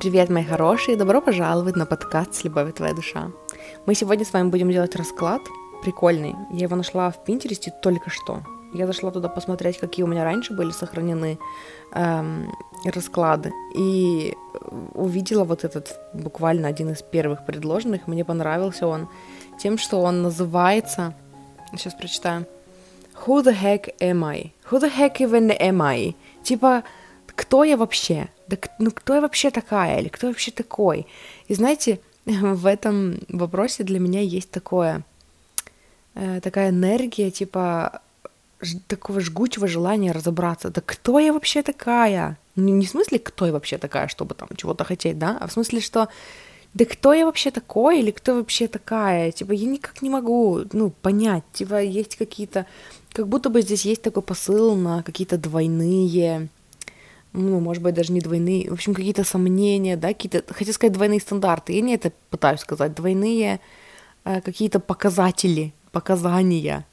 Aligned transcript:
Привет, 0.00 0.30
мои 0.30 0.44
хорошие, 0.44 0.96
добро 0.96 1.20
пожаловать 1.20 1.76
на 1.76 1.84
подкаст 1.84 2.32
«С 2.32 2.42
любовью 2.42 2.72
твоя 2.72 2.94
душа». 2.94 3.32
Мы 3.84 3.94
сегодня 3.94 4.24
с 4.24 4.32
вами 4.32 4.48
будем 4.48 4.70
делать 4.70 4.96
расклад 4.96 5.42
прикольный. 5.82 6.34
Я 6.50 6.62
его 6.62 6.76
нашла 6.76 7.10
в 7.10 7.22
Пинтересте 7.22 7.70
только 7.82 8.08
что. 8.08 8.40
Я 8.72 8.86
зашла 8.86 9.10
туда 9.10 9.28
посмотреть, 9.28 9.76
какие 9.76 10.02
у 10.02 10.06
меня 10.06 10.24
раньше 10.24 10.54
были 10.54 10.70
сохранены 10.70 11.38
эм, 11.92 12.50
расклады. 12.82 13.52
И 13.76 14.34
увидела 14.94 15.44
вот 15.44 15.64
этот 15.64 16.00
буквально 16.14 16.68
один 16.68 16.88
из 16.92 17.02
первых 17.02 17.44
предложенных. 17.44 18.06
Мне 18.06 18.24
понравился 18.24 18.86
он 18.86 19.06
тем, 19.58 19.76
что 19.76 20.00
он 20.00 20.22
называется... 20.22 21.12
Сейчас 21.72 21.92
прочитаю. 21.92 22.46
Who 23.26 23.44
the 23.44 23.54
heck 23.54 23.94
am 24.00 24.24
I? 24.24 24.54
Who 24.70 24.80
the 24.80 24.90
heck 24.90 25.18
even 25.18 25.54
am 25.60 25.82
I? 25.82 26.16
Типа, 26.42 26.84
кто 27.40 27.64
я 27.64 27.78
вообще? 27.78 28.28
Да 28.48 28.58
ну 28.78 28.90
кто 28.90 29.14
я 29.14 29.20
вообще 29.22 29.50
такая? 29.50 30.00
Или 30.00 30.08
кто 30.08 30.26
я 30.26 30.32
вообще 30.32 30.50
такой? 30.50 31.06
И 31.48 31.54
знаете, 31.54 31.98
в 32.26 32.66
этом 32.66 33.18
вопросе 33.28 33.82
для 33.82 33.98
меня 33.98 34.20
есть 34.20 34.50
такое, 34.50 35.04
э, 36.14 36.40
такая 36.42 36.68
энергия, 36.68 37.30
типа 37.30 38.02
такого 38.88 39.20
жгучего 39.20 39.66
желания 39.66 40.12
разобраться. 40.12 40.68
Да 40.68 40.82
кто 40.84 41.18
я 41.18 41.32
вообще 41.32 41.62
такая? 41.62 42.36
Не, 42.56 42.72
не 42.72 42.84
в 42.84 42.90
смысле, 42.90 43.18
кто 43.18 43.46
я 43.46 43.52
вообще 43.52 43.78
такая, 43.78 44.08
чтобы 44.08 44.34
там 44.34 44.48
чего-то 44.54 44.84
хотеть, 44.84 45.18
да, 45.18 45.38
а 45.40 45.46
в 45.46 45.52
смысле, 45.52 45.80
что 45.80 46.08
да 46.74 46.84
кто 46.84 47.14
я 47.14 47.24
вообще 47.24 47.50
такой 47.50 48.00
или 48.00 48.10
кто 48.10 48.34
вообще 48.34 48.68
такая? 48.68 49.32
Типа, 49.32 49.52
я 49.52 49.66
никак 49.66 50.02
не 50.02 50.10
могу, 50.10 50.60
ну, 50.72 50.90
понять. 50.90 51.44
Типа, 51.54 51.82
есть 51.82 52.16
какие-то... 52.16 52.66
Как 53.12 53.26
будто 53.26 53.48
бы 53.48 53.62
здесь 53.62 53.86
есть 53.86 54.02
такой 54.02 54.22
посыл 54.22 54.76
на 54.76 55.02
какие-то 55.02 55.38
двойные 55.38 56.50
ну, 57.32 57.60
может 57.60 57.82
быть, 57.82 57.94
даже 57.94 58.12
не 58.12 58.20
двойные, 58.20 58.70
в 58.70 58.72
общем, 58.72 58.94
какие-то 58.94 59.24
сомнения, 59.24 59.96
да, 59.96 60.08
какие-то, 60.08 60.42
хотел 60.52 60.74
сказать, 60.74 60.92
двойные 60.92 61.20
стандарты, 61.20 61.72
я 61.72 61.80
не 61.80 61.94
это 61.94 62.12
пытаюсь 62.30 62.60
сказать, 62.60 62.94
двойные 62.94 63.60
э, 64.24 64.40
какие-то 64.40 64.80
показатели, 64.80 65.72
показания. 65.92 66.86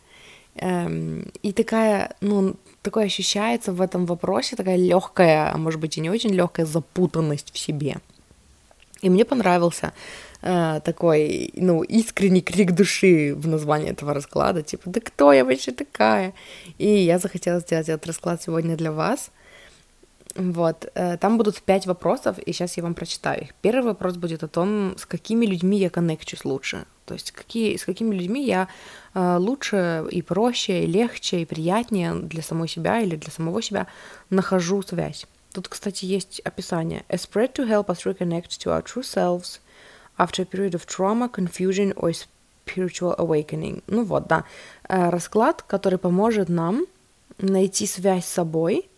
Эм, 0.56 1.32
и 1.42 1.52
такая, 1.52 2.16
ну, 2.22 2.56
такое 2.82 3.06
ощущается 3.06 3.72
в 3.72 3.82
этом 3.82 4.06
вопросе, 4.06 4.56
такая 4.56 4.78
легкая, 4.78 5.52
а 5.54 5.58
может 5.58 5.80
быть 5.80 5.98
и 5.98 6.02
не 6.02 6.10
очень 6.10 6.34
легкая 6.34 6.66
запутанность 6.66 7.52
в 7.54 7.58
себе. 7.58 7.98
И 9.02 9.10
мне 9.10 9.26
понравился 9.26 9.94
э, 10.42 10.82
такой, 10.84 11.52
ну, 11.56 11.84
искренний 11.84 12.42
крик 12.42 12.72
души 12.72 13.34
в 13.36 13.48
названии 13.48 13.92
этого 13.92 14.14
расклада, 14.14 14.64
типа, 14.64 14.90
да 14.90 15.00
кто 15.00 15.34
я 15.34 15.46
вообще 15.46 15.72
такая? 15.72 16.34
И 16.78 16.88
я 16.88 17.20
захотела 17.20 17.60
сделать 17.60 17.90
этот 17.90 18.08
расклад 18.08 18.42
сегодня 18.42 18.76
для 18.76 18.92
вас. 18.92 19.32
Вот, 20.36 20.92
э, 20.94 21.18
там 21.18 21.38
будут 21.38 21.62
пять 21.62 21.86
вопросов, 21.86 22.38
и 22.40 22.52
сейчас 22.52 22.78
я 22.78 22.84
вам 22.84 22.94
прочитаю 22.94 23.42
их. 23.42 23.54
Первый 23.62 23.86
вопрос 23.86 24.16
будет 24.18 24.44
о 24.44 24.48
том, 24.48 24.96
с 24.98 25.06
какими 25.06 25.46
людьми 25.46 25.78
я 25.78 25.90
коннекчусь 25.90 26.46
лучше. 26.46 26.86
То 27.06 27.14
есть 27.14 27.32
какие, 27.32 27.78
с 27.78 27.86
какими 27.86 28.14
людьми 28.14 28.46
я 28.46 28.68
э, 29.14 29.38
лучше 29.38 30.06
и 30.12 30.22
проще, 30.22 30.84
и 30.84 30.88
легче, 30.88 31.42
и 31.42 31.46
приятнее 31.46 32.14
для 32.14 32.44
самой 32.44 32.68
себя 32.68 33.00
или 33.00 33.16
для 33.16 33.32
самого 33.32 33.62
себя 33.62 33.88
нахожу 34.30 34.82
связь. 34.82 35.26
Тут, 35.54 35.70
кстати, 35.70 36.06
есть 36.06 36.42
описание. 36.42 37.04
A 37.10 37.16
spread 37.16 37.54
to 37.54 37.68
help 37.68 37.88
us 37.88 38.06
reconnect 38.06 38.50
to 38.60 38.72
our 38.72 38.84
true 38.84 39.04
selves 39.04 39.60
after 40.18 40.44
a 40.44 40.46
period 40.46 40.76
of 40.76 40.86
trauma, 40.86 41.30
confusion 41.30 41.94
or 41.96 42.12
spiritual 42.12 43.16
awakening. 43.18 43.82
Ну 43.88 44.04
вот, 44.04 44.28
да. 44.28 44.44
Э, 44.90 45.10
расклад, 45.10 45.64
который 45.64 45.98
поможет 45.98 46.50
нам 46.50 46.86
найти 47.40 47.88
связь 47.88 48.26
с 48.26 48.34
собой– 48.34 48.90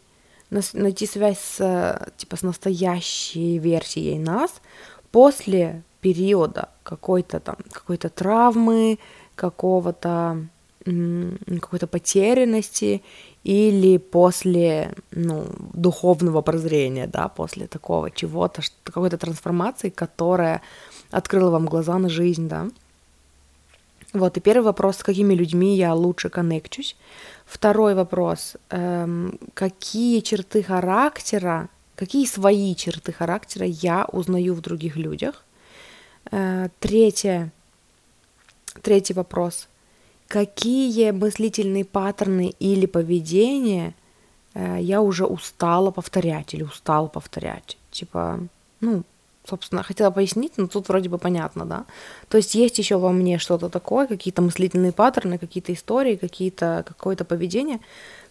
найти 0.49 1.05
связь 1.05 1.39
с, 1.39 2.11
типа, 2.17 2.37
с 2.37 2.41
настоящей 2.41 3.59
версией 3.59 4.17
нас 4.19 4.61
после 5.11 5.83
периода 6.01 6.69
какой-то 6.83 7.39
там, 7.39 7.57
какой-то 7.71 8.09
травмы, 8.09 8.99
какого-то 9.35 10.47
какой-то 11.61 11.87
потерянности 11.87 13.03
или 13.43 13.97
после 13.97 14.95
ну, 15.11 15.45
духовного 15.73 16.41
прозрения, 16.41 17.07
да, 17.07 17.27
после 17.27 17.67
такого 17.67 18.09
чего-то, 18.11 18.61
какой-то 18.83 19.17
трансформации, 19.17 19.89
которая 19.89 20.61
открыла 21.11 21.51
вам 21.51 21.65
глаза 21.65 21.97
на 21.97 22.09
жизнь, 22.09 22.47
да. 22.47 22.69
Вот, 24.13 24.37
и 24.37 24.39
первый 24.39 24.63
вопрос, 24.63 24.97
с 24.97 25.03
какими 25.03 25.35
людьми 25.35 25.77
я 25.77 25.93
лучше 25.93 26.29
коннекчусь. 26.29 26.95
Второй 27.45 27.93
вопрос, 27.93 28.55
эм, 28.69 29.39
какие 29.53 30.21
черты 30.21 30.63
характера, 30.63 31.69
какие 31.95 32.25
свои 32.25 32.75
черты 32.75 33.11
характера 33.11 33.67
я 33.67 34.05
узнаю 34.11 34.55
в 34.55 34.61
других 34.61 34.95
людях. 34.95 35.45
Э, 36.31 36.69
третье, 36.79 37.51
третий 38.81 39.13
вопрос, 39.13 39.67
какие 40.27 41.11
мыслительные 41.11 41.85
паттерны 41.85 42.53
или 42.59 42.87
поведения 42.87 43.93
э, 44.55 44.77
я 44.81 45.01
уже 45.01 45.25
устала 45.25 45.91
повторять 45.91 46.55
или 46.55 46.63
устал 46.63 47.09
повторять. 47.09 47.77
Типа, 47.91 48.39
ну, 48.81 49.03
собственно, 49.49 49.83
хотела 49.83 50.11
пояснить, 50.11 50.57
но 50.57 50.67
тут 50.67 50.89
вроде 50.89 51.09
бы 51.09 51.17
понятно, 51.17 51.65
да. 51.65 51.85
То 52.27 52.37
есть 52.37 52.55
есть 52.55 52.79
еще 52.79 52.97
во 52.97 53.11
мне 53.11 53.37
что-то 53.39 53.69
такое, 53.69 54.07
какие-то 54.07 54.41
мыслительные 54.41 54.91
паттерны, 54.91 55.37
какие-то 55.37 55.73
истории, 55.73 56.15
какие-то 56.15 56.83
какое-то 56.87 57.25
поведение, 57.25 57.79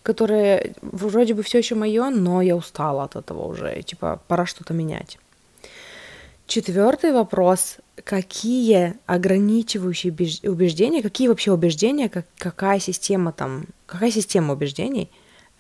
которое 0.03 0.75
вроде 0.83 1.35
бы 1.35 1.43
все 1.43 1.59
еще 1.59 1.75
мое, 1.75 2.11
но 2.11 2.43
я 2.43 2.57
устала 2.57 3.05
от 3.05 3.17
этого 3.17 3.47
уже, 3.47 3.83
типа 3.83 4.21
пора 4.29 4.47
что-то 4.47 4.75
менять. 4.75 5.19
Четвертый 6.47 7.13
вопрос: 7.13 7.77
какие 8.05 8.95
ограничивающие 9.07 10.13
убеждения, 10.51 11.03
какие 11.03 11.29
вообще 11.29 11.53
убеждения, 11.53 12.09
как, 12.09 12.27
какая 12.39 12.81
система 12.81 13.33
там, 13.33 13.67
какая 13.87 14.11
система 14.11 14.55
убеждений 14.55 15.11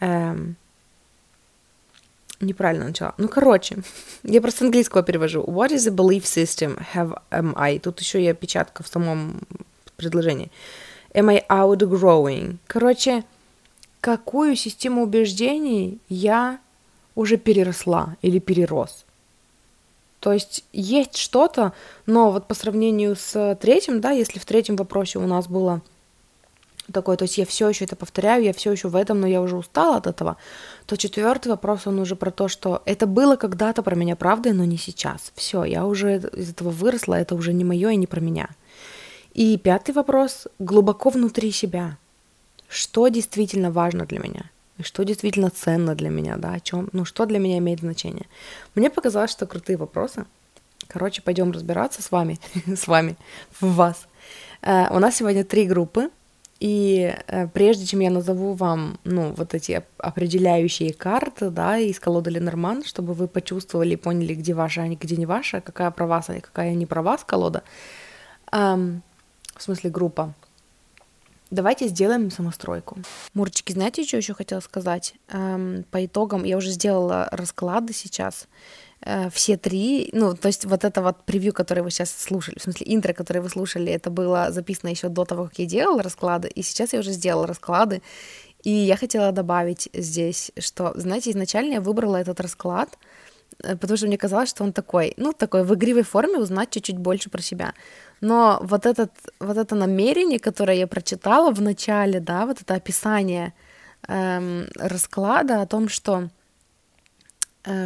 эм, 0.01 0.57
неправильно 2.41 2.87
начала. 2.87 3.15
Ну, 3.19 3.29
короче, 3.29 3.79
я 4.23 4.41
просто 4.41 4.65
английского 4.65 5.03
перевожу. 5.03 5.43
What 5.43 5.71
is 5.71 5.89
a 5.89 5.95
belief 5.95 6.23
system 6.23 6.81
have 6.95 7.21
am 7.31 7.53
I? 7.57 7.79
Тут 7.79 8.01
еще 8.01 8.23
и 8.23 8.29
опечатка 8.29 8.83
в 8.83 8.89
самом 8.89 9.41
предложении. 9.97 10.51
Am 11.15 11.31
I 11.31 11.45
outgrowing? 11.49 12.59
Короче, 12.67 13.25
какую 14.01 14.57
систему 14.57 15.03
убеждений 15.03 15.99
я 16.09 16.61
уже 17.15 17.37
переросла 17.37 18.17
или 18.23 18.39
перерос? 18.39 19.05
То 20.21 20.33
есть 20.33 20.65
есть 20.73 21.17
что-то, 21.17 21.73
но 22.07 22.31
вот 22.31 22.49
по 22.49 22.55
сравнению 22.55 23.17
с 23.17 23.57
третьим, 23.61 24.01
да, 24.01 24.11
если 24.11 24.39
в 24.39 24.45
третьем 24.45 24.77
вопросе 24.77 25.19
у 25.19 25.27
нас 25.27 25.47
было 25.47 25.81
такой, 26.93 27.17
то 27.17 27.25
есть 27.25 27.39
я 27.39 27.47
все 27.47 27.69
еще 27.69 27.85
это 27.85 27.97
повторяю, 27.97 28.45
я 28.45 28.53
все 28.53 28.73
еще 28.73 28.89
в 28.89 28.97
этом, 28.97 29.21
но 29.21 29.27
я 29.27 29.41
уже 29.41 29.57
устала 29.57 29.97
от 29.97 30.07
этого, 30.07 30.37
то 30.87 30.97
четвертый 30.97 31.49
вопрос, 31.49 31.87
он 31.87 31.99
уже 31.99 32.17
про 32.17 32.31
то, 32.31 32.49
что 32.49 32.83
это 32.85 33.07
было 33.07 33.37
когда-то 33.37 33.83
про 33.83 33.95
меня 33.95 34.17
правда, 34.17 34.53
но 34.53 34.65
не 34.65 34.79
сейчас. 34.79 35.33
Все, 35.35 35.65
я 35.65 35.87
уже 35.87 36.17
из 36.17 36.51
этого 36.51 36.71
выросла, 36.71 37.15
это 37.15 37.35
уже 37.35 37.53
не 37.53 37.65
мое 37.65 37.91
и 37.91 37.97
не 37.97 38.07
про 38.07 38.21
меня. 38.21 38.49
И 39.35 39.57
пятый 39.59 39.93
вопрос 39.93 40.49
глубоко 40.59 41.11
внутри 41.11 41.53
себя. 41.53 41.97
Что 42.69 43.09
действительно 43.09 43.71
важно 43.71 44.05
для 44.05 44.19
меня? 44.19 44.51
И 44.79 44.83
что 44.83 45.05
действительно 45.05 45.51
ценно 45.51 45.95
для 45.95 46.09
меня, 46.09 46.37
да, 46.37 46.53
о 46.53 46.61
чем, 46.61 46.89
ну, 46.93 47.05
что 47.05 47.27
для 47.27 47.39
меня 47.39 47.59
имеет 47.59 47.81
значение. 47.81 48.27
Мне 48.75 48.91
показалось, 48.91 49.31
что 49.31 49.47
крутые 49.47 49.77
вопросы. 49.77 50.25
Короче, 50.87 51.21
пойдем 51.21 51.51
разбираться 51.51 52.03
с 52.03 52.11
вами, 52.11 52.39
с 52.67 52.87
вами, 52.87 53.17
в 53.61 53.75
вас. 53.75 54.07
Uh, 54.63 54.95
у 54.97 54.99
нас 54.99 55.17
сегодня 55.17 55.45
три 55.45 55.67
группы. 55.67 56.11
И 56.61 57.15
э, 57.29 57.47
прежде 57.49 57.87
чем 57.87 58.01
я 58.01 58.11
назову 58.11 58.55
вам, 58.55 58.99
ну, 59.05 59.33
вот 59.37 59.55
эти 59.55 59.83
определяющие 59.99 60.93
карты, 60.93 61.51
да, 61.51 61.79
из 61.79 62.01
колоды 62.01 62.31
Ленорман, 62.31 62.83
чтобы 62.83 63.15
вы 63.15 63.29
почувствовали 63.29 63.91
и 63.91 63.97
поняли, 63.97 64.35
где 64.35 64.55
ваша, 64.55 64.83
а 64.83 64.89
где 64.89 65.17
не 65.17 65.27
ваша, 65.27 65.61
какая 65.61 65.93
про 65.93 66.07
вас, 66.07 66.31
а 66.31 66.41
какая 66.41 66.75
не 66.75 66.87
про 66.87 67.03
вас 67.03 67.23
колода, 67.23 67.63
эм, 68.51 69.03
в 69.57 69.63
смысле 69.63 69.91
группа, 69.91 70.35
давайте 71.51 71.87
сделаем 71.87 72.31
самостройку. 72.33 72.99
Мурчики, 73.35 73.73
знаете, 73.73 74.05
что 74.05 74.17
еще 74.17 74.35
хотела 74.35 74.61
сказать? 74.61 75.15
Эм, 75.29 75.85
по 75.93 76.05
итогам 76.05 76.43
я 76.43 76.57
уже 76.57 76.71
сделала 76.71 77.29
расклады 77.31 77.93
сейчас, 77.93 78.49
Э, 79.09 79.31
все 79.31 79.57
три, 79.57 80.11
ну, 80.13 80.35
то 80.35 80.49
есть 80.49 80.67
вот 80.67 80.85
это 80.85 81.01
вот 81.01 81.25
превью, 81.25 81.55
которое 81.55 81.83
вы 81.83 81.91
сейчас 81.91 82.11
слушали, 82.11 82.59
в 82.59 82.63
смысле 82.63 82.95
интро, 82.95 83.15
которое 83.15 83.41
вы 83.41 83.49
слушали, 83.49 83.91
это 83.91 84.11
было 84.11 84.51
записано 84.51 84.91
еще 84.91 85.09
до 85.09 85.25
того, 85.25 85.45
как 85.45 85.59
я 85.59 85.65
делала 85.65 86.03
расклады, 86.03 86.49
и 86.49 86.63
сейчас 86.63 86.93
я 86.93 86.99
уже 86.99 87.13
сделала 87.13 87.47
расклады, 87.47 88.03
и 88.65 88.71
я 88.71 88.97
хотела 88.97 89.33
добавить 89.33 89.89
здесь, 89.95 90.53
что, 90.59 90.93
знаете, 90.95 91.31
изначально 91.31 91.75
я 91.75 91.81
выбрала 91.81 92.17
этот 92.17 92.39
расклад, 92.41 92.99
э, 93.65 93.77
потому 93.77 93.97
что 93.97 94.07
мне 94.09 94.19
казалось, 94.19 94.51
что 94.51 94.63
он 94.65 94.73
такой, 94.75 95.15
ну, 95.17 95.33
такой 95.33 95.65
в 95.65 95.75
игривой 95.75 96.03
форме 96.03 96.37
узнать 96.37 96.71
чуть-чуть 96.71 96.99
больше 96.99 97.31
про 97.31 97.41
себя. 97.41 97.73
Но 98.21 98.59
вот, 98.63 98.85
этот, 98.85 99.13
вот 99.41 99.57
это 99.57 99.75
намерение, 99.75 100.39
которое 100.39 100.77
я 100.77 100.87
прочитала 100.87 101.51
в 101.51 101.63
начале, 101.63 102.21
да, 102.21 102.45
вот 102.45 102.61
это 102.61 102.75
описание 102.75 103.55
эм, 104.07 104.67
расклада 104.77 105.63
о 105.63 105.67
том, 105.67 105.89
что 105.89 106.29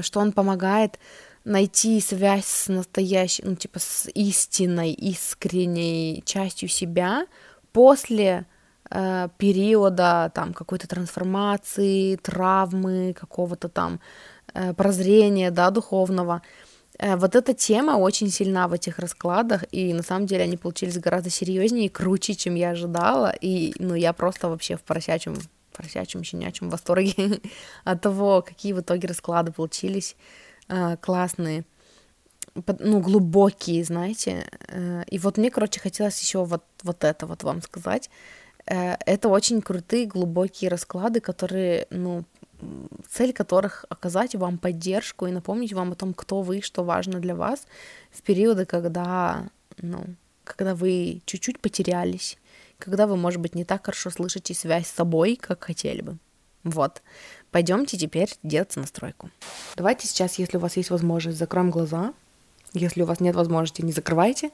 что 0.03 0.21
он 0.21 0.33
помогает 0.33 0.99
найти 1.45 2.01
связь 2.01 2.47
с 2.47 2.69
настоящей, 2.69 3.43
ну, 3.45 3.57
типа, 3.57 3.79
с 3.79 4.09
истинной, 4.15 4.93
искренней 4.93 6.23
частью 6.25 6.69
себя 6.69 7.27
после 7.73 8.47
э, 8.91 9.29
периода 9.39 10.31
там 10.35 10.53
какой-то 10.53 10.87
трансформации, 10.87 12.17
травмы, 12.17 13.15
какого-то 13.19 13.69
там 13.69 14.01
э, 14.55 14.73
прозрения, 14.75 15.51
да, 15.51 15.71
духовного. 15.71 16.43
Э, 16.99 17.17
вот 17.17 17.35
эта 17.35 17.55
тема 17.55 17.93
очень 17.93 18.31
сильна 18.31 18.69
в 18.69 18.73
этих 18.73 18.99
раскладах, 18.99 19.65
и 19.73 19.93
на 19.95 20.03
самом 20.03 20.27
деле 20.27 20.45
они 20.45 20.57
получились 20.57 20.99
гораздо 20.99 21.31
серьезнее 21.31 21.87
и 21.87 21.89
круче, 21.89 22.35
чем 22.35 22.55
я 22.55 22.71
ожидала, 22.71 23.35
и, 23.41 23.75
ну, 23.79 23.95
я 23.95 24.13
просто 24.13 24.49
вообще 24.49 24.77
в 24.77 24.83
поросячьем, 24.83 25.37
поросячьем, 25.73 26.25
щенячьем 26.25 26.71
восторге 26.71 27.41
от 27.85 28.01
того, 28.01 28.43
какие 28.43 28.73
в 28.73 28.81
итоге 28.81 29.09
расклады 29.09 29.53
получились 29.53 30.17
э, 30.69 30.97
классные, 30.99 31.65
ну, 32.79 33.01
глубокие, 33.01 33.85
знаете. 33.85 34.47
Э, 34.69 35.05
и 35.07 35.19
вот 35.19 35.39
мне, 35.39 35.51
короче, 35.51 35.81
хотелось 35.81 36.21
еще 36.21 36.45
вот, 36.45 36.65
вот 36.83 37.05
это 37.05 37.27
вот 37.27 37.43
вам 37.43 37.63
сказать. 37.63 38.11
Э, 38.67 38.97
это 39.07 39.29
очень 39.29 39.63
крутые, 39.63 40.07
глубокие 40.07 40.71
расклады, 40.71 41.21
которые, 41.21 41.87
ну, 41.91 42.25
цель 43.09 43.33
которых 43.33 43.85
оказать 43.89 44.35
вам 44.35 44.59
поддержку 44.59 45.27
и 45.27 45.33
напомнить 45.33 45.73
вам 45.73 45.93
о 45.93 45.97
том, 45.97 46.15
кто 46.15 46.43
вы, 46.43 46.61
что 46.63 46.85
важно 46.85 47.19
для 47.19 47.35
вас 47.35 47.67
в 48.11 48.23
периоды, 48.23 48.67
когда, 48.67 49.49
ну, 49.79 50.05
когда 50.45 50.75
вы 50.75 51.23
чуть-чуть 51.25 51.61
потерялись, 51.61 52.39
когда 52.83 53.07
вы, 53.07 53.17
может 53.17 53.41
быть, 53.41 53.55
не 53.55 53.65
так 53.65 53.85
хорошо 53.85 54.11
слышите 54.11 54.55
связь 54.55 54.89
с 54.89 54.91
собой, 54.95 55.37
как 55.41 55.65
хотели 55.65 56.03
бы. 56.03 56.19
Вот. 56.65 57.03
Пойдемте 57.51 57.97
теперь 57.97 58.31
делать 58.43 58.75
настройку. 58.77 59.31
Давайте 59.77 60.09
сейчас, 60.09 60.39
если 60.39 60.57
у 60.57 60.61
вас 60.61 60.77
есть 60.77 60.91
возможность, 60.91 61.39
закроем 61.39 61.71
глаза. 61.71 62.13
Если 62.73 63.03
у 63.03 63.07
вас 63.07 63.21
нет 63.21 63.37
возможности, 63.37 63.83
не 63.83 63.93
закрывайте. 63.93 64.51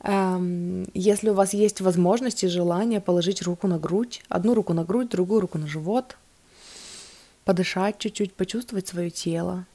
Эм, 0.00 0.86
если 0.94 1.30
у 1.30 1.34
вас 1.34 1.52
есть 1.52 1.80
возможность 1.80 2.44
и 2.44 2.48
желание 2.48 3.00
положить 3.00 3.42
руку 3.42 3.66
на 3.66 3.78
грудь, 3.78 4.22
одну 4.28 4.54
руку 4.54 4.72
на 4.72 4.84
грудь, 4.84 5.10
другую 5.10 5.40
руку 5.40 5.58
на 5.58 5.66
живот, 5.66 6.16
подышать 7.44 7.98
чуть-чуть, 7.98 8.34
почувствовать 8.34 8.88
свое 8.88 9.10
тело, 9.10 9.66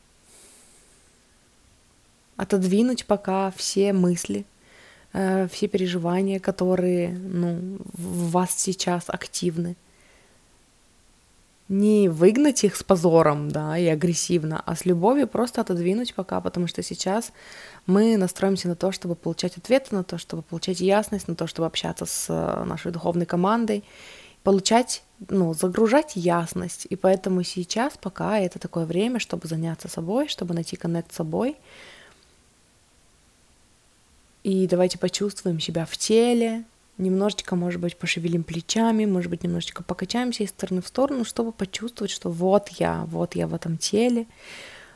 отодвинуть 2.37 3.05
пока 3.05 3.51
все 3.51 3.93
мысли, 3.93 4.45
э, 5.13 5.47
все 5.51 5.67
переживания, 5.67 6.39
которые 6.39 7.09
ну, 7.09 7.77
в 7.93 8.31
вас 8.31 8.51
сейчас 8.55 9.05
активны 9.07 9.75
не 11.71 12.09
выгнать 12.09 12.65
их 12.65 12.75
с 12.75 12.83
позором, 12.83 13.49
да, 13.49 13.77
и 13.77 13.85
агрессивно, 13.87 14.61
а 14.65 14.75
с 14.75 14.85
любовью 14.85 15.25
просто 15.25 15.61
отодвинуть 15.61 16.13
пока, 16.13 16.41
потому 16.41 16.67
что 16.67 16.83
сейчас 16.83 17.31
мы 17.87 18.17
настроимся 18.17 18.67
на 18.67 18.75
то, 18.75 18.91
чтобы 18.91 19.15
получать 19.15 19.57
ответы, 19.57 19.95
на 19.95 20.03
то, 20.03 20.17
чтобы 20.17 20.41
получать 20.41 20.81
ясность, 20.81 21.29
на 21.29 21.35
то, 21.35 21.47
чтобы 21.47 21.67
общаться 21.67 22.05
с 22.05 22.25
э, 22.29 22.63
нашей 22.65 22.91
духовной 22.91 23.25
командой, 23.25 23.85
получать, 24.43 25.03
ну, 25.29 25.53
загружать 25.53 26.17
ясность. 26.17 26.87
И 26.89 26.97
поэтому 26.97 27.41
сейчас 27.43 27.93
пока 27.97 28.37
это 28.37 28.59
такое 28.59 28.85
время, 28.85 29.19
чтобы 29.19 29.47
заняться 29.47 29.87
собой, 29.87 30.27
чтобы 30.27 30.53
найти 30.53 30.75
коннект 30.75 31.13
с 31.13 31.15
собой. 31.15 31.55
И 34.43 34.67
давайте 34.67 34.97
почувствуем 34.97 35.59
себя 35.59 35.85
в 35.85 35.95
теле, 35.97 36.63
немножечко, 36.97 37.55
может 37.55 37.79
быть, 37.79 37.97
пошевелим 37.97 38.43
плечами, 38.43 39.05
может 39.05 39.29
быть, 39.29 39.43
немножечко 39.43 39.83
покачаемся 39.83 40.43
из 40.43 40.49
стороны 40.49 40.81
в 40.81 40.88
сторону, 40.88 41.25
чтобы 41.25 41.51
почувствовать, 41.51 42.11
что 42.11 42.29
вот 42.29 42.69
я, 42.69 43.05
вот 43.07 43.35
я 43.35 43.47
в 43.47 43.53
этом 43.53 43.77
теле, 43.77 44.25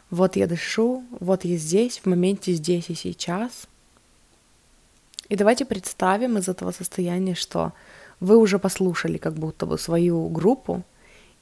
вот 0.09 0.35
я 0.35 0.47
дышу, 0.47 1.03
вот 1.19 1.45
я 1.45 1.57
здесь, 1.57 1.99
в 1.99 2.05
моменте 2.05 2.53
здесь 2.53 2.89
и 2.89 2.95
сейчас. 2.95 3.67
И 5.29 5.35
давайте 5.35 5.65
представим 5.65 6.37
из 6.37 6.47
этого 6.47 6.71
состояния, 6.71 7.35
что 7.35 7.73
вы 8.19 8.37
уже 8.37 8.59
послушали 8.59 9.17
как 9.17 9.33
будто 9.33 9.65
бы 9.65 9.77
свою 9.77 10.27
группу, 10.29 10.83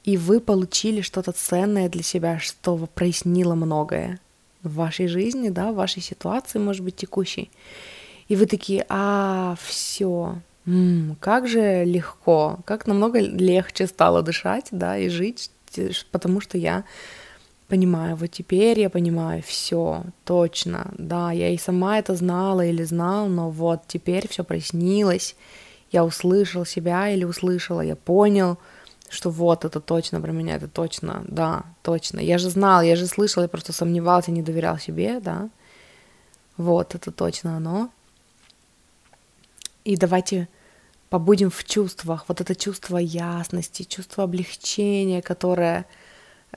и 0.03 0.17
вы 0.17 0.39
получили 0.39 1.01
что-то 1.01 1.31
ценное 1.31 1.89
для 1.89 2.03
себя, 2.03 2.39
что 2.39 2.77
прояснило 2.93 3.55
многое 3.55 4.19
в 4.63 4.75
вашей 4.75 5.07
жизни, 5.07 5.49
да, 5.49 5.71
в 5.71 5.75
вашей 5.75 6.01
ситуации, 6.01 6.59
может 6.59 6.83
быть, 6.83 6.95
текущей. 6.95 7.51
И 8.27 8.35
вы 8.35 8.45
такие, 8.45 8.85
а, 8.89 9.55
все, 9.61 10.35
как 11.19 11.47
же 11.47 11.83
легко, 11.83 12.59
как 12.65 12.87
намного 12.87 13.19
легче 13.19 13.87
стало 13.87 14.21
дышать, 14.21 14.67
да, 14.71 14.97
и 14.97 15.09
жить, 15.09 15.51
потому 16.11 16.39
что 16.39 16.57
я 16.57 16.85
понимаю, 17.67 18.15
вот 18.15 18.31
теперь 18.31 18.79
я 18.79 18.89
понимаю, 18.89 19.43
все, 19.45 20.03
точно, 20.25 20.93
да, 20.97 21.31
я 21.31 21.49
и 21.49 21.57
сама 21.57 21.99
это 21.99 22.15
знала 22.15 22.65
или 22.65 22.83
знал, 22.83 23.27
но 23.27 23.49
вот 23.49 23.81
теперь 23.87 24.27
все 24.29 24.43
прояснилось, 24.43 25.35
я 25.91 26.05
услышал 26.05 26.65
себя 26.65 27.09
или 27.09 27.25
услышала, 27.25 27.81
я 27.81 27.95
понял, 27.95 28.57
что 29.09 29.29
вот 29.29 29.65
это 29.65 29.79
точно 29.79 30.21
про 30.21 30.31
меня, 30.31 30.55
это 30.55 30.67
точно, 30.67 31.23
да, 31.27 31.63
точно. 31.83 32.19
Я 32.19 32.37
же 32.37 32.49
знал, 32.49 32.81
я 32.81 32.95
же 32.95 33.05
слышал, 33.05 33.43
я 33.43 33.49
просто 33.49 33.73
сомневался, 33.73 34.31
не 34.31 34.41
доверял 34.41 34.79
себе, 34.79 35.19
да. 35.19 35.49
Вот, 36.57 36.95
это 36.95 37.11
точно 37.11 37.57
оно. 37.57 37.89
И 39.83 39.97
давайте 39.97 40.47
побудем 41.09 41.49
в 41.49 41.63
чувствах. 41.63 42.25
Вот 42.27 42.41
это 42.41 42.55
чувство 42.55 42.97
ясности, 42.97 43.83
чувство 43.83 44.23
облегчения, 44.23 45.21
которое, 45.21 45.85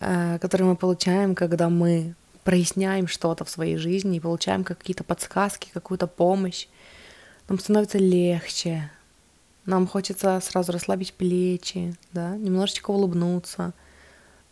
э, 0.00 0.38
которое 0.40 0.64
мы 0.64 0.76
получаем, 0.76 1.34
когда 1.34 1.68
мы 1.68 2.14
проясняем 2.44 3.08
что-то 3.08 3.44
в 3.44 3.50
своей 3.50 3.76
жизни 3.76 4.16
и 4.16 4.20
получаем 4.20 4.62
какие-то 4.62 5.04
подсказки, 5.04 5.70
какую-то 5.74 6.06
помощь. 6.06 6.68
Нам 7.48 7.58
становится 7.58 7.98
легче. 7.98 8.90
Нам 9.66 9.88
хочется 9.88 10.40
сразу 10.40 10.70
расслабить 10.70 11.12
плечи, 11.12 11.94
да, 12.12 12.36
немножечко 12.36 12.92
улыбнуться, 12.92 13.74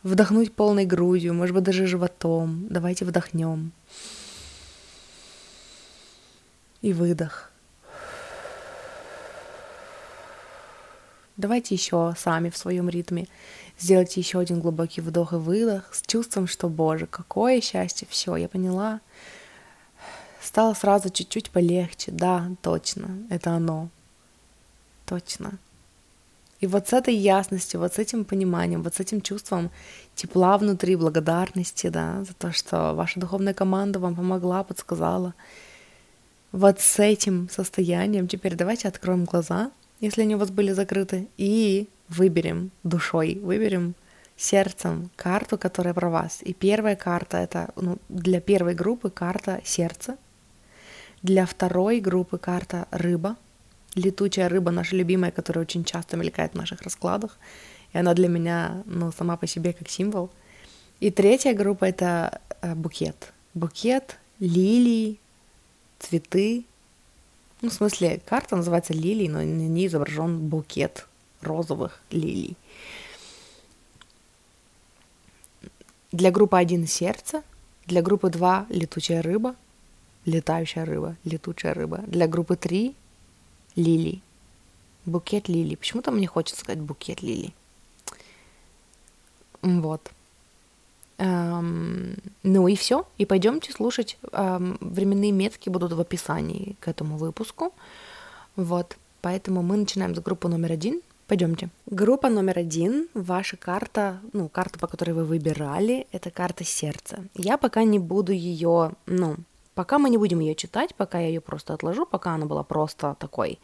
вдохнуть 0.02 0.52
полной 0.52 0.86
грудью, 0.86 1.34
может 1.34 1.54
быть, 1.54 1.62
даже 1.62 1.86
животом. 1.86 2.66
Давайте 2.68 3.04
вдохнем. 3.04 3.70
И 6.82 6.92
выдох. 6.92 7.53
Давайте 11.36 11.74
еще 11.74 12.14
сами 12.16 12.48
в 12.48 12.56
своем 12.56 12.88
ритме 12.88 13.26
сделайте 13.78 14.20
еще 14.20 14.38
один 14.38 14.60
глубокий 14.60 15.00
вдох 15.00 15.32
и 15.32 15.36
выдох 15.36 15.92
с 15.92 16.02
чувством, 16.02 16.46
что, 16.46 16.68
боже, 16.68 17.06
какое 17.06 17.60
счастье, 17.60 18.06
все, 18.08 18.36
я 18.36 18.48
поняла. 18.48 19.00
Стало 20.40 20.74
сразу 20.74 21.10
чуть-чуть 21.10 21.50
полегче, 21.50 22.12
да, 22.12 22.50
точно, 22.62 23.18
это 23.30 23.50
оно, 23.50 23.88
точно. 25.06 25.58
И 26.60 26.68
вот 26.68 26.88
с 26.88 26.92
этой 26.92 27.16
ясностью, 27.16 27.80
вот 27.80 27.94
с 27.94 27.98
этим 27.98 28.24
пониманием, 28.24 28.82
вот 28.82 28.94
с 28.94 29.00
этим 29.00 29.20
чувством 29.20 29.70
тепла 30.14 30.56
внутри, 30.56 30.94
благодарности, 30.94 31.88
да, 31.88 32.22
за 32.24 32.34
то, 32.34 32.52
что 32.52 32.94
ваша 32.94 33.18
духовная 33.18 33.54
команда 33.54 33.98
вам 33.98 34.14
помогла, 34.14 34.62
подсказала. 34.62 35.34
Вот 36.52 36.78
с 36.80 37.00
этим 37.00 37.48
состоянием 37.50 38.28
теперь 38.28 38.54
давайте 38.54 38.86
откроем 38.86 39.24
глаза— 39.24 39.72
если 40.04 40.22
они 40.22 40.34
у 40.34 40.38
вас 40.38 40.50
были 40.50 40.72
закрыты, 40.72 41.28
и 41.36 41.88
выберем 42.08 42.70
душой, 42.82 43.40
выберем 43.42 43.94
сердцем 44.36 45.10
карту, 45.16 45.58
которая 45.58 45.94
про 45.94 46.10
вас. 46.10 46.40
И 46.42 46.52
первая 46.52 46.96
карта 46.96 47.38
это 47.38 47.70
ну, 47.76 47.98
для 48.08 48.40
первой 48.40 48.74
группы 48.74 49.10
карта 49.10 49.60
сердца, 49.64 50.16
для 51.22 51.46
второй 51.46 52.00
группы 52.00 52.38
карта 52.38 52.86
рыба, 52.90 53.36
летучая 53.94 54.48
рыба, 54.48 54.70
наша 54.70 54.96
любимая, 54.96 55.30
которая 55.30 55.64
очень 55.64 55.84
часто 55.84 56.16
мелькает 56.16 56.52
в 56.52 56.56
наших 56.56 56.82
раскладах, 56.82 57.38
и 57.92 57.98
она 57.98 58.12
для 58.14 58.28
меня, 58.28 58.82
ну, 58.86 59.12
сама 59.12 59.36
по 59.36 59.46
себе 59.46 59.72
как 59.72 59.88
символ. 59.88 60.30
И 61.00 61.10
третья 61.10 61.54
группа 61.54 61.84
это 61.84 62.40
э, 62.60 62.74
букет, 62.74 63.32
букет 63.54 64.18
лилий, 64.40 65.20
цветы, 65.98 66.66
ну, 67.64 67.70
в 67.70 67.74
смысле, 67.74 68.20
карта 68.26 68.56
называется 68.56 68.92
лилии, 68.92 69.26
но 69.26 69.38
на 69.38 69.44
ней 69.44 69.86
изображен 69.86 70.48
букет 70.48 71.06
розовых 71.40 72.00
лилий. 72.10 72.56
Для 76.12 76.30
группы 76.30 76.58
1 76.58 76.86
сердце, 76.86 77.42
для 77.86 78.02
группы 78.02 78.30
2 78.30 78.66
летучая 78.68 79.22
рыба, 79.22 79.56
летающая 80.26 80.84
рыба, 80.84 81.16
летучая 81.24 81.74
рыба. 81.74 81.98
Для 82.06 82.28
группы 82.28 82.56
3 82.56 82.94
лилий, 83.76 84.22
букет 85.06 85.48
лилий. 85.48 85.76
Почему-то 85.76 86.10
мне 86.10 86.26
хочется 86.26 86.60
сказать 86.60 86.80
букет 86.80 87.22
лилий. 87.22 87.54
Вот. 89.62 90.12
Эм, 91.18 92.16
ну 92.42 92.68
и 92.68 92.76
все. 92.76 93.06
И 93.18 93.26
пойдемте 93.26 93.72
слушать. 93.72 94.18
Эм, 94.32 94.78
временные 94.80 95.32
метки 95.32 95.68
будут 95.68 95.92
в 95.92 96.00
описании 96.00 96.76
к 96.80 96.88
этому 96.88 97.16
выпуску. 97.16 97.72
Вот. 98.56 98.96
Поэтому 99.20 99.62
мы 99.62 99.76
начинаем 99.76 100.14
с 100.14 100.18
группы 100.18 100.48
номер 100.48 100.72
один. 100.72 101.00
Пойдемте. 101.26 101.70
Группа 101.86 102.28
номер 102.28 102.58
один, 102.58 103.08
ваша 103.14 103.56
карта, 103.56 104.20
ну, 104.34 104.48
карта, 104.50 104.78
по 104.78 104.86
которой 104.86 105.12
вы 105.12 105.24
выбирали, 105.24 106.06
это 106.12 106.30
карта 106.30 106.64
сердца. 106.64 107.24
Я 107.34 107.56
пока 107.56 107.84
не 107.84 107.98
буду 107.98 108.32
ее, 108.32 108.92
ну, 109.06 109.36
пока 109.74 109.98
мы 109.98 110.10
не 110.10 110.18
будем 110.18 110.40
ее 110.40 110.54
читать, 110.54 110.94
пока 110.94 111.20
я 111.20 111.28
ее 111.28 111.40
просто 111.40 111.72
отложу, 111.72 112.04
пока 112.04 112.34
она 112.34 112.44
была 112.44 112.62
просто 112.62 113.16
такой 113.18 113.58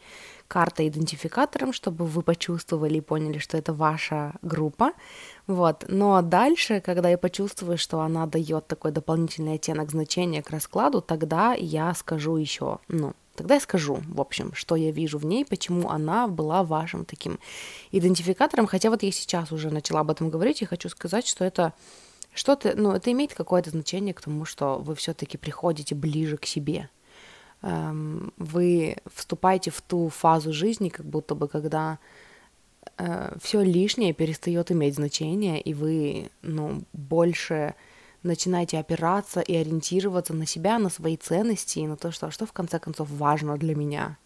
картой-идентификатором, 0.51 1.71
чтобы 1.71 2.05
вы 2.05 2.21
почувствовали 2.23 2.97
и 2.97 3.01
поняли, 3.01 3.37
что 3.37 3.57
это 3.57 3.71
ваша 3.73 4.33
группа. 4.41 4.91
Вот. 5.47 5.85
Но 5.87 6.21
дальше, 6.21 6.81
когда 6.81 7.09
я 7.09 7.17
почувствую, 7.17 7.77
что 7.77 8.01
она 8.01 8.25
дает 8.25 8.67
такой 8.67 8.91
дополнительный 8.91 9.53
оттенок 9.53 9.91
значения 9.91 10.43
к 10.43 10.49
раскладу, 10.49 11.01
тогда 11.01 11.53
я 11.53 11.93
скажу 11.93 12.35
еще, 12.35 12.79
ну, 12.89 13.13
Тогда 13.35 13.55
я 13.55 13.61
скажу, 13.61 13.99
в 14.07 14.19
общем, 14.19 14.53
что 14.53 14.75
я 14.75 14.91
вижу 14.91 15.17
в 15.17 15.25
ней, 15.25 15.45
почему 15.45 15.89
она 15.89 16.27
была 16.27 16.63
вашим 16.63 17.05
таким 17.05 17.39
идентификатором. 17.91 18.67
Хотя 18.67 18.89
вот 18.89 19.03
я 19.03 19.11
сейчас 19.11 19.53
уже 19.53 19.71
начала 19.71 20.01
об 20.01 20.11
этом 20.11 20.29
говорить, 20.29 20.61
и 20.61 20.65
хочу 20.65 20.89
сказать, 20.89 21.25
что 21.25 21.45
это 21.45 21.73
что-то, 22.33 22.73
ну, 22.75 22.91
это 22.91 23.09
имеет 23.11 23.33
какое-то 23.33 23.69
значение 23.69 24.13
к 24.13 24.21
тому, 24.21 24.43
что 24.43 24.77
вы 24.79 24.95
все-таки 24.95 25.37
приходите 25.37 25.95
ближе 25.95 26.35
к 26.37 26.45
себе. 26.45 26.89
Эм, 27.63 28.33
вы 28.37 28.97
вступаете 29.13 29.69
в 29.71 29.81
ту 29.81 30.09
фазу 30.09 30.51
жизни, 30.51 30.89
как 30.89 31.05
будто 31.05 31.35
бы, 31.35 31.47
когда 31.47 31.99
э, 32.97 33.35
все 33.41 33.61
лишнее 33.61 34.13
перестает 34.13 34.71
иметь 34.71 34.95
значение, 34.95 35.61
и 35.61 35.73
вы, 35.73 36.31
ну, 36.41 36.83
больше 36.93 37.75
начинаете 38.23 38.79
опираться 38.79 39.41
и 39.41 39.55
ориентироваться 39.55 40.33
на 40.33 40.45
себя, 40.45 40.79
на 40.79 40.89
свои 40.89 41.17
ценности 41.17 41.79
и 41.79 41.87
на 41.87 41.97
то, 41.97 42.11
что, 42.11 42.31
что 42.31 42.45
в 42.45 42.53
конце 42.53 42.79
концов 42.79 43.09
важно 43.09 43.57
для 43.57 43.75
меня. 43.75 44.17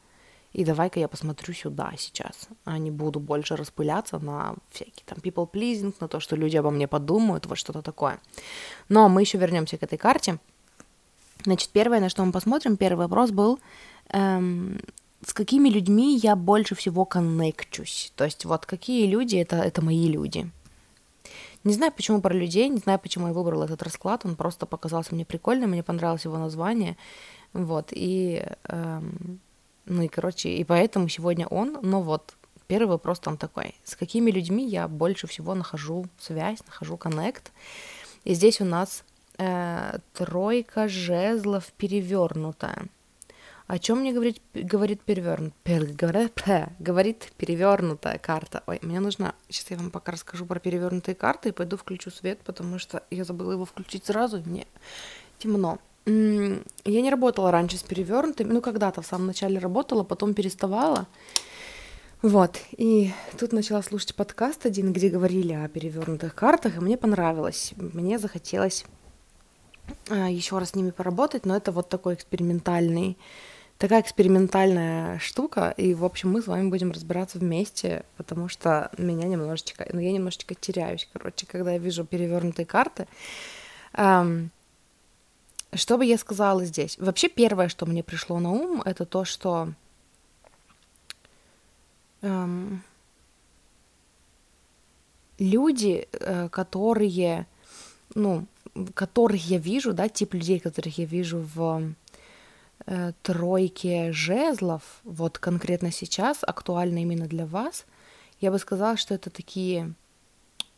И 0.53 0.63
давай-ка 0.63 1.01
я 1.01 1.09
посмотрю 1.09 1.53
сюда 1.53 1.91
сейчас, 1.97 2.47
а 2.63 2.77
не 2.77 2.89
буду 2.89 3.19
больше 3.19 3.57
распыляться 3.57 4.19
на 4.19 4.55
всякие 4.71 5.03
там 5.05 5.17
people 5.17 5.49
pleasing, 5.51 5.93
на 5.99 6.07
то, 6.07 6.21
что 6.21 6.37
люди 6.37 6.55
обо 6.55 6.71
мне 6.71 6.87
подумают, 6.87 7.45
вот 7.45 7.57
что-то 7.57 7.81
такое. 7.81 8.19
Но 8.87 9.09
мы 9.09 9.21
еще 9.21 9.37
вернемся 9.37 9.77
к 9.77 9.83
этой 9.83 9.97
карте. 9.97 10.39
Значит, 11.45 11.69
первое, 11.69 11.99
на 11.99 12.09
что 12.09 12.25
мы 12.25 12.31
посмотрим, 12.31 12.75
первый 12.75 13.07
вопрос 13.07 13.29
был, 13.29 13.59
эм, 14.09 14.79
с 15.23 15.31
какими 15.33 15.69
людьми 15.69 16.17
я 16.17 16.35
больше 16.35 16.73
всего 16.75 17.05
коннекчусь. 17.05 18.11
То 18.15 18.25
есть 18.25 18.45
вот 18.45 18.65
какие 18.65 19.05
люди 19.05 19.37
это, 19.37 19.57
это 19.57 19.83
мои 19.83 20.07
люди. 20.07 20.49
Не 21.63 21.73
знаю, 21.73 21.91
почему 21.91 22.21
про 22.21 22.33
людей, 22.33 22.67
не 22.69 22.77
знаю, 22.77 22.99
почему 22.99 23.27
я 23.27 23.33
выбрала 23.33 23.65
этот 23.65 23.83
расклад, 23.83 24.25
он 24.25 24.35
просто 24.35 24.65
показался 24.65 25.13
мне 25.15 25.25
прикольным, 25.25 25.71
мне 25.71 25.83
понравилось 25.83 26.25
его 26.25 26.37
название, 26.37 26.95
вот, 27.53 27.87
и, 27.91 28.45
эм, 28.65 29.39
ну 29.85 30.03
и, 30.03 30.07
короче, 30.07 30.49
и 30.49 30.63
поэтому 30.63 31.09
сегодня 31.09 31.47
он, 31.47 31.79
но 31.81 32.03
вот, 32.03 32.35
первый 32.67 32.89
вопрос 32.89 33.19
там 33.19 33.37
такой, 33.37 33.73
с 33.83 33.95
какими 33.95 34.29
людьми 34.29 34.67
я 34.67 34.87
больше 34.87 35.25
всего 35.25 35.55
нахожу 35.55 36.05
связь, 36.19 36.59
нахожу 36.67 36.97
коннект, 36.97 37.51
и 38.25 38.35
здесь 38.35 38.61
у 38.61 38.65
нас 38.65 39.03
э, 39.37 39.97
тройка 40.13 40.87
жезлов 40.87 41.71
перевернутая, 41.77 42.87
о 43.67 43.79
чем 43.79 44.01
мне 44.01 44.13
говорит, 44.13 44.41
говорит 44.53 45.01
перевернут, 45.01 45.53
пер, 45.63 45.85
говорит, 45.85 46.33
говорит 46.79 47.31
перевернутая 47.37 48.19
карта. 48.19 48.63
Ой, 48.67 48.79
мне 48.83 48.99
нужно, 48.99 49.33
сейчас 49.49 49.71
я 49.71 49.77
вам 49.77 49.89
пока 49.89 50.11
расскажу 50.11 50.45
про 50.45 50.59
перевернутые 50.59 51.15
карты 51.15 51.49
и 51.49 51.51
пойду 51.51 51.75
включу 51.75 52.11
свет, 52.11 52.39
потому 52.45 52.77
что 52.77 53.03
я 53.09 53.23
забыла 53.23 53.53
его 53.53 53.65
включить 53.65 54.05
сразу, 54.05 54.37
и 54.37 54.43
мне 54.47 54.67
темно. 55.39 55.79
Я 56.05 57.01
не 57.01 57.09
работала 57.09 57.49
раньше 57.49 57.77
с 57.77 57.83
перевернутыми, 57.83 58.53
ну 58.53 58.61
когда-то 58.61 59.01
в 59.01 59.07
самом 59.07 59.27
начале 59.27 59.57
работала, 59.57 60.03
потом 60.03 60.35
переставала. 60.35 61.07
Вот, 62.21 62.59
и 62.71 63.11
тут 63.37 63.51
начала 63.51 63.81
слушать 63.81 64.15
подкаст 64.15 64.65
один, 64.65 64.93
где 64.93 65.09
говорили 65.09 65.53
о 65.53 65.67
перевернутых 65.67 66.33
картах, 66.35 66.77
и 66.77 66.79
мне 66.79 66.97
понравилось. 66.97 67.73
Мне 67.77 68.19
захотелось 68.19 68.85
еще 70.07 70.57
раз 70.57 70.71
с 70.71 70.75
ними 70.75 70.91
поработать, 70.91 71.45
но 71.45 71.55
это 71.55 71.71
вот 71.71 71.89
такой 71.89 72.15
экспериментальный 72.15 73.17
такая 73.77 74.01
экспериментальная 74.01 75.19
штука, 75.19 75.73
и, 75.75 75.93
в 75.93 76.05
общем, 76.05 76.31
мы 76.31 76.41
с 76.41 76.47
вами 76.47 76.69
будем 76.69 76.91
разбираться 76.91 77.39
вместе, 77.39 78.05
потому 78.17 78.47
что 78.47 78.89
меня 78.97 79.27
немножечко, 79.27 79.87
ну, 79.91 79.99
я 79.99 80.11
немножечко 80.11 80.55
теряюсь, 80.55 81.07
короче, 81.11 81.45
когда 81.45 81.73
я 81.73 81.77
вижу 81.77 82.05
перевернутые 82.05 82.65
карты. 82.65 83.07
Что 83.91 84.49
бы 85.97 86.05
я 86.05 86.17
сказала 86.17 86.63
здесь? 86.63 86.97
Вообще, 86.97 87.27
первое, 87.27 87.67
что 87.67 87.85
мне 87.85 88.01
пришло 88.01 88.39
на 88.39 88.51
ум, 88.51 88.81
это 88.85 89.05
то, 89.05 89.25
что 89.25 89.73
эм, 92.21 92.81
люди, 95.37 96.07
э, 96.13 96.47
которые, 96.47 97.45
ну, 98.13 98.45
которых 98.93 99.49
я 99.49 99.57
вижу, 99.57 99.93
да, 99.93 100.09
тип 100.09 100.33
людей, 100.33 100.59
которых 100.59 100.97
я 100.97 101.05
вижу 101.05 101.45
в 101.55 101.93
э, 102.85 103.11
тройки 103.21 104.11
жезлов, 104.11 104.81
вот 105.03 105.37
конкретно 105.39 105.91
сейчас, 105.91 106.39
актуально 106.41 106.99
именно 106.99 107.27
для 107.27 107.45
вас, 107.45 107.85
я 108.41 108.51
бы 108.51 108.59
сказала, 108.59 108.97
что 108.97 109.13
это 109.13 109.29
такие 109.29 109.93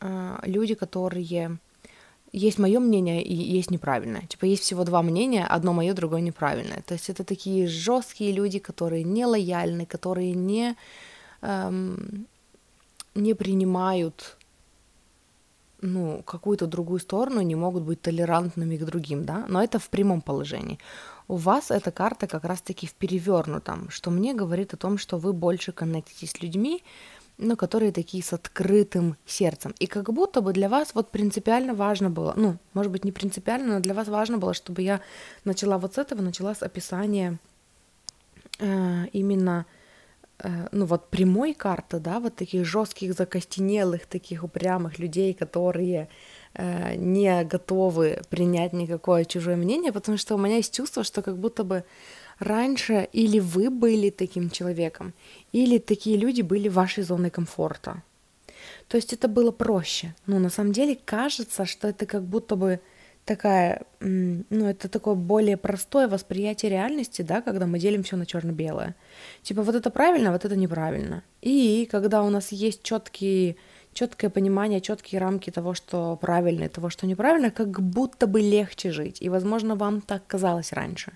э, 0.00 0.38
люди, 0.44 0.74
которые 0.74 1.58
есть 2.32 2.58
мое 2.58 2.78
мнение 2.78 3.22
и 3.22 3.34
есть 3.34 3.70
неправильное. 3.70 4.22
Типа 4.28 4.44
есть 4.44 4.62
всего 4.62 4.84
два 4.84 5.02
мнения, 5.02 5.46
одно 5.46 5.72
мое, 5.72 5.94
другое 5.94 6.20
неправильное. 6.20 6.82
То 6.82 6.94
есть 6.94 7.10
это 7.10 7.24
такие 7.24 7.66
жесткие 7.66 8.32
люди, 8.32 8.58
которые 8.58 9.02
не 9.02 9.24
лояльны, 9.24 9.86
которые 9.86 10.34
не, 10.34 10.76
эм, 11.40 12.26
не 13.14 13.34
принимают 13.34 14.37
ну, 15.80 16.22
какую-то 16.24 16.66
другую 16.66 17.00
сторону, 17.00 17.40
не 17.40 17.54
могут 17.54 17.84
быть 17.84 18.00
толерантными 18.00 18.76
к 18.76 18.84
другим, 18.84 19.24
да, 19.24 19.44
но 19.48 19.62
это 19.62 19.78
в 19.78 19.88
прямом 19.88 20.20
положении. 20.20 20.78
У 21.28 21.36
вас 21.36 21.70
эта 21.70 21.90
карта 21.90 22.26
как 22.26 22.44
раз-таки 22.44 22.86
в 22.86 22.94
перевернутом, 22.94 23.90
что 23.90 24.10
мне 24.10 24.34
говорит 24.34 24.74
о 24.74 24.76
том, 24.76 24.98
что 24.98 25.18
вы 25.18 25.32
больше 25.32 25.72
коннектитесь 25.72 26.30
с 26.30 26.42
людьми, 26.42 26.82
ну, 27.38 27.56
которые 27.56 27.92
такие 27.92 28.22
с 28.22 28.32
открытым 28.32 29.16
сердцем. 29.24 29.74
И 29.78 29.86
как 29.86 30.12
будто 30.12 30.40
бы 30.40 30.52
для 30.52 30.68
вас 30.68 30.94
вот 30.94 31.10
принципиально 31.10 31.74
важно 31.74 32.10
было, 32.10 32.34
ну, 32.36 32.56
может 32.74 32.90
быть, 32.90 33.04
не 33.04 33.12
принципиально, 33.12 33.74
но 33.74 33.80
для 33.80 33.94
вас 33.94 34.08
важно 34.08 34.38
было, 34.38 34.54
чтобы 34.54 34.82
я 34.82 35.00
начала 35.44 35.78
вот 35.78 35.94
с 35.94 35.98
этого, 35.98 36.20
начала 36.20 36.54
с 36.54 36.62
описания 36.62 37.38
э, 38.58 39.06
именно 39.12 39.66
ну 40.72 40.86
вот 40.86 41.10
прямой 41.10 41.54
карты, 41.54 41.98
да, 41.98 42.20
вот 42.20 42.36
таких 42.36 42.64
жестких, 42.64 43.14
закостенелых, 43.14 44.06
таких 44.06 44.44
упрямых 44.44 44.98
людей, 44.98 45.34
которые 45.34 46.08
э, 46.54 46.94
не 46.96 47.44
готовы 47.44 48.22
принять 48.30 48.72
никакое 48.72 49.24
чужое 49.24 49.56
мнение, 49.56 49.92
потому 49.92 50.18
что 50.18 50.34
у 50.34 50.38
меня 50.38 50.56
есть 50.56 50.74
чувство, 50.74 51.02
что 51.02 51.22
как 51.22 51.36
будто 51.38 51.64
бы 51.64 51.84
раньше 52.38 53.08
или 53.12 53.40
вы 53.40 53.70
были 53.70 54.10
таким 54.10 54.50
человеком, 54.50 55.12
или 55.52 55.78
такие 55.78 56.16
люди 56.16 56.42
были 56.42 56.68
вашей 56.68 57.02
зоной 57.02 57.30
комфорта. 57.30 58.02
То 58.88 58.96
есть 58.96 59.12
это 59.12 59.28
было 59.28 59.50
проще. 59.50 60.14
Но 60.26 60.38
на 60.38 60.50
самом 60.50 60.72
деле 60.72 60.98
кажется, 61.04 61.66
что 61.66 61.88
это 61.88 62.06
как 62.06 62.22
будто 62.22 62.56
бы 62.56 62.80
такая, 63.28 63.82
ну, 64.00 64.66
это 64.66 64.88
такое 64.88 65.14
более 65.14 65.56
простое 65.56 66.08
восприятие 66.08 66.70
реальности, 66.70 67.22
да, 67.22 67.42
когда 67.42 67.66
мы 67.66 67.78
делим 67.78 68.02
все 68.02 68.16
на 68.16 68.24
черно-белое. 68.26 68.94
Типа 69.42 69.62
вот 69.62 69.74
это 69.74 69.90
правильно, 69.90 70.32
вот 70.32 70.44
это 70.44 70.56
неправильно. 70.56 71.22
И 71.42 71.86
когда 71.90 72.22
у 72.22 72.30
нас 72.30 72.52
есть 72.52 72.82
четкие 72.82 73.56
четкое 73.92 74.30
понимание, 74.30 74.80
четкие 74.80 75.20
рамки 75.20 75.50
того, 75.50 75.74
что 75.74 76.16
правильно 76.16 76.64
и 76.64 76.68
того, 76.68 76.88
что 76.90 77.06
неправильно, 77.06 77.50
как 77.50 77.80
будто 77.80 78.26
бы 78.26 78.40
легче 78.40 78.92
жить. 78.92 79.22
И, 79.22 79.28
возможно, 79.28 79.74
вам 79.74 80.00
так 80.00 80.22
казалось 80.26 80.72
раньше. 80.72 81.12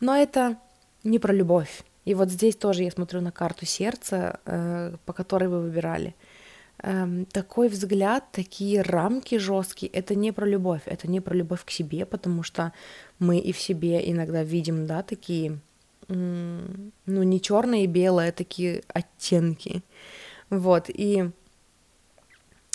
Но 0.00 0.16
это 0.16 0.56
не 1.04 1.18
про 1.18 1.34
любовь. 1.34 1.82
И 2.06 2.14
вот 2.14 2.30
здесь 2.30 2.56
тоже 2.56 2.84
я 2.84 2.90
смотрю 2.90 3.20
на 3.20 3.30
карту 3.30 3.66
сердца, 3.66 4.40
э, 4.46 4.96
по 5.04 5.12
которой 5.12 5.48
вы 5.48 5.60
выбирали– 5.60 6.14
эм, 6.82 7.26
такой 7.26 7.68
взгляд, 7.68 8.24
такие 8.32 8.82
рамки 8.82 9.38
жесткие, 9.38 9.90
это 9.92 10.14
не 10.14 10.32
про 10.32 10.46
любовь, 10.46 10.82
это 10.86 11.08
не 11.08 11.20
про 11.20 11.34
любовь 11.34 11.64
к 11.64 11.70
себе, 11.70 12.06
потому 12.06 12.42
что 12.42 12.72
мы 13.18 13.38
и 13.38 13.52
в 13.52 13.60
себе 13.60 14.10
иногда 14.10 14.42
видим, 14.42 14.86
да, 14.86 15.02
такие, 15.02 15.58
ну, 16.08 16.92
не 17.06 17.40
черное 17.40 17.80
и 17.80 17.86
белое, 17.86 18.30
а 18.30 18.32
такие 18.32 18.82
оттенки, 18.88 19.82
вот, 20.50 20.88
и, 20.88 21.30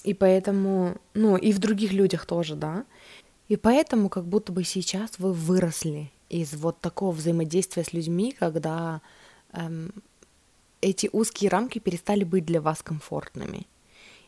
и 0.04 0.14
поэтому, 0.14 0.98
ну, 1.14 1.38
и 1.38 1.52
в 1.52 1.60
других 1.60 1.94
людях 1.94 2.26
тоже, 2.26 2.56
да, 2.56 2.86
и 3.48 3.56
поэтому 3.56 4.10
как 4.10 4.26
будто 4.26 4.52
бы 4.52 4.64
сейчас 4.64 5.20
вы 5.20 5.34
выросли 5.34 6.12
из 6.30 6.54
вот 6.54 6.80
такого 6.80 7.12
взаимодействия 7.12 7.84
с 7.84 7.94
людьми, 7.94 8.36
когда 8.38 9.02
эм, 9.52 9.92
эти 10.82 11.10
узкие 11.12 11.50
рамки 11.50 11.80
перестали 11.80 12.24
быть 12.24 12.46
для 12.46 12.62
вас 12.62 12.82
комфортными 12.82 13.68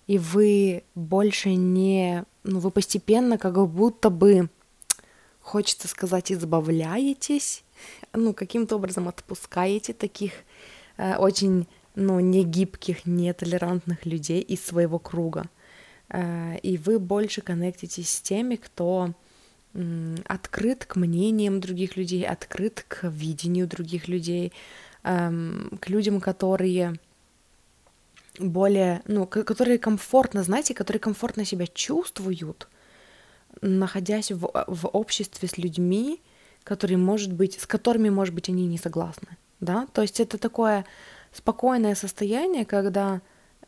и 0.08 0.18
вы 0.18 0.84
больше 0.94 1.56
не... 1.56 2.26
Ну, 2.44 2.60
вы 2.60 2.72
постепенно 2.72 3.38
как 3.38 3.56
будто 3.68 4.10
бы, 4.10 4.50
хочется 5.42 5.88
сказать, 5.88 6.32
избавляетесь, 6.32 7.64
ну, 8.14 8.34
каким-то 8.34 8.76
образом 8.76 9.08
отпускаете 9.08 9.94
таких 9.94 10.34
э, 10.98 11.16
очень 11.18 11.68
ну, 11.96 12.20
не 12.20 12.44
гибких, 12.44 13.06
нетолерантных 13.06 14.06
людей 14.06 14.42
из 14.42 14.64
своего 14.64 15.00
круга. 15.00 15.46
Э, 16.10 16.58
и 16.60 16.78
вы 16.78 17.00
больше 17.00 17.42
коннектитесь 17.42 18.10
с 18.10 18.22
теми, 18.22 18.56
кто 18.56 19.14
открыт 20.28 20.86
к 20.86 20.96
мнениям 20.96 21.60
других 21.60 21.98
людей, 21.98 22.26
открыт 22.26 22.86
к 22.88 23.10
видению 23.10 23.68
других 23.68 24.08
людей, 24.08 24.54
эм, 25.04 25.78
к 25.82 25.90
людям, 25.90 26.22
которые 26.22 26.98
более, 28.40 29.02
ну, 29.08 29.26
которые 29.28 29.78
комфортно, 29.78 30.44
знаете, 30.44 30.74
которые 30.74 31.00
комфортно 31.00 31.46
себя 31.46 31.68
чувствуют, 31.68 32.68
находясь 33.62 34.32
в, 34.32 34.50
в 34.68 34.88
обществе 34.88 35.48
с 35.48 35.58
людьми, 35.58 36.22
которые, 36.64 36.98
может 36.98 37.34
быть, 37.34 37.60
с 37.60 37.68
которыми, 37.68 38.10
может 38.10 38.34
быть, 38.34 38.50
они 38.50 38.68
не 38.68 38.78
согласны, 38.78 39.38
да, 39.60 39.88
то 39.94 40.02
есть 40.02 40.20
это 40.20 40.38
такое 40.38 40.86
спокойное 41.32 41.96
состояние, 41.96 42.66
когда 42.66 43.22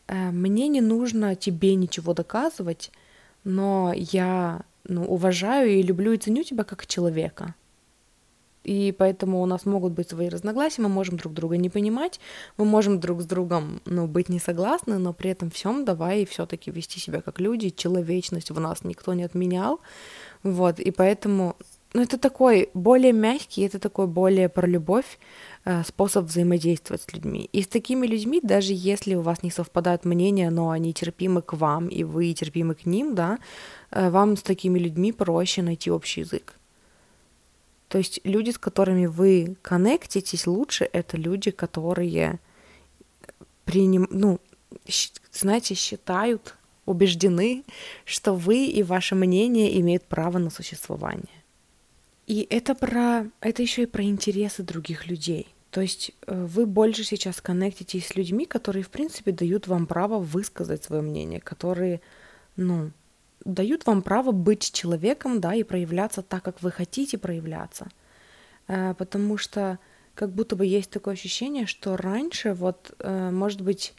э, 0.08 0.32
мне 0.32 0.68
не 0.68 0.82
нужно 0.82 1.36
тебе 1.36 1.76
ничего 1.76 2.14
доказывать, 2.14 2.92
но 3.44 3.94
я 3.96 4.62
ну, 4.84 5.06
уважаю 5.06 5.70
и 5.70 5.84
люблю 5.84 6.14
и 6.14 6.18
ценю 6.18 6.44
тебя 6.44 6.64
как 6.64 6.88
человека. 6.88 7.56
И 8.68 8.92
поэтому 8.92 9.42
у 9.42 9.46
нас 9.46 9.66
могут 9.66 9.94
быть 9.94 10.10
свои 10.10 10.30
разногласия, 10.30 10.82
мы 10.82 10.90
можем 10.90 11.18
друг 11.18 11.34
друга 11.34 11.58
не 11.58 11.70
понимать, 11.70 12.20
мы 12.58 12.66
можем 12.66 13.00
друг 13.00 13.22
с 13.22 13.26
другом 13.26 13.82
ну, 13.86 14.08
быть 14.08 14.30
не 14.30 14.40
согласны, 14.40 14.98
но 14.98 15.14
при 15.14 15.32
этом 15.32 15.50
всем 15.50 15.86
давай 15.86 16.26
все-таки 16.26 16.72
вести 16.72 17.00
себя 17.00 17.22
как 17.22 17.40
люди, 17.40 17.70
человечность 17.70 18.52
в 18.52 18.60
нас 18.60 18.84
никто 18.84 19.14
не 19.14 19.24
отменял. 19.24 19.80
Вот, 20.44 20.80
и 20.80 20.92
поэтому 20.92 21.56
ну, 21.94 22.02
это 22.02 22.18
такой 22.18 22.70
более 22.74 23.14
мягкий, 23.14 23.66
это 23.66 23.80
такой 23.80 24.08
более 24.08 24.50
про 24.50 24.68
любовь, 24.68 25.18
Э, 25.70 25.84
способ 25.84 26.26
взаимодействовать 26.26 27.02
с 27.02 27.14
людьми. 27.14 27.50
И 27.52 27.62
с 27.62 27.68
такими 27.68 28.08
людьми, 28.08 28.40
даже 28.42 28.72
если 28.72 29.16
у 29.16 29.22
вас 29.22 29.44
не 29.44 29.52
совпадают 29.52 30.06
мнения, 30.06 30.50
но 30.50 30.70
они 30.70 30.94
терпимы 30.94 31.42
к 31.42 31.52
вам, 31.52 31.90
и 31.90 32.06
вы 32.06 32.34
терпимы 32.34 32.74
к 32.74 32.86
ним, 32.86 33.16
да, 33.16 33.38
э, 33.92 34.10
вам 34.10 34.38
с 34.38 34.42
такими 34.42 34.80
людьми 34.80 35.12
проще 35.12 35.62
найти 35.62 35.92
общий 35.92 36.22
язык. 36.22 36.54
То 37.88 37.98
есть 37.98 38.20
люди, 38.24 38.52
с 38.52 38.58
которыми 38.58 39.06
вы 39.06 39.56
коннектитесь 39.62 40.46
лучше, 40.48 40.90
это 40.92 41.18
люди, 41.18 41.52
которые 41.52 42.40
приним, 43.66 44.08
ну, 44.12 44.40
знаете, 45.32 45.76
считают, 45.76 46.56
убеждены, 46.86 47.64
что 48.06 48.34
вы 48.34 48.66
и 48.66 48.82
ваше 48.82 49.14
мнение 49.14 49.80
имеют 49.80 50.04
право 50.06 50.38
на 50.38 50.50
существование. 50.50 51.44
И 52.28 52.48
это 52.50 52.76
про, 52.76 53.26
это 53.42 53.62
еще 53.62 53.84
и 53.84 53.88
про 53.88 54.04
интересы 54.04 54.64
других 54.64 55.08
людей. 55.08 55.48
То 55.70 55.82
есть 55.82 56.12
э, 56.26 56.46
вы 56.46 56.66
больше 56.66 57.04
сейчас 57.04 57.42
коннектитесь 57.42 58.08
с 58.08 58.16
людьми, 58.16 58.46
которые, 58.46 58.84
в 58.84 58.90
принципе, 58.90 59.32
дают 59.32 59.68
вам 59.68 59.86
право 59.86 60.18
высказать 60.18 60.84
свое 60.84 61.02
мнение, 61.02 61.42
которые, 61.42 62.02
ну, 62.56 62.92
дают 63.46 63.86
вам 63.86 64.02
право 64.02 64.32
быть 64.32 64.72
человеком, 64.72 65.40
да, 65.40 65.54
и 65.56 65.64
проявляться 65.64 66.22
так, 66.22 66.44
как 66.44 66.62
вы 66.62 66.72
хотите 66.72 67.18
проявляться. 67.18 67.88
Э, 68.68 68.94
потому 68.94 69.38
что 69.38 69.80
как 70.16 70.32
будто 70.32 70.56
бы 70.56 70.66
есть 70.66 70.90
такое 70.90 71.14
ощущение, 71.14 71.66
что 71.66 71.96
раньше 71.96 72.54
вот, 72.54 72.96
э, 73.00 73.30
может 73.32 73.62
быть, 73.62 73.94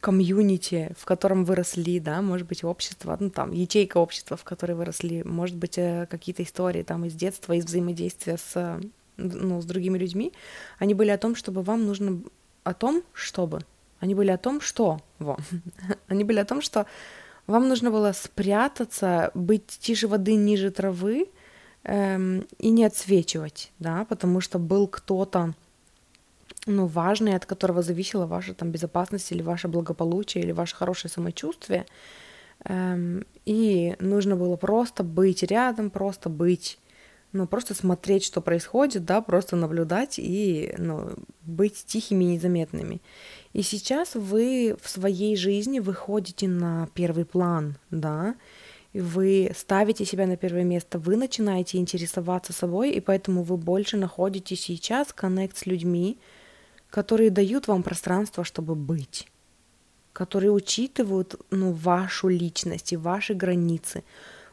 комьюнити, 0.00 0.92
в 0.98 1.04
котором 1.04 1.44
выросли, 1.44 1.98
да, 1.98 2.22
может 2.22 2.48
быть, 2.48 2.64
общество, 2.64 3.16
ну, 3.20 3.30
там, 3.30 3.52
ячейка 3.52 3.98
общества, 3.98 4.36
в 4.36 4.42
которой 4.42 4.72
выросли, 4.72 5.22
может 5.22 5.56
быть, 5.56 5.74
какие-то 5.74 6.42
истории 6.42 6.82
там 6.82 7.04
из 7.04 7.14
детства, 7.14 7.52
из 7.52 7.66
взаимодействия 7.66 8.36
с 8.36 8.80
ну, 9.16 9.60
с 9.60 9.64
другими 9.64 9.98
людьми, 9.98 10.32
они 10.78 10.94
были 10.94 11.10
о 11.10 11.18
том, 11.18 11.34
чтобы 11.34 11.62
вам 11.62 11.86
нужно... 11.86 12.20
О 12.64 12.74
том, 12.74 13.02
чтобы... 13.12 13.60
Они 14.00 14.14
были 14.14 14.30
о 14.30 14.38
том, 14.38 14.60
что... 14.60 15.00
Во. 15.18 15.38
они 16.08 16.24
были 16.24 16.38
о 16.38 16.44
том, 16.44 16.60
что 16.60 16.86
вам 17.52 17.68
нужно 17.68 17.90
было 17.90 18.12
спрятаться, 18.12 19.30
быть 19.34 19.66
тише 19.66 20.08
воды, 20.08 20.34
ниже 20.34 20.70
травы 20.70 21.28
эм, 21.84 22.46
и 22.58 22.70
не 22.70 22.84
отсвечивать, 22.84 23.70
да, 23.78 24.04
потому 24.06 24.40
что 24.40 24.58
был 24.58 24.88
кто-то, 24.88 25.54
ну, 26.66 26.86
важный, 26.86 27.36
от 27.36 27.44
которого 27.46 27.82
зависела 27.82 28.26
ваша 28.26 28.54
там 28.54 28.70
безопасность 28.70 29.30
или 29.32 29.42
ваше 29.42 29.68
благополучие 29.68 30.42
или 30.42 30.52
ваше 30.52 30.74
хорошее 30.74 31.12
самочувствие, 31.12 31.86
эм, 32.64 33.26
и 33.44 33.96
нужно 34.00 34.34
было 34.36 34.56
просто 34.56 35.04
быть 35.04 35.42
рядом, 35.42 35.90
просто 35.90 36.28
быть 36.30 36.78
ну, 37.32 37.46
просто 37.46 37.74
смотреть, 37.74 38.24
что 38.24 38.40
происходит, 38.40 39.04
да, 39.04 39.22
просто 39.22 39.56
наблюдать 39.56 40.18
и, 40.18 40.74
ну, 40.76 41.12
быть 41.42 41.84
тихими 41.86 42.24
и 42.24 42.36
незаметными. 42.36 43.00
И 43.54 43.62
сейчас 43.62 44.14
вы 44.14 44.76
в 44.80 44.88
своей 44.88 45.36
жизни 45.36 45.80
выходите 45.80 46.46
на 46.46 46.88
первый 46.94 47.24
план, 47.24 47.76
да, 47.90 48.34
вы 48.92 49.50
ставите 49.56 50.04
себя 50.04 50.26
на 50.26 50.36
первое 50.36 50.64
место, 50.64 50.98
вы 50.98 51.16
начинаете 51.16 51.78
интересоваться 51.78 52.52
собой, 52.52 52.90
и 52.90 53.00
поэтому 53.00 53.42
вы 53.42 53.56
больше 53.56 53.96
находите 53.96 54.54
сейчас 54.54 55.14
коннект 55.14 55.56
с 55.56 55.64
людьми, 55.64 56.18
которые 56.90 57.30
дают 57.30 57.66
вам 57.66 57.82
пространство, 57.82 58.44
чтобы 58.44 58.74
быть, 58.74 59.26
которые 60.12 60.52
учитывают, 60.52 61.36
ну, 61.50 61.72
вашу 61.72 62.28
личность 62.28 62.92
и 62.92 62.98
ваши 62.98 63.32
границы, 63.32 64.04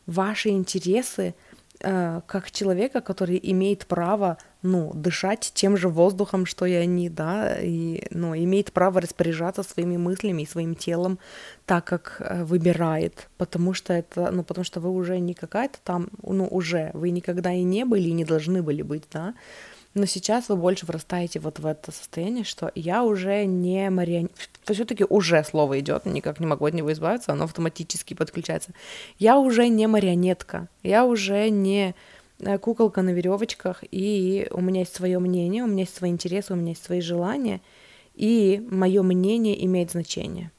ваши 0.05 0.47
интересы– 0.47 1.35
Э, 1.81 2.19
как 2.27 2.51
человека, 2.51 2.99
который 2.99 3.39
имеет 3.41 3.85
право, 3.85 4.37
ну, 4.61 4.91
дышать 4.93 5.51
тем 5.53 5.77
же 5.77 5.87
воздухом, 5.87 6.45
что 6.45 6.65
и 6.65 6.73
они, 6.73 7.09
да, 7.09 7.57
и, 7.57 8.03
ну, 8.11 8.35
имеет 8.35 8.73
право 8.73 8.99
распоряжаться 8.99 9.63
своими 9.63 9.95
мыслями 9.95 10.41
и 10.41 10.45
своим 10.45 10.75
телом 10.75 11.19
так, 11.65 11.85
как 11.85 12.17
э, 12.19 12.43
выбирает, 12.43 13.29
потому 13.37 13.73
что 13.73 13.93
это, 13.93 14.29
ну, 14.29 14.43
потому 14.43 14.65
что 14.65 14.81
вы 14.81 14.89
уже 14.89 15.19
не 15.19 15.33
какая-то 15.33 15.77
там, 15.85 16.09
ну, 16.21 16.47
уже, 16.51 16.91
вы 16.93 17.11
никогда 17.11 17.53
и 17.53 17.63
не 17.63 17.85
были, 17.85 18.09
и 18.09 18.13
не 18.13 18.25
должны 18.25 18.61
были 18.61 18.81
быть, 18.81 19.03
да, 19.13 19.33
но 19.93 20.05
сейчас 20.05 20.49
вы 20.49 20.57
больше 20.57 20.85
вырастаете 20.85 21.39
вот 21.39 21.59
в 21.59 21.65
это 21.65 21.91
состояние, 21.91 22.43
что 22.43 22.71
я 22.75 23.03
уже 23.03 23.45
не 23.45 23.89
марионетка. 23.89 24.58
Все-таки 24.73 25.05
уже 25.07 25.43
слово 25.43 25.79
идет, 25.79 26.05
никак 26.05 26.39
не 26.39 26.45
могу 26.45 26.65
от 26.65 26.73
него 26.73 26.91
избавиться, 26.91 27.31
оно 27.31 27.45
автоматически 27.45 28.13
подключается. 28.13 28.71
Я 29.17 29.37
уже 29.39 29.67
не 29.67 29.87
марионетка, 29.87 30.67
я 30.83 31.05
уже 31.05 31.49
не 31.49 31.95
э, 32.39 32.57
куколка 32.57 33.01
на 33.01 33.11
веревочках, 33.11 33.83
и 33.91 34.47
у 34.51 34.61
меня 34.61 34.81
есть 34.81 34.95
свое 34.95 35.19
мнение, 35.19 35.63
у 35.63 35.67
меня 35.67 35.83
есть 35.83 35.95
свои 35.95 36.11
интересы, 36.11 36.53
у 36.53 36.55
меня 36.55 36.69
есть 36.69 36.83
свои 36.83 37.01
желания, 37.01 37.61
и 38.15 38.65
мое 38.69 39.01
мнение 39.01 39.65
имеет 39.65 39.91
значение. 39.91 40.51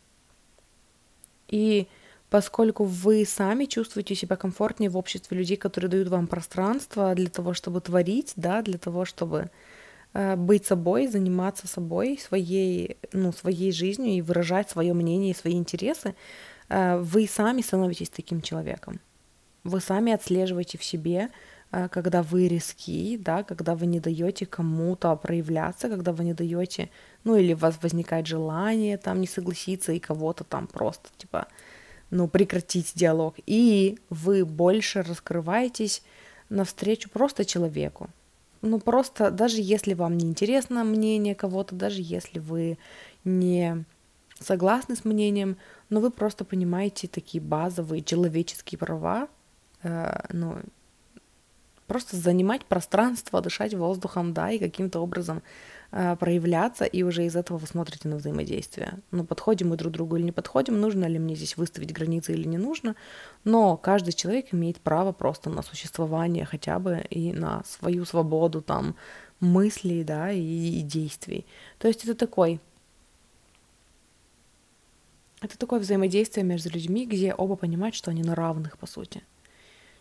И 1.49 1.89
поскольку 2.31 2.85
вы 2.85 3.25
сами 3.27 3.65
чувствуете 3.65 4.15
себя 4.15 4.37
комфортнее 4.37 4.89
в 4.89 4.97
обществе 4.97 5.37
людей, 5.37 5.57
которые 5.57 5.91
дают 5.91 6.09
вам 6.09 6.27
пространство 6.27 7.15
для 7.15 7.29
того, 7.29 7.55
чтобы 7.55 7.81
творить, 7.81 8.33
да, 8.37 8.63
для 8.63 8.79
того, 8.79 9.05
чтобы 9.05 9.51
быть 10.13 10.67
собой, 10.67 11.07
заниматься 11.07 11.69
собой, 11.69 12.19
своей, 12.19 12.97
ну, 13.13 13.33
своей 13.33 13.73
жизнью 13.73 14.15
и 14.15 14.23
выражать 14.23 14.71
свое 14.71 14.93
мнение 14.93 15.31
и 15.31 15.37
свои 15.37 15.55
интересы, 15.55 16.15
э, 16.69 16.99
вы 16.99 17.27
сами 17.27 17.63
становитесь 17.63 18.11
таким 18.11 18.41
человеком. 18.41 19.01
Вы 19.65 19.81
сами 19.81 20.13
отслеживаете 20.13 20.79
в 20.79 20.85
себе, 20.85 21.29
э, 21.73 21.89
когда 21.89 22.23
вы 22.23 22.49
риски, 22.49 23.17
да, 23.19 23.45
когда 23.45 23.75
вы 23.75 23.87
не 23.87 24.01
даете 24.01 24.47
кому-то 24.47 25.15
проявляться, 25.17 25.89
когда 25.89 26.13
вы 26.13 26.25
не 26.25 26.35
даете, 26.35 26.89
ну 27.25 27.37
или 27.37 27.55
у 27.55 27.59
вас 27.59 27.79
возникает 27.83 28.27
желание 28.27 28.99
там 28.99 29.21
не 29.21 29.27
согласиться 29.27 29.93
и 29.93 30.01
кого-то 30.01 30.45
там 30.45 30.67
просто 30.67 31.09
типа 31.17 31.47
ну, 32.11 32.27
прекратить 32.29 32.93
диалог, 32.95 33.37
и 33.47 33.99
вы 34.11 34.45
больше 34.45 35.03
раскрываетесь 35.03 36.03
навстречу 36.49 37.09
просто 37.09 37.45
человеку. 37.45 38.11
Ну, 38.63 38.79
просто, 38.79 39.31
даже 39.31 39.57
если 39.61 39.95
вам 39.95 40.19
не 40.19 40.27
интересно 40.27 40.85
мнение 40.85 41.35
кого-то, 41.35 41.75
даже 41.75 42.03
если 42.03 42.39
вы 42.39 42.79
не 43.25 43.85
согласны 44.39 44.97
с 44.97 45.05
мнением, 45.05 45.57
но 45.89 46.01
вы 46.01 46.11
просто 46.11 46.45
понимаете 46.45 47.09
такие 47.09 47.43
базовые 47.43 48.03
человеческие 48.03 48.79
права, 48.79 49.29
э, 49.83 50.27
ну, 50.33 50.59
просто 51.87 52.17
занимать 52.17 52.65
пространство, 52.67 53.41
дышать 53.41 53.75
воздухом, 53.75 54.33
да, 54.33 54.51
и 54.51 54.59
каким-то 54.59 55.01
образом 55.01 55.43
проявляться, 55.91 56.85
и 56.85 57.03
уже 57.03 57.25
из 57.25 57.35
этого 57.35 57.59
вы 57.59 57.67
смотрите 57.67 58.09
на 58.09 58.17
взаимодействие. 58.17 58.99
Ну, 59.11 59.25
подходим 59.25 59.71
мы 59.71 59.77
друг 59.77 59.93
другу 59.93 60.17
или 60.17 60.25
не 60.25 60.33
подходим, 60.33 60.81
нужно 60.81 61.07
ли 61.07 61.19
мне 61.19 61.35
здесь 61.35 61.57
выставить 61.57 61.93
границы 61.93 62.33
или 62.33 62.47
не 62.47 62.59
нужно, 62.59 62.95
но 63.45 63.77
каждый 63.77 64.13
человек 64.13 64.55
имеет 64.55 64.81
право 64.81 65.13
просто 65.13 65.51
на 65.51 65.63
существование 65.63 66.45
хотя 66.45 66.79
бы 66.79 67.05
и 67.11 67.33
на 67.33 67.65
свою 67.65 68.05
свободу 68.05 68.63
там 68.63 68.95
мыслей, 69.41 70.05
да, 70.05 70.31
и, 70.31 70.41
и 70.41 70.83
действий. 70.83 71.45
То 71.79 71.89
есть 71.89 72.05
это 72.05 72.15
такой 72.15 72.61
это 75.41 75.57
такое 75.57 75.81
взаимодействие 75.81 76.45
между 76.45 76.69
людьми, 76.71 77.07
где 77.07 77.33
оба 77.33 77.57
понимают, 77.57 77.95
что 77.95 78.11
они 78.11 78.23
на 78.23 78.35
равных, 78.35 78.77
по 78.77 78.87
сути. 78.87 79.23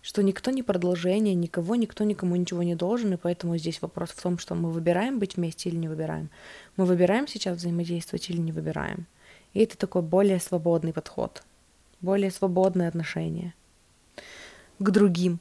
Что 0.01 0.23
никто 0.23 0.51
не 0.51 0.63
продолжение, 0.63 1.35
никого, 1.35 1.75
никто 1.75 2.03
никому 2.03 2.35
ничего 2.35 2.63
не 2.63 2.75
должен, 2.75 3.13
и 3.13 3.17
поэтому 3.17 3.57
здесь 3.57 3.81
вопрос 3.81 4.11
в 4.11 4.21
том, 4.21 4.37
что 4.37 4.55
мы 4.55 4.71
выбираем 4.71 5.19
быть 5.19 5.35
вместе 5.35 5.69
или 5.69 5.77
не 5.77 5.87
выбираем. 5.87 6.29
Мы 6.77 6.85
выбираем 6.85 7.27
сейчас 7.27 7.57
взаимодействовать 7.57 8.29
или 8.29 8.37
не 8.37 8.51
выбираем. 8.51 9.05
И 9.53 9.61
это 9.61 9.77
такой 9.77 10.01
более 10.01 10.39
свободный 10.39 10.93
подход, 10.93 11.43
более 12.01 12.31
свободное 12.31 12.87
отношение 12.87 13.53
к 14.79 14.89
другим. 14.91 15.39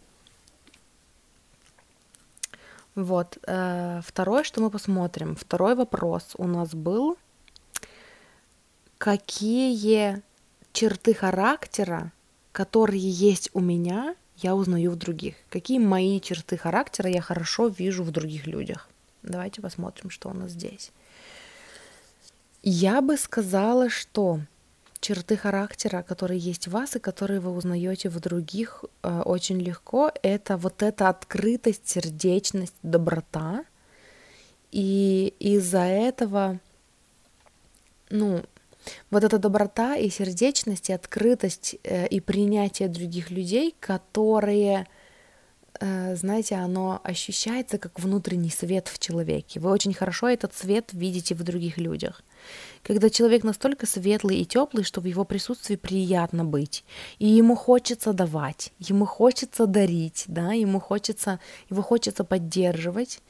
Вот. 2.94 3.38
Э, 3.46 4.00
второе, 4.04 4.42
что 4.42 4.60
мы 4.60 4.70
посмотрим. 4.70 5.36
Второй 5.36 5.76
вопрос 5.76 6.34
у 6.36 6.48
нас 6.48 6.74
был. 6.74 7.16
Какие 8.98 10.20
черты 10.72 11.14
характера, 11.14 12.10
которые 12.50 13.08
есть 13.08 13.50
у 13.52 13.60
меня, 13.60 14.16
я 14.42 14.54
узнаю 14.54 14.92
в 14.92 14.96
других? 14.96 15.34
Какие 15.50 15.78
мои 15.78 16.20
черты 16.20 16.56
характера 16.56 17.10
я 17.10 17.20
хорошо 17.20 17.68
вижу 17.68 18.04
в 18.04 18.10
других 18.10 18.46
людях? 18.46 18.88
Давайте 19.22 19.60
посмотрим, 19.60 20.10
что 20.10 20.28
у 20.28 20.32
нас 20.32 20.52
здесь. 20.52 20.92
Я 22.62 23.00
бы 23.00 23.16
сказала, 23.16 23.88
что 23.88 24.40
черты 25.00 25.36
характера, 25.36 26.02
которые 26.02 26.38
есть 26.38 26.68
в 26.68 26.72
вас 26.72 26.96
и 26.96 27.00
которые 27.00 27.40
вы 27.40 27.50
узнаете 27.50 28.08
в 28.08 28.20
других 28.20 28.84
э, 29.02 29.22
очень 29.24 29.60
легко, 29.60 30.10
это 30.22 30.56
вот 30.56 30.82
эта 30.82 31.08
открытость, 31.08 31.88
сердечность, 31.88 32.74
доброта. 32.82 33.64
И 34.70 35.34
из-за 35.38 35.84
этого, 35.84 36.58
ну, 38.10 38.42
вот 39.10 39.24
эта 39.24 39.38
доброта 39.38 39.96
и 39.96 40.10
сердечность, 40.10 40.90
и 40.90 40.92
открытость, 40.92 41.76
э, 41.84 42.06
и 42.08 42.20
принятие 42.20 42.88
других 42.88 43.30
людей, 43.30 43.74
которые 43.80 44.86
Э, 45.80 46.16
знаете, 46.16 46.56
оно 46.56 47.00
ощущается 47.04 47.78
как 47.78 48.00
внутренний 48.00 48.50
свет 48.50 48.88
в 48.88 48.98
человеке. 48.98 49.60
Вы 49.60 49.70
очень 49.70 49.94
хорошо 49.94 50.28
этот 50.28 50.54
свет 50.54 50.90
видите 50.92 51.34
в 51.34 51.42
других 51.44 51.78
людях. 51.78 52.22
Когда 52.82 53.10
человек 53.10 53.44
настолько 53.44 53.86
светлый 53.86 54.38
и 54.38 54.46
теплый, 54.46 54.84
что 54.84 55.00
в 55.00 55.04
его 55.04 55.24
присутствии 55.24 55.76
приятно 55.76 56.44
быть, 56.44 56.84
и 57.18 57.26
ему 57.26 57.54
хочется 57.54 58.12
давать, 58.12 58.72
ему 58.78 59.04
хочется 59.06 59.66
дарить, 59.66 60.24
да, 60.26 60.52
ему 60.52 60.80
хочется, 60.80 61.38
его 61.70 61.82
хочется 61.82 62.24
поддерживать, 62.24 63.20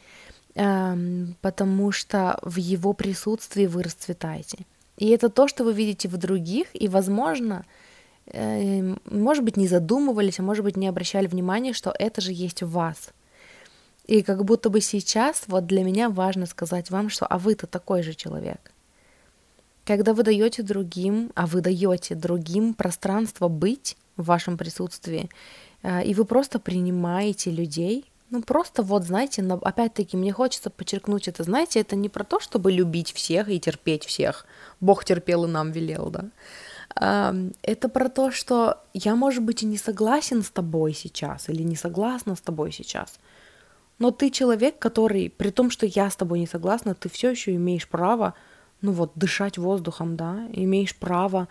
эм, 0.54 1.36
потому 1.40 1.92
что 1.92 2.38
в 2.42 2.56
его 2.56 2.92
присутствии 2.92 3.66
вы 3.66 3.82
расцветаете. 3.82 4.58
И 4.98 5.08
это 5.08 5.30
то, 5.30 5.48
что 5.48 5.64
вы 5.64 5.72
видите 5.72 6.08
в 6.08 6.16
других, 6.18 6.66
и, 6.74 6.88
возможно, 6.88 7.64
Эм, 8.32 9.00
может 9.06 9.42
быть, 9.42 9.56
не 9.56 9.68
задумывались, 9.68 10.38
а 10.38 10.42
может 10.42 10.64
быть, 10.64 10.76
не 10.76 10.86
обращали 10.86 11.26
внимания, 11.26 11.72
что 11.72 11.94
это 11.98 12.20
же 12.20 12.32
есть 12.32 12.62
в 12.62 12.70
вас. 12.70 13.10
И 14.06 14.22
как 14.22 14.44
будто 14.44 14.70
бы 14.70 14.80
сейчас 14.80 15.44
вот 15.46 15.66
для 15.66 15.82
меня 15.82 16.10
важно 16.10 16.46
сказать 16.46 16.90
вам, 16.90 17.08
что 17.08 17.26
а 17.26 17.38
вы-то 17.38 17.66
такой 17.66 18.02
же 18.02 18.14
человек. 18.14 18.72
Когда 19.84 20.12
вы 20.12 20.22
даете 20.22 20.62
другим, 20.62 21.30
а 21.34 21.46
вы 21.46 21.62
даете 21.62 22.14
другим 22.14 22.74
пространство 22.74 23.48
быть 23.48 23.96
в 24.16 24.24
вашем 24.24 24.58
присутствии, 24.58 25.30
э, 25.82 26.04
и 26.04 26.12
вы 26.12 26.26
просто 26.26 26.58
принимаете 26.58 27.50
людей, 27.50 28.04
ну 28.30 28.42
просто 28.42 28.82
вот, 28.82 29.04
знаете, 29.04 29.42
опять-таки 29.42 30.16
мне 30.16 30.32
хочется 30.32 30.70
подчеркнуть 30.70 31.28
это, 31.28 31.44
знаете, 31.44 31.80
это 31.80 31.96
не 31.96 32.08
про 32.08 32.24
то, 32.24 32.40
чтобы 32.40 32.72
любить 32.72 33.12
всех 33.12 33.48
и 33.48 33.58
терпеть 33.58 34.04
всех. 34.04 34.46
Бог 34.80 35.04
терпел 35.04 35.44
и 35.44 35.48
нам 35.48 35.72
велел, 35.72 36.10
да. 36.10 36.30
Это 37.62 37.88
про 37.88 38.08
то, 38.08 38.30
что 38.30 38.82
я, 38.94 39.14
может 39.14 39.42
быть, 39.42 39.62
и 39.62 39.66
не 39.66 39.76
согласен 39.76 40.42
с 40.42 40.50
тобой 40.50 40.94
сейчас, 40.94 41.48
или 41.48 41.62
не 41.62 41.76
согласна 41.76 42.34
с 42.34 42.40
тобой 42.40 42.72
сейчас. 42.72 43.18
Но 43.98 44.10
ты 44.10 44.30
человек, 44.30 44.78
который, 44.78 45.30
при 45.30 45.50
том, 45.50 45.70
что 45.70 45.86
я 45.86 46.08
с 46.10 46.16
тобой 46.16 46.38
не 46.38 46.46
согласна, 46.46 46.94
ты 46.94 47.08
все 47.08 47.30
еще 47.30 47.54
имеешь 47.54 47.88
право, 47.88 48.34
ну 48.80 48.92
вот, 48.92 49.12
дышать 49.16 49.58
воздухом, 49.58 50.16
да, 50.16 50.46
имеешь 50.52 50.94
право 50.94 51.48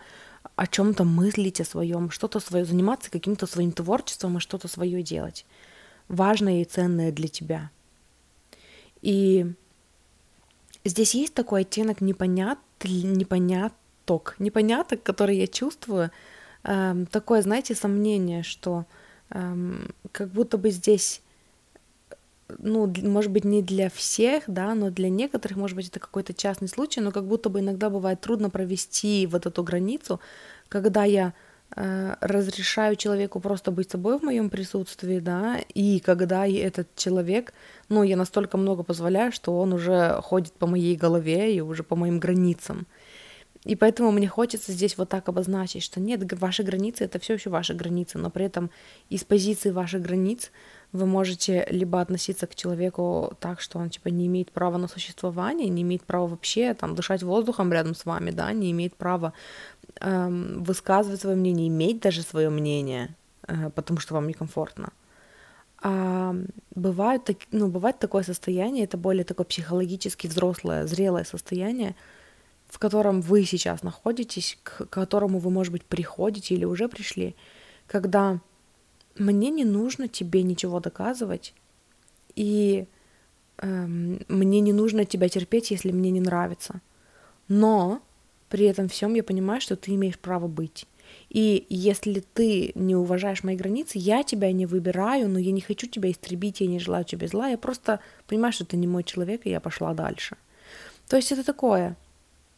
о 0.56 0.66
чем-то 0.66 1.04
мыслить, 1.04 1.60
о 1.60 1.64
своем, 1.64 2.10
что-то 2.10 2.40
свое, 2.40 2.64
заниматься 2.64 3.10
каким-то 3.10 3.46
своим 3.46 3.72
творчеством 3.72 4.38
и 4.38 4.40
что-то 4.40 4.66
свое 4.66 5.02
делать. 5.02 5.46
Важное 6.08 6.62
и 6.62 6.64
ценное 6.64 7.12
для 7.12 7.28
тебя. 7.28 7.70
И 9.02 9.46
здесь 10.84 11.14
есть 11.14 11.34
такой 11.34 11.62
оттенок 11.62 12.00
непонят, 12.00 12.58
непонят, 12.82 13.72
ток 14.04 14.36
непоняток, 14.38 15.02
который 15.02 15.36
я 15.36 15.46
чувствую, 15.46 16.10
эм, 16.64 17.06
такое, 17.06 17.42
знаете, 17.42 17.74
сомнение, 17.74 18.42
что 18.42 18.86
эм, 19.30 19.94
как 20.12 20.30
будто 20.30 20.56
бы 20.56 20.70
здесь 20.70 21.20
ну, 22.56 22.90
может 23.02 23.30
быть, 23.30 23.44
не 23.44 23.62
для 23.62 23.90
всех, 23.90 24.44
да, 24.46 24.74
но 24.74 24.90
для 24.90 25.10
некоторых, 25.10 25.58
может 25.58 25.76
быть, 25.76 25.88
это 25.88 26.00
какой-то 26.00 26.32
частный 26.32 26.68
случай, 26.68 27.00
но 27.00 27.12
как 27.12 27.26
будто 27.26 27.50
бы 27.50 27.60
иногда 27.60 27.90
бывает 27.90 28.22
трудно 28.22 28.48
провести 28.48 29.26
вот 29.26 29.44
эту 29.44 29.62
границу, 29.62 30.18
когда 30.70 31.04
я 31.04 31.34
разрешаю 31.74 32.96
человеку 32.96 33.40
просто 33.40 33.70
быть 33.70 33.90
собой 33.90 34.18
в 34.18 34.22
моем 34.22 34.50
присутствии, 34.50 35.18
да, 35.18 35.60
и 35.74 36.00
когда 36.00 36.46
этот 36.46 36.94
человек, 36.96 37.52
ну, 37.88 38.02
я 38.02 38.16
настолько 38.16 38.56
много 38.56 38.82
позволяю, 38.82 39.32
что 39.32 39.58
он 39.58 39.72
уже 39.72 40.20
ходит 40.22 40.52
по 40.54 40.66
моей 40.66 40.96
голове 40.96 41.54
и 41.54 41.60
уже 41.60 41.82
по 41.82 41.94
моим 41.94 42.18
границам. 42.18 42.86
И 43.64 43.76
поэтому 43.76 44.12
мне 44.12 44.28
хочется 44.28 44.72
здесь 44.72 44.96
вот 44.96 45.08
так 45.08 45.28
обозначить, 45.28 45.82
что 45.82 46.00
нет, 46.00 46.20
ваши 46.40 46.62
границы 46.62 47.04
это 47.04 47.18
все 47.18 47.34
еще 47.34 47.50
ваши 47.50 47.74
границы, 47.74 48.16
но 48.16 48.30
при 48.30 48.46
этом 48.46 48.70
из 49.10 49.24
позиции 49.24 49.70
ваших 49.70 50.00
границ 50.00 50.52
вы 50.92 51.06
можете 51.06 51.66
либо 51.68 52.00
относиться 52.00 52.46
к 52.46 52.54
человеку 52.54 53.36
так, 53.40 53.60
что 53.60 53.78
он 53.78 53.90
типа 53.90 54.08
не 54.08 54.26
имеет 54.26 54.52
права 54.52 54.78
на 54.78 54.88
существование, 54.88 55.68
не 55.68 55.82
имеет 55.82 56.02
права 56.02 56.28
вообще 56.28 56.72
там 56.72 56.94
дышать 56.94 57.22
воздухом 57.22 57.72
рядом 57.72 57.94
с 57.94 58.06
вами, 58.06 58.30
да, 58.30 58.52
не 58.52 58.70
имеет 58.70 58.94
права 58.94 59.34
высказывать 60.00 61.20
свое 61.20 61.36
мнение, 61.36 61.68
иметь 61.68 62.00
даже 62.00 62.22
свое 62.22 62.50
мнение, 62.50 63.14
э, 63.46 63.70
потому 63.70 63.98
что 63.98 64.14
вам 64.14 64.28
некомфортно. 64.28 64.92
А 65.80 66.34
бывают, 66.74 67.30
ну, 67.52 67.68
бывает 67.68 67.98
такое 67.98 68.22
состояние, 68.22 68.84
это 68.84 68.96
более 68.96 69.24
такое 69.24 69.44
психологически 69.44 70.26
взрослое, 70.26 70.86
зрелое 70.86 71.24
состояние, 71.24 71.94
в 72.68 72.78
котором 72.78 73.20
вы 73.20 73.44
сейчас 73.44 73.82
находитесь, 73.82 74.58
к 74.62 74.86
которому 74.86 75.38
вы, 75.38 75.50
может 75.50 75.72
быть, 75.72 75.84
приходите 75.84 76.54
или 76.54 76.64
уже 76.64 76.88
пришли, 76.88 77.36
когда 77.86 78.40
мне 79.16 79.50
не 79.50 79.64
нужно 79.64 80.08
тебе 80.08 80.42
ничего 80.42 80.80
доказывать, 80.80 81.54
и 82.34 82.86
эм, 83.58 84.20
мне 84.28 84.60
не 84.60 84.72
нужно 84.72 85.04
тебя 85.04 85.28
терпеть, 85.28 85.70
если 85.70 85.92
мне 85.92 86.10
не 86.10 86.20
нравится. 86.20 86.80
Но 87.46 88.02
при 88.48 88.66
этом 88.66 88.88
всем 88.88 89.14
я 89.14 89.22
понимаю, 89.22 89.60
что 89.60 89.76
ты 89.76 89.94
имеешь 89.94 90.18
право 90.18 90.46
быть. 90.46 90.86
И 91.30 91.66
если 91.68 92.20
ты 92.20 92.72
не 92.74 92.96
уважаешь 92.96 93.42
мои 93.42 93.56
границы, 93.56 93.98
я 93.98 94.22
тебя 94.22 94.52
не 94.52 94.66
выбираю, 94.66 95.28
но 95.28 95.38
я 95.38 95.52
не 95.52 95.60
хочу 95.60 95.86
тебя 95.86 96.10
истребить, 96.10 96.60
я 96.60 96.66
не 96.66 96.78
желаю 96.78 97.04
тебе 97.04 97.28
зла, 97.28 97.48
я 97.48 97.58
просто 97.58 98.00
понимаю, 98.26 98.52
что 98.52 98.64
ты 98.64 98.76
не 98.76 98.86
мой 98.86 99.04
человек, 99.04 99.42
и 99.44 99.50
я 99.50 99.60
пошла 99.60 99.94
дальше. 99.94 100.36
То 101.08 101.16
есть 101.16 101.32
это 101.32 101.44
такое, 101.44 101.96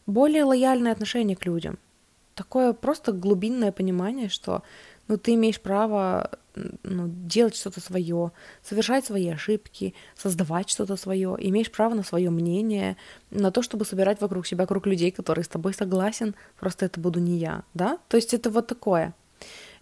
более 0.05 0.43
лояльное 0.43 0.91
отношение 0.91 1.35
к 1.35 1.45
людям. 1.45 1.79
Такое 2.35 2.73
просто 2.73 3.11
глубинное 3.11 3.71
понимание, 3.71 4.29
что 4.29 4.63
ну, 5.11 5.17
ты 5.17 5.33
имеешь 5.35 5.59
право 5.59 6.31
ну, 6.55 7.07
делать 7.07 7.55
что-то 7.55 7.79
свое, 7.79 8.31
совершать 8.63 9.05
свои 9.05 9.29
ошибки, 9.29 9.93
создавать 10.15 10.69
что-то 10.69 10.95
свое, 10.95 11.37
имеешь 11.39 11.71
право 11.71 11.93
на 11.93 12.03
свое 12.03 12.29
мнение, 12.29 12.97
на 13.29 13.51
то, 13.51 13.61
чтобы 13.61 13.85
собирать 13.85 14.21
вокруг 14.21 14.47
себя 14.47 14.65
круг 14.65 14.87
людей, 14.87 15.11
которые 15.11 15.45
с 15.45 15.47
тобой 15.47 15.73
согласен, 15.73 16.35
просто 16.59 16.85
это 16.85 16.99
буду 16.99 17.19
не 17.19 17.37
я, 17.37 17.63
да? 17.73 17.99
То 18.07 18.17
есть 18.17 18.33
это 18.33 18.49
вот 18.49 18.67
такое. 18.67 19.13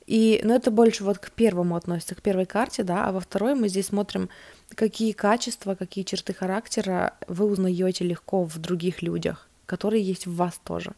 И, 0.05 0.41
ну, 0.43 0.55
это 0.55 0.71
больше 0.71 1.03
вот 1.03 1.19
к 1.19 1.31
первому 1.31 1.75
относится, 1.75 2.15
к 2.15 2.21
первой 2.21 2.45
карте, 2.45 2.83
да, 2.83 3.05
а 3.05 3.11
во 3.11 3.19
второй 3.19 3.55
мы 3.55 3.69
здесь 3.69 3.87
смотрим, 3.87 4.29
какие 4.75 5.11
качества, 5.11 5.75
какие 5.75 6.03
черты 6.03 6.33
характера 6.33 7.13
вы 7.27 7.45
узнаете 7.45 8.03
легко 8.03 8.43
в 8.43 8.57
других 8.57 9.01
людях 9.01 9.49
которые 9.69 10.01
есть 10.01 10.25
в 10.25 10.35
вас 10.35 10.59
тоже. 10.63 10.93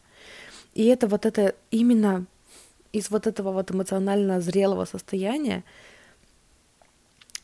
И 0.74 0.86
это 0.86 1.08
вот 1.08 1.26
это 1.26 1.54
именно 1.70 2.26
из 2.94 3.10
вот 3.10 3.28
этого 3.28 3.52
вот 3.52 3.72
эмоционально 3.72 4.42
зрелого 4.42 4.86
состояния, 4.86 5.64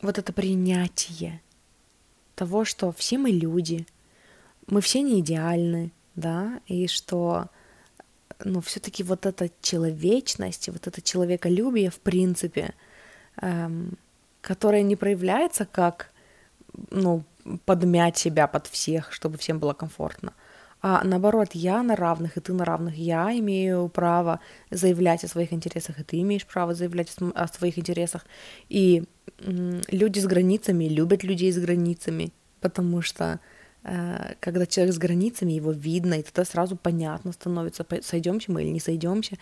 вот 0.02 0.18
это 0.18 0.34
принятие 0.34 1.42
того, 2.36 2.66
что 2.66 2.92
все 2.92 3.18
мы 3.18 3.32
люди, 3.32 3.88
мы 4.68 4.82
все 4.82 5.02
не 5.02 5.20
идеальны, 5.20 5.92
да, 6.16 6.60
и 6.68 6.88
что 6.88 7.50
ну, 8.44 8.62
все-таки 8.62 9.04
вот 9.04 9.26
эта 9.26 9.50
человечность, 9.62 10.70
вот 10.70 10.88
это 10.88 11.02
человеколюбие, 11.02 11.90
в 11.90 12.00
принципе, 12.00 12.74
эм, 13.42 13.98
которое 14.42 14.84
не 14.84 14.96
проявляется 14.96 15.66
как, 15.66 16.12
ну, 16.92 17.24
подмять 17.66 18.18
себя 18.18 18.48
под 18.48 18.68
всех, 18.68 19.12
чтобы 19.12 19.38
всем 19.38 19.60
было 19.60 19.74
комфортно, 19.74 20.34
а 20.82 21.04
наоборот, 21.04 21.50
я 21.54 21.82
на 21.82 21.96
равных, 21.96 22.38
и 22.38 22.40
ты 22.40 22.54
на 22.54 22.64
равных, 22.64 22.96
я 22.98 23.38
имею 23.40 23.90
право 23.90 24.40
заявлять 24.70 25.24
о 25.24 25.28
своих 25.28 25.52
интересах, 25.52 26.00
и 26.00 26.04
ты 26.04 26.22
имеешь 26.22 26.46
право 26.46 26.74
заявлять 26.74 27.14
о 27.34 27.48
своих 27.48 27.80
интересах. 27.80 28.26
И 28.70 29.04
люди 29.40 30.20
с 30.20 30.26
границами 30.26 30.86
любят 30.86 31.24
людей 31.24 31.52
с 31.52 31.58
границами, 31.58 32.32
потому 32.62 33.02
что 33.02 33.40
э, 33.84 34.34
когда 34.40 34.66
человек 34.66 34.94
с 34.94 35.00
границами, 35.00 35.54
его 35.54 35.72
видно, 35.72 36.16
и 36.16 36.24
тогда 36.24 36.46
сразу 36.46 36.76
понятно 36.76 37.32
становится, 37.32 37.86
сойдемся 38.02 38.52
мы 38.52 38.64
или 38.64 38.70
не 38.70 38.80
сойдемся. 38.80 39.38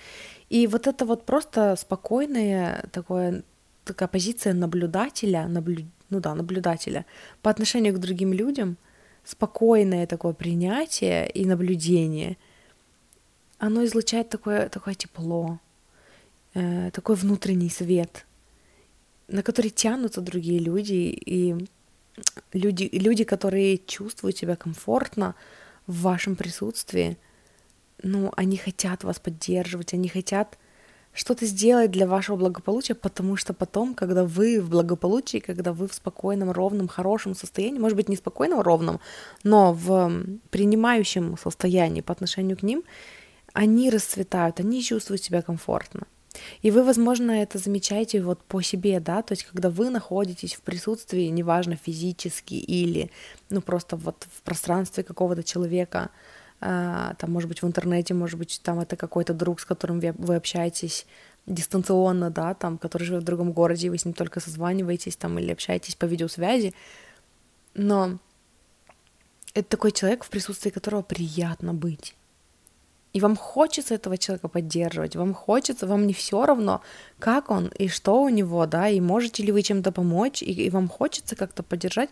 И 0.49 0.67
вот 0.67 0.87
это 0.87 1.05
вот 1.05 1.25
просто 1.25 1.75
спокойное 1.77 2.87
такое, 2.91 3.43
такая 3.83 4.07
позиция 4.07 4.53
наблюдателя, 4.53 5.47
наблю, 5.47 5.85
ну 6.09 6.21
да, 6.21 6.33
наблюдателя 6.33 7.05
по 7.41 7.51
отношению 7.51 7.93
к 7.93 7.99
другим 7.99 8.31
людям, 8.31 8.77
спокойное 9.25 10.07
такое 10.07 10.33
принятие 10.33 11.29
и 11.29 11.45
наблюдение, 11.45 12.37
оно 13.57 13.83
излучает 13.85 14.29
такое, 14.29 14.69
такое 14.69 14.93
тепло, 14.93 15.59
э, 16.53 16.91
такой 16.91 17.15
внутренний 17.15 17.69
свет, 17.69 18.25
на 19.27 19.41
который 19.41 19.71
тянутся 19.71 20.21
другие 20.21 20.59
люди, 20.59 21.19
и 21.25 21.55
люди, 22.53 22.89
люди, 22.93 23.23
которые 23.23 23.79
чувствуют 23.79 24.37
себя 24.37 24.55
комфортно 24.55 25.35
в 25.87 26.01
вашем 26.01 26.35
присутствии, 26.35 27.17
ну, 28.03 28.31
они 28.35 28.57
хотят 28.57 29.03
вас 29.03 29.19
поддерживать, 29.19 29.93
они 29.93 30.09
хотят 30.09 30.59
что-то 31.15 31.45
сделать 31.45 31.91
для 31.91 32.05
вашего 32.07 32.35
благополучия, 32.35 32.93
потому 32.93 33.37
что 33.37 33.53
потом, 33.53 33.95
когда 33.95 34.25
вы 34.25 34.59
в 34.61 34.69
благополучии, 34.69 35.37
когда 35.39 35.71
вы 35.71 35.87
в 35.87 35.93
спокойном, 35.93 36.51
ровном, 36.51 36.87
хорошем 36.87 37.35
состоянии, 37.35 37.79
может 37.79 37.95
быть, 37.95 38.09
не 38.09 38.17
спокойном, 38.17 38.59
ровном, 38.59 38.99
но 39.43 39.73
в 39.73 40.11
принимающем 40.51 41.37
состоянии 41.37 42.01
по 42.01 42.11
отношению 42.11 42.57
к 42.57 42.63
ним, 42.63 42.83
они 43.53 43.89
расцветают, 43.89 44.59
они 44.59 44.83
чувствуют 44.83 45.23
себя 45.23 45.41
комфортно. 45.41 46.01
И 46.61 46.69
вы, 46.69 46.83
возможно, 46.83 47.31
это 47.31 47.59
замечаете 47.59 48.21
вот 48.21 48.41
по 48.43 48.61
себе, 48.61 48.99
да, 48.99 49.21
то 49.21 49.31
есть 49.31 49.45
когда 49.45 49.69
вы 49.69 49.89
находитесь 49.89 50.53
в 50.55 50.61
присутствии, 50.61 51.27
неважно, 51.27 51.77
физически 51.77 52.55
или, 52.55 53.09
ну, 53.49 53.61
просто 53.61 53.95
вот 53.95 54.27
в 54.35 54.41
пространстве 54.41 55.03
какого-то 55.03 55.43
человека, 55.43 56.09
а, 56.09 56.09
там, 56.59 57.31
может 57.31 57.49
быть, 57.49 57.61
в 57.61 57.67
интернете, 57.67 58.13
может 58.13 58.39
быть, 58.39 58.61
там 58.63 58.79
это 58.79 58.95
какой-то 58.95 59.33
друг, 59.33 59.59
с 59.59 59.65
которым 59.65 59.99
вы 59.99 60.35
общаетесь 60.35 61.05
дистанционно, 61.45 62.31
да, 62.31 62.53
там, 62.53 62.77
который 62.77 63.03
живет 63.03 63.21
в 63.21 63.25
другом 63.25 63.51
городе, 63.51 63.87
и 63.87 63.89
вы 63.89 63.97
с 63.97 64.05
ним 64.05 64.13
только 64.13 64.39
созваниваетесь 64.39 65.15
там 65.15 65.37
или 65.37 65.51
общаетесь 65.51 65.95
по 65.95 66.05
видеосвязи, 66.05 66.73
но 67.75 68.17
это 69.53 69.69
такой 69.69 69.91
человек, 69.91 70.23
в 70.23 70.29
присутствии 70.29 70.69
которого 70.69 71.01
приятно 71.01 71.73
быть. 71.73 72.15
И 73.15 73.21
вам 73.21 73.37
хочется 73.37 73.95
этого 73.95 74.17
человека 74.17 74.49
поддерживать, 74.49 75.15
вам 75.15 75.33
хочется, 75.33 75.87
вам 75.87 76.05
не 76.05 76.13
все 76.13 76.45
равно, 76.45 76.81
как 77.17 77.49
он 77.49 77.67
и 77.67 77.87
что 77.87 78.21
у 78.21 78.27
него, 78.27 78.65
да, 78.65 78.89
и 78.89 78.99
можете 78.99 79.41
ли 79.41 79.53
вы 79.53 79.61
чем-то 79.61 79.93
помочь, 79.93 80.41
и, 80.41 80.51
и 80.51 80.69
вам 80.69 80.89
хочется 80.89 81.37
как-то 81.37 81.63
поддержать, 81.63 82.09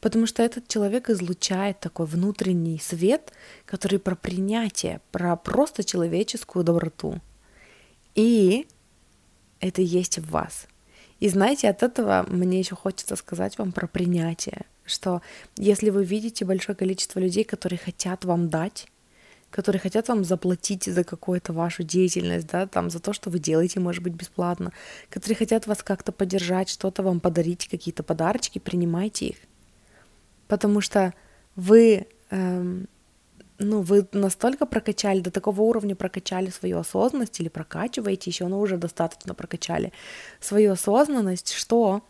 потому 0.00 0.26
что 0.26 0.42
этот 0.42 0.66
человек 0.66 1.10
излучает 1.10 1.78
такой 1.80 2.06
внутренний 2.06 2.78
свет, 2.78 3.34
который 3.66 3.98
про 3.98 4.16
принятие, 4.16 5.02
про 5.12 5.36
просто 5.36 5.84
человеческую 5.84 6.64
доброту. 6.64 7.20
И 8.14 8.66
это 9.60 9.82
есть 9.82 10.18
в 10.18 10.30
вас. 10.30 10.68
И 11.20 11.28
знаете, 11.28 11.68
от 11.68 11.82
этого 11.82 12.24
мне 12.30 12.58
еще 12.60 12.76
хочется 12.76 13.16
сказать 13.16 13.58
вам 13.58 13.72
про 13.72 13.86
принятие, 13.86 14.62
что 14.86 15.20
если 15.58 15.90
вы 15.90 16.02
видите 16.02 16.46
большое 16.46 16.74
количество 16.74 17.20
людей, 17.20 17.44
которые 17.44 17.78
хотят 17.78 18.24
вам 18.24 18.48
дать, 18.48 18.88
которые 19.50 19.80
хотят 19.80 20.08
вам 20.08 20.24
заплатить 20.24 20.84
за 20.84 21.04
какую-то 21.04 21.52
вашу 21.52 21.82
деятельность, 21.82 22.46
да, 22.46 22.66
там, 22.66 22.90
за 22.90 23.00
то, 23.00 23.12
что 23.12 23.30
вы 23.30 23.38
делаете, 23.38 23.80
может 23.80 24.02
быть, 24.02 24.12
бесплатно, 24.12 24.72
которые 25.08 25.36
хотят 25.36 25.66
вас 25.66 25.82
как-то 25.82 26.12
поддержать, 26.12 26.68
что-то 26.68 27.02
вам 27.02 27.20
подарить, 27.20 27.68
какие-то 27.68 28.02
подарочки, 28.02 28.58
принимайте 28.58 29.26
их. 29.26 29.36
Потому 30.48 30.80
что 30.80 31.14
вы, 31.54 32.06
эм, 32.30 32.88
ну, 33.58 33.80
вы 33.80 34.06
настолько 34.12 34.66
прокачали, 34.66 35.20
до 35.20 35.30
такого 35.30 35.62
уровня 35.62 35.96
прокачали 35.96 36.50
свою 36.50 36.78
осознанность 36.78 37.40
или 37.40 37.48
прокачиваете 37.48 38.30
еще, 38.30 38.46
но 38.48 38.60
уже 38.60 38.76
достаточно 38.76 39.34
прокачали 39.34 39.92
свою 40.40 40.72
осознанность, 40.72 41.52
что 41.52 42.02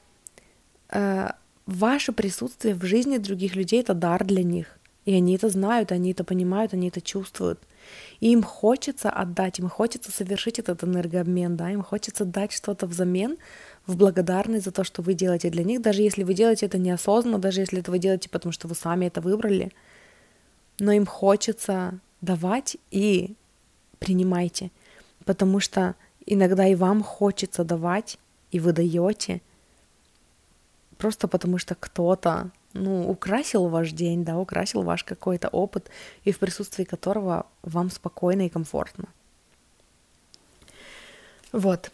э, 0.91 1.29
ваше 1.67 2.13
присутствие 2.13 2.75
в 2.75 2.85
жизни 2.85 3.19
других 3.19 3.55
людей 3.55 3.81
это 3.81 3.95
дар 3.95 4.25
для 4.25 4.43
них. 4.43 4.79
И 5.07 5.15
они 5.15 5.37
это 5.37 5.49
знают, 5.49 5.93
они 5.93 6.11
это 6.11 6.25
понимают, 6.25 6.75
они 6.75 6.89
это 6.89 7.01
чувствуют. 7.01 7.61
И 8.19 8.33
им 8.33 8.43
хочется 8.43 9.09
отдать, 9.09 9.61
им 9.61 9.69
хочется 9.69 10.11
совершить 10.11 10.59
этот 10.59 10.83
энергообмен, 10.83 11.57
да, 11.57 11.71
им 11.71 11.83
хочется 11.83 12.25
дать 12.25 12.53
что-то 12.53 12.87
взамен, 12.89 13.39
в 13.87 13.97
благодарность 13.97 14.65
за 14.65 14.73
то, 14.73 14.83
что 14.83 15.03
вы 15.03 15.15
делаете 15.15 15.49
для 15.49 15.63
них, 15.63 15.81
даже 15.81 16.03
если 16.03 16.25
вы 16.25 16.35
делаете 16.35 16.67
это 16.67 16.79
неосознанно, 16.79 17.39
даже 17.39 17.61
если 17.61 17.79
это 17.79 17.93
вы 17.93 18.01
делаете, 18.01 18.29
потому 18.29 18.53
что 18.53 18.67
вы 18.67 18.75
сами 18.75 19.07
это 19.07 19.21
выбрали. 19.21 19.73
Но 20.81 20.91
им 20.91 21.07
хочется 21.07 22.01
давать 22.21 22.77
и 22.91 23.37
принимайте, 24.01 24.73
потому 25.25 25.61
что 25.61 25.95
иногда 26.27 26.67
и 26.67 26.75
вам 26.75 27.05
хочется 27.05 27.63
давать, 27.63 28.19
и 28.51 28.59
вы 28.59 28.73
даете, 28.73 29.41
просто 30.99 31.29
потому 31.29 31.59
что 31.59 31.77
кто-то 31.77 32.51
ну, 32.77 33.11
украсил 33.11 33.69
ваш 33.69 33.93
день, 33.93 34.25
да, 34.25 34.39
украсил 34.39 34.83
ваш 34.83 35.05
какой-то 35.05 35.49
опыт, 35.49 35.91
и 36.25 36.33
в 36.33 36.39
присутствии 36.39 36.85
которого 36.85 37.47
вам 37.63 37.91
спокойно 37.91 38.47
и 38.47 38.49
комфортно. 38.49 39.07
Вот. 41.53 41.91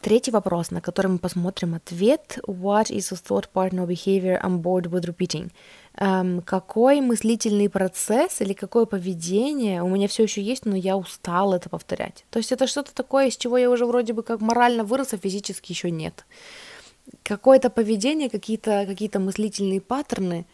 Третий 0.00 0.30
вопрос, 0.30 0.70
на 0.70 0.80
который 0.80 1.08
мы 1.08 1.18
посмотрим 1.18 1.74
ответ. 1.74 2.38
What 2.46 2.90
is 2.90 3.12
a 3.12 3.16
thought 3.16 3.48
partner 3.52 3.86
behavior 3.86 4.40
I'm 4.40 4.62
bored 4.62 4.88
with 4.88 5.04
repeating? 5.04 5.50
Um, 5.98 6.42
какой 6.42 7.00
мыслительный 7.00 7.68
процесс 7.68 8.40
или 8.40 8.52
какое 8.52 8.84
поведение 8.84 9.82
у 9.82 9.88
меня 9.88 10.06
все 10.06 10.22
еще 10.22 10.42
есть, 10.42 10.64
но 10.64 10.76
я 10.76 10.96
устал 10.96 11.54
это 11.54 11.68
повторять. 11.68 12.24
То 12.30 12.38
есть 12.38 12.52
это 12.52 12.66
что-то 12.66 12.94
такое, 12.94 13.28
из 13.28 13.36
чего 13.36 13.58
я 13.58 13.68
уже 13.68 13.84
вроде 13.84 14.12
бы 14.12 14.22
как 14.22 14.40
морально 14.40 14.84
вырос, 14.84 15.12
а 15.12 15.16
физически 15.16 15.72
еще 15.72 15.90
нет 15.90 16.24
какое-то 17.22 17.70
поведение, 17.70 18.30
какие-то 18.30 18.84
какие 18.86 19.10
мыслительные 19.18 19.80
паттерны, 19.80 20.46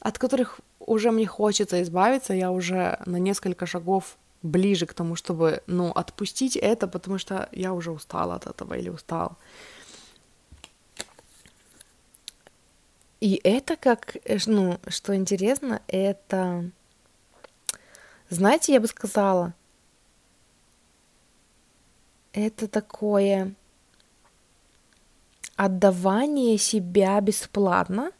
от 0.00 0.18
которых 0.18 0.60
уже 0.78 1.10
мне 1.10 1.26
хочется 1.26 1.82
избавиться, 1.82 2.34
я 2.34 2.50
уже 2.50 2.98
на 3.06 3.16
несколько 3.16 3.66
шагов 3.66 4.16
ближе 4.42 4.86
к 4.86 4.94
тому, 4.94 5.16
чтобы, 5.16 5.62
ну, 5.66 5.90
отпустить 5.90 6.56
это, 6.56 6.88
потому 6.88 7.18
что 7.18 7.48
я 7.52 7.72
уже 7.74 7.90
устала 7.90 8.34
от 8.34 8.46
этого 8.46 8.74
или 8.74 8.88
устал. 8.88 9.36
И 13.20 13.38
это 13.44 13.76
как, 13.76 14.16
э, 14.24 14.38
ну, 14.46 14.78
что 14.88 15.14
интересно, 15.14 15.82
это, 15.88 16.70
знаете, 18.30 18.72
я 18.72 18.80
бы 18.80 18.86
сказала, 18.86 19.52
это 22.32 22.66
такое 22.66 23.54
отдавание 25.60 26.56
себя 26.56 27.20
бесплатно, 27.20 28.12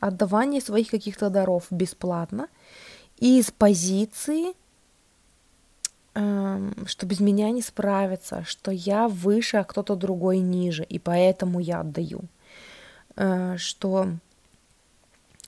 отдавание 0.00 0.60
своих 0.60 0.90
каких-то 0.90 1.30
даров 1.30 1.66
бесплатно, 1.70 2.48
из 3.18 3.52
позиции, 3.52 4.54
эм, 6.14 6.74
что 6.86 7.06
без 7.06 7.20
меня 7.20 7.50
не 7.52 7.62
справится, 7.62 8.42
что 8.44 8.72
я 8.72 9.06
выше, 9.06 9.58
а 9.58 9.64
кто-то 9.64 9.94
другой 9.94 10.38
ниже, 10.38 10.82
и 10.82 10.98
поэтому 10.98 11.60
я 11.60 11.82
отдаю, 11.82 12.22
э, 13.14 13.56
что 13.56 14.08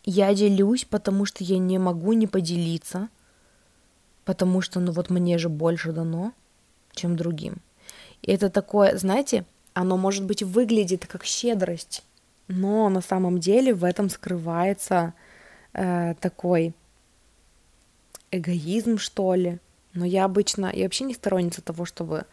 я 0.04 0.32
делюсь, 0.34 0.84
потому 0.84 1.24
что 1.24 1.42
я 1.42 1.58
не 1.58 1.78
могу 1.78 2.12
не 2.12 2.28
поделиться, 2.28 3.08
потому 4.24 4.60
что, 4.60 4.78
ну 4.78 4.92
вот 4.92 5.10
мне 5.10 5.36
же 5.38 5.48
больше 5.48 5.90
дано, 5.90 6.32
чем 6.92 7.16
другим. 7.16 7.56
И 8.22 8.30
это 8.30 8.50
такое, 8.50 8.96
знаете, 8.96 9.44
оно, 9.74 9.96
может 9.96 10.24
быть, 10.24 10.42
выглядит 10.42 11.06
как 11.06 11.24
щедрость, 11.24 12.02
но 12.48 12.88
на 12.88 13.00
самом 13.00 13.38
деле 13.38 13.74
в 13.74 13.84
этом 13.84 14.10
скрывается 14.10 15.14
э, 15.72 16.14
такой 16.20 16.74
эгоизм, 18.30 18.98
что 18.98 19.34
ли. 19.34 19.58
Но 19.94 20.04
я 20.04 20.24
обычно, 20.24 20.70
я 20.74 20.84
вообще 20.84 21.04
не 21.04 21.14
сторонница 21.14 21.62
того, 21.62 21.84
чтобы 21.84 22.24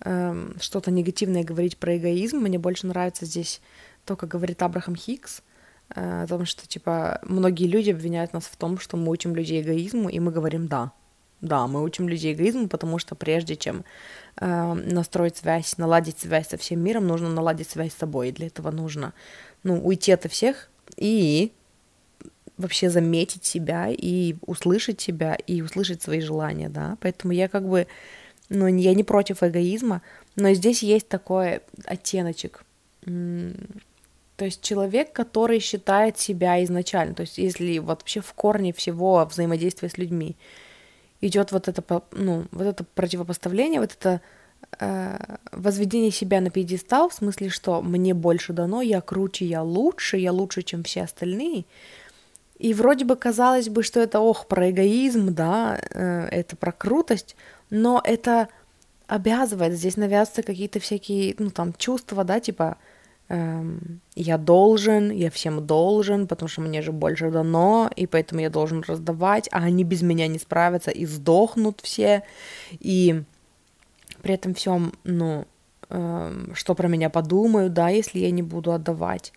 э, 0.00 0.50
что-то 0.60 0.90
негативное 0.90 1.44
говорить 1.44 1.78
про 1.78 1.96
эгоизм. 1.96 2.38
Мне 2.38 2.58
больше 2.58 2.86
нравится 2.86 3.24
здесь 3.24 3.60
то, 4.04 4.16
как 4.16 4.28
говорит 4.30 4.62
Абрахам 4.62 4.94
Хикс, 4.94 5.42
э, 5.94 6.22
о 6.24 6.26
том, 6.26 6.44
что, 6.44 6.66
типа, 6.66 7.20
многие 7.22 7.66
люди 7.66 7.90
обвиняют 7.90 8.32
нас 8.32 8.44
в 8.44 8.56
том, 8.56 8.78
что 8.78 8.96
мы 8.96 9.10
учим 9.10 9.34
людей 9.34 9.62
эгоизму, 9.62 10.08
и 10.08 10.20
мы 10.20 10.30
говорим 10.30 10.68
«да». 10.68 10.92
Да, 11.40 11.68
мы 11.68 11.84
учим 11.84 12.08
людей 12.08 12.34
эгоизму, 12.34 12.68
потому 12.68 12.98
что 12.98 13.14
прежде 13.14 13.54
чем 13.54 13.84
настроить 14.40 15.36
связь, 15.36 15.78
наладить 15.78 16.18
связь 16.18 16.48
со 16.48 16.56
всем 16.56 16.80
миром, 16.80 17.06
нужно 17.06 17.28
наладить 17.28 17.70
связь 17.70 17.92
с 17.92 17.98
собой. 17.98 18.28
И 18.28 18.32
для 18.32 18.46
этого 18.46 18.70
нужно 18.70 19.12
ну, 19.62 19.78
уйти 19.84 20.12
от 20.12 20.30
всех 20.30 20.70
и 20.96 21.52
вообще 22.56 22.90
заметить 22.90 23.44
себя 23.44 23.88
и 23.88 24.34
услышать 24.46 25.00
себя 25.00 25.34
и 25.34 25.62
услышать 25.62 26.02
свои 26.02 26.20
желания, 26.20 26.68
да. 26.68 26.98
Поэтому 27.00 27.32
я 27.32 27.48
как 27.48 27.68
бы, 27.68 27.86
ну, 28.48 28.66
я 28.66 28.94
не 28.94 29.04
против 29.04 29.42
эгоизма, 29.42 30.02
но 30.36 30.52
здесь 30.52 30.82
есть 30.82 31.08
такой 31.08 31.60
оттеночек. 31.84 32.64
То 33.04 34.44
есть 34.44 34.62
человек, 34.62 35.12
который 35.12 35.58
считает 35.60 36.18
себя 36.18 36.62
изначально, 36.64 37.14
то 37.14 37.22
есть 37.22 37.38
если 37.38 37.78
вот 37.78 38.00
вообще 38.00 38.20
в 38.20 38.32
корне 38.34 38.72
всего 38.72 39.24
взаимодействия 39.24 39.88
с 39.88 39.98
людьми 39.98 40.36
идет 41.20 41.52
вот 41.52 41.68
это, 41.68 42.02
ну, 42.12 42.46
вот 42.52 42.66
это 42.66 42.84
противопоставление, 42.84 43.80
вот 43.80 43.92
это 43.92 44.20
э, 44.78 45.36
возведение 45.52 46.10
себя 46.10 46.40
на 46.40 46.50
пьедестал, 46.50 47.08
в 47.08 47.14
смысле, 47.14 47.48
что 47.48 47.82
мне 47.82 48.14
больше 48.14 48.52
дано, 48.52 48.82
я 48.82 49.00
круче, 49.00 49.44
я 49.46 49.62
лучше, 49.62 50.16
я 50.16 50.32
лучше, 50.32 50.62
чем 50.62 50.82
все 50.82 51.02
остальные. 51.02 51.64
И 52.58 52.74
вроде 52.74 53.04
бы 53.04 53.16
казалось 53.16 53.68
бы, 53.68 53.82
что 53.82 54.00
это, 54.00 54.20
ох, 54.20 54.46
про 54.46 54.70
эгоизм, 54.70 55.34
да, 55.34 55.78
э, 55.90 56.28
это 56.30 56.56
про 56.56 56.72
крутость, 56.72 57.36
но 57.70 58.00
это 58.04 58.48
обязывает, 59.06 59.74
здесь 59.74 59.96
навязываются 59.96 60.42
какие-то 60.42 60.80
всякие, 60.80 61.34
ну, 61.38 61.50
там, 61.50 61.72
чувства, 61.72 62.24
да, 62.24 62.40
типа, 62.40 62.76
я 63.28 64.38
должен, 64.38 65.10
я 65.10 65.30
всем 65.30 65.66
должен, 65.66 66.26
потому 66.26 66.48
что 66.48 66.62
мне 66.62 66.80
же 66.80 66.92
больше 66.92 67.30
дано, 67.30 67.90
и 67.94 68.06
поэтому 68.06 68.40
я 68.40 68.48
должен 68.48 68.82
раздавать, 68.86 69.48
а 69.52 69.58
они 69.58 69.84
без 69.84 70.00
меня 70.00 70.26
не 70.28 70.38
справятся 70.38 70.90
и 70.90 71.04
сдохнут 71.04 71.80
все, 71.82 72.22
и 72.70 73.22
при 74.22 74.34
этом 74.34 74.54
всем, 74.54 74.92
ну, 75.04 75.46
эм, 75.90 76.54
что 76.54 76.74
про 76.74 76.88
меня 76.88 77.10
подумают, 77.10 77.74
да, 77.74 77.90
если 77.90 78.18
я 78.18 78.30
не 78.30 78.42
буду 78.42 78.72
отдавать. 78.72 79.32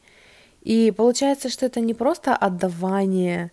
И 0.61 0.93
получается, 0.95 1.49
что 1.49 1.65
это 1.65 1.81
не 1.81 1.93
просто 1.93 2.33
отдавание, 2.33 3.51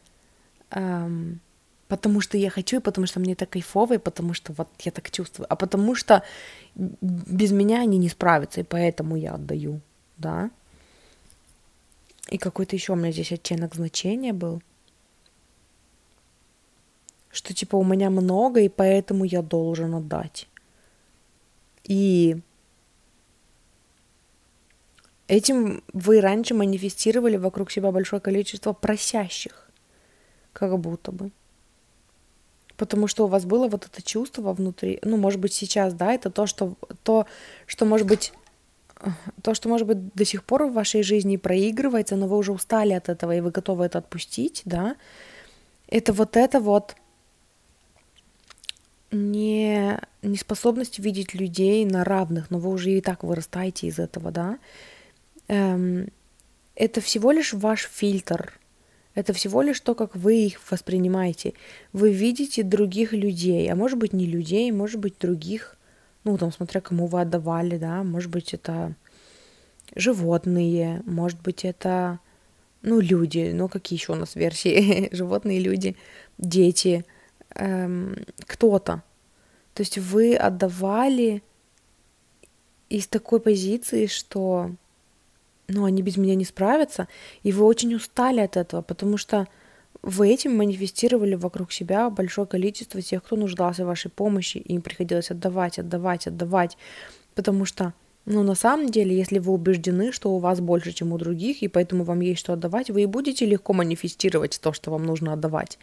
эм, 0.71 1.41
потому 1.89 2.21
что 2.21 2.39
я 2.39 2.51
хочу, 2.51 2.77
и 2.77 2.83
потому 2.83 3.09
что 3.09 3.19
мне 3.19 3.33
это 3.33 3.47
кайфово, 3.47 3.95
и 3.95 3.99
потому 3.99 4.35
что 4.35 4.53
вот 4.53 4.69
я 4.81 4.93
так 4.93 5.11
чувствую, 5.11 5.47
а 5.49 5.57
потому 5.57 5.97
что 5.97 6.23
без 6.77 7.51
меня 7.51 7.81
они 7.81 7.99
не 7.99 8.09
справятся, 8.09 8.61
и 8.61 8.65
поэтому 8.65 9.17
я 9.17 9.35
отдаю, 9.35 9.81
да. 10.19 10.51
И 12.31 12.39
какой-то 12.39 12.77
еще 12.77 12.93
у 12.93 12.97
меня 12.97 13.11
здесь 13.11 13.33
оттенок 13.33 13.75
значения 13.75 14.33
был, 14.33 14.63
что 17.31 17.55
типа 17.55 17.77
у 17.77 17.85
меня 17.85 18.11
много, 18.11 18.61
и 18.61 18.69
поэтому 18.69 19.25
я 19.25 19.43
должен 19.43 19.95
отдать. 19.95 20.49
И 21.85 22.37
Этим 25.29 25.83
вы 25.93 26.23
раньше 26.23 26.55
манифестировали 26.55 27.37
вокруг 27.37 27.71
себя 27.71 27.93
большое 27.93 28.21
количество 28.21 28.73
просящих, 28.73 29.69
как 30.55 30.77
будто 30.79 31.13
бы. 31.13 31.31
Потому 32.79 33.09
что 33.09 33.25
у 33.25 33.29
вас 33.29 33.45
было 33.45 33.69
вот 33.69 33.85
это 33.85 34.03
чувство 34.03 34.55
внутри, 34.55 34.99
ну, 35.03 35.19
может 35.19 35.39
быть, 35.39 35.53
сейчас, 35.53 35.93
да, 35.93 36.15
это 36.15 36.31
то, 36.31 36.47
что, 36.47 36.77
то, 37.03 37.27
что 37.67 37.85
может 37.85 38.07
быть, 38.07 38.33
то, 39.43 39.55
что, 39.55 39.69
может 39.69 39.87
быть, 39.87 40.15
до 40.15 40.25
сих 40.25 40.45
пор 40.45 40.65
в 40.65 40.73
вашей 40.73 41.03
жизни 41.03 41.37
проигрывается, 41.37 42.17
но 42.17 42.27
вы 42.27 42.37
уже 42.37 42.53
устали 42.53 42.93
от 42.93 43.09
этого, 43.09 43.35
и 43.35 43.41
вы 43.41 43.51
готовы 43.51 43.85
это 43.85 43.99
отпустить, 43.99 44.63
да, 44.65 44.97
это 45.89 46.13
вот 46.13 46.37
это 46.37 46.61
вот 46.61 46.97
не, 49.11 49.99
неспособность 50.23 50.99
видеть 50.99 51.35
людей 51.35 51.85
на 51.85 52.05
равных, 52.05 52.51
но 52.51 52.59
вы 52.59 52.71
уже 52.71 52.91
и 52.91 53.01
так 53.01 53.23
вырастаете 53.23 53.87
из 53.87 53.99
этого, 53.99 54.31
да, 54.31 54.59
эм, 55.49 56.09
это 56.75 57.01
всего 57.01 57.33
лишь 57.33 57.55
ваш 57.55 57.89
фильтр. 57.89 58.59
Это 59.15 59.33
всего 59.33 59.63
лишь 59.63 59.81
то, 59.81 59.97
как 59.97 60.15
вы 60.15 60.47
их 60.47 60.61
воспринимаете. 60.71 61.55
Вы 61.93 62.13
видите 62.13 62.63
других 62.63 63.13
людей, 63.13 63.69
а 63.73 63.75
может 63.75 63.99
быть 63.99 64.13
не 64.13 64.27
людей, 64.27 64.71
может 64.71 65.01
быть 65.01 65.19
других, 65.19 65.77
ну 66.25 66.37
там 66.39 66.53
смотря 66.53 66.81
кому 66.81 67.07
вы 67.07 67.21
отдавали, 67.21 67.79
да, 67.79 68.03
может 68.03 68.31
быть 68.31 68.55
это 68.55 68.95
животные, 69.95 71.03
может 71.07 71.41
быть 71.41 71.65
это, 71.65 72.21
ну 72.83 73.01
люди, 73.01 73.51
ну 73.55 73.69
какие 73.69 73.99
еще 73.99 74.13
у 74.13 74.17
нас 74.17 74.35
версии, 74.35 75.09
животные, 75.15 75.61
люди, 75.61 75.97
дети, 76.39 77.05
эм, 77.55 78.17
кто-то. 78.47 79.03
То 79.75 79.83
есть 79.83 79.99
вы 79.99 80.37
отдавали 80.37 81.43
из 82.89 83.07
такой 83.07 83.41
позиции, 83.41 84.07
что 84.07 84.73
ну, 85.69 85.85
они 85.85 86.03
без 86.03 86.17
меня 86.17 86.35
не 86.35 86.45
справятся, 86.45 87.09
и 87.43 87.53
вы 87.53 87.65
очень 87.65 87.95
устали 87.95 88.41
от 88.41 88.57
этого, 88.57 88.81
потому 88.83 89.19
что 89.19 89.47
вы 90.09 90.31
этим 90.31 90.57
манифестировали 90.57 91.35
вокруг 91.35 91.71
себя 91.71 92.09
большое 92.09 92.47
количество 92.47 93.03
тех, 93.03 93.23
кто 93.23 93.37
нуждался 93.37 93.85
в 93.85 93.89
вашей 93.89 94.11
помощи, 94.11 94.57
и 94.57 94.75
им 94.75 94.81
приходилось 94.81 95.31
отдавать, 95.31 95.79
отдавать, 95.79 96.27
отдавать, 96.27 96.79
потому 97.35 97.67
что, 97.67 97.93
ну, 98.25 98.43
на 98.43 98.55
самом 98.55 98.89
деле, 98.89 99.15
если 99.15 99.39
вы 99.39 99.53
убеждены, 99.53 100.13
что 100.13 100.31
у 100.31 100.39
вас 100.39 100.61
больше, 100.61 100.93
чем 100.93 101.13
у 101.13 101.19
других, 101.19 101.63
и 101.63 101.69
поэтому 101.69 102.05
вам 102.05 102.21
есть 102.21 102.41
что 102.41 102.55
отдавать, 102.55 102.89
вы 102.91 103.03
и 103.03 103.07
будете 103.07 103.45
легко 103.45 103.75
манифестировать 103.75 104.59
то, 104.63 104.73
что 104.73 104.91
вам 104.91 105.05
нужно 105.05 105.35
отдавать. 105.35 105.79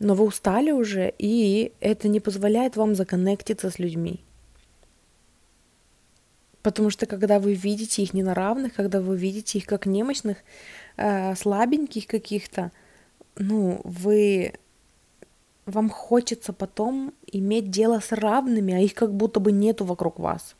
Но 0.00 0.14
вы 0.14 0.24
устали 0.24 0.72
уже, 0.72 1.14
и 1.16 1.70
это 1.78 2.08
не 2.08 2.18
позволяет 2.18 2.76
вам 2.76 2.96
законнектиться 2.96 3.70
с 3.70 3.78
людьми. 3.78 4.20
Потому 6.62 6.90
что 6.90 7.06
когда 7.06 7.38
вы 7.38 7.54
видите 7.54 8.02
их 8.02 8.14
не 8.14 8.24
на 8.24 8.34
равных, 8.34 8.74
когда 8.74 9.00
вы 9.00 9.16
видите 9.16 9.58
их 9.58 9.66
как 9.66 9.86
немощных, 9.86 10.38
э, 10.96 11.36
слабеньких 11.36 12.08
каких-то, 12.08 12.72
ну, 13.36 13.80
вы 13.84 14.54
вам 15.66 15.88
хочется 15.88 16.52
потом 16.52 17.14
иметь 17.26 17.70
дело 17.70 18.00
с 18.00 18.12
равными, 18.12 18.74
а 18.74 18.78
их 18.78 18.94
как 18.94 19.14
будто 19.14 19.40
бы 19.40 19.52
нету 19.52 19.84
вокруг 19.84 20.18
вас. 20.18 20.56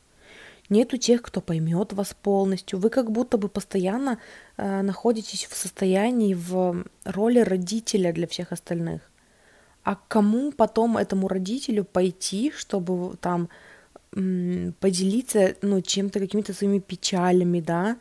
Нету 0.70 0.96
тех, 0.96 1.20
кто 1.20 1.42
поймет 1.42 1.92
вас 1.92 2.16
полностью. 2.22 2.78
Вы 2.78 2.88
как 2.88 3.10
будто 3.10 3.36
бы 3.36 3.48
постоянно 3.48 4.18
э, 4.56 4.80
находитесь 4.80 5.44
в 5.44 5.54
состоянии, 5.54 6.34
в 6.34 6.86
роли 7.04 7.40
родителя 7.40 8.12
для 8.12 8.26
всех 8.26 8.50
остальных. 8.50 9.02
А 9.82 9.96
кому 10.08 10.52
потом 10.52 10.96
этому 10.96 11.28
родителю 11.28 11.84
пойти, 11.84 12.50
чтобы 12.56 13.16
там 13.20 13.50
поделиться, 14.10 15.56
ну, 15.60 15.80
чем-то, 15.82 16.20
какими-то 16.20 16.54
своими 16.54 16.78
печалями, 16.78 17.60
да, 17.60 17.96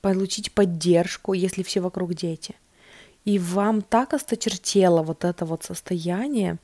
получить 0.00 0.52
поддержку, 0.52 1.34
если 1.34 1.62
все 1.62 1.80
вокруг 1.80 2.14
дети. 2.14 2.54
И 3.24 3.38
вам 3.38 3.82
так 3.82 4.14
осточертело 4.14 5.02
вот 5.02 5.24
это 5.24 5.44
вот 5.44 5.64
состояние, 5.64 6.58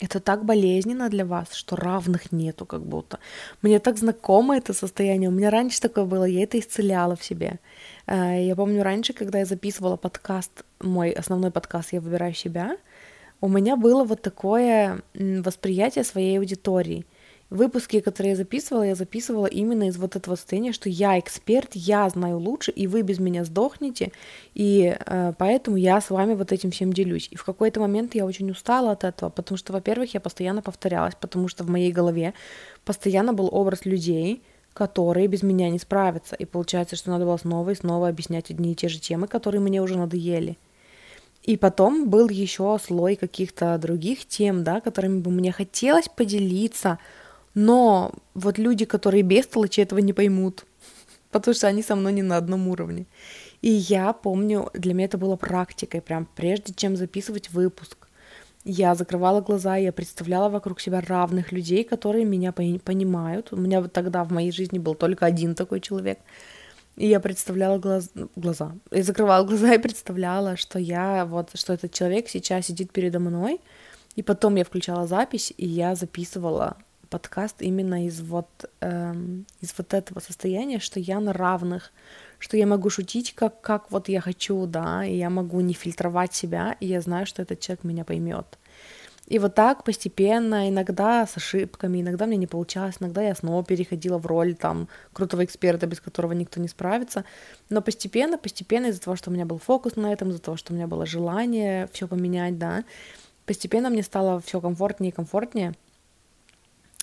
это 0.00 0.18
так 0.18 0.44
болезненно 0.44 1.08
для 1.08 1.24
вас, 1.24 1.52
что 1.52 1.76
равных 1.76 2.32
нету 2.32 2.66
как 2.66 2.82
будто. 2.82 3.18
Мне 3.62 3.78
так 3.78 3.98
знакомо 3.98 4.56
это 4.56 4.72
состояние. 4.72 5.28
У 5.28 5.32
меня 5.32 5.50
раньше 5.50 5.80
такое 5.80 6.04
было, 6.04 6.24
я 6.24 6.42
это 6.42 6.58
исцеляла 6.58 7.14
в 7.14 7.22
себе. 7.22 7.60
Э, 8.06 8.44
я 8.44 8.56
помню 8.56 8.82
раньше, 8.82 9.12
когда 9.12 9.38
я 9.38 9.44
записывала 9.44 9.96
подкаст, 9.96 10.64
мой 10.80 11.10
основной 11.10 11.50
подкаст 11.50 11.92
«Я 11.92 12.00
выбираю 12.00 12.34
себя», 12.34 12.76
у 13.40 13.48
меня 13.48 13.76
было 13.76 14.04
вот 14.04 14.22
такое 14.22 15.02
восприятие 15.14 16.04
своей 16.04 16.38
аудитории. 16.38 17.04
Выпуски, 17.52 18.00
которые 18.00 18.30
я 18.30 18.36
записывала, 18.36 18.82
я 18.82 18.94
записывала 18.94 19.44
именно 19.44 19.88
из 19.88 19.98
вот 19.98 20.16
этого 20.16 20.36
состояния, 20.36 20.72
что 20.72 20.88
я 20.88 21.18
эксперт, 21.18 21.72
я 21.74 22.08
знаю 22.08 22.38
лучше, 22.38 22.70
и 22.70 22.86
вы 22.86 23.02
без 23.02 23.18
меня 23.18 23.44
сдохнете, 23.44 24.10
и 24.54 24.96
э, 24.98 25.34
поэтому 25.36 25.76
я 25.76 26.00
с 26.00 26.08
вами 26.08 26.32
вот 26.32 26.50
этим 26.50 26.70
всем 26.70 26.94
делюсь. 26.94 27.28
И 27.30 27.36
в 27.36 27.44
какой-то 27.44 27.78
момент 27.78 28.14
я 28.14 28.24
очень 28.24 28.50
устала 28.50 28.92
от 28.92 29.04
этого, 29.04 29.28
потому 29.28 29.58
что, 29.58 29.74
во-первых, 29.74 30.14
я 30.14 30.20
постоянно 30.20 30.62
повторялась, 30.62 31.14
потому 31.14 31.48
что 31.48 31.62
в 31.62 31.68
моей 31.68 31.92
голове 31.92 32.32
постоянно 32.86 33.34
был 33.34 33.50
образ 33.52 33.84
людей, 33.84 34.42
которые 34.72 35.26
без 35.26 35.42
меня 35.42 35.68
не 35.68 35.78
справятся. 35.78 36.36
И 36.36 36.46
получается, 36.46 36.96
что 36.96 37.10
надо 37.10 37.26
было 37.26 37.36
снова 37.36 37.68
и 37.68 37.74
снова 37.74 38.08
объяснять 38.08 38.50
одни 38.50 38.72
и 38.72 38.74
те 38.74 38.88
же 38.88 38.98
темы, 38.98 39.28
которые 39.28 39.60
мне 39.60 39.82
уже 39.82 39.98
надоели. 39.98 40.56
И 41.42 41.58
потом 41.58 42.08
был 42.08 42.30
еще 42.30 42.78
слой 42.82 43.16
каких-то 43.16 43.76
других 43.76 44.26
тем, 44.26 44.64
да, 44.64 44.80
которыми 44.80 45.20
бы 45.20 45.30
мне 45.30 45.52
хотелось 45.52 46.08
поделиться, 46.08 46.98
но 47.54 48.12
вот 48.34 48.58
люди, 48.58 48.84
которые 48.84 49.22
бестолочи, 49.22 49.80
этого 49.80 49.98
не 50.00 50.12
поймут, 50.12 50.64
потому 51.30 51.54
что 51.54 51.68
они 51.68 51.82
со 51.82 51.96
мной 51.96 52.12
не 52.12 52.22
на 52.22 52.36
одном 52.36 52.68
уровне. 52.68 53.06
И 53.60 53.70
я 53.70 54.12
помню, 54.12 54.70
для 54.74 54.94
меня 54.94 55.04
это 55.06 55.18
было 55.18 55.36
практикой, 55.36 56.00
прям 56.00 56.26
прежде 56.34 56.74
чем 56.74 56.96
записывать 56.96 57.50
выпуск. 57.50 58.08
Я 58.64 58.94
закрывала 58.94 59.40
глаза, 59.40 59.76
я 59.76 59.92
представляла 59.92 60.48
вокруг 60.48 60.80
себя 60.80 61.00
равных 61.00 61.52
людей, 61.52 61.84
которые 61.84 62.24
меня 62.24 62.52
понимают. 62.52 63.52
У 63.52 63.56
меня 63.56 63.80
вот 63.80 63.92
тогда 63.92 64.22
в 64.24 64.32
моей 64.32 64.52
жизни 64.52 64.78
был 64.78 64.94
только 64.94 65.26
один 65.26 65.54
такой 65.54 65.80
человек— 65.80 66.18
и 66.96 67.06
я 67.06 67.20
представляла 67.20 67.78
глаз... 67.78 68.10
глаза. 68.36 68.72
Я 68.90 69.02
закрывала 69.02 69.44
глаза 69.46 69.74
и 69.74 69.78
представляла, 69.78 70.56
что 70.56 70.78
я 70.78 71.24
вот, 71.24 71.50
что 71.54 71.72
этот 71.72 71.92
человек 71.92 72.28
сейчас 72.28 72.66
сидит 72.66 72.92
передо 72.92 73.18
мной. 73.18 73.60
И 74.14 74.22
потом 74.22 74.56
я 74.56 74.64
включала 74.64 75.06
запись, 75.06 75.54
и 75.56 75.66
я 75.66 75.94
записывала 75.94 76.76
подкаст 77.12 77.60
именно 77.60 78.06
из 78.06 78.20
вот, 78.22 78.70
эм, 78.80 79.44
из 79.60 79.74
вот 79.76 79.92
этого 79.92 80.20
состояния, 80.20 80.78
что 80.78 80.98
я 80.98 81.20
на 81.20 81.32
равных, 81.34 81.92
что 82.38 82.56
я 82.56 82.66
могу 82.66 82.88
шутить, 82.88 83.34
как, 83.34 83.60
как 83.60 83.90
вот 83.90 84.08
я 84.08 84.20
хочу, 84.20 84.66
да, 84.66 85.04
и 85.04 85.16
я 85.16 85.28
могу 85.28 85.60
не 85.60 85.74
фильтровать 85.74 86.34
себя, 86.34 86.74
и 86.80 86.86
я 86.86 87.00
знаю, 87.02 87.26
что 87.26 87.42
этот 87.42 87.60
человек 87.60 87.84
меня 87.84 88.04
поймет. 88.04 88.58
И 89.26 89.38
вот 89.38 89.54
так 89.54 89.84
постепенно, 89.84 90.68
иногда 90.70 91.26
с 91.26 91.36
ошибками, 91.36 92.00
иногда 92.00 92.26
мне 92.26 92.38
не 92.38 92.46
получалось, 92.46 92.96
иногда 93.00 93.22
я 93.22 93.34
снова 93.34 93.62
переходила 93.62 94.18
в 94.18 94.26
роль 94.26 94.54
там 94.54 94.88
крутого 95.12 95.44
эксперта, 95.44 95.86
без 95.86 96.00
которого 96.00 96.32
никто 96.32 96.60
не 96.60 96.68
справится. 96.68 97.24
Но 97.68 97.82
постепенно, 97.82 98.38
постепенно 98.38 98.86
из-за 98.86 99.02
того, 99.02 99.16
что 99.16 99.30
у 99.30 99.34
меня 99.34 99.44
был 99.44 99.58
фокус 99.58 99.96
на 99.96 100.12
этом, 100.12 100.30
из-за 100.30 100.40
того, 100.40 100.56
что 100.56 100.72
у 100.72 100.76
меня 100.76 100.86
было 100.86 101.04
желание 101.04 101.88
все 101.92 102.08
поменять, 102.08 102.58
да, 102.58 102.84
постепенно 103.44 103.90
мне 103.90 104.02
стало 104.02 104.40
все 104.40 104.60
комфортнее 104.60 105.10
и 105.10 105.14
комфортнее 105.14 105.74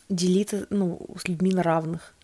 делиться 0.09 0.67
ну, 0.69 0.99
с 1.17 1.27
людьми 1.27 1.51
на 1.53 1.63
равных. 1.63 2.15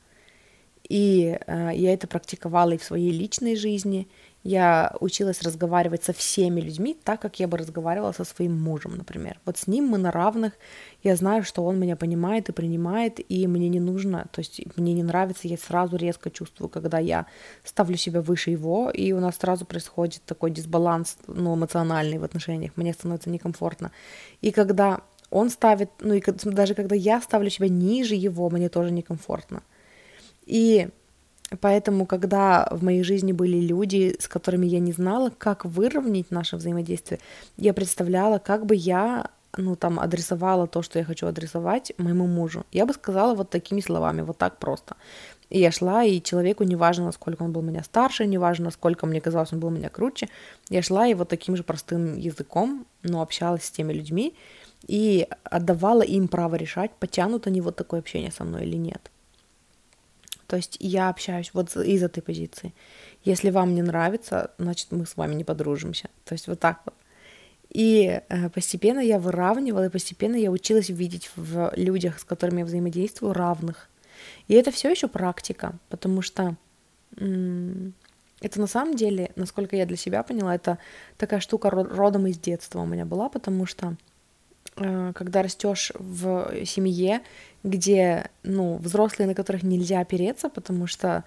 И 0.88 1.38
э, 1.48 1.72
я 1.74 1.94
это 1.94 2.08
практиковала 2.08 2.72
и 2.72 2.78
в 2.78 2.84
своей 2.84 3.12
личной 3.12 3.56
жизни. 3.56 4.08
Я 4.44 4.96
училась 5.00 5.42
разговаривать 5.42 6.04
со 6.04 6.14
всеми 6.14 6.62
людьми 6.62 6.96
так, 7.04 7.20
как 7.20 7.40
я 7.40 7.48
бы 7.48 7.58
разговаривала 7.58 8.12
со 8.12 8.24
своим 8.24 8.62
мужем, 8.62 8.96
например. 8.96 9.40
Вот 9.46 9.58
с 9.58 9.66
ним 9.66 9.86
мы 9.86 9.98
на 9.98 10.12
равных. 10.12 10.54
Я 11.02 11.16
знаю, 11.16 11.44
что 11.44 11.66
он 11.66 11.80
меня 11.80 11.96
понимает 11.96 12.50
и 12.50 12.52
принимает, 12.52 13.20
и 13.28 13.48
мне 13.48 13.70
не 13.70 13.80
нужно, 13.80 14.28
то 14.32 14.42
есть 14.42 14.62
мне 14.76 14.94
не 14.94 15.02
нравится, 15.02 15.48
я 15.48 15.58
сразу 15.58 15.98
резко 15.98 16.30
чувствую, 16.30 16.70
когда 16.70 17.00
я 17.00 17.26
ставлю 17.64 17.98
себя 17.98 18.22
выше 18.22 18.52
его, 18.52 18.92
и 18.92 19.14
у 19.14 19.20
нас 19.20 19.38
сразу 19.38 19.66
происходит 19.66 20.22
такой 20.26 20.52
дисбаланс, 20.52 21.18
ну, 21.26 21.56
эмоциональный 21.56 22.20
в 22.20 22.24
отношениях. 22.24 22.74
Мне 22.76 22.94
становится 22.94 23.32
некомфортно. 23.32 23.92
И 24.42 24.52
когда 24.52 25.02
он 25.30 25.50
ставит, 25.50 25.90
ну 26.00 26.14
и 26.14 26.24
даже 26.44 26.76
когда 26.76 26.96
я 26.96 27.22
ставлю 27.22 27.50
себя 27.50 27.68
ниже 27.68 28.16
его, 28.16 28.50
мне 28.50 28.70
тоже 28.70 28.92
некомфортно. 28.92 29.64
И 30.46 30.90
поэтому, 31.60 32.06
когда 32.06 32.68
в 32.72 32.84
моей 32.84 33.04
жизни 33.04 33.32
были 33.32 33.58
люди, 33.58 34.16
с 34.20 34.28
которыми 34.28 34.68
я 34.68 34.80
не 34.80 34.92
знала, 34.92 35.32
как 35.36 35.66
выровнять 35.66 36.32
наше 36.32 36.58
взаимодействие, 36.58 37.20
я 37.58 37.74
представляла, 37.74 38.38
как 38.40 38.66
бы 38.66 38.76
я 38.76 39.30
ну, 39.58 39.76
там, 39.76 40.00
адресовала 40.00 40.68
то, 40.68 40.82
что 40.82 41.00
я 41.00 41.06
хочу 41.06 41.28
адресовать 41.28 41.94
моему 41.98 42.28
мужу. 42.28 42.66
Я 42.72 42.86
бы 42.86 42.94
сказала 42.94 43.36
вот 43.36 43.50
такими 43.50 43.80
словами, 43.80 44.22
вот 44.22 44.38
так 44.38 44.58
просто. 44.58 44.96
И 45.50 45.60
я 45.60 45.72
шла, 45.72 46.04
и 46.04 46.22
человеку 46.22 46.64
неважно, 46.64 47.06
насколько 47.06 47.44
он 47.44 47.52
был 47.52 47.62
меня 47.62 47.84
старше, 47.84 48.26
неважно, 48.26 48.66
насколько 48.66 49.06
мне 49.06 49.22
казалось, 49.22 49.54
он 49.54 49.60
был 49.60 49.70
меня 49.70 49.90
круче, 49.90 50.28
я 50.70 50.82
шла 50.82 51.08
и 51.08 51.14
вот 51.14 51.30
таким 51.30 51.56
же 51.56 51.64
простым 51.64 52.18
языком, 52.18 52.86
но 53.04 53.22
общалась 53.22 53.64
с 53.64 53.72
теми 53.72 53.94
людьми 53.94 54.36
и 54.88 55.28
отдавала 55.44 56.02
им 56.02 56.28
право 56.28 56.56
решать, 56.56 56.92
потянут 57.00 57.48
они 57.48 57.62
вот 57.62 57.76
такое 57.76 58.00
общение 58.00 58.32
со 58.32 58.44
мной 58.44 58.66
или 58.66 58.78
нет. 58.78 59.12
То 60.48 60.58
есть 60.58 60.78
я 60.80 61.10
общаюсь 61.10 61.52
вот 61.54 61.76
из 61.76 62.04
этой 62.04 62.22
позиции. 62.22 62.74
Если 63.24 63.50
вам 63.50 63.74
не 63.74 63.82
нравится, 63.82 64.52
значит, 64.60 64.92
мы 64.92 65.06
с 65.06 65.18
вами 65.18 65.34
не 65.34 65.44
подружимся. 65.44 66.10
То 66.24 66.34
есть 66.34 66.48
вот 66.48 66.60
так 66.60 66.82
вот. 66.86 66.94
И 67.72 68.22
э, 68.30 68.50
постепенно 68.50 69.00
я 69.00 69.20
выравнивала, 69.20 69.88
и 69.88 69.90
постепенно 69.90 70.36
я 70.36 70.52
училась 70.52 70.90
видеть 70.90 71.32
в 71.36 71.74
людях, 71.76 72.20
с 72.20 72.24
которыми 72.24 72.60
я 72.60 72.66
взаимодействую, 72.66 73.34
равных. 73.34 73.90
И 74.48 74.54
это 74.54 74.72
все 74.72 74.92
еще 74.92 75.08
практика, 75.08 75.74
потому 75.90 76.22
что 76.22 76.56
это 77.18 78.60
на 78.60 78.68
самом 78.68 78.96
деле, 78.96 79.32
насколько 79.36 79.76
я 79.76 79.86
для 79.86 79.98
себя 79.98 80.22
поняла, 80.24 80.56
это 80.56 80.78
такая 81.18 81.40
штука 81.40 81.70
родом 81.70 82.28
из 82.28 82.38
детства 82.38 82.80
у 82.82 82.86
меня 82.86 83.06
была, 83.06 83.30
потому 83.30 83.66
что 83.66 83.96
когда 84.76 85.42
растешь 85.42 85.92
в 85.96 86.66
семье, 86.66 87.22
где, 87.64 88.30
ну, 88.44 88.76
взрослые, 88.76 89.28
на 89.28 89.34
которых 89.34 89.64
нельзя 89.64 90.02
опереться, 90.02 90.50
потому 90.50 90.86
что, 90.86 91.24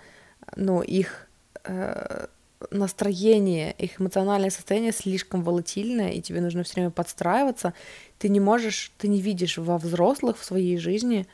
ну, 0.55 0.83
их 0.83 1.29
э, 1.65 2.27
настроение, 2.71 3.73
их 3.79 4.01
эмоциональное 4.01 4.51
состояние 4.51 4.93
слишком 4.93 5.43
волатильное, 5.43 6.11
и 6.11 6.21
тебе 6.21 6.41
нужно 6.41 6.63
все 6.63 6.75
время 6.75 6.91
подстраиваться, 6.91 7.73
ты 8.19 8.29
не 8.29 8.41
можешь, 8.41 8.93
ты 8.99 9.09
не 9.09 9.21
видишь 9.21 9.59
во 9.59 9.79
взрослых 9.79 10.39
в 10.39 10.45
своей 10.45 10.77
жизни, 10.77 11.27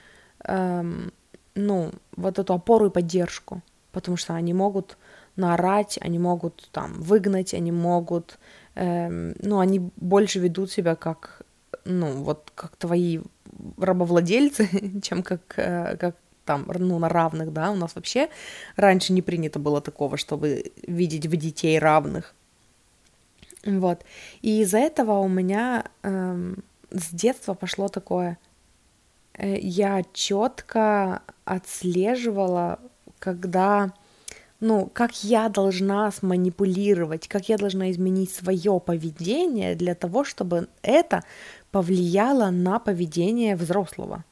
эм, 0.44 1.12
ну, 1.54 1.92
вот 2.16 2.38
эту 2.38 2.54
опору 2.54 2.86
и 2.86 2.90
поддержку, 2.90 3.62
потому 3.92 4.16
что 4.16 4.34
они 4.34 4.52
могут 4.52 4.96
наорать, 5.36 5.98
они 6.00 6.18
могут 6.18 6.68
там 6.72 6.94
выгнать, 7.00 7.54
они 7.54 7.72
могут, 7.72 8.38
эм, 8.74 9.34
ну, 9.40 9.58
они 9.60 9.90
больше 9.96 10.38
ведут 10.38 10.70
себя 10.70 10.94
как, 10.94 11.42
ну, 11.84 12.22
вот 12.22 12.50
как 12.54 12.76
твои 12.76 13.20
рабовладельцы, 13.78 14.68
чем 15.02 15.22
как, 15.22 15.54
э, 15.56 15.96
как 15.96 16.16
там, 16.44 16.66
ну, 16.78 16.98
на 16.98 17.08
равных, 17.08 17.52
да, 17.52 17.70
у 17.70 17.76
нас 17.76 17.94
вообще 17.94 18.28
раньше 18.76 19.12
не 19.12 19.22
принято 19.22 19.58
было 19.58 19.80
такого, 19.80 20.16
чтобы 20.16 20.72
видеть 20.86 21.26
в 21.26 21.36
детей 21.36 21.78
равных. 21.78 22.34
Вот. 23.64 24.04
И 24.42 24.60
из-за 24.60 24.78
этого 24.78 25.20
у 25.20 25.28
меня 25.28 25.84
эм, 26.02 26.62
с 26.90 27.10
детства 27.10 27.54
пошло 27.54 27.88
такое. 27.88 28.38
Э, 29.34 29.58
я 29.58 30.02
четко 30.12 31.22
отслеживала, 31.44 32.78
когда, 33.18 33.92
ну, 34.60 34.90
как 34.92 35.24
я 35.24 35.48
должна 35.48 36.10
сманипулировать, 36.10 37.26
как 37.28 37.48
я 37.48 37.56
должна 37.56 37.90
изменить 37.90 38.32
свое 38.32 38.80
поведение 38.80 39.74
для 39.74 39.94
того, 39.94 40.24
чтобы 40.24 40.68
это 40.82 41.24
повлияло 41.74 42.50
на 42.50 42.78
поведение 42.78 43.56
взрослого. 43.56 44.24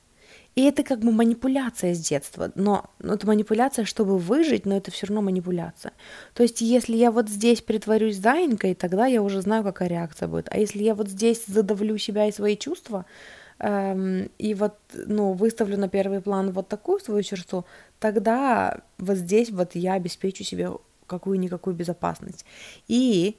И 0.54 0.62
это 0.62 0.84
как 0.84 1.00
бы 1.00 1.10
манипуляция 1.10 1.92
с 1.92 1.98
детства, 1.98 2.52
но 2.54 2.84
ну, 3.00 3.14
это 3.14 3.26
манипуляция, 3.26 3.84
чтобы 3.84 4.16
выжить, 4.16 4.64
но 4.64 4.76
это 4.76 4.92
все 4.92 5.06
равно 5.06 5.22
манипуляция. 5.22 5.92
То 6.34 6.44
есть, 6.44 6.60
если 6.60 6.96
я 6.96 7.10
вот 7.10 7.28
здесь 7.28 7.60
притворюсь 7.60 8.18
заинькой, 8.18 8.76
тогда 8.76 9.06
я 9.06 9.22
уже 9.22 9.42
знаю, 9.42 9.64
какая 9.64 9.88
реакция 9.88 10.28
будет. 10.28 10.46
А 10.52 10.56
если 10.56 10.84
я 10.84 10.94
вот 10.94 11.08
здесь 11.08 11.42
задавлю 11.48 11.98
себя 11.98 12.28
и 12.28 12.32
свои 12.32 12.56
чувства, 12.56 13.06
эм, 13.58 14.30
и 14.38 14.54
вот, 14.54 14.76
ну, 14.92 15.32
выставлю 15.32 15.76
на 15.78 15.88
первый 15.88 16.20
план 16.20 16.52
вот 16.52 16.68
такую 16.68 17.00
свою 17.00 17.24
черту, 17.24 17.64
тогда 17.98 18.82
вот 18.98 19.16
здесь 19.16 19.50
вот 19.50 19.74
я 19.74 19.94
обеспечу 19.94 20.44
себе 20.44 20.70
какую-никакую 21.08 21.74
безопасность. 21.74 22.44
И 22.86 23.36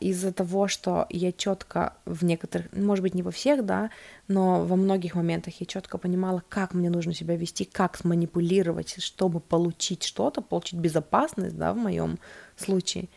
из-за 0.00 0.32
того, 0.32 0.68
что 0.68 1.06
я 1.10 1.32
четко 1.32 1.94
в 2.04 2.24
некоторых, 2.24 2.72
может 2.72 3.02
быть, 3.02 3.14
не 3.14 3.22
во 3.22 3.32
всех, 3.32 3.66
да, 3.66 3.90
но 4.28 4.64
во 4.64 4.76
многих 4.76 5.16
моментах 5.16 5.54
я 5.60 5.66
четко 5.66 5.98
понимала, 5.98 6.44
как 6.48 6.74
мне 6.74 6.90
нужно 6.90 7.12
себя 7.12 7.34
вести, 7.36 7.64
как 7.64 7.96
сманипулировать, 7.96 9.02
чтобы 9.02 9.40
получить 9.40 10.04
что-то, 10.04 10.42
получить 10.42 10.78
безопасность, 10.78 11.56
да, 11.56 11.72
в 11.72 11.76
моем 11.76 12.18
случае. 12.56 13.08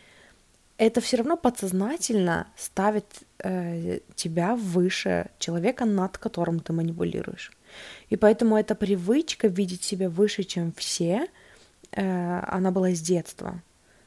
Это 0.78 1.00
все 1.00 1.18
равно 1.18 1.36
подсознательно 1.36 2.48
ставит 2.56 3.06
э, 3.38 4.00
тебя 4.16 4.56
выше 4.56 5.30
человека, 5.38 5.84
над 5.84 6.18
которым 6.18 6.58
ты 6.58 6.72
манипулируешь. 6.72 7.52
И 8.10 8.16
поэтому 8.16 8.56
эта 8.56 8.74
привычка 8.74 9.46
видеть 9.46 9.84
себя 9.84 10.08
выше, 10.08 10.42
чем 10.42 10.72
все, 10.72 11.28
э, 11.92 12.40
она 12.48 12.72
была 12.72 12.90
с 12.90 13.00
детства. 13.00 13.62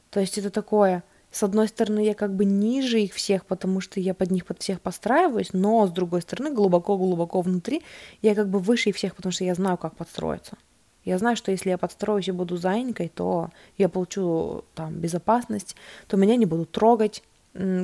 То 0.09 0.19
есть 0.19 0.38
это 0.38 0.49
такое 0.49 1.03
с 1.36 1.43
одной 1.43 1.67
стороны, 1.67 1.99
я 1.99 2.13
как 2.13 2.33
бы 2.33 2.45
ниже 2.45 3.01
их 3.01 3.13
всех, 3.13 3.45
потому 3.45 3.81
что 3.81 3.99
я 3.99 4.13
под 4.13 4.31
них 4.31 4.45
под 4.45 4.61
всех 4.61 4.79
подстраиваюсь, 4.79 5.51
но 5.51 5.86
с 5.86 5.91
другой 5.91 6.21
стороны, 6.21 6.49
глубоко-глубоко 6.53 7.41
внутри, 7.41 7.81
я 8.21 8.36
как 8.36 8.47
бы 8.47 8.59
выше 8.59 8.91
их 8.91 8.95
всех, 8.95 9.17
потому 9.17 9.33
что 9.33 9.43
я 9.43 9.53
знаю, 9.53 9.77
как 9.77 9.97
подстроиться. 9.97 10.55
Я 11.03 11.17
знаю, 11.17 11.36
что 11.36 11.51
если 11.51 11.71
я 11.71 11.77
подстроюсь 11.77 12.29
и 12.29 12.31
буду 12.31 12.55
заинькой, 12.55 13.09
то 13.13 13.49
я 13.77 13.89
получу 13.89 14.63
там 14.75 14.93
безопасность, 14.93 15.75
то 16.07 16.15
меня 16.15 16.38
не 16.38 16.45
будут 16.45 16.71
трогать. 16.71 17.21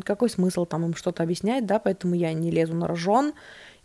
Какой 0.04 0.30
смысл 0.30 0.66
там 0.66 0.86
им 0.86 0.96
что-то 0.96 1.22
объяснять, 1.22 1.66
да, 1.66 1.78
поэтому 1.80 2.16
я 2.16 2.32
не 2.32 2.52
лезу 2.52 2.74
на 2.74 2.88
рожон, 2.88 3.34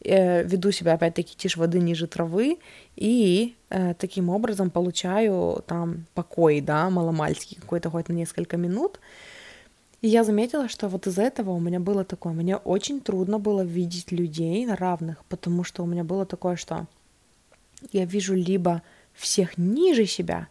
э, 0.04 0.44
веду 0.44 0.70
себя 0.70 0.92
опять-таки 0.94 1.34
тише 1.36 1.58
воды 1.58 1.80
ниже 1.80 2.06
травы 2.06 2.58
и 2.94 3.56
э, 3.70 3.94
таким 3.94 4.28
образом 4.28 4.70
получаю 4.70 5.64
там 5.66 6.06
покой, 6.14 6.60
да, 6.60 6.88
маломальский 6.88 7.56
какой-то 7.60 7.90
хоть 7.90 8.08
на 8.08 8.12
несколько 8.12 8.56
минут, 8.56 9.00
и 10.02 10.08
я 10.08 10.24
заметила, 10.24 10.68
что 10.68 10.88
вот 10.88 11.06
из 11.06 11.18
этого 11.18 11.50
у 11.50 11.60
меня 11.60 11.80
было 11.80 12.04
такое, 12.04 12.32
мне 12.32 12.56
очень 12.56 13.00
трудно 13.00 13.38
было 13.38 13.62
видеть 13.62 14.12
людей 14.12 14.66
на 14.66 14.76
равных, 14.76 15.24
потому 15.28 15.64
что 15.64 15.82
у 15.82 15.86
меня 15.86 16.04
было 16.04 16.26
такое, 16.26 16.56
что 16.56 16.86
я 17.92 18.04
вижу 18.04 18.34
либо 18.34 18.82
всех 19.14 19.58
ниже 19.58 20.06
себя, 20.06 20.48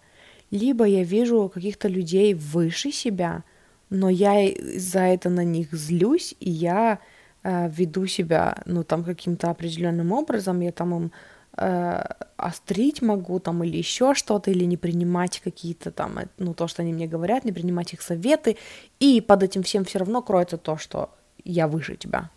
либо 0.52 0.86
я 0.86 1.04
вижу 1.04 1.52
каких-то 1.54 1.88
людей 1.88 2.34
выше 2.34 2.91
себя, 2.91 3.43
но 3.89 4.10
я 4.10 4.52
за 4.78 5.02
это 5.02 5.30
на 5.30 5.43
них 5.43 5.72
злюсь, 5.74 6.36
и 6.39 6.50
я 6.50 7.00
э, 7.43 7.70
веду 7.70 8.08
себя, 8.08 8.62
ну, 8.66 8.84
там, 8.84 9.04
каким-то 9.04 9.52
определенным 9.52 10.12
образом, 10.12 10.62
я 10.62 10.72
там 10.72 10.96
им 10.96 11.12
э, 11.58 12.03
острить 12.38 13.01
могу 13.01 13.39
там 13.39 13.64
или 13.64 13.78
еще 13.78 14.14
что-то, 14.14 14.51
или 14.51 14.66
не 14.66 14.78
принимать 14.78 15.39
какие-то 15.39 15.91
там, 15.91 16.20
э, 16.20 16.28
ну, 16.38 16.53
то, 16.53 16.68
что 16.68 16.82
они 16.82 16.93
мне 16.93 17.08
говорят, 17.08 17.45
не 17.45 17.51
принимать 17.51 17.93
их 17.93 18.01
советы, 18.01 18.58
и 18.99 19.22
под 19.22 19.43
этим 19.43 19.64
всем 19.64 19.86
все 19.86 19.99
равно 19.99 20.22
кроется 20.22 20.58
то, 20.58 20.78
что 20.78 21.10
я 21.43 21.68
выше 21.68 21.95
тебя. 21.95 22.30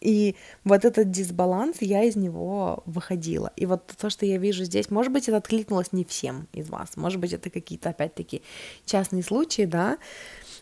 И 0.00 0.34
вот 0.64 0.84
этот 0.84 1.10
дисбаланс, 1.10 1.76
я 1.80 2.02
из 2.04 2.16
него 2.16 2.82
выходила. 2.86 3.52
И 3.56 3.66
вот 3.66 3.86
то, 4.00 4.08
что 4.08 4.24
я 4.24 4.38
вижу 4.38 4.64
здесь, 4.64 4.90
может 4.90 5.12
быть, 5.12 5.28
это 5.28 5.36
откликнулось 5.36 5.92
не 5.92 6.04
всем 6.04 6.48
из 6.52 6.70
вас, 6.70 6.96
может 6.96 7.20
быть, 7.20 7.32
это 7.32 7.50
какие-то, 7.50 7.90
опять-таки, 7.90 8.42
частные 8.86 9.22
случаи, 9.22 9.66
да, 9.66 9.98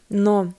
но 0.08 0.52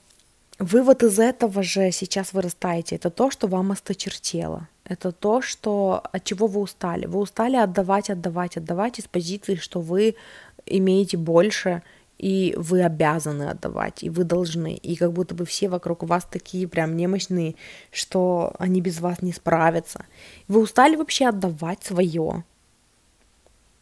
вы 0.59 0.83
вот 0.83 1.03
из 1.03 1.19
этого 1.19 1.63
же 1.63 1.91
сейчас 1.91 2.33
вырастаете. 2.33 2.95
Это 2.95 3.09
то, 3.09 3.31
что 3.31 3.47
вам 3.47 3.71
осточертело. 3.71 4.67
Это 4.89 5.11
то, 5.11 5.41
что, 5.41 6.03
от 6.11 6.23
чего 6.23 6.47
вы 6.47 6.61
устали. 6.61 7.05
Вы 7.05 7.19
устали 7.19 7.55
отдавать, 7.55 8.09
отдавать, 8.09 8.57
отдавать 8.57 8.99
из 8.99 9.07
позиции, 9.07 9.55
что 9.55 9.79
вы 9.79 10.15
имеете 10.65 11.15
больше, 11.15 11.83
и 12.17 12.53
вы 12.57 12.83
обязаны 12.83 13.43
отдавать, 13.43 14.03
и 14.03 14.09
вы 14.09 14.23
должны, 14.25 14.73
и 14.73 14.95
как 14.95 15.13
будто 15.13 15.35
бы 15.35 15.45
все 15.45 15.69
вокруг 15.69 16.03
вас 16.03 16.25
такие 16.29 16.67
прям 16.67 16.97
немощные, 16.97 17.55
что 17.91 18.53
они 18.59 18.81
без 18.81 18.99
вас 18.99 19.21
не 19.21 19.31
справятся. 19.31 20.05
Вы 20.47 20.59
устали 20.59 20.95
вообще 20.97 21.27
отдавать 21.27 21.83
свое, 21.83 22.43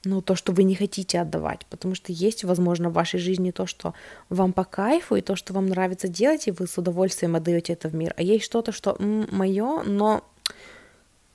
ну, 0.03 0.21
то, 0.21 0.35
что 0.35 0.51
вы 0.51 0.63
не 0.63 0.75
хотите 0.75 1.19
отдавать, 1.19 1.65
потому 1.69 1.95
что 1.95 2.11
есть, 2.11 2.43
возможно, 2.43 2.89
в 2.89 2.93
вашей 2.93 3.19
жизни 3.19 3.51
то, 3.51 3.65
что 3.65 3.93
вам 4.29 4.53
по 4.53 4.63
кайфу, 4.63 5.15
и 5.15 5.21
то, 5.21 5.35
что 5.35 5.53
вам 5.53 5.67
нравится 5.67 6.07
делать, 6.07 6.47
и 6.47 6.51
вы 6.51 6.67
с 6.67 6.77
удовольствием 6.77 7.35
отдаете 7.35 7.73
это 7.73 7.89
в 7.89 7.95
мир, 7.95 8.13
а 8.17 8.21
есть 8.21 8.45
что-то, 8.45 8.71
что 8.71 8.95
мое, 8.99 9.83
но 9.83 10.23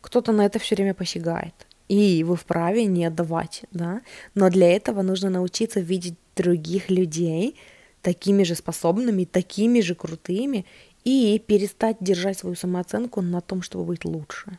кто-то 0.03 0.33
на 0.33 0.45
это 0.45 0.59
все 0.59 0.75
время 0.75 0.93
посягает 0.93 1.55
и 1.89 2.25
вы 2.25 2.37
вправе 2.37 2.87
не 2.87 3.05
отдавать, 3.05 3.65
да, 3.71 4.01
но 4.35 4.49
для 4.49 4.75
этого 4.75 5.03
нужно 5.03 5.29
научиться 5.29 5.81
видеть 5.81 6.15
других 6.35 6.89
людей 6.91 7.57
такими 8.01 8.45
же 8.45 8.55
способными, 8.55 9.25
такими 9.25 9.81
же 9.81 9.95
крутыми, 9.95 10.65
и 11.05 11.39
перестать 11.39 11.97
держать 12.01 12.39
свою 12.39 12.57
самооценку 12.57 13.21
на 13.21 13.41
том, 13.41 13.61
чтобы 13.61 13.85
быть 13.85 14.05
лучше 14.05 14.59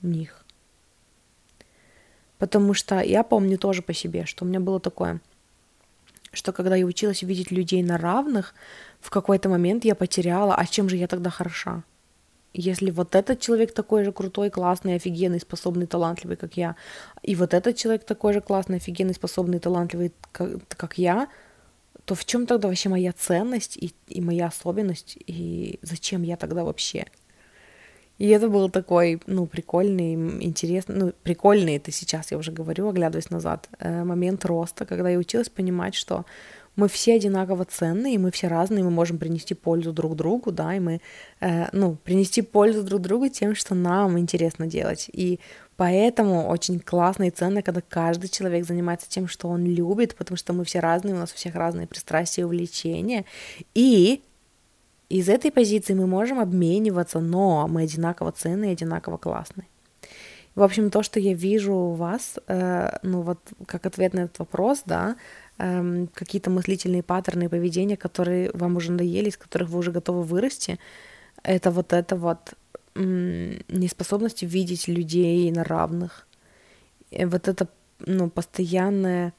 них. 0.00 0.44
Потому 2.38 2.72
что 2.72 3.00
я 3.00 3.22
помню 3.22 3.58
тоже 3.58 3.82
по 3.82 3.92
себе, 3.92 4.24
что 4.24 4.44
у 4.44 4.48
меня 4.48 4.60
было 4.60 4.80
такое, 4.80 5.20
что 6.32 6.52
когда 6.52 6.76
я 6.76 6.86
училась 6.86 7.22
видеть 7.22 7.50
людей 7.50 7.82
на 7.82 7.98
равных, 7.98 8.54
в 9.00 9.10
какой-то 9.10 9.48
момент 9.48 9.84
я 9.84 9.94
потеряла, 9.94 10.54
а 10.54 10.66
чем 10.66 10.88
же 10.88 10.96
я 10.96 11.06
тогда 11.06 11.30
хороша? 11.30 11.84
Если 12.54 12.90
вот 12.90 13.14
этот 13.14 13.40
человек 13.40 13.72
такой 13.72 14.04
же 14.04 14.12
крутой, 14.12 14.50
классный, 14.50 14.96
офигенный, 14.96 15.40
способный, 15.40 15.86
талантливый, 15.86 16.36
как 16.36 16.56
я, 16.56 16.76
и 17.22 17.34
вот 17.34 17.54
этот 17.54 17.76
человек 17.76 18.04
такой 18.04 18.32
же 18.32 18.40
классный, 18.40 18.76
офигенный, 18.76 19.14
способный, 19.14 19.58
талантливый, 19.58 20.12
как, 20.32 20.50
как 20.68 20.98
я, 20.98 21.28
то 22.04 22.14
в 22.14 22.24
чем 22.24 22.46
тогда 22.46 22.68
вообще 22.68 22.88
моя 22.88 23.12
ценность 23.12 23.76
и, 23.76 23.94
и 24.08 24.20
моя 24.20 24.46
особенность, 24.46 25.16
и 25.26 25.78
зачем 25.82 26.22
я 26.22 26.36
тогда 26.36 26.64
вообще? 26.64 27.06
И 28.18 28.28
это 28.28 28.48
был 28.48 28.70
такой, 28.70 29.20
ну, 29.26 29.46
прикольный, 29.46 30.14
интересный, 30.44 30.96
ну, 30.96 31.12
прикольный, 31.22 31.76
это 31.76 31.90
сейчас 31.90 32.30
я 32.30 32.38
уже 32.38 32.52
говорю, 32.52 32.88
оглядываясь 32.88 33.30
назад, 33.30 33.68
э, 33.78 34.04
момент 34.04 34.44
роста, 34.44 34.84
когда 34.84 35.08
я 35.08 35.18
училась 35.18 35.48
понимать, 35.48 35.94
что 35.94 36.24
мы 36.76 36.88
все 36.88 37.14
одинаково 37.14 37.64
ценны, 37.64 38.14
и 38.14 38.18
мы 38.18 38.30
все 38.30 38.48
разные, 38.48 38.82
мы 38.82 38.90
можем 38.90 39.18
принести 39.18 39.54
пользу 39.54 39.92
друг 39.92 40.16
другу, 40.16 40.52
да, 40.52 40.74
и 40.74 40.80
мы, 40.80 41.00
э, 41.40 41.66
ну, 41.72 41.96
принести 41.96 42.42
пользу 42.42 42.82
друг 42.82 43.02
другу 43.02 43.28
тем, 43.28 43.54
что 43.54 43.74
нам 43.74 44.18
интересно 44.18 44.66
делать. 44.66 45.10
И 45.12 45.38
поэтому 45.76 46.48
очень 46.48 46.80
классно 46.80 47.24
и 47.24 47.30
ценно, 47.30 47.62
когда 47.62 47.82
каждый 47.86 48.28
человек 48.28 48.64
занимается 48.64 49.08
тем, 49.08 49.28
что 49.28 49.48
он 49.48 49.66
любит, 49.66 50.14
потому 50.16 50.36
что 50.38 50.52
мы 50.54 50.64
все 50.64 50.80
разные, 50.80 51.14
у 51.14 51.18
нас 51.18 51.32
у 51.32 51.36
всех 51.36 51.54
разные 51.54 51.86
пристрастия 51.86 52.42
и 52.42 52.44
увлечения. 52.44 53.26
И 53.74 54.22
из 55.10 55.28
этой 55.28 55.50
позиции 55.50 55.92
мы 55.92 56.06
можем 56.06 56.40
обмениваться, 56.40 57.20
но 57.20 57.68
мы 57.68 57.82
одинаково 57.82 58.32
ценные 58.32 58.72
одинаково 58.72 59.18
классные. 59.18 59.66
В 60.54 60.62
общем, 60.62 60.90
то, 60.90 61.02
что 61.02 61.18
я 61.18 61.32
вижу 61.32 61.72
у 61.74 61.94
вас, 61.94 62.38
э, 62.46 62.98
ну 63.02 63.22
вот 63.22 63.38
как 63.66 63.86
ответ 63.86 64.12
на 64.12 64.20
этот 64.20 64.38
вопрос, 64.38 64.82
да, 64.84 65.16
эм, 65.58 66.08
какие-то 66.12 66.50
мыслительные 66.50 67.02
паттерны 67.02 67.48
поведения, 67.48 67.96
которые 67.96 68.50
вам 68.52 68.76
уже 68.76 68.92
надоели, 68.92 69.30
из 69.30 69.36
которых 69.38 69.70
вы 69.70 69.78
уже 69.78 69.92
готовы 69.92 70.22
вырасти, 70.22 70.78
это 71.42 71.70
вот 71.70 71.92
это 71.94 72.16
вот 72.16 72.54
м- 72.94 73.62
неспособность 73.68 74.42
видеть 74.42 74.88
людей 74.88 75.50
на 75.52 75.64
равных. 75.64 76.26
И 77.10 77.24
вот 77.24 77.48
это 77.48 77.68
ну, 78.06 78.28
постоянное, 78.30 79.32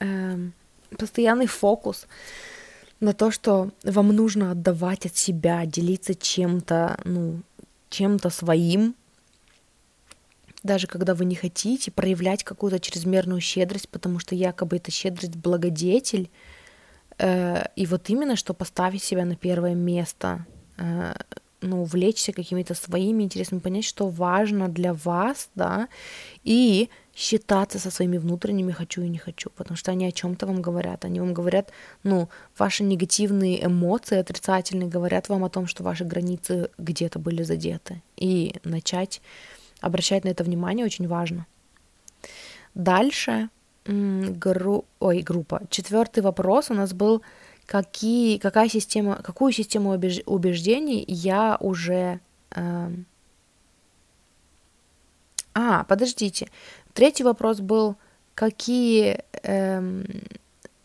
эм, 0.00 0.52
постоянный 0.98 1.46
фокус 1.46 2.06
на 3.00 3.12
то, 3.12 3.30
что 3.30 3.70
вам 3.84 4.08
нужно 4.08 4.52
отдавать 4.52 5.06
от 5.06 5.16
себя, 5.16 5.66
делиться 5.66 6.14
чем-то, 6.14 7.00
ну, 7.04 7.40
чем-то 7.90 8.30
своим, 8.30 8.94
даже 10.62 10.86
когда 10.86 11.14
вы 11.14 11.24
не 11.24 11.34
хотите 11.34 11.90
проявлять 11.90 12.44
какую-то 12.44 12.80
чрезмерную 12.80 13.40
щедрость, 13.40 13.88
потому 13.88 14.18
что 14.18 14.34
якобы 14.34 14.76
это 14.76 14.90
щедрость 14.90 15.36
благодетель, 15.36 16.30
э, 17.18 17.64
и 17.76 17.86
вот 17.86 18.10
именно 18.10 18.36
что 18.36 18.54
поставить 18.54 19.02
себя 19.02 19.24
на 19.24 19.36
первое 19.36 19.74
место, 19.74 20.46
э, 20.78 21.14
ну, 21.62 21.82
увлечься 21.82 22.32
какими-то 22.32 22.74
своими 22.74 23.22
интересами, 23.24 23.58
понять, 23.58 23.84
что 23.84 24.08
важно 24.08 24.68
для 24.68 24.94
вас, 24.94 25.50
да, 25.54 25.88
и 26.42 26.88
считаться 27.14 27.78
со 27.78 27.90
своими 27.90 28.18
внутренними 28.18 28.72
хочу 28.72 29.02
и 29.02 29.08
не 29.08 29.18
хочу, 29.18 29.50
потому 29.50 29.76
что 29.76 29.90
они 29.90 30.06
о 30.06 30.12
чем-то 30.12 30.46
вам 30.46 30.62
говорят, 30.62 31.04
они 31.04 31.20
вам 31.20 31.34
говорят, 31.34 31.70
ну, 32.02 32.28
ваши 32.56 32.82
негативные 32.82 33.64
эмоции 33.64 34.18
отрицательные 34.18 34.88
говорят 34.88 35.28
вам 35.28 35.44
о 35.44 35.50
том, 35.50 35.66
что 35.66 35.82
ваши 35.82 36.04
границы 36.04 36.70
где-то 36.78 37.18
были 37.18 37.42
задеты, 37.42 38.02
и 38.16 38.54
начать 38.64 39.20
Обращать 39.80 40.24
на 40.24 40.28
это 40.28 40.44
внимание 40.44 40.84
очень 40.84 41.08
важно. 41.08 41.46
Дальше 42.74 43.48
гру... 43.86 44.84
Ой, 45.00 45.22
группа. 45.22 45.62
Четвертый 45.70 46.22
вопрос 46.22 46.70
у 46.70 46.74
нас 46.74 46.92
был, 46.92 47.22
какие, 47.66 48.38
какая 48.38 48.68
система, 48.68 49.16
какую 49.16 49.52
систему 49.52 49.92
убеж... 49.92 50.20
убеждений 50.26 51.04
я 51.08 51.56
уже... 51.60 52.20
Э... 52.54 52.90
А, 55.54 55.84
подождите. 55.84 56.48
Третий 56.92 57.24
вопрос 57.24 57.60
был, 57.60 57.96
какие 58.34 59.24
э, 59.42 60.04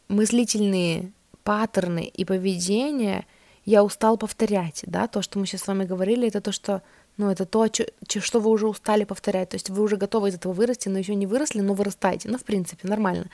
мыслительные 0.08 1.12
паттерны 1.44 2.06
и 2.06 2.26
поведения 2.26 3.26
я 3.66 3.84
устал 3.84 4.18
повторять, 4.18 4.84
да, 4.88 5.08
то, 5.08 5.22
что 5.22 5.40
мы 5.40 5.46
сейчас 5.46 5.62
с 5.62 5.68
вами 5.68 5.86
говорили, 5.86 6.28
это 6.28 6.42
то, 6.42 6.52
что 6.52 6.82
ну, 7.18 7.30
это 7.30 7.46
то, 7.46 7.66
что 8.08 8.40
вы 8.40 8.50
уже 8.50 8.68
устали 8.68 9.06
повторять. 9.06 9.50
То 9.50 9.56
есть 9.56 9.70
вы 9.70 9.84
уже 9.84 9.96
готовы 9.96 10.30
из 10.30 10.36
этого 10.36 10.54
вырасти, 10.54 10.90
но 10.90 11.00
еще 11.00 11.16
не 11.16 11.28
выросли, 11.28 11.62
но 11.62 11.74
вырастаете. 11.74 12.30
Ну, 12.30 12.38
в 12.38 12.44
принципе, 12.44 12.88
нормально. 12.88 13.28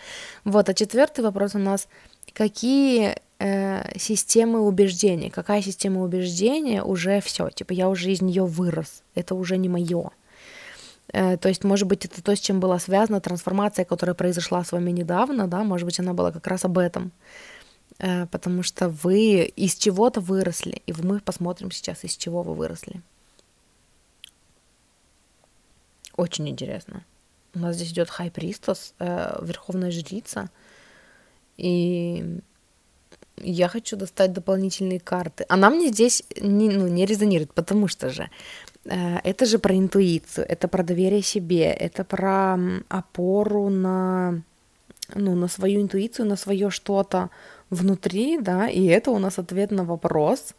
Вот, 0.43 0.69
а 0.69 0.73
четвертый 0.73 1.23
вопрос 1.23 1.55
у 1.55 1.59
нас, 1.59 1.88
какие 2.34 3.15
э, 3.39 3.97
системы 3.97 4.61
убеждений, 4.61 5.29
какая 5.29 5.61
система 5.61 6.03
убеждения 6.03 6.84
уже 6.84 7.21
все, 7.21 7.49
типа 7.49 7.73
я 7.73 7.89
уже 7.89 8.11
из 8.11 8.21
нее 8.21 8.45
вырос, 8.45 9.03
это 9.15 9.34
уже 9.36 9.57
не 9.57 9.69
мое. 9.69 10.11
Э, 11.11 11.38
то 11.38 11.49
есть, 11.49 11.63
может 11.63 11.88
быть, 11.88 12.05
это 12.05 12.21
то, 12.23 12.36
с 12.36 12.39
чем 12.39 12.59
была 12.59 12.79
связана 12.79 13.19
трансформация, 13.19 13.86
которая 13.86 14.13
произошла 14.13 14.63
с 14.63 14.71
вами 14.71 14.91
недавно, 14.91 15.47
да, 15.47 15.63
может 15.63 15.86
быть, 15.86 15.99
она 15.99 16.13
была 16.13 16.32
как 16.32 16.45
раз 16.47 16.65
об 16.65 16.77
этом 16.77 17.11
э, 17.97 18.27
потому 18.27 18.61
что 18.61 18.89
вы 18.89 19.43
из 19.43 19.75
чего-то 19.75 20.21
выросли, 20.21 20.82
и 20.86 20.93
мы 21.01 21.19
посмотрим 21.19 21.71
сейчас, 21.71 22.03
из 22.03 22.15
чего 22.15 22.43
вы 22.43 22.53
выросли. 22.53 23.01
Очень 26.18 26.49
интересно. 26.49 27.03
У 27.53 27.59
нас 27.59 27.76
здесь 27.76 27.91
идет 27.91 28.09
Хай 28.09 28.32
Пристос, 28.32 28.93
э, 28.99 29.39
Верховная 29.41 29.91
Жрица. 29.91 30.49
И 31.57 32.41
я 33.38 33.68
хочу 33.68 33.97
достать 33.97 34.34
дополнительные 34.34 34.99
карты. 34.99 35.45
Она 35.49 35.70
мне 35.70 35.88
здесь 35.89 36.24
не, 36.41 36.70
ну, 36.70 36.88
не 36.88 37.05
резонирует, 37.05 37.53
потому 37.53 37.88
что 37.88 38.09
же 38.09 38.30
э, 38.86 39.18
это 39.24 39.45
же 39.45 39.59
про 39.59 39.76
интуицию, 39.76 40.45
это 40.47 40.68
про 40.68 40.84
доверие 40.84 41.22
себе, 41.22 41.66
это 41.66 42.03
про 42.03 42.57
опору 42.89 43.70
на, 43.70 44.41
ну, 45.16 45.36
на 45.36 45.47
свою 45.47 45.82
интуицию, 45.82 46.28
на 46.28 46.36
свое 46.36 46.70
что-то 46.70 47.30
внутри, 47.70 48.38
да, 48.39 48.70
и 48.70 48.86
это 48.86 49.12
у 49.12 49.20
нас 49.20 49.39
ответ 49.39 49.72
на 49.72 49.84
вопрос, 49.84 50.55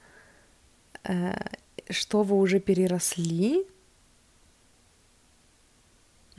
э, 1.05 1.35
что 1.91 2.23
вы 2.23 2.37
уже 2.37 2.61
переросли, 2.61 3.65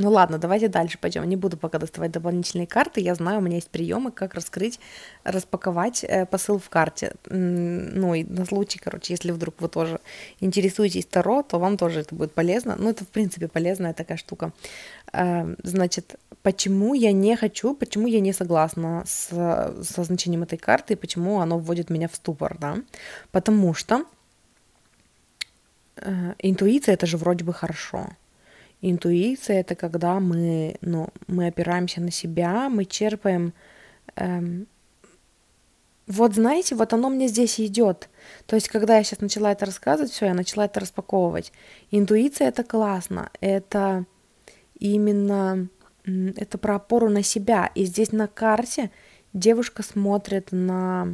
ну 0.03 0.11
ладно, 0.11 0.37
давайте 0.37 0.67
дальше 0.67 0.97
пойдем. 0.99 1.23
Не 1.23 1.37
буду 1.37 1.55
пока 1.55 1.79
доставать 1.79 2.11
дополнительные 2.11 2.67
карты. 2.67 2.99
Я 2.99 3.15
знаю, 3.15 3.39
у 3.39 3.41
меня 3.41 3.55
есть 3.55 3.69
приемы, 3.69 4.11
как 4.11 4.33
раскрыть, 4.33 4.79
распаковать 5.23 6.03
э, 6.03 6.25
посыл 6.25 6.59
в 6.59 6.69
карте. 6.69 7.13
Ну 7.29 8.13
и 8.13 8.25
на 8.25 8.45
случай, 8.45 8.79
короче, 8.79 9.13
если 9.13 9.31
вдруг 9.31 9.61
вы 9.61 9.69
тоже 9.69 10.01
интересуетесь 10.41 11.05
Таро, 11.05 11.41
то 11.41 11.57
вам 11.57 11.77
тоже 11.77 12.01
это 12.01 12.15
будет 12.15 12.33
полезно. 12.33 12.75
Ну 12.77 12.89
это 12.89 13.05
в 13.05 13.07
принципе 13.07 13.47
полезная 13.47 13.93
такая 13.93 14.17
штука. 14.17 14.51
Э, 15.13 15.55
значит, 15.63 16.15
почему 16.41 16.95
я 16.95 17.13
не 17.13 17.37
хочу, 17.37 17.73
почему 17.73 18.07
я 18.07 18.19
не 18.19 18.33
согласна 18.33 19.05
с, 19.07 19.29
со 19.29 20.03
значением 20.03 20.43
этой 20.43 20.57
карты 20.57 20.93
и 20.93 20.97
почему 20.97 21.39
оно 21.39 21.59
вводит 21.59 21.89
меня 21.89 22.09
в 22.09 22.15
ступор, 22.15 22.57
да? 22.59 22.75
Потому 23.31 23.73
что 23.73 24.03
э, 25.95 26.33
интуиция 26.39 26.95
это 26.95 27.05
же 27.05 27.15
вроде 27.15 27.45
бы 27.45 27.53
хорошо. 27.53 28.09
Интуиция 28.86 29.61
это 29.61 29.75
когда 29.75 30.19
мы, 30.19 30.75
ну, 30.81 31.07
мы 31.27 31.47
опираемся 31.47 32.01
на 32.01 32.11
себя, 32.11 32.67
мы 32.67 32.84
черпаем 32.84 33.53
эм, 34.17 34.67
вот 36.05 36.36
знаете, 36.36 36.75
вот 36.75 36.91
оно 36.91 37.09
мне 37.09 37.29
здесь 37.29 37.61
идет. 37.61 38.09
То 38.45 38.55
есть, 38.57 38.67
когда 38.67 38.97
я 38.97 39.03
сейчас 39.03 39.21
начала 39.21 39.53
это 39.53 39.65
рассказывать, 39.65 40.11
все, 40.11 40.25
я 40.25 40.34
начала 40.34 40.65
это 40.65 40.81
распаковывать. 40.81 41.53
Интуиция 41.91 42.49
это 42.49 42.65
классно, 42.65 43.29
это 43.39 44.05
именно 44.77 45.69
это 46.05 46.57
про 46.57 46.75
опору 46.75 47.09
на 47.09 47.23
себя. 47.23 47.71
И 47.75 47.86
здесь 47.86 48.11
на 48.11 48.27
карте 48.27 48.91
девушка 49.31 49.81
смотрит 49.81 50.49
на, 50.51 51.05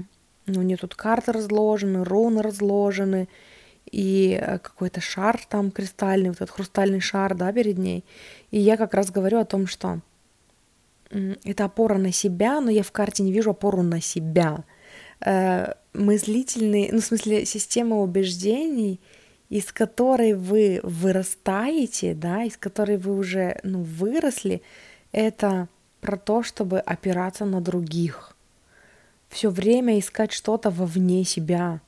ну, 0.47 0.59
у 0.61 0.63
нее 0.63 0.78
тут 0.78 0.95
карты 0.95 1.34
разложены, 1.34 2.03
руны 2.03 2.41
разложены, 2.41 3.30
и 3.91 4.39
э, 4.39 4.59
какой-то 4.59 5.01
шар 5.01 5.39
там 5.49 5.71
кристальный, 5.71 6.29
вот 6.29 6.37
этот 6.37 6.51
хрустальный 6.51 6.99
шар, 6.99 7.35
да, 7.35 7.51
перед 7.51 7.77
ней. 7.77 8.03
И 8.51 8.59
я 8.59 8.77
как 8.77 8.93
раз 8.93 9.11
говорю 9.11 9.39
о 9.39 9.45
том, 9.45 9.67
что 9.67 9.99
это 11.43 11.65
опора 11.65 11.97
на 11.97 12.11
себя, 12.11 12.61
но 12.61 12.69
я 12.69 12.83
в 12.83 12.91
карте 12.91 13.23
не 13.23 13.31
вижу 13.31 13.51
опору 13.51 13.81
на 13.81 13.99
себя 13.99 14.63
э, 15.21 15.73
мыслительный, 15.93 16.89
ну, 16.91 16.99
в 16.99 17.05
смысле, 17.05 17.45
система 17.45 17.97
убеждений, 17.99 18.99
из 19.49 19.71
которой 19.71 20.33
вы 20.33 20.79
вырастаете, 20.83 22.13
да, 22.13 22.43
из 22.43 22.57
которой 22.57 22.97
вы 22.97 23.17
уже, 23.17 23.59
ну, 23.63 23.81
выросли, 23.81 24.61
это 25.11 25.67
про 26.01 26.17
то, 26.17 26.43
чтобы 26.43 26.79
опираться 26.79 27.45
на 27.45 27.59
других. 27.59 28.35
Все 29.29 29.49
время 29.49 29.99
искать 29.99 30.31
что-то 30.31 30.69
вовне 30.69 31.23
себя 31.23 31.81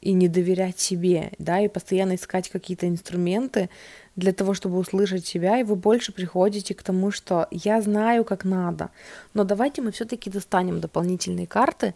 и 0.00 0.12
не 0.12 0.28
доверять 0.28 0.78
себе, 0.78 1.32
да, 1.38 1.60
и 1.60 1.68
постоянно 1.68 2.14
искать 2.14 2.48
какие-то 2.48 2.88
инструменты 2.88 3.68
для 4.16 4.32
того, 4.32 4.54
чтобы 4.54 4.78
услышать 4.78 5.26
себя, 5.26 5.58
и 5.58 5.62
вы 5.62 5.76
больше 5.76 6.12
приходите 6.12 6.74
к 6.74 6.82
тому, 6.82 7.10
что 7.10 7.48
я 7.50 7.82
знаю, 7.82 8.24
как 8.24 8.44
надо. 8.44 8.90
Но 9.34 9.44
давайте 9.44 9.82
мы 9.82 9.92
все-таки 9.92 10.30
достанем 10.30 10.80
дополнительные 10.80 11.46
карты, 11.46 11.94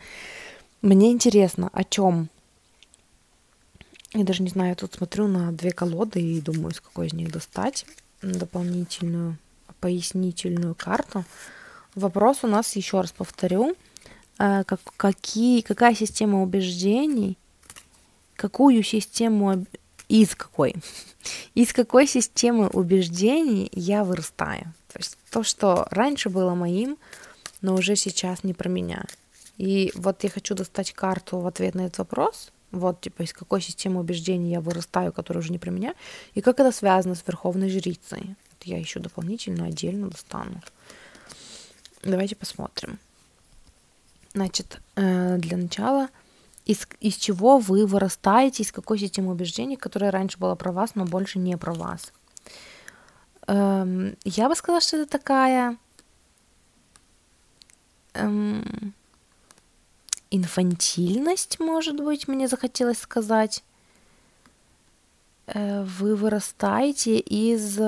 мне 0.82 1.12
интересно, 1.12 1.70
о 1.72 1.82
чем? 1.82 2.28
Я 4.12 4.22
даже 4.22 4.42
не 4.42 4.50
знаю, 4.50 4.70
я 4.70 4.74
тут 4.74 4.92
смотрю 4.92 5.26
на 5.28 5.50
две 5.50 5.72
колоды 5.72 6.20
и 6.20 6.42
думаю, 6.42 6.74
с 6.74 6.80
какой 6.80 7.06
из 7.06 7.14
них 7.14 7.32
достать 7.32 7.86
дополнительную 8.20 9.38
пояснительную 9.80 10.74
карту. 10.74 11.24
Вопрос 11.94 12.38
у 12.42 12.48
нас, 12.48 12.76
еще 12.76 13.00
раз 13.00 13.12
повторю, 13.12 13.76
э, 14.38 14.64
как, 14.64 14.80
какие, 14.96 15.62
какая 15.62 15.94
система 15.94 16.42
убеждений, 16.42 17.38
какую 18.36 18.82
систему, 18.82 19.66
из 20.08 20.34
какой, 20.34 20.76
из 21.54 21.72
какой 21.72 22.06
системы 22.06 22.68
убеждений 22.68 23.70
я 23.72 24.04
вырастаю. 24.04 24.72
То 24.92 24.98
есть 24.98 25.18
то, 25.30 25.42
что 25.42 25.86
раньше 25.90 26.28
было 26.28 26.54
моим, 26.54 26.98
но 27.60 27.74
уже 27.74 27.96
сейчас 27.96 28.44
не 28.44 28.54
про 28.54 28.68
меня. 28.68 29.04
И 29.56 29.92
вот 29.94 30.24
я 30.24 30.30
хочу 30.30 30.54
достать 30.54 30.92
карту 30.92 31.38
в 31.38 31.46
ответ 31.46 31.74
на 31.74 31.82
этот 31.82 31.98
вопрос. 31.98 32.52
Вот, 32.70 33.00
типа, 33.00 33.22
из 33.22 33.32
какой 33.32 33.60
системы 33.60 34.00
убеждений 34.00 34.50
я 34.50 34.60
вырастаю, 34.60 35.12
которая 35.12 35.42
уже 35.42 35.52
не 35.52 35.58
про 35.58 35.70
меня, 35.70 35.94
и 36.34 36.40
как 36.40 36.58
это 36.58 36.72
связано 36.72 37.14
с 37.14 37.24
Верховной 37.24 37.70
Жрицей. 37.70 38.34
Вот 38.50 38.64
я 38.64 38.78
еще 38.78 38.98
дополнительно 38.98 39.66
отдельно 39.66 40.10
достану. 40.10 40.60
Давайте 42.02 42.34
посмотрим. 42.34 42.98
Значит, 44.34 44.80
э, 44.96 45.36
для 45.38 45.56
начала, 45.56 46.08
из, 46.64 46.86
из 47.00 47.16
чего 47.16 47.58
вы 47.58 47.86
вырастаете, 47.86 48.62
из 48.62 48.72
какой 48.72 48.98
системы 48.98 49.32
убеждений, 49.32 49.76
которая 49.76 50.10
раньше 50.10 50.38
была 50.38 50.56
про 50.56 50.72
вас, 50.72 50.94
но 50.94 51.04
больше 51.04 51.38
не 51.38 51.56
про 51.56 51.74
вас. 51.74 52.12
Эм, 53.46 54.16
я 54.24 54.48
бы 54.48 54.54
сказала, 54.54 54.80
что 54.80 54.96
это 54.96 55.10
такая... 55.10 55.76
Эм, 58.14 58.94
инфантильность, 60.30 61.60
может 61.60 61.96
быть, 62.02 62.26
мне 62.28 62.48
захотелось 62.48 62.98
сказать. 62.98 63.62
Э, 65.46 65.84
вы 65.84 66.16
вырастаете 66.16 67.18
из... 67.18 67.78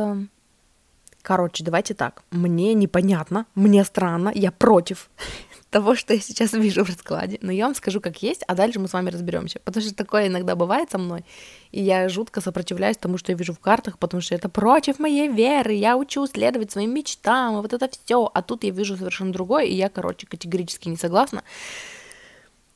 Короче, 1.22 1.64
давайте 1.64 1.94
так. 1.94 2.22
Мне 2.30 2.74
непонятно, 2.74 3.46
мне 3.54 3.84
странно, 3.84 4.30
я 4.32 4.52
против 4.52 5.10
того, 5.76 5.94
что 5.94 6.14
я 6.14 6.20
сейчас 6.20 6.54
вижу 6.54 6.84
в 6.84 6.88
раскладе. 6.88 7.38
Но 7.42 7.52
я 7.52 7.66
вам 7.66 7.74
скажу, 7.74 8.00
как 8.00 8.22
есть, 8.22 8.42
а 8.48 8.54
дальше 8.54 8.80
мы 8.80 8.88
с 8.88 8.94
вами 8.94 9.10
разберемся. 9.10 9.60
Потому 9.62 9.84
что 9.84 9.94
такое 9.94 10.28
иногда 10.28 10.56
бывает 10.56 10.90
со 10.90 10.96
мной, 10.96 11.22
и 11.70 11.82
я 11.82 12.08
жутко 12.08 12.40
сопротивляюсь 12.40 12.96
тому, 12.96 13.18
что 13.18 13.32
я 13.32 13.36
вижу 13.36 13.52
в 13.52 13.58
картах, 13.58 13.98
потому 13.98 14.22
что 14.22 14.34
это 14.34 14.48
против 14.48 14.98
моей 14.98 15.28
веры. 15.28 15.74
Я 15.74 15.98
учу 15.98 16.26
следовать 16.26 16.70
своим 16.70 16.94
мечтам, 16.94 17.58
и 17.58 17.60
вот 17.60 17.74
это 17.74 17.90
все. 17.90 18.30
А 18.32 18.40
тут 18.40 18.64
я 18.64 18.70
вижу 18.70 18.96
совершенно 18.96 19.34
другое, 19.34 19.64
и 19.64 19.74
я, 19.74 19.90
короче, 19.90 20.26
категорически 20.26 20.88
не 20.88 20.96
согласна. 20.96 21.42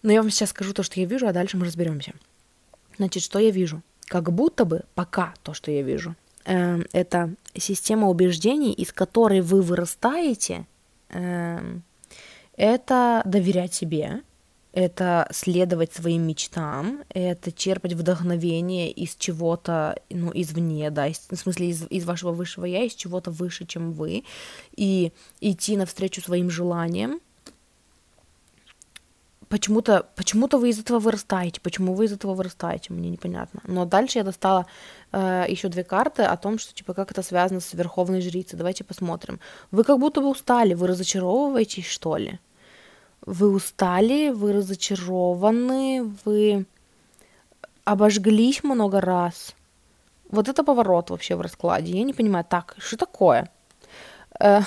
Но 0.03 0.13
я 0.13 0.21
вам 0.21 0.31
сейчас 0.31 0.51
скажу 0.51 0.75
то, 0.75 0.83
что 0.83 1.01
я 1.01 1.07
вижу, 1.07 1.27
а 1.27 1.33
дальше 1.33 1.57
мы 1.57 1.65
разберемся. 1.65 2.13
Значит, 2.99 3.23
что 3.23 3.39
я 3.39 3.51
вижу? 3.51 3.81
Как 4.09 4.31
будто 4.31 4.67
бы 4.67 4.83
пока 4.95 5.33
то, 5.43 5.55
что 5.55 5.71
я 5.71 5.81
вижу, 5.81 6.17
э, 6.45 6.83
это 6.93 7.31
система 7.55 8.11
убеждений, 8.11 8.75
из 8.75 8.93
которой 8.93 9.41
вы 9.41 9.63
вырастаете, 9.63 10.67
э, 11.09 11.61
это 12.61 13.23
доверять 13.25 13.73
себе, 13.73 14.21
это 14.73 15.27
следовать 15.33 15.95
своим 15.95 16.27
мечтам, 16.27 17.05
это 17.09 17.53
черпать 17.53 17.95
вдохновение 17.95 18.91
из 18.91 19.17
чего-то, 19.17 19.97
ну, 20.11 20.31
извне, 20.35 20.91
да, 20.91 21.07
из, 21.07 21.27
в 21.31 21.37
смысле 21.37 21.71
из, 21.71 21.87
из 21.89 22.05
вашего 22.05 22.33
высшего 22.33 22.67
я, 22.67 22.85
из 22.85 22.95
чего-то 22.95 23.31
выше, 23.31 23.65
чем 23.65 23.93
вы, 23.93 24.25
и 24.77 25.13
идти 25.41 25.79
навстречу 25.79 26.21
своим 26.21 26.51
желаниям, 26.51 27.21
почему-то 29.49 30.07
почему-то 30.15 30.59
вы 30.59 30.69
из 30.69 30.79
этого 30.79 30.99
вырастаете. 30.99 31.63
Почему 31.63 31.95
вы 31.95 32.05
из 32.05 32.13
этого 32.13 32.35
вырастаете, 32.35 32.93
мне 32.93 33.09
непонятно. 33.09 33.61
Но 33.65 33.87
дальше 33.87 34.19
я 34.19 34.25
достала 34.25 34.67
э, 35.13 35.47
еще 35.49 35.69
две 35.69 35.83
карты 35.83 36.25
о 36.25 36.37
том, 36.37 36.59
что 36.59 36.75
типа 36.75 36.93
как 36.93 37.11
это 37.11 37.23
связано 37.23 37.61
с 37.61 37.73
Верховной 37.73 38.21
Жрицей. 38.21 38.59
Давайте 38.59 38.85
посмотрим. 38.85 39.41
Вы 39.71 39.83
как 39.83 39.99
будто 39.99 40.21
бы 40.21 40.29
устали, 40.29 40.75
вы 40.75 40.89
разочаровываетесь, 40.89 41.87
что 41.87 42.19
ли? 42.19 42.39
Вы 43.27 43.51
устали, 43.51 44.31
вы 44.31 44.53
разочарованы, 44.53 46.11
вы 46.25 46.67
обожглись 47.85 48.65
много 48.65 49.01
раз. 49.01 49.55
Вот 50.31 50.49
это 50.49 50.65
поворот 50.65 51.11
вообще 51.11 51.37
в 51.37 51.41
раскладе. 51.41 51.93
Я 51.93 52.05
не 52.05 52.15
понимаю, 52.15 52.45
так, 52.49 52.77
что 52.79 52.97
такое? 52.97 53.51
Э, 54.41 54.61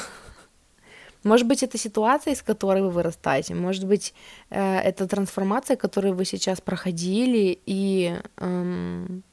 может 1.23 1.47
быть, 1.47 1.63
это 1.63 1.77
ситуация, 1.77 2.33
из 2.33 2.41
которой 2.41 2.81
вы 2.81 2.89
вырастаете, 2.89 3.55
может 3.55 3.85
быть, 3.85 4.13
э, 4.49 4.79
это 4.79 5.07
трансформация, 5.07 5.77
которую 5.77 6.15
вы 6.15 6.25
сейчас 6.25 6.59
проходили, 6.59 7.59
и, 7.65 8.19
эм, 8.37 9.23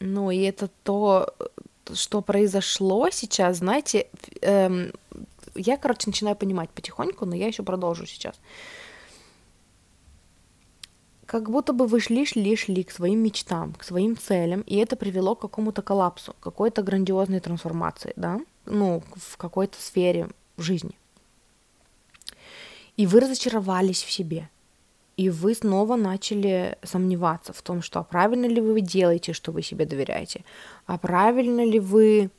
ну, 0.00 0.30
и 0.30 0.38
это 0.38 0.68
то, 0.82 1.32
что 1.94 2.20
произошло 2.20 3.10
сейчас, 3.10 3.58
знаете, 3.58 4.06
эм, 4.40 4.92
я, 5.54 5.76
короче, 5.76 6.04
начинаю 6.06 6.36
понимать 6.36 6.70
потихоньку, 6.70 7.26
но 7.26 7.34
я 7.34 7.46
еще 7.46 7.62
продолжу 7.62 8.06
сейчас. 8.06 8.40
Как 11.26 11.50
будто 11.50 11.72
бы 11.72 11.86
вы 11.86 12.00
шли, 12.00 12.26
шли, 12.26 12.56
шли 12.56 12.84
к 12.84 12.90
своим 12.90 13.20
мечтам, 13.20 13.72
к 13.74 13.84
своим 13.84 14.16
целям, 14.16 14.60
и 14.62 14.76
это 14.76 14.96
привело 14.96 15.34
к 15.34 15.40
какому-то 15.40 15.80
коллапсу, 15.80 16.34
какой-то 16.40 16.82
грандиозной 16.82 17.40
трансформации, 17.40 18.12
да, 18.16 18.40
ну, 18.66 19.02
в 19.16 19.36
какой-то 19.36 19.80
сфере 19.80 20.28
жизни. 20.58 20.98
И 22.96 23.06
вы 23.06 23.20
разочаровались 23.20 24.02
в 24.02 24.12
себе. 24.12 24.50
И 25.16 25.30
вы 25.30 25.54
снова 25.54 25.96
начали 25.96 26.76
сомневаться 26.82 27.52
в 27.52 27.62
том, 27.62 27.82
что 27.82 28.00
а 28.00 28.02
правильно 28.02 28.46
ли 28.46 28.60
вы 28.60 28.80
делаете, 28.80 29.32
что 29.32 29.52
вы 29.52 29.62
себе 29.62 29.84
доверяете, 29.84 30.44
а 30.86 30.98
правильно 30.98 31.64
ли 31.64 31.80
вы 31.80 32.30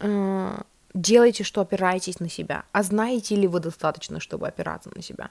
э, 0.00 0.62
делаете, 1.00 1.44
что 1.44 1.60
опираетесь 1.60 2.20
на 2.20 2.28
себя, 2.28 2.64
а 2.72 2.82
знаете 2.82 3.36
ли 3.36 3.46
вы 3.46 3.60
достаточно, 3.60 4.20
чтобы 4.20 4.48
опираться 4.48 4.90
на 4.94 5.02
себя, 5.02 5.30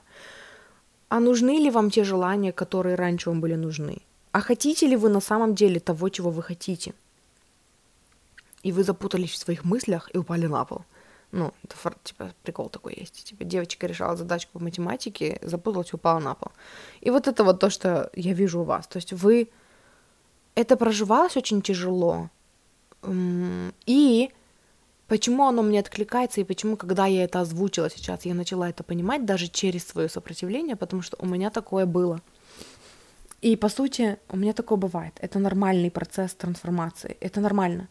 а 1.08 1.20
нужны 1.20 1.58
ли 1.58 1.70
вам 1.70 1.90
те 1.90 2.04
желания, 2.04 2.52
которые 2.52 2.96
раньше 2.96 3.30
вам 3.30 3.40
были 3.40 3.54
нужны, 3.56 3.98
а 4.32 4.40
хотите 4.40 4.86
ли 4.86 4.96
вы 4.96 5.08
на 5.08 5.20
самом 5.20 5.54
деле 5.54 5.80
того, 5.80 6.08
чего 6.08 6.30
вы 6.30 6.42
хотите. 6.42 6.94
И 8.62 8.72
вы 8.72 8.82
запутались 8.82 9.30
в 9.30 9.36
своих 9.36 9.64
мыслях 9.64 10.10
и 10.14 10.18
упали 10.18 10.46
на 10.46 10.64
пол– 10.64 10.84
ну, 11.32 11.52
это 11.64 11.76
типа 12.02 12.32
прикол 12.42 12.68
такой 12.68 12.94
есть. 12.96 13.24
Типа 13.24 13.44
девочка 13.44 13.86
решала 13.86 14.16
задачку 14.16 14.58
по 14.58 14.64
математике, 14.64 15.38
запуталась, 15.42 15.92
упала 15.92 16.18
на 16.18 16.34
пол. 16.34 16.52
И 17.00 17.10
вот 17.10 17.28
это 17.28 17.44
вот 17.44 17.60
то, 17.60 17.68
что 17.70 18.10
я 18.14 18.32
вижу 18.32 18.60
у 18.60 18.64
вас. 18.64 18.86
То 18.86 18.96
есть 18.96 19.12
вы... 19.12 19.48
Это 20.54 20.76
проживалось 20.76 21.36
очень 21.36 21.60
тяжело. 21.60 22.30
И 23.84 24.30
почему 25.08 25.44
оно 25.44 25.62
мне 25.62 25.80
откликается, 25.80 26.40
и 26.40 26.44
почему, 26.44 26.76
когда 26.76 27.06
я 27.06 27.24
это 27.24 27.40
озвучила 27.40 27.90
сейчас, 27.90 28.24
я 28.24 28.34
начала 28.34 28.68
это 28.68 28.82
понимать 28.82 29.24
даже 29.24 29.48
через 29.48 29.86
свое 29.86 30.08
сопротивление, 30.08 30.76
потому 30.76 31.02
что 31.02 31.16
у 31.20 31.26
меня 31.26 31.50
такое 31.50 31.86
было. 31.86 32.20
И 33.42 33.56
по 33.56 33.68
сути, 33.68 34.18
у 34.28 34.36
меня 34.36 34.52
такое 34.52 34.78
бывает. 34.78 35.14
Это 35.20 35.38
нормальный 35.38 35.90
процесс 35.90 36.34
трансформации. 36.34 37.16
Это 37.20 37.40
нормально. 37.40 37.88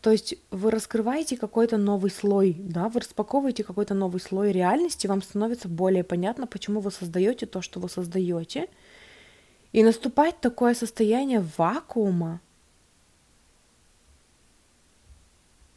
То 0.00 0.10
есть 0.10 0.34
вы 0.50 0.72
раскрываете 0.72 1.36
какой-то 1.36 1.76
новый 1.76 2.10
слой, 2.10 2.56
да, 2.58 2.88
вы 2.88 3.00
распаковываете 3.00 3.62
какой-то 3.62 3.94
новый 3.94 4.20
слой 4.20 4.50
реальности, 4.50 5.06
вам 5.06 5.22
становится 5.22 5.68
более 5.68 6.02
понятно, 6.02 6.48
почему 6.48 6.80
вы 6.80 6.90
создаете 6.90 7.46
то, 7.46 7.62
что 7.62 7.78
вы 7.78 7.88
создаете. 7.88 8.68
И 9.70 9.84
наступает 9.84 10.40
такое 10.40 10.74
состояние 10.74 11.44
вакуума, 11.56 12.40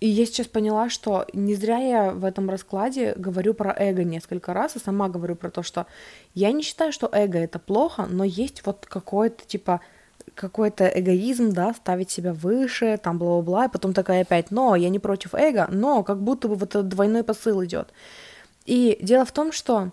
И 0.06 0.08
я 0.08 0.28
сейчас 0.28 0.46
поняла, 0.46 0.88
что 0.92 1.26
не 1.34 1.56
зря 1.56 1.80
я 1.80 2.12
в 2.12 2.26
этом 2.26 2.48
раскладе 2.48 3.16
говорю 3.16 3.56
про 3.56 3.76
эго 3.76 4.04
несколько 4.04 4.54
раз, 4.54 4.76
и 4.76 4.80
сама 4.80 5.10
говорю 5.10 5.36
про 5.36 5.50
то, 5.50 5.64
что 5.64 5.88
я 6.36 6.52
не 6.52 6.62
считаю, 6.62 6.92
что 6.92 7.10
эго 7.12 7.40
это 7.40 7.58
плохо, 7.58 8.06
но 8.08 8.24
есть 8.24 8.64
вот 8.68 8.86
какой-то 8.88 9.44
типа 9.48 9.82
какой-то 10.36 10.86
эгоизм, 10.86 11.54
да, 11.54 11.74
ставить 11.74 12.12
себя 12.12 12.34
выше, 12.34 13.00
там 13.02 13.18
бла-бла-бла, 13.18 13.66
и 13.66 13.72
потом 13.72 13.94
такая 13.94 14.22
опять, 14.22 14.52
но 14.52 14.76
я 14.76 14.90
не 14.90 15.00
против 15.00 15.34
эго, 15.34 15.68
но 15.72 16.04
как 16.04 16.22
будто 16.22 16.50
бы 16.50 16.54
вот 16.54 16.70
этот 16.70 16.88
двойной 16.88 17.24
посыл 17.24 17.66
идет. 17.66 17.92
И 18.68 19.00
дело 19.02 19.26
в 19.26 19.32
том, 19.32 19.52
что 19.52 19.90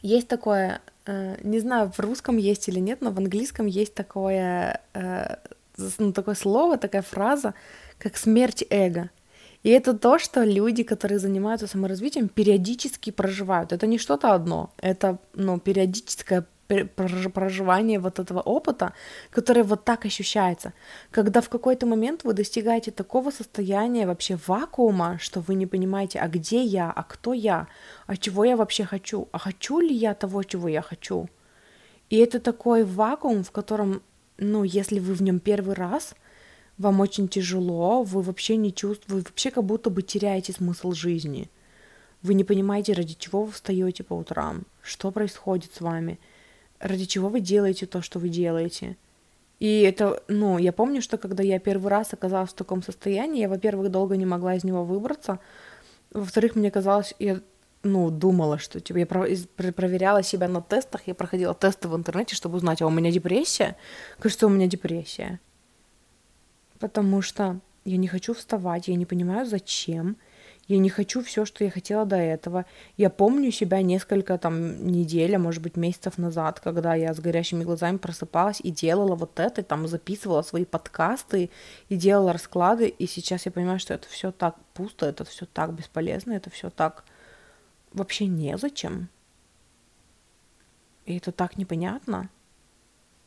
есть 0.00 0.26
такое, 0.26 0.80
э, 1.04 1.36
не 1.42 1.58
знаю, 1.58 1.92
в 1.92 2.00
русском 2.00 2.38
есть 2.38 2.66
или 2.66 2.80
нет, 2.80 3.02
но 3.02 3.10
в 3.10 3.18
английском 3.18 3.66
есть 3.66 3.92
такое, 3.92 4.80
э, 4.94 5.36
ну, 5.98 6.14
такое 6.14 6.34
слово, 6.34 6.78
такая 6.78 7.02
фраза, 7.02 7.52
как 8.02 8.16
смерть 8.16 8.64
эго. 8.68 9.10
И 9.62 9.70
это 9.70 9.94
то, 9.94 10.18
что 10.18 10.42
люди, 10.42 10.82
которые 10.82 11.20
занимаются 11.20 11.68
саморазвитием, 11.68 12.28
периодически 12.28 13.10
проживают. 13.10 13.72
Это 13.72 13.86
не 13.86 13.96
что-то 13.98 14.34
одно, 14.34 14.70
это 14.78 15.18
ну, 15.34 15.60
периодическое 15.60 16.44
проживание 16.96 18.00
вот 18.00 18.18
этого 18.18 18.40
опыта, 18.40 18.92
которое 19.30 19.62
вот 19.62 19.84
так 19.84 20.04
ощущается, 20.04 20.72
когда 21.10 21.40
в 21.40 21.48
какой-то 21.48 21.86
момент 21.86 22.24
вы 22.24 22.32
достигаете 22.32 22.90
такого 22.90 23.30
состояния 23.30 24.06
вообще 24.06 24.36
вакуума, 24.46 25.18
что 25.20 25.40
вы 25.40 25.54
не 25.54 25.66
понимаете, 25.66 26.18
а 26.18 26.28
где 26.28 26.62
я, 26.64 26.90
а 26.90 27.02
кто 27.04 27.34
я, 27.34 27.68
а 28.06 28.16
чего 28.16 28.44
я 28.44 28.56
вообще 28.56 28.84
хочу, 28.84 29.28
а 29.32 29.38
хочу 29.38 29.80
ли 29.80 29.94
я 29.94 30.14
того, 30.14 30.42
чего 30.42 30.66
я 30.66 30.82
хочу. 30.82 31.28
И 32.10 32.16
это 32.16 32.40
такой 32.40 32.84
вакуум, 32.84 33.44
в 33.44 33.50
котором, 33.52 34.02
ну, 34.38 34.64
если 34.64 34.98
вы 34.98 35.14
в 35.14 35.22
нем 35.22 35.38
первый 35.40 35.74
раз, 35.74 36.14
вам 36.82 37.00
очень 37.00 37.28
тяжело, 37.28 38.02
вы 38.02 38.22
вообще 38.22 38.56
не 38.56 38.74
чувствуете, 38.74 39.14
вы 39.14 39.20
вообще 39.20 39.50
как 39.50 39.64
будто 39.64 39.88
бы 39.88 40.02
теряете 40.02 40.52
смысл 40.52 40.92
жизни. 40.92 41.48
Вы 42.22 42.34
не 42.34 42.44
понимаете, 42.44 42.92
ради 42.92 43.14
чего 43.14 43.44
вы 43.44 43.52
встаете 43.52 44.02
по 44.02 44.14
утрам, 44.14 44.62
что 44.82 45.10
происходит 45.10 45.72
с 45.74 45.80
вами, 45.80 46.18
ради 46.80 47.04
чего 47.04 47.28
вы 47.28 47.40
делаете 47.40 47.86
то, 47.86 48.02
что 48.02 48.18
вы 48.18 48.28
делаете. 48.28 48.96
И 49.60 49.82
это, 49.82 50.22
ну, 50.28 50.58
я 50.58 50.72
помню, 50.72 51.02
что 51.02 51.18
когда 51.18 51.42
я 51.42 51.60
первый 51.60 51.88
раз 51.88 52.12
оказалась 52.12 52.50
в 52.50 52.54
таком 52.54 52.82
состоянии, 52.82 53.42
я, 53.42 53.48
во-первых, 53.48 53.90
долго 53.90 54.16
не 54.16 54.26
могла 54.26 54.56
из 54.56 54.64
него 54.64 54.84
выбраться, 54.84 55.38
во-вторых, 56.12 56.56
мне 56.56 56.70
казалось, 56.70 57.14
я, 57.20 57.40
ну, 57.84 58.10
думала, 58.10 58.58
что, 58.58 58.80
типа, 58.80 58.98
я 58.98 59.06
про- 59.06 59.72
проверяла 59.72 60.22
себя 60.24 60.48
на 60.48 60.60
тестах, 60.60 61.02
я 61.06 61.14
проходила 61.14 61.54
тесты 61.54 61.88
в 61.88 61.94
интернете, 61.94 62.34
чтобы 62.34 62.56
узнать, 62.56 62.82
а 62.82 62.86
у 62.86 62.90
меня 62.90 63.12
депрессия? 63.12 63.76
Кажется, 64.18 64.46
у 64.46 64.50
меня 64.50 64.66
депрессия 64.66 65.38
потому 66.82 67.22
что 67.22 67.60
я 67.84 67.96
не 67.96 68.08
хочу 68.08 68.34
вставать, 68.34 68.88
я 68.88 68.96
не 68.96 69.06
понимаю, 69.06 69.46
зачем, 69.46 70.16
я 70.66 70.78
не 70.78 70.90
хочу 70.90 71.22
все, 71.22 71.44
что 71.44 71.62
я 71.62 71.70
хотела 71.70 72.04
до 72.04 72.16
этого. 72.16 72.64
Я 72.96 73.08
помню 73.08 73.52
себя 73.52 73.82
несколько 73.82 74.36
там 74.36 74.84
недель, 74.84 75.36
а 75.36 75.38
может 75.38 75.62
быть 75.62 75.76
месяцев 75.76 76.18
назад, 76.18 76.58
когда 76.58 76.96
я 76.96 77.14
с 77.14 77.20
горящими 77.20 77.62
глазами 77.62 77.98
просыпалась 77.98 78.60
и 78.60 78.72
делала 78.72 79.14
вот 79.14 79.38
это, 79.38 79.62
там 79.62 79.86
записывала 79.86 80.42
свои 80.42 80.64
подкасты 80.64 81.50
и 81.88 81.96
делала 81.96 82.32
расклады, 82.32 82.88
и 82.88 83.06
сейчас 83.06 83.46
я 83.46 83.52
понимаю, 83.52 83.78
что 83.78 83.94
это 83.94 84.08
все 84.08 84.32
так 84.32 84.56
пусто, 84.74 85.06
это 85.06 85.24
все 85.24 85.46
так 85.46 85.72
бесполезно, 85.74 86.32
это 86.32 86.50
все 86.50 86.68
так 86.68 87.04
вообще 87.92 88.26
незачем. 88.26 89.08
И 91.06 91.16
это 91.16 91.30
так 91.30 91.56
непонятно. 91.56 92.28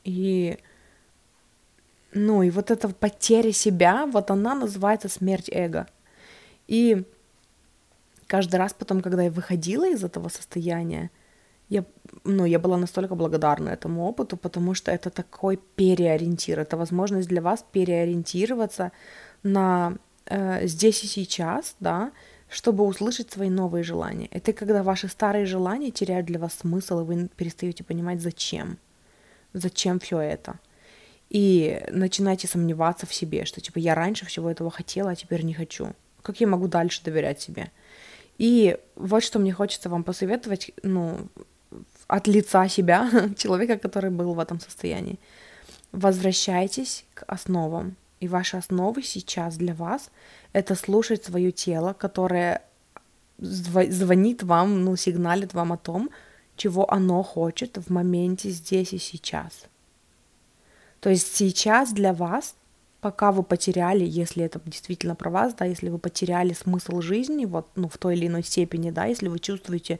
И 0.03 0.60
ну 2.16 2.43
и 2.43 2.49
вот 2.49 2.72
эта 2.72 2.88
потеря 2.88 3.51
себя, 3.51 4.05
вот 4.05 4.32
она 4.32 4.55
называется 4.55 5.09
смерть 5.09 5.49
эго. 5.51 5.86
И 6.66 7.03
каждый 8.26 8.55
раз 8.55 8.74
потом, 8.74 9.01
когда 9.01 9.24
я 9.24 9.30
выходила 9.30 9.86
из 9.88 10.01
этого 10.03 10.30
состояния, 10.30 11.11
я, 11.68 11.84
ну, 12.24 12.45
я 12.45 12.57
была 12.57 12.78
настолько 12.78 13.16
благодарна 13.16 13.70
этому 13.70 14.05
опыту, 14.05 14.38
потому 14.38 14.74
что 14.76 14.91
это 14.91 15.09
такой 15.09 15.59
переориентир, 15.76 16.59
это 16.59 16.78
возможность 16.78 17.28
для 17.28 17.41
вас 17.41 17.66
переориентироваться 17.70 18.91
на 19.43 19.97
э, 20.26 20.68
здесь 20.68 21.03
и 21.03 21.07
сейчас, 21.07 21.76
да, 21.82 22.11
чтобы 22.47 22.86
услышать 22.86 23.30
свои 23.30 23.49
новые 23.49 23.84
желания. 23.84 24.30
Это 24.32 24.53
когда 24.53 24.84
ваши 24.84 25.09
старые 25.09 25.45
желания 25.45 25.91
теряют 25.91 26.28
для 26.28 26.39
вас 26.39 26.53
смысл, 26.53 27.01
и 27.01 27.03
вы 27.03 27.28
перестаете 27.36 27.84
понимать, 27.84 28.22
зачем. 28.22 28.78
Зачем 29.53 29.99
все 29.99 30.20
это 30.20 30.59
и 31.30 31.84
начинаете 31.89 32.47
сомневаться 32.47 33.05
в 33.05 33.13
себе, 33.13 33.45
что 33.45 33.61
типа 33.61 33.80
я 33.80 33.95
раньше 33.95 34.26
всего 34.26 34.49
этого 34.49 34.69
хотела, 34.71 35.11
а 35.11 35.15
теперь 35.15 35.43
не 35.43 35.53
хочу. 35.53 35.93
Как 36.21 36.39
я 36.39 36.47
могу 36.47 36.67
дальше 36.67 37.03
доверять 37.03 37.41
себе? 37.41 37.71
И 38.38 38.78
вот 38.95 39.23
что 39.23 39.39
мне 39.39 39.53
хочется 39.53 39.89
вам 39.89 40.03
посоветовать, 40.03 40.71
ну, 40.84 41.28
от 42.07 42.28
лица 42.28 42.67
себя, 42.67 43.09
человека, 43.38 43.78
который 43.78 44.11
был 44.11 44.34
в 44.34 44.39
этом 44.39 44.59
состоянии. 44.59 45.19
Возвращайтесь 45.91 47.05
к 47.13 47.23
основам. 47.28 47.95
И 48.19 48.28
ваши 48.28 48.57
основы 48.57 49.03
сейчас 49.03 49.57
для 49.57 49.73
вас— 49.73 50.09
это 50.53 50.76
слушать 50.76 51.23
свое 51.26 51.51
тело, 51.51 51.93
которое 51.93 52.61
звонит 53.38 54.43
вам, 54.43 54.84
ну, 54.84 54.95
сигналит 54.95 55.53
вам 55.53 55.73
о 55.73 55.78
том, 55.78 56.09
чего 56.55 56.89
оно 56.91 57.23
хочет 57.23 57.78
в 57.78 57.89
моменте 57.91 58.49
здесь 58.49 58.93
и 58.93 58.97
сейчас— 58.97 59.65
то 61.06 61.12
есть 61.12 61.36
сейчас 61.36 61.93
для 61.93 62.14
вас, 62.14 62.56
пока 62.99 63.32
вы 63.32 63.43
потеряли, 63.43 64.03
если 64.03 64.43
это 64.43 64.60
действительно 64.66 65.14
про 65.14 65.30
вас, 65.30 65.53
да, 65.53 65.64
если 65.64 65.89
вы 65.89 65.99
потеряли 65.99 66.53
смысл 66.53 66.99
жизни, 66.99 67.45
вот, 67.45 67.68
ну, 67.76 67.88
в 67.89 67.99
той 67.99 68.16
или 68.16 68.26
иной 68.26 68.41
степени, 68.41 68.89
да, 68.89 69.06
если 69.06 69.28
вы 69.28 69.38
чувствуете 69.38 69.99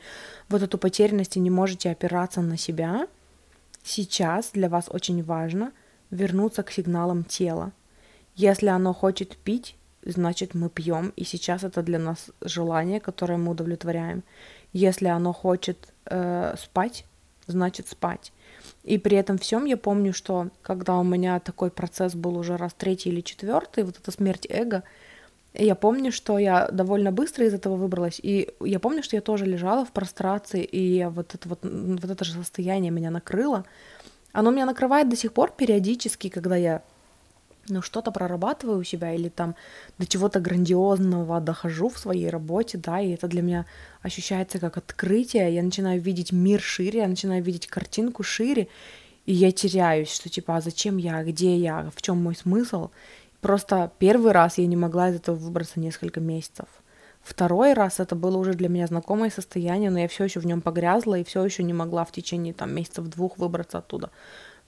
вот 0.50 0.64
эту 0.64 0.80
потерянность 0.80 1.38
и 1.38 1.40
не 1.40 1.52
можете 1.52 1.92
опираться 1.92 2.42
на 2.42 2.58
себя, 2.58 3.08
сейчас 3.84 4.50
для 4.54 4.68
вас 4.68 4.86
очень 4.90 5.24
важно 5.24 5.74
вернуться 6.10 6.64
к 6.64 6.72
сигналам 6.72 7.24
тела. 7.24 7.72
Если 8.36 8.66
оно 8.66 8.92
хочет 8.92 9.38
пить, 9.38 9.76
значит 10.04 10.56
мы 10.56 10.72
пьем, 10.72 11.14
и 11.16 11.24
сейчас 11.24 11.64
это 11.64 11.84
для 11.84 12.00
нас 12.00 12.32
желание, 12.42 13.00
которое 13.00 13.38
мы 13.38 13.52
удовлетворяем. 13.52 14.24
Если 14.74 15.06
оно 15.06 15.34
хочет 15.34 15.94
э, 16.06 16.56
спать, 16.58 17.06
значит 17.46 17.90
спать. 17.90 18.32
И 18.86 19.00
при 19.00 19.18
этом 19.18 19.40
всем 19.40 19.66
я 19.66 19.78
помню, 19.78 20.14
что 20.14 20.50
когда 20.62 20.98
у 20.98 21.04
меня 21.04 21.40
такой 21.40 21.72
процесс 21.72 22.14
был 22.14 22.38
уже 22.38 22.56
раз 22.56 22.74
третий 22.78 23.10
или 23.10 23.22
четвертый, 23.22 23.84
вот 23.84 23.98
эта 23.98 24.12
смерть 24.12 24.46
эго, 24.48 24.84
я 25.56 25.74
помню, 25.74 26.12
что 26.12 26.38
я 26.38 26.68
довольно 26.68 27.12
быстро 27.12 27.46
из 27.46 27.54
этого 27.54 27.78
выбралась, 27.78 28.20
и 28.22 28.50
я 28.60 28.80
помню, 28.80 29.02
что 29.02 29.16
я 29.16 29.22
тоже 29.22 29.46
лежала 29.46 29.86
в 29.86 29.92
прострации, 29.92 30.64
и 30.64 31.06
вот 31.06 31.34
это 31.34 31.50
вот, 31.50 31.60
вот 31.64 32.12
это 32.12 32.24
же 32.24 32.34
состояние 32.34 32.92
меня 32.92 33.10
накрыло. 33.10 33.66
Оно 34.34 34.52
меня 34.52 34.66
накрывает 34.66 35.10
до 35.10 35.16
сих 35.16 35.34
пор 35.34 35.52
периодически, 35.52 36.30
когда 36.30 36.56
я 36.56 36.84
ну, 37.68 37.82
что-то 37.82 38.12
прорабатываю 38.12 38.80
у 38.80 38.84
себя 38.84 39.14
или 39.14 39.30
там 39.30 39.56
до 39.98 40.06
чего-то 40.06 40.40
грандиозного 40.40 41.40
дохожу 41.42 41.90
в 41.90 41.98
своей 41.98 42.30
работе, 42.30 42.78
да, 42.78 43.00
и 43.00 43.12
это 43.12 43.28
для 43.28 43.42
меня 43.42 43.66
ощущается 44.02 44.60
как 44.60 44.78
открытие, 44.78 45.54
я 45.54 45.64
начинаю 45.64 46.02
видеть 46.02 46.32
мир 46.32 46.62
шире, 46.62 47.00
я 47.00 47.08
начинаю 47.08 47.44
видеть 47.44 47.68
картинку 47.68 48.24
шире, 48.24 48.68
и 49.26 49.34
я 49.34 49.52
теряюсь, 49.52 50.12
что 50.12 50.30
типа, 50.30 50.58
а 50.58 50.62
зачем 50.62 50.98
я, 50.98 51.24
где 51.24 51.58
я, 51.58 51.90
в 51.96 52.02
чем 52.02 52.22
мой 52.22 52.36
смысл. 52.36 52.90
Просто 53.42 53.92
первый 54.00 54.32
раз 54.32 54.58
я 54.58 54.68
не 54.68 54.76
могла 54.76 55.10
из 55.10 55.16
этого 55.16 55.36
выбраться 55.36 55.80
несколько 55.80 56.20
месяцев. 56.20 56.68
Второй 57.26 57.74
раз 57.74 58.00
это 58.00 58.16
было 58.16 58.38
уже 58.38 58.54
для 58.54 58.70
меня 58.70 58.86
знакомое 58.86 59.32
состояние, 59.32 59.90
но 59.90 59.98
я 59.98 60.08
все 60.08 60.26
еще 60.26 60.40
в 60.40 60.46
нем 60.46 60.62
погрязла 60.62 61.16
и 61.16 61.24
все 61.24 61.44
еще 61.44 61.64
не 61.64 61.74
могла 61.74 62.06
в 62.06 62.12
течение 62.12 62.54
там 62.54 62.72
месяцев 62.72 63.08
двух 63.08 63.40
выбраться 63.40 63.80
оттуда. 63.80 64.12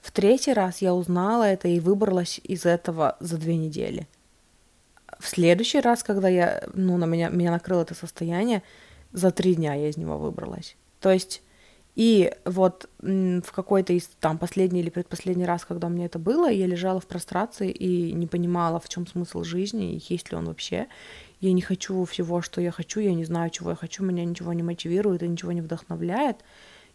В 0.00 0.12
третий 0.12 0.52
раз 0.52 0.82
я 0.82 0.94
узнала 0.94 1.44
это 1.44 1.68
и 1.68 1.80
выбралась 1.80 2.40
из 2.44 2.66
этого 2.66 3.16
за 3.20 3.36
две 3.36 3.56
недели. 3.56 4.06
В 5.18 5.26
следующий 5.26 5.80
раз, 5.80 6.02
когда 6.02 6.28
я, 6.28 6.62
ну, 6.74 6.96
на 6.96 7.04
меня, 7.04 7.28
меня 7.28 7.50
накрыло 7.50 7.82
это 7.82 7.94
состояние, 7.94 8.62
за 9.12 9.30
три 9.30 9.54
дня 9.54 9.74
я 9.74 9.88
из 9.88 9.96
него 9.96 10.18
выбралась. 10.18 10.76
То 11.00 11.10
есть, 11.10 11.42
и 11.96 12.32
вот 12.44 12.88
в 13.00 13.50
какой-то 13.52 13.92
из 13.92 14.06
там 14.20 14.38
последний 14.38 14.80
или 14.80 14.90
предпоследний 14.90 15.46
раз, 15.46 15.64
когда 15.64 15.88
у 15.88 15.90
меня 15.90 16.06
это 16.06 16.20
было, 16.20 16.48
я 16.48 16.66
лежала 16.66 17.00
в 17.00 17.06
прострации 17.06 17.70
и 17.70 18.12
не 18.12 18.28
понимала, 18.28 18.78
в 18.78 18.88
чем 18.88 19.06
смысл 19.06 19.42
жизни, 19.42 19.94
и 19.94 20.02
есть 20.12 20.30
ли 20.30 20.36
он 20.36 20.44
вообще. 20.44 20.86
Я 21.40 21.52
не 21.52 21.62
хочу 21.62 22.04
всего, 22.04 22.40
что 22.40 22.60
я 22.60 22.70
хочу, 22.70 23.00
я 23.00 23.14
не 23.14 23.24
знаю, 23.24 23.50
чего 23.50 23.70
я 23.70 23.76
хочу, 23.76 24.04
меня 24.04 24.24
ничего 24.24 24.52
не 24.52 24.62
мотивирует 24.62 25.24
и 25.24 25.28
ничего 25.28 25.50
не 25.50 25.60
вдохновляет. 25.60 26.36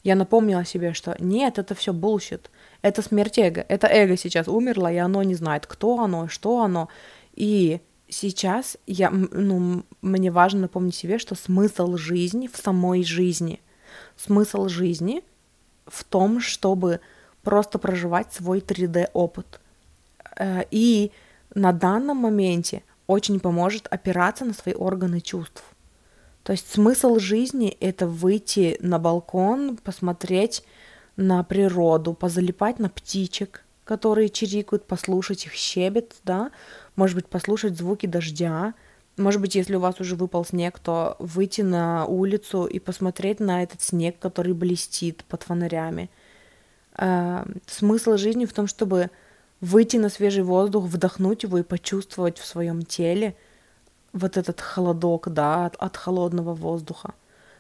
Я 0.04 0.16
напомнила 0.16 0.66
себе, 0.66 0.93
что 0.93 1.16
нет, 1.20 1.60
это 1.60 1.76
все 1.76 1.93
bullshit, 1.93 2.41
это 2.84 3.02
смерть 3.02 3.40
эго, 3.40 3.66
это 3.70 3.88
эго 3.88 4.18
сейчас 4.18 4.48
умерло, 4.48 4.92
и 4.92 4.98
оно 4.98 5.24
не 5.24 5.36
знает, 5.36 5.66
кто 5.66 6.02
оно, 6.02 6.28
что 6.28 6.62
оно. 6.62 6.90
И 7.34 7.80
сейчас 8.10 8.78
я, 8.86 9.10
ну, 9.10 9.84
мне 10.02 10.32
важно 10.32 10.62
напомнить 10.62 10.94
себе, 10.94 11.18
что 11.18 11.34
смысл 11.34 11.96
жизни 11.96 12.48
в 12.48 12.58
самой 12.58 13.04
жизни. 13.04 13.62
Смысл 14.18 14.68
жизни 14.68 15.24
в 15.88 16.04
том, 16.04 16.42
чтобы 16.42 17.00
просто 17.42 17.80
проживать 17.80 18.34
свой 18.34 18.60
3D-опыт. 18.60 19.62
Э, 20.38 20.64
и 20.70 21.12
на 21.56 21.72
данном 21.72 22.18
моменте 22.18 22.84
очень 23.08 23.40
поможет 23.40 23.88
опираться 23.90 24.44
на 24.44 24.54
свои 24.54 24.76
органы 24.76 25.22
чувств. 25.22 25.64
То 26.44 26.52
есть 26.52 26.70
смысл 26.70 27.18
жизни— 27.20 27.70
это 27.80 28.08
выйти 28.08 28.78
на 28.82 29.00
балкон, 29.00 29.78
посмотреть 29.78 30.64
на 31.16 31.43
природу, 31.43 32.14
позалипать 32.14 32.80
на 32.80 32.89
птичек, 32.89 33.64
которые 33.84 34.30
чирикают, 34.30 34.86
послушать 34.86 35.45
их 35.45 35.53
щебет, 35.53 36.16
да, 36.24 36.51
может 36.95 37.16
быть, 37.16 37.28
послушать 37.28 37.78
звуки 37.78 38.05
дождя, 38.05 38.74
может 39.18 39.41
быть, 39.41 39.53
если 39.53 39.76
у 39.76 39.80
вас 39.80 39.99
уже 39.99 40.16
выпал 40.16 40.43
снег, 40.43 40.80
то 40.80 41.16
выйти 41.20 41.61
на 41.61 42.05
улицу 42.05 42.66
и 42.66 42.80
посмотреть 42.80 43.39
на 43.39 43.61
этот 43.61 43.82
снег, 43.82 44.18
который 44.20 44.53
блестит 44.53 45.24
под 45.26 45.43
фонарями. 45.43 46.09
Э, 46.97 47.45
смысл 47.68 48.18
жизни 48.18 48.45
в 48.45 48.53
том, 48.53 48.66
чтобы 48.66 49.11
выйти 49.61 49.97
на 49.97 50.09
свежий 50.09 50.43
воздух, 50.43 50.86
вдохнуть 50.86 51.43
его 51.43 51.59
и 51.59 51.64
почувствовать 51.64 52.39
в 52.39 52.45
своем 52.45 52.84
теле 52.84 53.36
вот 54.14 54.36
этот 54.36 54.59
холодок, 54.61 55.30
да, 55.32 55.68
от, 55.68 55.76
от 55.76 55.95
холодного 55.95 56.53
воздуха. 56.55 57.14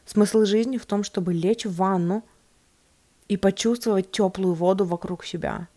Смысл 0.05 0.45
жизни 0.45 0.77
в 0.77 0.85
том, 0.85 1.03
чтобы 1.03 1.33
лечь 1.33 1.65
в 1.65 1.75
ванну 1.75 2.23
и 3.27 3.37
почувствовать 3.37 4.11
теплую 4.11 4.53
воду 4.53 4.85
вокруг 4.85 5.25
себя, 5.25 5.67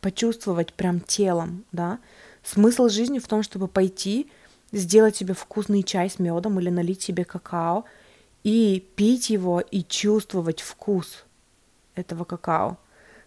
почувствовать 0.00 0.72
прям 0.72 1.00
телом, 1.00 1.64
да. 1.72 1.98
Смысл 2.42 2.88
жизни 2.88 3.18
в 3.18 3.26
том, 3.26 3.42
чтобы 3.42 3.68
пойти, 3.68 4.30
сделать 4.72 5.16
себе 5.16 5.34
вкусный 5.34 5.82
чай 5.82 6.10
с 6.10 6.18
медом 6.18 6.60
или 6.60 6.70
налить 6.70 7.02
себе 7.02 7.24
какао 7.24 7.84
и 8.44 8.84
пить 8.94 9.30
его 9.30 9.60
и 9.60 9.82
чувствовать 9.82 10.60
вкус 10.60 11.24
этого 11.94 12.24
какао. 12.24 12.78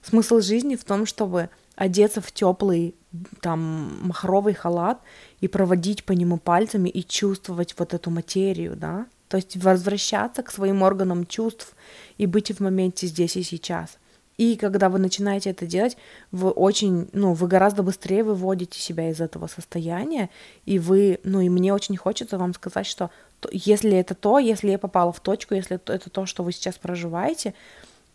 Смысл 0.02 0.40
жизни 0.40 0.76
в 0.76 0.84
том, 0.84 1.06
чтобы 1.06 1.50
одеться 1.76 2.22
в 2.22 2.32
теплый 2.32 2.96
там 3.42 4.00
махровый 4.02 4.54
халат 4.54 5.02
и 5.42 5.48
проводить 5.48 6.04
по 6.04 6.12
нему 6.12 6.38
пальцами 6.38 6.90
и 6.90 7.04
чувствовать 7.04 7.76
вот 7.78 7.94
эту 7.94 8.10
материю, 8.12 8.76
да, 8.76 9.08
то 9.30 9.38
есть 9.38 9.56
возвращаться 9.56 10.44
к 10.44 10.52
своим 10.52 10.82
органам 10.82 11.26
чувств 11.26 11.76
и 12.18 12.26
быть 12.26 12.52
в 12.52 12.60
моменте 12.60 13.08
здесь 13.08 13.38
и 13.38 13.44
сейчас. 13.44 13.98
И 14.38 14.56
когда 14.56 14.90
вы 14.90 15.00
начинаете 15.00 15.52
это 15.52 15.66
делать, 15.66 15.98
вы 16.32 16.50
очень, 16.50 17.10
ну, 17.14 17.34
вы 17.34 17.48
гораздо 17.48 17.84
быстрее 17.84 18.24
выводите 18.24 18.80
себя 18.80 19.10
из 19.10 19.22
этого 19.22 19.48
состояния, 19.48 20.30
и 20.66 20.80
вы, 20.80 21.20
ну, 21.24 21.42
и 21.42 21.50
мне 21.50 21.74
очень 21.74 21.98
хочется 21.98 22.38
вам 22.38 22.54
сказать, 22.54 22.88
что 22.88 23.12
если 23.52 23.92
это 23.98 24.16
то, 24.16 24.40
если 24.40 24.70
я 24.70 24.80
попала 24.80 25.12
в 25.12 25.20
точку, 25.20 25.56
если 25.56 25.76
это 25.78 26.10
то, 26.10 26.26
что 26.26 26.44
вы 26.44 26.52
сейчас 26.52 26.78
проживаете, 26.78 27.54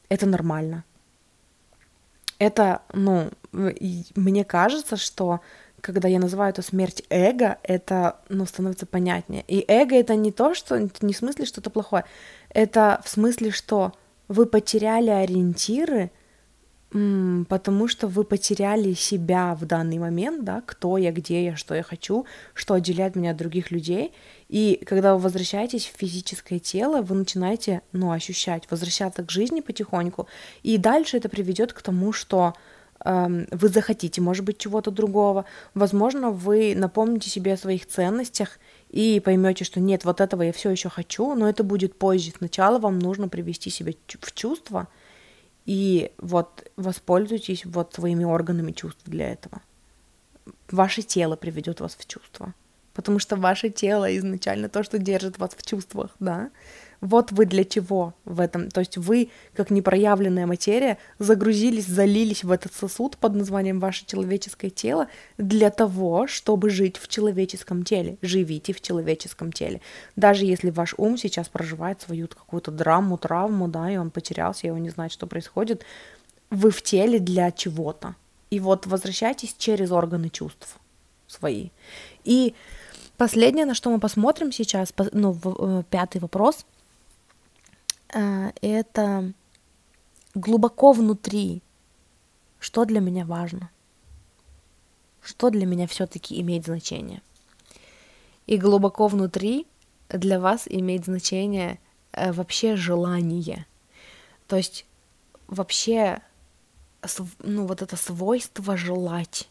это 0.09 0.27
нормально. 0.27 0.85
Это, 2.39 2.83
ну, 2.93 3.31
мне 3.53 4.45
кажется, 4.45 4.97
что 4.97 5.41
когда 5.85 6.09
я 6.09 6.19
называю 6.19 6.51
это 6.51 6.63
смерть 6.63 7.03
эго, 7.11 7.59
это, 7.63 8.17
ну, 8.31 8.47
становится 8.47 8.87
понятнее. 8.87 9.45
И 9.47 9.63
эго 9.69 9.95
это 9.95 10.17
не 10.17 10.33
то, 10.33 10.55
что, 10.55 10.79
не 11.03 11.13
в 11.13 11.17
смысле 11.17 11.45
что-то 11.45 11.69
плохое, 11.69 12.07
это 12.49 13.03
в 13.05 13.09
смысле, 13.11 13.51
что 13.51 13.93
вы 14.27 14.47
потеряли 14.47 15.11
ориентиры, 15.11 16.11
потому 16.91 17.87
что 17.87 18.09
вы 18.09 18.25
потеряли 18.25 18.95
себя 18.95 19.55
в 19.55 19.67
данный 19.67 19.99
момент, 19.99 20.45
да, 20.45 20.63
кто 20.65 20.97
я, 20.97 21.13
где 21.13 21.45
я, 21.45 21.57
что 21.57 21.75
я 21.75 21.83
хочу, 21.83 22.25
что 22.55 22.73
отделяет 22.73 23.15
меня 23.15 23.33
от 23.33 23.37
других 23.37 23.71
людей. 23.71 24.15
И 24.49 24.81
когда 24.87 25.15
вы 25.15 25.21
возвращаетесь 25.21 25.85
в 25.85 25.99
физическое 25.99 26.61
тело, 26.61 27.03
вы 27.03 27.15
начинаете, 27.17 27.83
ну, 27.93 28.11
ощущать, 28.11 28.71
возвращаться 28.71 29.23
к 29.23 29.31
жизни 29.31 29.61
потихоньку, 29.61 30.29
и 30.63 30.79
дальше 30.79 31.19
это 31.19 31.29
приведет 31.29 31.75
к 31.75 31.83
тому, 31.83 32.15
что 32.15 32.55
вы 33.05 33.69
захотите, 33.69 34.21
может 34.21 34.45
быть, 34.45 34.59
чего-то 34.59 34.91
другого. 34.91 35.45
Возможно, 35.75 36.31
вы 36.31 36.75
напомните 36.75 37.29
себе 37.29 37.55
о 37.55 37.57
своих 37.57 37.87
ценностях 37.87 38.59
и 38.91 39.21
поймете, 39.21 39.65
что 39.65 39.81
нет, 39.81 40.05
вот 40.05 40.21
этого 40.21 40.43
я 40.43 40.53
все 40.53 40.71
еще 40.71 40.89
хочу, 40.89 41.35
но 41.35 41.49
это 41.49 41.65
будет 41.65 41.99
позже. 41.99 42.33
Сначала 42.37 42.79
вам 42.79 42.99
нужно 42.99 43.29
привести 43.29 43.71
себя 43.71 43.93
в 44.09 44.33
чувство, 44.33 44.89
и 45.67 46.13
вот 46.19 46.71
воспользуйтесь 46.77 47.65
вот 47.65 47.95
своими 47.95 48.25
органами 48.25 48.73
чувств 48.73 49.03
для 49.05 49.33
этого. 49.33 49.61
Ваше 50.71 51.03
тело 51.03 51.37
приведет 51.37 51.81
вас 51.81 51.97
в 51.99 52.07
чувство. 52.07 52.55
Потому 52.95 53.19
что 53.19 53.37
ваше 53.37 53.71
тело 53.71 54.17
изначально 54.17 54.69
то, 54.69 54.83
что 54.83 54.99
держит 54.99 55.39
вас 55.39 55.51
в 55.57 55.67
чувствах, 55.67 56.13
да. 56.21 56.51
Вот 57.05 57.33
вы 57.33 57.45
для 57.45 57.65
чего 57.65 58.15
в 58.25 58.41
этом. 58.41 58.71
То 58.71 58.81
есть 58.81 58.97
вы, 58.97 59.29
как 59.53 59.69
непроявленная 59.69 60.47
материя, 60.47 60.97
загрузились, 61.19 61.87
залились 61.87 62.45
в 62.45 62.51
этот 62.51 62.73
сосуд 62.73 63.19
под 63.19 63.35
названием 63.35 63.79
ваше 63.79 64.07
человеческое 64.07 64.71
тело 64.71 65.09
для 65.37 65.69
того, 65.69 66.27
чтобы 66.27 66.71
жить 66.71 66.97
в 66.97 67.07
человеческом 67.09 67.83
теле. 67.83 68.17
Живите 68.23 68.73
в 68.73 68.81
человеческом 68.81 69.53
теле. 69.53 69.83
Даже 70.17 70.47
если 70.47 70.71
ваш 70.71 70.95
ум 70.97 71.19
сейчас 71.19 71.51
проживает 71.51 72.01
свою 72.01 72.27
какую-то 72.27 72.71
драму, 72.71 73.19
травму, 73.19 73.69
да, 73.69 73.91
и 73.91 73.99
он 73.99 74.11
потерялся, 74.11 74.67
и 74.67 74.71
он 74.71 74.81
не 74.81 74.89
знает, 74.89 75.13
что 75.13 75.27
происходит, 75.27 75.85
вы 76.49 76.71
в 76.71 76.81
теле 76.81 77.19
для 77.19 77.51
чего-то. 77.51 78.15
И 78.49 78.61
вот 78.61 78.87
возвращайтесь 78.87 79.55
через 79.59 79.93
органы 79.93 80.31
чувств 80.31 80.79
свои. 81.27 81.69
И 82.25 82.55
последнее, 83.19 83.67
на 83.67 83.75
что 83.75 83.91
мы 83.91 84.01
посмотрим 84.01 84.53
сейчас, 84.53 84.95
ну, 85.13 85.39
э, 85.45 85.83
пятый 85.91 86.23
вопрос– 86.23 86.65
это 88.09 89.33
глубоко 90.35 90.93
внутри, 90.93 91.63
что 92.59 92.85
для 92.85 93.01
меня 93.01 93.25
важно, 93.25 93.71
что 95.21 95.51
для 95.51 95.67
меня 95.67 95.87
все-таки 95.87 96.41
имеет 96.41 96.65
значение. 96.65 97.23
И 98.47 98.59
глубоко 98.59 99.07
внутри 99.07 99.67
для 100.09 100.39
вас 100.39 100.65
имеет 100.67 101.07
значение 101.07 101.79
э, 102.13 102.33
вообще 102.33 102.77
желание. 102.77 103.67
То 104.47 104.57
есть 104.57 104.87
вообще 105.47 106.21
ну, 107.39 107.67
вот 107.67 107.83
это 107.83 107.97
свойство 107.97 108.77
желать. 108.77 109.49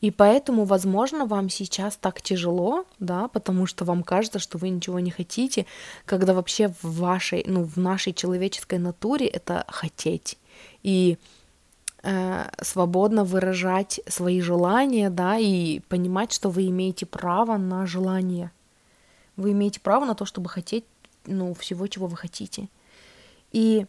И 0.00 0.10
поэтому, 0.10 0.64
возможно, 0.64 1.24
вам 1.24 1.48
сейчас 1.48 1.96
так 1.96 2.20
тяжело, 2.20 2.84
да, 2.98 3.28
потому 3.28 3.66
что 3.66 3.84
вам 3.84 4.02
кажется, 4.02 4.38
что 4.38 4.58
вы 4.58 4.68
ничего 4.68 5.00
не 5.00 5.10
хотите, 5.10 5.64
когда 6.04 6.34
вообще 6.34 6.68
в 6.82 6.98
вашей, 6.98 7.44
ну, 7.46 7.64
в 7.64 7.76
нашей 7.78 8.12
человеческой 8.12 8.78
натуре 8.78 9.26
это 9.26 9.64
хотеть. 9.68 10.38
И 10.82 11.16
э, 12.02 12.48
свободно 12.60 13.24
выражать 13.24 14.00
свои 14.06 14.40
желания, 14.40 15.08
да, 15.08 15.38
и 15.38 15.80
понимать, 15.88 16.32
что 16.32 16.50
вы 16.50 16.66
имеете 16.68 17.06
право 17.06 17.56
на 17.56 17.86
желание. 17.86 18.52
Вы 19.36 19.52
имеете 19.52 19.80
право 19.80 20.04
на 20.04 20.14
то, 20.14 20.26
чтобы 20.26 20.50
хотеть, 20.50 20.84
ну, 21.24 21.54
всего, 21.54 21.86
чего 21.86 22.06
вы 22.06 22.16
хотите. 22.16 22.68
И 23.50 23.86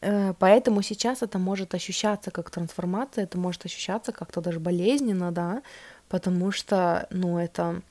поэтому 0.00 0.82
сейчас 0.82 1.22
это 1.22 1.38
может 1.38 1.74
ощущаться 1.74 2.30
как 2.30 2.50
трансформация, 2.50 3.24
это 3.24 3.38
может 3.38 3.64
ощущаться 3.64 4.12
как-то 4.12 4.40
даже 4.40 4.60
болезненно, 4.60 5.32
да, 5.32 5.62
потому 6.08 6.52
что, 6.52 7.06
ну, 7.10 7.38
это, 7.38 7.82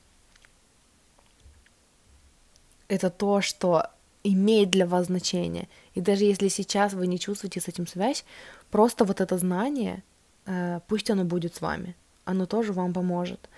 это 2.87 3.09
то, 3.09 3.41
что 3.41 3.87
имеет 4.23 4.69
для 4.69 4.85
вас 4.85 5.07
значение. 5.07 5.67
И 5.93 6.01
даже 6.01 6.25
если 6.25 6.47
сейчас 6.47 6.93
вы 6.93 7.07
не 7.07 7.19
чувствуете 7.19 7.59
с 7.59 7.67
этим 7.67 7.87
связь, 7.87 8.25
просто 8.71 9.05
вот 9.05 9.21
это 9.21 9.37
знание, 9.37 10.03
э, 10.45 10.79
пусть 10.87 11.09
оно 11.09 11.23
будет 11.23 11.55
с 11.55 11.61
вами, 11.61 11.95
оно 12.25 12.45
тоже 12.45 12.73
вам 12.73 12.93
поможет. 12.93 13.49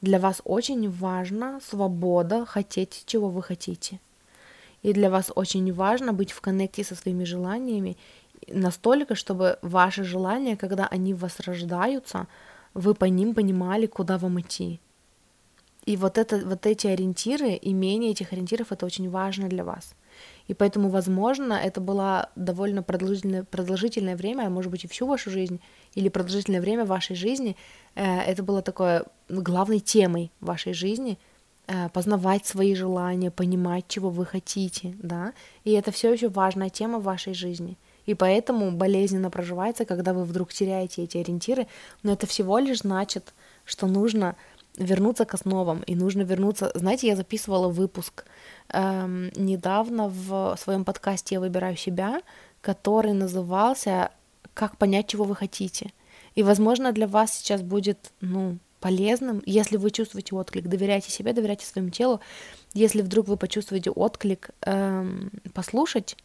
Для 0.00 0.18
вас 0.18 0.42
очень 0.44 0.90
важна 0.90 1.60
свобода 1.60 2.44
хотеть, 2.44 3.04
чего 3.06 3.28
вы 3.30 3.42
хотите 3.42 4.00
и 4.82 4.92
для 4.92 5.10
вас 5.10 5.32
очень 5.34 5.72
важно 5.72 6.12
быть 6.12 6.32
в 6.32 6.40
коннекте 6.40 6.84
со 6.84 6.94
своими 6.94 7.24
желаниями 7.24 7.96
настолько, 8.48 9.14
чтобы 9.14 9.58
ваши 9.62 10.04
желания, 10.04 10.56
когда 10.56 10.86
они 10.86 11.14
в 11.14 11.18
вас 11.18 11.40
рождаются, 11.40 12.26
вы 12.74 12.94
по 12.94 13.06
ним 13.06 13.34
понимали, 13.34 13.86
куда 13.86 14.18
вам 14.18 14.40
идти. 14.40 14.80
И 15.86 15.96
вот, 15.96 16.18
это, 16.18 16.38
вот 16.44 16.66
эти 16.66 16.88
ориентиры, 16.88 17.58
имение 17.62 18.10
этих 18.10 18.32
ориентиров, 18.32 18.72
это 18.72 18.86
очень 18.86 19.08
важно 19.08 19.48
для 19.48 19.62
вас. 19.62 19.94
И 20.48 20.54
поэтому, 20.54 20.88
возможно, 20.88 21.52
это 21.52 21.80
было 21.80 22.30
довольно 22.34 22.82
продолжительное, 22.82 23.44
продолжительное 23.44 24.16
время, 24.16 24.46
а 24.46 24.50
может 24.50 24.72
быть 24.72 24.84
и 24.84 24.88
всю 24.88 25.06
вашу 25.06 25.30
жизнь, 25.30 25.60
или 25.94 26.08
продолжительное 26.08 26.60
время 26.60 26.84
вашей 26.84 27.14
жизни, 27.14 27.56
э, 27.94 28.04
это 28.04 28.42
было 28.42 28.62
такое 28.62 29.04
главной 29.28 29.78
темой 29.78 30.32
вашей 30.40 30.72
жизни, 30.72 31.18
познавать 31.92 32.46
свои 32.46 32.74
желания, 32.74 33.30
понимать, 33.30 33.84
чего 33.88 34.10
вы 34.10 34.24
хотите, 34.24 34.94
да, 35.02 35.32
и 35.64 35.72
это 35.72 35.90
все 35.90 36.12
еще 36.12 36.28
важная 36.28 36.68
тема 36.70 36.98
в 36.98 37.04
вашей 37.04 37.34
жизни. 37.34 37.76
И 38.06 38.14
поэтому 38.14 38.70
болезненно 38.70 39.30
проживается, 39.30 39.84
когда 39.84 40.12
вы 40.14 40.24
вдруг 40.24 40.52
теряете 40.52 41.02
эти 41.02 41.18
ориентиры, 41.18 41.66
но 42.02 42.12
это 42.12 42.26
всего 42.26 42.58
лишь 42.58 42.78
значит, 42.78 43.34
что 43.64 43.86
нужно 43.86 44.36
вернуться 44.76 45.24
к 45.24 45.34
основам, 45.34 45.82
и 45.82 45.94
нужно 45.94 46.22
вернуться... 46.22 46.70
Знаете, 46.74 47.08
я 47.08 47.16
записывала 47.16 47.68
выпуск 47.68 48.24
эм, 48.68 49.30
недавно 49.34 50.08
в 50.08 50.56
своем 50.58 50.84
подкасте 50.84 51.36
«Я 51.36 51.40
выбираю 51.40 51.76
себя», 51.76 52.20
который 52.60 53.12
назывался 53.12 54.10
«Как 54.54 54.76
понять, 54.76 55.08
чего 55.08 55.24
вы 55.24 55.34
хотите». 55.34 55.92
И, 56.34 56.42
возможно, 56.42 56.92
для 56.92 57.06
вас 57.06 57.32
сейчас 57.32 57.62
будет, 57.62 58.12
ну, 58.20 58.58
полезным, 58.86 59.42
если 59.46 59.78
вы 59.78 59.90
чувствуете 59.90 60.36
отклик, 60.36 60.68
доверяйте 60.68 61.10
себе, 61.10 61.32
доверяйте 61.32 61.66
своему 61.66 61.90
телу. 61.90 62.20
Если 62.72 63.02
вдруг 63.02 63.26
вы 63.26 63.36
почувствуете 63.36 63.90
отклик, 63.90 64.50
эм, 64.60 65.32
послушать, 65.54 66.16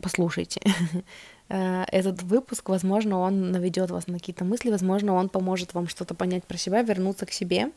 послушайте 0.00 0.60
э, 1.48 1.84
этот 1.92 2.24
выпуск, 2.24 2.70
возможно, 2.70 3.20
он 3.20 3.52
наведет 3.52 3.92
вас 3.92 4.08
на 4.08 4.14
какие-то 4.18 4.44
мысли, 4.44 4.70
возможно, 4.70 5.12
он 5.12 5.28
поможет 5.28 5.74
вам 5.74 5.86
что-то 5.86 6.14
понять 6.14 6.42
про 6.42 6.56
себя, 6.56 6.82
вернуться 6.82 7.24
к 7.24 7.30
себе. 7.30 7.70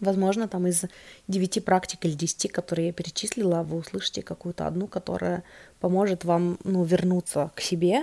Возможно, 0.00 0.48
там 0.48 0.66
из 0.66 0.84
девяти 1.26 1.60
практик 1.60 2.04
или 2.04 2.12
десяти, 2.12 2.48
которые 2.48 2.88
я 2.88 2.92
перечислила, 2.92 3.62
вы 3.62 3.78
услышите 3.78 4.20
какую-то 4.20 4.66
одну, 4.66 4.88
которая 4.88 5.42
поможет 5.80 6.24
вам 6.24 6.58
ну, 6.64 6.84
вернуться 6.84 7.50
к 7.54 7.62
себе. 7.62 8.02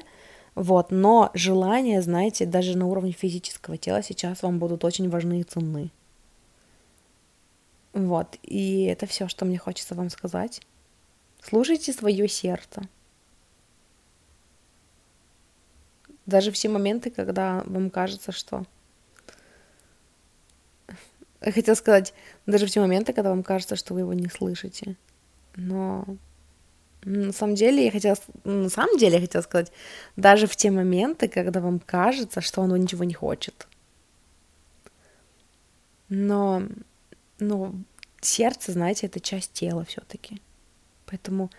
Вот, 0.59 0.91
но 0.91 1.31
желания, 1.33 2.01
знаете, 2.01 2.45
даже 2.45 2.77
на 2.77 2.85
уровне 2.85 3.13
физического 3.13 3.77
тела 3.77 4.03
сейчас 4.03 4.43
вам 4.43 4.59
будут 4.59 4.83
очень 4.83 5.09
важны 5.09 5.39
и 5.39 5.43
ценны. 5.43 5.89
Вот, 7.93 8.37
и 8.43 8.83
это 8.83 9.05
все, 9.05 9.29
что 9.29 9.45
мне 9.45 9.57
хочется 9.57 9.95
вам 9.95 10.09
сказать. 10.09 10.61
Слушайте 11.41 11.93
свое 11.93 12.27
сердце. 12.27 12.81
Даже 16.25 16.51
все 16.51 16.67
моменты, 16.67 17.09
когда 17.09 17.63
вам 17.65 17.89
кажется, 17.89 18.33
что... 18.33 18.65
Хотела 21.39 21.75
сказать, 21.75 22.13
даже 22.45 22.65
в 22.65 22.69
те 22.69 22.81
моменты, 22.81 23.13
когда 23.13 23.29
вам 23.29 23.43
кажется, 23.43 23.77
что 23.77 23.93
вы 23.93 24.01
его 24.01 24.11
не 24.11 24.27
слышите. 24.27 24.97
Но 25.55 26.03
на 27.03 27.31
самом 27.31 27.55
деле 27.55 27.85
я 27.85 27.91
хотела, 27.91 28.17
на 28.43 28.69
самом 28.69 28.97
деле 28.97 29.15
я 29.15 29.21
хотела 29.21 29.41
сказать, 29.41 29.71
даже 30.15 30.47
в 30.47 30.55
те 30.55 30.71
моменты, 30.71 31.27
когда 31.27 31.59
вам 31.59 31.79
кажется, 31.79 32.41
что 32.41 32.61
оно 32.61 32.77
ничего 32.77 33.03
не 33.03 33.13
хочет. 33.13 33.67
Но, 36.09 36.63
ну, 37.39 37.75
сердце, 38.21 38.71
знаете, 38.71 39.07
это 39.07 39.19
часть 39.19 39.53
тела 39.53 39.85
все-таки. 39.85 40.41
Поэтому 41.05 41.49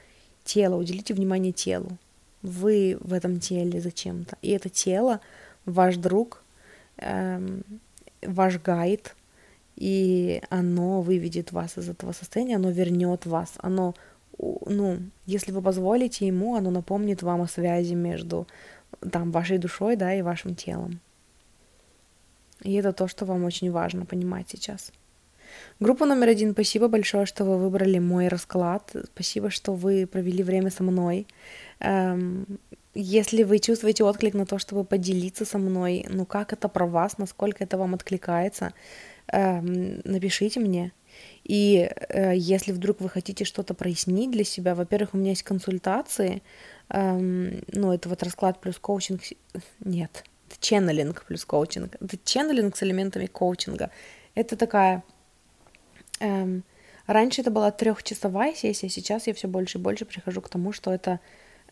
тело, 0.44 0.76
уделите 0.76 1.14
внимание 1.14 1.52
телу 1.52 1.98
вы 2.42 2.96
в 3.00 3.12
этом 3.12 3.40
теле 3.40 3.80
зачем-то. 3.80 4.36
И 4.42 4.50
это 4.50 4.68
тело 4.68 5.20
ваш 5.66 5.96
друг, 5.96 6.42
эм, 6.98 7.64
ваш 8.22 8.58
гайд, 8.58 9.14
и 9.76 10.42
оно 10.50 11.00
выведет 11.00 11.52
вас 11.52 11.78
из 11.78 11.88
этого 11.88 12.12
состояния, 12.12 12.56
оно 12.56 12.70
вернет 12.70 13.26
вас, 13.26 13.54
оно, 13.58 13.94
ну, 14.66 14.98
если 15.26 15.52
вы 15.52 15.62
позволите 15.62 16.26
ему, 16.26 16.54
оно 16.54 16.70
напомнит 16.70 17.22
вам 17.22 17.42
о 17.42 17.48
связи 17.48 17.94
между 17.94 18.46
там 19.12 19.30
вашей 19.30 19.58
душой, 19.58 19.96
да, 19.96 20.14
и 20.14 20.22
вашим 20.22 20.54
телом. 20.54 21.00
И 22.62 22.74
это 22.74 22.92
то, 22.92 23.08
что 23.08 23.24
вам 23.24 23.44
очень 23.44 23.70
важно 23.70 24.04
понимать 24.04 24.48
сейчас. 24.50 24.92
Группа 25.80 26.06
номер 26.06 26.28
один, 26.28 26.52
спасибо 26.52 26.88
большое, 26.88 27.26
что 27.26 27.44
вы 27.44 27.58
выбрали 27.58 27.98
мой 27.98 28.28
расклад. 28.28 28.94
Спасибо, 29.14 29.50
что 29.50 29.72
вы 29.72 30.06
провели 30.06 30.42
время 30.42 30.70
со 30.70 30.82
мной. 30.82 31.26
Эм, 31.80 32.46
если 32.94 33.44
вы 33.44 33.58
чувствуете 33.58 34.04
отклик 34.04 34.34
на 34.34 34.46
то, 34.46 34.58
чтобы 34.58 34.84
поделиться 34.84 35.44
со 35.44 35.58
мной, 35.58 36.06
ну 36.08 36.24
как 36.26 36.52
это 36.52 36.68
про 36.68 36.86
вас, 36.86 37.18
насколько 37.18 37.64
это 37.64 37.78
вам 37.78 37.94
откликается, 37.94 38.72
эм, 39.28 40.00
напишите 40.04 40.60
мне. 40.60 40.92
И 41.44 41.90
э, 42.08 42.32
если 42.36 42.72
вдруг 42.72 43.00
вы 43.00 43.08
хотите 43.08 43.44
что-то 43.44 43.74
прояснить 43.74 44.30
для 44.30 44.44
себя, 44.44 44.74
во-первых, 44.74 45.14
у 45.14 45.18
меня 45.18 45.30
есть 45.30 45.42
консультации, 45.42 46.42
эм, 46.88 47.62
ну 47.72 47.92
это 47.92 48.08
вот 48.08 48.22
расклад 48.22 48.60
плюс 48.60 48.78
коучинг, 48.78 49.22
нет, 49.80 50.24
это 50.48 50.56
ченнелинг 50.60 51.24
плюс 51.26 51.44
коучинг, 51.44 51.96
это 52.00 52.18
ченнелинг 52.24 52.76
с 52.76 52.82
элементами 52.82 53.26
коучинга. 53.26 53.90
Это 54.34 54.56
такая 54.56 55.02
Эм, 56.20 56.64
раньше 57.06 57.40
это 57.40 57.50
была 57.50 57.70
трехчасовая 57.70 58.54
сессия, 58.54 58.88
сейчас 58.88 59.26
я 59.26 59.34
все 59.34 59.48
больше 59.48 59.78
и 59.78 59.80
больше 59.80 60.04
прихожу 60.04 60.40
к 60.42 60.48
тому, 60.48 60.72
что 60.72 60.92
это, 60.92 61.18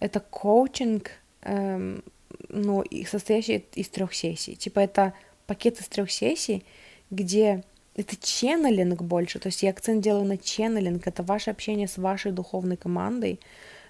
это 0.00 0.20
коучинг, 0.20 1.10
эм, 1.42 2.02
ну, 2.48 2.82
состоящий 3.06 3.66
из 3.74 3.88
трех 3.90 4.14
сессий. 4.14 4.56
Типа 4.56 4.80
это 4.80 5.12
пакет 5.46 5.80
из 5.80 5.88
трех 5.88 6.10
сессий, 6.10 6.64
где 7.10 7.62
это 7.98 8.16
ченнелинг 8.16 9.02
больше, 9.02 9.40
то 9.40 9.48
есть 9.48 9.62
я 9.62 9.70
акцент 9.70 10.02
делаю 10.04 10.24
на 10.24 10.38
ченнелинг, 10.38 11.06
это 11.06 11.24
ваше 11.24 11.50
общение 11.50 11.88
с 11.88 11.98
вашей 11.98 12.30
духовной 12.30 12.76
командой, 12.76 13.40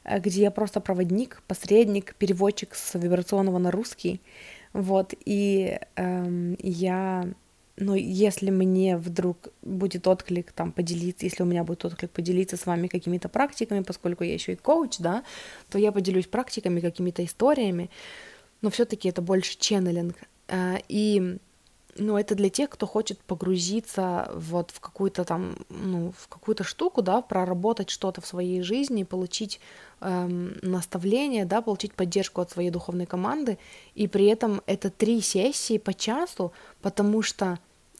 э, 0.05 0.19
где 0.19 0.43
я 0.43 0.51
просто 0.51 0.81
проводник, 0.81 1.43
посредник, 1.47 2.15
переводчик 2.15 2.75
с 2.75 2.99
вибрационного 2.99 3.59
на 3.59 3.71
русский, 3.71 4.23
вот, 4.73 5.15
и 5.25 5.79
эм, 5.97 6.57
я 6.61 7.29
но 7.81 7.95
если 7.95 8.51
мне 8.51 8.97
вдруг 8.97 9.51
будет 9.63 10.09
отклик 10.09 10.51
там 10.51 10.73
поделиться, 10.73 11.27
если 11.27 11.45
у 11.45 11.47
меня 11.47 11.63
будет 11.63 11.85
отклик 11.85 12.11
поделиться 12.11 12.57
с 12.57 12.67
вами 12.67 12.89
какими-то 12.89 13.29
практиками, 13.29 13.83
поскольку 13.83 14.25
я 14.25 14.35
еще 14.35 14.55
и 14.55 14.57
коуч, 14.57 14.99
да, 14.99 15.23
то 15.71 15.79
я 15.79 15.93
поделюсь 15.93 16.27
практиками, 16.27 16.81
какими-то 16.81 17.25
историями, 17.25 17.89
но 18.63 18.71
все-таки 18.71 19.09
это 19.09 19.23
больше 19.23 19.57
ченнелинг. 19.59 20.17
Э, 20.49 20.79
и 20.89 21.39
ну, 21.99 22.17
это 22.17 22.35
для 22.35 22.49
тех, 22.49 22.71
кто 22.71 22.87
хочет 22.87 23.19
погрузиться 23.21 24.31
вот 24.35 24.71
в 24.71 24.81
какую-то 24.81 25.25
там, 25.25 25.57
ну, 25.69 26.13
в 26.17 26.29
какую-то 26.29 26.65
штуку, 26.65 27.03
да, 27.03 27.21
проработать 27.21 27.91
что-то 27.91 28.21
в 28.21 28.27
своей 28.27 28.63
жизни, 28.63 29.03
получить 29.03 29.61
эм, 30.01 30.57
наставление, 30.63 31.45
да, 31.45 31.61
получить 31.61 31.95
поддержку 31.95 32.41
от 32.41 32.51
своей 32.51 32.71
духовной 32.71 33.07
команды, 33.07 33.59
и 33.95 34.09
при 34.09 34.27
этом 34.27 34.63
это 34.67 34.91
три 34.91 35.21
сессии 35.21 35.79
по 35.79 35.93
часу, 35.93 36.53
потому 36.81 37.23
что 37.23 37.59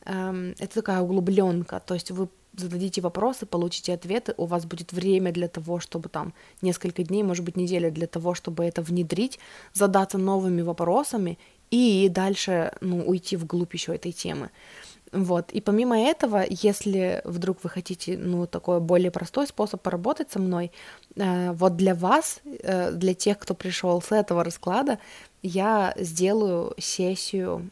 Эм, 0.09 0.55
это 0.59 0.75
такая 0.77 1.03
углубленка, 1.03 1.83
то 1.85 1.93
есть 1.93 2.11
вы 2.11 2.29
зададите 2.55 3.03
вопросы, 3.03 3.45
получите 3.45 3.93
ответы, 3.93 4.33
у 4.39 4.47
вас 4.47 4.65
будет 4.65 4.93
время 4.93 5.33
для 5.33 5.49
того, 5.49 5.81
чтобы 5.81 6.09
там 6.09 6.33
несколько 6.63 7.03
дней, 7.05 7.23
может 7.23 7.45
быть, 7.45 7.57
неделя 7.57 7.91
для 7.91 8.07
того, 8.07 8.35
чтобы 8.35 8.65
это 8.65 8.81
внедрить, 8.81 9.39
задаться 9.75 10.17
новыми 10.17 10.63
вопросами 10.63 11.39
и 11.71 12.09
дальше, 12.09 12.73
ну, 12.81 13.03
уйти 13.07 13.37
вглубь 13.37 13.75
еще 13.75 13.95
этой 13.95 14.13
темы. 14.13 14.51
Вот. 15.13 15.53
И 15.53 15.61
помимо 15.61 15.99
этого, 15.99 16.45
если 16.49 17.23
вдруг 17.25 17.65
вы 17.65 17.71
хотите, 17.71 18.19
ну, 18.19 18.47
такой 18.47 18.81
более 18.81 19.11
простой 19.11 19.47
способ 19.47 19.81
поработать 19.81 20.31
со 20.31 20.39
мной, 20.39 20.71
э, 21.17 21.53
вот 21.53 21.77
для 21.77 21.95
вас, 21.95 22.41
э, 22.45 22.93
для 22.93 23.15
тех, 23.15 23.39
кто 23.39 23.55
пришел 23.55 24.03
с 24.03 24.13
этого 24.13 24.45
расклада, 24.45 24.99
я 25.43 25.95
сделаю 25.97 26.75
сессию 26.79 27.71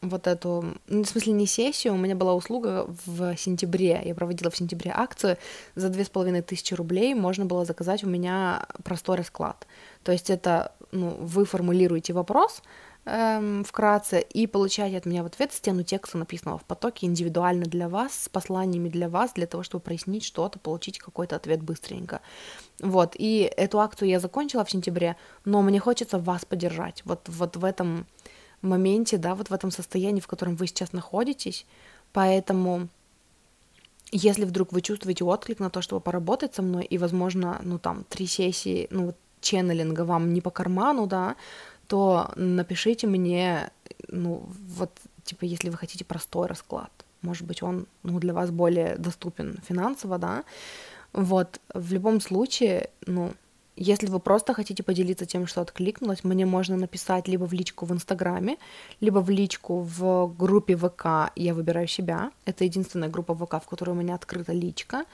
вот 0.00 0.26
эту, 0.26 0.64
ну, 0.86 1.02
в 1.02 1.08
смысле 1.08 1.32
не 1.32 1.46
сессию, 1.46 1.94
у 1.94 1.96
меня 1.96 2.14
была 2.14 2.34
услуга 2.34 2.86
в 3.06 3.36
сентябре, 3.36 4.00
я 4.04 4.14
проводила 4.14 4.50
в 4.50 4.56
сентябре 4.56 4.92
акцию, 4.94 5.36
за 5.74 5.88
две 5.88 6.04
с 6.04 6.08
половиной 6.08 6.42
тысячи 6.42 6.74
рублей 6.74 7.14
можно 7.14 7.44
было 7.44 7.64
заказать 7.64 8.04
у 8.04 8.08
меня 8.08 8.66
простой 8.84 9.16
расклад. 9.16 9.66
То 10.04 10.12
есть 10.12 10.30
это, 10.30 10.72
ну, 10.92 11.10
вы 11.20 11.44
формулируете 11.44 12.12
вопрос 12.12 12.62
эм, 13.04 13.64
вкратце 13.64 14.20
и 14.20 14.46
получаете 14.46 14.98
от 14.98 15.06
меня 15.06 15.22
в 15.22 15.26
ответ 15.26 15.52
стену 15.52 15.82
текста, 15.82 16.18
написанного 16.18 16.58
в 16.58 16.64
потоке, 16.64 17.06
индивидуально 17.06 17.64
для 17.64 17.88
вас, 17.88 18.24
с 18.24 18.28
посланиями 18.28 18.88
для 18.88 19.08
вас, 19.08 19.32
для 19.32 19.46
того, 19.46 19.62
чтобы 19.62 19.82
прояснить 19.82 20.24
что-то, 20.24 20.58
получить 20.58 20.98
какой-то 20.98 21.36
ответ 21.36 21.62
быстренько. 21.62 22.20
Вот, 22.80 23.14
и 23.18 23.50
эту 23.56 23.80
акцию 23.80 24.08
я 24.08 24.20
закончила 24.20 24.64
в 24.64 24.70
сентябре, 24.70 25.16
но 25.44 25.62
мне 25.62 25.80
хочется 25.80 26.18
вас 26.18 26.44
поддержать, 26.44 27.02
вот, 27.04 27.28
вот 27.28 27.56
в 27.56 27.64
этом 27.64 28.06
моменте, 28.62 29.18
да, 29.18 29.34
вот 29.34 29.50
в 29.50 29.52
этом 29.52 29.70
состоянии, 29.70 30.20
в 30.20 30.26
котором 30.26 30.56
вы 30.56 30.66
сейчас 30.66 30.92
находитесь. 30.92 31.66
Поэтому, 32.12 32.88
если 34.10 34.44
вдруг 34.44 34.72
вы 34.72 34.80
чувствуете 34.80 35.24
отклик 35.24 35.60
на 35.60 35.70
то, 35.70 35.82
чтобы 35.82 36.00
поработать 36.00 36.54
со 36.54 36.62
мной, 36.62 36.84
и, 36.84 36.98
возможно, 36.98 37.60
ну, 37.62 37.78
там, 37.78 38.04
три 38.08 38.26
сессии, 38.26 38.88
ну, 38.90 39.06
вот, 39.06 39.16
ченнелинга 39.40 40.04
вам 40.04 40.32
не 40.32 40.40
по 40.40 40.50
карману, 40.50 41.06
да, 41.06 41.36
то 41.86 42.30
напишите 42.36 43.06
мне, 43.06 43.70
ну, 44.08 44.42
вот, 44.76 44.90
типа, 45.24 45.44
если 45.44 45.70
вы 45.70 45.76
хотите 45.76 46.04
простой 46.04 46.46
расклад, 46.46 46.90
может 47.22 47.46
быть, 47.46 47.62
он, 47.62 47.86
ну, 48.02 48.18
для 48.20 48.32
вас 48.32 48.50
более 48.50 48.96
доступен 48.96 49.58
финансово, 49.68 50.18
да, 50.18 50.44
вот, 51.12 51.60
в 51.74 51.92
любом 51.92 52.20
случае, 52.20 52.90
ну, 53.06 53.32
Если 53.80 54.08
вы 54.08 54.18
просто 54.18 54.54
хотите 54.54 54.82
поделиться 54.82 55.24
тем, 55.24 55.46
что 55.46 55.60
откликнулось, 55.60 56.24
мне 56.24 56.46
можно 56.46 56.76
написать 56.76 57.28
либо 57.28 57.44
в 57.44 57.52
личку 57.52 57.86
в 57.86 57.92
Инстаграме, 57.92 58.56
либо 59.00 59.20
в 59.20 59.30
личку 59.30 59.82
в 59.82 60.34
группе 60.36 60.76
ВК 60.76 61.30
«Я 61.36 61.54
выбираю 61.54 61.86
себя». 61.86 62.32
Это 62.44 62.64
единственная 62.64 63.08
группа 63.08 63.34
ВК, 63.34 63.62
в 63.62 63.68
которой 63.68 63.90
у 63.90 63.94
меня 63.94 64.16
открыта 64.16 64.52
личка. 64.52 65.04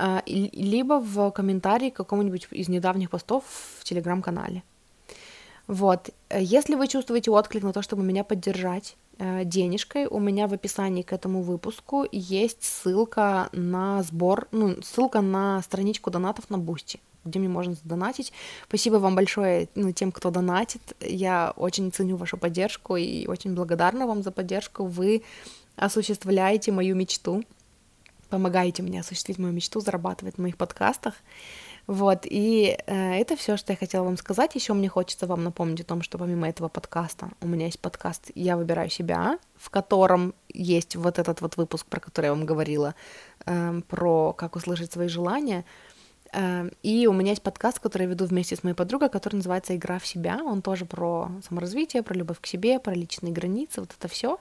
А, 0.00 0.22
либо 0.26 1.00
в 1.00 1.30
комментарии 1.32 1.90
к 1.90 1.96
какому-нибудь 1.96 2.46
из 2.52 2.68
недавних 2.68 3.10
постов 3.10 3.44
в 3.80 3.84
Телеграм-канале. 3.84 4.62
Вот. 5.66 6.10
Если 6.30 6.76
вы 6.76 6.86
чувствуете 6.86 7.30
отклик 7.32 7.64
на 7.64 7.72
то, 7.72 7.82
чтобы 7.82 8.02
меня 8.04 8.22
поддержать, 8.22 8.96
э, 9.18 9.44
денежкой. 9.44 10.06
У 10.06 10.20
меня 10.20 10.46
в 10.46 10.52
описании 10.52 11.02
к 11.02 11.12
этому 11.12 11.42
выпуску 11.42 12.06
есть 12.12 12.62
ссылка 12.62 13.48
на 13.52 14.02
сбор, 14.04 14.46
ну, 14.52 14.80
ссылка 14.82 15.20
на 15.20 15.60
страничку 15.62 16.10
донатов 16.10 16.50
на 16.50 16.58
Boosty 16.58 17.00
где 17.24 17.40
мне 17.40 17.48
можно 17.48 17.74
задонатить. 17.74 18.32
Спасибо 18.68 18.96
вам 18.96 19.14
большое 19.14 19.68
ну, 19.74 19.92
тем, 19.92 20.12
кто 20.12 20.30
донатит. 20.30 20.80
Я 21.00 21.52
очень 21.56 21.92
ценю 21.92 22.16
вашу 22.16 22.38
поддержку 22.38 22.96
и 22.96 23.26
очень 23.26 23.54
благодарна 23.54 24.06
вам 24.06 24.22
за 24.22 24.30
поддержку. 24.30 24.86
Вы 24.86 25.22
осуществляете 25.76 26.72
мою 26.72 26.96
мечту, 26.96 27.44
помогаете 28.28 28.82
мне 28.82 29.00
осуществить 29.00 29.38
мою 29.38 29.52
мечту, 29.52 29.80
зарабатывать 29.80 30.36
в 30.36 30.40
моих 30.40 30.56
подкастах. 30.56 31.14
Вот, 31.86 32.20
и 32.24 32.78
э, 32.86 33.14
это 33.14 33.34
все, 33.36 33.56
что 33.56 33.72
я 33.72 33.76
хотела 33.76 34.04
вам 34.04 34.18
сказать. 34.18 34.54
Еще 34.54 34.74
мне 34.74 34.88
хочется 34.88 35.26
вам 35.26 35.42
напомнить 35.42 35.80
о 35.80 35.84
том, 35.84 36.02
что 36.02 36.18
помимо 36.18 36.48
этого 36.48 36.68
подкаста 36.68 37.30
у 37.40 37.46
меня 37.46 37.66
есть 37.66 37.80
подкаст 37.80 38.30
«Я 38.34 38.58
выбираю 38.58 38.90
себя», 38.90 39.38
в 39.56 39.70
котором 39.70 40.34
есть 40.52 40.96
вот 40.96 41.18
этот 41.18 41.40
вот 41.40 41.56
выпуск, 41.56 41.86
про 41.86 42.00
который 42.00 42.26
я 42.26 42.34
вам 42.34 42.44
говорила, 42.44 42.94
э, 43.46 43.80
про 43.88 44.34
как 44.34 44.56
услышать 44.56 44.92
свои 44.92 45.08
желания— 45.08 45.64
Эм, 46.32 46.70
и 46.82 47.06
у 47.06 47.12
меня 47.12 47.30
есть 47.30 47.42
подкаст, 47.42 47.80
который 47.80 48.02
я 48.02 48.08
веду 48.10 48.26
вместе 48.26 48.54
с 48.54 48.62
моей 48.62 48.74
подругой, 48.74 49.08
который 49.08 49.36
называется 49.36 49.74
«Игра 49.74 49.98
в 49.98 50.06
себя». 50.06 50.40
Он 50.44 50.60
тоже 50.62 50.84
про 50.84 51.30
саморазвитие, 51.46 52.02
про 52.02 52.14
любовь 52.14 52.40
к 52.40 52.46
себе, 52.46 52.78
про 52.78 52.94
личные 52.94 53.32
границы, 53.32 53.80
вот 53.80 53.94
это 53.98 54.08
все. 54.08 54.38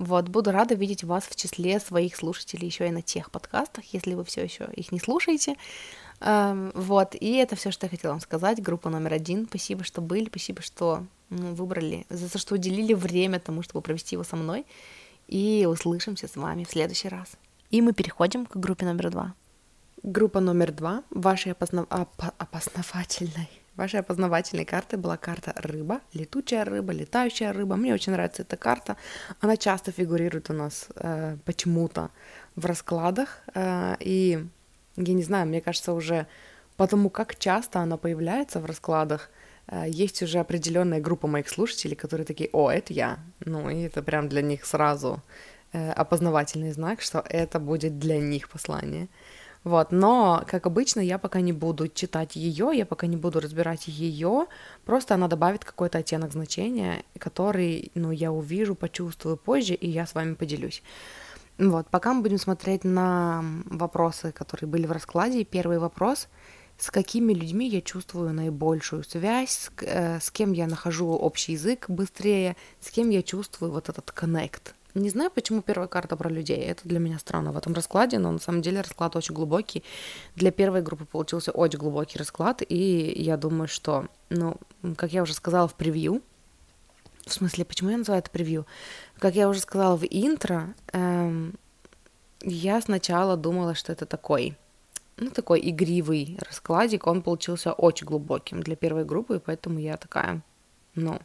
Вот, 0.00 0.28
буду 0.30 0.50
рада 0.50 0.74
видеть 0.74 1.04
вас 1.04 1.24
в 1.24 1.36
числе 1.36 1.78
своих 1.78 2.16
слушателей 2.16 2.66
еще 2.66 2.88
и 2.88 2.90
на 2.90 3.02
тех 3.02 3.30
подкастах, 3.30 3.84
если 3.92 4.14
вы 4.14 4.24
все 4.24 4.42
еще 4.42 4.66
их 4.74 4.92
не 4.92 4.98
слушаете. 4.98 5.56
Эм, 6.20 6.72
вот, 6.74 7.14
и 7.14 7.34
это 7.34 7.54
все, 7.54 7.70
что 7.70 7.84
я 7.84 7.90
хотела 7.90 8.12
вам 8.12 8.20
сказать. 8.20 8.62
Группа 8.62 8.88
номер 8.88 9.12
один. 9.12 9.46
Спасибо, 9.46 9.84
что 9.84 10.00
были, 10.00 10.28
спасибо, 10.30 10.62
что 10.62 11.04
выбрали, 11.28 12.06
за 12.08 12.30
то, 12.30 12.38
что 12.38 12.54
уделили 12.54 12.94
время 12.94 13.40
тому, 13.40 13.62
чтобы 13.62 13.82
провести 13.82 14.14
его 14.14 14.24
со 14.24 14.36
мной. 14.36 14.64
И 15.28 15.66
услышимся 15.70 16.28
с 16.28 16.36
вами 16.36 16.64
в 16.64 16.70
следующий 16.70 17.10
раз. 17.10 17.32
И 17.70 17.82
мы 17.82 17.92
переходим 17.92 18.46
к 18.46 18.56
группе 18.56 18.86
номер 18.86 19.10
два. 19.10 19.34
Группа 20.02 20.40
номер 20.40 20.72
два 20.72 21.04
вашей 21.10 21.52
опознав... 21.52 21.86
оп... 21.90 22.08
опознавательной 22.38 23.50
Вашей 23.80 24.00
опознавательной 24.00 24.66
картой 24.66 24.98
была 24.98 25.16
карта 25.16 25.54
рыба, 25.56 26.02
летучая 26.12 26.66
рыба, 26.66 26.92
летающая 26.92 27.50
рыба. 27.50 27.76
Мне 27.76 27.94
очень 27.94 28.12
нравится 28.12 28.42
эта 28.42 28.58
карта. 28.58 28.98
Она 29.40 29.56
часто 29.56 29.90
фигурирует 29.90 30.50
у 30.50 30.52
нас 30.52 30.88
э, 30.96 31.38
почему-то 31.46 32.10
в 32.56 32.66
раскладах. 32.66 33.38
Э, 33.54 33.96
и 33.98 34.44
я 34.96 35.14
не 35.14 35.22
знаю, 35.22 35.46
мне 35.46 35.62
кажется, 35.62 35.94
уже 35.94 36.26
потому 36.76 37.08
как 37.08 37.38
часто 37.38 37.78
она 37.78 37.96
появляется 37.96 38.60
в 38.60 38.66
раскладах, 38.66 39.30
э, 39.68 39.84
есть 39.88 40.22
уже 40.22 40.40
определенная 40.40 41.00
группа 41.00 41.26
моих 41.26 41.48
слушателей, 41.48 41.96
которые 41.96 42.26
такие, 42.26 42.50
о, 42.52 42.70
это 42.70 42.92
я. 42.92 43.18
Ну, 43.46 43.70
и 43.70 43.84
это 43.84 44.02
прям 44.02 44.28
для 44.28 44.42
них 44.42 44.66
сразу 44.66 45.22
э, 45.72 45.92
опознавательный 45.92 46.72
знак, 46.72 47.00
что 47.00 47.24
это 47.26 47.58
будет 47.58 47.98
для 47.98 48.18
них 48.18 48.50
послание. 48.50 49.08
Вот, 49.62 49.92
но, 49.92 50.42
как 50.46 50.66
обычно, 50.66 51.00
я 51.00 51.18
пока 51.18 51.40
не 51.42 51.52
буду 51.52 51.88
читать 51.88 52.34
ее, 52.34 52.70
я 52.72 52.86
пока 52.86 53.06
не 53.06 53.18
буду 53.18 53.40
разбирать 53.40 53.88
ее, 53.88 54.46
просто 54.86 55.14
она 55.14 55.28
добавит 55.28 55.64
какой-то 55.66 55.98
оттенок 55.98 56.32
значения, 56.32 57.04
который, 57.18 57.92
ну, 57.94 58.10
я 58.10 58.32
увижу, 58.32 58.74
почувствую 58.74 59.36
позже, 59.36 59.74
и 59.74 59.88
я 59.88 60.06
с 60.06 60.14
вами 60.14 60.32
поделюсь. 60.32 60.82
Вот, 61.58 61.88
пока 61.88 62.14
мы 62.14 62.22
будем 62.22 62.38
смотреть 62.38 62.84
на 62.84 63.44
вопросы, 63.66 64.32
которые 64.32 64.66
были 64.66 64.86
в 64.86 64.92
раскладе. 64.92 65.44
Первый 65.44 65.78
вопрос. 65.78 66.28
С 66.78 66.90
какими 66.90 67.34
людьми 67.34 67.68
я 67.68 67.82
чувствую 67.82 68.32
наибольшую 68.32 69.04
связь, 69.04 69.50
с, 69.50 69.70
э, 69.82 70.20
с 70.20 70.30
кем 70.30 70.52
я 70.52 70.66
нахожу 70.66 71.08
общий 71.08 71.52
язык 71.52 71.90
быстрее, 71.90 72.56
с 72.80 72.90
кем 72.90 73.10
я 73.10 73.22
чувствую 73.22 73.70
вот 73.72 73.90
этот 73.90 74.10
коннект, 74.10 74.74
не 74.94 75.10
знаю, 75.10 75.30
почему 75.30 75.62
первая 75.62 75.88
карта 75.88 76.16
про 76.16 76.28
людей. 76.28 76.58
Это 76.58 76.88
для 76.88 76.98
меня 76.98 77.18
странно 77.18 77.52
в 77.52 77.56
этом 77.56 77.74
раскладе, 77.74 78.18
но 78.18 78.30
на 78.30 78.38
самом 78.38 78.62
деле 78.62 78.80
расклад 78.80 79.16
очень 79.16 79.34
глубокий. 79.34 79.84
Для 80.36 80.50
первой 80.50 80.82
группы 80.82 81.04
получился 81.04 81.52
очень 81.52 81.78
глубокий 81.78 82.18
расклад, 82.18 82.62
и 82.68 83.12
я 83.16 83.36
думаю, 83.36 83.68
что, 83.68 84.06
ну, 84.30 84.56
как 84.96 85.12
я 85.12 85.22
уже 85.22 85.34
сказала 85.34 85.68
в 85.68 85.74
превью, 85.74 86.22
в 87.26 87.32
смысле, 87.32 87.64
почему 87.64 87.90
я 87.90 87.98
называю 87.98 88.20
это 88.20 88.30
превью? 88.30 88.66
Как 89.18 89.34
я 89.34 89.48
уже 89.48 89.60
сказала 89.60 89.96
в 89.96 90.04
интро, 90.04 90.74
эм, 90.92 91.54
я 92.42 92.80
сначала 92.80 93.36
думала, 93.36 93.74
что 93.74 93.92
это 93.92 94.06
такой, 94.06 94.56
ну, 95.16 95.30
такой 95.30 95.60
игривый 95.62 96.38
раскладик, 96.40 97.06
он 97.06 97.22
получился 97.22 97.72
очень 97.72 98.06
глубоким 98.06 98.62
для 98.62 98.74
первой 98.74 99.04
группы, 99.04 99.36
и 99.36 99.38
поэтому 99.38 99.78
я 99.78 99.96
такая, 99.96 100.42
ну, 100.94 101.20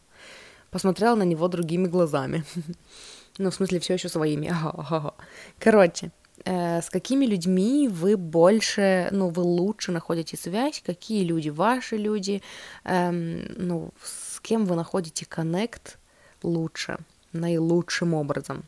посмотрела 0.70 1.16
на 1.16 1.24
него 1.24 1.48
другими 1.48 1.88
глазами. 1.88 2.44
Ну, 3.38 3.50
в 3.50 3.56
смысле, 3.56 3.80
все 3.80 3.94
еще 3.96 4.10
своими. 4.10 4.54
Короче, 5.60 6.12
э, 6.46 6.82
с 6.82 6.90
какими 6.90 7.26
людьми 7.26 7.88
вы 7.90 8.16
больше, 8.16 9.10
ну, 9.12 9.30
вы 9.30 9.44
лучше 9.44 9.92
находите 9.92 10.38
связь, 10.38 10.82
какие 10.86 11.24
люди 11.26 11.50
ваши 11.50 11.98
люди, 11.98 12.42
эм, 12.86 13.46
ну, 13.58 13.92
с 14.02 14.40
кем 14.40 14.66
вы 14.66 14.76
находите 14.76 15.26
коннект 15.26 15.98
лучше, 16.44 16.98
наилучшим 17.34 18.14
образом. 18.14 18.64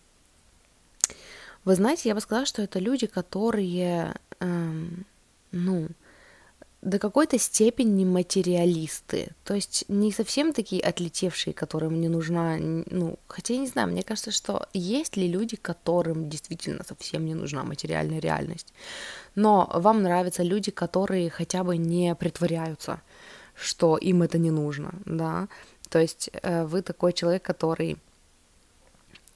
Вы 1.64 1.76
знаете, 1.76 2.10
я 2.10 2.16
бы 2.16 2.22
сказала, 2.22 2.46
что 2.46 2.62
это 2.62 2.80
люди, 2.80 3.08
которые, 3.08 4.16
эм, 4.40 5.06
ну, 5.52 5.88
до 6.82 7.00
какой-то 7.00 7.40
степени 7.40 8.06
материалисты, 8.06 9.30
то 9.44 9.56
есть 9.56 9.86
не 9.88 10.12
совсем 10.12 10.54
такие 10.54 10.82
отлетевшие, 10.82 11.54
которым 11.54 12.00
не 12.00 12.08
нужна, 12.08 12.58
ну, 12.58 13.18
хотя 13.28 13.56
я 13.56 13.60
не 13.60 13.68
знаю, 13.68 13.88
мне 13.88 14.04
кажется, 14.04 14.32
что 14.32 14.68
есть 14.74 15.18
ли 15.18 15.28
люди, 15.28 15.56
которым 15.56 16.30
действительно 16.30 16.84
совсем 16.84 17.26
не 17.26 17.34
нужна 17.34 17.64
материальная 17.64 18.20
реальность, 18.20 18.74
но 19.36 19.70
вам 19.74 20.04
нравятся 20.04 20.44
люди, 20.44 20.70
которые 20.70 21.30
хотя 21.30 21.64
бы 21.64 21.78
не 21.78 22.14
притворяются, 22.16 23.02
что 23.56 23.98
им 23.98 24.22
это 24.22 24.38
не 24.38 24.52
нужно, 24.52 24.94
да, 25.06 25.48
то 25.90 26.00
есть 26.00 26.30
э, 26.34 26.66
вы 26.66 26.84
такой 26.84 27.12
человек, 27.14 27.44
который 27.44 27.98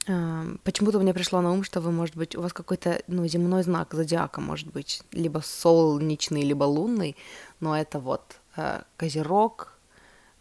Почему-то 0.04 0.98
мне 0.98 1.14
пришло 1.14 1.40
на 1.40 1.52
ум, 1.52 1.62
что 1.62 1.80
вы, 1.80 1.92
может 1.92 2.16
быть, 2.16 2.34
у 2.34 2.42
вас 2.42 2.52
какой-то 2.52 3.02
ну, 3.06 3.26
земной 3.28 3.62
знак 3.62 3.94
зодиака, 3.94 4.40
может 4.40 4.72
быть, 4.72 5.02
либо 5.12 5.40
солнечный, 5.44 6.42
либо 6.42 6.64
лунный, 6.64 7.16
но 7.60 7.78
это 7.78 8.00
вот 8.00 8.40
э, 8.56 8.82
Козерог, 8.96 9.78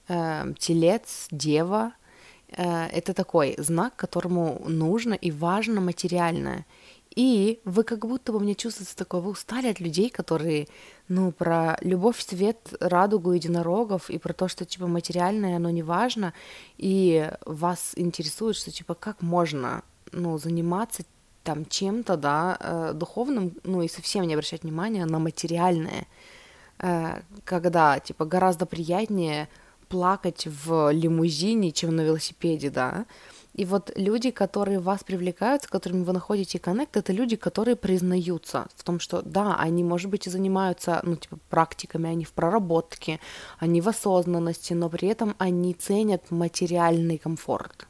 э, 0.07 0.53
Телец, 0.57 1.27
Дева. 1.29 1.93
Э, 2.49 2.87
это 2.87 3.13
такой 3.13 3.55
знак, 3.59 3.95
которому 3.95 4.63
нужно 4.67 5.13
и 5.13 5.29
важно 5.29 5.79
материальное. 5.79 6.65
И 7.15 7.59
вы 7.65 7.83
как 7.83 8.05
будто 8.05 8.31
бы 8.31 8.39
мне 8.39 8.55
чувствуете 8.55 8.93
такое, 8.95 9.19
вы 9.19 9.31
устали 9.31 9.67
от 9.67 9.81
людей, 9.81 10.09
которые, 10.09 10.67
ну, 11.09 11.31
про 11.31 11.77
любовь, 11.81 12.21
свет, 12.21 12.73
радугу 12.79 13.33
единорогов 13.33 14.09
и 14.09 14.17
про 14.17 14.33
то, 14.33 14.47
что, 14.47 14.63
типа, 14.63 14.87
материальное, 14.87 15.57
оно 15.57 15.69
не 15.69 15.83
важно, 15.83 16.33
и 16.77 17.29
вас 17.45 17.91
интересует, 17.97 18.55
что, 18.55 18.71
типа, 18.71 18.93
как 18.93 19.21
можно, 19.21 19.83
ну, 20.13 20.37
заниматься 20.37 21.03
там 21.43 21.65
чем-то, 21.65 22.15
да, 22.15 22.57
э, 22.59 22.91
духовным, 22.93 23.57
ну, 23.63 23.81
и 23.81 23.89
совсем 23.89 24.25
не 24.25 24.35
обращать 24.35 24.63
внимания 24.63 25.05
на 25.05 25.19
материальное, 25.19 26.07
э, 26.79 27.21
когда, 27.43 27.99
типа, 27.99 28.25
гораздо 28.25 28.65
приятнее 28.65 29.49
плакать 29.89 30.47
в 30.47 30.91
лимузине, 30.91 31.73
чем 31.73 31.93
на 31.93 32.01
велосипеде, 32.01 32.69
да, 32.69 33.05
и 33.53 33.65
вот 33.65 33.91
люди, 33.95 34.31
которые 34.31 34.79
вас 34.79 35.03
привлекают, 35.03 35.63
с 35.63 35.67
которыми 35.67 36.03
вы 36.03 36.13
находите 36.13 36.57
коннект, 36.57 36.95
это 36.95 37.11
люди, 37.11 37.35
которые 37.35 37.75
признаются 37.75 38.67
в 38.75 38.83
том, 38.83 38.99
что 38.99 39.21
да, 39.21 39.57
они, 39.57 39.83
может 39.83 40.09
быть, 40.09 40.27
и 40.27 40.29
занимаются, 40.29 41.01
ну, 41.03 41.15
типа, 41.17 41.37
практиками, 41.49 42.09
они 42.09 42.23
в 42.23 42.31
проработке, 42.31 43.19
они 43.59 43.81
в 43.81 43.89
осознанности, 43.89 44.73
но 44.73 44.89
при 44.89 45.09
этом 45.09 45.35
они 45.37 45.73
ценят 45.73 46.31
материальный 46.31 47.17
комфорт. 47.17 47.87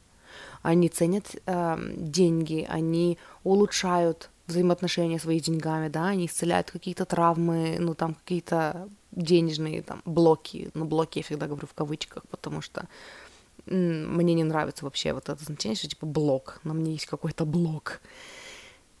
Они 0.62 0.88
ценят 0.88 1.36
э, 1.46 1.76
деньги, 1.96 2.66
они 2.68 3.18
улучшают 3.44 4.30
взаимоотношения 4.48 5.18
свои 5.18 5.40
с 5.40 5.44
деньгами, 5.44 5.88
да, 5.88 6.08
они 6.08 6.26
исцеляют 6.26 6.70
какие-то 6.70 7.04
травмы, 7.04 7.76
ну, 7.78 7.94
там, 7.94 8.14
какие-то 8.14 8.88
денежные 9.12 9.82
там 9.82 10.02
блоки, 10.04 10.70
ну, 10.74 10.86
блоки 10.86 11.18
я 11.18 11.24
всегда 11.24 11.46
говорю 11.46 11.66
в 11.66 11.74
кавычках, 11.74 12.24
потому 12.30 12.62
что 12.62 12.88
мне 13.66 14.34
не 14.34 14.44
нравится 14.44 14.84
вообще 14.84 15.12
вот 15.12 15.28
это 15.28 15.42
значение, 15.44 15.76
что 15.76 15.88
типа 15.88 16.06
блок, 16.06 16.60
на 16.64 16.74
мне 16.74 16.92
есть 16.92 17.06
какой-то 17.06 17.44
блок. 17.44 18.00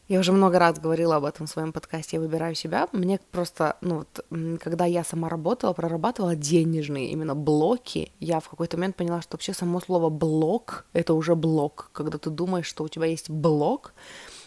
Я 0.08 0.18
уже 0.18 0.32
много 0.32 0.58
раз 0.58 0.78
говорила 0.78 1.16
об 1.16 1.24
этом 1.24 1.46
в 1.46 1.50
своем 1.50 1.72
подкасте 1.72 2.16
«Я 2.16 2.20
выбираю 2.20 2.54
себя». 2.54 2.88
Мне 2.92 3.18
просто, 3.30 3.76
ну 3.80 4.04
вот, 4.04 4.26
когда 4.60 4.84
я 4.84 5.04
сама 5.04 5.28
работала, 5.28 5.72
прорабатывала 5.72 6.34
денежные 6.34 7.10
именно 7.10 7.34
блоки, 7.34 8.12
я 8.20 8.40
в 8.40 8.48
какой-то 8.48 8.76
момент 8.76 8.96
поняла, 8.96 9.22
что 9.22 9.36
вообще 9.36 9.54
само 9.54 9.80
слово 9.80 10.10
«блок»— 10.10 10.84
это 10.92 11.14
уже 11.14 11.34
блок. 11.34 11.88
Когда 11.92 12.18
ты 12.18 12.30
думаешь, 12.30 12.66
что 12.66 12.84
у 12.84 12.88
тебя 12.88 13.06
есть 13.06 13.30
блок, 13.30 13.94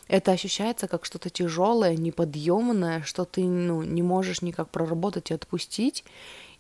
это 0.08 0.34
ощущается 0.34 0.88
как 0.88 1.06
что-то 1.06 1.30
тяжелое, 1.30 1.96
неподъемное, 1.96 3.02
что 3.02 3.26
ты 3.26 3.44
ну, 3.44 3.82
не 3.82 4.04
можешь 4.04 4.42
никак 4.42 4.70
проработать 4.70 5.32
и 5.32 5.34
отпустить. 5.34 6.04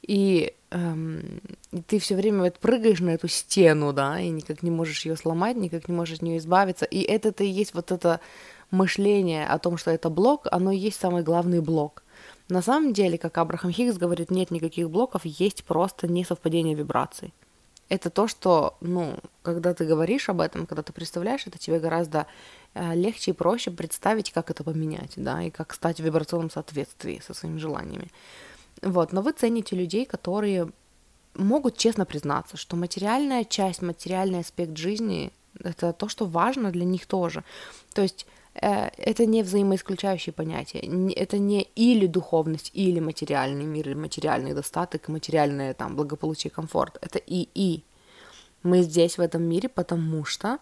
И 0.07 0.53
эм, 0.69 1.41
ты 1.87 1.99
все 1.99 2.15
время 2.15 2.43
вот 2.43 2.59
прыгаешь 2.59 2.99
на 2.99 3.09
эту 3.09 3.27
стену, 3.27 3.91
да, 3.91 4.19
и 4.19 4.29
никак 4.29 4.61
не 4.63 4.71
можешь 4.71 5.05
ее 5.05 5.15
сломать, 5.15 5.57
никак 5.57 5.87
не 5.87 5.95
можешь 5.95 6.17
от 6.17 6.21
нее 6.21 6.37
избавиться. 6.37 6.85
И 6.85 7.01
это-то 7.01 7.43
и 7.43 7.47
есть 7.47 7.73
вот 7.73 7.91
это 7.91 8.19
мышление 8.71 9.47
о 9.47 9.57
том, 9.57 9.77
что 9.77 9.91
это 9.91 10.09
блок, 10.09 10.47
оно 10.51 10.71
и 10.71 10.77
есть 10.77 10.99
самый 10.99 11.23
главный 11.23 11.61
блок. 11.61 12.03
На 12.49 12.61
самом 12.61 12.93
деле, 12.93 13.17
как 13.17 13.37
Абрахам 13.37 13.71
Хиггс 13.71 13.97
говорит, 13.97 14.29
нет 14.29 14.51
никаких 14.51 14.89
блоков, 14.89 15.25
есть 15.25 15.63
просто 15.63 16.07
несовпадение 16.07 16.75
вибраций. 16.75 17.33
Это 17.89 18.09
то, 18.09 18.27
что, 18.27 18.77
ну, 18.81 19.15
когда 19.43 19.73
ты 19.73 19.85
говоришь 19.85 20.29
об 20.29 20.41
этом, 20.41 20.65
когда 20.65 20.81
ты 20.81 20.91
представляешь 20.91 21.45
это, 21.45 21.59
тебе 21.59 21.79
гораздо 21.79 22.25
э, 22.73 22.95
легче 22.95 23.31
и 23.31 23.33
проще 23.33 23.69
представить, 23.71 24.31
как 24.31 24.49
это 24.49 24.63
поменять, 24.63 25.13
да, 25.15 25.43
и 25.43 25.51
как 25.51 25.73
стать 25.73 25.99
в 25.99 26.03
вибрационном 26.03 26.49
соответствии 26.49 27.21
со 27.25 27.33
своими 27.33 27.59
желаниями. 27.59 28.09
Вот, 28.81 29.13
но 29.13 29.21
вы 29.21 29.31
цените 29.31 29.75
людей, 29.75 30.05
которые 30.05 30.69
могут 31.33 31.77
честно 31.77 32.05
признаться, 32.05 32.57
что 32.57 32.75
материальная 32.75 33.43
часть, 33.43 33.81
материальный 33.81 34.39
аспект 34.39 34.77
жизни— 34.77 35.31
это 35.59 35.93
то, 35.93 36.07
что 36.07 36.25
важно 36.25 36.71
для 36.71 36.85
них 36.85 37.05
тоже. 37.05 37.43
То 37.93 38.01
есть 38.01 38.25
Э, 38.61 38.89
это 38.97 39.25
не 39.25 39.43
взаимоисключающие 39.43 40.33
понятия. 40.33 40.79
Это 41.15 41.37
не 41.37 41.63
или 41.75 42.07
духовность, 42.07 42.71
или 42.73 42.99
материальный 42.99 43.65
мир, 43.65 43.89
или 43.89 43.95
материальный 43.95 44.53
достаток, 44.53 45.09
материальное 45.09 45.73
там 45.73 45.95
благополучие, 45.95 46.51
комфорт. 46.51 46.97
Это 47.01 47.19
и-и. 47.19 47.83
Мы 48.63 48.81
здесь, 48.81 49.17
в 49.17 49.21
этом 49.21 49.43
мире, 49.43 49.69
потому 49.69 50.25
что 50.25 50.59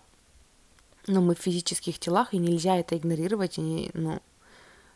ну, 1.08 1.22
мы 1.22 1.36
в 1.36 1.40
физических 1.40 2.00
телах, 2.00 2.34
и 2.34 2.38
нельзя 2.38 2.78
это 2.78 2.98
игнорировать, 2.98 3.58
и 3.58 3.92
ну, 3.94 4.20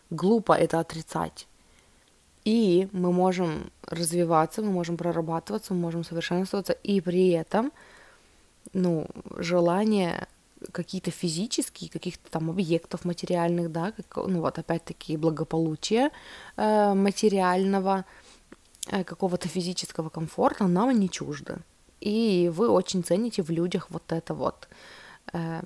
глупо 0.10 0.54
это 0.54 0.80
отрицать. 0.80 1.48
И 2.48 2.88
мы 2.94 3.12
можем 3.12 3.72
развиваться, 3.88 4.62
мы 4.62 4.72
можем 4.72 4.96
прорабатываться, 4.96 5.74
мы 5.74 5.82
можем 5.82 6.06
совершенствоваться, 6.06 6.72
и 6.72 7.02
при 7.02 7.32
этом, 7.32 7.74
ну, 8.72 9.06
желание 9.36 10.28
какие-то 10.72 11.12
физические, 11.12 11.90
каких-то 11.90 12.32
там 12.32 12.50
объектов 12.50 13.04
материальных, 13.04 13.70
да, 13.70 13.92
как, 13.92 14.28
ну 14.28 14.40
вот 14.40 14.60
опять-таки 14.60 15.18
благополучие 15.18 16.10
э, 16.56 16.94
материального, 16.94 18.06
э, 18.92 19.04
какого-то 19.04 19.50
физического 19.50 20.08
комфорта 20.08 20.68
нам 20.68 20.98
не 20.98 21.10
чуждо. 21.10 21.58
И 22.00 22.50
вы 22.56 22.70
очень 22.70 23.04
цените 23.04 23.44
в 23.44 23.50
людях 23.50 23.88
вот 23.90 24.04
это 24.14 24.34
вот, 24.34 24.70
э, 25.34 25.64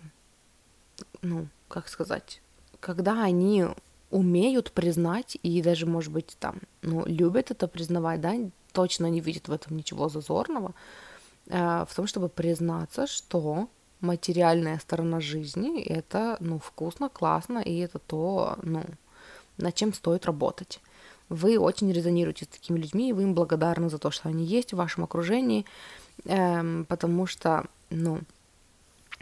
ну, 1.21 1.47
как 1.67 1.89
сказать, 1.89 2.41
когда 2.79 3.23
они 3.23 3.67
умеют 4.11 4.71
признать 4.71 5.37
и 5.41 5.61
даже, 5.61 5.85
может 5.85 6.11
быть, 6.11 6.37
там, 6.39 6.59
ну, 6.81 7.05
любят 7.05 7.51
это 7.51 7.67
признавать, 7.67 8.21
да, 8.21 8.33
точно 8.71 9.07
не 9.07 9.21
видят 9.21 9.47
в 9.47 9.51
этом 9.51 9.77
ничего 9.77 10.09
зазорного, 10.09 10.73
э, 11.47 11.85
в 11.87 11.95
том, 11.95 12.07
чтобы 12.07 12.29
признаться, 12.29 13.07
что 13.07 13.67
материальная 14.01 14.79
сторона 14.79 15.19
жизни, 15.19 15.81
это, 15.81 16.37
ну, 16.39 16.59
вкусно, 16.59 17.09
классно, 17.09 17.59
и 17.59 17.77
это 17.77 17.99
то, 17.99 18.57
ну, 18.63 18.83
над 19.57 19.75
чем 19.75 19.93
стоит 19.93 20.25
работать. 20.25 20.79
Вы 21.29 21.57
очень 21.57 21.91
резонируете 21.91 22.45
с 22.45 22.49
такими 22.49 22.77
людьми, 22.77 23.09
и 23.09 23.13
вы 23.13 23.23
им 23.23 23.33
благодарны 23.33 23.89
за 23.89 23.97
то, 23.97 24.11
что 24.11 24.27
они 24.27 24.43
есть 24.43 24.73
в 24.73 24.77
вашем 24.77 25.03
окружении, 25.03 25.65
эм, 26.25 26.85
потому 26.85 27.25
что, 27.25 27.65
ну, 27.89 28.19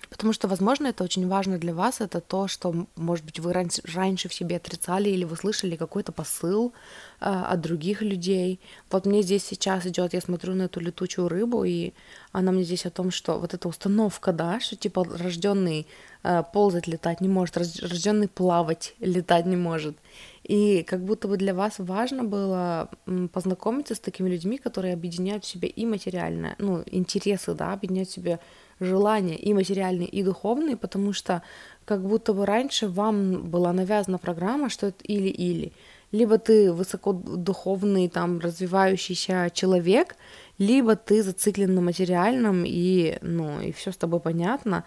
Потому 0.08 0.34
что, 0.34 0.48
возможно, 0.48 0.88
это 0.88 1.04
очень 1.04 1.28
важно 1.28 1.58
для 1.58 1.74
вас, 1.74 2.02
это 2.02 2.22
то, 2.22 2.48
что, 2.48 2.88
может 2.96 3.26
быть, 3.26 3.40
вы 3.40 3.54
раньше, 3.54 3.82
раньше 3.94 4.30
в 4.30 4.34
себе 4.34 4.58
отрицали 4.58 5.10
или 5.10 5.26
вы 5.26 5.36
слышали 5.36 5.76
какой-то 5.76 6.12
посыл 6.12 6.74
э, 7.20 7.26
от 7.26 7.62
других 7.62 8.02
людей. 8.02 8.60
Вот 8.92 9.06
мне 9.06 9.22
здесь 9.22 9.46
сейчас 9.46 9.86
идет, 9.86 10.14
я 10.14 10.22
смотрю 10.22 10.56
на 10.56 10.64
эту 10.64 10.80
летучую 10.80 11.28
рыбу, 11.28 11.64
и 11.64 11.94
она 12.32 12.52
мне 12.52 12.64
здесь 12.64 12.86
о 12.86 12.92
том, 12.92 13.12
что 13.12 13.40
вот 13.40 13.54
эта 13.54 13.68
установка, 13.68 14.32
да, 14.32 14.60
что 14.60 14.76
типа 14.76 15.04
рожденный 15.04 15.88
э, 16.24 16.44
ползать 16.54 16.88
летать 16.88 17.22
не 17.22 17.28
может, 17.28 17.58
рожденный 17.58 18.28
плавать 18.28 18.96
летать 19.00 19.46
не 19.46 19.56
может. 19.56 19.98
И 20.44 20.84
как 20.84 21.04
будто 21.04 21.28
бы 21.28 21.38
для 21.38 21.54
вас 21.54 21.76
важно 21.78 22.24
было 22.24 22.90
познакомиться 23.34 23.94
с 23.94 24.00
такими 24.00 24.30
людьми, 24.30 24.58
которые 24.58 24.94
объединяют 24.94 25.44
в 25.44 25.48
себе 25.48 25.68
и 25.68 25.86
материальное, 25.86 26.56
ну, 26.58 26.84
интересы, 26.88 27.54
да, 27.54 27.74
объединяют 27.74 28.10
в 28.10 28.14
себе 28.14 28.40
желания 28.80 29.36
и 29.36 29.54
материальные, 29.54 30.08
и 30.08 30.24
духовные, 30.24 30.78
потому 30.78 31.14
что 31.14 31.42
как 31.86 32.02
будто 32.02 32.34
бы 32.34 32.46
раньше 32.46 32.88
вам 32.88 33.50
была 33.50 33.74
навязана 33.74 34.18
программа, 34.18 34.70
что 34.70 34.88
это 34.88 35.04
или-или. 35.04 35.74
Либо 36.12 36.38
ты 36.38 36.72
высокодуховный, 36.72 38.10
там, 38.10 38.40
развивающийся 38.40 39.50
человек, 39.54 40.16
либо 40.58 40.96
ты 40.96 41.22
зациклен 41.22 41.76
на 41.76 41.82
материальном, 41.82 42.64
и, 42.66 43.18
ну, 43.22 43.62
и 43.62 43.72
все 43.72 43.92
с 43.92 43.98
тобой 43.98 44.20
понятно. 44.20 44.84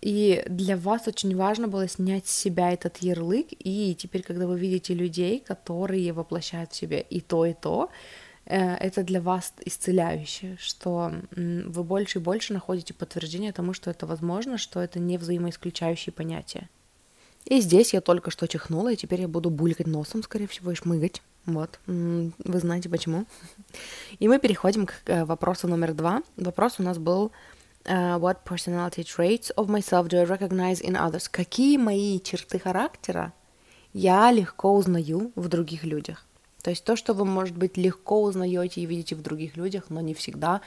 И 0.00 0.42
для 0.48 0.76
вас 0.76 1.06
очень 1.06 1.36
важно 1.36 1.68
было 1.68 1.88
снять 1.88 2.26
с 2.26 2.36
себя 2.36 2.72
этот 2.72 2.98
ярлык, 2.98 3.46
и 3.50 3.94
теперь, 3.96 4.22
когда 4.22 4.46
вы 4.46 4.58
видите 4.58 4.94
людей, 4.94 5.38
которые 5.38 6.12
воплощают 6.12 6.72
в 6.72 6.76
себе 6.76 7.04
и 7.08 7.20
то, 7.20 7.46
и 7.46 7.54
то, 7.54 7.88
это 8.44 9.02
для 9.02 9.20
вас 9.20 9.54
исцеляющее, 9.64 10.56
что 10.58 11.12
вы 11.30 11.84
больше 11.84 12.18
и 12.18 12.22
больше 12.22 12.52
находите 12.52 12.92
подтверждение 12.92 13.52
тому, 13.52 13.72
что 13.72 13.90
это 13.90 14.06
возможно, 14.06 14.58
что 14.58 14.80
это 14.80 14.98
не 14.98 15.16
взаимоисключающие 15.16 16.12
понятия. 16.12 16.68
И 17.44 17.60
здесь 17.60 17.92
я 17.92 18.00
только 18.00 18.30
что 18.30 18.46
чихнула, 18.46 18.92
и 18.92 18.96
теперь 18.96 19.22
я 19.22 19.28
буду 19.28 19.50
булькать 19.50 19.86
носом, 19.86 20.22
скорее 20.22 20.46
всего, 20.46 20.70
и 20.70 20.74
шмыгать. 20.74 21.22
Вот, 21.44 21.80
вы 21.86 22.32
знаете 22.38 22.88
почему. 22.88 23.26
И 24.20 24.28
мы 24.28 24.38
переходим 24.38 24.86
к 24.86 24.94
э, 25.06 25.24
вопросу 25.24 25.66
номер 25.66 25.92
два. 25.92 26.22
Вопрос 26.36 26.76
у 26.78 26.84
нас 26.84 26.98
был 26.98 27.32
uh, 27.84 28.18
What 28.20 28.44
personality 28.44 29.02
traits 29.02 29.50
of 29.56 29.66
myself 29.68 30.08
do 30.08 30.20
I 30.20 30.24
recognize 30.24 30.80
in 30.80 30.94
others? 30.94 31.28
Какие 31.28 31.78
мои 31.78 32.20
черты 32.20 32.60
характера 32.60 33.32
я 33.92 34.30
легко 34.30 34.76
узнаю 34.76 35.32
в 35.34 35.48
других 35.48 35.82
людях? 35.82 36.24
То 36.62 36.70
есть 36.70 36.84
то, 36.84 36.96
что 36.96 37.12
вы, 37.12 37.24
может 37.24 37.56
быть, 37.56 37.76
легко 37.76 38.22
узнаете 38.22 38.80
и 38.80 38.86
видите 38.86 39.16
в 39.16 39.22
других 39.22 39.56
людях, 39.56 39.86
но 39.88 40.00
не 40.00 40.14
всегда 40.14 40.60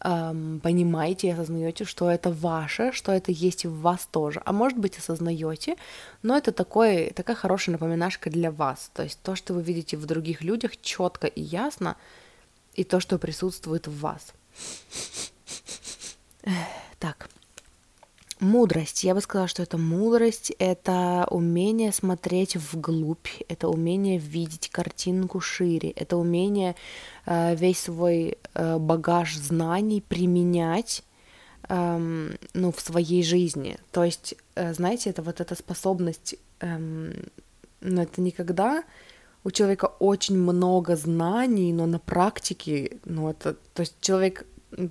эм, 0.00 0.60
понимаете 0.60 1.28
и 1.28 1.30
осознаете, 1.30 1.84
что 1.84 2.10
это 2.10 2.30
ваше, 2.32 2.90
что 2.92 3.12
это 3.12 3.30
есть 3.30 3.64
в 3.64 3.80
вас 3.80 4.08
тоже. 4.10 4.42
А 4.44 4.52
может 4.52 4.76
быть, 4.76 4.98
осознаете, 4.98 5.76
но 6.22 6.36
это 6.36 6.50
такой, 6.50 7.10
такая 7.10 7.36
хорошая 7.36 7.74
напоминашка 7.74 8.28
для 8.28 8.50
вас. 8.50 8.90
То 8.92 9.04
есть 9.04 9.20
то, 9.22 9.36
что 9.36 9.54
вы 9.54 9.62
видите 9.62 9.96
в 9.96 10.04
других 10.04 10.42
людях 10.42 10.80
четко 10.80 11.28
и 11.28 11.40
ясно, 11.40 11.96
и 12.74 12.82
то, 12.82 12.98
что 12.98 13.18
присутствует 13.18 13.86
в 13.86 14.00
вас. 14.00 14.34
Так, 16.98 17.28
Мудрость. 18.38 19.02
Я 19.02 19.14
бы 19.14 19.22
сказала, 19.22 19.48
что 19.48 19.62
это 19.62 19.78
мудрость, 19.78 20.52
это 20.58 21.26
умение 21.30 21.90
смотреть 21.90 22.56
вглубь, 22.56 23.28
это 23.48 23.68
умение 23.68 24.18
видеть 24.18 24.68
картинку 24.68 25.40
шире, 25.40 25.90
это 25.90 26.18
умение 26.18 26.76
э, 27.24 27.54
весь 27.56 27.80
свой 27.80 28.36
э, 28.52 28.78
багаж 28.78 29.36
знаний 29.36 30.02
применять 30.06 31.02
э, 31.68 32.28
ну, 32.52 32.72
в 32.72 32.80
своей 32.80 33.22
жизни. 33.22 33.78
То 33.90 34.04
есть, 34.04 34.34
э, 34.54 34.74
знаете, 34.74 35.08
это 35.08 35.22
вот 35.22 35.40
эта 35.40 35.54
способность, 35.54 36.34
э, 36.60 36.76
ну, 37.80 38.02
это 38.02 38.20
никогда 38.20 38.84
у 39.44 39.50
человека 39.50 39.86
очень 39.98 40.36
много 40.36 40.94
знаний, 40.96 41.72
но 41.72 41.86
на 41.86 42.00
практике, 42.00 42.98
ну, 43.06 43.30
это, 43.30 43.54
то 43.72 43.80
есть 43.80 43.94
человек 44.00 44.44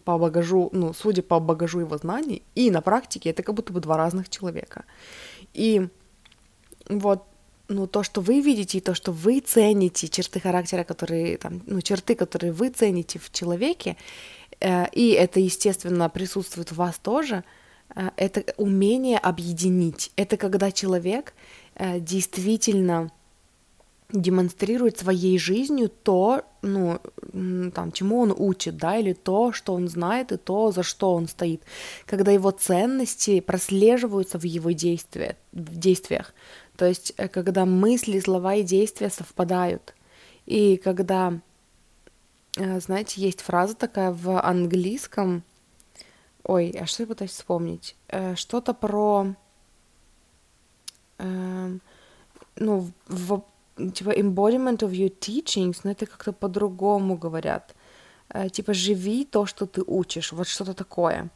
по 0.04 0.18
багажу, 0.18 0.70
ну, 0.74 0.94
судя 0.94 1.22
по 1.22 1.40
багажу 1.40 1.80
его 1.80 1.98
знаний, 1.98 2.44
и 2.56 2.72
на 2.72 2.82
практике 2.82 3.30
это 3.30 3.44
как 3.44 3.56
будто 3.56 3.74
бы 3.74 3.80
два 3.82 3.98
разных 3.98 4.30
человека. 4.30 4.86
И 5.54 5.88
вот 6.90 7.24
ну, 7.68 7.88
то, 7.88 8.04
что 8.04 8.22
вы 8.22 8.42
видите, 8.42 8.78
и 8.78 8.82
то, 8.82 8.94
что 8.94 9.12
вы 9.12 9.40
цените, 9.40 10.08
черты 10.08 10.40
характера, 10.40 10.84
которые, 10.84 11.38
там, 11.38 11.62
ну, 11.66 11.82
черты, 11.82 12.16
которые 12.16 12.52
вы 12.52 12.70
цените 12.70 13.20
в 13.20 13.32
человеке, 13.32 13.98
э, 14.60 14.88
и 14.92 15.12
это, 15.12 15.40
естественно, 15.40 16.10
присутствует 16.10 16.72
в 16.72 16.76
вас 16.76 17.00
тоже, 17.00 17.44
э, 17.96 18.10
это 18.18 18.44
умение 18.58 19.18
объединить. 19.18 20.12
Это 20.16 20.38
когда 20.38 20.72
человек 20.72 21.34
э, 21.76 22.00
действительно 22.00 23.12
демонстрирует 24.12 24.98
своей 25.00 25.38
жизнью 25.40 25.90
то, 25.90 26.44
ну, 26.62 27.00
там, 27.74 27.92
чему 27.92 28.20
он 28.20 28.34
учит, 28.36 28.78
да, 28.78 28.98
или 28.98 29.14
то, 29.14 29.52
что 29.52 29.74
он 29.74 29.88
знает, 29.88 30.32
и 30.32 30.38
то, 30.38 30.72
за 30.72 30.84
что 30.84 31.14
он 31.14 31.28
стоит, 31.28 31.64
когда 32.06 32.32
его 32.32 32.52
ценности 32.52 33.40
прослеживаются 33.40 34.38
в 34.38 34.44
его 34.44 34.72
действия, 34.72 35.38
в 35.52 35.78
действиях, 35.78 36.34
то 36.78 36.86
есть 36.86 37.14
э, 37.18 37.28
когда 37.28 37.66
мысли, 37.66 38.20
слова 38.20 38.56
и 38.56 38.64
действия 38.64 39.10
совпадают, 39.10 39.96
и 40.46 40.78
когда, 40.78 41.40
э, 42.58 42.80
знаете, 42.80 43.22
есть 43.22 43.42
фраза 43.42 43.76
такая 43.76 44.12
в 44.12 44.40
английском, 44.40 45.44
ой, 46.44 46.70
а 46.80 46.86
что 46.86 47.04
я 47.04 47.08
пытаюсь 47.08 47.32
вспомнить, 47.32 47.96
э, 48.10 48.36
что-то 48.36 48.74
про, 48.74 49.34
эм, 51.18 51.82
ну, 52.56 52.92
в 53.08 53.44
типа 53.78 54.12
embodiment 54.12 54.80
of 54.80 54.92
your 54.92 55.14
teachings, 55.20 55.82
но 55.84 55.92
это 55.92 56.06
как-то 56.06 56.34
по-другому 56.34 57.18
говорят. 57.18 57.76
Э, 58.30 58.50
типа 58.50 58.74
живи 58.74 59.26
то, 59.26 59.46
что 59.46 59.66
ты 59.66 59.84
учишь, 59.86 60.32
вот 60.32 60.48
что-то 60.48 60.74
такое. 60.74 61.30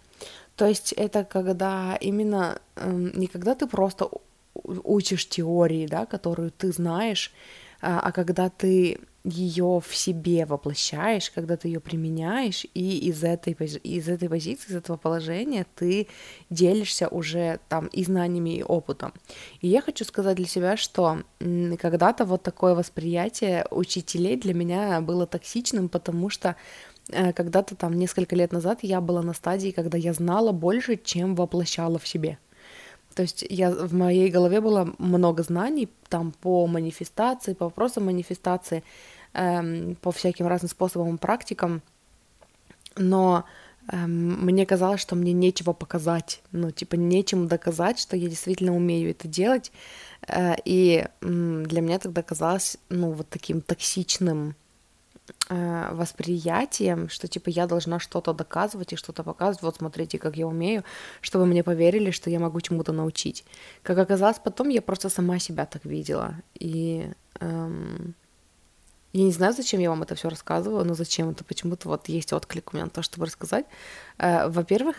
То 0.56 0.66
есть 0.66 0.94
это 0.94 1.24
когда 1.24 1.98
именно 2.02 2.60
эм, 2.76 3.12
не 3.20 3.28
когда 3.28 3.56
ты 3.56 3.68
просто 3.68 4.10
учишь 4.84 5.28
теории, 5.28 5.88
да, 5.88 6.06
которую 6.06 6.52
ты 6.52 6.72
знаешь, 6.72 7.32
а, 7.82 8.00
а 8.00 8.12
когда 8.12 8.50
ты 8.50 9.00
ее 9.24 9.82
в 9.86 9.96
себе 9.96 10.46
воплощаешь, 10.46 11.30
когда 11.30 11.58
ты 11.58 11.68
ее 11.68 11.80
применяешь, 11.80 12.66
и 12.74 13.00
из 13.10 13.24
этой, 13.24 13.54
из 13.54 14.08
этой 14.08 14.30
позиции, 14.30 14.72
из 14.72 14.76
этого 14.76 14.98
положения 14.98 15.66
ты 15.76 16.08
делишься 16.50 17.08
уже 17.08 17.60
там 17.68 17.88
и 17.88 18.04
знаниями, 18.04 18.58
и 18.58 18.64
опытом. 18.64 19.14
И 19.62 19.68
я 19.68 19.82
хочу 19.82 20.06
сказать 20.06 20.38
для 20.38 20.48
себя, 20.48 20.78
что 20.78 21.24
когда-то 21.40 22.26
вот 22.26 22.44
такое 22.44 22.76
восприятие 22.76 23.66
учителей 23.72 24.38
для 24.38 24.54
меня 24.54 25.02
было 25.02 25.28
токсичным, 25.28 25.90
потому 25.90 26.30
что 26.30 26.56
э, 27.10 27.34
когда-то 27.34 27.76
там 27.76 27.94
несколько 27.94 28.36
лет 28.36 28.54
назад 28.54 28.80
я 28.84 29.02
была 29.02 29.22
на 29.22 29.34
стадии, 29.34 29.72
когда 29.72 29.98
я 29.98 30.14
знала 30.14 30.52
больше, 30.52 30.96
чем 30.96 31.36
воплощала 31.36 32.00
в 32.00 32.08
себе. 32.08 32.38
То 33.20 33.24
есть 33.24 33.46
я, 33.50 33.70
в 33.72 33.94
моей 33.94 34.32
голове 34.32 34.62
было 34.62 34.96
много 34.98 35.44
знаний 35.44 35.90
там 36.08 36.32
по 36.32 36.66
манифестации, 36.68 37.54
по 37.54 37.66
вопросам 37.66 38.06
манифестации, 38.06 38.82
эм, 39.34 39.98
по 40.02 40.14
всяким 40.14 40.48
разным 40.48 40.70
способам 40.70 41.16
и 41.16 41.18
практикам, 41.18 41.82
но 42.96 43.44
эм, 43.92 44.46
мне 44.46 44.66
казалось, 44.66 45.02
что 45.02 45.18
мне 45.18 45.34
нечего 45.34 45.74
показать, 45.74 46.42
ну, 46.54 46.72
типа, 46.72 46.96
нечем 46.96 47.50
доказать, 47.50 48.00
что 48.00 48.16
я 48.16 48.30
действительно 48.30 48.74
умею 48.74 49.12
это 49.12 49.28
делать, 49.28 49.74
э, 50.26 50.56
и 50.64 51.06
э, 51.06 51.64
для 51.68 51.82
меня 51.82 52.00
тогда 52.00 52.24
казалось, 52.24 52.78
ну, 52.88 53.12
вот 53.12 53.28
таким 53.28 53.60
токсичным 53.60 54.56
э, 55.50 55.90
восприятием, 55.94 57.10
что 57.10 57.28
типа 57.28 57.50
я 57.50 57.68
должна 57.68 58.00
что-то 58.00 58.34
доказывать 58.34 58.94
и 58.94 58.96
что-то 58.96 59.24
показывать, 59.24 59.62
вот 59.64 59.76
смотрите, 59.78 60.18
как 60.18 60.38
я 60.38 60.48
умею, 60.48 60.84
чтобы 61.22 61.46
мне 61.46 61.64
поверили, 61.64 62.12
что 62.12 62.30
я 62.30 62.40
могу 62.40 62.62
чему-то 62.62 62.92
научить. 62.92 63.46
Как 63.84 63.98
оказалось, 63.98 64.40
потом 64.40 64.70
я 64.70 64.82
просто 64.82 65.10
сама 65.10 65.40
себя 65.40 65.66
так 65.66 65.86
видела. 65.86 66.36
И 66.60 67.12
эм, 67.40 68.16
я 69.14 69.24
не 69.24 69.32
знаю, 69.32 69.54
зачем 69.54 69.80
я 69.80 69.90
вам 69.90 70.04
это 70.04 70.16
все 70.16 70.30
рассказываю, 70.30 70.86
но 70.86 70.94
зачем 70.94 71.30
это 71.30 71.44
почему-то 71.44 71.90
вот 71.90 72.10
есть 72.10 72.34
отклик 72.34 72.74
у 72.74 72.78
меня 72.78 72.86
на 72.86 72.92
то, 72.92 73.02
чтобы 73.02 73.26
рассказать. 73.26 73.66
Э, 74.18 74.48
во-первых, 74.50 74.96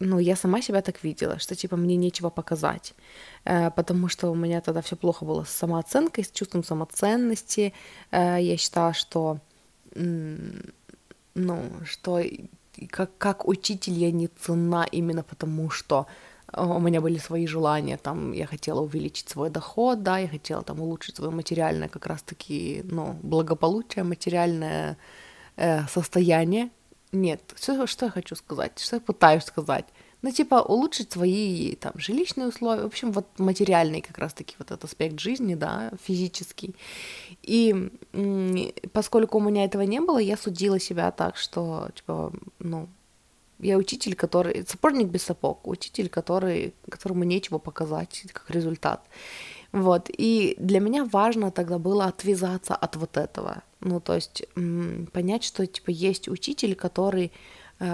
ну, 0.00 0.18
я 0.18 0.36
сама 0.36 0.62
себя 0.62 0.82
так 0.82 1.04
видела, 1.04 1.38
что, 1.38 1.54
типа, 1.54 1.76
мне 1.76 1.96
нечего 1.96 2.30
показать, 2.30 2.94
э, 3.44 3.70
потому 3.70 4.08
что 4.08 4.30
у 4.30 4.34
меня 4.34 4.60
тогда 4.60 4.80
все 4.80 4.96
плохо 4.96 5.24
было 5.24 5.44
с 5.44 5.50
самооценкой, 5.50 6.24
с 6.24 6.30
чувством 6.30 6.64
самоценности. 6.64 7.72
Э, 8.10 8.38
я 8.40 8.56
считала, 8.56 8.94
что 8.94 9.38
ну, 9.94 11.62
что 11.84 12.20
как, 12.90 13.10
как 13.18 13.48
учитель 13.48 13.92
я 13.94 14.10
не 14.10 14.28
цена 14.28 14.84
именно 14.84 15.22
потому, 15.22 15.70
что 15.70 16.06
э, 16.52 16.64
у 16.64 16.80
меня 16.80 17.00
были 17.00 17.18
свои 17.18 17.46
желания, 17.46 17.96
там, 17.96 18.32
я 18.32 18.46
хотела 18.46 18.80
увеличить 18.80 19.28
свой 19.28 19.50
доход, 19.50 20.02
да, 20.02 20.18
я 20.18 20.28
хотела 20.28 20.62
там 20.62 20.80
улучшить 20.80 21.16
свое 21.16 21.30
материальное 21.30 21.88
как 21.88 22.06
раз-таки, 22.06 22.82
ну, 22.84 23.18
благополучие, 23.22 24.04
материальное 24.04 24.96
э, 25.56 25.86
состояние. 25.86 26.70
Нет, 27.12 27.40
что, 27.60 27.86
что 27.86 28.06
я 28.06 28.10
хочу 28.10 28.36
сказать, 28.36 28.78
что 28.78 28.96
я 28.96 29.00
пытаюсь 29.00 29.44
сказать– 29.44 29.86
ну, 30.22 30.30
типа, 30.30 30.62
улучшить 30.62 31.12
свои 31.12 31.74
там 31.74 31.92
жилищные 31.96 32.48
условия, 32.48 32.82
в 32.82 32.86
общем, 32.86 33.12
вот 33.12 33.26
материальный 33.38 34.00
как 34.00 34.18
раз-таки 34.18 34.54
вот 34.58 34.70
этот 34.70 34.84
аспект 34.84 35.18
жизни, 35.18 35.56
да, 35.56 35.92
физический. 36.02 36.74
И 37.42 37.90
поскольку 38.92 39.38
у 39.38 39.40
меня 39.40 39.64
этого 39.64 39.82
не 39.82 40.00
было, 40.00 40.18
я 40.18 40.36
судила 40.36 40.78
себя 40.78 41.10
так, 41.10 41.36
что, 41.36 41.88
типа, 41.94 42.32
ну, 42.60 42.88
я 43.58 43.76
учитель, 43.76 44.14
который... 44.14 44.64
Сапожник 44.66 45.08
без 45.08 45.22
сапог, 45.22 45.66
учитель, 45.66 46.08
который, 46.08 46.74
которому 46.88 47.24
нечего 47.24 47.58
показать 47.58 48.24
как 48.32 48.50
результат. 48.50 49.04
Вот, 49.72 50.08
и 50.08 50.54
для 50.58 50.80
меня 50.80 51.04
важно 51.04 51.50
тогда 51.50 51.78
было 51.78 52.04
отвязаться 52.04 52.74
от 52.74 52.96
вот 52.96 53.16
этого. 53.16 53.62
Ну, 53.80 54.00
то 54.00 54.14
есть 54.14 54.44
понять, 55.12 55.44
что, 55.44 55.66
типа, 55.66 55.90
есть 55.90 56.28
учитель, 56.28 56.74
который 56.74 57.32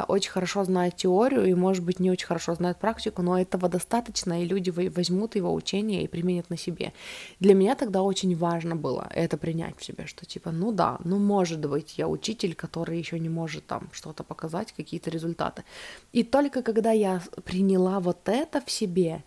очень 0.09 0.31
хорошо 0.31 0.65
знает 0.65 0.97
теорию 0.97 1.47
и, 1.47 1.55
может 1.55 1.85
быть, 1.85 2.01
не 2.01 2.10
очень 2.10 2.27
хорошо 2.27 2.55
знает 2.55 2.78
практику, 2.78 3.23
но 3.23 3.39
этого 3.39 3.69
достаточно, 3.69 4.43
и 4.43 4.47
люди 4.47 4.70
возьмут 4.70 5.36
его 5.36 5.55
учение 5.55 6.02
и 6.02 6.09
применят 6.09 6.51
на 6.51 6.56
себе. 6.56 6.93
Для 7.40 7.55
меня 7.55 7.74
тогда 7.74 8.02
очень 8.02 8.36
важно 8.36 8.77
было 8.77 9.09
это 9.15 9.36
принять 9.36 9.78
в 9.78 9.85
себе, 9.85 10.06
что 10.06 10.27
типа, 10.27 10.51
ну 10.51 10.73
да, 10.73 10.98
ну 11.05 11.19
может 11.19 11.60
быть, 11.60 11.98
я 11.98 12.09
учитель, 12.09 12.55
который 12.55 12.98
еще 12.98 13.19
не 13.19 13.28
может 13.28 13.66
там 13.66 13.89
что-то 13.93 14.24
показать, 14.24 14.73
какие-то 14.73 15.10
результаты. 15.10 15.65
И 16.12 16.23
только 16.23 16.62
когда 16.62 16.93
я 16.93 17.23
приняла 17.44 18.01
вот 18.01 18.28
это 18.28 18.60
в 18.60 18.70
себе, 18.70 19.23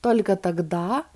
только 0.00 0.36
тогда 0.36 1.06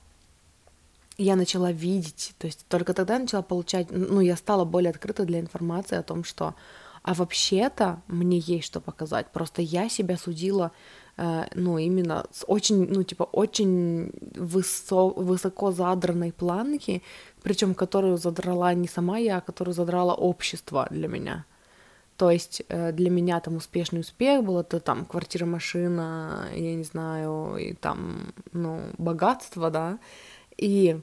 я 1.18 1.36
начала 1.36 1.72
видеть, 1.72 2.34
то 2.38 2.46
есть 2.46 2.64
только 2.68 2.94
тогда 2.94 3.14
я 3.14 3.20
начала 3.20 3.42
получать, 3.42 3.88
ну, 3.90 4.20
я 4.20 4.36
стала 4.36 4.64
более 4.64 4.90
открыта 4.90 5.24
для 5.24 5.40
информации 5.40 5.96
о 5.96 6.02
том, 6.02 6.24
что 6.24 6.54
а 7.02 7.14
вообще-то 7.14 8.00
мне 8.06 8.38
есть 8.38 8.66
что 8.66 8.80
показать. 8.80 9.32
Просто 9.32 9.60
я 9.62 9.88
себя 9.88 10.16
судила, 10.16 10.70
э, 11.16 11.44
ну, 11.54 11.78
именно 11.78 12.26
с 12.30 12.44
очень, 12.46 12.86
ну, 12.88 13.02
типа, 13.02 13.24
очень 13.24 14.12
высо 14.34 15.08
высоко 15.08 15.72
задранной 15.72 16.32
планки, 16.32 17.02
причем 17.42 17.74
которую 17.74 18.18
задрала 18.18 18.72
не 18.74 18.88
сама 18.88 19.18
я, 19.18 19.38
а 19.38 19.40
которую 19.40 19.74
задрало 19.74 20.14
общество 20.14 20.86
для 20.90 21.08
меня. 21.08 21.44
То 22.16 22.30
есть 22.30 22.62
э, 22.68 22.92
для 22.92 23.10
меня 23.10 23.40
там 23.40 23.56
успешный 23.56 24.00
успех 24.00 24.44
был 24.44 24.60
это 24.60 24.78
там 24.78 25.04
квартира, 25.04 25.44
машина, 25.44 26.46
я 26.54 26.74
не 26.74 26.84
знаю, 26.84 27.56
и 27.56 27.72
там, 27.72 28.32
ну, 28.52 28.80
богатство, 28.96 29.70
да. 29.70 29.98
И 30.56 31.00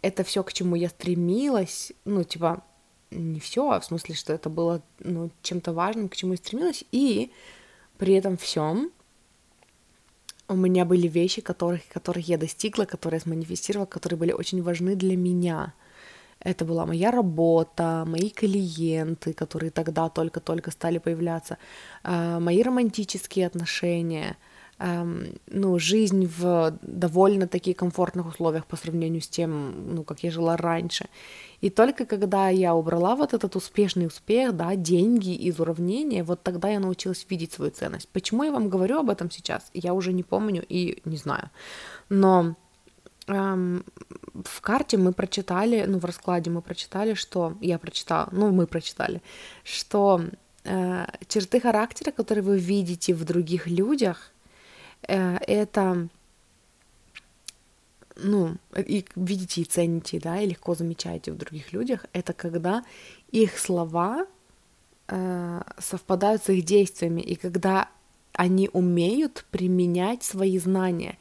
это 0.00 0.24
все, 0.24 0.42
к 0.42 0.52
чему 0.52 0.74
я 0.74 0.88
стремилась, 0.88 1.92
ну, 2.04 2.24
типа, 2.24 2.64
не 3.12 3.40
все, 3.40 3.70
а 3.70 3.80
в 3.80 3.84
смысле, 3.84 4.14
что 4.14 4.32
это 4.32 4.48
было 4.48 4.82
ну, 5.00 5.30
чем-то 5.42 5.72
важным, 5.72 6.08
к 6.08 6.16
чему 6.16 6.32
я 6.32 6.38
стремилась, 6.38 6.84
и 6.92 7.30
при 7.98 8.14
этом 8.14 8.36
всем 8.36 8.90
у 10.48 10.56
меня 10.56 10.84
были 10.84 11.08
вещи, 11.08 11.40
которых, 11.40 11.86
которых 11.88 12.28
я 12.28 12.38
достигла, 12.38 12.84
которые 12.84 13.18
я 13.18 13.22
сманифестировала, 13.22 13.86
которые 13.86 14.18
были 14.18 14.32
очень 14.32 14.62
важны 14.62 14.96
для 14.96 15.16
меня. 15.16 15.74
Это 16.40 16.64
была 16.64 16.86
моя 16.86 17.10
работа, 17.10 18.04
мои 18.06 18.30
клиенты, 18.30 19.32
которые 19.32 19.70
тогда 19.70 20.08
только-только 20.08 20.72
стали 20.72 20.98
появляться, 20.98 21.56
а, 22.02 22.40
мои 22.40 22.62
романтические 22.62 23.46
отношения, 23.46 24.36
ну, 24.84 25.78
жизнь 25.78 26.26
в 26.26 26.76
довольно-таки 26.82 27.72
комфортных 27.72 28.26
условиях 28.26 28.66
по 28.66 28.76
сравнению 28.76 29.20
с 29.20 29.28
тем, 29.28 29.94
ну, 29.94 30.02
как 30.02 30.24
я 30.24 30.30
жила 30.32 30.56
раньше. 30.56 31.06
И 31.60 31.70
только 31.70 32.04
когда 32.04 32.48
я 32.48 32.74
убрала 32.74 33.14
вот 33.14 33.32
этот 33.32 33.54
успешный 33.54 34.06
успех, 34.06 34.56
да, 34.56 34.74
деньги 34.74 35.34
из 35.34 35.60
уравнения, 35.60 36.24
вот 36.24 36.42
тогда 36.42 36.68
я 36.68 36.80
научилась 36.80 37.24
видеть 37.30 37.52
свою 37.52 37.70
ценность. 37.70 38.08
Почему 38.08 38.42
я 38.42 38.50
вам 38.50 38.68
говорю 38.68 38.98
об 38.98 39.10
этом 39.10 39.30
сейчас, 39.30 39.70
я 39.72 39.94
уже 39.94 40.12
не 40.12 40.24
помню 40.24 40.64
и 40.68 41.00
не 41.04 41.16
знаю. 41.16 41.50
Но 42.08 42.56
эм, 43.28 43.84
в 44.34 44.60
карте 44.60 44.96
мы 44.96 45.12
прочитали, 45.12 45.84
ну, 45.86 45.98
в 45.98 46.04
раскладе 46.04 46.50
мы 46.50 46.60
прочитали, 46.60 47.14
что... 47.14 47.56
Я 47.60 47.78
прочитала, 47.78 48.28
ну, 48.32 48.50
мы 48.50 48.66
прочитали, 48.66 49.22
что 49.62 50.22
э, 50.64 51.06
черты 51.28 51.60
характера, 51.60 52.10
которые 52.10 52.42
вы 52.42 52.58
видите 52.58 53.14
в 53.14 53.24
других 53.24 53.68
людях, 53.68 54.31
это 55.06 56.08
ну, 58.16 58.56
и 58.76 59.04
видите 59.16 59.62
и 59.62 59.64
цените, 59.64 60.20
да, 60.20 60.40
и 60.40 60.46
легко 60.46 60.74
замечаете 60.74 61.32
в 61.32 61.36
других 61.36 61.72
людях, 61.72 62.06
это 62.12 62.32
когда 62.32 62.84
их 63.30 63.58
слова 63.58 64.26
э, 65.08 65.62
совпадают 65.78 66.42
с 66.44 66.50
их 66.50 66.64
действиями, 66.64 67.20
и 67.20 67.34
когда 67.34 67.88
они 68.34 68.70
умеют 68.72 69.44
применять 69.50 70.22
свои 70.22 70.58
знания. 70.58 71.18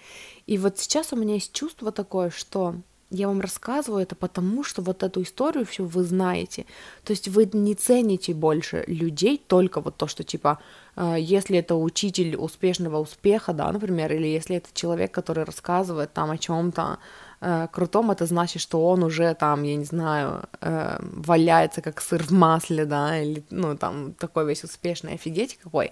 И 0.48 0.58
вот 0.58 0.80
сейчас 0.80 1.14
у 1.14 1.16
меня 1.16 1.36
есть 1.36 1.54
чувство 1.54 1.92
такое, 1.92 2.30
что 2.30 2.76
я 3.12 3.28
вам 3.28 3.42
рассказываю 3.42 4.02
это 4.02 4.16
потому, 4.16 4.64
что 4.64 4.82
вот 4.82 5.04
эту 5.04 5.22
историю 5.22 5.66
все 5.66 5.84
вы 5.84 6.04
знаете. 6.04 6.66
То 7.04 7.12
есть 7.12 7.28
вы 7.28 7.50
не 7.54 7.76
цените 7.76 8.34
больше 8.34 8.84
людей 8.88 9.42
только 9.48 9.82
вот 9.82 9.98
то, 9.98 10.08
что 10.08 10.24
типа, 10.24 10.60
э, 10.96 11.18
если 11.20 11.58
это 11.58 11.76
учитель 11.76 12.36
успешного 12.38 12.98
успеха, 13.00 13.54
да, 13.54 13.72
например, 13.72 14.14
или 14.14 14.28
если 14.28 14.56
это 14.56 14.70
человек, 14.74 15.12
который 15.12 15.44
рассказывает 15.44 16.14
там 16.14 16.32
о 16.32 16.38
чем-то 16.38 17.00
э, 17.42 17.68
крутом, 17.72 18.12
это 18.12 18.26
значит, 18.26 18.62
что 18.62 18.88
он 18.88 19.04
уже 19.04 19.34
там, 19.34 19.64
я 19.64 19.76
не 19.76 19.86
знаю, 19.86 20.44
э, 20.62 20.98
валяется 21.02 21.82
как 21.82 22.02
сыр 22.02 22.24
в 22.24 22.32
масле, 22.32 22.86
да, 22.86 23.20
или, 23.20 23.44
ну, 23.50 23.76
там, 23.78 24.14
такой 24.14 24.46
весь 24.46 24.64
успешный, 24.64 25.16
офигеть 25.16 25.58
какой. 25.64 25.92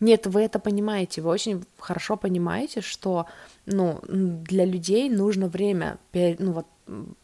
Нет, 0.00 0.26
вы 0.26 0.42
это 0.42 0.58
понимаете, 0.58 1.22
вы 1.22 1.30
очень 1.30 1.64
хорошо 1.78 2.16
понимаете, 2.16 2.80
что, 2.80 3.26
ну, 3.66 4.00
для 4.08 4.64
людей 4.64 5.10
нужно 5.10 5.48
время, 5.48 5.98
ну, 6.12 6.52
вот, 6.52 6.66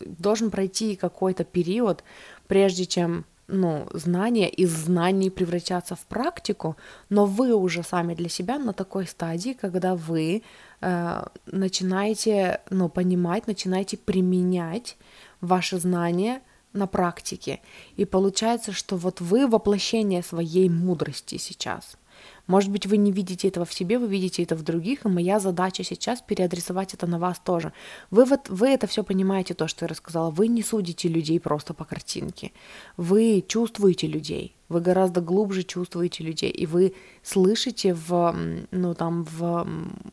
должен 0.00 0.50
пройти 0.50 0.96
какой-то 0.96 1.44
период, 1.44 2.04
прежде 2.46 2.86
чем 2.86 3.24
ну, 3.48 3.86
знания 3.92 4.48
из 4.48 4.70
знаний 4.70 5.30
превратятся 5.30 5.94
в 5.94 6.04
практику, 6.06 6.76
но 7.10 7.26
вы 7.26 7.54
уже 7.54 7.82
сами 7.82 8.14
для 8.14 8.28
себя 8.28 8.58
на 8.58 8.72
такой 8.72 9.06
стадии, 9.06 9.52
когда 9.52 9.94
вы 9.94 10.42
э, 10.80 11.22
начинаете, 11.46 12.60
ну, 12.70 12.88
понимать, 12.88 13.46
начинаете 13.46 13.96
применять 13.96 14.96
ваши 15.40 15.78
знания 15.78 16.42
на 16.72 16.86
практике. 16.86 17.60
И 17.96 18.04
получается, 18.04 18.72
что 18.72 18.96
вот 18.96 19.20
вы 19.20 19.46
воплощение 19.46 20.22
своей 20.22 20.68
мудрости 20.68 21.38
сейчас– 21.38 21.96
может 22.46 22.70
быть, 22.70 22.86
вы 22.86 22.96
не 22.96 23.10
видите 23.12 23.48
этого 23.48 23.66
в 23.66 23.72
себе, 23.72 23.98
вы 23.98 24.06
видите 24.06 24.42
это 24.42 24.54
в 24.54 24.62
других, 24.62 25.04
и 25.04 25.08
моя 25.08 25.40
задача 25.40 25.82
сейчас 25.82 26.20
переадресовать 26.20 26.94
это 26.94 27.06
на 27.06 27.18
вас 27.18 27.38
тоже. 27.38 27.72
Вы, 28.10 28.24
вот, 28.24 28.48
вы 28.48 28.68
это 28.68 28.86
все 28.86 29.02
понимаете, 29.02 29.54
то, 29.54 29.66
что 29.66 29.84
я 29.84 29.88
рассказала. 29.88 30.30
Вы 30.30 30.48
не 30.48 30.62
судите 30.62 31.08
людей 31.08 31.40
просто 31.40 31.74
по 31.74 31.84
картинке. 31.84 32.52
Вы 32.96 33.44
чувствуете 33.46 34.06
людей, 34.06 34.54
вы 34.68 34.80
гораздо 34.80 35.20
глубже 35.20 35.64
чувствуете 35.64 36.24
людей, 36.24 36.50
и 36.50 36.66
вы 36.66 36.94
слышите 37.22 37.94
в, 37.94 38.34
ну, 38.70 38.94
там, 38.94 39.24
в 39.24 39.66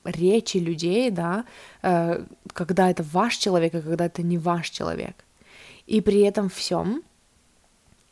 речи 0.03 0.57
людей, 0.57 1.11
да, 1.11 1.45
э, 1.83 2.25
когда 2.47 2.89
это 2.89 3.03
ваш 3.03 3.37
человек, 3.37 3.75
а 3.75 3.81
когда 3.81 4.05
это 4.05 4.23
не 4.23 4.37
ваш 4.37 4.69
человек. 4.69 5.23
И 5.85 6.01
при 6.01 6.21
этом 6.21 6.49
всем 6.49 7.03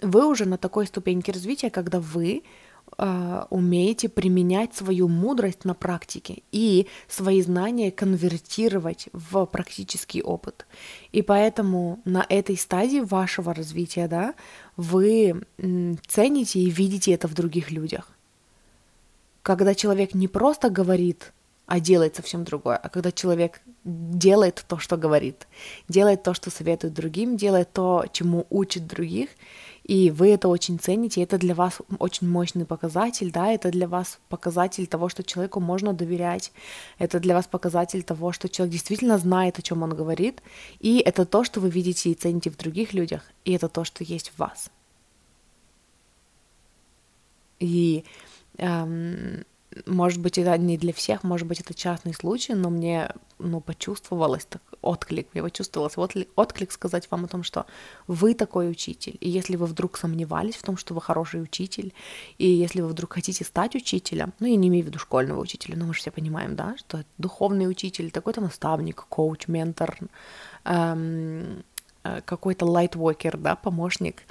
вы 0.01 0.25
уже 0.25 0.45
на 0.45 0.57
такой 0.57 0.87
ступеньке 0.87 1.31
развития, 1.31 1.69
когда 1.69 1.99
вы 1.99 2.43
э, 2.97 3.43
умеете 3.49 4.09
применять 4.09 4.75
свою 4.75 5.07
мудрость 5.07 5.65
на 5.65 5.73
практике 5.73 6.43
и 6.51 6.87
свои 7.07 7.41
знания 7.41 7.91
конвертировать 7.91 9.09
в 9.13 9.45
практический 9.45 10.21
опыт. 10.21 10.65
И 11.11 11.21
поэтому 11.21 11.99
на 12.05 12.25
этой 12.29 12.57
стадии 12.57 12.99
вашего 12.99 13.53
развития, 13.53 14.07
да, 14.07 14.33
вы 14.77 15.43
цените 16.07 16.59
и 16.59 16.69
видите 16.69 17.11
это 17.11 17.27
в 17.27 17.33
других 17.33 17.71
людях. 17.71 18.09
Когда 19.41 19.73
человек 19.73 20.13
не 20.13 20.27
просто 20.27 20.69
говорит, 20.69 21.33
а 21.71 21.79
делает 21.79 22.17
совсем 22.17 22.43
другое, 22.43 22.75
а 22.75 22.89
когда 22.89 23.13
человек 23.13 23.61
делает 23.85 24.65
то, 24.67 24.77
что 24.77 24.97
говорит, 24.97 25.47
делает 25.87 26.21
то, 26.21 26.33
что 26.33 26.49
советует 26.51 26.93
другим, 26.93 27.37
делает 27.37 27.71
то, 27.71 28.05
чему 28.11 28.45
учит 28.49 28.87
других, 28.87 29.29
и 29.91 30.09
вы 30.09 30.29
это 30.29 30.47
очень 30.47 30.79
цените, 30.79 31.21
это 31.21 31.37
для 31.37 31.53
вас 31.53 31.81
очень 31.99 32.29
мощный 32.29 32.65
показатель, 32.65 33.29
да, 33.29 33.51
это 33.51 33.71
для 33.71 33.89
вас 33.89 34.19
показатель 34.29 34.87
того, 34.87 35.09
что 35.09 35.21
человеку 35.21 35.59
можно 35.59 35.91
доверять, 35.91 36.53
это 36.97 37.19
для 37.19 37.35
вас 37.35 37.45
показатель 37.45 38.01
того, 38.01 38.31
что 38.31 38.47
человек 38.47 38.71
действительно 38.71 39.17
знает, 39.17 39.59
о 39.59 39.61
чем 39.61 39.83
он 39.83 39.93
говорит, 39.93 40.41
и 40.79 40.99
это 40.99 41.25
то, 41.25 41.43
что 41.43 41.59
вы 41.59 41.69
видите 41.69 42.09
и 42.09 42.13
цените 42.13 42.49
в 42.49 42.55
других 42.55 42.93
людях, 42.93 43.23
и 43.43 43.51
это 43.51 43.67
то, 43.67 43.83
что 43.83 44.05
есть 44.05 44.29
в 44.29 44.39
вас. 44.39 44.71
И 47.59 48.05
эм, 48.59 49.43
может 49.85 50.19
быть, 50.19 50.37
это 50.37 50.57
не 50.57 50.77
для 50.77 50.91
всех, 50.93 51.23
может 51.23 51.47
быть, 51.47 51.61
это 51.61 51.73
частный 51.73 52.13
случай, 52.13 52.53
но 52.53 52.69
мне, 52.69 53.11
ну, 53.39 53.61
почувствовалось 53.61 54.45
так, 54.45 54.61
отклик, 54.81 55.27
мне 55.33 55.41
почувствовалось 55.41 55.97
отклик, 55.97 56.29
отклик 56.35 56.71
сказать 56.71 57.09
вам 57.09 57.25
о 57.25 57.27
том, 57.27 57.43
что 57.43 57.65
вы 58.07 58.33
такой 58.33 58.69
учитель, 58.69 59.17
и 59.21 59.29
если 59.29 59.55
вы 59.55 59.65
вдруг 59.65 59.97
сомневались 59.97 60.55
в 60.55 60.63
том, 60.63 60.77
что 60.77 60.93
вы 60.93 61.01
хороший 61.01 61.41
учитель, 61.41 61.93
и 62.37 62.47
если 62.47 62.81
вы 62.81 62.89
вдруг 62.89 63.13
хотите 63.13 63.45
стать 63.45 63.75
учителем, 63.75 64.33
ну, 64.39 64.47
я 64.47 64.55
не 64.55 64.67
имею 64.67 64.83
в 64.83 64.87
виду 64.87 64.99
школьного 64.99 65.39
учителя, 65.39 65.77
но 65.77 65.85
мы 65.85 65.93
же 65.93 66.01
все 66.01 66.11
понимаем, 66.11 66.55
да, 66.55 66.75
что 66.77 67.03
духовный 67.17 67.69
учитель, 67.69 68.11
такой-то 68.11 68.41
наставник, 68.41 69.05
коуч, 69.07 69.47
ментор, 69.47 69.97
эм, 70.65 71.63
э, 72.03 72.21
какой-то 72.25 72.65
лайтворкер, 72.65 73.37
да, 73.37 73.55
помощник, 73.55 74.23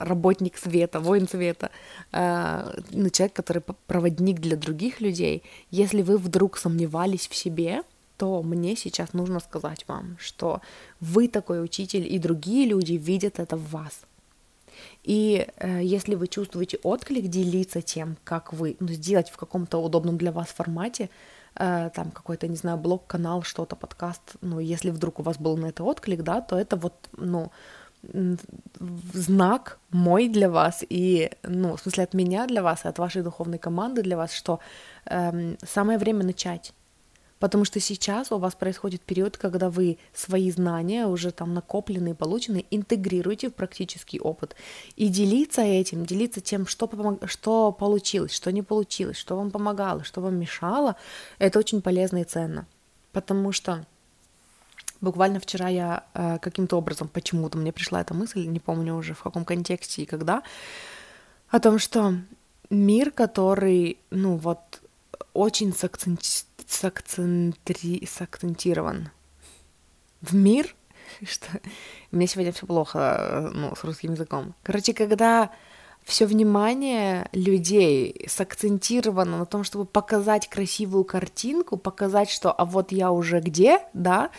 работник 0.00 0.58
света, 0.58 1.00
воин 1.00 1.28
света, 1.28 1.70
э, 2.12 2.80
ну, 2.90 3.08
человек, 3.08 3.34
который 3.34 3.62
проводник 3.86 4.40
для 4.40 4.56
других 4.56 5.00
людей, 5.00 5.42
если 5.70 6.02
вы 6.02 6.18
вдруг 6.18 6.58
сомневались 6.58 7.28
в 7.28 7.34
себе, 7.34 7.82
то 8.16 8.42
мне 8.42 8.76
сейчас 8.76 9.12
нужно 9.12 9.40
сказать 9.40 9.84
вам, 9.88 10.16
что 10.18 10.60
вы 11.00 11.28
такой 11.28 11.62
учитель, 11.62 12.12
и 12.12 12.18
другие 12.18 12.66
люди 12.66 12.94
видят 12.94 13.38
это 13.38 13.56
в 13.56 13.70
вас. 13.70 14.02
И 15.02 15.46
э, 15.56 15.80
если 15.82 16.14
вы 16.14 16.26
чувствуете 16.26 16.78
отклик, 16.82 17.28
делиться 17.28 17.82
тем, 17.82 18.16
как 18.24 18.52
вы, 18.52 18.76
ну, 18.80 18.88
сделать 18.88 19.30
в 19.30 19.36
каком-то 19.36 19.78
удобном 19.78 20.16
для 20.16 20.32
вас 20.32 20.48
формате, 20.48 21.10
э, 21.54 21.90
там 21.94 22.10
какой-то, 22.10 22.48
не 22.48 22.56
знаю, 22.56 22.78
блог-канал, 22.78 23.42
что-то, 23.42 23.76
подкаст, 23.76 24.36
ну, 24.40 24.58
если 24.58 24.90
вдруг 24.90 25.20
у 25.20 25.22
вас 25.22 25.38
был 25.38 25.56
на 25.56 25.66
это 25.66 25.84
отклик, 25.84 26.22
да, 26.22 26.40
то 26.40 26.58
это 26.58 26.76
вот, 26.76 26.94
ну, 27.16 27.52
знак 29.12 29.78
мой 29.90 30.28
для 30.28 30.48
вас 30.48 30.84
и, 30.88 31.30
ну, 31.42 31.76
в 31.76 31.80
смысле 31.80 32.04
от 32.04 32.14
меня 32.14 32.46
для 32.46 32.62
вас, 32.62 32.84
от 32.84 32.98
вашей 32.98 33.22
духовной 33.22 33.58
команды 33.58 34.02
для 34.02 34.16
вас, 34.16 34.32
что 34.32 34.60
эм, 35.06 35.56
самое 35.62 35.98
время 35.98 36.24
начать. 36.24 36.72
Потому 37.38 37.64
что 37.64 37.80
сейчас 37.80 38.32
у 38.32 38.38
вас 38.38 38.54
происходит 38.54 39.02
период, 39.02 39.36
когда 39.36 39.68
вы 39.68 39.98
свои 40.14 40.50
знания, 40.50 41.06
уже 41.06 41.30
там 41.30 41.52
накопленные, 41.52 42.14
полученные, 42.14 42.64
интегрируете 42.70 43.50
в 43.50 43.54
практический 43.54 44.18
опыт. 44.20 44.56
И 44.96 45.08
делиться 45.08 45.60
этим, 45.60 46.06
делиться 46.06 46.40
тем, 46.40 46.66
что, 46.66 46.86
помог... 46.86 47.28
что 47.28 47.72
получилось, 47.72 48.32
что 48.32 48.50
не 48.50 48.62
получилось, 48.62 49.18
что 49.18 49.36
вам 49.36 49.50
помогало, 49.50 50.04
что 50.04 50.20
вам 50.20 50.36
мешало, 50.36 50.96
это 51.38 51.58
очень 51.58 51.82
полезно 51.82 52.18
и 52.18 52.24
ценно. 52.24 52.66
Потому 53.12 53.52
что 53.52 53.84
Буквально 55.00 55.40
вчера 55.40 55.68
я 55.68 56.04
э, 56.14 56.38
каким-то 56.40 56.76
образом, 56.76 57.08
почему-то 57.08 57.58
мне 57.58 57.72
пришла 57.72 58.00
эта 58.00 58.14
мысль, 58.14 58.46
не 58.46 58.60
помню 58.60 58.94
уже 58.94 59.14
в 59.14 59.22
каком 59.22 59.44
контексте 59.44 60.02
и 60.02 60.06
когда, 60.06 60.42
о 61.48 61.60
том, 61.60 61.78
что 61.78 62.14
мир, 62.70 63.10
который, 63.10 63.98
ну 64.10 64.36
вот, 64.36 64.58
очень 65.32 65.74
сакценти... 65.74 66.44
сакцентри... 66.66 68.06
сакцентирован 68.06 69.10
в 70.20 70.34
мир, 70.34 70.74
что 71.22 71.46
мне 72.10 72.26
сегодня 72.26 72.52
все 72.52 72.66
плохо, 72.66 72.98
э, 72.98 73.50
ну, 73.52 73.74
с 73.74 73.84
русским 73.84 74.12
языком. 74.12 74.54
Короче, 74.62 74.94
когда 74.94 75.50
все 76.04 76.26
внимание 76.26 77.28
людей 77.32 78.26
сакцентировано 78.28 79.38
на 79.38 79.46
том, 79.46 79.64
чтобы 79.64 79.86
показать 79.86 80.48
красивую 80.48 81.04
картинку, 81.04 81.76
показать, 81.76 82.30
что 82.30 82.52
а 82.52 82.64
вот 82.64 82.92
я 82.92 83.10
уже 83.10 83.40
где, 83.40 83.80
да, 83.94 84.30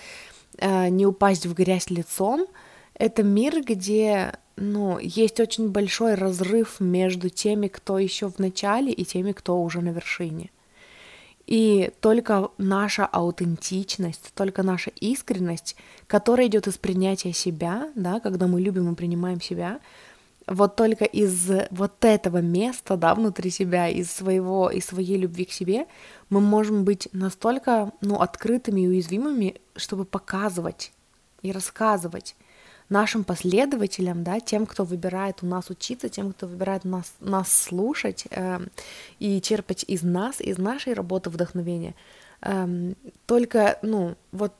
не 0.62 1.06
упасть 1.06 1.46
в 1.46 1.54
грязь 1.54 1.90
лицом. 1.90 2.48
Это 2.94 3.24
мир, 3.24 3.62
где 3.62 4.34
ну, 4.56 4.98
есть 5.00 5.40
очень 5.40 5.70
большой 5.70 6.16
разрыв 6.16 6.80
между 6.80 7.30
теми, 7.30 7.68
кто 7.68 8.00
еще 8.00 8.30
в 8.30 8.40
начале, 8.40 8.92
и 8.92 9.04
теми, 9.04 9.32
кто 9.32 9.62
уже 9.62 9.82
на 9.82 9.90
вершине. 9.90 10.50
И 11.46 11.92
только 12.02 12.50
наша 12.58 13.06
аутентичность, 13.06 14.32
только 14.34 14.64
наша 14.64 14.90
искренность, 14.90 15.76
которая 16.08 16.48
идет 16.48 16.68
из 16.68 16.78
принятия 16.78 17.34
себя, 17.34 17.92
да, 17.96 18.20
когда 18.20 18.48
мы 18.48 18.60
любим 18.60 18.92
и 18.92 18.96
принимаем 18.96 19.40
себя, 19.40 19.80
вот 20.48 20.76
только 20.76 21.06
из 21.06 21.50
вот 21.72 22.06
этого 22.06 22.38
места, 22.38 22.98
да, 22.98 23.16
внутри 23.16 23.50
себя, 23.50 23.90
из 23.90 24.12
своего, 24.12 24.70
из 24.70 24.86
своей 24.86 25.18
любви 25.18 25.46
к 25.46 25.52
себе, 25.52 25.88
мы 26.30 26.40
можем 26.40 26.84
быть 26.84 27.08
настолько, 27.14 27.92
ну, 28.02 28.20
открытыми 28.20 28.82
и 28.82 28.88
уязвимыми, 28.88 29.56
чтобы 29.76 30.06
показывать 30.06 30.92
и 31.42 31.52
рассказывать 31.52 32.36
нашим 32.90 33.24
последователям, 33.24 34.24
да, 34.24 34.40
тем, 34.40 34.66
кто 34.66 34.84
выбирает 34.84 35.42
у 35.42 35.48
нас 35.48 35.70
учиться, 35.70 36.10
тем, 36.10 36.34
кто 36.34 36.48
выбирает 36.48 36.86
нас, 36.86 37.14
нас 37.20 37.52
слушать 37.52 38.26
э, 38.30 38.60
и 39.20 39.42
черпать 39.42 39.84
из 39.88 40.04
нас, 40.04 40.40
из 40.40 40.60
нашей 40.60 40.94
работы 40.94 41.32
вдохновения, 41.32 41.96
э, 42.42 42.94
только, 43.26 43.80
ну, 43.82 44.16
вот 44.32 44.54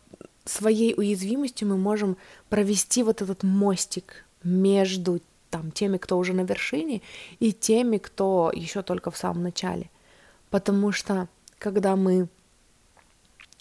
своей 0.46 0.94
уязвимостью 0.96 1.68
мы 1.68 1.78
можем 1.78 2.18
провести 2.50 3.04
вот 3.04 3.22
этот 3.22 3.44
мостик 3.44 4.26
между 4.44 5.22
там 5.56 5.72
теми, 5.72 5.98
кто 5.98 6.18
уже 6.18 6.34
на 6.34 6.42
вершине, 6.42 7.02
и 7.40 7.54
теми, 7.54 7.98
кто 7.98 8.52
еще 8.54 8.82
только 8.82 9.10
в 9.10 9.16
самом 9.16 9.44
начале. 9.44 9.90
Потому 10.50 10.92
что 10.92 11.30
когда 11.58 11.96
мы 11.96 12.28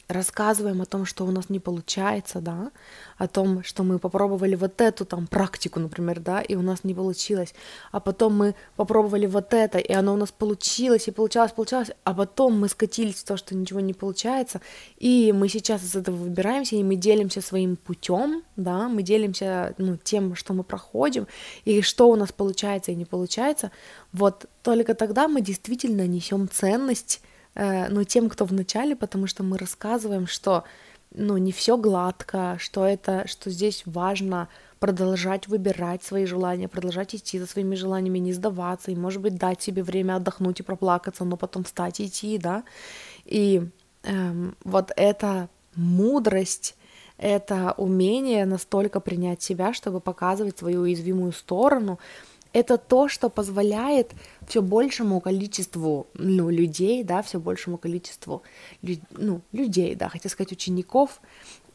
рассказываем 0.08 0.82
о 0.82 0.86
том, 0.86 1.06
что 1.06 1.24
у 1.24 1.30
нас 1.30 1.48
не 1.48 1.60
получается, 1.60 2.40
да, 2.40 2.70
о 3.16 3.28
том, 3.28 3.62
что 3.62 3.82
мы 3.82 3.98
попробовали 3.98 4.54
вот 4.54 4.80
эту 4.80 5.04
там 5.04 5.26
практику, 5.26 5.80
например, 5.80 6.20
да, 6.20 6.40
и 6.40 6.54
у 6.56 6.62
нас 6.62 6.84
не 6.84 6.94
получилось, 6.94 7.54
а 7.92 8.00
потом 8.00 8.36
мы 8.36 8.54
попробовали 8.76 9.26
вот 9.26 9.54
это, 9.54 9.78
и 9.78 9.92
оно 9.92 10.14
у 10.14 10.16
нас 10.16 10.30
получилось, 10.30 11.08
и 11.08 11.10
получалось, 11.10 11.52
получалось, 11.52 11.90
а 12.04 12.14
потом 12.14 12.58
мы 12.60 12.68
скатились 12.68 13.16
в 13.16 13.24
то, 13.24 13.36
что 13.36 13.54
ничего 13.54 13.80
не 13.80 13.94
получается, 13.94 14.60
и 14.98 15.32
мы 15.32 15.48
сейчас 15.48 15.82
из 15.82 15.96
этого 15.96 16.16
выбираемся, 16.16 16.76
и 16.76 16.82
мы 16.82 16.96
делимся 16.96 17.40
своим 17.40 17.76
путем, 17.76 18.42
да, 18.56 18.88
мы 18.88 19.02
делимся, 19.02 19.74
ну, 19.78 19.96
тем, 19.96 20.34
что 20.34 20.52
мы 20.52 20.64
проходим, 20.64 21.26
и 21.64 21.80
что 21.82 22.08
у 22.08 22.16
нас 22.16 22.32
получается 22.32 22.92
и 22.92 22.94
не 22.94 23.04
получается, 23.04 23.70
вот 24.12 24.46
только 24.62 24.94
тогда 24.94 25.28
мы 25.28 25.40
действительно 25.40 26.06
несем 26.06 26.48
ценность 26.48 27.20
но 27.54 28.04
тем, 28.04 28.28
кто 28.28 28.44
в 28.44 28.52
начале, 28.52 28.96
потому 28.96 29.26
что 29.26 29.42
мы 29.42 29.58
рассказываем, 29.58 30.26
что 30.26 30.64
ну, 31.14 31.36
не 31.36 31.52
все 31.52 31.76
гладко, 31.76 32.56
что 32.58 32.84
это, 32.84 33.26
что 33.28 33.50
здесь 33.50 33.82
важно 33.86 34.48
продолжать 34.80 35.48
выбирать 35.48 36.02
свои 36.02 36.26
желания, 36.26 36.68
продолжать 36.68 37.14
идти 37.14 37.38
за 37.38 37.46
своими 37.46 37.74
желаниями, 37.74 38.18
не 38.18 38.32
сдаваться, 38.32 38.90
и, 38.90 38.96
может 38.96 39.22
быть, 39.22 39.36
дать 39.36 39.62
себе 39.62 39.82
время 39.82 40.16
отдохнуть 40.16 40.60
и 40.60 40.64
проплакаться, 40.64 41.24
но 41.24 41.36
потом 41.36 41.64
встать 41.64 42.00
и 42.00 42.06
идти, 42.06 42.36
да. 42.36 42.64
И 43.24 43.62
эм, 44.02 44.56
вот 44.64 44.90
эта 44.96 45.48
мудрость, 45.76 46.76
это 47.16 47.74
умение 47.76 48.44
настолько 48.44 49.00
принять 49.00 49.40
себя, 49.40 49.72
чтобы 49.72 50.00
показывать 50.00 50.58
свою 50.58 50.82
уязвимую 50.82 51.32
сторону, 51.32 51.98
это 52.54 52.78
то, 52.78 53.08
что 53.08 53.28
позволяет 53.28 54.12
все 54.46 54.62
большему 54.62 55.20
количеству 55.20 56.06
ну, 56.14 56.48
людей, 56.50 57.02
да, 57.02 57.20
все 57.20 57.40
большему 57.40 57.78
количеству 57.78 58.42
лю- 58.80 59.02
ну, 59.10 59.40
людей, 59.52 59.96
да, 59.96 60.08
хотя 60.08 60.28
сказать 60.28 60.52
учеников, 60.52 61.20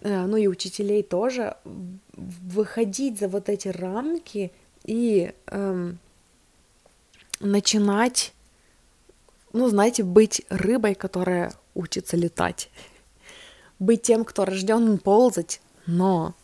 э, 0.02 0.26
ну 0.26 0.38
и 0.38 0.48
учителей 0.48 1.04
тоже, 1.04 1.58
выходить 2.14 3.20
за 3.20 3.28
вот 3.28 3.50
эти 3.50 3.68
рамки 3.68 4.54
и 4.86 5.34
эм, 5.48 6.00
начинать, 7.42 8.34
ну, 9.52 9.68
знаете, 9.68 10.04
быть 10.04 10.46
рыбой, 10.50 10.96
которая 10.96 11.52
учится 11.76 12.16
летать, 12.16 12.70
быть 13.80 14.04
тем, 14.04 14.24
кто 14.24 14.46
рожден 14.46 14.98
ползать, 14.98 15.60
но 15.86 16.36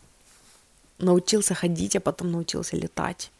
научился 0.98 1.54
ходить, 1.54 1.96
а 1.96 2.00
потом 2.00 2.32
научился 2.32 2.76
летать 2.76 3.30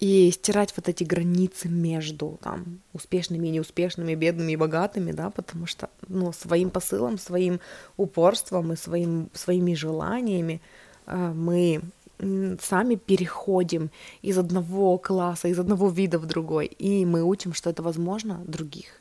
и 0.00 0.30
стирать 0.30 0.72
вот 0.76 0.88
эти 0.88 1.04
границы 1.04 1.68
между 1.68 2.38
там 2.42 2.80
успешными 2.92 3.48
и 3.48 3.50
неуспешными, 3.50 4.14
бедными 4.14 4.52
и 4.52 4.56
богатыми, 4.56 5.12
да, 5.12 5.30
потому 5.30 5.66
что, 5.66 5.90
ну, 6.06 6.32
своим 6.32 6.70
посылом, 6.70 7.18
своим 7.18 7.60
упорством 7.96 8.72
и 8.72 8.76
своим, 8.76 9.28
своими 9.34 9.74
желаниями 9.74 10.60
э, 11.06 11.32
мы 11.34 11.80
сами 12.60 12.96
переходим 12.96 13.90
из 14.22 14.38
одного 14.38 14.98
класса, 14.98 15.48
из 15.48 15.58
одного 15.58 15.88
вида 15.88 16.18
в 16.18 16.26
другой, 16.26 16.66
и 16.66 17.04
мы 17.04 17.22
учим, 17.22 17.54
что 17.54 17.70
это 17.70 17.82
возможно 17.82 18.42
других. 18.46 19.00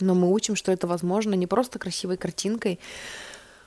Но 0.00 0.14
мы 0.14 0.32
учим, 0.32 0.56
что 0.56 0.72
это 0.72 0.86
возможно 0.86 1.34
не 1.34 1.46
просто 1.46 1.78
красивой 1.78 2.16
картинкой, 2.16 2.78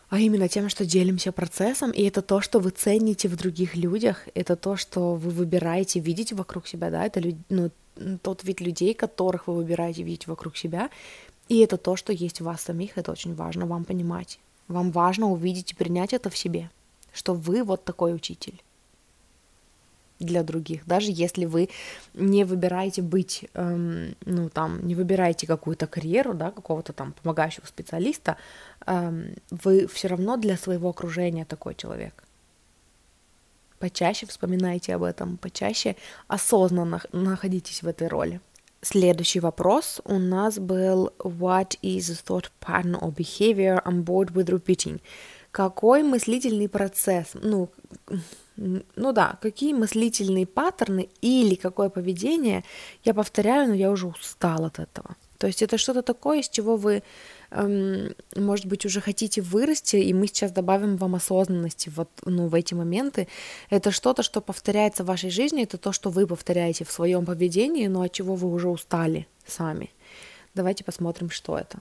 а 0.09 0.19
именно 0.19 0.47
тем, 0.47 0.69
что 0.69 0.85
делимся 0.85 1.31
процессом, 1.31 1.91
и 1.91 2.03
это 2.03 2.21
то, 2.21 2.41
что 2.41 2.59
вы 2.59 2.71
цените 2.71 3.27
в 3.27 3.35
других 3.35 3.75
людях, 3.75 4.27
это 4.33 4.55
то, 4.55 4.75
что 4.75 5.15
вы 5.15 5.29
выбираете 5.29 5.99
видеть 5.99 6.33
вокруг 6.33 6.67
себя, 6.67 6.89
да, 6.89 7.05
это 7.05 7.21
ну, 7.49 7.69
тот 8.21 8.43
вид 8.43 8.61
людей, 8.61 8.93
которых 8.93 9.47
вы 9.47 9.55
выбираете 9.55 10.03
видеть 10.03 10.27
вокруг 10.27 10.57
себя, 10.57 10.89
и 11.47 11.59
это 11.59 11.77
то, 11.77 11.95
что 11.95 12.11
есть 12.11 12.41
в 12.41 12.45
вас 12.45 12.61
самих, 12.61 12.97
это 12.97 13.11
очень 13.11 13.35
важно 13.35 13.65
вам 13.65 13.85
понимать. 13.85 14.39
Вам 14.67 14.91
важно 14.91 15.31
увидеть 15.31 15.71
и 15.71 15.75
принять 15.75 16.13
это 16.13 16.29
в 16.29 16.37
себе, 16.37 16.69
что 17.13 17.33
вы 17.33 17.63
вот 17.63 17.83
такой 17.85 18.15
учитель 18.15 18.61
для 20.19 20.43
других, 20.43 20.85
даже 20.85 21.11
если 21.11 21.45
вы 21.45 21.69
не 22.13 22.43
выбираете 22.43 23.01
быть, 23.01 23.45
эм, 23.53 24.15
ну 24.25 24.49
там, 24.49 24.85
не 24.85 24.95
выбираете 24.95 25.47
какую-то 25.47 25.87
карьеру, 25.87 26.33
да, 26.33 26.51
какого-то 26.51 26.93
там 26.93 27.13
помогающего 27.13 27.65
специалиста, 27.65 28.37
эм, 28.85 29.35
вы 29.49 29.87
все 29.87 30.09
равно 30.09 30.37
для 30.37 30.57
своего 30.57 30.89
окружения 30.89 31.45
такой 31.45 31.75
человек. 31.75 32.23
Почаще 33.79 34.25
вспоминайте 34.25 34.93
об 34.93 35.03
этом, 35.03 35.37
почаще 35.37 35.95
осознанно 36.27 37.01
находитесь 37.13 37.81
в 37.81 37.87
этой 37.87 38.09
роли. 38.09 38.41
Следующий 38.81 39.39
вопрос 39.39 40.01
у 40.05 40.19
нас 40.19 40.57
был 40.59 41.11
What 41.19 41.77
is 41.81 42.11
a 42.11 42.15
thought 42.15 42.49
pattern 42.61 42.99
or 42.99 43.13
behavior 43.13 43.81
on 43.83 44.03
board 44.03 44.33
with 44.33 44.49
repeating? 44.49 45.01
Какой 45.51 46.03
мыслительный 46.03 46.69
процесс, 46.69 47.31
ну, 47.33 47.69
ну 48.95 49.11
да, 49.13 49.37
какие 49.41 49.73
мыслительные 49.73 50.45
паттерны 50.45 51.09
или 51.21 51.55
какое 51.55 51.89
поведение 51.89 52.63
я 53.03 53.13
повторяю, 53.13 53.69
но 53.69 53.73
я 53.73 53.89
уже 53.89 54.07
устал 54.07 54.65
от 54.65 54.79
этого. 54.79 55.15
То 55.37 55.47
есть 55.47 55.61
это 55.61 55.77
что-то 55.77 56.01
такое, 56.01 56.39
из 56.39 56.49
чего 56.49 56.75
вы, 56.75 57.01
эм, 57.51 58.13
может 58.35 58.65
быть, 58.65 58.85
уже 58.85 58.99
хотите 58.99 59.41
вырасти, 59.41 59.95
и 59.95 60.13
мы 60.13 60.27
сейчас 60.27 60.51
добавим 60.51 60.97
вам 60.97 61.15
осознанности 61.15 61.89
вот, 61.95 62.09
ну, 62.25 62.47
в 62.47 62.55
эти 62.55 62.73
моменты. 62.73 63.29
Это 63.69 63.91
что-то, 63.91 64.21
что 64.21 64.41
повторяется 64.41 65.03
в 65.03 65.07
вашей 65.07 65.29
жизни, 65.29 65.63
это 65.63 65.77
то, 65.77 65.93
что 65.93 66.09
вы 66.09 66.27
повторяете 66.27 66.83
в 66.83 66.91
своем 66.91 67.25
поведении, 67.25 67.87
но 67.87 68.01
от 68.01 68.11
чего 68.11 68.35
вы 68.35 68.49
уже 68.49 68.67
устали 68.67 69.27
сами. 69.47 69.91
Давайте 70.53 70.83
посмотрим, 70.83 71.29
что 71.29 71.57
это. 71.57 71.79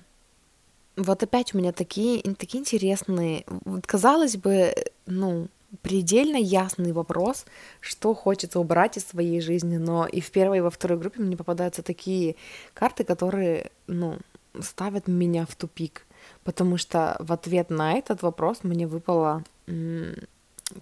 Вот 0.97 1.23
опять 1.23 1.53
у 1.55 1.59
меня 1.59 1.73
такие, 1.73 2.23
такие 2.35 2.61
интересные, 2.61 3.45
казалось 3.87 4.37
бы, 4.37 4.73
ну, 5.07 5.49
предельно 5.83 6.37
ясный 6.37 6.93
вопрос, 6.93 7.45
что 7.81 8.15
хочется 8.15 8.59
убрать 8.59 8.97
из 8.97 9.07
своей 9.07 9.41
жизни, 9.41 9.77
но 9.77 10.07
и 10.07 10.21
в 10.21 10.31
первой, 10.31 10.59
и 10.59 10.63
во 10.63 10.71
второй 10.71 10.99
группе 10.99 11.21
мне 11.21 11.37
попадаются 11.37 11.83
такие 11.83 12.37
карты, 12.75 13.05
которые, 13.05 13.71
ну, 13.87 14.19
ставят 14.61 15.09
меня 15.09 15.47
в 15.47 15.55
тупик, 15.57 16.07
потому 16.45 16.79
что 16.79 17.17
в 17.21 17.33
ответ 17.33 17.71
на 17.71 17.95
этот 17.95 18.23
вопрос 18.23 18.65
мне 18.65 18.87
выпало, 18.87 19.45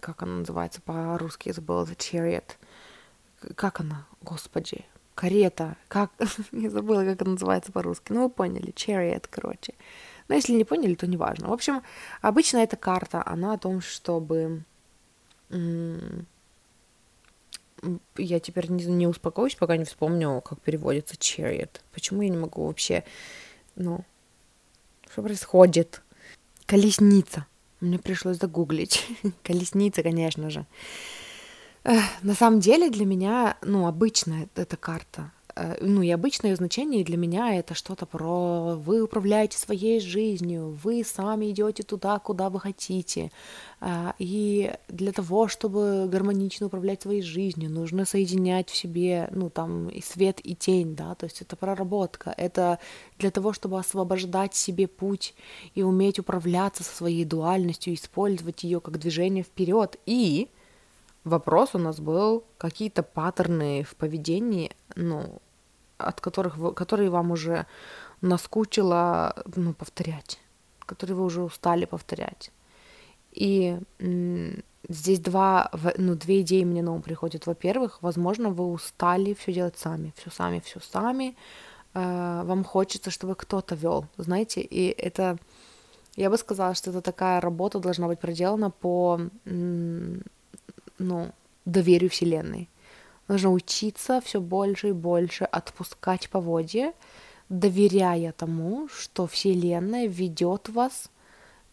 как 0.01 0.23
она 0.23 0.37
называется 0.37 0.81
по-русски, 0.81 1.49
я 1.49 1.55
забыла, 1.55 1.85
The 1.85 1.97
Chariot, 1.97 3.55
как 3.55 3.81
она, 3.81 4.07
господи, 4.23 4.85
карета, 5.15 5.77
как, 5.89 6.13
я 6.53 6.71
забыла, 6.71 7.05
как 7.05 7.23
она 7.23 7.33
называется 7.33 7.73
по-русски, 7.73 8.13
ну 8.13 8.25
вы 8.25 8.31
поняли, 8.31 8.73
Chariot, 8.73 9.27
короче. 9.29 9.75
Но 10.29 10.35
если 10.35 10.53
не 10.53 10.65
поняли, 10.65 10.95
то 10.95 11.07
неважно. 11.07 11.49
В 11.49 11.53
общем, 11.53 11.83
обычно 12.21 12.59
эта 12.59 12.77
карта, 12.77 13.23
она 13.25 13.53
о 13.53 13.59
том, 13.59 13.81
чтобы 13.81 14.65
я 18.17 18.41
теперь 18.41 18.71
не, 18.71 18.85
не 18.85 19.07
успокоюсь, 19.07 19.55
пока 19.55 19.77
не 19.77 19.85
вспомню, 19.85 20.41
как 20.41 20.61
переводится 20.61 21.15
chariot. 21.17 21.81
Почему 21.93 22.23
я 22.23 22.29
не 22.29 22.37
могу 22.37 22.67
вообще, 22.67 23.05
ну, 23.75 24.05
что 25.11 25.23
происходит? 25.23 26.03
Колесница. 26.67 27.47
Мне 27.81 27.99
пришлось 27.99 28.39
загуглить. 28.39 29.07
Колесница, 29.43 30.03
конечно 30.03 30.51
же. 30.51 30.67
На 31.85 32.35
самом 32.35 32.61
деле 32.61 32.91
для 32.91 33.07
меня, 33.07 33.57
ну, 33.63 33.87
обычная 33.87 34.49
эта 34.57 34.77
карта. 34.77 35.31
Э, 35.57 35.77
ну 35.81 36.03
и 36.03 36.11
обычное 36.11 36.55
значение 36.55 37.05
для 37.05 37.17
меня 37.17 37.57
это 37.57 37.75
что-то 37.75 38.07
про 38.07 38.75
вы 38.77 39.01
управляете 39.03 39.59
своей 39.59 40.01
жизнью, 40.01 40.79
вы 40.85 41.03
сами 41.05 41.51
идете 41.51 41.83
туда, 41.83 42.19
куда 42.19 42.51
вы 42.51 42.61
хотите. 42.61 43.33
А, 43.81 44.15
и 44.19 44.75
для 44.89 45.13
того, 45.13 45.49
чтобы 45.49 46.07
гармонично 46.09 46.67
управлять 46.67 47.03
своей 47.03 47.23
жизнью, 47.23 47.71
нужно 47.71 48.05
соединять 48.05 48.71
в 48.71 48.77
себе, 48.77 49.29
ну 49.33 49.51
там, 49.51 49.89
и 49.89 50.03
свет, 50.03 50.41
и 50.43 50.55
тень, 50.55 50.95
да, 50.95 51.15
то 51.15 51.25
есть 51.25 51.43
это 51.43 51.57
проработка, 51.57 52.35
это 52.37 52.79
для 53.19 53.31
того, 53.31 53.53
чтобы 53.53 53.79
освобождать 53.79 54.55
себе 54.55 54.87
путь 54.87 55.35
и 55.75 55.83
уметь 55.83 56.19
управляться 56.19 56.85
со 56.85 56.95
своей 56.95 57.25
дуальностью, 57.25 57.95
использовать 57.95 58.65
ее 58.65 58.81
как 58.81 58.99
движение 58.99 59.43
вперед. 59.45 59.97
И 60.07 60.49
вопрос 61.25 61.71
у 61.75 61.79
нас 61.79 62.01
был 62.01 62.45
какие-то 62.59 63.03
паттерны 63.03 63.83
в 63.83 63.95
поведении, 63.97 64.73
ну, 64.95 65.41
от 65.99 66.21
которых 66.21 66.57
вы, 66.57 66.73
которые 66.73 67.11
вам 67.11 67.31
уже 67.31 67.67
наскучило 68.21 69.35
ну, 69.57 69.73
повторять, 69.73 70.39
которые 70.81 71.17
вы 71.17 71.25
уже 71.25 71.43
устали 71.43 71.85
повторять. 71.85 72.51
И 73.33 73.79
здесь 74.89 75.21
два, 75.21 75.71
ну, 75.99 76.15
две 76.15 76.41
идеи 76.41 76.65
мне 76.65 76.83
на 76.83 76.93
ум 76.93 77.03
приходят. 77.03 77.47
Во-первых, 77.47 77.99
возможно, 78.03 78.51
вы 78.51 78.73
устали 78.73 79.35
все 79.35 79.53
делать 79.53 79.79
сами, 79.79 80.13
все 80.17 80.31
сами, 80.31 80.61
все 80.61 80.81
сами. 80.81 81.37
Э- 81.95 82.43
вам 82.45 82.65
хочется, 82.65 83.11
чтобы 83.11 83.35
кто-то 83.35 83.75
вел, 83.75 84.07
знаете, 84.17 84.61
и 84.61 84.89
это, 84.89 85.39
я 86.17 86.31
бы 86.31 86.39
сказала, 86.39 86.75
что 86.75 86.91
это 86.91 87.01
такая 87.03 87.41
работа 87.41 87.79
должна 87.79 88.07
быть 88.07 88.21
проделана 88.21 88.71
по, 88.71 89.21
ну, 89.45 91.33
доверию 91.65 92.11
Вселенной 92.11 92.69
Нужно 93.29 93.51
учиться 93.51 94.21
все 94.21 94.41
больше 94.41 94.89
и 94.89 94.93
больше 94.93 95.45
отпускать 95.45 96.31
поводья, 96.31 96.93
доверяя 97.49 98.33
тому, 98.33 98.89
что 98.89 99.27
Вселенная 99.27 100.07
ведет 100.07 100.69
вас 100.69 101.11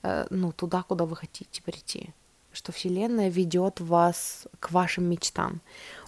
э, 0.01 0.25
ну, 0.29 0.51
туда, 0.51 0.83
куда 0.83 1.05
вы 1.05 1.15
хотите 1.15 1.61
прийти, 1.61 2.09
что 2.51 2.71
Вселенная 2.71 3.29
ведет 3.29 3.79
вас 3.79 4.47
к 4.59 4.71
вашим 4.71 5.05
мечтам. 5.05 5.61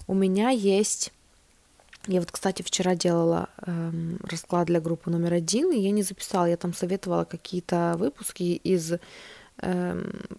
У 0.07 0.13
меня 0.13 0.49
есть 0.49 1.11
я 2.07 2.19
вот, 2.19 2.31
кстати, 2.31 2.61
вчера 2.61 2.95
делала 2.95 3.49
эм, 3.65 4.19
расклад 4.21 4.67
для 4.67 4.79
группы 4.79 5.09
номер 5.09 5.33
один, 5.33 5.71
и 5.71 5.79
я 5.79 5.89
не 5.89 6.03
записала, 6.03 6.45
я 6.45 6.57
там 6.57 6.73
советовала 6.73 7.25
какие-то 7.25 7.95
выпуски 7.97 8.43
из 8.43 8.93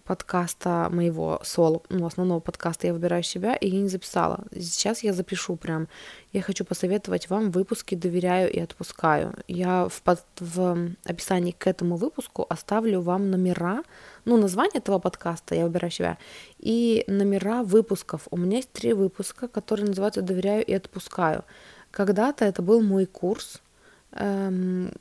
подкаста 0.05 0.89
моего 0.91 1.39
соло, 1.43 1.81
ну, 1.89 2.05
основного 2.05 2.39
подкаста 2.39 2.87
«Я 2.87 2.93
выбираю 2.93 3.23
себя», 3.23 3.55
и 3.55 3.67
я 3.67 3.81
не 3.81 3.89
записала. 3.89 4.43
Сейчас 4.53 5.03
я 5.03 5.11
запишу 5.11 5.55
прям. 5.55 5.87
Я 6.33 6.41
хочу 6.41 6.63
посоветовать 6.63 7.29
вам 7.29 7.49
выпуски 7.49 7.95
«Доверяю 7.95 8.51
и 8.51 8.59
отпускаю». 8.59 9.33
Я 9.47 9.87
в, 9.89 10.01
под, 10.03 10.23
в 10.39 10.91
описании 11.03 11.51
к 11.51 11.65
этому 11.65 11.97
выпуску 11.97 12.45
оставлю 12.47 13.01
вам 13.01 13.31
номера, 13.31 13.83
ну, 14.25 14.37
название 14.37 14.79
этого 14.79 14.99
подкаста 14.99 15.55
«Я 15.55 15.65
выбираю 15.65 15.91
себя» 15.91 16.17
и 16.59 17.03
номера 17.07 17.63
выпусков. 17.63 18.27
У 18.29 18.37
меня 18.37 18.57
есть 18.57 18.71
три 18.71 18.93
выпуска, 18.93 19.47
которые 19.47 19.87
называются 19.87 20.21
«Доверяю 20.21 20.63
и 20.63 20.73
отпускаю». 20.73 21.43
Когда-то 21.91 22.45
это 22.45 22.61
был 22.61 22.81
мой 22.81 23.07
курс, 23.07 23.61
эм, 24.11 24.91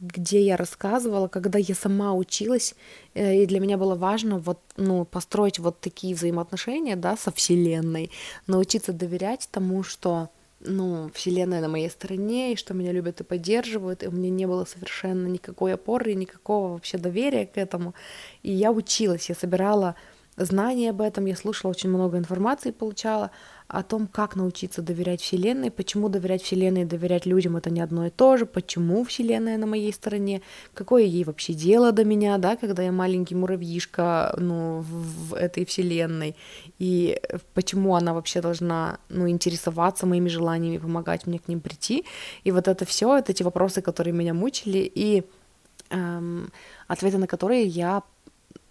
где 0.00 0.42
я 0.42 0.56
рассказывала, 0.56 1.28
когда 1.28 1.58
я 1.58 1.74
сама 1.74 2.14
училась, 2.14 2.74
э, 3.14 3.42
и 3.42 3.46
для 3.46 3.60
меня 3.60 3.76
было 3.76 3.94
важно 3.94 4.38
вот, 4.38 4.60
ну, 4.76 5.04
построить 5.04 5.58
вот 5.58 5.80
такие 5.80 6.14
взаимоотношения, 6.14 6.96
да, 6.96 7.16
со 7.16 7.30
Вселенной, 7.32 8.10
научиться 8.46 8.92
доверять 8.92 9.48
тому, 9.50 9.82
что 9.82 10.30
ну, 10.60 11.10
Вселенная 11.14 11.60
на 11.60 11.68
моей 11.68 11.88
стороне, 11.88 12.52
и 12.52 12.56
что 12.56 12.74
меня 12.74 12.92
любят 12.92 13.20
и 13.20 13.24
поддерживают, 13.24 14.02
и 14.02 14.08
у 14.08 14.10
меня 14.10 14.30
не 14.30 14.46
было 14.46 14.64
совершенно 14.64 15.26
никакой 15.26 15.74
опоры, 15.74 16.14
никакого 16.14 16.72
вообще 16.72 16.98
доверия 16.98 17.46
к 17.46 17.56
этому. 17.56 17.94
И 18.42 18.52
я 18.52 18.72
училась, 18.72 19.28
я 19.28 19.36
собирала 19.36 19.94
знания 20.36 20.90
об 20.90 21.00
этом, 21.00 21.26
я 21.26 21.36
слушала 21.36 21.70
очень 21.70 21.90
много 21.90 22.18
информации, 22.18 22.70
получала, 22.70 23.30
о 23.68 23.82
том, 23.82 24.06
как 24.06 24.34
научиться 24.34 24.80
доверять 24.80 25.20
Вселенной, 25.20 25.70
почему 25.70 26.08
доверять 26.08 26.42
Вселенной 26.42 26.82
и 26.82 26.84
доверять 26.86 27.26
людям 27.26 27.56
это 27.58 27.68
не 27.68 27.82
одно 27.82 28.06
и 28.06 28.10
то 28.10 28.38
же, 28.38 28.46
почему 28.46 29.04
Вселенная 29.04 29.58
на 29.58 29.66
моей 29.66 29.92
стороне, 29.92 30.40
какое 30.72 31.02
ей 31.02 31.24
вообще 31.24 31.52
дело 31.52 31.92
до 31.92 32.02
меня, 32.02 32.38
да, 32.38 32.56
когда 32.56 32.82
я 32.82 32.92
маленький 32.92 33.34
муравьишка, 33.34 34.34
ну, 34.38 34.80
в, 34.80 35.34
этой 35.34 35.66
Вселенной, 35.66 36.34
и 36.78 37.20
почему 37.52 37.94
она 37.94 38.14
вообще 38.14 38.40
должна, 38.40 38.98
ну, 39.10 39.28
интересоваться 39.28 40.06
моими 40.06 40.28
желаниями, 40.28 40.78
помогать 40.78 41.26
мне 41.26 41.38
к 41.38 41.46
ним 41.46 41.60
прийти, 41.60 42.04
и 42.44 42.50
вот 42.52 42.68
это 42.68 42.86
все, 42.86 43.18
это 43.18 43.34
те 43.34 43.44
вопросы, 43.44 43.82
которые 43.82 44.14
меня 44.14 44.32
мучили, 44.32 44.90
и 44.94 45.24
эм, 45.90 46.50
ответы 46.86 47.18
на 47.18 47.26
которые 47.26 47.64
я, 47.64 48.02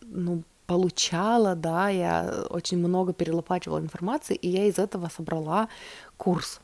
ну, 0.02 0.42
получала, 0.68 1.56
да, 1.56 1.90
я 1.90 2.46
очень 2.50 2.78
много 2.78 3.14
перелопачивала 3.14 3.80
информации, 3.80 4.36
и 4.36 4.50
я 4.50 4.66
из 4.66 4.78
этого 4.78 5.10
собрала 5.10 5.70
курс. 6.18 6.60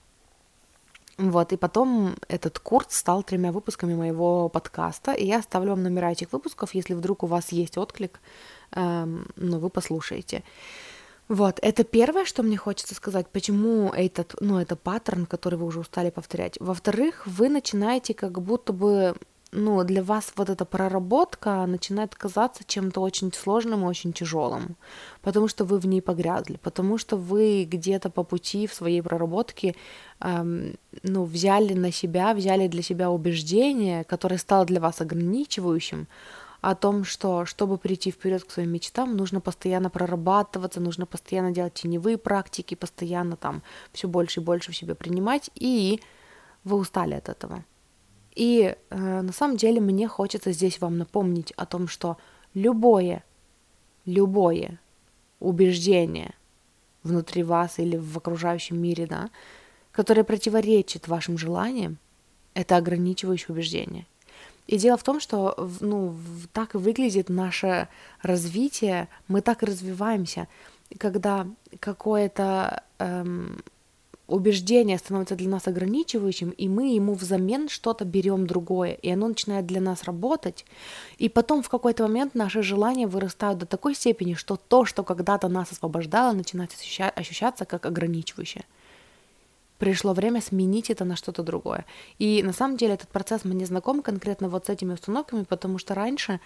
Вот, 1.18 1.54
и 1.54 1.58
потом 1.58 2.16
этот 2.28 2.60
курс 2.60 2.88
стал 2.90 3.24
тремя 3.24 3.52
выпусками 3.52 3.96
моего 3.96 4.50
подкаста, 4.50 5.14
и 5.14 5.26
я 5.26 5.40
оставлю 5.40 5.72
вам 5.72 5.84
номера 5.84 6.12
этих 6.12 6.34
выпусков, 6.34 6.74
если 6.74 6.96
вдруг 6.96 7.24
у 7.24 7.28
вас 7.28 7.52
есть 7.52 7.78
отклик, 7.78 8.20
эм, 8.72 9.28
ну, 9.36 9.60
вы 9.60 9.70
послушаете. 9.70 10.44
Вот, 11.30 11.60
это 11.62 11.84
первое, 11.84 12.26
что 12.26 12.44
мне 12.44 12.58
хочется 12.58 12.96
сказать, 12.96 13.28
почему 13.30 13.94
этот, 13.94 14.36
ну, 14.42 14.60
это 14.60 14.76
паттерн, 14.76 15.26
который 15.26 15.58
вы 15.58 15.68
уже 15.68 15.80
устали 15.80 16.10
повторять. 16.10 16.58
Во-вторых, 16.60 17.26
вы 17.28 17.48
начинаете 17.48 18.14
как 18.14 18.42
будто 18.42 18.74
бы 18.74 19.16
ну, 19.54 19.84
для 19.84 20.04
вас 20.04 20.34
вот 20.36 20.50
эта 20.50 20.66
проработка 20.66 21.66
начинает 21.68 22.16
казаться 22.16 22.64
чем-то 22.66 23.02
очень 23.02 23.32
сложным 23.32 23.84
и 23.84 23.88
очень 23.88 24.12
тяжелым, 24.12 24.76
потому 25.22 25.48
что 25.48 25.64
вы 25.64 25.80
в 25.80 25.86
ней 25.86 26.02
погрязли, 26.02 26.58
потому 26.64 26.98
что 26.98 27.18
вы 27.18 27.64
где-то 27.64 28.10
по 28.10 28.24
пути 28.24 28.66
в 28.68 28.74
своей 28.74 29.02
проработке, 29.02 29.76
эм, 30.20 30.76
ну, 31.04 31.24
взяли 31.24 31.74
на 31.74 31.92
себя, 31.92 32.34
взяли 32.34 32.68
для 32.68 32.82
себя 32.82 33.10
убеждение, 33.10 34.04
которое 34.04 34.38
стало 34.38 34.66
для 34.66 34.80
вас 34.80 35.02
ограничивающим, 35.02 36.08
о 36.62 36.76
том, 36.76 37.04
что 37.04 37.46
чтобы 37.46 37.78
прийти 37.78 38.10
вперед 38.10 38.46
к 38.46 38.52
своим 38.52 38.72
мечтам, 38.72 39.18
нужно 39.18 39.42
постоянно 39.42 39.90
прорабатываться, 39.90 40.80
нужно 40.80 41.06
постоянно 41.06 41.52
делать 41.52 41.74
теневые 41.74 42.18
практики, 42.18 42.74
постоянно 42.74 43.36
там 43.36 43.62
все 43.92 44.08
больше 44.08 44.40
и 44.40 44.44
больше 44.44 44.72
в 44.72 44.78
себе 44.78 44.96
принимать, 44.96 45.52
и 45.56 46.00
вы 46.64 46.78
устали 46.78 47.16
от 47.16 47.28
этого. 47.28 47.66
И 48.36 48.76
э, 48.90 49.22
на 49.22 49.32
самом 49.32 49.58
деле 49.58 49.80
мне 49.80 50.08
хочется 50.08 50.52
здесь 50.52 50.82
вам 50.82 50.98
напомнить 50.98 51.52
о 51.52 51.66
том, 51.66 51.88
что 51.88 52.18
любое, 52.54 53.24
любое 54.06 54.80
убеждение 55.40 56.34
внутри 57.04 57.44
вас 57.44 57.80
или 57.80 57.98
в 57.98 58.18
окружающем 58.18 58.82
мире, 58.82 59.06
да, 59.06 59.30
которое 59.92 60.24
противоречит 60.24 61.08
вашим 61.08 61.38
желаниям, 61.38 61.98
это 62.54 62.78
ограничивающее 62.78 63.50
убеждение. 63.50 64.08
И 64.68 64.78
дело 64.78 64.98
в 64.98 65.04
том, 65.04 65.20
что 65.20 65.70
ну, 65.82 66.16
так 66.54 66.76
и 66.76 66.78
выглядит 66.78 67.30
наше 67.30 67.90
развитие, 68.22 69.10
мы 69.28 69.42
так 69.42 69.62
и 69.62 69.66
развиваемся, 69.66 70.48
когда 70.98 71.48
какое-то 71.80 72.84
эм, 73.00 73.62
убеждение 74.34 74.98
становится 74.98 75.36
для 75.36 75.50
нас 75.50 75.68
ограничивающим, 75.68 76.50
и 76.50 76.68
мы 76.68 76.94
ему 76.96 77.14
взамен 77.14 77.70
что-то 77.70 78.06
берем 78.06 78.48
другое, 78.48 78.94
и 78.94 79.10
оно 79.10 79.28
начинает 79.28 79.66
для 79.66 79.82
нас 79.82 80.04
работать, 80.04 80.66
и 81.18 81.30
потом 81.30 81.62
в 81.62 81.70
какой-то 81.70 82.04
момент 82.04 82.36
наши 82.36 82.64
желания 82.64 83.08
вырастают 83.08 83.60
до 83.60 83.66
такой 83.66 83.96
степени, 83.96 84.34
что 84.34 84.56
то, 84.56 84.86
что 84.86 85.04
когда-то 85.04 85.48
нас 85.48 85.72
освобождало, 85.72 86.34
начинает 86.34 86.72
ощущаться 87.16 87.66
как 87.66 87.86
ограничивающее 87.86 88.64
пришло 89.84 90.14
время 90.14 90.40
сменить 90.40 90.90
это 90.90 91.04
на 91.04 91.18
что-то 91.18 91.44
другое. 91.44 91.86
И 92.18 92.42
на 92.42 92.54
самом 92.54 92.78
деле 92.78 92.94
этот 92.94 93.10
процесс 93.10 93.44
мне 93.44 93.66
знаком 93.66 94.02
конкретно 94.02 94.48
вот 94.48 94.66
с 94.66 94.70
этими 94.70 94.94
установками, 94.94 95.44
потому 95.44 95.78
что 95.78 95.94
раньше, 95.94 96.40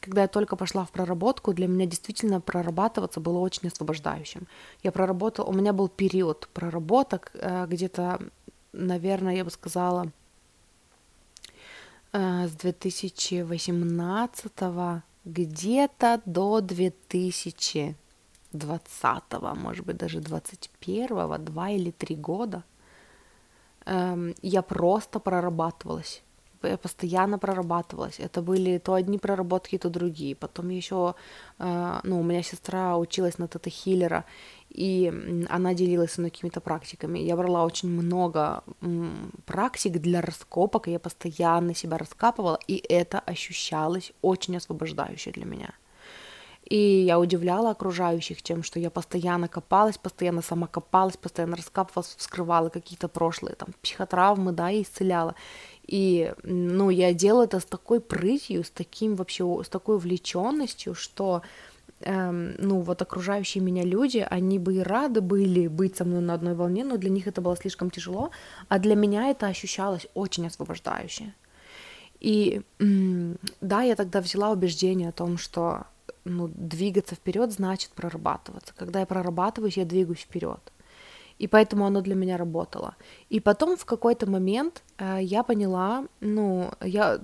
когда 0.00 0.22
я 0.22 0.28
только 0.28 0.56
пошла 0.56 0.84
в 0.84 0.90
проработку, 0.90 1.52
для 1.52 1.66
меня 1.66 1.84
действительно 1.86 2.40
прорабатываться 2.40 3.20
было 3.20 3.38
очень 3.38 3.68
освобождающим. 3.68 4.46
Я 4.82 4.92
проработала, 4.92 5.46
у 5.46 5.52
меня 5.52 5.72
был 5.72 5.88
период 5.88 6.48
проработок 6.54 7.30
э, 7.34 7.66
где-то, 7.68 8.20
наверное, 8.72 9.36
я 9.36 9.44
бы 9.44 9.50
сказала, 9.50 10.10
э, 12.12 12.48
с 12.48 12.52
2018 12.52 15.02
где-то 15.24 16.22
до 16.24 16.60
2020, 16.60 19.32
может 19.56 19.84
быть, 19.84 19.96
даже 19.96 20.20
21, 20.20 21.44
два 21.44 21.70
или 21.70 21.90
три 21.90 22.14
года– 22.16 22.64
эм, 23.88 24.34
я 24.42 24.62
просто 24.62 25.18
прорабатывалась. 25.18 26.22
Постоянно 26.60 27.38
прорабатывалась. 27.38 28.20
Это 28.20 28.42
были 28.42 28.78
то 28.78 28.94
одни 28.94 29.18
проработки, 29.18 29.78
то 29.78 29.90
другие. 29.90 30.34
Потом 30.34 30.70
еще, 30.70 31.14
э, 31.58 32.00
ну, 32.02 32.20
у 32.20 32.22
меня 32.22 32.42
сестра 32.42 32.96
училась 32.96 33.38
на 33.38 33.46
тета-хиллера, 33.46 34.24
и 34.70 35.12
она 35.48 35.74
делилась 35.74 36.12
со 36.12 36.20
мной 36.20 36.30
какими-то 36.30 36.60
практиками. 36.60 37.18
Я 37.18 37.36
брала 37.36 37.64
очень 37.64 37.88
много 37.88 38.62
практик 39.46 39.92
для 39.92 40.20
раскопок, 40.20 40.88
и 40.88 40.92
я 40.92 40.98
постоянно 40.98 41.74
себя 41.74 41.98
раскапывала, 41.98 42.58
и 42.66 42.76
это 42.88 43.20
ощущалось 43.20 44.12
очень 44.22 44.56
освобождающе 44.56 45.30
для 45.30 45.44
меня. 45.44 45.70
И 46.68 46.76
я 46.76 47.18
удивляла 47.18 47.70
окружающих 47.70 48.42
тем, 48.42 48.62
что 48.62 48.78
я 48.78 48.90
постоянно 48.90 49.48
копалась, 49.48 49.96
постоянно 49.96 50.42
сама 50.42 50.66
копалась, 50.66 51.16
постоянно 51.16 51.56
раскапывалась, 51.56 52.14
вскрывала 52.18 52.68
какие-то 52.68 53.08
прошлые 53.08 53.54
там 53.54 53.68
психотравмы, 53.80 54.52
да, 54.52 54.70
и 54.70 54.82
исцеляла. 54.82 55.34
И, 55.88 56.34
ну, 56.42 56.90
я 56.90 57.14
делала 57.14 57.44
это 57.44 57.60
с 57.60 57.64
такой 57.64 58.00
прытью, 58.00 58.62
с 58.62 58.70
таким 58.70 59.16
вообще, 59.16 59.62
с 59.64 59.68
такой 59.68 59.96
увлеченностью, 59.96 60.94
что 60.94 61.40
эм, 62.00 62.54
ну, 62.58 62.80
вот 62.80 63.00
окружающие 63.00 63.64
меня 63.64 63.84
люди, 63.84 64.24
они 64.30 64.58
бы 64.58 64.74
и 64.74 64.80
рады 64.80 65.22
были 65.22 65.66
быть 65.66 65.96
со 65.96 66.04
мной 66.04 66.20
на 66.20 66.34
одной 66.34 66.54
волне, 66.54 66.84
но 66.84 66.98
для 66.98 67.08
них 67.08 67.26
это 67.26 67.40
было 67.40 67.56
слишком 67.56 67.90
тяжело, 67.90 68.30
а 68.68 68.78
для 68.78 68.94
меня 68.94 69.30
это 69.30 69.46
ощущалось 69.46 70.06
очень 70.12 70.46
освобождающе. 70.46 71.32
И 72.20 72.60
да, 73.60 73.82
я 73.82 73.96
тогда 73.96 74.20
взяла 74.20 74.50
убеждение 74.50 75.08
о 75.08 75.12
том, 75.12 75.38
что 75.38 75.86
ну, 76.24 76.48
двигаться 76.48 77.14
вперед 77.14 77.50
значит 77.52 77.92
прорабатываться. 77.92 78.74
Когда 78.76 79.00
я 79.00 79.06
прорабатываюсь, 79.06 79.78
я 79.78 79.86
двигаюсь 79.86 80.20
вперед. 80.20 80.60
И 81.38 81.46
поэтому 81.46 81.86
оно 81.86 82.00
для 82.00 82.14
меня 82.14 82.36
работало. 82.36 82.94
И 83.30 83.40
потом 83.40 83.76
в 83.76 83.84
какой-то 83.84 84.30
момент 84.30 84.82
э, 84.98 85.18
я 85.22 85.42
поняла, 85.42 86.04
ну, 86.20 86.70
я 86.80 87.20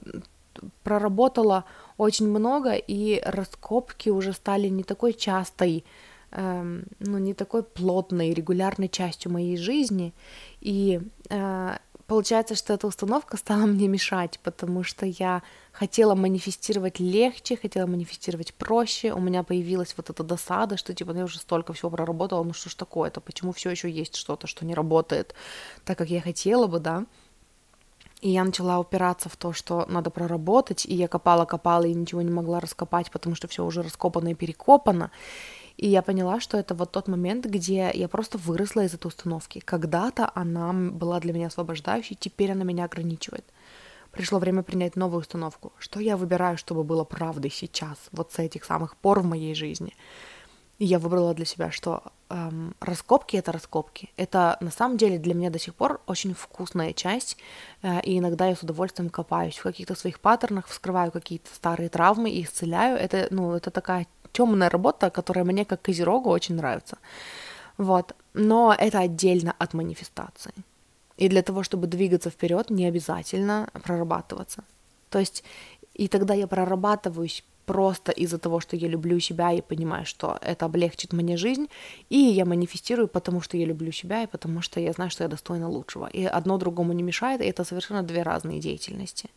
проработала 0.83 1.65
очень 1.97 2.29
много, 2.29 2.75
и 2.75 3.21
раскопки 3.25 4.11
уже 4.11 4.33
стали 4.33 4.69
не 4.69 4.83
такой 4.83 5.13
частой, 5.13 5.85
э, 6.31 6.81
ну, 7.01 7.19
не 7.19 7.35
такой 7.35 7.63
плотной, 7.63 8.35
регулярной 8.35 8.89
частью 8.89 9.33
моей 9.33 9.57
жизни. 9.57 10.13
И 10.61 11.01
э, 11.31 11.77
получается, 12.07 12.55
что 12.55 12.73
эта 12.73 12.87
установка 12.87 13.37
стала 13.37 13.67
мне 13.67 13.89
мешать, 13.89 14.39
потому 14.43 14.83
что 14.83 15.07
я 15.07 15.43
хотела 15.73 16.15
манифестировать 16.15 17.01
легче, 17.01 17.57
хотела 17.57 17.87
манифестировать 17.87 18.55
проще, 18.55 19.13
у 19.13 19.21
меня 19.21 19.43
появилась 19.43 19.95
вот 19.97 20.11
эта 20.11 20.23
досада, 20.23 20.77
что 20.77 20.95
типа 20.95 21.13
ну, 21.13 21.21
я 21.21 21.25
уже 21.25 21.39
столько 21.39 21.73
всего 21.73 21.91
проработала, 21.91 22.43
ну 22.43 22.53
что 22.53 22.71
ж 22.71 22.75
такое-то, 22.75 23.21
почему 23.21 23.53
все 23.53 23.71
еще 23.71 23.91
есть 23.91 24.17
что-то, 24.17 24.47
что 24.47 24.65
не 24.65 24.75
работает 24.75 25.35
так, 25.85 25.99
как 25.99 26.11
я 26.11 26.21
хотела 26.21 26.67
бы, 26.67 26.79
да, 26.79 27.05
и 28.25 28.31
я 28.31 28.43
начала 28.45 28.79
упираться 28.79 29.29
в 29.29 29.37
то, 29.37 29.53
что 29.53 29.85
надо 29.87 30.09
проработать, 30.09 30.87
и 30.87 30.95
я 30.95 31.09
копала-копала 31.09 31.85
и 31.85 31.93
ничего 31.93 32.23
не 32.23 32.31
могла 32.31 32.59
раскопать, 32.59 33.11
потому 33.11 33.37
что 33.37 33.49
все 33.49 33.65
уже 33.65 33.83
раскопано 33.83 34.29
и 34.29 34.35
перекопано. 34.35 35.11
И 35.77 35.89
я 35.89 36.03
поняла, 36.03 36.41
что 36.41 36.57
это 36.57 36.75
вот 36.75 36.93
тот 36.93 37.09
момент, 37.09 37.47
где 37.47 37.91
я 37.93 38.09
просто 38.09 38.39
выросла 38.39 38.85
из 38.85 38.95
этой 38.95 39.09
установки. 39.09 39.59
Когда-то 39.59 40.31
она 40.35 40.73
была 40.73 41.19
для 41.21 41.33
меня 41.33 41.49
освобождающей, 41.49 42.17
теперь 42.19 42.53
она 42.53 42.65
меня 42.65 42.85
ограничивает. 42.85 43.45
Пришло 44.13 44.39
время 44.39 44.63
принять 44.63 44.95
новую 44.95 45.21
установку. 45.21 45.73
Что 45.79 45.99
я 45.99 46.17
выбираю, 46.17 46.57
чтобы 46.57 46.85
было 46.85 47.03
правдой 47.03 47.51
сейчас, 47.51 47.99
вот 48.13 48.33
с 48.33 48.39
этих 48.39 48.65
самых 48.65 48.97
пор 48.97 49.21
в 49.21 49.25
моей 49.25 49.55
жизни. 49.55 49.95
И 50.79 50.85
я 50.85 50.99
выбрала 51.01 51.35
для 51.35 51.45
себя, 51.45 51.71
что 51.71 52.03
эм, 52.31 52.75
раскопки 52.81 53.37
это 53.37 53.51
раскопки. 53.51 54.11
Это 54.17 54.57
на 54.61 54.71
самом 54.71 54.97
деле 54.97 55.19
для 55.19 55.35
меня 55.35 55.51
до 55.51 55.59
сих 55.59 55.75
пор 55.75 56.01
очень 56.07 56.35
вкусная 56.35 56.93
часть. 56.93 57.37
Э, 57.83 58.01
и 58.03 58.19
иногда 58.19 58.47
я 58.47 58.57
с 58.57 58.63
удовольствием 58.63 59.11
копаюсь 59.11 59.59
в 59.59 59.63
каких-то 59.63 59.95
своих 59.95 60.21
паттернах, 60.21 60.67
вскрываю 60.67 61.13
какие-то 61.13 61.53
старые 61.55 61.89
травмы 61.89 62.31
и 62.31 62.43
исцеляю. 62.45 62.97
Это, 62.97 63.29
ну, 63.31 63.53
это 63.53 63.71
такая 63.71 64.07
темная 64.35 64.71
работа, 64.71 65.11
которая 65.11 65.45
мне 65.45 65.65
как 65.65 65.83
козерогу 65.83 66.31
очень 66.31 66.57
нравится. 66.57 66.97
Вот. 67.79 68.15
Но 68.35 68.75
это 68.79 68.99
отдельно 68.99 69.55
от 69.59 69.75
манифестации. 69.75 70.53
И 71.17 71.29
для 71.29 71.43
того, 71.43 71.63
чтобы 71.63 71.87
двигаться 71.87 72.31
вперед, 72.31 72.71
не 72.71 72.87
обязательно 72.87 73.69
прорабатываться. 73.85 74.65
То 75.11 75.19
есть, 75.19 75.45
и 75.95 76.09
тогда 76.09 76.35
я 76.35 76.47
прорабатываюсь 76.47 77.45
просто 77.67 78.13
из-за 78.13 78.39
того, 78.39 78.61
что 78.61 78.77
я 78.77 78.89
люблю 78.89 79.21
себя 79.21 79.53
и 79.53 79.63
понимаю, 79.63 80.05
что 80.07 80.39
это 80.43 80.67
облегчит 80.67 81.13
мне 81.13 81.37
жизнь, 81.37 81.69
и 82.11 82.19
я 82.19 82.45
манифестирую, 82.45 83.09
потому 83.09 83.41
что 83.41 83.57
я 83.57 83.67
люблю 83.67 83.93
себя 83.93 84.23
и 84.23 84.27
потому 84.27 84.63
что 84.63 84.81
я 84.81 84.93
знаю, 84.93 85.11
что 85.11 85.25
я 85.25 85.29
достойна 85.29 85.69
лучшего. 85.69 86.07
И 86.07 86.25
одно 86.25 86.59
другому 86.59 86.93
не 86.93 87.03
мешает, 87.03 87.41
и 87.41 87.45
это 87.45 87.65
совершенно 87.65 88.03
две 88.03 88.23
разные 88.23 88.61
деятельности. 88.61 89.31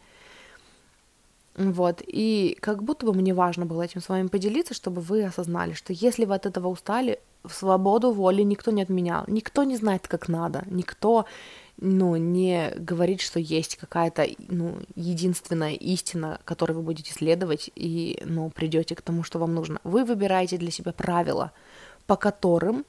Вот, 1.58 2.04
и 2.06 2.56
как 2.62 2.84
будто 2.84 3.08
бы 3.08 3.14
мне 3.14 3.34
важно 3.34 3.66
было 3.66 3.82
этим 3.82 4.00
с 4.00 4.10
вами 4.10 4.28
поделиться, 4.28 4.76
чтобы 4.76 5.02
вы 5.02 5.24
осознали, 5.24 5.74
что 5.74 5.92
если 5.92 6.26
вы 6.26 6.36
от 6.36 6.46
этого 6.46 6.68
устали, 6.68 7.20
в 7.44 7.52
свободу 7.52 8.12
воли 8.12 8.44
никто 8.44 8.70
не 8.70 8.84
отменял, 8.84 9.24
никто 9.26 9.64
не 9.64 9.76
знает, 9.76 10.08
как 10.08 10.28
надо, 10.28 10.64
никто, 10.68 11.26
ну, 11.78 12.16
не 12.16 12.74
говорит, 12.78 13.22
что 13.22 13.40
есть 13.40 13.76
какая-то, 13.78 14.28
ну, 14.50 14.76
единственная 14.96 15.74
истина, 15.74 16.40
которую 16.46 16.78
вы 16.78 16.84
будете 16.84 17.12
следовать, 17.12 17.72
и, 17.76 18.22
ну, 18.24 18.52
придете 18.52 18.96
к 18.96 19.02
тому, 19.02 19.24
что 19.24 19.40
вам 19.40 19.56
нужно. 19.56 19.80
Вы 19.84 20.06
выбираете 20.06 20.58
для 20.58 20.70
себя 20.70 20.92
правила, 20.92 21.54
по 22.06 22.18
которым 22.18 22.86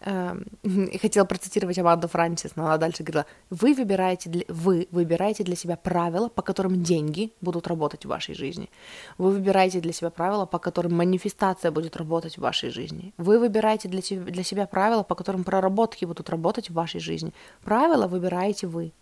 хотела 1.00 1.24
процитировать 1.24 1.78
Аманду 1.78 2.08
Франсис, 2.08 2.56
но 2.56 2.64
она 2.64 2.78
дальше 2.78 3.02
говорила, 3.02 3.26
вы 3.50 3.74
выбираете, 3.74 4.30
для, 4.30 4.44
вы 4.48 4.88
выбираете 4.90 5.44
для 5.44 5.56
себя 5.56 5.76
правила, 5.76 6.28
по 6.28 6.42
которым 6.42 6.82
деньги 6.82 7.32
будут 7.40 7.66
работать 7.66 8.04
в 8.04 8.08
вашей 8.08 8.34
жизни. 8.34 8.70
Вы 9.18 9.30
выбираете 9.30 9.80
для 9.80 9.92
себя 9.92 10.10
правила, 10.10 10.46
по 10.46 10.58
которым 10.58 10.96
манифестация 10.96 11.70
будет 11.70 11.96
работать 11.96 12.38
в 12.38 12.40
вашей 12.40 12.70
жизни. 12.70 13.12
Вы 13.18 13.38
выбираете 13.38 13.88
для 13.88 14.00
для 14.00 14.42
себя 14.42 14.66
правила, 14.66 15.02
по 15.02 15.14
которым 15.14 15.44
проработки 15.44 16.04
будут 16.04 16.30
работать 16.30 16.70
в 16.70 16.74
вашей 16.74 17.00
жизни. 17.00 17.32
Правила 17.62 18.06
выбираете 18.06 18.66
вы. 18.66 18.92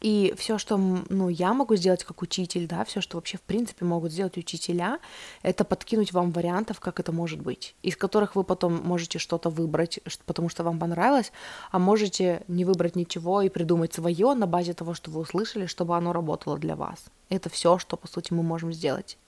И 0.00 0.32
все, 0.36 0.58
что 0.58 0.76
ну, 0.76 1.28
я 1.28 1.52
могу 1.54 1.74
сделать 1.74 2.04
как 2.04 2.22
учитель, 2.22 2.68
да, 2.68 2.84
все, 2.84 3.00
что 3.00 3.16
вообще 3.16 3.36
в 3.36 3.42
принципе 3.42 3.84
могут 3.84 4.12
сделать 4.12 4.36
учителя, 4.36 5.00
это 5.42 5.64
подкинуть 5.64 6.12
вам 6.12 6.30
вариантов, 6.30 6.78
как 6.78 7.00
это 7.00 7.10
может 7.10 7.40
быть, 7.40 7.74
из 7.82 7.96
которых 7.96 8.36
вы 8.36 8.44
потом 8.44 8.80
можете 8.84 9.18
что-то 9.18 9.50
выбрать, 9.50 9.98
потому 10.24 10.48
что 10.48 10.62
вам 10.62 10.78
понравилось, 10.78 11.32
а 11.72 11.80
можете 11.80 12.42
не 12.46 12.64
выбрать 12.64 12.94
ничего 12.94 13.42
и 13.42 13.48
придумать 13.48 13.92
свое 13.92 14.34
на 14.34 14.46
базе 14.46 14.72
того, 14.72 14.94
что 14.94 15.10
вы 15.10 15.20
услышали, 15.20 15.66
чтобы 15.66 15.96
оно 15.96 16.12
работало 16.12 16.58
для 16.58 16.76
вас. 16.76 17.06
Это 17.28 17.50
все, 17.50 17.78
что 17.78 17.96
по 17.96 18.06
сути 18.06 18.32
мы 18.32 18.44
можем 18.44 18.72
сделать. 18.72 19.18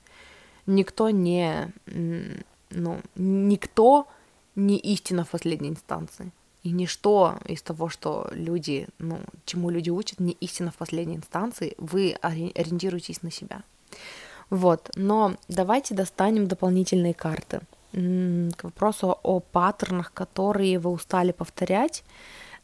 Никто 0.66 1.10
не, 1.10 1.72
ну, 2.70 3.00
никто 3.16 4.06
не 4.54 4.78
истина 4.78 5.24
в 5.24 5.30
последней 5.30 5.70
инстанции. 5.70 6.32
И 6.62 6.70
ничто 6.72 7.38
из 7.46 7.62
того, 7.62 7.88
что 7.88 8.28
люди, 8.32 8.86
ну, 8.98 9.18
чему 9.44 9.70
люди 9.70 9.90
учат, 9.90 10.20
не 10.20 10.32
истина 10.32 10.70
в 10.70 10.76
последней 10.76 11.16
инстанции, 11.16 11.74
вы 11.78 12.16
ориентируетесь 12.20 13.22
на 13.22 13.30
себя. 13.30 13.62
Вот, 14.50 14.90
но 14.96 15.36
давайте 15.48 15.94
достанем 15.94 16.46
дополнительные 16.48 17.14
карты. 17.14 17.60
К 17.92 18.64
вопросу 18.64 19.18
о 19.22 19.40
паттернах, 19.40 20.12
которые 20.12 20.78
вы 20.78 20.90
устали 20.90 21.32
повторять, 21.32 22.04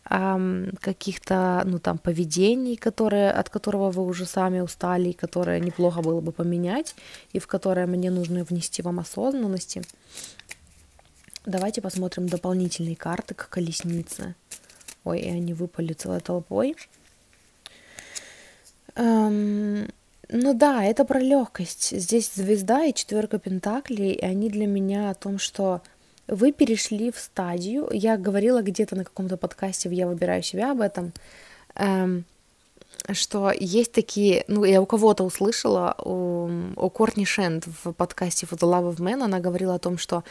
каких-то, 0.05 1.62
ну, 1.64 1.78
там, 1.81 1.98
поведений, 1.98 2.77
которые, 2.77 3.32
от 3.32 3.51
которого 3.51 3.90
вы 3.90 4.05
уже 4.05 4.24
сами 4.24 4.60
устали, 4.60 5.09
и 5.09 5.12
которые 5.12 5.59
неплохо 5.60 6.01
было 6.01 6.20
бы 6.20 6.31
поменять, 6.31 6.94
и 7.32 7.40
в 7.40 7.47
которые 7.48 7.86
мне 7.86 8.10
нужно 8.10 8.44
внести 8.44 8.82
вам 8.82 9.01
осознанности. 9.01 9.82
Давайте 11.47 11.81
посмотрим 11.81 12.28
дополнительные 12.28 12.97
карты 12.97 13.35
к 13.35 13.48
колеснице. 13.48 14.35
Ой, 15.05 15.20
и 15.20 15.31
они 15.31 15.55
выпали 15.55 15.93
целой 15.93 16.20
толпой. 16.20 16.74
Эм, 18.97 19.89
ну 20.28 20.55
да, 20.55 20.85
это 20.85 21.05
про 21.05 21.20
легкость. 21.20 21.97
Здесь 21.97 22.32
звезда 22.35 22.85
и 22.85 22.93
четверка 22.93 23.39
пентаклей, 23.39 24.12
и 24.12 24.24
они 24.24 24.51
для 24.51 24.66
меня 24.66 25.10
о 25.10 25.14
том, 25.14 25.39
что 25.39 25.82
вы 26.27 26.51
перешли 26.51 27.12
в 27.12 27.18
стадию. 27.20 27.89
Я 27.93 28.16
говорила 28.16 28.60
где-то 28.60 28.97
на 28.97 29.05
каком-то 29.05 29.36
подкасте, 29.36 29.89
я 29.90 30.09
выбираю 30.09 30.43
себя 30.43 30.73
об 30.73 30.81
этом. 30.81 31.12
Эм, 31.77 32.24
что 33.12 33.52
есть 33.52 33.93
такие, 33.93 34.44
ну, 34.48 34.64
я 34.64 34.81
у 34.81 34.86
кого-то 34.86 35.24
услышала, 35.24 35.94
у, 36.05 36.48
у 36.77 36.90
Кортни 36.90 37.24
Шенд 37.24 37.66
в 37.66 37.93
подкасте 37.93 38.47
For 38.47 38.59
the 38.59 38.68
Love 38.68 38.94
of 38.94 38.98
Man, 38.98 39.23
она 39.23 39.40
говорила 39.40 39.74
о 39.74 39.78
том, 39.78 39.98
что 39.98 40.24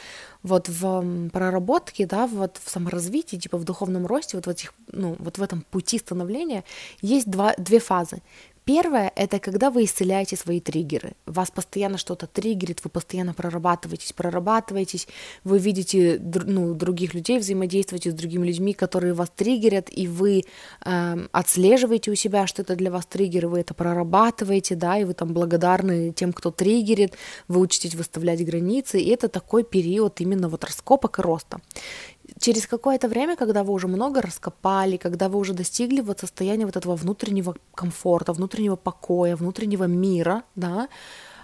вот 0.44 0.70
в 0.70 1.30
проработке, 1.30 2.06
да, 2.06 2.28
вот 2.28 2.60
в 2.64 2.70
саморазвитии, 2.70 3.38
типа 3.38 3.58
в 3.58 3.64
духовном 3.64 4.06
росте, 4.06 4.38
вот 4.38 4.48
в 4.48 4.50
этих, 4.50 4.74
ну, 4.92 5.16
вот 5.20 5.38
в 5.38 5.42
этом 5.42 5.62
пути 5.62 5.98
становления 6.00 6.64
есть 7.02 7.30
два, 7.30 7.54
две 7.58 7.80
фазы. 7.80 8.22
Первое— 8.66 9.12
это 9.16 9.40
когда 9.40 9.70
вы 9.70 9.84
исцеляете 9.84 10.36
свои 10.36 10.60
триггеры. 10.60 11.14
Вас 11.28 11.52
постоянно 11.52 12.00
что-то 12.00 12.26
триггерит, 12.26 12.84
вы 12.84 12.90
постоянно 12.90 13.36
прорабатываетесь, 13.36 14.12
прорабатываетесь, 14.12 15.08
вы 15.44 15.60
видите 15.60 16.20
ну, 16.20 16.74
других 16.74 17.14
людей, 17.14 17.38
взаимодействуете 17.38 18.10
с 18.10 18.16
другими 18.16 18.48
людьми, 18.48 18.74
которые 18.74 19.14
вас 19.14 19.30
триггерят, 19.36 19.90
и 19.92 20.08
вы 20.08 20.46
э, 20.84 21.28
отслеживаете 21.32 22.10
у 22.10 22.16
себя, 22.16 22.48
что 22.48 22.64
это 22.64 22.76
для 22.76 22.90
вас 22.90 23.06
триггеры, 23.06 23.50
вы 23.50 23.60
это 23.60 23.76
прорабатываете, 23.76 24.74
да, 24.74 24.98
и 24.98 25.04
вы 25.04 25.14
там 25.14 25.32
благодарны 25.32 26.12
тем, 26.12 26.34
кто 26.34 26.50
триггерит, 26.50 27.14
вы 27.48 27.60
учитесь 27.60 27.94
выставлять 27.94 28.44
границы, 28.44 29.00
и 29.00 29.10
это 29.10 29.30
такой 29.30 29.64
период 29.64 30.22
именно 30.22 30.50
вот 30.50 30.64
раскопок 30.64 31.20
и 31.20 31.22
роста 31.22 31.62
через 32.40 32.68
какое-то 32.68 33.08
время, 33.08 33.36
когда 33.36 33.64
вы 33.64 33.74
уже 33.74 33.88
много 33.88 34.22
раскопали, 34.22 34.98
когда 34.98 35.30
вы 35.30 35.40
уже 35.40 35.54
достигли 35.54 36.02
вот 36.02 36.20
состояния 36.20 36.66
вот 36.66 36.76
этого 36.76 36.96
внутреннего 36.96 37.56
комфорта, 37.74 38.34
внутреннего 38.34 38.76
покоя, 38.76 39.36
внутреннего 39.36 39.86
мира, 39.86 40.44
да, 40.56 40.88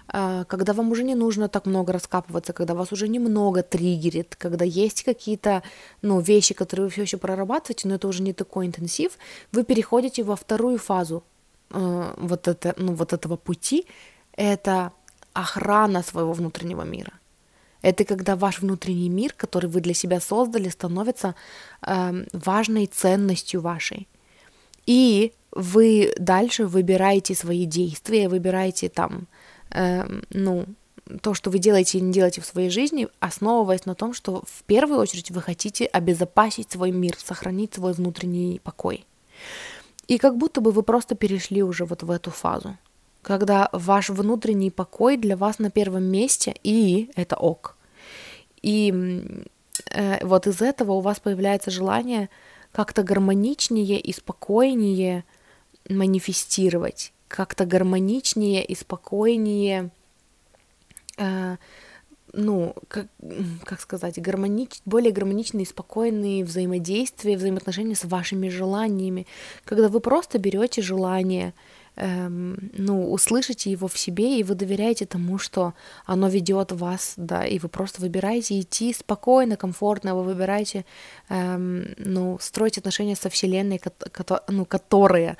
а, 0.08 0.44
когда 0.44 0.72
вам 0.72 0.90
уже 0.90 1.04
не 1.04 1.14
нужно 1.14 1.48
так 1.48 1.66
много 1.66 1.92
раскапываться, 1.92 2.52
когда 2.52 2.74
вас 2.74 2.92
уже 2.92 3.08
немного 3.08 3.62
триггерит, 3.62 4.36
когда 4.36 4.64
есть 4.64 5.02
какие-то 5.04 5.62
ну, 6.02 6.20
вещи, 6.20 6.54
которые 6.54 6.86
вы 6.86 6.90
все 6.90 7.02
еще 7.02 7.16
прорабатываете, 7.16 7.88
но 7.88 7.94
это 7.94 8.08
уже 8.08 8.22
не 8.22 8.32
такой 8.32 8.66
интенсив, 8.66 9.12
вы 9.52 9.64
переходите 9.64 10.22
во 10.22 10.36
вторую 10.36 10.78
фазу 10.78 11.24
э, 11.70 12.14
вот, 12.16 12.48
это, 12.48 12.74
ну, 12.76 12.94
вот 12.94 13.12
этого 13.12 13.36
пути, 13.36 13.86
это 14.36 14.92
охрана 15.32 16.02
своего 16.02 16.32
внутреннего 16.32 16.82
мира. 16.82 17.12
Это 17.82 18.04
когда 18.04 18.36
ваш 18.36 18.60
внутренний 18.60 19.08
мир, 19.08 19.32
который 19.36 19.68
вы 19.68 19.80
для 19.80 19.94
себя 19.94 20.20
создали, 20.20 20.68
становится 20.68 21.34
э, 21.82 22.24
важной 22.32 22.86
ценностью 22.86 23.60
вашей. 23.60 24.08
И 24.86 25.32
вы 25.50 26.14
дальше 26.18 26.66
выбираете 26.66 27.34
свои 27.34 27.66
действия, 27.66 28.28
выбираете 28.28 28.88
там, 28.88 29.26
э, 29.70 30.04
ну, 30.30 30.66
то, 31.20 31.34
что 31.34 31.50
вы 31.50 31.58
делаете 31.58 31.98
и 31.98 32.00
не 32.00 32.12
делаете 32.12 32.40
в 32.40 32.46
своей 32.46 32.70
жизни, 32.70 33.08
основываясь 33.18 33.84
на 33.84 33.94
том, 33.94 34.14
что 34.14 34.42
в 34.46 34.62
первую 34.62 35.00
очередь 35.00 35.30
вы 35.30 35.42
хотите 35.42 35.84
обезопасить 35.86 36.70
свой 36.70 36.92
мир, 36.92 37.16
сохранить 37.18 37.74
свой 37.74 37.92
внутренний 37.92 38.60
покой. 38.62 39.04
И 40.06 40.18
как 40.18 40.36
будто 40.36 40.60
бы 40.60 40.70
вы 40.70 40.82
просто 40.82 41.14
перешли 41.16 41.62
уже 41.62 41.84
вот 41.84 42.02
в 42.02 42.10
эту 42.10 42.30
фазу 42.30 42.76
когда 43.22 43.68
ваш 43.72 44.10
внутренний 44.10 44.70
покой 44.70 45.16
для 45.16 45.36
вас 45.36 45.58
на 45.58 45.70
первом 45.70 46.04
месте, 46.04 46.54
и 46.62 47.10
это 47.14 47.36
ок. 47.36 47.71
И 48.62 49.44
э, 49.90 50.24
вот 50.24 50.46
из 50.46 50.62
этого 50.62 50.92
у 50.92 51.00
вас 51.00 51.20
появляется 51.20 51.70
желание 51.70 52.30
как-то 52.72 53.02
гармоничнее 53.02 54.00
и 54.00 54.12
спокойнее 54.12 55.24
манифестировать, 55.88 57.12
как-то 57.28 57.66
гармоничнее 57.66 58.64
и 58.64 58.74
спокойнее, 58.74 59.90
э, 61.18 61.56
ну, 62.32 62.74
как, 62.88 63.08
как 63.64 63.80
сказать, 63.80 64.20
гармонич, 64.20 64.80
более 64.86 65.12
гармоничные 65.12 65.64
и 65.64 65.68
спокойные 65.68 66.44
взаимодействия, 66.44 67.36
взаимоотношения 67.36 67.94
с 67.94 68.04
вашими 68.04 68.48
желаниями, 68.48 69.26
когда 69.64 69.88
вы 69.88 70.00
просто 70.00 70.38
берете 70.38 70.80
желание, 70.80 71.52
эм, 71.96 72.70
ну, 72.72 73.12
услышите 73.12 73.70
его 73.70 73.88
в 73.88 73.98
себе, 73.98 74.38
и 74.38 74.42
вы 74.42 74.54
доверяете 74.54 75.06
тому, 75.06 75.38
что 75.38 75.74
оно 76.06 76.28
ведет 76.28 76.72
вас, 76.72 77.14
да, 77.16 77.44
и 77.46 77.58
вы 77.58 77.68
просто 77.68 78.00
выбираете 78.00 78.60
идти 78.60 78.92
спокойно, 78.94 79.56
комфортно, 79.56 80.14
вы 80.14 80.22
выбираете, 80.24 80.84
эм, 81.28 81.86
ну, 81.98 82.38
строить 82.40 82.78
отношения 82.78 83.16
со 83.16 83.28
Вселенной, 83.30 83.78
ко- 83.78 84.42
ну, 84.48 84.64
которые 84.64 85.36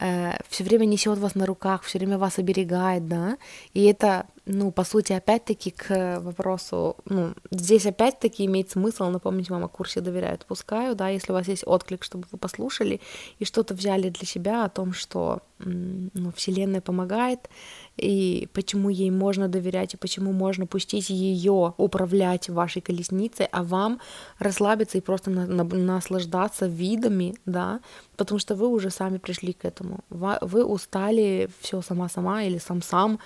э, 0.00 0.32
все 0.48 0.64
время 0.64 0.86
несет 0.86 1.18
вас 1.18 1.34
на 1.34 1.46
руках, 1.46 1.82
все 1.82 1.98
время 1.98 2.18
вас 2.18 2.38
оберегает, 2.38 3.08
да, 3.08 3.36
и 3.74 3.84
это 3.84 4.26
ну, 4.46 4.72
по 4.72 4.84
сути, 4.84 5.12
опять-таки 5.12 5.70
к 5.70 6.20
вопросу, 6.20 6.96
ну, 7.06 7.34
здесь 7.50 7.86
опять-таки 7.86 8.44
имеет 8.44 8.70
смысл 8.70 9.04
напомнить 9.04 9.48
вам 9.48 9.64
о 9.64 9.68
курсе 9.68 10.00
«Доверяю, 10.00 10.34
отпускаю», 10.34 10.94
да, 10.94 11.08
если 11.08 11.32
у 11.32 11.34
вас 11.34 11.48
есть 11.48 11.64
отклик, 11.66 12.04
чтобы 12.04 12.26
вы 12.30 12.36
послушали 12.36 13.00
и 13.38 13.46
что-то 13.46 13.74
взяли 13.74 14.10
для 14.10 14.26
себя 14.26 14.64
о 14.64 14.68
том, 14.68 14.92
что, 14.92 15.40
ну, 15.58 16.30
Вселенная 16.36 16.82
помогает, 16.82 17.48
и 17.96 18.48
почему 18.52 18.90
ей 18.90 19.10
можно 19.10 19.48
доверять, 19.48 19.94
и 19.94 19.96
почему 19.96 20.32
можно 20.32 20.66
пустить 20.66 21.08
ее 21.08 21.72
управлять 21.78 22.50
вашей 22.50 22.82
колесницей, 22.82 23.46
а 23.50 23.62
вам 23.62 24.00
расслабиться 24.38 24.98
и 24.98 25.00
просто 25.00 25.30
на, 25.30 25.46
на, 25.46 25.64
наслаждаться 25.64 26.66
видами, 26.66 27.34
да, 27.46 27.80
потому 28.16 28.38
что 28.38 28.56
вы 28.56 28.68
уже 28.68 28.90
сами 28.90 29.16
пришли 29.16 29.54
к 29.54 29.64
этому. 29.64 30.00
Вы 30.10 30.64
устали 30.64 31.48
все 31.60 31.80
сама-сама 31.80 32.42
или 32.42 32.58
сам-сам, 32.58 33.20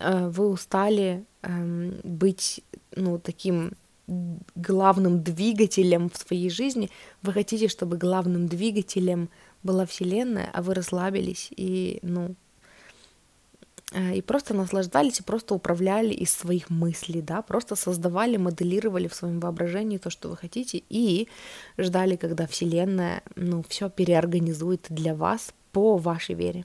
вы 0.00 0.48
устали 0.48 1.24
эм, 1.42 2.00
быть, 2.02 2.62
ну, 2.94 3.18
таким 3.18 3.72
главным 4.54 5.22
двигателем 5.22 6.08
в 6.08 6.16
своей 6.16 6.50
жизни, 6.50 6.90
вы 7.22 7.32
хотите, 7.32 7.68
чтобы 7.68 7.96
главным 7.98 8.48
двигателем 8.48 9.28
была 9.62 9.84
Вселенная, 9.84 10.50
а 10.52 10.62
вы 10.62 10.74
расслабились 10.74 11.48
и, 11.56 11.98
ну, 12.02 12.34
Э, 13.92 14.14
и 14.14 14.20
просто 14.20 14.54
наслаждались 14.54 15.20
и 15.20 15.22
просто 15.22 15.54
управляли 15.54 16.12
из 16.12 16.30
своих 16.32 16.70
мыслей, 16.70 17.22
да, 17.22 17.42
просто 17.42 17.74
создавали, 17.76 18.36
моделировали 18.36 19.08
в 19.08 19.14
своем 19.14 19.40
воображении 19.40 19.98
то, 19.98 20.10
что 20.10 20.28
вы 20.28 20.36
хотите, 20.36 20.82
и 20.88 21.28
ждали, 21.78 22.16
когда 22.16 22.46
Вселенная, 22.46 23.22
ну, 23.36 23.64
все 23.68 23.88
переорганизует 23.88 24.86
для 24.90 25.14
вас 25.14 25.54
по 25.72 25.96
вашей 25.96 26.34
вере. 26.34 26.64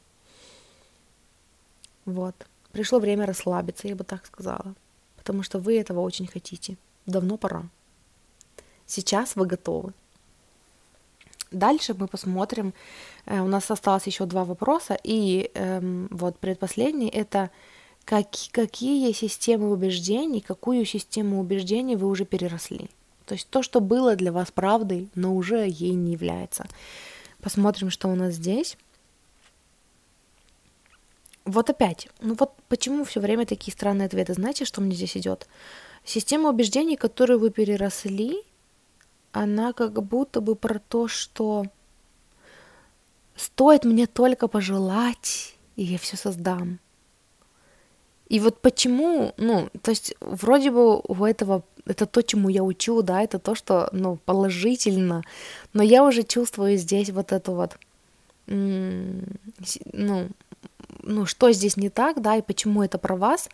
Вот. 2.05 2.35
Пришло 2.73 2.99
время 2.99 3.27
расслабиться, 3.27 3.87
я 3.87 3.95
бы 3.95 4.03
так 4.03 4.25
сказала, 4.25 4.73
потому 5.15 5.43
что 5.43 5.59
вы 5.59 5.79
этого 5.79 5.99
очень 5.99 6.25
хотите. 6.25 6.75
Давно 7.05 7.37
пора. 7.37 7.63
Сейчас 8.87 9.35
вы 9.35 9.45
готовы. 9.45 9.93
Дальше 11.51 11.93
мы 11.93 12.07
посмотрим. 12.07 12.73
Э, 13.27 13.41
у 13.41 13.47
нас 13.47 13.69
осталось 13.69 14.07
еще 14.07 14.25
два 14.25 14.43
вопроса. 14.43 14.97
И 15.03 15.51
эм, 15.53 16.07
вот 16.09 16.39
предпоследний 16.39 17.09
это 17.09 17.51
как, 18.05 18.25
какие 18.51 19.11
системы 19.11 19.69
убеждений, 19.71 20.41
какую 20.41 20.83
систему 20.85 21.39
убеждений 21.39 21.95
вы 21.95 22.07
уже 22.07 22.25
переросли. 22.25 22.89
То 23.27 23.35
есть 23.35 23.47
то, 23.49 23.61
что 23.61 23.81
было 23.81 24.15
для 24.15 24.31
вас 24.31 24.51
правдой, 24.51 25.09
но 25.13 25.35
уже 25.35 25.67
ей 25.67 25.93
не 25.93 26.13
является. 26.13 26.65
Посмотрим, 27.39 27.91
что 27.91 28.07
у 28.07 28.15
нас 28.15 28.33
здесь. 28.33 28.77
Вот 31.45 31.69
опять, 31.69 32.07
ну 32.21 32.35
вот 32.39 32.53
почему 32.69 33.03
все 33.03 33.19
время 33.19 33.45
такие 33.45 33.73
странные 33.73 34.05
ответы? 34.05 34.33
Знаете, 34.33 34.65
что 34.65 34.81
мне 34.81 34.95
здесь 34.95 35.17
идет? 35.17 35.47
Система 36.05 36.49
убеждений, 36.49 36.95
которую 36.95 37.39
вы 37.39 37.49
переросли, 37.49 38.43
она 39.33 39.73
как 39.73 40.01
будто 40.03 40.41
бы 40.41 40.55
про 40.55 40.79
то, 40.79 41.07
что 41.07 41.65
стоит 43.35 43.83
мне 43.83 44.07
только 44.07 44.47
пожелать, 44.47 45.55
и 45.75 45.83
я 45.83 45.97
все 45.97 46.15
создам. 46.17 46.79
И 48.29 48.39
вот 48.39 48.61
почему, 48.61 49.33
ну, 49.37 49.69
то 49.81 49.91
есть 49.91 50.15
вроде 50.21 50.71
бы 50.71 50.99
у 50.99 51.25
этого, 51.25 51.63
это 51.85 52.05
то, 52.05 52.21
чему 52.21 52.49
я 52.49 52.63
учу, 52.63 53.01
да, 53.01 53.21
это 53.21 53.37
то, 53.37 53.53
что, 53.53 53.89
ну, 53.91 54.17
положительно, 54.25 55.23
но 55.73 55.83
я 55.83 56.03
уже 56.05 56.23
чувствую 56.23 56.77
здесь 56.77 57.09
вот 57.09 57.31
эту 57.31 57.51
вот, 57.51 57.77
ну, 58.47 60.29
ну, 61.03 61.25
что 61.25 61.51
здесь 61.51 61.77
не 61.77 61.89
так, 61.89 62.21
да, 62.21 62.37
и 62.37 62.41
почему 62.41 62.83
это 62.83 62.97
про 62.97 63.15
вас, 63.15 63.49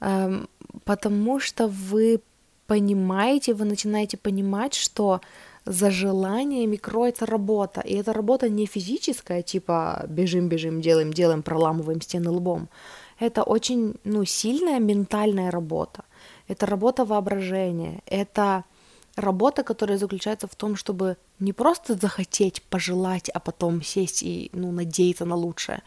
эм, 0.00 0.48
потому 0.84 1.40
что 1.40 1.68
вы 1.68 2.20
понимаете, 2.66 3.54
вы 3.54 3.64
начинаете 3.64 4.16
понимать, 4.16 4.74
что 4.74 5.20
за 5.66 5.90
желаниями 5.90 6.76
кроется 6.76 7.26
работа. 7.26 7.80
И 7.80 7.94
эта 7.94 8.12
работа 8.12 8.48
не 8.48 8.66
физическая, 8.66 9.42
типа 9.42 10.04
бежим, 10.08 10.48
бежим, 10.48 10.80
делаем, 10.80 11.12
делаем, 11.12 11.42
проламываем 11.42 12.00
стены 12.00 12.30
лбом. 12.30 12.68
Это 13.20 13.42
очень 13.42 13.94
ну, 14.04 14.24
сильная 14.24 14.78
ментальная 14.80 15.50
работа. 15.50 16.04
Это 16.48 16.66
работа 16.66 17.04
воображения. 17.04 18.02
Это 18.06 18.64
работа, 19.16 19.62
которая 19.62 19.98
заключается 19.98 20.46
в 20.46 20.54
том, 20.54 20.76
чтобы 20.76 21.16
не 21.38 21.52
просто 21.52 21.94
захотеть, 21.94 22.62
пожелать, 22.62 23.30
а 23.30 23.40
потом 23.40 23.82
сесть 23.82 24.22
и 24.22 24.50
ну, 24.52 24.72
надеяться 24.72 25.24
на 25.24 25.36
лучшее, 25.36 25.82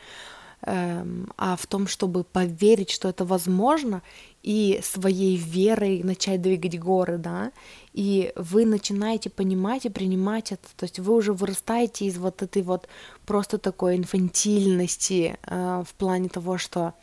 а 0.64 1.56
в 1.56 1.68
том, 1.68 1.88
чтобы 1.88 2.24
поверить, 2.24 2.90
что 2.90 3.10
это 3.10 3.26
возможно, 3.26 4.02
и 4.42 4.80
своей 4.84 5.36
верой 5.36 6.02
начать 6.04 6.42
двигать 6.42 6.80
горы, 6.80 7.18
да, 7.18 7.52
и 7.94 8.32
вы 8.36 8.66
начинаете 8.66 9.30
понимать 9.30 9.86
и 9.86 9.90
принимать 9.90 10.52
это, 10.52 10.68
то 10.76 10.86
есть 10.86 11.00
вы 11.00 11.14
уже 11.14 11.34
вырастаете 11.34 12.06
из 12.06 12.18
вот 12.18 12.42
этой 12.42 12.62
вот 12.62 12.88
просто 13.26 13.58
такой 13.58 13.98
инфантильности 13.98 15.38
э, 15.44 15.84
в 15.86 15.94
плане 15.96 16.30
того, 16.30 16.58
что 16.58 16.94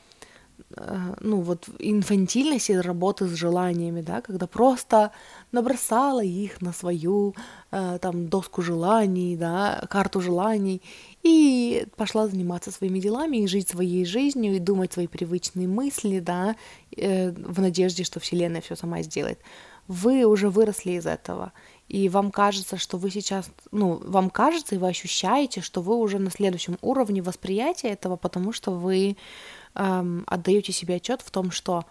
Э, 0.76 1.14
ну 1.20 1.40
вот 1.40 1.68
инфантильность 1.78 2.70
и 2.70 2.76
работы 2.76 3.26
с 3.26 3.34
желаниями, 3.34 4.00
да, 4.00 4.20
когда 4.20 4.46
просто 4.46 5.10
набросала 5.52 6.22
их 6.22 6.60
на 6.60 6.72
свою 6.72 7.34
э, 7.70 7.98
там 8.00 8.28
доску 8.28 8.62
желаний, 8.62 9.36
да, 9.36 9.84
карту 9.88 10.20
желаний 10.20 10.82
и 11.24 11.86
пошла 11.96 12.28
заниматься 12.28 12.70
своими 12.70 13.00
делами 13.00 13.38
и 13.38 13.46
жить 13.46 13.70
своей 13.70 14.04
жизнью 14.04 14.54
и 14.54 14.58
думать 14.58 14.92
свои 14.92 15.06
привычные 15.06 15.66
мысли, 15.66 16.20
да, 16.20 16.54
э, 16.94 17.30
в 17.30 17.60
надежде, 17.60 18.04
что 18.04 18.20
Вселенная 18.20 18.60
все 18.60 18.76
сама 18.76 19.00
сделает. 19.00 19.40
Вы 19.88 20.24
уже 20.24 20.50
выросли 20.50 20.92
из 20.92 21.06
этого, 21.06 21.52
и 21.88 22.10
вам 22.10 22.30
кажется, 22.30 22.76
что 22.76 22.98
вы 22.98 23.10
сейчас, 23.10 23.50
ну, 23.72 24.00
вам 24.04 24.28
кажется, 24.28 24.74
и 24.74 24.78
вы 24.78 24.88
ощущаете, 24.88 25.62
что 25.62 25.80
вы 25.80 25.96
уже 25.96 26.18
на 26.18 26.30
следующем 26.30 26.76
уровне 26.82 27.22
восприятия 27.22 27.88
этого, 27.88 28.16
потому 28.16 28.52
что 28.52 28.70
вы 28.72 29.16
эм, 29.74 30.24
отдаете 30.26 30.72
себе 30.72 30.96
отчет 30.96 31.22
в 31.22 31.30
том, 31.30 31.50
что 31.50 31.84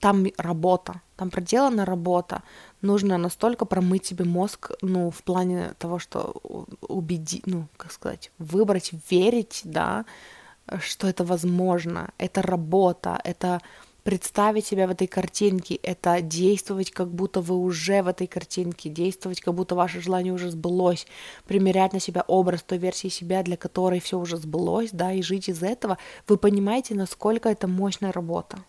там 0.00 0.26
работа, 0.38 1.02
там 1.16 1.30
проделана 1.30 1.84
работа, 1.84 2.42
нужно 2.82 3.18
настолько 3.18 3.66
промыть 3.66 4.06
себе 4.06 4.24
мозг, 4.24 4.70
ну, 4.82 5.10
в 5.10 5.22
плане 5.22 5.74
того, 5.78 5.98
что 5.98 6.34
убедить, 6.80 7.46
ну, 7.46 7.68
как 7.76 7.92
сказать, 7.92 8.32
выбрать, 8.38 8.92
верить, 9.10 9.60
да, 9.64 10.06
что 10.80 11.06
это 11.06 11.24
возможно, 11.24 12.10
это 12.18 12.42
работа, 12.42 13.20
это 13.24 13.60
представить 14.02 14.66
себя 14.66 14.86
в 14.86 14.90
этой 14.90 15.06
картинке, 15.06 15.74
это 15.74 16.22
действовать, 16.22 16.90
как 16.90 17.10
будто 17.12 17.42
вы 17.42 17.56
уже 17.56 18.02
в 18.02 18.08
этой 18.08 18.26
картинке, 18.26 18.88
действовать, 18.88 19.40
как 19.40 19.54
будто 19.54 19.74
ваше 19.74 20.00
желание 20.00 20.32
уже 20.32 20.50
сбылось, 20.50 21.06
примерять 21.46 21.92
на 21.92 22.00
себя 22.00 22.24
образ 22.26 22.62
той 22.62 22.78
версии 22.78 23.08
себя, 23.08 23.42
для 23.42 23.58
которой 23.58 24.00
все 24.00 24.18
уже 24.18 24.38
сбылось, 24.38 24.90
да, 24.92 25.12
и 25.12 25.20
жить 25.22 25.50
из 25.50 25.62
этого, 25.62 25.98
вы 26.26 26.38
понимаете, 26.38 26.94
насколько 26.94 27.50
это 27.50 27.68
мощная 27.68 28.12
работа. 28.12 28.64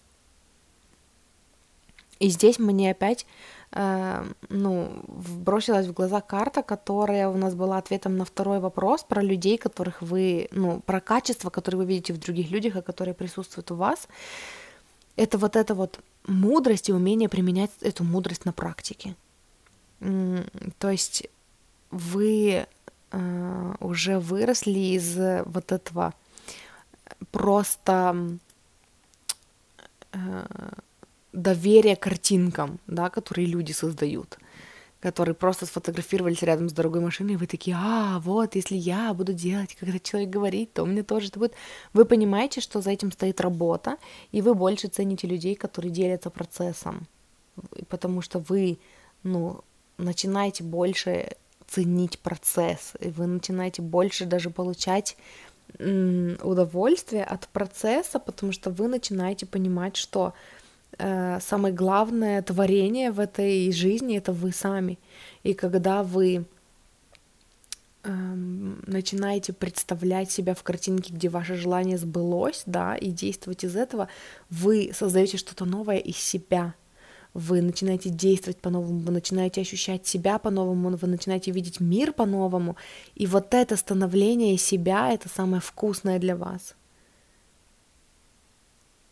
И 2.21 2.29
здесь 2.29 2.59
мне 2.59 2.91
опять, 2.91 3.25
э, 3.71 4.23
ну, 4.49 5.03
бросилась 5.07 5.87
в 5.87 5.93
глаза 5.93 6.21
карта, 6.21 6.61
которая 6.61 7.27
у 7.29 7.37
нас 7.37 7.55
была 7.55 7.77
ответом 7.77 8.15
на 8.17 8.25
второй 8.25 8.59
вопрос 8.59 9.03
про 9.03 9.23
людей, 9.23 9.57
которых 9.57 10.01
вы, 10.01 10.47
ну, 10.51 10.81
про 10.85 11.01
качества, 11.01 11.49
которые 11.49 11.79
вы 11.79 11.85
видите 11.85 12.13
в 12.13 12.19
других 12.19 12.51
людях, 12.51 12.75
а 12.75 12.81
которые 12.81 13.15
присутствуют 13.15 13.71
у 13.71 13.75
вас 13.75 14.07
это 15.15 15.37
вот 15.37 15.55
эта 15.55 15.73
вот 15.73 15.99
мудрость 16.27 16.89
и 16.89 16.93
умение 16.93 17.29
применять 17.29 17.71
эту 17.81 18.03
мудрость 18.03 18.45
на 18.45 18.53
практике. 18.53 19.15
То 19.99 20.89
есть 20.89 21.27
вы 21.91 22.65
э, 23.11 23.73
уже 23.79 24.19
выросли 24.19 24.95
из 24.95 25.15
вот 25.45 25.71
этого 25.71 26.13
просто 27.31 28.39
э, 30.11 30.45
доверия 31.33 31.95
картинкам, 31.95 32.79
да, 32.87 33.09
которые 33.09 33.47
люди 33.47 33.71
создают. 33.73 34.37
которые 35.01 35.33
просто 35.33 35.65
сфотографировались 35.65 36.43
рядом 36.43 36.69
с 36.69 36.73
дорогой 36.73 37.01
машиной, 37.01 37.33
и 37.33 37.37
вы 37.37 37.47
такие, 37.47 37.75
а, 37.75 38.19
вот, 38.19 38.55
если 38.55 38.75
я 38.75 39.13
буду 39.15 39.33
делать, 39.33 39.75
этот 39.81 40.03
человек 40.03 40.29
говорит, 40.29 40.73
то 40.73 40.83
у 40.83 40.85
меня 40.85 41.03
тоже 41.03 41.29
это 41.29 41.39
будет. 41.39 41.53
Вы 41.93 42.05
понимаете, 42.05 42.61
что 42.61 42.81
за 42.81 42.91
этим 42.91 43.11
стоит 43.11 43.41
работа, 43.41 43.97
и 44.31 44.41
вы 44.43 44.53
больше 44.53 44.89
цените 44.89 45.27
людей, 45.27 45.55
которые 45.55 45.91
делятся 45.91 46.29
процессом, 46.29 47.07
потому 47.89 48.21
что 48.21 48.37
вы, 48.39 48.77
ну, 49.23 49.61
начинаете 49.97 50.63
больше 50.63 51.35
ценить 51.67 52.19
процесс, 52.19 52.93
и 52.99 53.09
вы 53.09 53.25
начинаете 53.25 53.81
больше 53.81 54.25
даже 54.25 54.51
получать 54.51 55.17
удовольствие 55.79 57.23
от 57.23 57.47
процесса, 57.47 58.19
потому 58.19 58.51
что 58.51 58.69
вы 58.69 58.87
начинаете 58.87 59.45
понимать, 59.45 59.95
что 59.95 60.33
самое 60.97 61.73
главное 61.73 62.41
творение 62.41 63.11
в 63.11 63.19
этой 63.19 63.71
жизни 63.71 64.17
это 64.17 64.33
вы 64.33 64.51
сами. 64.51 64.99
И 65.43 65.53
когда 65.53 66.03
вы 66.03 66.45
э, 68.03 68.11
начинаете 68.11 69.53
представлять 69.53 70.31
себя 70.31 70.53
в 70.53 70.63
картинке, 70.63 71.13
где 71.13 71.29
ваше 71.29 71.55
желание 71.55 71.97
сбылось, 71.97 72.63
да, 72.65 72.95
и 72.95 73.11
действовать 73.11 73.63
из 73.63 73.75
этого, 73.75 74.09
вы 74.49 74.91
создаете 74.93 75.37
что-то 75.37 75.65
новое 75.65 75.97
из 75.97 76.17
себя 76.17 76.75
вы 77.33 77.61
начинаете 77.61 78.09
действовать 78.09 78.57
по-новому, 78.57 78.99
вы 78.99 79.11
начинаете 79.11 79.61
ощущать 79.61 80.05
себя 80.05 80.37
по-новому, 80.37 80.89
вы 80.89 81.07
начинаете 81.07 81.51
видеть 81.51 81.79
мир 81.79 82.11
по-новому. 82.11 82.75
И 83.15 83.25
вот 83.25 83.53
это 83.53 83.77
становление 83.77 84.57
себя— 84.57 85.11
это 85.13 85.29
самое 85.29 85.61
вкусное 85.61 86.19
для 86.19 86.35
вас. 86.35 86.75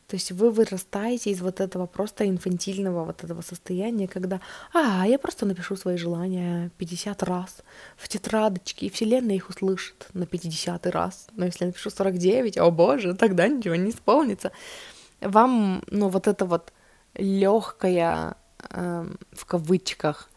То 0.10 0.16
есть 0.16 0.32
вы 0.32 0.50
вырастаете 0.50 1.30
из 1.30 1.40
вот 1.40 1.60
этого 1.62 1.86
просто 1.86 2.28
инфантильного 2.28 3.06
вот 3.06 3.24
этого 3.24 3.42
состояния, 3.42 4.08
когда, 4.08 4.42
а, 4.74 5.06
я 5.08 5.20
просто 5.20 5.46
напишу 5.46 5.76
свои 5.76 5.98
желания 5.98 6.72
50 6.80 7.22
раз 7.22 7.58
в 7.96 8.08
тетрадочке, 8.08 8.88
и 8.88 8.90
Вселенная 8.90 9.36
их 9.36 9.50
услышит 9.50 10.08
на 10.14 10.26
50 10.26 10.88
раз. 10.88 11.28
Но 11.36 11.46
если 11.46 11.66
я 11.66 11.68
напишу 11.68 11.92
49, 11.92 12.58
о 12.58 12.72
боже, 12.72 13.14
тогда 13.14 13.48
ничего 13.48 13.76
не 13.76 13.92
исполнится. 13.92 14.52
Вам, 15.22 15.84
ну, 15.92 16.10
вот 16.10 16.28
это 16.28 16.46
вот 16.46 16.74
легкое, 17.14 18.36
э, 18.72 19.06
в 19.32 19.46
кавычках, 19.46 20.29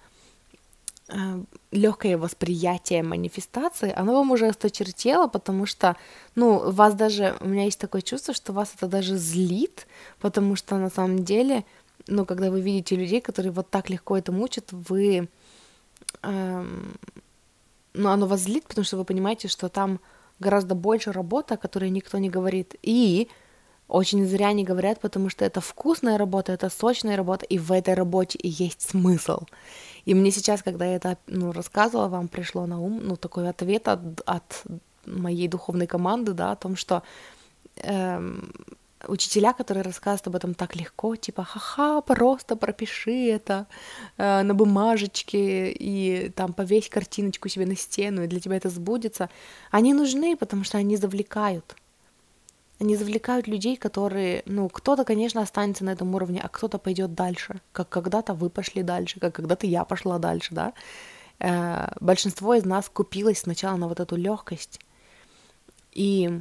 легкое 1.70 2.16
восприятие 2.16 3.02
манифестации, 3.02 3.92
оно 3.94 4.14
вам 4.14 4.30
уже 4.30 4.48
осточертело, 4.48 5.26
потому 5.26 5.66
что, 5.66 5.96
ну, 6.34 6.70
вас 6.70 6.94
даже, 6.94 7.36
у 7.40 7.48
меня 7.48 7.64
есть 7.64 7.78
такое 7.78 8.02
чувство, 8.02 8.34
что 8.34 8.52
вас 8.52 8.72
это 8.76 8.86
даже 8.86 9.16
злит, 9.16 9.86
потому 10.20 10.56
что 10.56 10.76
на 10.76 10.90
самом 10.90 11.24
деле, 11.24 11.64
ну, 12.06 12.24
когда 12.24 12.50
вы 12.50 12.60
видите 12.60 12.96
людей, 12.96 13.20
которые 13.20 13.52
вот 13.52 13.70
так 13.70 13.90
легко 13.90 14.16
это 14.16 14.32
мучат, 14.32 14.72
вы, 14.72 15.28
э, 16.22 16.66
ну, 17.94 18.08
оно 18.08 18.26
вас 18.26 18.40
злит, 18.40 18.64
потому 18.66 18.84
что 18.84 18.96
вы 18.96 19.04
понимаете, 19.04 19.48
что 19.48 19.68
там 19.68 20.00
гораздо 20.40 20.74
больше 20.74 21.12
работы, 21.12 21.54
о 21.54 21.58
которой 21.58 21.90
никто 21.90 22.18
не 22.18 22.30
говорит, 22.30 22.74
и 22.82 23.28
очень 23.88 24.26
зря 24.26 24.52
не 24.52 24.64
говорят, 24.64 25.00
потому 25.00 25.28
что 25.28 25.44
это 25.44 25.60
вкусная 25.60 26.16
работа, 26.16 26.52
это 26.52 26.70
сочная 26.70 27.16
работа, 27.16 27.44
и 27.44 27.58
в 27.58 27.70
этой 27.72 27.94
работе 27.94 28.38
есть 28.42 28.90
смысл. 28.90 29.42
И 30.04 30.14
мне 30.14 30.30
сейчас, 30.30 30.62
когда 30.62 30.84
я 30.84 30.96
это 30.96 31.16
ну, 31.26 31.52
рассказывала, 31.52 32.08
вам 32.08 32.28
пришло 32.28 32.66
на 32.66 32.80
ум 32.80 33.00
ну, 33.02 33.16
такой 33.16 33.48
ответ 33.48 33.88
от, 33.88 34.00
от 34.26 34.62
моей 35.06 35.48
духовной 35.48 35.86
команды, 35.86 36.32
да, 36.32 36.52
о 36.52 36.56
том, 36.56 36.76
что 36.76 37.02
эм, 37.76 38.52
учителя, 39.08 39.52
которые 39.52 39.82
рассказывают 39.82 40.26
об 40.26 40.36
этом 40.36 40.54
так 40.54 40.76
легко, 40.76 41.16
типа, 41.16 41.44
ха-ха, 41.44 42.00
просто 42.00 42.56
пропиши 42.56 43.28
это 43.28 43.66
э, 44.16 44.42
на 44.42 44.54
бумажечке 44.54 45.72
и 45.72 46.30
там 46.30 46.52
повесь 46.52 46.88
картиночку 46.88 47.48
себе 47.48 47.66
на 47.66 47.76
стену, 47.76 48.24
и 48.24 48.26
для 48.26 48.40
тебя 48.40 48.56
это 48.56 48.68
сбудется, 48.68 49.28
они 49.70 49.94
нужны, 49.94 50.36
потому 50.36 50.64
что 50.64 50.78
они 50.78 50.96
завлекают 50.96 51.76
они 52.82 52.96
завлекают 52.96 53.46
людей, 53.46 53.76
которые, 53.76 54.42
ну, 54.46 54.68
кто-то, 54.68 55.04
конечно, 55.04 55.40
останется 55.40 55.84
на 55.84 55.90
этом 55.90 56.14
уровне, 56.14 56.40
а 56.42 56.48
кто-то 56.48 56.78
пойдет 56.78 57.14
дальше, 57.14 57.60
как 57.70 57.88
когда-то 57.88 58.34
вы 58.34 58.50
пошли 58.50 58.82
дальше, 58.82 59.20
как 59.20 59.34
когда-то 59.34 59.66
я 59.66 59.84
пошла 59.84 60.18
дальше, 60.18 60.52
да. 60.52 60.72
Э, 61.38 61.92
большинство 62.00 62.54
из 62.54 62.64
нас 62.64 62.88
купилось 62.88 63.38
сначала 63.38 63.76
на 63.76 63.86
вот 63.88 64.00
эту 64.00 64.16
легкость, 64.16 64.80
и 65.92 66.40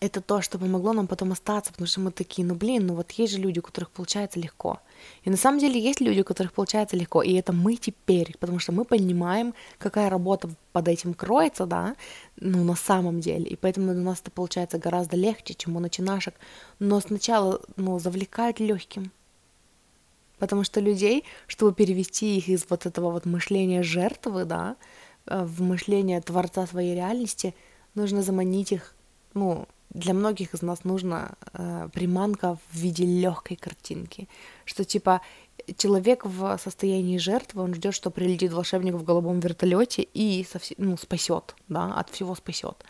это 0.00 0.20
то, 0.20 0.42
что 0.42 0.58
помогло 0.58 0.92
нам 0.92 1.06
потом 1.06 1.32
остаться, 1.32 1.72
потому 1.72 1.86
что 1.86 2.00
мы 2.00 2.10
такие, 2.10 2.46
ну 2.46 2.54
блин, 2.54 2.86
ну 2.86 2.94
вот 2.94 3.10
есть 3.12 3.32
же 3.32 3.38
люди, 3.38 3.60
у 3.60 3.62
которых 3.62 3.90
получается 3.90 4.38
легко. 4.38 4.80
И 5.24 5.30
на 5.30 5.36
самом 5.36 5.58
деле 5.58 5.80
есть 5.80 6.00
люди, 6.00 6.20
у 6.20 6.24
которых 6.24 6.52
получается 6.52 6.96
легко, 6.96 7.22
и 7.22 7.32
это 7.32 7.52
мы 7.52 7.76
теперь, 7.76 8.36
потому 8.38 8.58
что 8.58 8.72
мы 8.72 8.84
понимаем, 8.84 9.54
какая 9.78 10.10
работа 10.10 10.50
под 10.72 10.88
этим 10.88 11.14
кроется, 11.14 11.64
да, 11.64 11.96
ну 12.36 12.62
на 12.62 12.76
самом 12.76 13.20
деле, 13.20 13.46
и 13.46 13.56
поэтому 13.56 13.92
у 13.92 13.94
нас 13.94 14.20
это 14.20 14.30
получается 14.30 14.78
гораздо 14.78 15.16
легче, 15.16 15.54
чем 15.54 15.76
у 15.76 15.80
начинашек, 15.80 16.34
но 16.78 17.00
сначала, 17.00 17.62
ну, 17.76 17.98
завлекают 17.98 18.60
легким, 18.60 19.10
потому 20.38 20.62
что 20.64 20.80
людей, 20.80 21.24
чтобы 21.46 21.72
перевести 21.72 22.36
их 22.36 22.48
из 22.48 22.66
вот 22.68 22.84
этого 22.84 23.12
вот 23.12 23.24
мышления 23.24 23.82
жертвы, 23.82 24.44
да, 24.44 24.76
э, 25.26 25.42
в 25.42 25.62
мышление 25.62 26.20
творца 26.20 26.66
своей 26.66 26.94
реальности, 26.94 27.54
нужно 27.94 28.20
заманить 28.20 28.72
их, 28.72 28.94
ну, 29.32 29.66
для 29.90 30.14
многих 30.14 30.54
из 30.54 30.62
нас 30.62 30.84
нужна 30.84 31.32
э, 31.52 31.88
приманка 31.92 32.58
в 32.70 32.76
виде 32.76 33.04
легкой 33.04 33.56
картинки, 33.56 34.28
что 34.64 34.84
типа 34.84 35.20
человек 35.76 36.24
в 36.24 36.58
состоянии 36.62 37.18
жертвы, 37.18 37.62
он 37.62 37.74
ждет, 37.74 37.94
что 37.94 38.10
прилетит 38.10 38.52
волшебник 38.52 38.94
в 38.94 39.04
голубом 39.04 39.40
вертолете 39.40 40.02
и 40.02 40.44
совсем, 40.44 40.76
ну, 40.78 40.96
спасет, 40.96 41.54
да, 41.68 41.94
от 41.94 42.10
всего 42.10 42.34
спасет. 42.34 42.84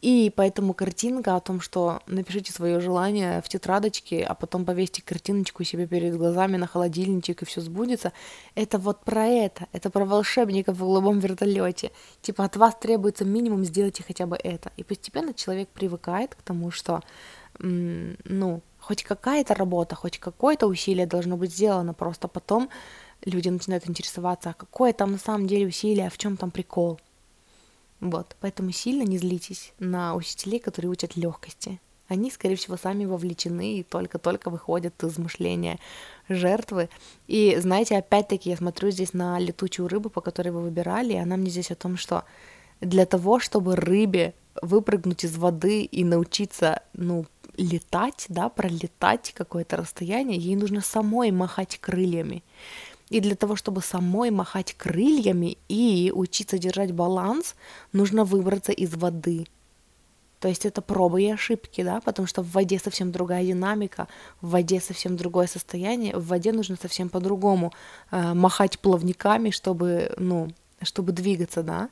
И 0.00 0.32
поэтому 0.36 0.74
картинка 0.74 1.34
о 1.34 1.40
том, 1.40 1.60
что 1.60 2.02
напишите 2.06 2.52
свое 2.52 2.78
желание 2.78 3.42
в 3.42 3.48
тетрадочке, 3.48 4.22
а 4.22 4.34
потом 4.34 4.64
повесьте 4.64 5.02
картиночку 5.02 5.64
себе 5.64 5.88
перед 5.88 6.16
глазами 6.16 6.56
на 6.56 6.68
холодильничек 6.68 7.42
и 7.42 7.44
все 7.44 7.60
сбудется, 7.60 8.12
это 8.54 8.78
вот 8.78 9.04
про 9.04 9.26
это, 9.26 9.66
это 9.72 9.90
про 9.90 10.04
волшебника 10.04 10.72
в 10.72 10.78
голубом 10.78 11.18
вертолете. 11.18 11.90
Типа 12.22 12.44
от 12.44 12.56
вас 12.56 12.76
требуется 12.76 13.24
минимум, 13.24 13.64
сделайте 13.64 14.04
хотя 14.04 14.26
бы 14.26 14.36
это. 14.36 14.70
И 14.76 14.84
постепенно 14.84 15.34
человек 15.34 15.68
привыкает 15.68 16.36
к 16.36 16.42
тому, 16.42 16.70
что, 16.70 17.00
ну, 17.58 18.62
хоть 18.78 19.02
какая-то 19.02 19.54
работа, 19.54 19.96
хоть 19.96 20.18
какое-то 20.18 20.68
усилие 20.68 21.06
должно 21.06 21.36
быть 21.36 21.52
сделано, 21.52 21.92
просто 21.92 22.28
потом 22.28 22.70
люди 23.24 23.48
начинают 23.48 23.88
интересоваться, 23.88 24.50
а 24.50 24.54
какое 24.54 24.92
там 24.92 25.10
на 25.10 25.18
самом 25.18 25.48
деле 25.48 25.66
усилие, 25.66 26.06
а 26.06 26.10
в 26.10 26.18
чем 26.18 26.36
там 26.36 26.52
прикол. 26.52 27.00
Вот, 28.00 28.36
поэтому 28.40 28.70
сильно 28.70 29.02
не 29.02 29.18
злитесь 29.18 29.72
на 29.78 30.14
учителей, 30.14 30.60
которые 30.60 30.90
учат 30.90 31.16
легкости. 31.16 31.80
Они, 32.06 32.30
скорее 32.30 32.56
всего, 32.56 32.76
сами 32.76 33.04
вовлечены 33.04 33.78
и 33.78 33.82
только-только 33.82 34.48
выходят 34.48 35.02
из 35.04 35.18
мышления 35.18 35.78
жертвы. 36.28 36.88
И 37.26 37.56
знаете, 37.60 37.98
опять-таки 37.98 38.48
я 38.50 38.56
смотрю 38.56 38.90
здесь 38.90 39.12
на 39.12 39.38
летучую 39.38 39.88
рыбу, 39.88 40.08
по 40.08 40.22
которой 40.22 40.50
вы 40.50 40.62
выбирали, 40.62 41.12
и 41.12 41.18
она 41.18 41.36
мне 41.36 41.50
здесь 41.50 41.70
о 41.70 41.74
том, 41.74 41.98
что 41.98 42.24
для 42.80 43.04
того, 43.04 43.40
чтобы 43.40 43.76
рыбе 43.76 44.34
выпрыгнуть 44.62 45.24
из 45.24 45.36
воды 45.36 45.82
и 45.82 46.02
научиться, 46.02 46.82
ну, 46.94 47.26
летать, 47.58 48.26
да, 48.28 48.48
пролетать 48.48 49.32
какое-то 49.36 49.76
расстояние, 49.76 50.38
ей 50.38 50.56
нужно 50.56 50.80
самой 50.80 51.30
махать 51.30 51.78
крыльями. 51.78 52.42
И 53.10 53.20
для 53.20 53.34
того, 53.34 53.56
чтобы 53.56 53.80
самой 53.80 54.30
махать 54.30 54.74
крыльями 54.74 55.56
и 55.68 56.12
учиться 56.14 56.58
держать 56.58 56.92
баланс, 56.92 57.54
нужно 57.92 58.24
выбраться 58.24 58.72
из 58.72 58.94
воды. 58.94 59.46
То 60.40 60.48
есть 60.48 60.66
это 60.66 60.82
пробы 60.82 61.22
и 61.22 61.30
ошибки, 61.30 61.82
да, 61.82 62.00
потому 62.00 62.28
что 62.28 62.42
в 62.42 62.52
воде 62.52 62.78
совсем 62.78 63.10
другая 63.10 63.44
динамика, 63.44 64.06
в 64.40 64.50
воде 64.50 64.80
совсем 64.80 65.16
другое 65.16 65.48
состояние, 65.48 66.16
в 66.16 66.26
воде 66.26 66.52
нужно 66.52 66.76
совсем 66.76 67.08
по-другому 67.08 67.72
э, 68.10 68.34
махать 68.34 68.78
плавниками, 68.78 69.50
чтобы, 69.50 70.14
ну, 70.16 70.52
чтобы 70.82 71.12
двигаться, 71.12 71.62
да. 71.62 71.88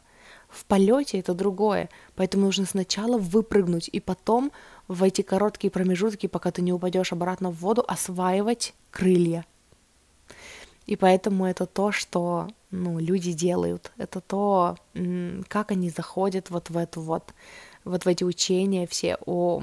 В 0.49 0.65
полете 0.65 1.19
это 1.19 1.35
другое, 1.35 1.89
поэтому 2.15 2.45
нужно 2.45 2.67
сначала 2.67 3.19
выпрыгнуть 3.19 3.89
и 3.93 3.99
потом 3.99 4.53
в 4.87 5.03
эти 5.03 5.23
короткие 5.23 5.73
промежутки, 5.73 6.29
пока 6.29 6.53
ты 6.53 6.63
не 6.63 6.73
упадешь 6.73 7.13
обратно 7.13 7.51
в 7.51 7.59
воду, 7.59 7.85
осваивать 7.87 8.75
крылья. 8.93 9.45
И 10.87 10.97
поэтому 10.97 11.47
это 11.47 11.67
то, 11.67 11.91
что 11.91 12.49
ну, 12.71 12.99
люди 12.99 13.33
делают, 13.33 13.93
это 13.97 14.21
то, 14.21 14.77
как 15.49 15.73
они 15.73 15.91
заходят 15.91 16.51
вот 16.51 16.71
в 16.71 16.77
эту 16.77 17.01
вот, 17.01 17.35
вот 17.85 18.05
в 18.05 18.09
эти 18.09 18.23
учения 18.25 18.87
все 18.87 19.19
о 19.27 19.63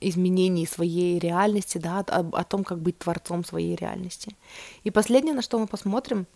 изменении 0.00 0.64
своей 0.64 1.18
реальности, 1.18 1.78
да, 1.78 2.00
о, 2.00 2.20
о 2.32 2.44
том, 2.44 2.64
как 2.64 2.78
быть 2.78 2.98
творцом 2.98 3.44
своей 3.44 3.76
реальности. 3.76 4.36
И 4.84 4.90
последнее, 4.90 5.34
на 5.34 5.42
что 5.42 5.58
мы 5.58 5.66
посмотрим, 5.66 6.26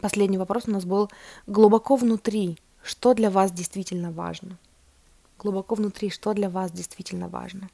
последний 0.00 0.38
вопрос 0.38 0.64
у 0.66 0.70
нас 0.70 0.84
был 0.84 1.10
глубоко 1.46 1.96
внутри, 1.96 2.58
что 2.82 3.14
для 3.14 3.30
вас 3.30 3.52
действительно 3.52 4.10
важно. 4.10 4.58
Глубоко 5.38 5.74
внутри, 5.74 6.10
что 6.10 6.32
для 6.32 6.48
вас 6.48 6.72
действительно 6.72 7.28
важно. 7.28 7.68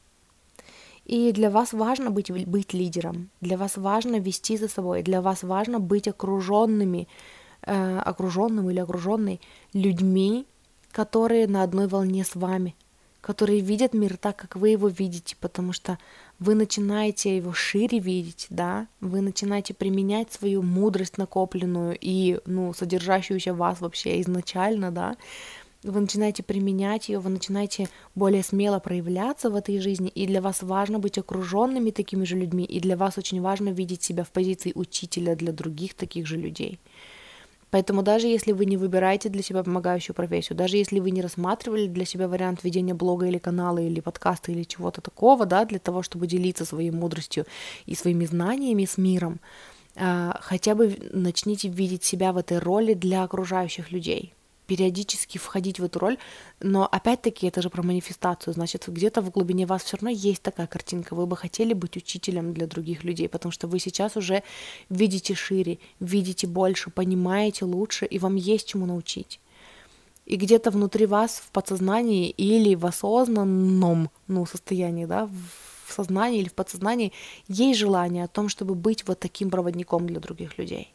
И 1.04 1.32
для 1.32 1.50
вас 1.50 1.72
важно 1.72 2.10
быть, 2.10 2.30
быть 2.30 2.72
лидером, 2.72 3.30
для 3.40 3.56
вас 3.56 3.76
важно 3.76 4.20
вести 4.20 4.56
за 4.56 4.68
собой, 4.68 5.02
для 5.02 5.20
вас 5.20 5.42
важно 5.42 5.80
быть 5.80 6.06
окруженными, 6.06 7.08
э, 7.62 7.98
окруженным 7.98 8.70
или 8.70 8.78
окруженной 8.78 9.40
людьми, 9.72 10.46
которые 10.92 11.48
на 11.48 11.62
одной 11.64 11.88
волне 11.88 12.24
с 12.24 12.36
вами, 12.36 12.76
которые 13.20 13.60
видят 13.60 13.94
мир 13.94 14.16
так, 14.16 14.36
как 14.36 14.56
вы 14.56 14.70
его 14.70 14.88
видите, 14.88 15.36
потому 15.40 15.72
что 15.72 15.98
вы 16.38 16.54
начинаете 16.54 17.36
его 17.36 17.52
шире 17.52 17.98
видеть, 17.98 18.46
да, 18.50 18.86
вы 19.00 19.22
начинаете 19.22 19.74
применять 19.74 20.32
свою 20.32 20.62
мудрость 20.62 21.18
накопленную 21.18 21.96
и, 22.00 22.38
ну, 22.46 22.74
содержащуюся 22.74 23.54
вас 23.54 23.80
вообще 23.80 24.20
изначально, 24.20 24.90
да, 24.90 25.16
вы 25.82 26.00
начинаете 26.00 26.42
применять 26.42 27.08
ее, 27.08 27.18
вы 27.18 27.30
начинаете 27.30 27.88
более 28.14 28.42
смело 28.42 28.78
проявляться 28.78 29.50
в 29.50 29.56
этой 29.56 29.80
жизни, 29.80 30.08
и 30.08 30.26
для 30.26 30.40
вас 30.40 30.62
важно 30.62 30.98
быть 30.98 31.18
окруженными 31.18 31.90
такими 31.90 32.24
же 32.24 32.36
людьми, 32.36 32.64
и 32.64 32.80
для 32.80 32.96
вас 32.96 33.18
очень 33.18 33.40
важно 33.40 33.70
видеть 33.70 34.02
себя 34.02 34.24
в 34.24 34.30
позиции 34.30 34.72
учителя 34.74 35.34
для 35.34 35.52
других 35.52 35.94
таких 35.94 36.26
же 36.26 36.36
людей. 36.36 36.78
Поэтому 37.70 38.02
даже 38.02 38.26
если 38.26 38.52
вы 38.52 38.66
не 38.66 38.76
выбираете 38.76 39.30
для 39.30 39.42
себя 39.42 39.62
помогающую 39.62 40.14
профессию, 40.14 40.58
даже 40.58 40.76
если 40.76 41.00
вы 41.00 41.10
не 41.10 41.22
рассматривали 41.22 41.86
для 41.86 42.04
себя 42.04 42.28
вариант 42.28 42.62
ведения 42.64 42.92
блога 42.92 43.26
или 43.26 43.38
канала 43.38 43.78
или 43.78 44.00
подкаста 44.00 44.52
или 44.52 44.62
чего-то 44.64 45.00
такого, 45.00 45.46
да, 45.46 45.64
для 45.64 45.78
того, 45.78 46.02
чтобы 46.02 46.26
делиться 46.26 46.66
своей 46.66 46.90
мудростью 46.90 47.46
и 47.86 47.94
своими 47.94 48.26
знаниями 48.26 48.84
с 48.84 48.98
миром, 48.98 49.40
а, 49.96 50.38
хотя 50.42 50.74
бы 50.74 50.94
начните 51.12 51.68
видеть 51.68 52.04
себя 52.04 52.34
в 52.34 52.36
этой 52.36 52.58
роли 52.58 52.92
для 52.92 53.24
окружающих 53.24 53.90
людей 53.90 54.34
периодически 54.66 55.38
входить 55.38 55.80
в 55.80 55.84
эту 55.84 55.98
роль, 55.98 56.18
но 56.60 56.86
опять-таки 56.86 57.46
это 57.46 57.62
же 57.62 57.70
про 57.70 57.82
манифестацию, 57.82 58.54
значит, 58.54 58.84
где-то 58.86 59.20
в 59.20 59.30
глубине 59.30 59.66
вас 59.66 59.82
все 59.82 59.96
равно 59.96 60.10
есть 60.10 60.42
такая 60.42 60.66
картинка, 60.66 61.14
вы 61.14 61.26
бы 61.26 61.36
хотели 61.36 61.72
быть 61.72 61.96
учителем 61.96 62.54
для 62.54 62.66
других 62.66 63.04
людей, 63.04 63.28
потому 63.28 63.52
что 63.52 63.66
вы 63.66 63.78
сейчас 63.78 64.16
уже 64.16 64.42
видите 64.88 65.34
шире, 65.34 65.78
видите 66.00 66.46
больше, 66.46 66.90
понимаете 66.90 67.64
лучше, 67.64 68.06
и 68.06 68.18
вам 68.18 68.36
есть 68.36 68.68
чему 68.68 68.86
научить. 68.86 69.40
И 70.24 70.36
где-то 70.36 70.70
внутри 70.70 71.06
вас 71.06 71.42
в 71.44 71.50
подсознании 71.50 72.30
или 72.30 72.76
в 72.76 72.86
осознанном 72.86 74.08
ну, 74.28 74.46
состоянии, 74.46 75.04
да, 75.04 75.26
в 75.26 75.92
сознании 75.92 76.40
или 76.40 76.48
в 76.48 76.54
подсознании 76.54 77.12
есть 77.48 77.78
желание 77.78 78.24
о 78.24 78.28
том, 78.28 78.48
чтобы 78.48 78.74
быть 78.74 79.06
вот 79.06 79.18
таким 79.18 79.50
проводником 79.50 80.06
для 80.06 80.20
других 80.20 80.58
людей. 80.58 80.91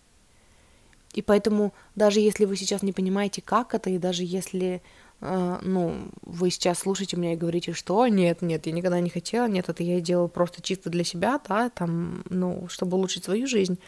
И 1.18 1.24
поэтому 1.24 1.74
даже 1.96 2.20
если 2.20 2.46
вы 2.46 2.56
сейчас 2.56 2.84
не 2.84 2.94
понимаете, 2.94 3.42
как 3.42 3.74
это, 3.74 3.90
и 3.90 3.98
даже 3.98 4.24
если 4.24 4.84
э, 5.20 5.60
ну, 5.64 6.12
вы 6.22 6.52
сейчас 6.52 6.78
слушаете 6.78 7.18
меня 7.18 7.34
и 7.34 7.36
говорите, 7.36 7.74
что 7.74 8.06
нет, 8.08 8.44
нет, 8.44 8.68
я 8.68 8.72
никогда 8.72 9.00
не 9.00 9.10
хотела, 9.10 9.48
нет, 9.48 9.68
это 9.68 9.82
я 9.82 10.00
делала 10.00 10.28
просто 10.28 10.62
чисто 10.62 10.92
для 10.92 11.04
себя, 11.04 11.42
да, 11.50 11.70
там, 11.70 12.24
ну, 12.30 12.68
чтобы 12.70 12.98
улучшить 12.98 13.24
свою 13.24 13.48
жизнь, 13.48 13.80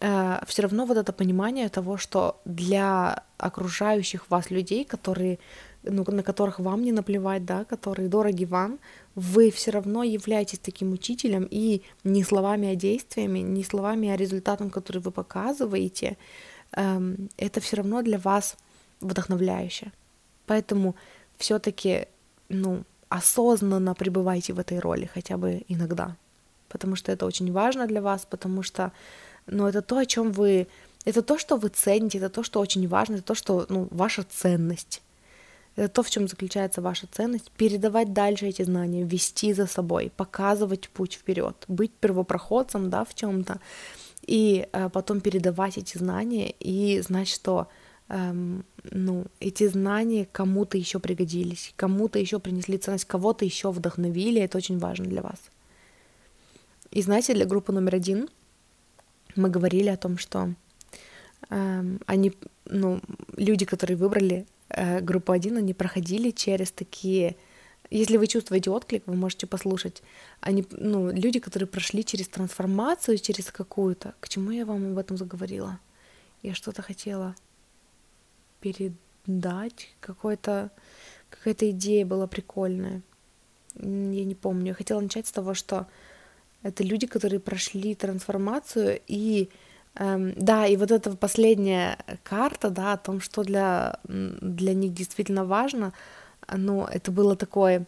э, 0.00 0.38
все 0.46 0.62
равно 0.62 0.86
вот 0.86 0.96
это 0.96 1.12
понимание 1.12 1.68
того, 1.68 1.96
что 1.96 2.40
для 2.44 3.24
окружающих 3.36 4.30
вас 4.30 4.52
людей, 4.52 4.84
которые, 4.84 5.40
ну, 5.82 6.04
на 6.06 6.22
которых 6.22 6.60
вам 6.60 6.82
не 6.82 6.92
наплевать, 6.92 7.44
да, 7.44 7.64
которые 7.64 8.08
дороги 8.08 8.44
вам, 8.44 8.78
вы 9.14 9.50
все 9.50 9.70
равно 9.70 10.02
являетесь 10.02 10.58
таким 10.58 10.92
учителем 10.92 11.46
и 11.50 11.82
не 12.04 12.24
словами, 12.24 12.68
а 12.68 12.74
действиями, 12.74 13.38
не 13.40 13.64
словами, 13.64 14.08
а 14.08 14.16
результатом, 14.16 14.70
который 14.70 15.00
вы 15.00 15.10
показываете, 15.10 16.16
Эм, 16.76 17.28
это 17.36 17.60
все 17.60 17.76
равно 17.76 18.02
для 18.02 18.18
вас 18.18 18.56
вдохновляюще. 19.00 19.92
Поэтому 20.46 20.94
все-таки, 21.38 22.06
ну, 22.48 22.84
осознанно 23.08 23.94
пребывайте 23.94 24.52
в 24.52 24.58
этой 24.58 24.80
роли 24.80 25.08
хотя 25.14 25.36
бы 25.36 25.62
иногда, 25.68 26.16
потому 26.68 26.96
что 26.96 27.12
это 27.12 27.26
очень 27.26 27.52
важно 27.52 27.86
для 27.86 28.02
вас, 28.02 28.26
потому 28.28 28.62
что, 28.62 28.92
ну, 29.46 29.68
это 29.68 29.82
то, 29.82 29.98
о 29.98 30.06
чем 30.06 30.32
вы, 30.32 30.66
это 31.04 31.22
то, 31.22 31.38
что 31.38 31.56
вы 31.56 31.68
цените, 31.68 32.18
это 32.18 32.28
то, 32.28 32.42
что 32.42 32.60
очень 32.60 32.88
важно, 32.88 33.14
это 33.14 33.22
то, 33.22 33.34
что, 33.34 33.66
ну, 33.68 33.86
ваша 33.90 34.24
ценность. 34.24 35.00
Это 35.76 35.88
то, 35.88 36.02
в 36.02 36.10
чем 36.10 36.28
заключается 36.28 36.80
ваша 36.80 37.06
ценность, 37.10 37.50
передавать 37.50 38.12
дальше 38.12 38.46
эти 38.46 38.62
знания, 38.62 39.02
вести 39.04 39.52
за 39.52 39.66
собой, 39.66 40.12
показывать 40.16 40.88
путь 40.88 41.14
вперед, 41.14 41.56
быть 41.66 41.92
первопроходцем, 41.92 42.90
да, 42.90 43.04
в 43.04 43.14
чем-то, 43.14 43.60
и 44.26 44.68
э, 44.72 44.88
потом 44.88 45.20
передавать 45.20 45.78
эти 45.78 45.98
знания 45.98 46.54
и 46.60 47.00
знать, 47.00 47.28
что 47.28 47.68
эм, 48.08 48.64
ну, 48.90 49.26
эти 49.40 49.66
знания 49.66 50.28
кому-то 50.30 50.78
еще 50.78 50.98
пригодились, 50.98 51.72
кому-то 51.76 52.18
еще 52.18 52.38
принесли 52.38 52.78
ценность, 52.78 53.04
кого-то 53.04 53.44
еще 53.44 53.70
вдохновили, 53.70 54.40
это 54.40 54.58
очень 54.58 54.78
важно 54.78 55.06
для 55.06 55.22
вас. 55.22 55.40
И 56.90 57.02
знаете, 57.02 57.34
для 57.34 57.46
группы 57.46 57.72
номер 57.72 57.96
один 57.96 58.28
мы 59.34 59.50
говорили 59.50 59.88
о 59.88 59.96
том, 59.96 60.18
что 60.18 60.54
эм, 61.50 62.00
они, 62.06 62.32
ну, 62.66 63.00
люди, 63.36 63.64
которые 63.64 63.96
выбрали 63.96 64.46
группу 64.68 65.32
один, 65.32 65.56
они 65.56 65.74
проходили 65.74 66.30
через 66.30 66.70
такие 66.70 67.36
если 67.90 68.16
вы 68.16 68.26
чувствуете 68.26 68.70
отклик, 68.70 69.06
вы 69.06 69.14
можете 69.14 69.46
послушать. 69.46 70.02
Они, 70.40 70.66
ну, 70.70 71.12
люди, 71.12 71.38
которые 71.38 71.68
прошли 71.68 72.04
через 72.04 72.28
трансформацию, 72.28 73.18
через 73.18 73.52
какую-то. 73.52 74.14
К 74.20 74.28
чему 74.28 74.50
я 74.50 74.64
вам 74.64 74.92
об 74.92 74.98
этом 74.98 75.16
заговорила? 75.16 75.78
Я 76.42 76.54
что-то 76.54 76.82
хотела 76.82 77.36
передать, 78.60 79.94
какой-то 80.00 80.70
какая-то 81.30 81.70
идея 81.70 82.06
была 82.06 82.26
прикольная. 82.26 83.02
Я 83.76 84.24
не 84.24 84.34
помню. 84.34 84.68
Я 84.68 84.74
хотела 84.74 85.00
начать 85.00 85.26
с 85.26 85.32
того, 85.32 85.54
что 85.54 85.86
это 86.62 86.82
люди, 86.82 87.06
которые 87.06 87.40
прошли 87.40 87.94
трансформацию 87.94 89.00
и 89.06 89.50
да, 89.96 90.66
и 90.66 90.76
вот 90.76 90.90
эта 90.90 91.16
последняя 91.16 91.98
карта, 92.24 92.70
да, 92.70 92.94
о 92.94 92.98
том, 92.98 93.20
что 93.20 93.44
для, 93.44 94.00
для 94.04 94.74
них 94.74 94.92
действительно 94.92 95.44
важно, 95.44 95.92
но 96.52 96.88
это 96.90 97.12
было 97.12 97.36
такое, 97.36 97.86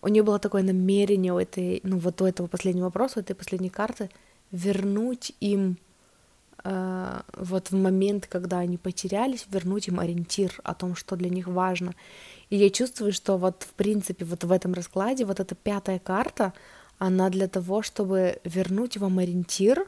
у 0.00 0.08
нее 0.08 0.24
было 0.24 0.38
такое 0.38 0.62
намерение 0.62 1.32
у 1.32 1.38
этой, 1.38 1.80
ну 1.84 1.98
вот 1.98 2.20
у 2.20 2.26
этого 2.26 2.48
последнего 2.48 2.86
вопроса, 2.86 3.18
у 3.18 3.22
этой 3.22 3.34
последней 3.34 3.70
карты, 3.70 4.10
вернуть 4.50 5.32
им 5.38 5.78
э, 6.64 7.20
вот 7.34 7.70
в 7.70 7.76
момент, 7.76 8.26
когда 8.26 8.58
они 8.58 8.76
потерялись, 8.76 9.46
вернуть 9.48 9.86
им 9.86 10.00
ориентир 10.00 10.60
о 10.64 10.74
том, 10.74 10.96
что 10.96 11.14
для 11.14 11.30
них 11.30 11.46
важно. 11.46 11.94
И 12.50 12.56
я 12.56 12.68
чувствую, 12.68 13.12
что 13.12 13.38
вот 13.38 13.62
в 13.62 13.74
принципе 13.74 14.24
вот 14.24 14.42
в 14.42 14.50
этом 14.50 14.74
раскладе 14.74 15.24
вот 15.24 15.38
эта 15.38 15.54
пятая 15.54 16.00
карта, 16.00 16.52
она 16.98 17.30
для 17.30 17.46
того, 17.46 17.82
чтобы 17.82 18.40
вернуть 18.44 18.96
вам 18.96 19.18
ориентир 19.18 19.86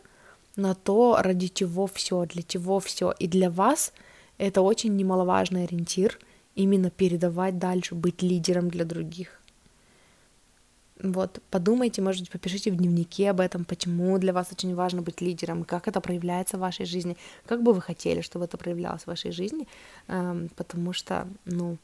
на 0.57 0.75
то, 0.75 1.19
ради 1.21 1.49
чего 1.49 1.87
все, 1.87 2.27
для 2.27 2.43
чего 2.43 2.81
все. 2.81 3.13
И 3.19 3.27
для 3.27 3.51
вас 3.51 3.93
это 4.39 4.63
очень 4.63 4.97
немаловажный 4.97 5.65
ориентир— 5.65 6.19
именно 6.55 6.91
передавать 6.91 7.59
дальше, 7.59 7.95
быть 7.95 8.23
лидером 8.23 8.69
для 8.69 8.85
других. 8.85 9.41
Вот, 11.03 11.41
подумайте, 11.51 12.03
может 12.03 12.23
быть, 12.23 12.31
попишите 12.31 12.71
в 12.71 12.77
дневнике 12.77 13.31
об 13.31 13.41
этом, 13.41 13.65
почему 13.65 14.17
для 14.19 14.33
вас 14.33 14.53
очень 14.53 14.75
важно 14.75 15.03
быть 15.03 15.21
лидером, 15.21 15.65
как 15.65 15.89
это 15.89 16.01
проявляется 16.01 16.57
в 16.57 16.61
вашей 16.61 16.87
жизни, 16.87 17.17
как 17.47 17.63
бы 17.63 17.73
вы 17.73 17.81
хотели, 17.81 18.21
чтобы 18.21 18.45
это 18.45 18.57
проявлялось 18.57 19.03
в 19.03 19.09
вашей 19.09 19.33
жизни, 19.33 19.67
эм, 20.07 20.49
потому 20.57 20.93
что, 20.93 21.27
ну, 21.45 21.77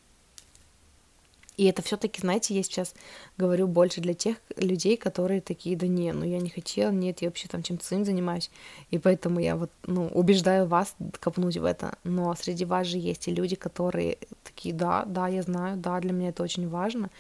и 1.61 1.65
это 1.65 1.83
все-таки, 1.83 2.23
знаете, 2.23 2.55
я 2.55 2.63
сейчас 2.63 2.95
говорю 3.37 3.69
больше 3.69 4.01
для 4.01 4.15
тех 4.15 4.39
людей, 4.57 4.97
которые 4.97 5.43
такие, 5.43 5.77
да 5.77 5.87
не, 5.87 6.11
ну 6.11 6.25
я 6.25 6.39
не 6.39 6.49
хотела, 6.49 6.91
нет, 6.91 7.21
я 7.21 7.29
вообще 7.29 7.49
там 7.49 7.63
чем-то 7.63 7.85
своим 7.85 8.07
занимаюсь. 8.07 8.51
И 8.91 8.99
поэтому 8.99 9.41
я 9.41 9.57
вот, 9.57 9.71
ну, 9.87 10.07
убеждаю 10.07 10.67
вас 10.67 10.97
копнуть 11.19 11.59
в 11.59 11.65
это. 11.67 11.99
Но 12.03 12.35
среди 12.35 12.65
вас 12.65 12.87
же 12.87 12.97
есть 12.97 13.29
и 13.29 13.35
люди, 13.35 13.57
которые 13.57 14.17
такие, 14.43 14.75
да, 14.75 15.05
да, 15.05 15.29
я 15.29 15.43
знаю, 15.43 15.77
да, 15.77 16.01
для 16.01 16.15
меня 16.15 16.31
это 16.31 16.43
очень 16.43 16.67
важно. 16.67 17.11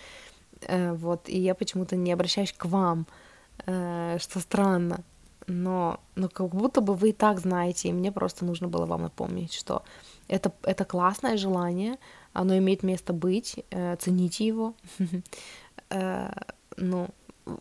Э, 0.62 0.94
вот, 0.94 1.28
и 1.28 1.38
я 1.38 1.54
почему-то 1.54 1.96
не 1.96 2.10
обращаюсь 2.10 2.54
к 2.54 2.64
вам, 2.64 3.06
э, 3.66 4.16
что 4.20 4.40
странно. 4.40 5.04
Но, 5.48 6.00
но 6.14 6.30
как 6.30 6.54
будто 6.54 6.80
бы 6.80 6.94
вы 6.94 7.10
и 7.10 7.12
так 7.12 7.40
знаете, 7.40 7.88
и 7.88 7.92
мне 7.92 8.10
просто 8.10 8.46
нужно 8.46 8.68
было 8.68 8.86
вам 8.86 9.02
напомнить, 9.02 9.52
что 9.52 9.82
это, 10.28 10.50
это 10.62 10.86
классное 10.86 11.36
желание, 11.36 11.98
оно 12.32 12.57
имеет 12.59 12.82
место 12.82 13.12
быть, 13.12 13.65
э, 13.70 13.97
цените 13.97 14.47
его. 14.47 14.74
Э, 15.93 16.31
ну, 16.77 17.09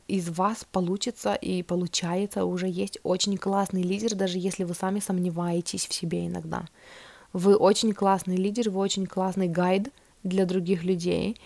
из 0.08 0.30
вас 0.30 0.64
получится 0.72 1.34
и 1.34 1.64
получается 1.64 2.46
уже 2.46 2.68
есть 2.68 3.00
очень 3.02 3.38
классный 3.38 3.82
лидер, 3.82 4.14
даже 4.14 4.38
если 4.38 4.66
вы 4.66 4.76
сами 4.76 5.00
сомневаетесь 5.00 5.88
в 5.88 5.94
себе 5.96 6.28
иногда. 6.28 6.66
Вы 7.34 7.56
очень 7.56 7.94
классный 7.94 8.36
лидер, 8.36 8.70
вы 8.70 8.82
очень 8.82 9.08
классный 9.08 9.48
гайд 9.48 9.92
для 10.22 10.46
других 10.46 10.84
людей, 10.84 11.38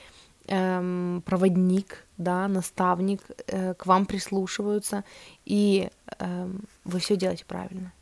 эм, 0.48 1.24
проводник, 1.26 2.06
да, 2.18 2.50
наставник, 2.50 3.22
э, 3.48 3.74
к 3.76 3.86
вам 3.86 4.06
прислушиваются, 4.06 5.06
и 5.45 5.90
эм, 6.20 6.66
вы 6.84 7.00
все 7.00 7.16
делаете 7.16 7.45
правильно 7.45 7.94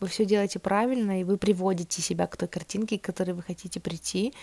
вы 0.00 0.08
все 0.08 0.24
делаете 0.24 0.58
правильно, 0.58 1.20
и 1.20 1.24
вы 1.24 1.38
приводите 1.38 2.02
себя 2.02 2.26
к 2.26 2.36
той 2.36 2.48
картинке, 2.48 2.98
к 2.98 3.04
которой 3.04 3.32
вы 3.32 3.42
хотите 3.42 3.80
прийти. 3.80 4.34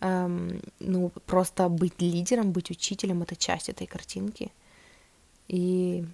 Эм, 0.00 0.60
ну, 0.80 1.10
просто 1.26 1.68
быть 1.68 2.00
лидером, 2.00 2.52
быть 2.52 2.70
учителем— 2.70 3.22
это 3.24 3.36
часть 3.36 3.68
этой 3.68 3.86
картинки. 3.86 4.50
И 5.48 6.04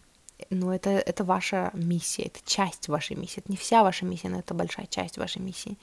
ну, 0.51 0.73
это, 0.73 0.91
это 0.91 1.25
ваша 1.25 1.71
миссия, 1.75 2.25
это 2.25 2.41
часть 2.45 2.89
вашей 2.89 3.17
миссии. 3.17 3.41
Это 3.41 3.51
не 3.51 3.57
вся 3.57 3.83
ваша 3.83 4.05
миссия, 4.05 4.29
но 4.29 4.41
это 4.41 4.55
большая 4.55 4.87
часть 4.87 5.19
вашей 5.19 5.43
миссии. 5.43 5.77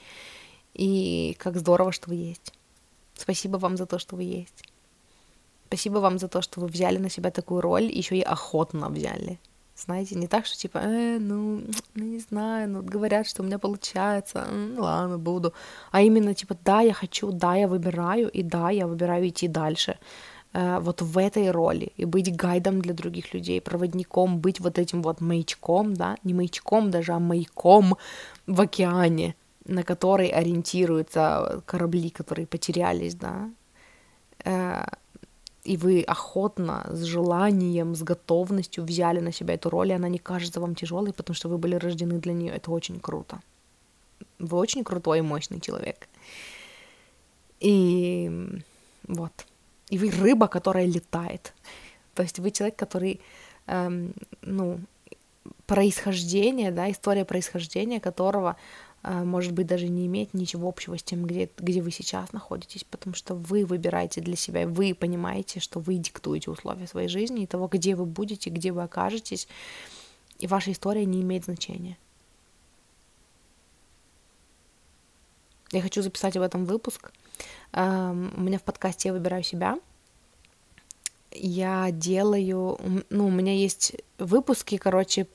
И 0.74 1.36
как 1.38 1.56
здорово, 1.56 1.92
что 1.92 2.10
вы 2.10 2.16
есть. 2.16 2.52
Спасибо 3.14 3.56
вам 3.56 3.76
за 3.76 3.86
то, 3.86 3.98
что 3.98 4.16
вы 4.16 4.24
есть. 4.24 4.64
Спасибо 5.68 5.98
вам 5.98 6.18
за 6.18 6.28
то, 6.28 6.42
что 6.42 6.60
вы 6.60 6.68
взяли 6.68 6.98
на 6.98 7.10
себя 7.10 7.30
такую 7.30 7.60
роль, 7.60 7.84
еще 7.84 8.16
и 8.16 8.22
охотно 8.22 8.88
взяли. 8.88 9.38
Знаете, 9.76 10.14
не 10.14 10.26
так, 10.26 10.46
что 10.46 10.56
типа, 10.56 10.78
э, 10.78 11.18
ну, 11.18 11.60
ну 11.94 12.04
не 12.04 12.18
знаю, 12.18 12.68
ну 12.70 12.82
говорят, 12.82 13.28
что 13.28 13.42
у 13.42 13.46
меня 13.46 13.58
получается, 13.58 14.46
ну 14.50 14.82
ладно, 14.82 15.18
буду. 15.18 15.52
А 15.90 16.00
именно 16.00 16.34
типа, 16.34 16.56
да, 16.64 16.80
я 16.80 16.94
хочу, 16.94 17.30
да, 17.30 17.56
я 17.56 17.68
выбираю, 17.68 18.30
и 18.30 18.42
да, 18.42 18.70
я 18.70 18.86
выбираю 18.86 19.28
идти 19.28 19.48
дальше 19.48 19.98
э, 20.54 20.78
вот 20.80 21.02
в 21.02 21.18
этой 21.18 21.50
роли 21.50 21.92
и 21.98 22.06
быть 22.06 22.34
гайдом 22.34 22.80
для 22.80 22.94
других 22.94 23.34
людей, 23.34 23.60
проводником, 23.60 24.38
быть 24.38 24.60
вот 24.60 24.78
этим 24.78 25.02
вот 25.02 25.20
маячком, 25.20 25.94
да, 25.94 26.16
не 26.24 26.34
маячком 26.34 26.90
даже, 26.90 27.12
а 27.12 27.18
маяком 27.18 27.96
в 28.46 28.60
океане, 28.62 29.34
на 29.66 29.82
который 29.82 30.28
ориентируются 30.28 31.62
корабли, 31.66 32.08
которые 32.10 32.46
потерялись, 32.46 33.14
да. 33.14 33.50
Э, 34.44 34.86
и 35.66 35.76
вы 35.76 36.02
охотно, 36.02 36.86
с 36.92 37.02
желанием, 37.02 37.94
с 37.94 38.02
готовностью 38.02 38.84
взяли 38.84 39.20
на 39.20 39.32
себя 39.32 39.54
эту 39.54 39.70
роль, 39.70 39.90
и 39.90 39.94
она 39.94 40.08
не 40.08 40.18
кажется 40.18 40.60
вам 40.60 40.74
тяжелой, 40.74 41.12
потому 41.12 41.34
что 41.34 41.48
вы 41.48 41.58
были 41.58 41.74
рождены 41.74 42.18
для 42.20 42.32
нее. 42.32 42.52
Это 42.54 42.70
очень 42.70 43.00
круто. 43.00 43.40
Вы 44.38 44.58
очень 44.58 44.84
крутой 44.84 45.18
и 45.18 45.22
мощный 45.22 45.60
человек. 45.60 46.08
И 47.60 48.30
вот. 49.08 49.32
И 49.90 49.98
вы 49.98 50.10
рыба, 50.10 50.46
которая 50.46 50.86
летает. 50.86 51.52
То 52.14 52.22
есть 52.22 52.38
вы 52.38 52.50
человек, 52.50 52.76
который, 52.76 53.20
эм, 53.66 54.12
ну, 54.42 54.78
происхождение, 55.66 56.70
да, 56.70 56.90
история 56.90 57.24
происхождения 57.24 58.00
которого 58.00 58.56
может 59.06 59.52
быть, 59.52 59.68
даже 59.68 59.88
не 59.88 60.06
имеет 60.06 60.34
ничего 60.34 60.68
общего 60.68 60.98
с 60.98 61.02
тем, 61.02 61.26
где, 61.26 61.48
где 61.58 61.80
вы 61.80 61.92
сейчас 61.92 62.32
находитесь, 62.32 62.82
потому 62.82 63.14
что 63.14 63.36
вы 63.36 63.64
выбираете 63.64 64.20
для 64.20 64.34
себя, 64.34 64.66
вы 64.66 64.94
понимаете, 64.94 65.60
что 65.60 65.78
вы 65.78 65.94
диктуете 65.96 66.50
условия 66.50 66.88
своей 66.88 67.08
жизни 67.08 67.44
и 67.44 67.46
того, 67.46 67.68
где 67.68 67.94
вы 67.94 68.04
будете, 68.04 68.50
где 68.50 68.72
вы 68.72 68.82
окажетесь, 68.82 69.46
и 70.40 70.48
ваша 70.48 70.72
история 70.72 71.04
не 71.04 71.22
имеет 71.22 71.44
значения. 71.44 71.96
Я 75.72 75.82
хочу 75.82 76.02
записать 76.02 76.36
об 76.36 76.42
этом 76.42 76.64
выпуск. 76.64 77.12
У 77.72 77.76
меня 77.76 78.58
в 78.58 78.62
подкасте 78.62 79.08
«Я 79.08 79.12
выбираю 79.12 79.42
себя». 79.42 79.78
Я 81.32 81.90
делаю... 81.90 82.78
Ну, 83.10 83.26
у 83.26 83.30
меня 83.30 83.52
есть 83.52 83.94
выпуски, 84.18 84.78
короче, 84.78 85.26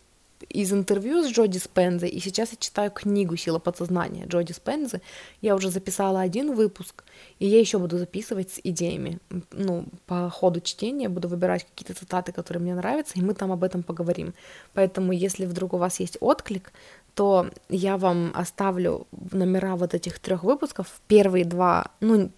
из 0.49 0.71
интервью 0.73 1.23
с 1.23 1.31
Джоди 1.31 1.57
Спензой, 1.57 2.09
и 2.09 2.19
сейчас 2.19 2.51
я 2.51 2.57
читаю 2.59 2.91
книгу 2.91 3.35
«Сила 3.35 3.59
подсознания» 3.59 4.25
Джоди 4.25 4.51
Спензы. 4.51 5.01
Я 5.41 5.55
уже 5.55 5.69
записала 5.69 6.21
один 6.21 6.53
выпуск, 6.53 7.03
и 7.39 7.47
я 7.47 7.59
еще 7.59 7.79
буду 7.79 7.97
записывать 7.97 8.51
с 8.51 8.59
идеями. 8.63 9.19
Ну, 9.51 9.85
по 10.05 10.29
ходу 10.29 10.61
чтения 10.61 11.09
буду 11.09 11.27
выбирать 11.27 11.65
какие-то 11.65 11.93
цитаты, 11.93 12.31
которые 12.31 12.61
мне 12.61 12.75
нравятся, 12.75 13.19
и 13.19 13.21
мы 13.21 13.33
там 13.33 13.51
об 13.51 13.63
этом 13.63 13.83
поговорим. 13.83 14.33
Поэтому, 14.73 15.11
если 15.11 15.45
вдруг 15.45 15.73
у 15.73 15.77
вас 15.77 15.99
есть 15.99 16.17
отклик, 16.19 16.71
то 17.13 17.49
я 17.69 17.97
вам 17.97 18.31
оставлю 18.33 19.07
номера 19.31 19.75
вот 19.75 19.93
этих 19.93 20.19
трех 20.19 20.43
выпусков. 20.43 21.01
Первые 21.07 21.45
два, 21.45 21.91
ну, 21.99 22.31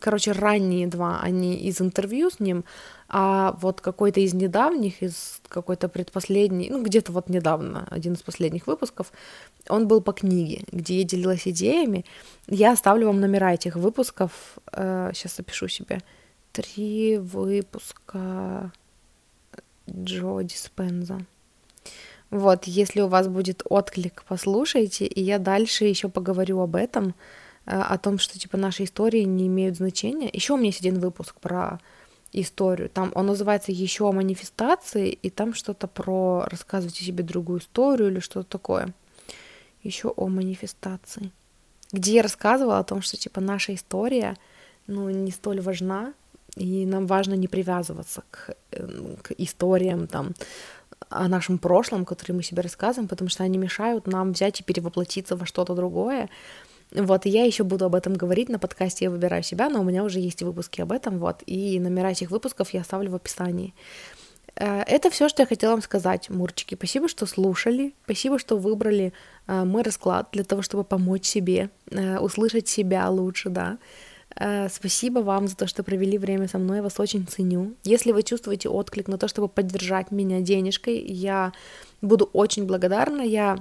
короче, 0.00 0.32
ранние 0.32 0.86
два, 0.86 1.20
они 1.20 1.56
из 1.56 1.80
интервью 1.80 2.30
с 2.30 2.40
ним, 2.40 2.64
а 3.08 3.56
вот 3.60 3.80
какой-то 3.80 4.20
из 4.20 4.34
недавних, 4.34 5.02
из 5.02 5.40
какой-то 5.48 5.88
предпоследний, 5.88 6.70
ну, 6.70 6.82
где-то 6.82 7.12
вот 7.12 7.28
недавно, 7.28 7.86
один 7.90 8.14
из 8.14 8.22
последних 8.22 8.66
выпусков, 8.66 9.12
он 9.68 9.88
был 9.88 10.00
по 10.00 10.12
книге, 10.12 10.64
где 10.70 10.98
я 10.98 11.04
делилась 11.04 11.46
идеями. 11.46 12.04
Я 12.46 12.72
оставлю 12.72 13.08
вам 13.08 13.20
номера 13.20 13.54
этих 13.54 13.76
выпусков. 13.76 14.58
Э, 14.72 15.10
сейчас 15.14 15.36
запишу 15.36 15.68
себе. 15.68 16.00
Три 16.52 17.18
выпуска 17.18 18.72
Джо 19.88 20.42
Диспенза. 20.42 21.20
Вот, 22.30 22.64
если 22.64 23.00
у 23.00 23.08
вас 23.08 23.26
будет 23.26 23.62
отклик, 23.68 24.22
послушайте, 24.28 25.04
и 25.04 25.20
я 25.20 25.38
дальше 25.38 25.84
еще 25.84 26.08
поговорю 26.08 26.60
об 26.60 26.76
этом. 26.76 27.14
Э, 27.70 27.82
о 27.82 27.98
том, 27.98 28.18
что 28.18 28.38
типа 28.38 28.56
наши 28.56 28.84
истории 28.84 29.22
не 29.22 29.46
имеют 29.46 29.76
значения. 29.76 30.28
Еще 30.32 30.54
у 30.54 30.56
меня 30.56 30.66
есть 30.66 30.80
один 30.80 30.98
выпуск 30.98 31.36
про 31.40 31.78
историю. 32.32 32.88
Там 32.88 33.12
он 33.14 33.26
называется 33.26 33.70
еще 33.70 34.08
о 34.08 34.12
манифестации, 34.12 35.10
и 35.10 35.30
там 35.30 35.54
что-то 35.54 35.86
про 35.86 36.46
рассказывайте 36.50 37.04
себе 37.04 37.22
другую 37.22 37.60
историю 37.60 38.10
или 38.10 38.20
что-то 38.20 38.48
такое. 38.48 38.92
Еще 39.84 40.08
о 40.08 40.26
манифестации. 40.28 41.30
Где 41.92 42.14
я 42.14 42.22
рассказывала 42.22 42.78
о 42.78 42.84
том, 42.84 43.02
что 43.02 43.16
типа 43.16 43.40
наша 43.40 43.74
история 43.74 44.36
ну, 44.86 45.08
не 45.10 45.30
столь 45.30 45.60
важна, 45.60 46.12
и 46.56 46.84
нам 46.86 47.06
важно 47.06 47.34
не 47.34 47.46
привязываться 47.46 48.24
к, 48.30 48.54
э, 48.72 49.16
к 49.22 49.30
историям 49.38 50.08
там 50.08 50.34
о 51.08 51.28
нашем 51.28 51.58
прошлом, 51.58 52.04
которые 52.04 52.36
мы 52.36 52.42
себе 52.42 52.62
рассказываем, 52.62 53.08
потому 53.08 53.30
что 53.30 53.44
они 53.44 53.58
мешают 53.58 54.06
нам 54.06 54.32
взять 54.32 54.60
и 54.60 54.64
перевоплотиться 54.64 55.36
во 55.36 55.46
что-то 55.46 55.74
другое, 55.74 56.28
вот, 56.92 57.26
и 57.26 57.30
я 57.30 57.44
еще 57.44 57.64
буду 57.64 57.84
об 57.84 57.94
этом 57.94 58.14
говорить 58.14 58.48
на 58.48 58.58
подкасте 58.58 59.06
«Я 59.06 59.10
выбираю 59.10 59.42
себя», 59.42 59.68
но 59.68 59.80
у 59.80 59.84
меня 59.84 60.04
уже 60.04 60.18
есть 60.20 60.42
выпуски 60.42 60.80
об 60.80 60.92
этом, 60.92 61.18
вот, 61.18 61.42
и 61.46 61.78
номера 61.78 62.10
этих 62.10 62.30
выпусков 62.30 62.74
я 62.74 62.80
оставлю 62.80 63.10
в 63.10 63.14
описании. 63.14 63.74
Э, 64.56 64.82
это 64.86 65.10
все, 65.10 65.28
что 65.28 65.42
я 65.42 65.46
хотела 65.46 65.72
вам 65.72 65.82
сказать, 65.82 66.30
Мурчики. 66.30 66.74
Спасибо, 66.74 67.08
что 67.08 67.26
слушали, 67.26 67.94
спасибо, 68.04 68.38
что 68.38 68.56
выбрали 68.56 69.12
э, 69.46 69.64
мой 69.64 69.82
расклад 69.82 70.28
для 70.32 70.44
того, 70.44 70.62
чтобы 70.62 70.84
помочь 70.84 71.24
себе, 71.24 71.70
э, 71.90 72.18
услышать 72.18 72.68
себя 72.68 73.08
лучше, 73.08 73.48
да. 73.48 73.78
Спасибо 74.70 75.18
вам 75.18 75.48
за 75.48 75.56
то, 75.56 75.66
что 75.66 75.82
провели 75.82 76.16
время 76.16 76.46
со 76.46 76.56
мной, 76.56 76.76
я 76.76 76.82
вас 76.84 77.00
очень 77.00 77.26
ценю. 77.26 77.74
Если 77.82 78.12
вы 78.12 78.22
чувствуете 78.22 78.68
отклик 78.68 79.08
на 79.08 79.18
то, 79.18 79.26
чтобы 79.26 79.48
поддержать 79.48 80.12
меня 80.12 80.40
денежкой, 80.40 81.00
я 81.00 81.52
буду 82.00 82.30
очень 82.32 82.64
благодарна. 82.64 83.22
Я 83.22 83.58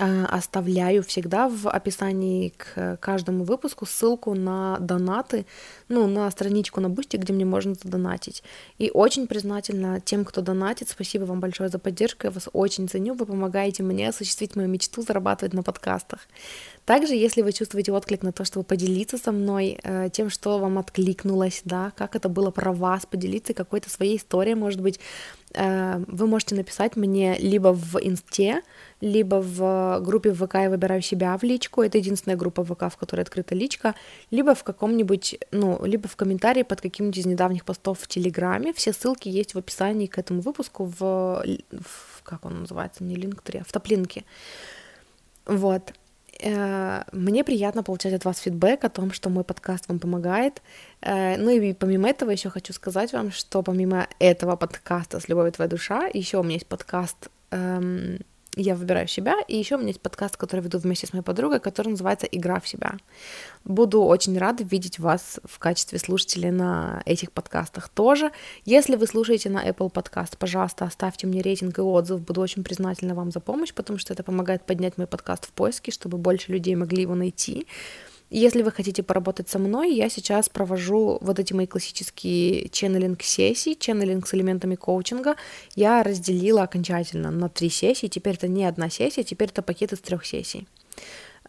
оставляю 0.00 1.02
всегда 1.02 1.48
в 1.48 1.68
описании 1.68 2.52
к 2.56 2.96
каждому 3.00 3.44
выпуску 3.44 3.86
ссылку 3.86 4.34
на 4.34 4.78
донаты, 4.80 5.46
ну, 5.88 6.06
на 6.06 6.30
страничку 6.30 6.80
на 6.80 6.88
Boosty, 6.88 7.16
где 7.16 7.32
мне 7.32 7.44
можно 7.44 7.74
задонатить. 7.74 8.42
И 8.78 8.90
очень 8.92 9.26
признательна 9.26 10.00
тем, 10.00 10.24
кто 10.24 10.40
донатит. 10.40 10.88
Спасибо 10.88 11.24
вам 11.24 11.40
большое 11.40 11.68
за 11.68 11.78
поддержку, 11.78 12.26
я 12.26 12.30
вас 12.30 12.48
очень 12.52 12.88
ценю, 12.88 13.14
вы 13.14 13.26
помогаете 13.26 13.82
мне 13.82 14.08
осуществить 14.08 14.56
мою 14.56 14.68
мечту 14.68 15.02
зарабатывать 15.02 15.54
на 15.54 15.62
подкастах. 15.62 16.20
Также, 16.84 17.14
если 17.14 17.42
вы 17.42 17.52
чувствуете 17.52 17.92
отклик 17.92 18.22
на 18.22 18.32
то, 18.32 18.44
чтобы 18.44 18.64
поделиться 18.64 19.16
со 19.16 19.30
мной 19.30 19.78
э, 19.82 20.08
тем, 20.12 20.28
что 20.30 20.58
вам 20.58 20.78
откликнулось, 20.78 21.62
да, 21.64 21.92
как 21.96 22.16
это 22.16 22.28
было 22.28 22.50
про 22.50 22.72
вас, 22.72 23.06
поделиться 23.06 23.54
какой-то 23.54 23.88
своей 23.90 24.16
историей, 24.16 24.56
может 24.56 24.80
быть, 24.80 24.96
э, 24.96 25.00
вы 25.54 26.26
можете 26.26 26.54
написать 26.54 26.96
мне 26.96 27.36
либо 27.38 27.72
в 27.72 27.96
инсте, 28.00 28.62
либо 29.00 29.36
в 29.36 30.00
группе 30.00 30.32
в 30.32 30.46
ВК 30.46 30.54
«Я 30.54 30.70
выбираю 30.70 31.02
себя» 31.02 31.36
в 31.36 31.42
личку, 31.42 31.82
это 31.82 31.98
единственная 31.98 32.36
группа 32.36 32.64
ВК, 32.64 32.92
в 32.92 32.96
которой 32.96 33.22
открыта 33.22 33.54
личка, 33.54 33.94
либо 34.30 34.54
в 34.54 34.62
каком-нибудь, 34.62 35.38
ну, 35.50 35.84
либо 35.84 36.08
в 36.08 36.16
комментарии 36.16 36.62
под 36.62 36.80
каким-нибудь 36.80 37.18
из 37.18 37.26
недавних 37.26 37.64
постов 37.64 37.98
в 38.00 38.08
Телеграме, 38.08 38.72
все 38.72 38.92
ссылки 38.92 39.28
есть 39.28 39.54
в 39.54 39.58
описании 39.58 40.06
к 40.06 40.18
этому 40.18 40.40
выпуску 40.40 40.84
в, 40.84 41.00
в 41.00 42.22
как 42.22 42.44
он 42.44 42.60
называется, 42.60 43.02
не 43.02 43.16
линк-3, 43.16 43.60
а 43.60 43.64
в 43.64 43.72
топлинке. 43.72 44.24
Вот. 45.46 45.92
Э, 46.42 47.02
мне 47.12 47.44
приятно 47.44 47.82
получать 47.82 48.14
от 48.14 48.24
вас 48.24 48.38
фидбэк 48.38 48.84
о 48.84 48.88
том, 48.88 49.12
что 49.12 49.30
мой 49.30 49.44
подкаст 49.44 49.88
вам 49.88 49.98
помогает. 49.98 50.62
Э, 51.02 51.36
ну 51.36 51.50
и 51.50 51.72
помимо 51.72 52.08
этого 52.08 52.30
еще 52.30 52.50
хочу 52.50 52.72
сказать 52.72 53.12
вам, 53.12 53.30
что 53.30 53.62
помимо 53.62 54.08
этого 54.18 54.56
подкаста 54.56 55.20
«С 55.20 55.28
любовью 55.28 55.52
твоя 55.52 55.68
душа», 55.68 56.08
еще 56.12 56.38
у 56.38 56.42
меня 56.42 56.54
есть 56.54 56.66
подкаст 56.66 57.28
эм, 57.50 58.20
я 58.56 58.74
выбираю 58.74 59.06
себя, 59.06 59.36
и 59.46 59.56
еще 59.56 59.76
у 59.76 59.78
меня 59.78 59.88
есть 59.88 60.00
подкаст, 60.00 60.36
который 60.36 60.60
веду 60.60 60.78
вместе 60.78 61.06
с 61.06 61.12
моей 61.12 61.22
подругой, 61.22 61.60
который 61.60 61.88
называется 61.88 62.26
«Игра 62.26 62.58
в 62.58 62.66
себя». 62.66 62.94
Буду 63.64 64.02
очень 64.02 64.36
рада 64.38 64.64
видеть 64.64 64.98
вас 64.98 65.38
в 65.44 65.58
качестве 65.58 65.98
слушателя 65.98 66.50
на 66.50 67.02
этих 67.06 67.30
подкастах 67.30 67.88
тоже. 67.88 68.32
Если 68.64 68.96
вы 68.96 69.06
слушаете 69.06 69.50
на 69.50 69.64
Apple 69.64 69.92
Podcast, 69.92 70.36
пожалуйста, 70.38 70.84
оставьте 70.84 71.26
мне 71.26 71.42
рейтинг 71.42 71.78
и 71.78 71.82
отзыв, 71.82 72.20
буду 72.22 72.40
очень 72.40 72.64
признательна 72.64 73.14
вам 73.14 73.30
за 73.30 73.40
помощь, 73.40 73.72
потому 73.72 73.98
что 73.98 74.12
это 74.12 74.24
помогает 74.24 74.64
поднять 74.66 74.98
мой 74.98 75.06
подкаст 75.06 75.46
в 75.46 75.52
поиске, 75.52 75.92
чтобы 75.92 76.18
больше 76.18 76.50
людей 76.50 76.74
могли 76.74 77.02
его 77.02 77.14
найти. 77.14 77.66
Если 78.30 78.62
вы 78.62 78.70
хотите 78.70 79.02
поработать 79.02 79.48
со 79.48 79.58
мной, 79.58 79.92
я 79.92 80.08
сейчас 80.08 80.48
провожу 80.48 81.18
вот 81.20 81.40
эти 81.40 81.52
мои 81.52 81.66
классические 81.66 82.68
ченнелинг-сессии, 82.68 83.74
ченнелинг 83.74 84.26
с 84.26 84.34
элементами 84.34 84.76
коучинга. 84.76 85.34
Я 85.74 86.04
разделила 86.04 86.62
окончательно 86.62 87.32
на 87.32 87.48
три 87.48 87.68
сессии. 87.68 88.06
Теперь 88.06 88.34
это 88.34 88.46
не 88.46 88.64
одна 88.64 88.88
сессия, 88.88 89.24
теперь 89.24 89.48
это 89.48 89.62
пакет 89.62 89.92
из 89.92 89.98
трех 89.98 90.24
сессий. 90.24 90.68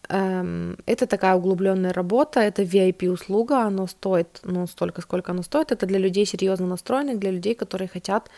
Эм, 0.08 0.76
это 0.84 1.06
такая 1.06 1.36
углубленная 1.36 1.92
работа, 1.92 2.40
это 2.40 2.62
VIP-услуга, 2.62 3.62
оно 3.62 3.86
стоит, 3.86 4.40
ну, 4.42 4.66
столько, 4.66 5.00
сколько 5.02 5.30
оно 5.30 5.42
стоит. 5.42 5.70
Это 5.70 5.86
для 5.86 5.98
людей 5.98 6.26
серьезно 6.26 6.66
настроенных, 6.66 7.20
для 7.20 7.30
людей, 7.30 7.54
которые 7.54 7.86
хотят 7.86 8.28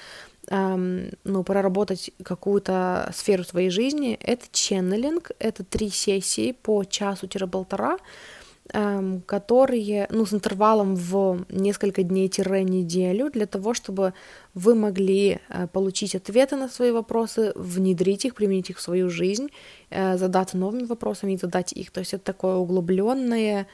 эм, 0.48 1.10
ну, 1.24 1.44
проработать 1.44 2.10
какую-то 2.22 3.10
сферу 3.14 3.44
своей 3.44 3.70
жизни, 3.70 4.18
это 4.20 4.46
ченнелинг, 4.52 5.30
это 5.38 5.64
три 5.64 5.90
сессии 5.90 6.52
по 6.52 6.84
часу-полтора, 6.84 7.98
эм, 8.72 9.22
которые, 9.22 10.06
ну, 10.10 10.26
с 10.26 10.32
интервалом 10.32 10.96
в 10.96 11.44
несколько 11.48 12.02
дней-неделю 12.02 13.30
для 13.30 13.46
того, 13.46 13.74
чтобы 13.74 14.14
вы 14.54 14.74
могли 14.74 15.40
э, 15.48 15.66
получить 15.68 16.14
ответы 16.14 16.56
на 16.56 16.68
свои 16.68 16.90
вопросы, 16.90 17.52
внедрить 17.56 18.24
их, 18.24 18.34
применить 18.34 18.70
их 18.70 18.78
в 18.78 18.82
свою 18.82 19.10
жизнь, 19.10 19.48
э, 19.90 20.16
задаться 20.16 20.56
новыми 20.56 20.84
вопросами 20.84 21.32
и 21.32 21.38
задать 21.38 21.72
их. 21.72 21.90
То 21.90 22.00
есть 22.00 22.14
это 22.14 22.24
такое 22.24 22.56
углубленное 22.56 23.66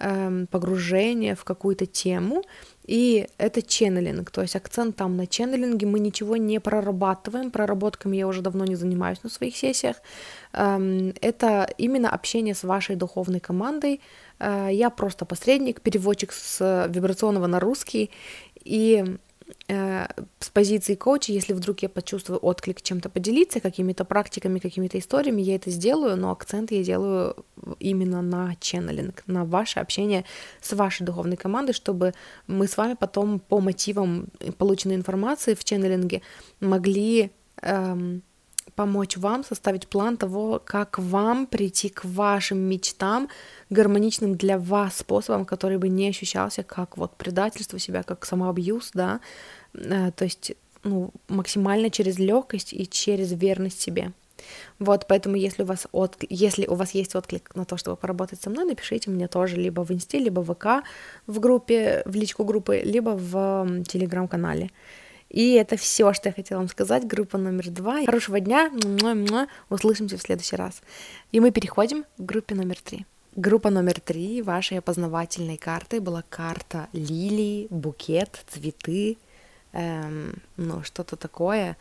эм, 0.00 0.46
погружение 0.46 1.34
в 1.34 1.44
какую-то 1.44 1.86
тему, 1.86 2.44
и 2.88 3.28
это 3.36 3.60
ченнелинг, 3.62 4.30
то 4.30 4.40
есть 4.40 4.56
акцент 4.56 4.96
там 4.96 5.16
на 5.16 5.26
ченнелинге, 5.26 5.86
мы 5.86 6.00
ничего 6.00 6.36
не 6.36 6.58
прорабатываем, 6.58 7.50
проработками 7.50 8.16
я 8.16 8.26
уже 8.26 8.40
давно 8.40 8.64
не 8.64 8.76
занимаюсь 8.76 9.22
на 9.22 9.28
своих 9.30 9.56
сессиях, 9.56 9.96
эм, 10.54 11.12
это 11.20 11.68
именно 11.78 12.08
общение 12.08 12.54
с 12.54 12.64
вашей 12.64 12.96
духовной 12.96 13.40
командой, 13.40 14.00
э, 14.38 14.68
я 14.72 14.88
просто 14.90 15.26
посредник, 15.26 15.82
переводчик 15.82 16.32
с 16.32 16.86
вибрационного 16.88 17.46
на 17.46 17.60
русский, 17.60 18.10
и 18.64 19.04
Э, 19.04 19.27
с 19.68 20.50
позиции 20.52 20.94
коуча, 20.94 21.32
если 21.32 21.52
вдруг 21.52 21.80
я 21.80 21.88
почувствую 21.88 22.38
отклик 22.38 22.82
чем-то 22.82 23.08
поделиться, 23.08 23.60
какими-то 23.60 24.04
практиками, 24.04 24.58
какими-то 24.58 24.98
историями, 24.98 25.42
я 25.42 25.56
это 25.56 25.70
сделаю, 25.70 26.16
но 26.16 26.30
акцент 26.30 26.70
я 26.70 26.82
делаю 26.82 27.36
именно 27.78 28.22
на 28.22 28.54
ченнелинг, 28.60 29.22
на 29.26 29.44
ваше 29.44 29.80
общение 29.80 30.24
с 30.60 30.72
вашей 30.72 31.04
духовной 31.04 31.36
командой, 31.36 31.72
чтобы 31.72 32.14
мы 32.46 32.66
с 32.66 32.76
вами 32.76 32.94
потом 32.94 33.40
по 33.40 33.60
мотивам 33.60 34.28
полученной 34.56 34.96
информации 34.96 35.54
в 35.54 35.64
ченнелинге 35.64 36.22
могли 36.60 37.30
эм, 37.62 38.22
помочь 38.78 39.16
вам 39.16 39.42
составить 39.44 39.88
план 39.88 40.16
того, 40.16 40.62
как 40.64 40.98
вам 40.98 41.46
прийти 41.46 41.88
к 41.88 42.04
вашим 42.04 42.58
мечтам, 42.58 43.28
гармоничным 43.70 44.36
для 44.36 44.56
вас 44.56 44.98
способом, 44.98 45.44
который 45.44 45.78
бы 45.78 45.88
не 45.88 46.08
ощущался 46.08 46.62
как 46.62 46.96
вот 46.96 47.16
предательство 47.16 47.80
себя, 47.80 48.02
как 48.04 48.24
самоабьюз, 48.24 48.90
да, 48.94 49.20
э, 49.74 50.12
то 50.12 50.24
есть 50.24 50.52
ну, 50.84 51.10
максимально 51.28 51.90
через 51.90 52.20
легкость 52.20 52.72
и 52.72 52.86
через 52.86 53.32
верность 53.32 53.80
себе. 53.80 54.12
Вот, 54.78 55.06
поэтому 55.08 55.34
если 55.34 55.64
у 55.64 55.66
вас 55.66 55.88
от... 55.90 56.16
если 56.30 56.68
у 56.68 56.74
вас 56.74 56.94
есть 56.94 57.16
отклик 57.16 57.56
на 57.56 57.64
то, 57.64 57.76
чтобы 57.76 57.96
поработать 57.96 58.40
со 58.40 58.50
мной, 58.50 58.64
напишите 58.64 59.10
мне 59.10 59.26
тоже 59.26 59.56
либо 59.56 59.84
в 59.84 59.90
инсте, 59.90 60.20
либо 60.20 60.40
в 60.40 60.54
ВК 60.54 60.66
в 61.26 61.40
группе, 61.40 62.02
в 62.06 62.14
личку 62.14 62.44
группы, 62.44 62.80
либо 62.84 63.10
в 63.10 63.82
телеграм-канале. 63.88 64.70
И 65.30 65.54
это 65.54 65.76
все, 65.76 66.12
что 66.12 66.28
я 66.28 66.32
хотела 66.32 66.58
вам 66.58 66.68
сказать. 66.68 67.06
Группа 67.06 67.38
номер 67.38 67.70
два. 67.70 68.04
Хорошего 68.04 68.40
дня. 68.40 68.70
Услышимся 69.68 70.16
в 70.16 70.22
следующий 70.22 70.56
раз. 70.56 70.80
И 71.32 71.40
мы 71.40 71.50
переходим 71.50 72.04
к 72.16 72.20
группе 72.20 72.54
номер 72.54 72.76
три. 72.80 73.06
Группа 73.36 73.70
номер 73.70 74.00
три 74.00 74.42
вашей 74.42 74.78
опознавательной 74.78 75.58
карты 75.58 76.00
была 76.00 76.24
карта 76.28 76.88
лилии, 76.92 77.68
букет, 77.70 78.42
цветы, 78.48 79.18
эм, 79.72 80.42
ну, 80.56 80.82
что-то 80.82 81.16
такое. 81.16 81.76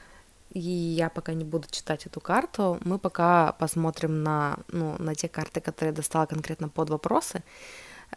И 0.51 0.59
я 0.59 1.09
пока 1.09 1.33
не 1.33 1.43
буду 1.43 1.67
читать 1.71 2.05
эту 2.05 2.19
карту, 2.21 2.79
мы 2.83 2.99
пока 2.99 3.53
посмотрим 3.53 4.23
на, 4.23 4.59
ну, 4.67 4.95
на 4.99 5.15
те 5.15 5.27
карты, 5.27 5.61
которые 5.61 5.91
я 5.91 5.95
достала 5.95 6.25
конкретно 6.25 6.69
под 6.69 6.89
вопросы. 6.89 7.43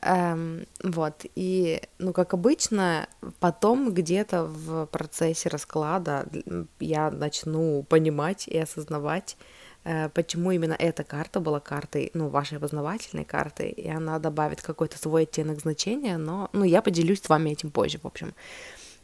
Эм, 0.03 0.67
вот, 0.83 1.27
и, 1.35 1.83
ну, 1.99 2.13
как 2.13 2.33
обычно, 2.33 3.09
потом 3.39 3.93
где-то 3.93 4.45
в 4.45 4.87
процессе 4.87 5.49
расклада 5.49 6.27
я 6.79 7.11
начну 7.11 7.83
понимать 7.83 8.49
и 8.49 8.57
осознавать, 8.57 9.37
э, 9.85 10.09
почему 10.11 10.53
именно 10.53 10.75
эта 10.79 11.05
карта 11.05 11.41
была 11.41 11.61
картой, 11.61 12.11
ну, 12.15 12.29
вашей 12.29 12.59
опознавательной 12.59 13.25
картой, 13.25 13.71
и 13.71 13.89
она 13.91 14.19
добавит 14.19 14.63
какой-то 14.63 14.97
свой 14.97 15.25
оттенок 15.25 15.61
значения, 15.61 16.17
но, 16.17 16.49
ну, 16.53 16.65
я 16.65 16.81
поделюсь 16.83 17.21
с 17.21 17.29
вами 17.29 17.51
этим 17.51 17.71
позже, 17.71 17.99
в 18.03 18.07
общем. 18.07 18.33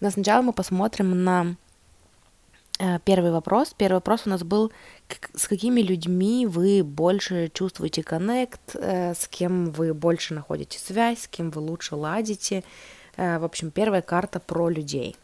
Но 0.00 0.10
сначала 0.10 0.42
мы 0.42 0.52
посмотрим 0.52 1.24
на 1.24 1.56
первый 3.04 3.30
вопрос. 3.30 3.74
Первый 3.76 3.96
вопрос 3.96 4.22
у 4.26 4.30
нас 4.30 4.42
был, 4.42 4.72
с 5.34 5.48
какими 5.48 5.80
людьми 5.80 6.46
вы 6.46 6.82
больше 6.84 7.50
чувствуете 7.52 8.02
коннект, 8.02 8.74
э, 8.74 9.14
с 9.14 9.28
кем 9.28 9.70
вы 9.70 9.94
больше 9.94 10.34
находите 10.34 10.78
связь, 10.78 11.22
с 11.22 11.28
кем 11.28 11.50
вы 11.50 11.60
лучше 11.60 11.96
ладите. 11.96 12.64
Э, 13.16 13.38
в 13.38 13.44
общем, 13.44 13.70
первая 13.70 14.02
карта 14.02 14.40
про 14.40 14.68
людей. 14.68 15.16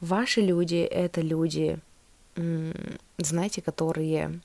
Ваши 0.00 0.42
люди— 0.42 0.76
это 0.90 1.20
люди, 1.22 1.78
знаете, 3.16 3.62
которые... 3.62 4.40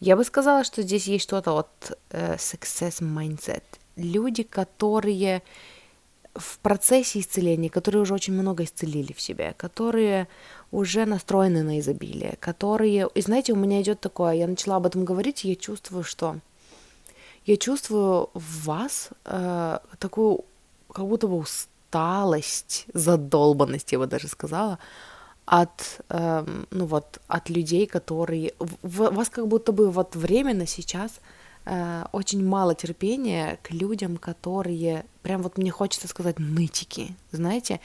Я 0.00 0.16
бы 0.16 0.24
сказала, 0.24 0.64
что 0.64 0.82
здесь 0.82 1.06
есть 1.06 1.22
что-то 1.24 1.52
от 1.52 1.98
success 2.10 3.00
mindset. 3.00 3.62
Люди, 3.94 4.42
которые 4.42 5.42
в 6.34 6.58
процессе 6.58 7.20
исцеления, 7.20 7.68
которые 7.68 8.02
уже 8.02 8.14
очень 8.14 8.32
много 8.32 8.64
исцелили 8.64 9.12
в 9.12 9.20
себе, 9.20 9.54
которые 9.56 10.28
уже 10.70 11.04
настроены 11.04 11.62
на 11.62 11.78
изобилие, 11.78 12.36
которые... 12.40 13.08
И 13.14 13.20
знаете, 13.20 13.52
у 13.52 13.56
меня 13.56 13.82
идет 13.82 14.00
такое, 14.00 14.32
я 14.32 14.46
начала 14.46 14.76
об 14.76 14.86
этом 14.86 15.04
говорить, 15.04 15.44
и 15.44 15.50
я 15.50 15.56
чувствую, 15.56 16.04
что... 16.04 16.36
Я 17.44 17.56
чувствую 17.56 18.30
в 18.34 18.64
вас 18.66 19.10
э, 19.24 19.78
такую 19.98 20.44
как 20.92 21.06
будто 21.06 21.26
бы 21.26 21.36
усталость, 21.38 22.86
задолбанность, 22.94 23.90
я 23.92 23.98
бы 23.98 24.06
даже 24.06 24.28
сказала, 24.28 24.78
от, 25.44 26.00
э, 26.08 26.46
ну 26.70 26.86
вот, 26.86 27.18
от 27.26 27.50
людей, 27.50 27.86
которые... 27.86 28.54
В, 28.58 29.10
вас 29.10 29.28
как 29.28 29.48
будто 29.48 29.72
бы 29.72 29.90
вот 29.90 30.16
временно 30.16 30.66
сейчас 30.66 31.20
Э, 31.64 32.04
очень 32.12 32.44
мало 32.44 32.74
терпения 32.74 33.58
к 33.62 33.70
людям, 33.70 34.16
которые, 34.16 35.04
прям 35.22 35.42
вот 35.42 35.58
мне 35.58 35.70
хочется 35.70 36.08
сказать, 36.08 36.38
нытики, 36.38 37.14
знаете, 37.30 37.80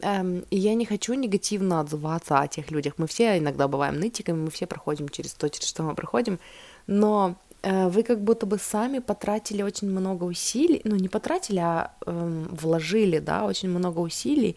эм, 0.00 0.44
и 0.50 0.56
я 0.56 0.74
не 0.74 0.84
хочу 0.84 1.14
негативно 1.14 1.80
отзываться 1.80 2.38
о 2.38 2.46
тех 2.46 2.70
людях. 2.70 2.94
Мы 2.98 3.06
все 3.08 3.38
иногда 3.38 3.66
бываем 3.66 3.98
нытиками, 3.98 4.44
мы 4.44 4.50
все 4.50 4.66
проходим 4.66 5.08
через 5.08 5.34
то, 5.34 5.48
через 5.48 5.68
что 5.68 5.82
мы 5.82 5.94
проходим, 5.96 6.38
но 6.86 7.34
э, 7.62 7.88
вы 7.88 8.04
как 8.04 8.22
будто 8.22 8.46
бы 8.46 8.58
сами 8.58 9.00
потратили 9.00 9.62
очень 9.62 9.90
много 9.90 10.22
усилий, 10.24 10.80
ну 10.84 10.94
не 10.94 11.08
потратили, 11.08 11.58
а 11.58 11.92
э, 12.06 12.46
вложили, 12.50 13.18
да, 13.18 13.46
очень 13.46 13.68
много 13.68 13.98
усилий 13.98 14.56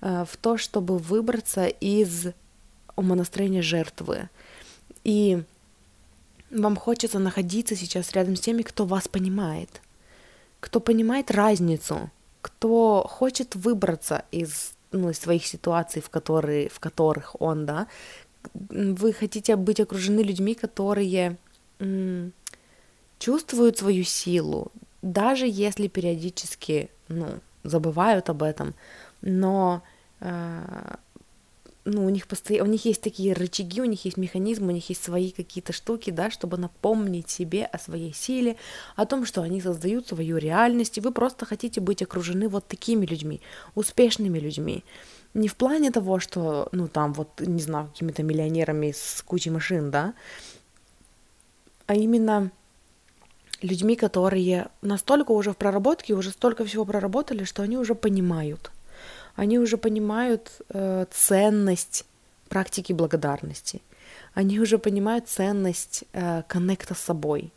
э, 0.00 0.24
в 0.26 0.36
то, 0.38 0.56
чтобы 0.56 0.96
выбраться 0.96 1.66
из 1.66 2.28
умонастроения 2.96 3.62
жертвы. 3.62 4.30
И 5.04 5.42
вам 6.50 6.76
хочется 6.76 7.18
находиться 7.18 7.76
сейчас 7.76 8.12
рядом 8.12 8.36
с 8.36 8.40
теми, 8.40 8.62
кто 8.62 8.84
вас 8.84 9.08
понимает, 9.08 9.82
кто 10.60 10.80
понимает 10.80 11.30
разницу, 11.30 12.10
кто 12.40 13.06
хочет 13.08 13.54
выбраться 13.54 14.24
из, 14.30 14.72
ну, 14.92 15.10
из 15.10 15.18
своих 15.18 15.46
ситуаций, 15.46 16.02
в, 16.02 16.08
которые, 16.08 16.68
в 16.68 16.80
которых 16.80 17.40
он, 17.40 17.66
да, 17.66 17.86
вы 18.54 19.12
хотите 19.12 19.56
быть 19.56 19.80
окружены 19.80 20.20
людьми, 20.20 20.54
которые 20.54 21.36
м- 21.80 22.32
чувствуют 23.18 23.78
свою 23.78 24.04
силу, 24.04 24.72
даже 25.02 25.46
если 25.46 25.88
периодически, 25.88 26.90
ну, 27.08 27.26
забывают 27.64 28.30
об 28.30 28.42
этом, 28.42 28.74
но 29.20 29.82
э, 30.20 30.94
ну, 31.90 32.04
у 32.04 32.10
них 32.10 32.26
постоянно, 32.26 32.68
у 32.68 32.72
них 32.72 32.84
есть 32.84 33.00
такие 33.00 33.32
рычаги, 33.32 33.80
у 33.80 33.84
них 33.86 34.04
есть 34.04 34.18
механизмы, 34.18 34.68
у 34.68 34.74
них 34.74 34.88
есть 34.90 35.02
свои 35.02 35.30
какие-то 35.30 35.72
штуки, 35.72 36.10
да, 36.10 36.30
чтобы 36.30 36.58
напомнить 36.58 37.30
себе 37.30 37.64
о 37.64 37.78
своей 37.78 38.12
силе, 38.12 38.56
о 38.94 39.06
том, 39.06 39.24
что 39.24 39.42
они 39.42 39.60
создают 39.60 40.06
свою 40.06 40.36
реальность, 40.36 40.98
и 40.98 41.00
вы 41.00 41.12
просто 41.12 41.46
хотите 41.46 41.80
быть 41.80 42.02
окружены 42.02 42.48
вот 42.48 42.66
такими 42.66 43.06
людьми, 43.06 43.40
успешными 43.74 44.38
людьми. 44.38 44.84
Не 45.34 45.48
в 45.48 45.56
плане 45.56 45.90
того, 45.90 46.20
что, 46.20 46.68
ну, 46.72 46.88
там, 46.88 47.14
вот, 47.14 47.40
не 47.40 47.62
знаю, 47.62 47.86
какими-то 47.86 48.22
миллионерами 48.22 48.92
с 48.92 49.22
кучей 49.22 49.50
машин, 49.50 49.90
да, 49.90 50.12
а 51.86 51.94
именно 51.94 52.50
людьми, 53.62 53.96
которые 53.96 54.68
настолько 54.82 55.32
уже 55.32 55.52
в 55.52 55.56
проработке, 55.56 56.12
уже 56.12 56.30
столько 56.32 56.66
всего 56.66 56.84
проработали, 56.84 57.44
что 57.44 57.62
они 57.62 57.78
уже 57.78 57.94
понимают– 57.94 58.70
они 59.38 59.60
уже 59.60 59.76
понимают 59.76 60.50
э, 60.68 61.06
ценность 61.12 62.04
практики 62.48 62.92
благодарности, 62.92 63.82
они 64.34 64.58
уже 64.58 64.78
понимают 64.78 65.28
ценность 65.28 66.04
э, 66.12 66.42
коннекта 66.48 66.94
с 66.94 66.98
собой, 66.98 67.52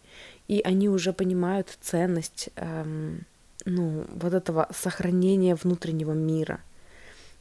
и 0.48 0.62
они 0.64 0.90
уже 0.90 1.12
понимают 1.12 1.76
ценность 1.82 2.50
э, 2.56 2.86
ну, 3.66 4.06
вот 4.14 4.34
этого 4.34 4.68
сохранения 4.72 5.56
внутреннего 5.56 6.12
мира. 6.12 6.60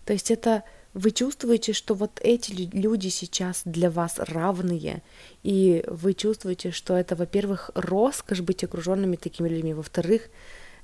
То 0.07 0.15
есть 0.15 0.31
это 0.31 0.63
вы 0.95 1.11
чувствуете, 1.11 1.75
что 1.75 1.95
вот 1.95 2.19
эти 2.23 2.71
люди 2.73 3.09
сейчас 3.09 3.61
для 3.67 3.91
вас 3.91 4.15
равные, 4.19 5.03
и 5.43 5.85
вы 5.87 6.15
чувствуете, 6.15 6.71
что 6.71 6.97
это, 6.97 7.15
во-первых, 7.15 7.71
роскошь 7.75 8.41
быть 8.41 8.65
окруженными 8.65 9.17
такими 9.17 9.51
людьми, 9.51 9.75
во-вторых, 9.75 10.31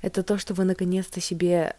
это 0.02 0.22
то, 0.22 0.36
что 0.36 0.52
вы 0.52 0.64
наконец-то 0.64 1.22
себе 1.22 1.74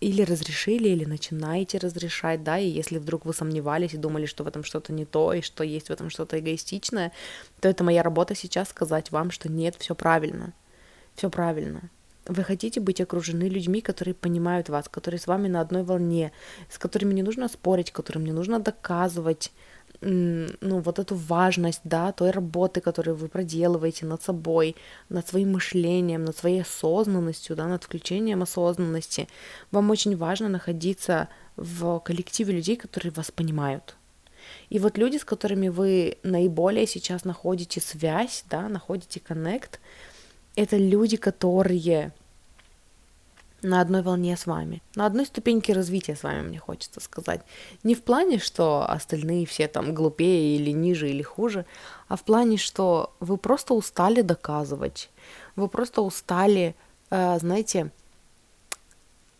или 0.00 0.22
разрешили, 0.22 0.88
или 0.88 1.04
начинаете 1.04 1.78
разрешать, 1.78 2.42
да, 2.42 2.58
и 2.58 2.68
если 2.68 2.98
вдруг 2.98 3.24
вы 3.24 3.34
сомневались 3.34 3.94
и 3.94 3.98
думали, 3.98 4.26
что 4.26 4.44
в 4.44 4.46
этом 4.46 4.64
что-то 4.64 4.92
не 4.92 5.04
то, 5.04 5.32
и 5.32 5.40
что 5.40 5.64
есть 5.64 5.88
в 5.88 5.90
этом 5.90 6.10
что-то 6.10 6.38
эгоистичное, 6.38 7.12
то 7.60 7.68
это 7.68 7.84
моя 7.84 8.02
работа 8.02 8.34
сейчас 8.34 8.68
сказать 8.68 9.10
вам, 9.10 9.30
что 9.30 9.50
нет, 9.50 9.74
все 9.78 9.94
правильно, 9.94 10.52
все 11.14 11.30
правильно. 11.30 11.90
Вы 12.26 12.44
хотите 12.44 12.80
быть 12.80 13.00
окружены 13.00 13.44
людьми, 13.44 13.80
которые 13.80 14.14
понимают 14.14 14.68
вас, 14.68 14.88
которые 14.88 15.18
с 15.18 15.26
вами 15.26 15.48
на 15.48 15.62
одной 15.62 15.82
волне, 15.82 16.32
с 16.70 16.78
которыми 16.78 17.14
не 17.14 17.22
нужно 17.22 17.48
спорить, 17.48 17.90
которым 17.90 18.24
не 18.24 18.32
нужно 18.32 18.60
доказывать, 18.60 19.50
ну, 20.00 20.80
вот 20.80 20.98
эту 20.98 21.14
важность, 21.16 21.80
да, 21.84 22.12
той 22.12 22.30
работы, 22.30 22.80
которую 22.80 23.16
вы 23.16 23.28
проделываете 23.28 24.06
над 24.06 24.22
собой, 24.22 24.76
над 25.08 25.26
своим 25.26 25.52
мышлением, 25.52 26.24
над 26.24 26.36
своей 26.36 26.62
осознанностью, 26.62 27.56
да, 27.56 27.66
над 27.66 27.84
включением 27.84 28.42
осознанности, 28.42 29.28
вам 29.72 29.90
очень 29.90 30.16
важно 30.16 30.48
находиться 30.48 31.28
в 31.56 31.98
коллективе 32.00 32.54
людей, 32.54 32.76
которые 32.76 33.12
вас 33.12 33.30
понимают. 33.30 33.96
И 34.70 34.78
вот 34.78 34.98
люди, 34.98 35.16
с 35.18 35.24
которыми 35.24 35.68
вы 35.68 36.18
наиболее 36.22 36.86
сейчас 36.86 37.24
находите 37.24 37.80
связь, 37.80 38.44
да, 38.48 38.68
находите 38.68 39.20
коннект, 39.20 39.80
это 40.54 40.76
люди, 40.76 41.16
которые 41.16 42.12
на 43.62 43.80
одной 43.80 44.02
волне 44.02 44.36
с 44.36 44.46
вами, 44.46 44.82
на 44.94 45.06
одной 45.06 45.26
ступеньке 45.26 45.72
развития 45.72 46.14
с 46.14 46.22
вами, 46.22 46.42
мне 46.42 46.58
хочется 46.58 47.00
сказать. 47.00 47.40
Не 47.82 47.94
в 47.94 48.02
плане, 48.02 48.38
что 48.38 48.88
остальные 48.88 49.46
все 49.46 49.68
там 49.68 49.94
глупее 49.94 50.56
или 50.56 50.70
ниже 50.70 51.10
или 51.10 51.22
хуже, 51.22 51.64
а 52.08 52.16
в 52.16 52.22
плане, 52.22 52.56
что 52.56 53.12
вы 53.20 53.36
просто 53.36 53.74
устали 53.74 54.22
доказывать, 54.22 55.10
вы 55.56 55.68
просто 55.68 56.02
устали, 56.02 56.76
э, 57.10 57.38
знаете, 57.38 57.90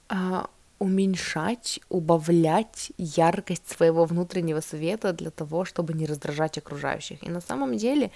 э, 0.08 0.44
уменьшать, 0.78 1.80
убавлять 1.88 2.92
яркость 2.98 3.68
своего 3.68 4.04
внутреннего 4.04 4.60
света 4.60 5.12
для 5.12 5.30
того, 5.30 5.64
чтобы 5.64 5.92
не 5.92 6.06
раздражать 6.06 6.58
окружающих. 6.58 7.22
И 7.22 7.30
на 7.30 7.40
самом 7.40 7.76
деле, 7.76 8.10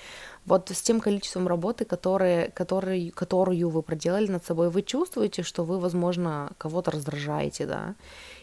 вот 0.46 0.70
с 0.70 0.80
тем 0.82 1.00
количеством 1.00 1.48
работы, 1.48 1.84
которые, 1.84 2.50
которые, 2.50 3.10
которую 3.10 3.68
вы 3.70 3.82
проделали 3.82 4.28
над 4.28 4.44
собой, 4.44 4.70
вы 4.70 4.82
чувствуете, 4.82 5.42
что 5.42 5.64
вы, 5.64 5.78
возможно, 5.80 6.52
кого-то 6.58 6.92
раздражаете, 6.92 7.66
да. 7.66 7.94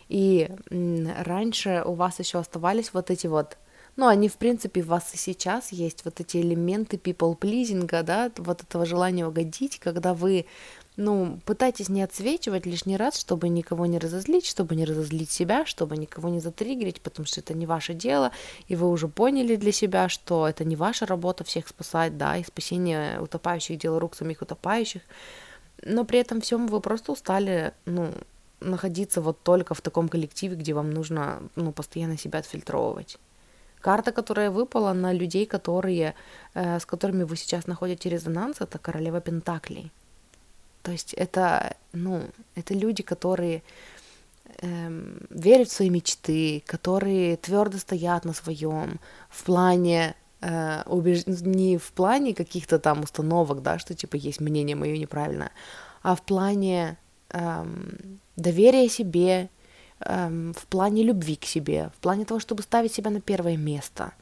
И 0.10 0.50
раньше 0.70 1.84
у 1.86 1.94
вас 1.94 2.20
еще 2.20 2.40
оставались 2.40 2.94
вот 2.94 3.12
эти 3.12 3.28
вот 3.28 3.58
ну, 3.96 4.08
они, 4.08 4.30
в 4.30 4.38
принципе, 4.38 4.82
у 4.82 4.86
вас 4.86 5.14
и 5.14 5.18
сейчас 5.18 5.74
есть 5.74 6.06
вот 6.06 6.22
эти 6.22 6.38
элементы 6.38 6.96
people 6.96 7.38
pleasing, 7.38 7.86
да, 8.04 8.32
вот 8.38 8.62
этого 8.62 8.86
желания 8.86 9.28
угодить, 9.28 9.78
когда 9.80 10.14
вы 10.14 10.46
ну, 11.00 11.40
пытайтесь 11.46 11.88
не 11.88 12.02
отсвечивать 12.04 12.66
лишний 12.66 12.98
раз, 12.98 13.18
чтобы 13.18 13.48
никого 13.48 13.86
не 13.86 14.00
разозлить, 14.00 14.46
чтобы 14.46 14.76
не 14.76 14.84
разозлить 14.84 15.32
себя, 15.32 15.66
чтобы 15.66 15.96
никого 15.96 16.28
не 16.28 16.42
затриггерить, 16.42 17.00
потому 17.00 17.26
что 17.26 17.40
это 17.40 17.54
не 17.54 17.66
ваше 17.66 17.94
дело, 17.94 18.32
и 18.68 18.76
вы 18.76 18.90
уже 18.90 19.08
поняли 19.08 19.56
для 19.56 19.72
себя, 19.72 20.10
что 20.10 20.46
это 20.46 20.66
не 20.66 20.76
ваша 20.76 21.06
работа 21.06 21.46
всех 21.46 21.70
спасать, 21.70 22.18
да, 22.18 22.36
и 22.36 22.44
спасение 22.44 23.22
утопающих 23.22 23.80
дело 23.80 23.98
рук 24.02 24.14
самих 24.14 24.42
утопающих, 24.42 25.02
но 25.84 26.04
при 26.04 26.20
этом 26.20 26.42
всем 26.42 26.68
вы 26.68 26.82
просто 26.82 27.14
устали, 27.14 27.72
ну, 27.86 28.12
находиться 28.60 29.22
вот 29.22 29.42
только 29.42 29.74
в 29.74 29.82
таком 29.82 30.10
коллективе, 30.10 30.58
где 30.58 30.74
вам 30.74 30.92
нужно, 30.92 31.42
ну, 31.56 31.72
постоянно 31.72 32.18
себя 32.18 32.40
отфильтровывать. 32.40 33.18
Карта, 33.80 34.12
которая 34.12 34.52
выпала 34.52 34.92
на 34.92 35.14
людей, 35.14 35.46
которые, 35.46 36.14
э, 36.56 36.78
с 36.78 36.86
которыми 36.86 37.24
вы 37.24 37.38
сейчас 37.38 37.68
находите 37.68 38.10
резонанс, 38.10 38.60
это 38.60 38.78
королева 38.78 39.22
Пентаклей. 39.22 39.94
То 40.82 40.92
есть 40.92 41.14
это, 41.14 41.76
ну, 41.94 42.24
это 42.56 42.74
люди, 42.74 43.04
которые 43.04 43.64
эм, 44.62 45.28
верят 45.30 45.70
в 45.70 45.74
свои 45.74 45.90
мечты, 45.90 46.64
которые 46.66 47.38
твердо 47.38 47.78
стоят 47.78 48.26
на 48.26 48.34
своем 48.34 49.00
в 49.30 49.44
плане 49.44 50.16
э, 50.42 50.84
убеж... 50.86 51.26
не 51.26 51.78
в 51.78 51.92
плане 51.92 52.34
каких-то 52.34 52.80
там 52.80 53.04
установок, 53.04 53.62
да, 53.62 53.80
что 53.80 53.94
типа 53.94 54.16
есть 54.16 54.40
мнение 54.40 54.76
мое 54.76 54.98
неправильное, 54.98 55.52
а 56.02 56.16
в 56.16 56.22
плане 56.22 56.98
эм, 57.32 58.20
доверия 58.36 58.88
себе, 58.90 59.50
эм, 60.00 60.54
в 60.54 60.66
плане 60.68 61.04
любви 61.04 61.36
к 61.36 61.46
себе, 61.46 61.92
в 61.98 62.02
плане 62.02 62.26
того, 62.26 62.40
чтобы 62.40 62.64
ставить 62.64 62.94
себя 62.94 63.12
на 63.12 63.22
первое 63.22 63.58
место 63.58 64.14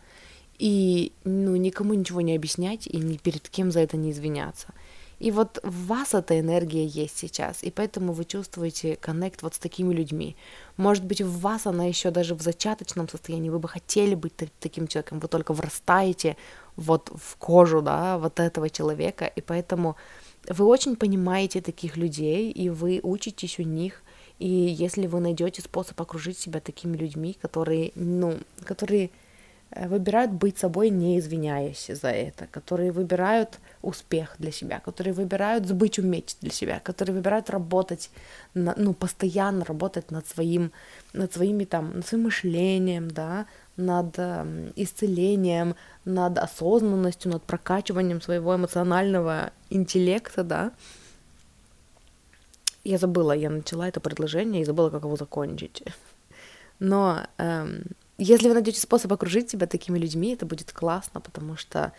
и 0.59 1.11
ну 1.23 1.55
никому 1.55 1.93
ничего 1.93 2.21
не 2.21 2.35
объяснять 2.35 2.87
и 2.87 2.97
ни 2.97 3.17
перед 3.17 3.47
кем 3.49 3.71
за 3.71 3.81
это 3.81 3.97
не 3.97 4.11
извиняться. 4.11 4.67
И 5.19 5.31
вот 5.31 5.59
в 5.63 5.87
вас 5.87 6.13
эта 6.13 6.39
энергия 6.39 6.85
есть 6.85 7.17
сейчас, 7.17 7.63
и 7.63 7.71
поэтому 7.71 8.13
вы 8.13 8.23
чувствуете 8.23 8.95
коннект 8.95 9.41
вот 9.41 9.55
с 9.55 9.59
такими 9.59 9.93
людьми. 9.93 10.35
Может 10.77 11.05
быть, 11.05 11.21
в 11.21 11.39
вас 11.39 11.65
она 11.65 11.85
еще 11.85 12.11
даже 12.11 12.35
в 12.35 12.41
зачаточном 12.41 13.09
состоянии, 13.09 13.49
вы 13.49 13.57
бы 13.57 13.67
хотели 13.67 14.13
быть 14.13 14.33
таким 14.59 14.87
человеком, 14.87 15.19
вы 15.19 15.27
только 15.27 15.53
врастаете 15.53 16.37
вот 16.75 17.11
в 17.15 17.35
кожу, 17.37 17.81
да, 17.81 18.19
вот 18.19 18.39
этого 18.39 18.69
человека, 18.69 19.25
и 19.25 19.41
поэтому 19.41 19.95
вы 20.47 20.65
очень 20.65 20.95
понимаете 20.95 21.61
таких 21.61 21.97
людей, 21.97 22.51
и 22.51 22.69
вы 22.69 22.99
учитесь 23.01 23.57
у 23.57 23.63
них, 23.63 24.03
и 24.37 24.47
если 24.47 25.07
вы 25.07 25.19
найдете 25.19 25.63
способ 25.63 25.99
окружить 25.99 26.37
себя 26.37 26.59
такими 26.59 26.95
людьми, 26.95 27.35
которые, 27.41 27.91
ну, 27.95 28.37
которые 28.63 29.09
выбирают 29.75 30.31
быть 30.31 30.57
собой, 30.57 30.89
не 30.89 31.19
извиняясь 31.19 31.87
за 31.87 32.09
это, 32.09 32.47
которые 32.47 32.91
выбирают 32.91 33.59
успех 33.81 34.35
для 34.39 34.51
себя, 34.51 34.79
которые 34.79 35.13
выбирают 35.13 35.69
быть 35.71 35.99
уметь 35.99 36.37
для 36.41 36.51
себя, 36.51 36.79
которые 36.79 37.15
выбирают 37.15 37.49
работать, 37.49 38.09
на, 38.53 38.73
ну, 38.77 38.93
постоянно 38.93 39.65
работать 39.65 40.11
над 40.11 40.25
своим, 40.27 40.71
над 41.13 41.33
своими 41.33 41.65
там, 41.65 41.93
над 41.95 42.07
своим 42.07 42.23
мышлением, 42.23 43.11
да, 43.11 43.45
над 43.75 44.17
э, 44.17 44.71
исцелением, 44.75 45.75
над 46.05 46.37
осознанностью, 46.37 47.31
над 47.31 47.43
прокачиванием 47.43 48.21
своего 48.21 48.55
эмоционального 48.55 49.51
интеллекта, 49.69 50.43
да. 50.43 50.71
Я 52.83 52.97
забыла, 52.97 53.33
я 53.33 53.49
начала 53.49 53.87
это 53.87 53.99
предложение 53.99 54.61
и 54.61 54.65
забыла, 54.65 54.89
как 54.89 55.03
его 55.03 55.17
закончить. 55.17 55.83
Но 56.79 57.27
эм, 57.37 57.83
если 58.17 58.47
вы 58.47 58.53
найдете 58.53 58.79
способ 58.79 59.13
окружить 59.13 59.49
себя 59.49 59.67
такими 59.67 59.97
людьми, 59.99 60.33
это 60.33 60.45
будет 60.45 60.71
классно, 60.71 61.21
потому 61.21 61.55
что 61.55 61.93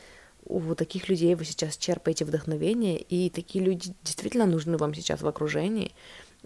у 0.44 0.74
таких 0.74 1.08
людей 1.08 1.34
вы 1.34 1.44
сейчас 1.44 1.76
черпаете 1.76 2.24
вдохновение, 2.24 2.98
и 2.98 3.30
такие 3.30 3.64
люди 3.64 3.94
действительно 4.02 4.46
нужны 4.46 4.76
вам 4.76 4.94
сейчас 4.94 5.22
в 5.22 5.28
окружении 5.28 5.92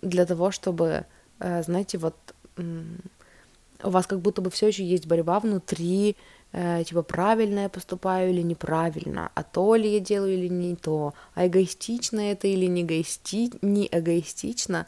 для 0.00 0.26
того, 0.26 0.50
чтобы, 0.50 1.06
э, 1.38 1.62
знаете, 1.62 1.98
вот 1.98 2.16
у 2.56 3.90
вас 3.90 4.06
как 4.06 4.20
будто 4.20 4.42
бы 4.42 4.50
все 4.50 4.68
еще 4.68 4.84
есть 4.84 5.06
борьба 5.06 5.40
внутри, 5.40 6.16
э, 6.52 6.84
типа 6.84 7.02
правильно 7.02 7.60
я 7.60 7.68
поступаю 7.68 8.30
или 8.30 8.42
неправильно, 8.42 9.30
а 9.34 9.42
то 9.42 9.74
ли 9.74 9.94
я 9.94 10.00
делаю 10.00 10.34
или 10.34 10.48
не 10.48 10.76
то, 10.76 11.14
а 11.34 11.46
эгоистично 11.46 12.20
это 12.20 12.48
или 12.48 12.66
не, 12.66 12.82
эгоисти... 12.82 13.52
не 13.62 13.88
эгоистично. 13.90 14.86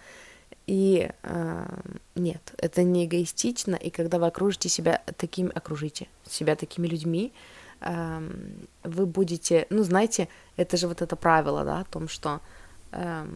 И 0.67 1.11
э, 1.23 1.67
нет, 2.15 2.55
это 2.57 2.83
не 2.83 3.05
эгоистично, 3.05 3.75
и 3.77 3.91
когда 3.91 4.19
вы 4.19 4.27
окружите 4.27 4.69
себя 4.69 5.03
такими, 5.19 5.51
окружите 5.55 6.09
себя 6.27 6.57
такими 6.57 6.87
людьми, 6.87 7.33
э, 7.81 8.31
вы 8.83 9.07
будете, 9.07 9.67
ну, 9.69 9.83
знаете, 9.83 10.29
это 10.57 10.77
же 10.79 10.89
вот 10.89 11.03
это 11.03 11.17
правило, 11.17 11.65
да, 11.65 11.81
о 11.81 11.85
том, 11.85 12.09
что 12.09 12.41
э, 12.93 13.27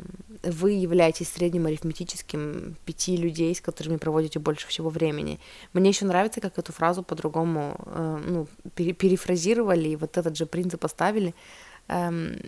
вы 0.43 0.71
являетесь 0.71 1.29
средним 1.29 1.67
арифметическим 1.67 2.77
пяти 2.87 3.19
людей, 3.19 3.55
с 3.55 3.61
которыми 3.61 3.99
проводите 3.99 4.39
больше 4.39 4.67
всего 4.67 4.89
времени. 4.89 5.39
Мне 5.75 5.91
еще 5.91 6.07
нравится, 6.07 6.41
как 6.41 6.59
эту 6.59 6.73
фразу 6.73 7.03
по-другому, 7.03 7.77
э, 7.85 8.23
ну, 8.27 8.47
пере 8.75 8.95
перефразировали, 8.95 9.91
и 9.91 9.97
вот 9.97 10.17
этот 10.17 10.35
же 10.35 10.47
принцип 10.47 10.83
оставили 10.83 11.35
э, 11.89 12.39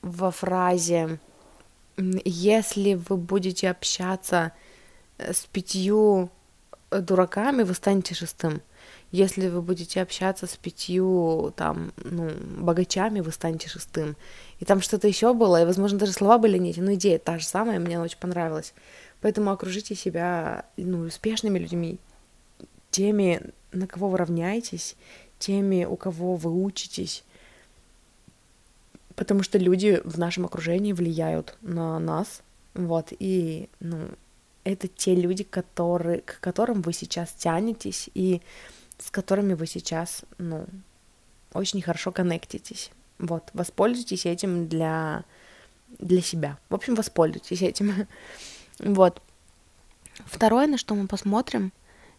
во 0.00 0.30
фразе 0.30 1.18
если 1.96 2.94
вы 2.94 3.16
будете 3.16 3.70
общаться 3.70 4.52
э, 5.18 5.32
с 5.32 5.46
пятью 5.46 6.30
э, 6.90 7.00
дураками, 7.00 7.62
вы 7.62 7.74
станете 7.74 8.14
шестым. 8.14 8.60
Если 9.12 9.48
вы 9.48 9.62
будете 9.62 10.02
общаться 10.02 10.46
с 10.46 10.56
пятью 10.56 11.52
там, 11.56 11.92
ну, 11.96 12.30
богачами, 12.58 13.20
вы 13.20 13.32
станете 13.32 13.68
шестым. 13.68 14.16
И 14.58 14.64
там 14.64 14.80
что-то 14.80 15.08
еще 15.08 15.32
было, 15.32 15.62
и, 15.62 15.64
возможно, 15.64 15.98
даже 15.98 16.12
слова 16.12 16.38
были 16.38 16.58
не 16.58 16.70
эти, 16.70 16.80
но 16.80 16.94
идея 16.94 17.18
та 17.18 17.38
же 17.38 17.46
самая, 17.46 17.78
мне 17.78 17.96
она 17.96 18.04
очень 18.04 18.18
понравилась. 18.18 18.74
Поэтому 19.20 19.50
окружите 19.50 19.94
себя 19.94 20.66
ну, 20.76 21.00
успешными 21.00 21.58
людьми, 21.58 21.98
теми, 22.90 23.40
на 23.72 23.86
кого 23.86 24.08
вы 24.08 24.18
равняетесь, 24.18 24.96
теми, 25.38 25.84
у 25.84 25.96
кого 25.96 26.34
вы 26.34 26.50
учитесь, 26.50 27.24
потому 29.16 29.42
что 29.42 29.58
люди 29.58 30.00
в 30.04 30.18
нашем 30.18 30.44
окружении 30.44 30.92
влияют 30.92 31.56
на 31.62 31.98
нас, 31.98 32.42
вот, 32.74 33.08
и, 33.18 33.68
ну, 33.80 34.08
это 34.64 34.88
те 34.88 35.14
люди, 35.14 35.44
которые, 35.44 36.20
к 36.20 36.38
которым 36.40 36.82
вы 36.82 36.92
сейчас 36.92 37.32
тянетесь 37.32 38.10
и 38.14 38.42
с 38.98 39.10
которыми 39.10 39.54
вы 39.54 39.66
сейчас, 39.66 40.22
ну, 40.38 40.66
очень 41.52 41.80
хорошо 41.80 42.12
коннектитесь. 42.12 42.90
Вот, 43.18 43.44
воспользуйтесь 43.54 44.26
этим 44.26 44.68
для, 44.68 45.24
для 45.98 46.20
себя. 46.20 46.58
В 46.68 46.74
общем, 46.74 46.94
воспользуйтесь 46.94 47.62
этим. 47.62 48.06
вот. 48.78 49.22
Второе, 50.26 50.66
на 50.66 50.78
что 50.78 50.94
мы 50.94 51.06
посмотрим, 51.06 51.72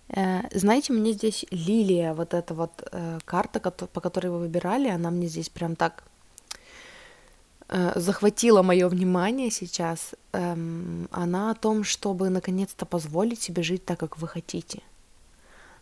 э, 0.10 0.42
знаете, 0.58 0.94
мне 0.94 1.12
здесь 1.12 1.46
лилия, 1.52 2.14
вот 2.14 2.34
эта 2.34 2.54
вот 2.54 2.88
э, 2.92 3.20
карта, 3.26 3.60
по 3.60 4.02
которой 4.02 4.28
вы 4.28 4.40
выбирали, 4.40 4.88
она 4.88 5.12
мне 5.12 5.28
здесь 5.28 5.50
прям 5.50 5.76
так 5.76 6.04
захватила 7.70 8.62
мое 8.62 8.88
внимание 8.88 9.52
сейчас. 9.52 10.16
Эм, 10.32 11.08
она 11.12 11.52
о 11.52 11.56
том, 11.56 11.84
чтобы 11.84 12.30
наконец-то 12.30 12.86
позволить 12.86 13.42
себе 13.42 13.64
жить 13.64 13.86
так, 13.86 14.00
как 14.00 14.18
вы 14.18 14.28
хотите. 14.28 14.82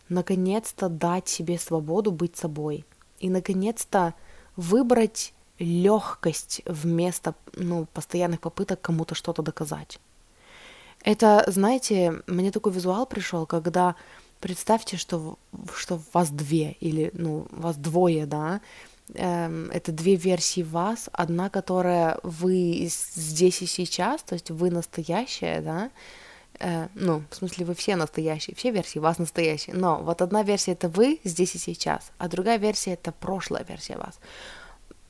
Наконец-то 0.08 0.88
дать 0.88 1.28
себе 1.28 1.58
свободу 1.58 2.10
быть 2.10 2.36
собой. 2.36 2.84
И 3.20 3.30
наконец-то 3.30 4.14
выбрать 4.56 5.32
легкость 5.58 6.62
вместо 6.66 7.34
ну, 7.54 7.86
постоянных 7.92 8.40
попыток 8.40 8.80
кому-то 8.80 9.14
что-то 9.14 9.42
доказать. 9.42 10.00
Это, 11.02 11.44
знаете, 11.46 12.22
мне 12.26 12.50
такой 12.50 12.72
визуал 12.72 13.06
пришел, 13.06 13.46
когда 13.46 13.94
представьте, 14.40 14.96
что, 14.96 15.38
что 15.74 16.00
вас 16.12 16.30
две 16.30 16.72
или 16.80 17.10
ну, 17.14 17.46
вас 17.50 17.76
двое, 17.76 18.26
да, 18.26 18.60
это 19.14 19.92
две 19.92 20.16
версии 20.16 20.62
вас, 20.62 21.08
одна, 21.12 21.48
которая 21.48 22.18
вы 22.22 22.88
здесь 22.90 23.62
и 23.62 23.66
сейчас, 23.66 24.22
то 24.22 24.34
есть 24.34 24.50
вы 24.50 24.70
настоящая, 24.70 25.60
да, 25.60 25.90
э, 26.58 26.88
ну, 26.94 27.22
в 27.30 27.36
смысле, 27.36 27.66
вы 27.66 27.74
все 27.74 27.96
настоящие, 27.96 28.56
все 28.56 28.70
версии 28.72 28.98
вас 28.98 29.18
настоящие, 29.18 29.76
но 29.76 30.02
вот 30.02 30.22
одна 30.22 30.42
версия 30.42 30.72
это 30.72 30.88
вы 30.88 31.20
здесь 31.24 31.54
и 31.54 31.58
сейчас, 31.58 32.10
а 32.18 32.28
другая 32.28 32.58
версия 32.58 32.94
это 32.94 33.12
прошлая 33.12 33.64
версия 33.64 33.96
вас. 33.96 34.18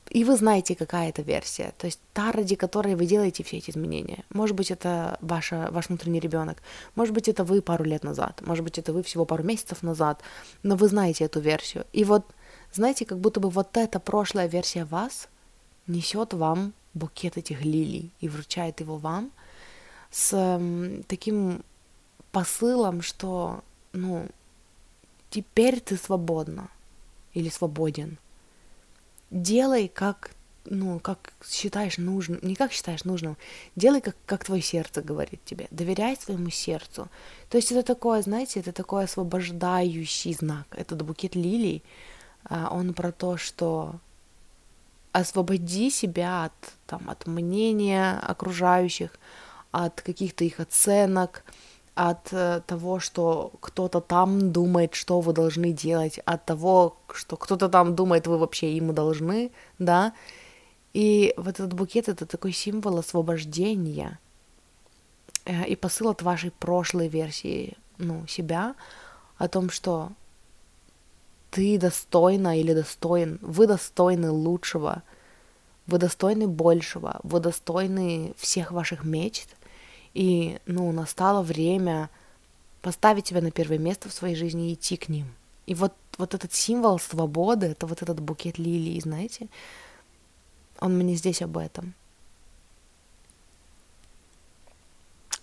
И 0.09 0.23
вы 0.23 0.37
знаете, 0.37 0.75
какая 0.75 1.09
это 1.09 1.21
версия, 1.21 1.73
то 1.77 1.85
есть 1.85 1.99
та, 2.13 2.31
ради 2.31 2.55
которой 2.55 2.95
вы 2.95 3.05
делаете 3.05 3.43
все 3.43 3.57
эти 3.57 3.71
изменения. 3.71 4.23
Может 4.29 4.55
быть, 4.55 4.71
это 4.71 5.17
ваша, 5.21 5.67
ваш 5.71 5.89
внутренний 5.89 6.21
ребенок, 6.21 6.59
может 6.95 7.13
быть, 7.13 7.27
это 7.27 7.43
вы 7.43 7.61
пару 7.61 7.83
лет 7.83 8.03
назад, 8.03 8.41
может 8.45 8.63
быть, 8.63 8.77
это 8.77 8.93
вы 8.93 9.03
всего 9.03 9.25
пару 9.25 9.43
месяцев 9.43 9.83
назад, 9.83 10.21
но 10.63 10.75
вы 10.75 10.87
знаете 10.87 11.25
эту 11.25 11.41
версию. 11.41 11.85
И 11.91 12.05
вот, 12.05 12.25
знаете, 12.77 13.05
как 13.05 13.19
будто 13.19 13.39
бы 13.39 13.49
вот 13.49 13.75
эта 13.77 13.99
прошлая 13.99 14.47
версия 14.47 14.85
вас 14.85 15.27
несет 15.87 16.33
вам 16.33 16.73
букет 16.93 17.37
этих 17.37 17.63
лилий 17.63 18.11
и 18.19 18.29
вручает 18.29 18.79
его 18.79 18.97
вам 18.97 19.31
с 20.11 20.33
м, 20.33 21.03
таким 21.03 21.63
посылом, 22.31 23.01
что, 23.01 23.61
ну, 23.93 24.27
теперь 25.29 25.79
ты 25.79 25.97
свободна 25.97 26.69
или 27.33 27.49
свободен– 27.49 28.17
делай 29.31 29.87
как 29.87 30.31
ну, 30.69 30.99
как 30.99 31.31
считаешь 31.49 31.97
нужным, 31.97 32.39
не 32.41 32.53
как 32.53 32.73
считаешь 32.73 33.05
нужным, 33.05 33.37
делай, 33.77 34.01
как, 34.01 34.17
как 34.25 34.43
твое 34.43 34.61
сердце 34.61 35.01
говорит 35.01 35.39
тебе, 35.45 35.67
доверяй 35.71 36.17
своему 36.17 36.49
сердцу. 36.49 37.07
То 37.49 37.57
есть 37.57 37.71
это 37.71 37.83
такое, 37.83 38.21
знаете, 38.21 38.59
это 38.59 38.73
такой 38.73 39.05
освобождающий 39.05 40.33
знак. 40.33 40.67
Этот 40.71 41.03
букет 41.03 41.35
лилий, 41.35 41.83
он 42.49 42.93
про 42.93 43.11
то, 43.11 43.37
что 43.37 43.95
освободи 45.11 45.89
себя 45.89 46.45
от, 46.45 46.53
там, 46.85 47.09
от 47.09 47.27
мнения 47.27 48.19
окружающих, 48.19 49.11
от 49.71 50.01
каких-то 50.01 50.43
их 50.43 50.59
оценок, 50.59 51.43
от 51.95 52.31
э, 52.31 52.61
того, 52.67 52.99
что 52.99 53.51
кто-то 53.59 54.01
там 54.01 54.51
думает, 54.51 54.93
что 54.93 55.19
вы 55.19 55.33
должны 55.33 55.71
делать, 55.71 56.19
от 56.25 56.45
того, 56.45 56.97
что 57.11 57.37
кто-то 57.37 57.69
там 57.69 57.95
думает, 57.95 58.27
вы 58.27 58.37
вообще 58.37 58.75
ему 58.75 58.93
должны, 58.93 59.51
да. 59.79 60.13
И 60.93 61.33
вот 61.37 61.59
этот 61.59 61.73
букет— 61.73 62.07
это 62.09 62.27
такой 62.27 62.51
символ 62.51 62.99
освобождения 62.99 64.19
э, 65.45 65.65
и 65.65 65.75
посыл 65.75 66.09
от 66.09 66.21
вашей 66.21 66.51
прошлой 66.51 67.07
версии, 67.07 67.75
ну, 67.97 68.27
себя, 68.27 68.75
о 69.39 69.47
том, 69.47 69.71
что 69.71 70.11
ты 71.51 71.77
достойна 71.77 72.59
или 72.59 72.73
достоин, 72.73 73.39
вы 73.41 73.67
достойны 73.67 74.31
лучшего, 74.31 75.03
вы 75.85 75.97
достойны 75.97 76.47
большего, 76.47 77.19
вы 77.23 77.39
достойны 77.39 78.33
всех 78.37 78.71
ваших 78.71 79.03
мечт, 79.03 79.49
и, 80.13 80.59
ну, 80.65 80.91
настало 80.91 81.41
время 81.41 82.09
поставить 82.81 83.27
себя 83.27 83.41
на 83.41 83.51
первое 83.51 83.77
место 83.77 84.09
в 84.09 84.13
своей 84.13 84.35
жизни 84.35 84.71
и 84.71 84.73
идти 84.73 84.97
к 84.97 85.09
ним. 85.09 85.27
И 85.65 85.75
вот, 85.75 85.93
вот 86.17 86.33
этот 86.33 86.53
символ 86.53 86.99
свободы, 86.99 87.67
это 87.67 87.85
вот 87.85 88.01
этот 88.01 88.19
букет 88.19 88.57
лилий, 88.57 88.99
знаете, 88.99 89.47
он 90.79 90.97
мне 90.97 91.15
здесь 91.15 91.41
об 91.41 91.57
этом. 91.57 91.93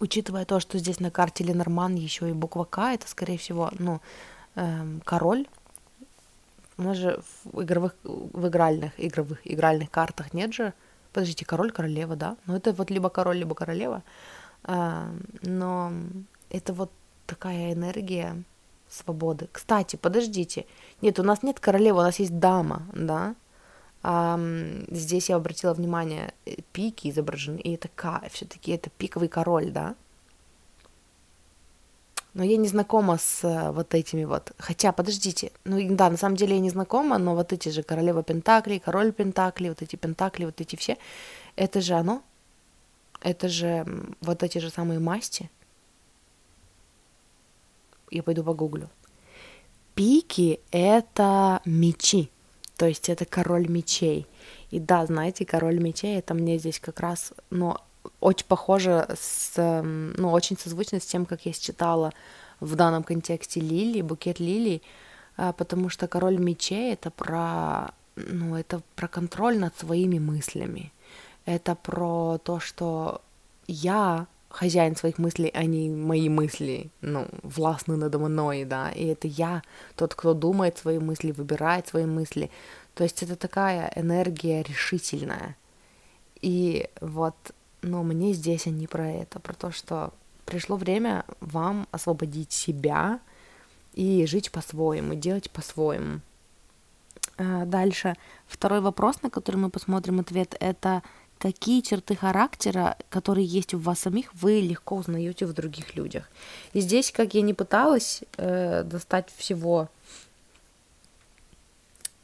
Учитывая 0.00 0.44
то, 0.44 0.60
что 0.60 0.78
здесь 0.78 1.00
на 1.00 1.10
карте 1.10 1.44
Ленорман 1.44 1.94
еще 1.94 2.28
и 2.28 2.32
буква 2.32 2.64
К, 2.64 2.94
это, 2.94 3.08
скорее 3.08 3.38
всего, 3.38 3.70
ну, 3.78 4.00
эм, 4.56 5.00
король. 5.04 5.46
У 6.76 6.82
нас 6.82 6.96
же 6.96 7.20
в 7.44 7.62
игровых, 7.62 7.94
в 8.02 8.48
игральных, 8.48 8.92
игровых, 8.96 9.40
игральных 9.44 9.90
картах 9.90 10.34
нет 10.34 10.52
же. 10.52 10.72
Подождите, 11.12 11.44
король, 11.44 11.70
королева, 11.70 12.16
да? 12.16 12.36
Ну, 12.46 12.56
это 12.56 12.72
вот 12.72 12.90
либо 12.90 13.08
король, 13.08 13.38
либо 13.38 13.54
королева. 13.54 14.02
А, 14.64 15.08
но 15.42 15.92
это 16.50 16.72
вот 16.72 16.90
такая 17.26 17.72
энергия 17.72 18.42
свободы. 18.88 19.48
Кстати, 19.52 19.96
подождите. 19.96 20.66
Нет, 21.02 21.18
у 21.18 21.22
нас 21.22 21.42
нет 21.42 21.60
королевы, 21.60 22.00
у 22.00 22.02
нас 22.02 22.18
есть 22.18 22.38
дама, 22.38 22.82
да? 22.92 23.34
А, 24.02 24.38
здесь 24.90 25.30
я 25.30 25.36
обратила 25.36 25.72
внимание, 25.72 26.34
э, 26.44 26.56
пики 26.72 27.08
изображены, 27.08 27.58
и 27.58 27.74
это 27.74 27.88
К, 27.94 28.22
все-таки 28.30 28.72
это 28.72 28.90
пиковый 28.90 29.28
король, 29.28 29.70
да? 29.70 29.94
Но 32.34 32.42
я 32.42 32.56
не 32.56 32.66
знакома 32.66 33.16
с 33.16 33.44
э, 33.44 33.70
вот 33.70 33.94
этими 33.94 34.24
вот. 34.24 34.52
Хотя, 34.58 34.92
подождите, 34.92 35.52
ну 35.64 35.78
да, 35.94 36.10
на 36.10 36.16
самом 36.16 36.36
деле 36.36 36.56
я 36.56 36.60
не 36.60 36.70
знакома, 36.70 37.18
но 37.18 37.34
вот 37.36 37.52
эти 37.52 37.68
же 37.68 37.84
королева 37.84 38.24
Пентакли, 38.24 38.78
король 38.78 39.12
Пентакли, 39.12 39.68
вот 39.68 39.82
эти 39.82 39.94
Пентакли, 39.94 40.44
вот 40.44 40.60
эти 40.60 40.74
все, 40.74 40.98
это 41.54 41.80
же 41.80 41.94
оно, 41.94 42.22
это 43.20 43.48
же 43.48 43.86
вот 44.20 44.42
эти 44.42 44.58
же 44.58 44.70
самые 44.70 44.98
масти. 44.98 45.48
Я 48.10 48.22
пойду 48.24 48.42
погуглю. 48.42 48.90
Пики— 49.94 50.60
это 50.72 51.60
мечи, 51.64 52.30
то 52.76 52.86
есть 52.86 53.08
это 53.08 53.24
король 53.24 53.68
мечей. 53.68 54.26
И 54.72 54.80
да, 54.80 55.06
знаете, 55.06 55.46
король 55.46 55.78
мечей— 55.78 56.18
это 56.18 56.34
мне 56.34 56.58
здесь 56.58 56.80
как 56.80 56.98
раз, 56.98 57.32
ну, 57.50 57.76
очень 58.20 58.46
похоже 58.46 59.06
с, 59.18 59.82
ну, 59.82 60.30
очень 60.30 60.58
созвучно 60.58 61.00
с 61.00 61.06
тем, 61.06 61.26
как 61.26 61.46
я 61.46 61.52
считала 61.52 62.12
в 62.60 62.74
данном 62.76 63.02
контексте 63.02 63.60
лилии, 63.60 64.02
букет 64.02 64.40
лилий, 64.40 64.82
а, 65.36 65.52
потому 65.52 65.88
что 65.88 66.08
король 66.08 66.38
мечей— 66.38 66.92
это 66.94 67.10
про, 67.10 67.92
ну, 68.16 68.56
это 68.56 68.82
про 68.94 69.08
контроль 69.08 69.58
над 69.58 69.76
своими 69.78 70.18
мыслями— 70.18 70.92
это 71.46 71.74
про 71.74 72.38
то, 72.38 72.60
что 72.60 73.20
я 73.66 74.26
хозяин 74.48 74.96
своих 74.96 75.18
мыслей, 75.18 75.50
а 75.52 75.64
не 75.64 75.90
мои 75.90 76.28
мысли, 76.28 76.90
ну, 77.00 77.26
властны 77.42 77.96
надо 77.96 78.18
мной, 78.18 78.64
да, 78.64 78.90
и 78.90 79.06
это 79.06 79.26
я, 79.26 79.62
тот, 79.96 80.14
кто 80.14 80.32
думает 80.32 80.78
свои 80.78 80.98
мысли, 80.98 81.32
выбирает 81.32 81.88
свои 81.88 82.06
мысли, 82.06 82.50
то 82.94 83.04
есть 83.04 83.22
это 83.22 83.34
такая 83.34 83.92
энергия 83.96 84.62
решительная, 84.62 85.56
и 86.40 86.88
вот, 87.00 87.34
но 87.84 88.02
мне 88.02 88.32
здесь 88.32 88.66
они 88.66 88.86
про 88.86 89.08
это, 89.08 89.38
про 89.38 89.54
то, 89.54 89.70
что 89.70 90.12
пришло 90.46 90.76
время 90.76 91.24
вам 91.40 91.86
освободить 91.90 92.52
себя 92.52 93.20
и 93.92 94.26
жить 94.26 94.50
по-своему, 94.50 95.14
делать 95.14 95.50
по-своему. 95.50 96.20
А, 97.36 97.64
дальше, 97.64 98.14
второй 98.46 98.80
вопрос, 98.80 99.22
на 99.22 99.30
который 99.30 99.56
мы 99.56 99.70
посмотрим 99.70 100.20
ответ, 100.20 100.56
это 100.60 101.02
какие 101.38 101.82
черты 101.82 102.16
характера, 102.16 102.96
которые 103.10 103.46
есть 103.46 103.74
в 103.74 103.82
вас 103.82 104.00
самих, 104.00 104.32
вы 104.34 104.60
легко 104.60 104.96
узнаете 104.96 105.46
в 105.46 105.52
других 105.52 105.94
людях. 105.94 106.30
И 106.72 106.80
здесь, 106.80 107.12
как 107.12 107.34
я 107.34 107.42
не 107.42 107.54
пыталась 107.54 108.22
э, 108.36 108.82
достать 108.84 109.28
всего 109.36 109.88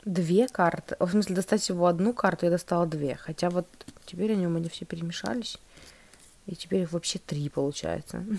две 0.05 0.49
карты, 0.49 0.97
в 0.99 1.11
смысле 1.11 1.35
достать 1.35 1.61
всего 1.61 1.87
одну 1.87 2.15
карту, 2.15 2.47
я 2.47 2.51
достала 2.51 2.87
две, 2.87 3.17
хотя 3.17 3.51
вот 3.51 3.67
теперь 4.11 4.33
они 4.33 4.47
у 4.47 4.51
меня 4.51 4.69
все 4.69 4.85
перемешались, 4.85 5.59
и 6.47 6.57
теперь 6.57 6.83
их 6.83 6.93
вообще 6.93 7.19
три 7.19 7.49
получается. 7.49 8.25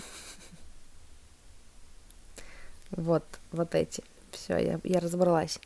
Вот, 2.94 3.24
вот 3.52 3.74
эти. 3.74 4.04
Все, 4.32 4.58
я, 4.58 4.78
я 4.84 5.00
разобралась. 5.00 5.58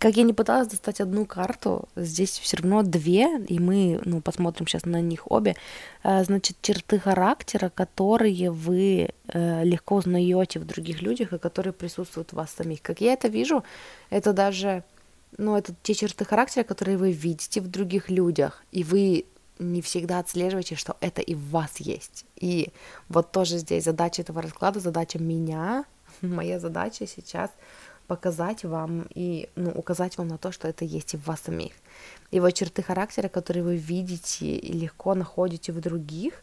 Как 0.00 0.16
я 0.16 0.22
не 0.22 0.32
пыталась 0.32 0.68
достать 0.68 1.00
одну 1.00 1.26
карту, 1.26 1.86
здесь 1.94 2.38
все 2.38 2.56
равно 2.56 2.82
две, 2.82 3.38
и 3.48 3.58
мы 3.58 4.00
ну, 4.06 4.22
посмотрим 4.22 4.66
сейчас 4.66 4.86
на 4.86 5.02
них 5.02 5.30
обе. 5.30 5.56
Э, 6.02 6.24
значит, 6.24 6.56
черты 6.62 6.98
характера, 6.98 7.70
которые 7.74 8.50
вы 8.50 9.10
э, 9.28 9.64
легко 9.64 9.96
узнаете 9.96 10.58
в 10.58 10.64
других 10.64 11.02
людях 11.02 11.34
и 11.34 11.38
которые 11.38 11.74
присутствуют 11.74 12.30
в 12.30 12.36
вас 12.36 12.50
самих. 12.50 12.80
Как 12.80 13.02
я 13.02 13.12
это 13.12 13.28
вижу, 13.28 13.62
это 14.08 14.32
даже, 14.32 14.84
ну, 15.38 15.56
это 15.56 15.74
те 15.82 15.94
черты 15.94 16.24
характера, 16.24 16.64
которые 16.64 16.96
вы 16.98 17.12
видите 17.12 17.60
в 17.60 17.68
других 17.68 18.10
людях, 18.10 18.62
и 18.72 18.84
вы 18.84 19.24
не 19.58 19.82
всегда 19.82 20.18
отслеживаете, 20.18 20.74
что 20.74 20.96
это 21.00 21.20
и 21.20 21.34
в 21.34 21.50
вас 21.50 21.76
есть. 21.78 22.24
И 22.36 22.72
вот 23.08 23.30
тоже 23.30 23.58
здесь 23.58 23.84
задача 23.84 24.22
этого 24.22 24.42
расклада, 24.42 24.80
задача 24.80 25.18
меня, 25.18 25.84
моя 26.22 26.58
задача 26.58 27.06
сейчас 27.06 27.50
показать 28.06 28.64
вам 28.64 29.06
и 29.14 29.48
ну, 29.54 29.70
указать 29.70 30.18
вам 30.18 30.26
на 30.28 30.36
то, 30.38 30.50
что 30.50 30.66
это 30.66 30.84
есть 30.84 31.14
и 31.14 31.16
в 31.16 31.26
вас 31.26 31.42
самих. 31.42 31.72
И 32.32 32.40
вот 32.40 32.50
черты 32.54 32.82
характера, 32.82 33.28
которые 33.28 33.62
вы 33.62 33.76
видите 33.76 34.46
и 34.46 34.72
легко 34.72 35.14
находите 35.14 35.72
в 35.72 35.80
других, 35.80 36.34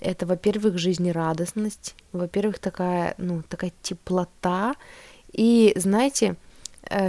это, 0.00 0.26
во-первых, 0.26 0.76
жизнерадостность, 0.76 1.94
во-первых, 2.12 2.58
такая, 2.58 3.14
ну, 3.16 3.42
такая 3.42 3.72
теплота. 3.82 4.74
И 5.32 5.72
знаете, 5.76 6.36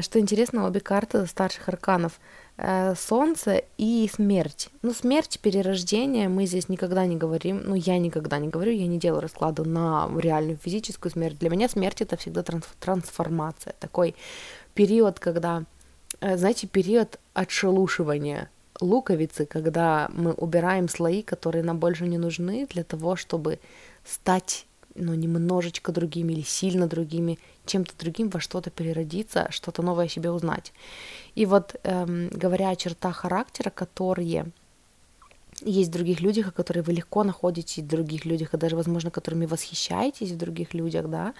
что 0.01 0.19
интересно, 0.19 0.65
обе 0.65 0.79
карты 0.79 1.25
старших 1.27 1.69
арканов 1.69 2.19
э, 2.57 2.95
Солнце 2.95 3.63
и 3.77 4.09
смерть. 4.13 4.69
Ну, 4.81 4.93
смерть, 4.93 5.39
перерождение 5.41 6.29
мы 6.29 6.45
здесь 6.45 6.69
никогда 6.69 7.05
не 7.05 7.15
говорим, 7.15 7.61
ну, 7.63 7.75
я 7.75 7.97
никогда 7.99 8.39
не 8.39 8.47
говорю, 8.47 8.71
я 8.71 8.87
не 8.87 8.97
делаю 8.97 9.21
расклады 9.21 9.63
на 9.63 10.09
реальную 10.17 10.57
физическую 10.57 11.11
смерть. 11.11 11.37
Для 11.39 11.49
меня 11.49 11.69
смерть 11.69 12.01
это 12.01 12.17
всегда 12.17 12.43
трансформация, 12.79 13.73
такой 13.79 14.15
период, 14.73 15.19
когда, 15.19 15.63
э, 16.21 16.37
знаете, 16.37 16.67
период 16.67 17.19
отшелушивания, 17.33 18.49
луковицы, 18.81 19.45
когда 19.45 20.09
мы 20.13 20.33
убираем 20.33 20.87
слои, 20.89 21.23
которые 21.23 21.63
нам 21.63 21.79
больше 21.79 22.05
не 22.07 22.17
нужны 22.17 22.67
для 22.67 22.83
того, 22.83 23.15
чтобы 23.15 23.59
стать 24.05 24.65
ну, 24.97 25.13
немножечко 25.13 25.91
другими 25.91 26.33
или 26.33 26.41
сильно 26.41 26.87
другими, 26.87 27.39
чем-то 27.65 27.93
другим, 27.97 28.29
во 28.29 28.39
что-то 28.39 28.69
переродиться, 28.69 29.47
что-то 29.51 29.81
новое 29.81 30.05
о 30.05 30.09
себе 30.09 30.31
узнать. 30.31 30.73
И 31.35 31.45
вот 31.45 31.75
эм, 31.83 32.29
говоря 32.29 32.69
о 32.69 32.75
чертах 32.75 33.17
характера, 33.17 33.69
которые 33.69 34.51
есть 35.61 35.89
в 35.89 35.93
других 35.93 36.21
людях, 36.21 36.47
о 36.47 36.51
которых 36.51 36.87
вы 36.87 36.93
легко 36.93 37.23
находите 37.23 37.81
в 37.81 37.87
других 37.87 38.25
людях, 38.25 38.53
и 38.53 38.57
даже, 38.57 38.75
возможно, 38.75 39.11
которыми 39.11 39.45
восхищаетесь 39.45 40.31
в 40.31 40.37
других 40.37 40.73
людях, 40.73 41.09
да, 41.09 41.33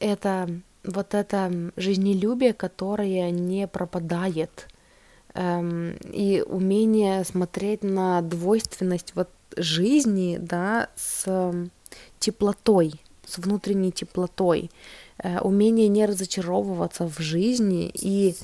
это 0.00 0.48
вот 0.84 1.14
это 1.14 1.72
жизнелюбие, 1.76 2.52
которое 2.52 3.30
не 3.30 3.66
пропадает, 3.66 4.68
эм, 5.34 5.96
и 6.12 6.42
умение 6.46 7.24
смотреть 7.24 7.82
на 7.82 8.20
двойственность 8.22 9.12
вот 9.14 9.28
жизни, 9.56 10.38
да, 10.40 10.88
с 10.96 11.54
теплотой, 12.18 12.94
с 13.26 13.38
внутренней 13.38 13.92
теплотой, 13.92 14.70
э, 15.18 15.40
умение 15.40 15.88
не 15.88 16.06
разочаровываться 16.06 17.08
в 17.08 17.18
жизни. 17.18 17.90
И 17.94 18.34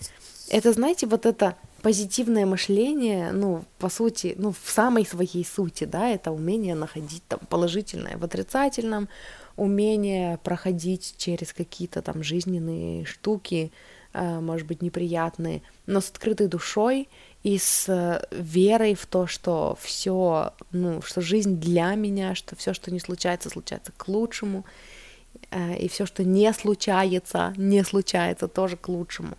это, 0.51 0.73
знаете, 0.73 1.07
вот 1.07 1.27
это 1.27 1.57
позитивное 1.83 2.47
мышление, 2.47 3.33
ну, 3.33 3.65
по 3.79 3.89
сути, 3.89 4.35
ну, 4.39 4.53
в 4.53 4.71
самой 4.71 5.07
своей 5.07 5.45
сути, 5.45 5.85
да, 5.85 6.09
это 6.09 6.31
умение 6.31 6.75
находить 6.75 7.23
там 7.29 7.41
положительное 7.49 8.17
в 8.19 8.25
отрицательном, 8.25 9.09
умение 9.57 10.39
проходить 10.39 11.15
через 11.17 11.53
какие-то 11.53 12.03
там 12.03 12.23
жизненные 12.23 13.05
штуки, 13.05 13.73
Э, 14.13 14.41
может 14.41 14.67
быть, 14.67 14.83
неприятные, 14.83 15.63
но 15.87 16.01
с 16.01 16.11
открытой 16.11 16.49
душой 16.49 17.09
и 17.43 17.59
с 17.59 17.89
э, 17.89 18.23
верой 18.31 18.95
в 18.95 19.07
то, 19.07 19.27
что 19.27 19.79
все, 19.81 20.53
ну, 20.73 21.01
что 21.03 21.21
жизнь 21.21 21.57
для 21.57 21.95
меня, 21.95 22.35
что 22.35 22.55
все, 22.55 22.75
что 22.75 22.91
не 22.91 23.01
случается, 23.01 23.49
случается 23.49 23.93
к 23.97 24.09
лучшему, 24.09 24.65
э, 25.51 25.79
и 25.79 25.89
все, 25.89 26.05
что 26.05 26.23
не 26.23 26.53
случается, 26.53 27.55
не 27.57 27.83
случается 27.83 28.47
тоже 28.47 28.77
к 28.77 28.89
лучшему. 28.89 29.39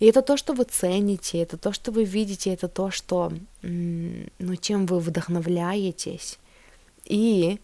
И 0.00 0.06
это 0.06 0.22
то, 0.22 0.36
что 0.36 0.54
вы 0.54 0.64
цените, 0.64 1.38
это 1.38 1.56
то, 1.56 1.72
что 1.72 1.92
вы 1.92 2.04
видите, 2.04 2.52
это 2.52 2.66
то, 2.66 2.90
что, 2.90 3.32
ну, 3.62 4.56
чем 4.56 4.86
вы 4.86 4.98
вдохновляетесь. 4.98 6.38
И 7.04 7.60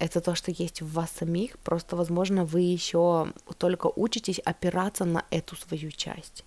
это 0.00 0.20
то, 0.20 0.34
что 0.34 0.50
есть 0.50 0.82
в 0.82 0.92
вас 0.92 1.10
самих, 1.10 1.56
просто, 1.58 1.94
возможно, 1.94 2.44
вы 2.44 2.62
еще 2.62 3.32
только 3.58 3.90
учитесь 3.94 4.40
опираться 4.40 5.04
на 5.04 5.24
эту 5.30 5.54
свою 5.54 5.92
часть. 5.92 6.44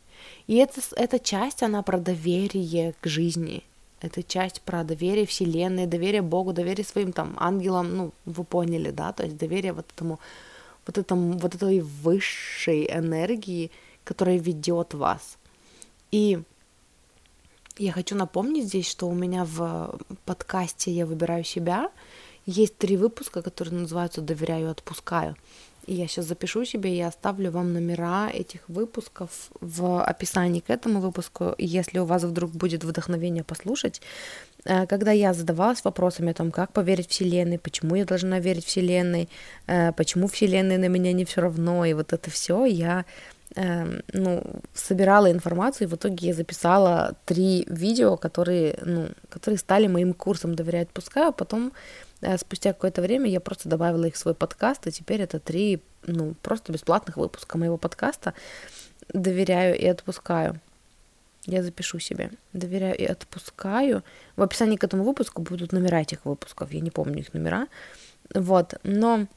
И 0.47 0.55
это, 0.55 0.81
эта 0.95 1.19
часть, 1.19 1.63
она 1.63 1.81
про 1.83 1.99
доверие 1.99 2.93
к 3.01 3.07
жизни, 3.07 3.63
это 4.01 4.23
часть 4.23 4.61
про 4.61 4.83
доверие 4.83 5.25
Вселенной, 5.25 5.85
доверие 5.85 6.21
Богу, 6.21 6.53
доверие 6.53 6.85
своим 6.85 7.11
там 7.11 7.35
ангелам, 7.37 7.97
ну, 7.97 8.11
вы 8.25 8.43
поняли, 8.43 8.91
да, 8.91 9.11
то 9.11 9.23
есть 9.23 9.37
доверие 9.37 9.73
вот 9.73 9.85
этому, 9.93 10.19
вот 10.87 10.97
этому, 10.97 11.37
вот 11.37 11.55
этой 11.55 11.81
высшей 11.81 12.89
энергии, 12.89 13.71
которая 14.03 14.37
ведет 14.37 14.93
вас. 14.93 15.37
И 16.11 16.41
я 17.77 17.91
хочу 17.91 18.15
напомнить 18.15 18.65
здесь, 18.65 18.89
что 18.89 19.07
у 19.07 19.13
меня 19.13 19.45
в 19.45 19.99
подкасте 20.25 20.91
«Я 20.91 21.05
выбираю 21.05 21.43
себя» 21.43 21.89
Есть 22.51 22.79
три 22.79 22.97
выпуска, 22.97 23.43
которые 23.43 23.75
называются 23.81 24.21
«Доверяю, 24.21 24.71
отпускаю». 24.71 25.35
И 25.89 25.93
я 25.95 26.07
сейчас 26.07 26.25
запишу 26.25 26.65
себе 26.65 26.95
и 26.95 27.01
оставлю 27.01 27.49
вам 27.49 27.73
номера 27.73 28.29
этих 28.29 28.59
выпусков 28.67 29.29
в 29.59 30.03
описании 30.03 30.59
к 30.59 30.69
этому 30.69 30.99
выпуску. 30.99 31.55
Если 31.57 31.99
у 31.99 32.05
вас 32.05 32.23
вдруг 32.23 32.51
будет 32.51 32.83
вдохновение 32.83 33.43
послушать, 33.43 34.01
э, 34.65 34.85
когда 34.85 35.11
я 35.11 35.33
задавалась 35.33 35.83
вопросами 35.83 36.29
о 36.29 36.33
том, 36.35 36.51
как 36.51 36.73
поверить 36.73 37.09
Вселенной, 37.09 37.57
почему 37.57 37.95
я 37.95 38.05
должна 38.05 38.39
верить 38.39 38.65
Вселенной, 38.65 39.29
э, 39.67 39.91
почему 39.93 40.27
Вселенной 40.27 40.77
на 40.77 40.89
меня 40.89 41.11
не 41.13 41.25
все 41.25 41.41
равно, 41.41 41.85
и 41.85 41.93
вот 41.93 42.13
это 42.13 42.29
все, 42.29 42.65
я 42.65 43.05
эм, 43.55 44.03
ну, 44.13 44.43
собирала 44.75 45.31
информацию, 45.31 45.87
и 45.87 45.91
в 45.91 45.95
итоге 45.95 46.27
я 46.27 46.33
записала 46.35 47.15
три 47.25 47.65
видео, 47.67 48.15
которые, 48.15 48.77
ну, 48.85 49.07
которые 49.29 49.57
стали 49.57 49.87
моим 49.87 50.13
курсом 50.13 50.53
«Доверять, 50.53 50.89
отпускаю», 50.89 51.29
а 51.29 51.31
потом 51.31 51.71
Э, 51.71 52.08
спустя 52.37 52.73
какое-то 52.73 53.01
время 53.01 53.29
я 53.29 53.39
просто 53.39 53.69
добавила 53.69 54.05
их 54.05 54.15
в 54.15 54.17
свой 54.17 54.33
подкаст, 54.33 54.87
и 54.87 54.91
теперь 54.91 55.21
это 55.21 55.39
три, 55.39 55.81
ну, 56.05 56.35
просто 56.41 56.71
бесплатных 56.71 57.17
выпуска 57.17 57.57
моего 57.57 57.77
подкаста. 57.77 58.33
Доверяю 59.13 59.77
и 59.77 59.85
отпускаю. 59.85 60.59
Я 61.45 61.63
запишу 61.63 61.99
себе. 61.99 62.31
Доверяю 62.53 62.97
и 62.97 63.05
отпускаю. 63.05 64.03
В 64.35 64.43
описании 64.43 64.75
к 64.75 64.83
этому 64.83 65.03
выпуску 65.03 65.41
будут 65.41 65.71
номера 65.71 66.01
этих 66.01 66.25
выпусков. 66.25 66.71
Я 66.71 66.81
не 66.81 66.91
помню 66.91 67.19
их 67.19 67.33
номера. 67.33 67.67
Вот. 68.35 68.75
Но 68.83 69.27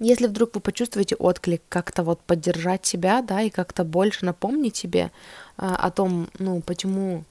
если 0.00 0.26
вдруг 0.26 0.54
вы 0.54 0.60
почувствуете 0.60 1.14
отклик, 1.14 1.62
как-то 1.68 2.02
вот 2.02 2.20
поддержать 2.22 2.86
себя, 2.86 3.22
да, 3.22 3.42
и 3.42 3.50
как-то 3.50 3.84
больше 3.84 4.24
напомнить 4.24 4.74
себе 4.74 5.12
а, 5.56 5.76
о 5.76 5.90
том, 5.90 6.30
ну, 6.38 6.62
почему 6.62 7.24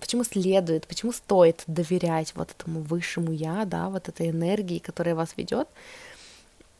почему 0.00 0.24
следует, 0.24 0.86
почему 0.86 1.12
стоит 1.12 1.62
доверять 1.66 2.32
вот 2.34 2.50
этому 2.50 2.80
высшему 2.80 3.32
я, 3.32 3.64
да, 3.64 3.88
вот 3.88 4.08
этой 4.08 4.30
энергии, 4.30 4.78
которая 4.78 5.14
вас 5.14 5.34
ведет, 5.36 5.68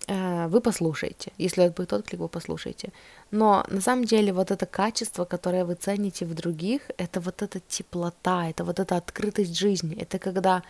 э, 0.08 0.48
вы 0.48 0.60
послушаете. 0.60 1.32
Если 1.38 1.64
это 1.64 1.74
будет 1.74 1.92
отклик, 1.92 2.20
вы 2.20 2.28
послушаете. 2.28 2.92
Но 3.30 3.64
на 3.68 3.80
самом 3.80 4.04
деле 4.04 4.32
вот 4.32 4.50
это 4.50 4.66
качество, 4.66 5.24
которое 5.24 5.64
вы 5.64 5.74
цените 5.74 6.24
в 6.26 6.34
других, 6.34 6.82
это 6.98 7.20
вот 7.20 7.42
эта 7.42 7.60
теплота, 7.60 8.48
это 8.48 8.64
вот 8.64 8.80
эта 8.80 8.96
открытость 8.96 9.58
жизни. 9.58 9.96
Это 9.96 10.18
когда 10.18 10.62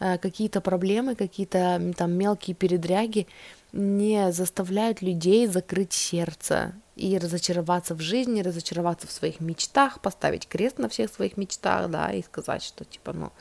э, 0.00 0.18
какие-то 0.18 0.60
проблемы, 0.60 1.14
какие-то 1.14 1.92
там 1.96 2.12
мелкие 2.12 2.54
передряги 2.54 3.26
не 3.72 4.32
заставляют 4.32 5.02
людей 5.02 5.46
закрыть 5.46 5.92
сердце 5.92 6.74
и 6.96 7.18
разочароваться 7.18 7.94
в 7.94 8.00
жизни, 8.00 8.42
разочароваться 8.42 9.06
в 9.06 9.12
своих 9.12 9.40
мечтах, 9.40 10.00
поставить 10.00 10.46
крест 10.46 10.78
на 10.78 10.88
всех 10.88 11.10
своих 11.10 11.36
мечтах, 11.36 11.90
да, 11.90 12.12
и 12.12 12.22
сказать, 12.22 12.62
что 12.62 12.84
типа, 12.84 13.12
ну, 13.12 13.32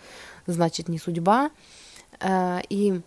значит, 0.47 0.87
не 0.87 0.97
судьба. 0.97 1.51
Э, 2.19 2.61
и 2.69 3.01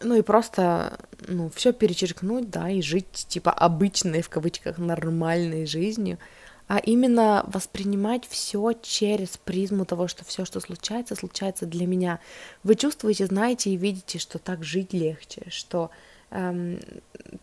ну 0.00 0.16
и 0.16 0.22
просто, 0.22 0.98
ну, 1.28 1.50
все 1.50 1.72
перечеркнуть, 1.72 2.50
да, 2.50 2.68
и 2.68 2.82
жить, 2.82 3.26
типа, 3.28 3.52
обычной, 3.52 4.22
в 4.22 4.28
кавычках, 4.28 4.78
нормальной 4.78 5.66
жизнью, 5.66 6.18
а 6.66 6.78
именно 6.78 7.44
воспринимать 7.46 8.26
все 8.26 8.72
через 8.82 9.36
призму 9.36 9.84
того, 9.84 10.08
что 10.08 10.24
все, 10.24 10.44
что 10.44 10.60
случается, 10.60 11.14
случается 11.14 11.66
для 11.66 11.86
меня. 11.86 12.20
Вы 12.62 12.74
чувствуете, 12.74 13.26
знаете 13.26 13.70
и 13.70 13.76
видите, 13.76 14.18
что 14.18 14.38
так 14.38 14.64
жить 14.64 14.92
легче, 14.92 15.42
что 15.48 15.90
эм, 16.34 16.78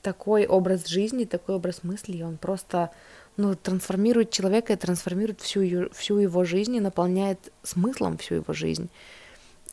такой 0.02 0.46
образ 0.46 0.88
жизни, 0.88 1.26
такой 1.26 1.56
образ 1.56 1.84
мысли, 1.84 2.22
он 2.22 2.38
просто 2.38 2.92
ну, 3.38 3.56
трансформирует 3.56 4.32
человека 4.32 4.74
и 4.74 4.76
трансформирует 4.76 5.42
всю, 5.42 5.62
ее, 5.62 5.90
всю 5.94 6.18
его 6.18 6.44
жизнь 6.44 6.76
и 6.76 6.80
наполняет 6.80 7.40
смыслом 7.64 8.18
всю 8.18 8.36
его 8.36 8.54
жизнь. 8.54 8.90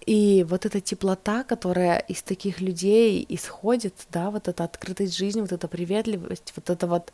И 0.07 0.47
вот 0.49 0.65
эта 0.65 0.81
теплота, 0.81 1.45
которая 1.45 1.99
из 1.99 2.23
таких 2.23 2.61
людей 2.61 3.27
исходит, 3.29 3.95
да, 4.11 4.31
вот 4.31 4.49
эта 4.49 4.65
открытость 4.65 5.17
жизни, 5.17 5.43
вот 5.43 5.53
эта 5.53 5.69
приветливость, 5.69 6.55
вот 6.57 6.71
это 6.71 6.87
вот 6.87 7.13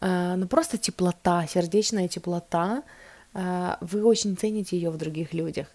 Э, 0.00 0.34
ну 0.36 0.46
просто 0.46 0.78
теплота, 0.78 1.46
сердечная 1.46 2.08
теплота, 2.08 2.82
э, 3.34 3.76
вы 3.80 4.04
очень 4.04 4.36
цените 4.36 4.76
ее 4.76 4.90
в 4.90 4.96
других 4.96 5.34
людях. 5.34 5.68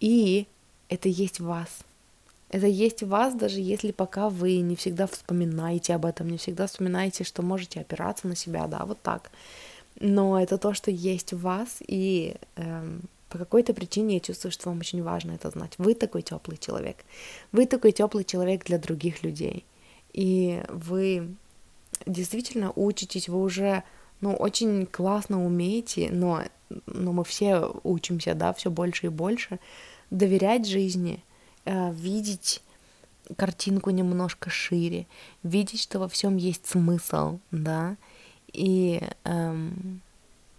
И 0.00 0.46
это 0.88 1.08
есть 1.08 1.40
в 1.40 1.46
вас. 1.46 1.68
Это 2.50 2.66
есть 2.66 3.02
в 3.02 3.08
вас, 3.08 3.34
даже 3.34 3.60
если 3.60 3.90
пока 3.90 4.28
вы 4.28 4.58
не 4.58 4.76
всегда 4.76 5.06
вспоминаете 5.06 5.94
об 5.94 6.04
этом, 6.04 6.28
не 6.28 6.38
всегда 6.38 6.66
вспоминаете, 6.66 7.24
что 7.24 7.42
можете 7.42 7.80
опираться 7.80 8.28
на 8.28 8.36
себя, 8.36 8.66
да, 8.66 8.84
вот 8.84 9.02
так. 9.02 9.30
Но 10.00 10.40
это 10.40 10.58
то, 10.58 10.74
что 10.74 10.90
есть 10.90 11.32
в 11.32 11.40
вас, 11.40 11.78
и 11.86 12.36
эм, 12.56 13.02
по 13.28 13.38
какой-то 13.38 13.74
причине 13.74 14.14
я 14.14 14.20
чувствую, 14.20 14.52
что 14.52 14.68
вам 14.68 14.78
очень 14.78 15.02
важно 15.02 15.32
это 15.32 15.50
знать. 15.50 15.74
Вы 15.78 15.94
такой 15.94 16.22
теплый 16.22 16.56
человек. 16.56 16.98
Вы 17.50 17.66
такой 17.66 17.92
теплый 17.92 18.24
человек 18.24 18.64
для 18.64 18.78
других 18.78 19.24
людей. 19.24 19.64
И 20.12 20.62
вы 20.68 21.34
действительно 22.06 22.72
учитесь, 22.76 23.28
вы 23.28 23.42
уже 23.42 23.82
ну, 24.20 24.34
очень 24.34 24.86
классно 24.86 25.44
умеете, 25.44 26.10
но, 26.12 26.42
но 26.86 27.12
мы 27.12 27.24
все 27.24 27.70
учимся, 27.82 28.34
да, 28.34 28.52
все 28.52 28.70
больше 28.70 29.06
и 29.06 29.10
больше 29.10 29.58
доверять 30.10 30.66
жизни, 30.66 31.22
э, 31.64 31.92
видеть 31.92 32.62
картинку 33.36 33.90
немножко 33.90 34.50
шире, 34.50 35.06
видеть, 35.42 35.82
что 35.82 35.98
во 35.98 36.08
всем 36.08 36.36
есть 36.36 36.66
смысл, 36.66 37.38
да, 37.50 37.96
и 38.52 39.02
эм, 39.24 40.00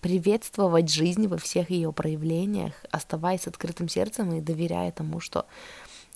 приветствовать 0.01 0.91
жизнь 0.91 1.27
во 1.27 1.37
всех 1.37 1.69
ее 1.69 1.91
проявлениях, 1.93 2.73
оставаясь 2.91 3.47
открытым 3.47 3.87
сердцем 3.87 4.33
и 4.33 4.41
доверяя 4.41 4.91
тому, 4.91 5.19
что 5.19 5.45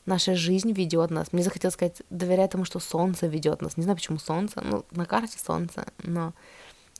наша 0.06 0.36
жизнь 0.36 0.72
ведет 0.74 1.12
нас. 1.12 1.32
Мне 1.32 1.44
захотелось 1.44 1.76
сказать, 1.76 2.02
доверяя 2.10 2.48
тому, 2.48 2.66
что 2.66 2.80
солнце 2.80 3.28
ведет 3.28 3.62
нас. 3.62 3.78
Не 3.78 3.84
знаю, 3.84 3.96
почему 3.96 4.20
солнце, 4.20 4.62
ну, 4.62 4.86
на 4.92 5.06
карте 5.06 5.38
солнце, 5.40 5.86
но 6.04 6.34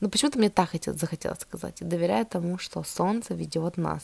ну, 0.00 0.08
почему-то 0.08 0.38
мне 0.38 0.48
так 0.48 0.70
хотел, 0.70 0.96
захотелось 0.96 1.40
сказать. 1.40 1.76
Доверяя 1.80 2.24
тому, 2.24 2.56
что 2.58 2.82
солнце 2.82 3.34
ведет 3.34 3.76
нас 3.76 4.02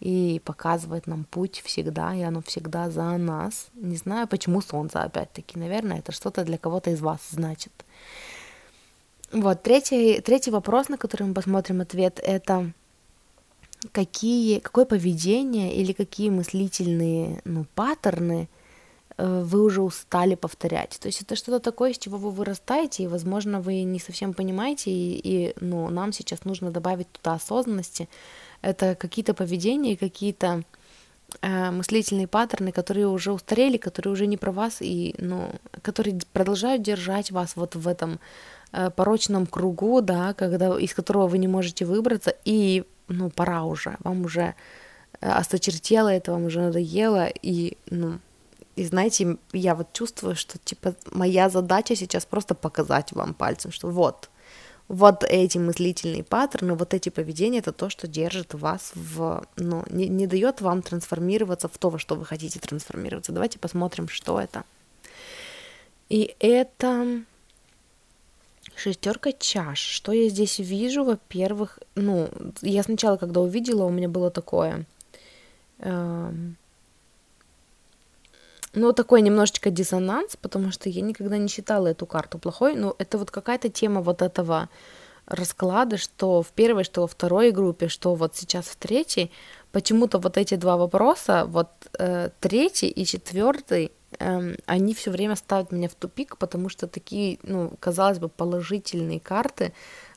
и 0.00 0.40
показывает 0.44 1.06
нам 1.06 1.24
путь 1.24 1.62
всегда, 1.64 2.14
и 2.14 2.22
оно 2.22 2.42
всегда 2.42 2.90
за 2.90 3.16
нас. 3.16 3.68
Не 3.74 3.96
знаю, 3.96 4.28
почему 4.28 4.60
солнце, 4.60 5.02
опять-таки. 5.02 5.58
Наверное, 5.58 5.98
это 5.98 6.12
что-то 6.12 6.44
для 6.44 6.58
кого-то 6.58 6.90
из 6.90 7.00
вас 7.00 7.20
значит. 7.30 7.72
Вот, 9.32 9.62
третий, 9.62 10.20
третий 10.20 10.50
вопрос, 10.50 10.88
на 10.88 10.96
который 10.96 11.26
мы 11.26 11.34
посмотрим 11.34 11.80
ответ, 11.80 12.20
это 12.22 12.72
какие, 13.92 14.60
какое 14.60 14.84
поведение 14.84 15.74
или 15.74 15.92
какие 15.92 16.30
мыслительные 16.30 17.40
ну, 17.44 17.66
паттерны 17.74 18.48
э, 19.16 19.42
вы 19.42 19.62
уже 19.62 19.82
устали 19.82 20.34
повторять. 20.34 20.98
То 21.00 21.08
есть 21.08 21.22
это 21.22 21.36
что-то 21.36 21.60
такое, 21.60 21.92
с 21.92 21.98
чего 21.98 22.16
вы 22.16 22.30
вырастаете, 22.30 23.04
и, 23.04 23.08
возможно, 23.08 23.60
вы 23.60 23.82
не 23.82 23.98
совсем 23.98 24.34
понимаете, 24.34 24.90
и, 24.90 25.20
и 25.22 25.54
ну, 25.60 25.88
нам 25.90 26.12
сейчас 26.12 26.44
нужно 26.44 26.70
добавить 26.70 27.10
туда 27.10 27.34
осознанности. 27.34 28.08
Это 28.64 28.94
какие-то 28.94 29.34
поведения, 29.34 29.96
какие-то 29.96 30.62
э, 31.42 31.70
мыслительные 31.70 32.26
паттерны, 32.26 32.72
которые 32.72 33.06
уже 33.06 33.32
устарели, 33.32 33.76
которые 33.76 34.12
уже 34.12 34.26
не 34.26 34.36
про 34.36 34.52
вас, 34.52 34.78
и, 34.80 35.14
ну, 35.18 35.50
которые 35.82 36.18
продолжают 36.32 36.82
держать 36.82 37.30
вас 37.30 37.56
вот 37.56 37.74
в 37.74 37.88
этом 37.88 38.18
Э, 38.76 38.90
порочном 38.90 39.46
кругу, 39.46 40.00
да, 40.00 40.34
когда, 40.34 40.76
из 40.76 40.94
которого 40.94 41.28
вы 41.28 41.38
не 41.38 41.46
можете 41.46 41.84
выбраться, 41.84 42.34
и, 42.44 42.82
ну, 43.06 43.30
пора 43.30 43.62
уже, 43.62 43.96
вам 44.00 44.24
уже 44.24 44.54
э, 45.20 45.30
осточертело 45.30 46.08
это, 46.08 46.32
вам 46.32 46.46
уже 46.46 46.60
надоело, 46.60 47.28
и, 47.42 47.76
ну, 47.90 48.18
и 48.74 48.84
знаете, 48.84 49.36
я 49.52 49.76
вот 49.76 49.92
чувствую, 49.92 50.34
что, 50.34 50.58
типа, 50.58 50.96
моя 51.12 51.48
задача 51.50 51.94
сейчас 51.94 52.26
просто 52.26 52.56
показать 52.56 53.12
вам 53.12 53.32
пальцем, 53.32 53.70
что 53.70 53.90
вот, 53.90 54.28
вот 54.88 55.24
эти 55.24 55.58
мыслительные 55.58 56.24
паттерны, 56.24 56.74
вот 56.74 56.94
эти 56.94 57.08
поведения, 57.08 57.58
это 57.58 57.72
то, 57.72 57.88
что 57.88 58.06
держит 58.06 58.54
вас 58.54 58.92
в, 58.94 59.46
ну, 59.56 59.84
не, 59.88 60.08
не 60.08 60.26
дает 60.26 60.60
вам 60.60 60.82
трансформироваться 60.82 61.68
в 61.68 61.78
то, 61.78 61.90
во 61.90 61.98
что 61.98 62.16
вы 62.16 62.24
хотите 62.24 62.60
трансформироваться. 62.60 63.32
Давайте 63.32 63.58
посмотрим, 63.58 64.08
что 64.08 64.38
это. 64.40 64.64
И 66.08 66.36
это 66.38 67.24
Шестерка 68.76 69.32
чаш. 69.32 69.78
Что 69.78 70.12
я 70.12 70.28
здесь 70.28 70.58
вижу? 70.58 71.04
Во-первых, 71.04 71.78
ну, 71.94 72.28
я 72.60 72.82
сначала, 72.82 73.16
когда 73.16 73.40
увидела, 73.40 73.84
у 73.84 73.90
меня 73.90 74.08
было 74.08 74.30
такое... 74.30 74.84
Э, 75.78 76.32
ну, 78.74 78.92
такой 78.92 79.22
немножечко 79.22 79.70
диссонанс, 79.70 80.36
потому 80.36 80.72
что 80.72 80.88
я 80.88 81.00
никогда 81.02 81.38
не 81.38 81.48
считала 81.48 81.88
эту 81.88 82.06
карту 82.06 82.38
плохой. 82.38 82.74
Но 82.74 82.94
это 82.98 83.18
вот 83.18 83.30
какая-то 83.30 83.68
тема 83.68 84.00
вот 84.00 84.22
этого 84.22 84.68
расклада, 85.26 85.96
что 85.96 86.42
в 86.42 86.48
первой, 86.48 86.84
что 86.84 87.02
во 87.02 87.06
второй 87.06 87.50
группе, 87.50 87.88
что 87.88 88.14
вот 88.14 88.36
сейчас 88.36 88.66
в 88.66 88.76
третьей, 88.76 89.30
почему-то 89.72 90.18
вот 90.18 90.36
эти 90.36 90.56
два 90.56 90.76
вопроса, 90.76 91.44
вот 91.46 91.68
э, 91.98 92.30
третий 92.40 92.88
и 92.88 93.04
четвертый, 93.06 93.92
эм, 94.18 94.56
они 94.66 94.94
все 94.94 95.10
время 95.10 95.36
ставят 95.36 95.72
меня 95.72 95.88
в 95.88 95.94
тупик, 95.94 96.36
потому 96.36 96.68
что 96.68 96.86
такие, 96.86 97.38
ну, 97.42 97.72
казалось 97.80 98.18
бы, 98.18 98.28
положительные 98.28 99.20
карты 99.20 99.72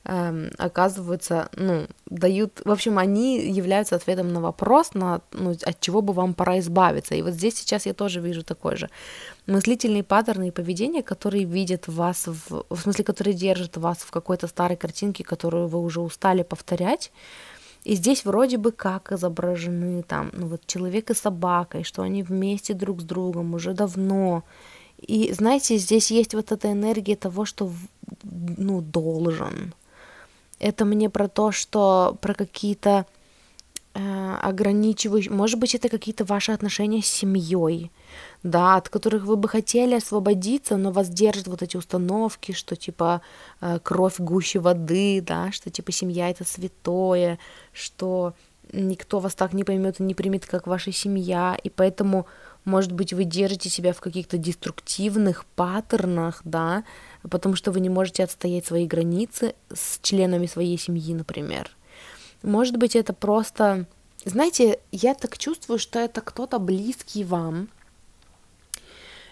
эм, 0.07 0.49
оказываются, 0.57 1.49
ну, 1.55 1.85
дают, 2.09 2.61
в 2.65 2.71
общем, 2.71 2.97
они 2.97 3.39
являются 3.51 3.95
ответом 3.95 4.33
на 4.33 4.41
вопрос, 4.41 4.93
на, 4.93 5.21
ну, 5.33 5.51
от 5.51 5.79
чего 5.79 6.01
бы 6.01 6.13
вам 6.13 6.33
пора 6.33 6.59
избавиться. 6.59 7.15
И 7.15 7.21
вот 7.21 7.33
здесь 7.33 7.55
сейчас 7.55 7.85
я 7.85 7.93
тоже 7.93 8.21
вижу 8.21 8.43
такой 8.43 8.77
же 8.77 8.89
мыслительные 9.45 10.03
паттерны 10.03 10.47
и 10.47 10.51
поведения, 10.51 11.03
которые 11.03 11.43
видят 11.43 11.87
вас, 11.87 12.27
в, 12.27 12.65
в 12.69 12.79
смысле, 12.79 13.03
которые 13.03 13.33
держат 13.33 13.77
вас 13.77 13.97
в 13.97 14.11
какой-то 14.11 14.47
старой 14.47 14.77
картинке, 14.77 15.23
которую 15.23 15.67
вы 15.67 15.79
уже 15.79 15.99
устали 15.99 16.43
повторять, 16.43 17.11
и 17.83 17.95
здесь 17.95 18.25
вроде 18.25 18.57
бы 18.57 18.71
как 18.71 19.11
изображены 19.11 20.03
там, 20.03 20.29
ну 20.33 20.47
вот 20.47 20.65
человек 20.65 21.09
и 21.09 21.13
собака, 21.13 21.79
и 21.79 21.83
что 21.83 22.01
они 22.01 22.23
вместе 22.23 22.73
друг 22.73 23.01
с 23.01 23.03
другом 23.03 23.53
уже 23.53 23.73
давно. 23.73 24.43
И 24.97 25.31
знаете, 25.31 25.77
здесь 25.77 26.11
есть 26.11 26.33
вот 26.33 26.51
эта 26.51 26.71
энергия 26.71 27.15
того, 27.15 27.45
что 27.45 27.71
ну 28.23 28.81
должен. 28.81 29.73
Это 30.59 30.85
мне 30.85 31.09
про 31.09 31.27
то, 31.27 31.51
что 31.51 32.17
про 32.21 32.33
какие-то 32.33 33.05
э, 33.93 34.35
ограничивающие, 34.41 35.31
может 35.31 35.59
быть, 35.59 35.75
это 35.75 35.89
какие-то 35.89 36.25
ваши 36.25 36.51
отношения 36.51 37.01
с 37.01 37.07
семьей, 37.07 37.91
да, 38.43 38.77
от 38.77 38.89
которых 38.89 39.23
вы 39.25 39.35
бы 39.35 39.47
хотели 39.47 39.95
освободиться, 39.95 40.77
но 40.77 40.91
вас 40.91 41.09
держат 41.09 41.47
вот 41.47 41.61
эти 41.61 41.77
установки, 41.77 42.53
что 42.53 42.75
типа 42.75 43.21
э, 43.61 43.79
кровь 43.83 44.19
гуще 44.19 44.59
воды, 44.59 45.21
да, 45.21 45.51
что 45.51 45.69
типа 45.69 45.91
семья 45.91 46.29
это 46.29 46.43
святое, 46.43 47.37
что 47.73 48.33
никто 48.73 49.19
вас 49.19 49.35
так 49.35 49.53
не 49.53 49.63
поймет 49.63 49.99
и 49.99 50.03
не 50.03 50.13
примет, 50.13 50.45
как 50.45 50.67
ваша 50.67 50.91
семья, 50.91 51.57
и 51.63 51.69
поэтому, 51.69 52.25
может 52.65 52.91
быть, 52.91 53.13
вы 53.13 53.23
держите 53.23 53.69
себя 53.69 53.93
в 53.93 54.01
каких-то 54.01 54.37
деструктивных 54.37 55.45
паттернах, 55.55 56.41
да, 56.43 56.83
потому 57.29 57.55
что 57.55 57.71
вы 57.71 57.79
не 57.79 57.89
можете 57.89 58.23
отстоять 58.23 58.65
свои 58.65 58.87
границы 58.87 59.53
с 59.73 59.99
членами 60.01 60.47
своей 60.47 60.77
семьи, 60.77 61.13
например. 61.13 61.69
Может 62.43 62.77
быть, 62.77 62.95
это 62.95 63.13
просто... 63.13 63.85
Знаете, 64.25 64.79
я 64.91 65.13
так 65.13 65.37
чувствую, 65.37 65.79
что 65.79 65.99
это 65.99 66.21
кто-то 66.21 66.59
близкий 66.59 67.23
вам, 67.23 67.69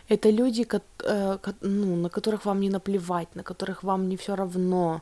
это 0.08 0.30
люди, 0.30 0.68
э, 1.04 1.38
ну, 1.62 1.96
на 1.96 2.10
которых 2.10 2.46
вам 2.46 2.62
не 2.62 2.70
наплевать, 2.70 3.36
на 3.36 3.44
которых 3.44 3.84
вам 3.84 4.08
не 4.08 4.18
все 4.18 4.36
равно. 4.36 5.02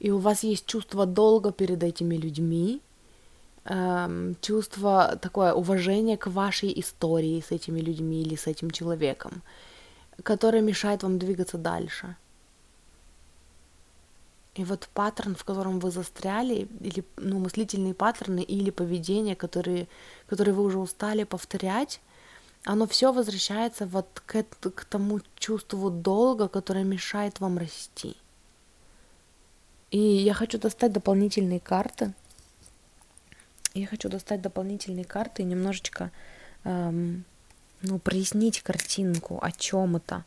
И 0.00 0.10
у 0.10 0.18
вас 0.18 0.44
есть 0.44 0.66
чувство 0.66 1.06
долга 1.06 1.52
перед 1.52 1.82
этими 1.82 2.16
людьми, 2.16 2.80
эм, 3.64 4.36
чувство 4.40 5.18
такое 5.20 5.52
уважение 5.52 6.16
к 6.16 6.26
вашей 6.26 6.80
истории 6.80 7.40
с 7.40 7.52
этими 7.52 7.80
людьми 7.80 8.22
или 8.22 8.34
с 8.34 8.46
этим 8.46 8.70
человеком, 8.70 9.42
которое 10.22 10.62
мешает 10.62 11.02
вам 11.02 11.18
двигаться 11.18 11.58
дальше. 11.58 12.16
И 14.54 14.64
вот 14.64 14.88
паттерн, 14.94 15.34
в 15.36 15.44
котором 15.44 15.78
вы 15.78 15.90
застряли, 15.90 16.68
или 16.80 17.04
ну, 17.16 17.38
мыслительные 17.38 17.94
паттерны 17.94 18.40
или 18.40 18.70
поведение, 18.70 19.36
которые, 19.36 19.86
которые 20.26 20.54
вы 20.54 20.64
уже 20.64 20.78
устали 20.78 21.24
повторять, 21.24 22.00
оно 22.64 22.86
все 22.86 23.12
возвращается 23.12 23.86
вот 23.86 24.22
к, 24.26 24.42
к 24.42 24.84
тому 24.84 25.20
чувству 25.36 25.90
долга, 25.90 26.48
которое 26.48 26.84
мешает 26.84 27.40
вам 27.40 27.58
расти. 27.58 28.16
И 29.90 29.98
я 29.98 30.34
хочу 30.34 30.58
достать 30.58 30.92
дополнительные 30.92 31.60
карты. 31.60 32.12
Я 33.74 33.86
хочу 33.86 34.08
достать 34.08 34.42
дополнительные 34.42 35.04
карты 35.04 35.42
и 35.42 35.46
немножечко 35.46 36.10
эм, 36.64 37.24
ну, 37.82 37.98
прояснить 37.98 38.62
картинку, 38.62 39.38
о 39.40 39.52
чем 39.52 39.96
это. 39.96 40.24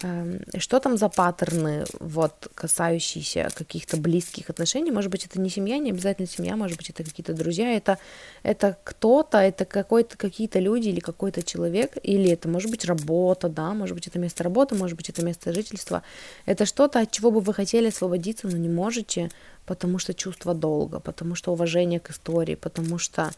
Эм, 0.00 0.40
что 0.56 0.80
там 0.80 0.96
за 0.96 1.10
паттерны, 1.10 1.84
вот, 2.00 2.48
касающиеся 2.54 3.50
каких-то 3.54 3.98
близких 3.98 4.48
отношений? 4.48 4.90
Может 4.90 5.10
быть, 5.10 5.26
это 5.26 5.38
не 5.38 5.50
семья, 5.50 5.76
не 5.76 5.90
обязательно 5.90 6.26
семья, 6.26 6.56
может 6.56 6.78
быть, 6.78 6.88
это 6.88 7.04
какие-то 7.04 7.34
друзья, 7.34 7.76
это, 7.76 7.98
это 8.42 8.78
кто-то, 8.84 9.36
это 9.36 9.66
какой-то, 9.66 10.16
какие-то 10.16 10.60
люди 10.60 10.88
или 10.88 11.00
какой-то 11.00 11.42
человек, 11.42 11.98
или 12.02 12.30
это 12.30 12.48
может 12.48 12.70
быть 12.70 12.86
работа, 12.86 13.50
да, 13.50 13.74
может 13.74 13.94
быть, 13.94 14.06
это 14.06 14.18
место 14.18 14.42
работы, 14.44 14.76
может 14.76 14.96
быть, 14.96 15.10
это 15.10 15.22
место 15.22 15.52
жительства. 15.52 16.02
Это 16.46 16.64
что-то, 16.64 17.00
от 17.00 17.10
чего 17.10 17.30
бы 17.30 17.40
вы 17.40 17.52
хотели 17.52 17.88
освободиться, 17.88 18.48
но 18.48 18.56
не 18.56 18.70
можете, 18.70 19.30
потому 19.66 19.98
что 19.98 20.14
чувство 20.14 20.54
долга, 20.54 21.00
потому 21.00 21.34
что 21.34 21.52
уважение 21.52 22.00
к 22.00 22.10
истории, 22.10 22.54
потому 22.54 22.96
что 22.96 23.30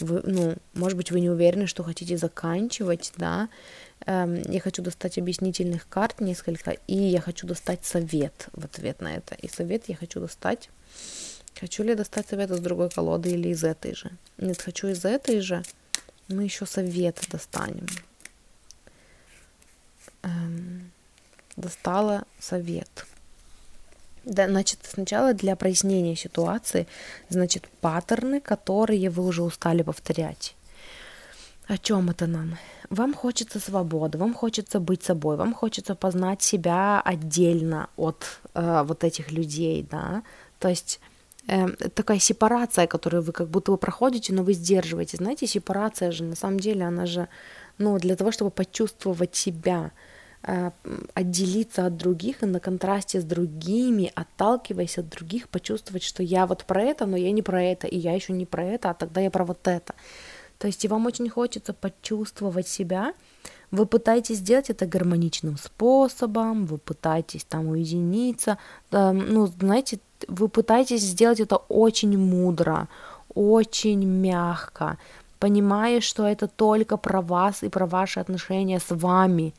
вы, 0.00 0.20
ну, 0.24 0.54
может 0.74 0.96
быть, 0.96 1.10
вы 1.10 1.20
не 1.20 1.30
уверены, 1.30 1.66
что 1.66 1.82
хотите 1.82 2.16
заканчивать, 2.16 3.12
да, 3.16 3.48
я 4.06 4.60
хочу 4.60 4.82
достать 4.82 5.18
объяснительных 5.18 5.88
карт 5.88 6.20
несколько, 6.20 6.72
и 6.86 6.96
я 6.96 7.20
хочу 7.20 7.46
достать 7.46 7.84
совет 7.84 8.48
в 8.52 8.64
ответ 8.64 9.00
на 9.00 9.14
это. 9.14 9.34
И 9.36 9.48
совет 9.48 9.88
я 9.88 9.96
хочу 9.96 10.20
достать 10.20 10.70
Хочу 11.60 11.82
ли 11.84 11.94
достать 11.94 12.28
совет 12.28 12.50
из 12.50 12.60
другой 12.60 12.90
колоды 12.90 13.30
или 13.30 13.48
из 13.48 13.62
этой 13.62 13.94
же? 13.94 14.10
Нет, 14.38 14.60
хочу 14.60 14.88
из 14.88 15.04
этой 15.04 15.40
же. 15.40 15.62
Мы 16.28 16.44
еще 16.44 16.66
совет 16.66 17.20
достанем. 17.30 17.86
Эм, 20.22 20.90
достала 21.56 22.24
совет. 22.38 23.06
Да, 24.24 24.48
значит, 24.48 24.78
сначала 24.84 25.34
для 25.34 25.56
прояснения 25.56 26.16
ситуации, 26.16 26.86
значит, 27.28 27.68
паттерны, 27.80 28.40
которые 28.40 29.10
вы 29.10 29.24
уже 29.24 29.42
устали 29.42 29.82
повторять. 29.82 30.54
О 31.72 31.78
чем 31.78 32.10
это 32.10 32.26
нам? 32.26 32.58
Вам 32.90 33.14
хочется 33.14 33.58
свободы, 33.58 34.18
вам 34.18 34.34
хочется 34.34 34.78
быть 34.78 35.02
собой, 35.02 35.36
вам 35.36 35.54
хочется 35.54 35.94
познать 35.94 36.42
себя 36.42 37.00
отдельно 37.00 37.88
от 37.96 38.40
э, 38.52 38.82
вот 38.84 39.04
этих 39.04 39.32
людей, 39.32 39.86
да. 39.90 40.22
То 40.58 40.68
есть 40.68 41.00
э, 41.48 41.68
такая 41.94 42.18
сепарация, 42.18 42.86
которую 42.86 43.22
вы 43.22 43.32
как 43.32 43.48
будто 43.48 43.72
бы 43.72 43.78
проходите, 43.78 44.34
но 44.34 44.42
вы 44.42 44.52
сдерживаете. 44.52 45.16
Знаете, 45.16 45.46
сепарация 45.46 46.10
же 46.10 46.24
на 46.24 46.36
самом 46.36 46.60
деле, 46.60 46.84
она 46.84 47.06
же, 47.06 47.28
ну, 47.78 47.98
для 47.98 48.16
того, 48.16 48.32
чтобы 48.32 48.50
почувствовать 48.50 49.34
себя, 49.34 49.92
э, 50.42 50.72
отделиться 51.14 51.86
от 51.86 51.96
других 51.96 52.42
и 52.42 52.46
на 52.46 52.60
контрасте 52.60 53.18
с 53.18 53.24
другими, 53.24 54.12
отталкиваясь 54.14 54.98
от 54.98 55.08
других, 55.08 55.48
почувствовать, 55.48 56.02
что 56.02 56.22
я 56.22 56.46
вот 56.46 56.66
про 56.66 56.82
это, 56.82 57.06
но 57.06 57.16
я 57.16 57.32
не 57.32 57.40
про 57.40 57.62
это, 57.62 57.86
и 57.86 57.96
я 57.96 58.12
еще 58.12 58.34
не 58.34 58.44
про 58.44 58.62
это, 58.62 58.90
а 58.90 58.94
тогда 58.94 59.22
я 59.22 59.30
про 59.30 59.46
вот 59.46 59.66
это. 59.66 59.94
То 60.62 60.68
есть 60.68 60.84
и 60.84 60.88
вам 60.88 61.06
очень 61.06 61.28
хочется 61.28 61.72
почувствовать 61.72 62.68
себя, 62.68 63.14
вы 63.72 63.84
пытаетесь 63.84 64.36
сделать 64.36 64.70
это 64.70 64.86
гармоничным 64.86 65.56
способом, 65.58 66.66
вы 66.66 66.78
пытаетесь 66.78 67.42
там 67.42 67.66
уединиться, 67.66 68.58
ну, 68.92 69.46
знаете, 69.46 69.98
вы 70.28 70.48
пытаетесь 70.48 71.02
сделать 71.02 71.40
это 71.40 71.56
очень 71.56 72.16
мудро, 72.16 72.86
очень 73.34 74.06
мягко, 74.06 74.98
понимая, 75.40 76.00
что 76.00 76.28
это 76.28 76.46
только 76.46 76.96
про 76.96 77.20
вас 77.20 77.64
и 77.64 77.68
про 77.68 77.86
ваши 77.86 78.20
отношения 78.20 78.78
с 78.78 78.94
вами, 78.94 79.54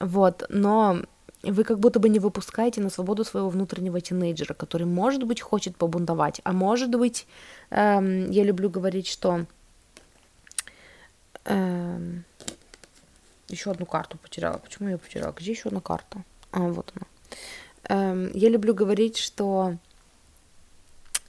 вот, 0.00 0.46
но 0.48 0.98
вы 1.44 1.62
как 1.62 1.78
будто 1.78 2.00
бы 2.00 2.08
не 2.08 2.18
выпускаете 2.18 2.80
на 2.80 2.90
свободу 2.90 3.22
своего 3.22 3.50
внутреннего 3.50 4.00
тинейджера, 4.00 4.54
который, 4.54 4.86
может 4.88 5.22
быть, 5.22 5.40
хочет 5.40 5.76
побунтовать, 5.76 6.40
а 6.42 6.52
может 6.52 6.90
быть, 6.90 7.28
эм, 7.70 8.28
я 8.32 8.42
люблю 8.42 8.68
говорить, 8.68 9.06
что 9.06 9.46
эм, 11.44 12.24
еще 13.48 13.70
одну 13.70 13.86
карту 13.86 14.18
потеряла. 14.18 14.58
Почему 14.58 14.88
я 14.88 14.98
потеряла? 14.98 15.32
Где 15.32 15.50
еще 15.52 15.68
одна 15.68 15.80
карта? 15.80 16.24
А, 16.50 16.60
вот 16.60 16.92
она. 16.94 17.06
Эм, 17.88 18.30
я 18.34 18.48
люблю 18.48 18.74
говорить, 18.74 19.16
что... 19.16 19.76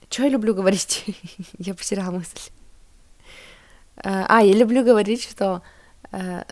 Что 0.08 0.22
я 0.22 0.28
люблю 0.28 0.54
говорить? 0.54 1.04
я 1.58 1.74
потеряла 1.74 2.10
мысль. 2.12 2.38
Э, 3.96 4.24
а, 4.28 4.42
я 4.42 4.54
люблю 4.54 4.84
говорить, 4.84 5.22
что 5.22 5.62
э, 6.12 6.44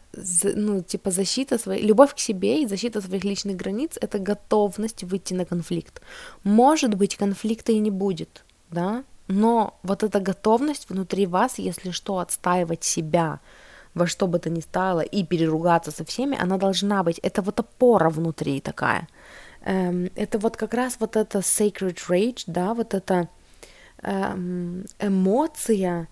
ну, 0.56 0.82
типа 0.82 1.10
защита 1.10 1.58
своей, 1.58 1.86
любовь 1.86 2.14
к 2.14 2.18
себе 2.18 2.62
и 2.62 2.66
защита 2.66 3.00
своих 3.00 3.24
личных 3.24 3.56
границ— 3.56 3.98
это 4.00 4.18
готовность 4.18 5.04
выйти 5.04 5.34
на 5.34 5.44
конфликт. 5.44 6.02
Может 6.42 6.94
быть, 6.94 7.16
конфликта 7.16 7.72
и 7.72 7.78
не 7.78 7.90
будет, 7.90 8.44
да, 8.70 9.04
но 9.26 9.78
вот 9.82 10.02
эта 10.02 10.20
готовность 10.20 10.88
внутри 10.88 11.26
вас, 11.26 11.58
если 11.58 11.90
что, 11.90 12.18
отстаивать 12.18 12.84
себя 12.84 13.40
во 13.94 14.06
что 14.06 14.26
бы 14.26 14.38
то 14.38 14.50
ни 14.50 14.60
стало 14.60 15.00
и 15.00 15.24
переругаться 15.24 15.90
со 15.90 16.04
всеми, 16.04 16.36
она 16.40 16.58
должна 16.58 17.02
быть. 17.02 17.18
Это 17.20 17.42
вот 17.42 17.60
опора 17.60 18.10
внутри 18.10 18.60
такая. 18.60 19.08
Эм, 19.64 20.10
это 20.16 20.38
вот 20.38 20.56
как 20.56 20.74
раз 20.74 20.96
вот 20.98 21.16
эта 21.16 21.38
sacred 21.38 21.98
rage, 22.08 22.42
да, 22.46 22.74
вот 22.74 22.92
эта 22.92 23.28
эм, 24.02 24.84
эмоция, 24.98 26.08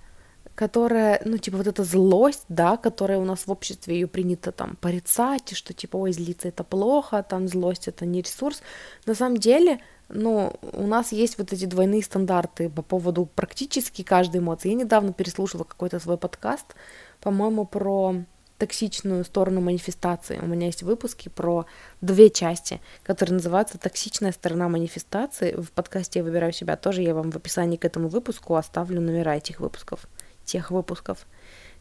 которая, 0.54 1.20
ну, 1.24 1.38
типа, 1.38 1.56
вот 1.56 1.66
эта 1.66 1.84
злость, 1.84 2.44
да, 2.48 2.76
которая 2.76 3.18
у 3.18 3.24
нас 3.24 3.46
в 3.46 3.50
обществе 3.50 3.94
ее 3.94 4.06
принято 4.06 4.52
там 4.52 4.76
порицать, 4.76 5.56
что, 5.56 5.72
типа, 5.72 5.96
ой, 5.96 6.12
злиться 6.12 6.48
это 6.48 6.64
плохо, 6.64 7.22
там, 7.22 7.48
злость 7.48 7.88
это 7.88 8.06
не 8.06 8.22
ресурс. 8.22 8.62
На 9.06 9.14
самом 9.14 9.38
деле, 9.38 9.80
ну, 10.08 10.54
у 10.72 10.86
нас 10.86 11.12
есть 11.12 11.38
вот 11.38 11.52
эти 11.52 11.64
двойные 11.64 12.02
стандарты 12.02 12.68
по 12.68 12.82
поводу 12.82 13.26
практически 13.34 14.02
каждой 14.02 14.40
эмоции. 14.40 14.68
Я 14.68 14.74
недавно 14.74 15.12
переслушала 15.12 15.64
какой-то 15.64 15.98
свой 15.98 16.18
подкаст, 16.18 16.74
по-моему, 17.20 17.64
про 17.64 18.16
токсичную 18.62 19.24
сторону 19.24 19.60
манифестации. 19.60 20.38
У 20.40 20.46
меня 20.46 20.66
есть 20.66 20.84
выпуски 20.84 21.28
про 21.28 21.66
две 22.00 22.30
части, 22.30 22.80
которые 23.02 23.34
называются 23.34 23.76
«Токсичная 23.76 24.30
сторона 24.30 24.68
манифестации». 24.68 25.54
В 25.60 25.72
подкасте 25.72 26.20
«Я 26.20 26.24
выбираю 26.24 26.52
себя» 26.52 26.76
тоже 26.76 27.02
я 27.02 27.12
вам 27.12 27.32
в 27.32 27.36
описании 27.36 27.76
к 27.76 27.84
этому 27.84 28.08
выпуску 28.08 28.54
оставлю 28.54 29.00
номера 29.00 29.36
этих 29.36 29.58
выпусков, 29.58 30.06
тех 30.52 30.70
выпусков. 30.70 31.26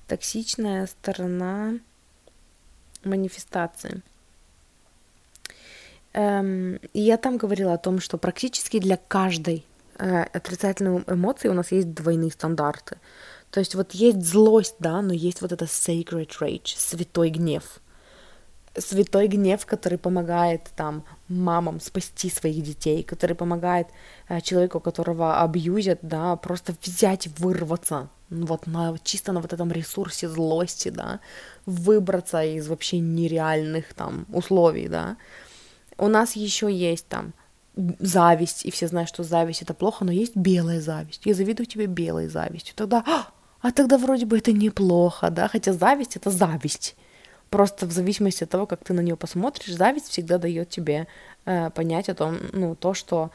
Токсичная 0.08 0.88
сторона 0.88 1.74
манифестации. 3.04 4.02
Эм, 6.14 6.76
и 6.94 7.02
я 7.02 7.18
там 7.18 7.38
говорила 7.38 7.74
о 7.74 7.78
том, 7.78 8.00
что 8.00 8.18
практически 8.18 8.80
для 8.80 8.98
каждой 8.98 9.66
э, 9.98 10.24
отрицательной 10.24 11.04
эмоции 11.08 11.50
у 11.50 11.54
нас 11.54 11.72
есть 11.72 11.94
двойные 11.94 12.32
стандарты. 12.32 12.98
То 13.50 13.60
есть 13.60 13.76
вот 13.76 13.92
есть 13.92 14.24
злость, 14.26 14.76
да, 14.80 15.02
но 15.02 15.14
есть 15.14 15.42
вот 15.42 15.52
это 15.52 15.66
sacred 15.66 16.30
rage, 16.40 16.74
святой 16.78 17.30
гнев. 17.30 17.81
Святой 18.78 19.28
гнев, 19.28 19.66
который 19.66 19.98
помогает 19.98 20.70
там 20.76 21.04
мамам 21.28 21.80
спасти 21.82 22.30
своих 22.30 22.64
детей, 22.64 23.04
который 23.04 23.36
помогает 23.36 23.88
э, 24.30 24.40
человеку, 24.42 24.80
которого 24.80 25.42
абьюзят, 25.42 26.00
да, 26.02 26.36
просто 26.38 26.74
взять, 26.82 27.28
вырваться 27.40 28.10
вот 28.32 28.66
на, 28.68 28.98
чисто 29.04 29.34
на 29.34 29.42
вот 29.42 29.54
этом 29.54 29.72
ресурсе 29.72 30.30
злости, 30.30 30.90
да, 30.90 31.20
выбраться 31.66 32.44
из 32.44 32.68
вообще 32.68 33.00
нереальных 33.00 33.94
там 33.94 34.26
условий, 34.32 34.88
да. 34.88 35.18
У 35.98 36.08
нас 36.08 36.36
еще 36.36 36.72
есть 36.72 37.08
там 37.08 37.34
зависть, 38.00 38.66
и 38.66 38.72
все 38.72 38.88
знают, 38.88 39.10
что 39.10 39.24
зависть 39.24 39.62
это 39.62 39.74
плохо, 39.74 40.06
но 40.06 40.12
есть 40.12 40.36
белая 40.36 40.82
зависть. 40.82 41.22
Я 41.26 41.34
завидую 41.34 41.68
тебе 41.68 41.86
белой 41.86 42.28
завистью. 42.28 42.74
Тогда, 42.76 43.04
а, 43.06 43.28
а 43.62 43.72
тогда 43.72 43.98
вроде 43.98 44.26
бы 44.26 44.38
это 44.38 44.52
неплохо, 44.52 45.30
да, 45.30 45.48
хотя 45.48 45.74
зависть 45.74 46.16
это 46.16 46.32
зависть. 46.32 46.96
Просто 47.52 47.86
в 47.86 47.92
зависимости 47.92 48.46
от 48.46 48.50
того, 48.50 48.66
как 48.66 48.82
ты 48.82 48.94
на 48.94 49.02
нее 49.02 49.18
посмотришь, 49.18 49.76
зависть 49.76 50.08
всегда 50.08 50.38
дает 50.38 50.70
тебе 50.70 51.06
э, 51.46 51.70
понять 51.72 52.08
о 52.08 52.16
том, 52.16 52.38
ну, 52.54 52.76
то, 52.76 52.94
что 52.94 53.30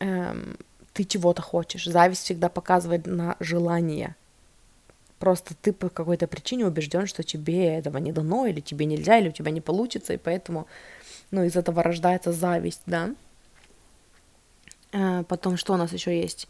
э, 0.00 0.34
ты 0.94 1.04
чего-то 1.04 1.42
хочешь. 1.42 1.84
Зависть 1.84 2.22
всегда 2.24 2.48
показывает 2.48 3.06
на 3.06 3.36
желание. 3.38 4.16
Просто 5.18 5.54
ты 5.54 5.74
по 5.74 5.90
какой-то 5.90 6.26
причине 6.26 6.66
убежден, 6.66 7.06
что 7.06 7.22
тебе 7.22 7.66
этого 7.66 7.98
не 7.98 8.12
дано, 8.12 8.46
или 8.46 8.60
тебе 8.60 8.86
нельзя, 8.86 9.18
или 9.18 9.28
у 9.28 9.32
тебя 9.32 9.50
не 9.50 9.60
получится, 9.60 10.14
и 10.14 10.18
поэтому 10.18 10.66
ну, 11.30 11.44
из 11.44 11.54
этого 11.54 11.82
рождается 11.82 12.32
зависть, 12.32 12.82
да. 12.86 13.10
А, 14.94 15.22
потом, 15.24 15.58
что 15.58 15.74
у 15.74 15.76
нас 15.76 15.92
еще 15.92 16.18
есть? 16.18 16.48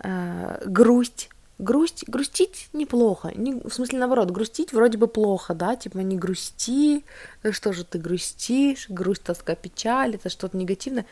А, 0.00 0.60
грусть. 0.66 1.30
Грусть, 1.58 2.04
грустить 2.06 2.68
неплохо. 2.74 3.32
Не, 3.34 3.54
в 3.54 3.70
смысле, 3.72 3.98
наоборот, 3.98 4.30
грустить 4.30 4.72
вроде 4.72 4.98
бы 4.98 5.06
плохо, 5.06 5.54
да, 5.54 5.74
типа 5.74 5.98
не 5.98 6.16
грусти, 6.16 7.04
да 7.42 7.52
что 7.52 7.72
же 7.72 7.84
ты 7.84 7.98
грустишь, 7.98 8.90
грусть, 8.90 9.22
тоска, 9.22 9.54
печаль, 9.54 10.16
это 10.16 10.28
что-то 10.28 10.56
негативное, 10.56 11.06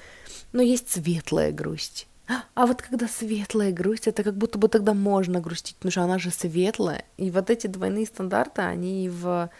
но 0.52 0.60
есть 0.60 0.90
светлая 0.90 1.50
грусть. 1.50 2.06
А 2.54 2.66
вот 2.66 2.82
когда 2.82 3.06
светлая 3.08 3.72
грусть, 3.72 4.06
это 4.06 4.22
как 4.22 4.36
будто 4.36 4.58
бы 4.58 4.68
тогда 4.68 4.94
можно 4.94 5.40
грустить, 5.40 5.76
потому 5.76 5.92
что 5.92 6.02
она 6.02 6.18
же 6.18 6.30
светлая. 6.30 7.04
И 7.16 7.30
вот 7.30 7.50
эти 7.50 7.66
двойные 7.66 8.06
стандарты, 8.06 8.62
они 8.62 9.08
в 9.08 9.50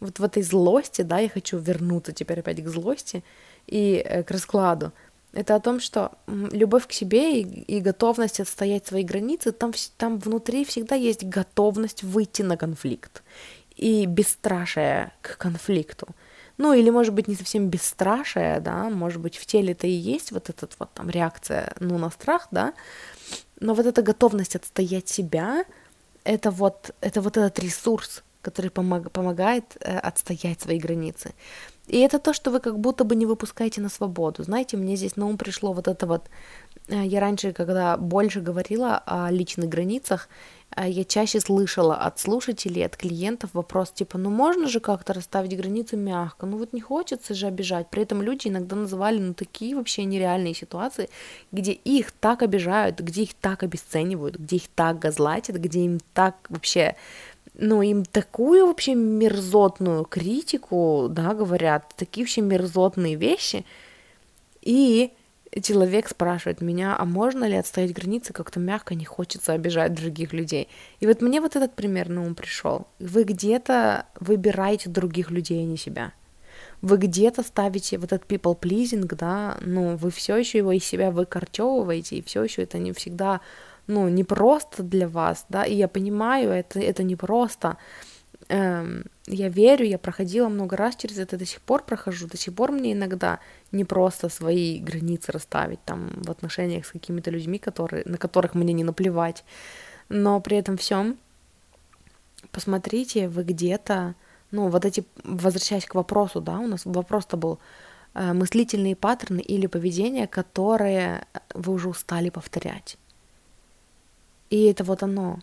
вот 0.00 0.18
в 0.18 0.24
этой 0.24 0.42
злости, 0.42 1.02
да, 1.02 1.18
я 1.18 1.28
хочу 1.28 1.58
вернуться 1.58 2.12
теперь 2.12 2.40
опять 2.40 2.62
к 2.62 2.68
злости 2.68 3.24
и 3.66 4.02
э, 4.04 4.22
к 4.22 4.30
раскладу. 4.30 4.92
Это 5.32 5.54
о 5.54 5.60
том, 5.60 5.78
что 5.78 6.12
любовь 6.26 6.86
к 6.86 6.92
себе 6.92 7.40
и, 7.40 7.42
и 7.42 7.80
готовность 7.80 8.40
отстоять 8.40 8.86
свои 8.86 9.04
границы, 9.04 9.52
там, 9.52 9.72
там 9.96 10.18
внутри 10.18 10.64
всегда 10.64 10.94
есть 10.94 11.24
готовность 11.24 12.02
выйти 12.02 12.42
на 12.42 12.56
конфликт 12.56 13.22
и 13.76 14.06
бесстрашие 14.06 15.12
к 15.20 15.36
конфликту. 15.36 16.08
Ну, 16.56 16.72
или, 16.72 16.90
может 16.90 17.14
быть, 17.14 17.28
не 17.28 17.36
совсем 17.36 17.68
бесстрашие, 17.68 18.58
да, 18.60 18.90
может 18.90 19.20
быть, 19.20 19.36
в 19.36 19.46
теле-то 19.46 19.86
и 19.86 19.90
есть 19.90 20.32
вот 20.32 20.50
эта 20.50 20.68
вот 20.78 20.92
там 20.92 21.08
реакция, 21.08 21.72
ну, 21.78 21.98
на 21.98 22.10
страх, 22.10 22.48
да, 22.50 22.74
но 23.60 23.74
вот 23.74 23.86
эта 23.86 24.02
готовность 24.02 24.56
отстоять 24.56 25.08
себя, 25.08 25.64
это 26.24 26.50
вот, 26.50 26.94
это 27.00 27.20
вот 27.20 27.36
этот 27.36 27.58
ресурс, 27.60 28.24
который 28.42 28.70
помог, 28.70 29.10
помогает 29.12 29.76
э, 29.80 29.98
отстоять 29.98 30.60
свои 30.60 30.78
границы. 30.78 31.32
И 31.88 31.98
это 31.98 32.18
то, 32.18 32.32
что 32.32 32.50
вы 32.50 32.60
как 32.60 32.78
будто 32.78 33.04
бы 33.04 33.16
не 33.16 33.26
выпускаете 33.26 33.80
на 33.80 33.88
свободу. 33.88 34.42
Знаете, 34.42 34.76
мне 34.76 34.96
здесь 34.96 35.16
на 35.16 35.26
ум 35.26 35.36
пришло 35.36 35.72
вот 35.72 35.88
это 35.88 36.06
вот 36.06 36.28
Э, 36.88 37.04
я 37.04 37.20
раньше, 37.20 37.52
когда 37.52 37.96
больше 37.96 38.40
говорила 38.40 39.02
о 39.06 39.30
личных 39.30 39.68
границах, 39.68 40.28
э, 40.76 40.88
я 40.88 41.04
чаще 41.04 41.40
слышала 41.40 41.96
от 41.96 42.18
слушателей, 42.18 42.84
от 42.84 42.96
клиентов 42.96 43.50
вопрос 43.52 43.90
типа, 43.90 44.18
ну 44.18 44.30
можно 44.30 44.68
же 44.68 44.80
как-то 44.80 45.12
расставить 45.12 45.56
границы 45.56 45.96
мягко, 45.96 46.46
ну 46.46 46.56
вот 46.58 46.72
не 46.72 46.80
хочется 46.80 47.34
же 47.34 47.46
обижать. 47.46 47.90
При 47.90 48.02
этом 48.02 48.22
люди 48.22 48.48
иногда 48.48 48.76
называли 48.76 49.18
ну 49.18 49.34
такие 49.34 49.76
вообще 49.76 50.04
нереальные 50.04 50.54
ситуации, 50.54 51.08
где 51.52 51.72
их 51.72 52.10
так 52.12 52.42
обижают, 52.42 53.00
где 53.00 53.22
их 53.22 53.34
так 53.34 53.62
обесценивают, 53.62 54.36
где 54.36 54.56
их 54.56 54.68
так 54.74 54.98
газлатят, 54.98 55.56
где 55.56 55.80
им 55.80 56.00
так 56.14 56.36
вообще 56.48 56.96
ну, 57.54 57.82
им 57.82 58.04
такую 58.04 58.66
вообще 58.66 58.94
мерзотную 58.94 60.04
критику, 60.04 61.08
да, 61.10 61.34
говорят, 61.34 61.92
такие 61.96 62.24
вообще 62.24 62.40
мерзотные 62.40 63.16
вещи, 63.16 63.64
и 64.62 65.12
человек 65.62 66.08
спрашивает 66.08 66.60
меня, 66.60 66.96
а 66.98 67.04
можно 67.04 67.44
ли 67.44 67.56
отстоять 67.56 67.92
границы, 67.92 68.32
как-то 68.32 68.60
мягко 68.60 68.94
не 68.94 69.04
хочется 69.04 69.52
обижать 69.52 69.94
других 69.94 70.32
людей. 70.32 70.68
И 71.00 71.06
вот 71.06 71.22
мне 71.22 71.40
вот 71.40 71.56
этот 71.56 71.74
пример 71.74 72.08
на 72.08 72.22
ум 72.22 72.34
пришел. 72.34 72.86
Вы 72.98 73.24
где-то 73.24 74.06
выбираете 74.20 74.90
других 74.90 75.30
людей, 75.30 75.62
а 75.62 75.64
не 75.64 75.76
себя. 75.76 76.12
Вы 76.80 76.96
где-то 76.96 77.42
ставите 77.42 77.98
вот 77.98 78.12
этот 78.12 78.30
people 78.30 78.58
pleasing, 78.58 79.06
да, 79.14 79.56
ну, 79.60 79.96
вы 79.96 80.10
все 80.10 80.36
еще 80.36 80.58
его 80.58 80.72
из 80.72 80.84
себя 80.84 81.10
выкорчевываете, 81.10 82.16
и 82.16 82.22
все 82.22 82.44
еще 82.44 82.62
это 82.62 82.78
не 82.78 82.92
всегда, 82.92 83.40
ну, 83.88 84.08
не 84.08 84.22
просто 84.22 84.82
для 84.82 85.08
вас, 85.08 85.46
да, 85.48 85.64
и 85.64 85.74
я 85.74 85.88
понимаю, 85.88 86.50
это, 86.50 86.78
это 86.78 87.02
не 87.02 87.16
просто, 87.16 87.78
эм, 88.48 89.04
я 89.26 89.48
верю, 89.48 89.86
я 89.86 89.98
проходила 89.98 90.48
много 90.48 90.76
раз 90.76 90.94
через 90.94 91.18
это, 91.18 91.36
до 91.36 91.46
сих 91.46 91.60
пор 91.62 91.82
прохожу, 91.82 92.28
до 92.28 92.36
сих 92.36 92.54
пор 92.54 92.70
мне 92.70 92.92
иногда 92.92 93.40
не 93.72 93.84
просто 93.84 94.28
свои 94.28 94.78
границы 94.78 95.32
расставить 95.32 95.82
там 95.84 96.10
в 96.22 96.30
отношениях 96.30 96.86
с 96.86 96.92
какими-то 96.92 97.30
людьми, 97.30 97.58
которые, 97.58 98.04
на 98.04 98.18
которых 98.18 98.54
мне 98.54 98.74
не 98.74 98.84
наплевать, 98.84 99.42
но 100.10 100.40
при 100.40 100.58
этом 100.58 100.76
всем 100.76 101.16
посмотрите, 102.52 103.28
вы 103.28 103.42
где-то, 103.42 104.14
ну, 104.50 104.68
вот 104.68 104.84
эти, 104.84 105.04
возвращаясь 105.24 105.86
к 105.86 105.94
вопросу, 105.94 106.40
да, 106.40 106.58
у 106.58 106.66
нас 106.66 106.82
вопрос-то 106.84 107.36
был, 107.38 107.58
э, 108.14 108.32
мыслительные 108.34 108.96
паттерны 108.96 109.40
или 109.40 109.66
поведение, 109.66 110.26
которые 110.26 111.26
вы 111.54 111.72
уже 111.72 111.88
устали 111.88 112.28
повторять. 112.30 112.97
И 114.50 114.64
это 114.64 114.84
вот 114.84 115.02
оно. 115.02 115.40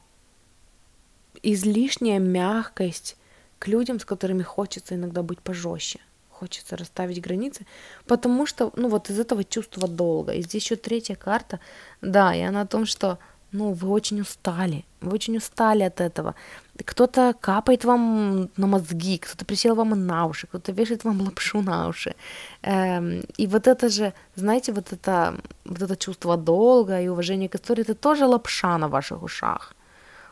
Излишняя 1.44 2.20
мягкость 2.20 3.18
к 3.60 3.68
людям, 3.68 4.00
с 4.00 4.06
которыми 4.06 4.44
хочется 4.44 4.96
иногда 4.96 5.22
быть 5.22 5.40
пожестче. 5.40 6.00
Хочется 6.30 6.76
расставить 6.76 7.22
границы, 7.22 7.66
потому 8.08 8.46
что, 8.46 8.72
ну, 8.76 8.90
вот 8.90 9.10
из 9.10 9.20
этого 9.20 9.44
чувства 9.44 9.88
долга. 9.88 10.34
И 10.34 10.42
здесь 10.42 10.64
еще 10.64 10.76
третья 10.76 11.16
карта, 11.16 11.60
да, 12.02 12.36
и 12.36 12.42
она 12.42 12.62
о 12.62 12.68
том, 12.68 12.86
что, 12.86 13.20
ну, 13.54 13.72
вы 13.72 13.90
очень 13.90 14.20
устали, 14.20 14.84
вы 15.00 15.14
очень 15.14 15.38
устали 15.38 15.84
от 15.84 16.02
этого. 16.02 16.36
Кто-то 16.84 17.34
капает 17.40 17.86
вам 17.86 18.50
на 18.58 18.68
мозги, 18.68 19.18
кто-то 19.18 19.46
присел 19.46 19.76
вам 19.76 20.06
на 20.06 20.26
уши, 20.26 20.48
кто-то 20.48 20.74
вешает 20.74 21.06
вам 21.06 21.22
лапшу 21.22 21.62
на 21.62 21.88
уши. 21.88 22.16
Эм, 22.64 23.22
и 23.38 23.48
вот 23.48 23.68
это 23.68 23.90
же, 23.90 24.14
знаете, 24.36 24.74
вот 24.74 24.92
это, 24.94 25.36
вот 25.66 25.82
это 25.82 25.96
чувство 25.96 26.36
долга 26.38 27.02
и 27.02 27.08
уважения 27.08 27.48
к 27.48 27.56
истории, 27.56 27.82
это 27.82 27.96
тоже 27.96 28.26
лапша 28.26 28.78
на 28.78 28.88
ваших 28.88 29.24
ушах. 29.24 29.74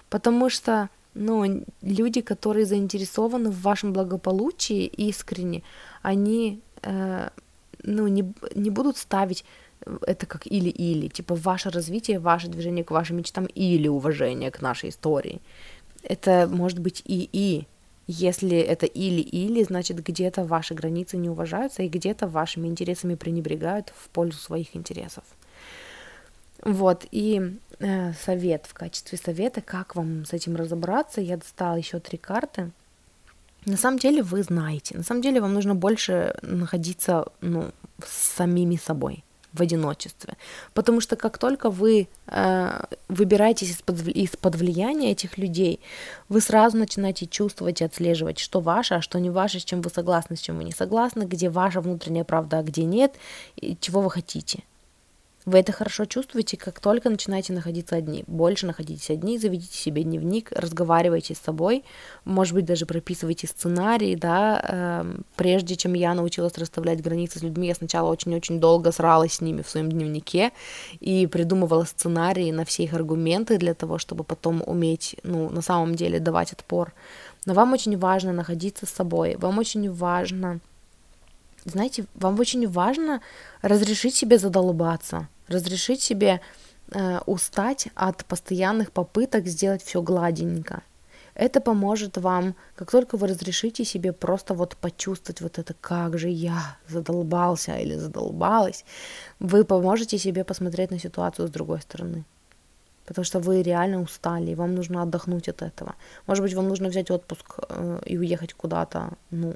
Потому 0.10 0.50
что 0.50 0.90
ну, 1.16 1.64
люди, 1.82 2.22
которые 2.22 2.66
заинтересованы 2.66 3.50
в 3.50 3.62
вашем 3.62 3.94
благополучии 3.94 4.86
искренне, 4.86 5.62
они, 6.02 6.60
э, 6.82 7.30
ну, 7.84 8.08
не, 8.08 8.34
не 8.56 8.70
будут 8.70 8.98
ставить 8.98 9.46
это 10.08 10.26
как 10.26 10.48
или-или, 10.48 11.08
типа 11.08 11.36
ваше 11.36 11.70
развитие, 11.70 12.20
ваше 12.20 12.48
движение 12.48 12.84
к 12.84 12.92
вашим 12.92 13.18
мечтам 13.18 13.46
или 13.46 13.88
уважение 13.88 14.52
к 14.52 14.62
нашей 14.62 14.90
истории. 14.90 15.42
Это 16.04 16.48
может 16.52 16.80
быть 16.80 17.02
и-и. 17.06 17.68
Если 18.06 18.58
это 18.58 18.86
или-или, 18.86 19.64
значит 19.64 20.04
где-то 20.04 20.44
ваши 20.44 20.74
границы 20.74 21.16
не 21.16 21.30
уважаются 21.30 21.84
и 21.84 21.88
где-то 21.88 22.28
вашими 22.28 22.68
интересами 22.68 23.16
пренебрегают 23.16 23.94
в 23.96 24.10
пользу 24.10 24.38
своих 24.40 24.76
интересов. 24.76 25.24
Вот, 26.62 27.06
и 27.12 27.58
э, 27.80 28.14
совет 28.14 28.66
в 28.68 28.74
качестве 28.74 29.18
совета, 29.18 29.62
как 29.62 29.96
вам 29.96 30.26
с 30.26 30.34
этим 30.34 30.56
разобраться, 30.56 31.22
я 31.22 31.38
достала 31.38 31.76
еще 31.76 32.00
три 32.00 32.18
карты. 32.18 32.72
На 33.66 33.78
самом 33.78 34.00
деле 34.00 34.22
вы 34.22 34.44
знаете, 34.44 34.98
на 34.98 35.04
самом 35.04 35.22
деле 35.22 35.40
вам 35.40 35.54
нужно 35.54 35.74
больше 35.74 36.36
находиться 36.42 37.28
ну, 37.40 37.72
с 38.06 38.36
самими 38.36 38.76
собой 38.76 39.23
в 39.54 39.62
одиночестве. 39.62 40.34
Потому 40.74 41.02
что 41.02 41.16
как 41.16 41.38
только 41.38 41.70
вы 41.70 42.08
э, 42.28 42.84
выбираетесь 43.08 43.72
из-под, 43.72 44.08
из-под 44.08 44.56
влияния 44.56 45.12
этих 45.12 45.38
людей, 45.38 45.80
вы 46.30 46.42
сразу 46.42 46.78
начинаете 46.78 47.28
чувствовать 47.28 47.82
и 47.82 47.86
отслеживать, 47.86 48.40
что 48.40 48.60
ваше, 48.60 48.96
а 48.96 49.02
что 49.02 49.20
не 49.20 49.30
ваше, 49.30 49.60
с 49.60 49.64
чем 49.64 49.82
вы 49.82 49.90
согласны, 49.90 50.36
с 50.36 50.42
чем 50.42 50.58
вы 50.58 50.64
не 50.64 50.72
согласны, 50.72 51.24
где 51.24 51.50
ваша 51.50 51.82
внутренняя 51.82 52.24
правда, 52.24 52.60
а 52.60 52.64
где 52.64 52.84
нет, 52.84 53.14
и 53.56 53.78
чего 53.80 54.02
вы 54.02 54.10
хотите. 54.10 54.64
Вы 55.46 55.60
это 55.60 55.74
хорошо 55.74 56.06
чувствуете, 56.06 56.56
как 56.56 56.80
только 56.80 57.10
начинаете 57.10 57.52
находиться 57.52 57.98
одни. 57.98 58.24
Больше 58.28 58.66
находитесь 58.66 59.10
одни, 59.10 59.38
заведите 59.38 59.78
себе 59.78 60.04
дневник, 60.04 60.52
разговаривайте 60.54 61.36
с 61.36 61.40
собой, 61.40 61.84
может 62.24 62.54
быть, 62.54 62.64
даже 62.64 62.86
прописывайте 62.86 63.48
сценарий, 63.48 64.16
да. 64.16 64.64
Э, 64.64 65.16
прежде 65.36 65.76
чем 65.76 65.96
я 65.96 66.14
научилась 66.14 66.58
расставлять 66.58 67.02
границы 67.02 67.40
с 67.40 67.42
людьми, 67.42 67.68
я 67.68 67.76
сначала 67.76 68.10
очень-очень 68.10 68.62
долго 68.62 68.94
сралась 68.94 69.34
с 69.34 69.42
ними 69.42 69.62
в 69.62 69.70
своем 69.70 69.92
дневнике 69.92 70.54
и 71.02 71.28
придумывала 71.28 71.84
сценарии 71.84 72.50
на 72.52 72.64
все 72.64 72.84
их 72.84 72.94
аргументы 72.94 73.58
для 73.58 73.74
того, 73.74 73.98
чтобы 73.98 74.24
потом 74.24 74.64
уметь, 74.66 75.18
ну, 75.24 75.50
на 75.50 75.62
самом 75.62 75.96
деле 75.96 76.22
давать 76.22 76.54
отпор. 76.54 76.94
Но 77.46 77.54
вам 77.54 77.74
очень 77.74 77.98
важно 77.98 78.32
находиться 78.32 78.86
с 78.86 78.90
собой, 78.90 79.36
вам 79.36 79.58
очень 79.58 79.92
важно 79.92 80.62
знаете, 81.66 82.06
вам 82.16 82.40
очень 82.40 82.68
важно 82.68 83.22
разрешить 83.62 84.16
себе 84.16 84.38
задолбаться, 84.38 85.30
разрешить 85.48 86.02
себе 86.02 86.42
э, 86.92 87.20
устать 87.26 87.88
от 87.96 88.26
постоянных 88.26 88.92
попыток 88.92 89.48
сделать 89.48 89.84
все 89.84 90.02
гладенько. 90.02 90.84
Это 91.36 91.62
поможет 91.62 92.18
вам, 92.18 92.56
как 92.76 92.92
только 92.92 93.18
вы 93.18 93.28
разрешите 93.28 93.86
себе 93.86 94.14
просто 94.14 94.54
вот 94.54 94.76
почувствовать 94.78 95.42
вот 95.42 95.58
это, 95.58 95.74
как 95.74 96.18
же 96.20 96.30
я 96.30 96.78
задолбался 96.88 97.78
или 97.78 97.96
задолбалась, 97.96 98.86
вы 99.40 99.64
поможете 99.64 100.20
себе 100.20 100.44
посмотреть 100.44 100.92
на 100.92 101.00
ситуацию 101.00 101.48
с 101.48 101.52
другой 101.52 101.82
стороны. 101.82 102.24
Потому 103.06 103.26
что 103.26 103.40
вы 103.40 103.64
реально 103.64 104.02
устали, 104.02 104.52
и 104.52 104.56
вам 104.56 104.76
нужно 104.76 105.02
отдохнуть 105.02 105.50
от 105.50 105.62
этого. 105.62 105.96
Может 106.28 106.44
быть, 106.44 106.54
вам 106.54 106.68
нужно 106.68 106.90
взять 106.90 107.12
отпуск 107.12 107.60
э, 107.68 108.00
и 108.06 108.18
уехать 108.18 108.54
куда-то, 108.54 109.10
ну, 109.32 109.56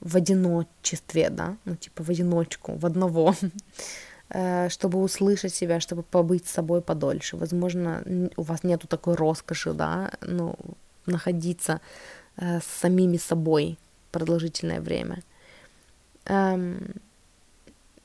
в 0.00 0.16
одиночестве, 0.16 1.30
да, 1.30 1.56
ну, 1.64 1.76
типа 1.76 2.02
в 2.02 2.10
одиночку, 2.10 2.72
в 2.72 2.84
одного, 2.86 3.34
чтобы 4.68 5.00
услышать 5.00 5.54
себя, 5.54 5.80
чтобы 5.80 6.02
побыть 6.02 6.46
с 6.46 6.52
собой 6.52 6.80
подольше. 6.80 7.36
Возможно, 7.36 8.02
у 8.36 8.42
вас 8.42 8.64
нету 8.64 8.86
такой 8.88 9.14
роскоши, 9.14 9.72
да, 9.72 10.10
ну, 10.20 10.56
находиться 11.06 11.80
э, 12.36 12.60
с 12.60 12.80
самими 12.80 13.18
собой 13.18 13.78
продолжительное 14.10 14.80
время. 14.80 15.22
Эм, 16.26 16.94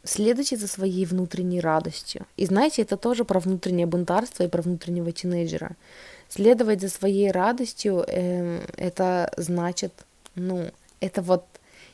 следуйте 0.04 0.58
за 0.58 0.68
своей 0.68 1.06
внутренней 1.06 1.62
радостью. 1.62 2.26
И 2.38 2.46
знаете, 2.46 2.82
это 2.82 2.98
тоже 2.98 3.26
про 3.26 3.40
внутреннее 3.40 3.88
бунтарство 3.88 4.44
и 4.44 4.48
про 4.48 4.62
внутреннего 4.62 5.12
тинейджера. 5.12 5.72
Следовать 6.30 6.82
за 6.82 6.90
своей 6.90 7.32
радостью, 7.32 8.04
э, 8.08 8.62
это 8.78 9.32
значит, 9.38 9.92
ну, 10.36 10.72
это 11.00 11.22
вот 11.22 11.46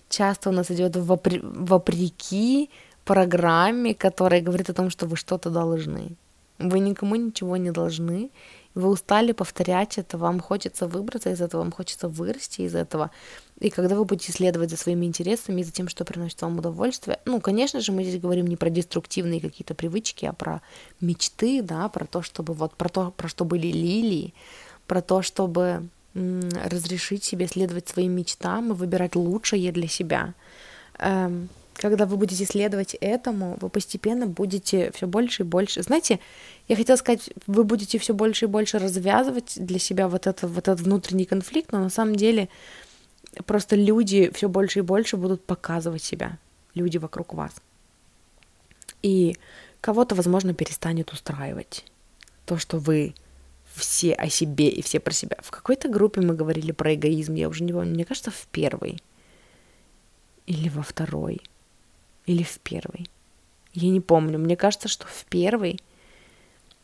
часто 0.09 0.49
у 0.49 0.53
нас 0.53 0.71
идет 0.71 0.95
вопр- 0.95 1.41
вопреки 1.41 2.69
программе, 3.07 3.93
которая 3.93 4.41
говорит 4.41 4.69
о 4.69 4.73
том, 4.73 4.89
что 4.89 5.07
вы 5.07 5.15
что-то 5.15 5.49
должны. 5.49 6.11
Вы 6.59 6.79
никому 6.79 7.15
ничего 7.15 7.57
не 7.57 7.71
должны. 7.71 8.29
Вы 8.75 8.89
устали 8.89 9.31
повторять 9.31 9.97
это, 9.97 10.17
вам 10.17 10.39
хочется 10.39 10.87
выбраться 10.87 11.31
из 11.31 11.41
этого, 11.41 11.61
вам 11.61 11.71
хочется 11.71 12.07
вырасти 12.07 12.61
из 12.61 12.75
этого. 12.75 13.09
И 13.59 13.69
когда 13.69 13.95
вы 13.95 14.05
будете 14.05 14.31
следовать 14.31 14.69
за 14.69 14.77
своими 14.77 15.05
интересами 15.05 15.61
и 15.61 15.63
за 15.63 15.71
тем, 15.71 15.89
что 15.89 16.05
приносит 16.05 16.41
вам 16.41 16.59
удовольствие, 16.59 17.19
ну, 17.25 17.41
конечно 17.41 17.79
же, 17.79 17.91
мы 17.91 18.03
здесь 18.03 18.21
говорим 18.21 18.45
не 18.45 18.55
про 18.55 18.69
деструктивные 18.69 19.41
какие-то 19.41 19.73
привычки, 19.73 20.25
а 20.25 20.33
про 20.33 20.61
мечты, 21.01 21.63
да, 21.63 21.89
про 21.89 22.05
то, 22.05 22.21
чтобы 22.21 22.53
вот 22.53 22.75
про 22.75 22.89
то, 22.89 23.11
про 23.17 23.27
что 23.27 23.45
были 23.45 23.67
лилии, 23.67 24.33
про 24.85 25.01
то, 25.01 25.23
чтобы 25.23 25.87
разрешить 26.13 27.23
себе 27.23 27.47
следовать 27.47 27.89
своим 27.89 28.11
мечтам 28.11 28.71
и 28.71 28.75
выбирать 28.75 29.15
лучшее 29.15 29.71
для 29.71 29.87
себя. 29.87 30.33
Эм, 30.99 31.49
когда 31.77 32.05
вы 32.05 32.17
будете 32.17 32.45
следовать 32.45 32.95
этому, 32.99 33.57
вы 33.61 33.69
постепенно 33.69 34.27
будете 34.27 34.91
все 34.91 35.07
больше 35.07 35.43
и 35.43 35.45
больше. 35.45 35.83
Знаете, 35.83 36.19
я 36.67 36.75
хотела 36.75 36.97
сказать, 36.97 37.29
вы 37.45 37.63
будете 37.63 37.99
все 37.99 38.13
больше 38.13 38.45
и 38.45 38.47
больше 38.47 38.79
развязывать 38.79 39.53
для 39.55 39.79
себя 39.79 40.07
вот, 40.07 40.27
это, 40.27 40.47
вот 40.47 40.67
этот 40.67 40.81
внутренний 40.81 41.25
конфликт, 41.25 41.71
но 41.71 41.79
на 41.79 41.89
самом 41.89 42.15
деле 42.15 42.49
просто 43.45 43.75
люди 43.75 44.31
все 44.33 44.49
больше 44.49 44.79
и 44.79 44.81
больше 44.81 45.17
будут 45.17 45.45
показывать 45.45 46.03
себя, 46.03 46.37
люди 46.73 46.97
вокруг 46.97 47.33
вас. 47.33 47.53
И 49.03 49.35
Кого-то, 49.81 50.15
возможно, 50.15 50.53
перестанет 50.53 51.13
устраивать 51.13 51.85
то, 52.45 52.57
что 52.57 52.77
вы 52.77 53.13
все 53.73 54.13
о 54.13 54.29
себе 54.29 54.69
и 54.69 54.81
все 54.81 54.99
про 54.99 55.13
себя. 55.13 55.37
В 55.41 55.51
какой-то 55.51 55.87
группе 55.87 56.21
мы 56.21 56.33
говорили 56.33 56.71
про 56.71 56.95
эгоизм, 56.95 57.35
я 57.35 57.47
уже 57.47 57.63
не 57.63 57.73
помню, 57.73 57.93
мне 57.93 58.05
кажется, 58.05 58.31
в 58.31 58.47
первой. 58.47 59.01
Или 60.45 60.69
во 60.69 60.81
второй. 60.81 61.41
Или 62.27 62.43
в 62.43 62.59
первой. 62.59 63.09
Я 63.73 63.89
не 63.89 64.01
помню. 64.01 64.37
Мне 64.37 64.55
кажется, 64.55 64.87
что 64.87 65.07
в 65.07 65.25
первой 65.25 65.79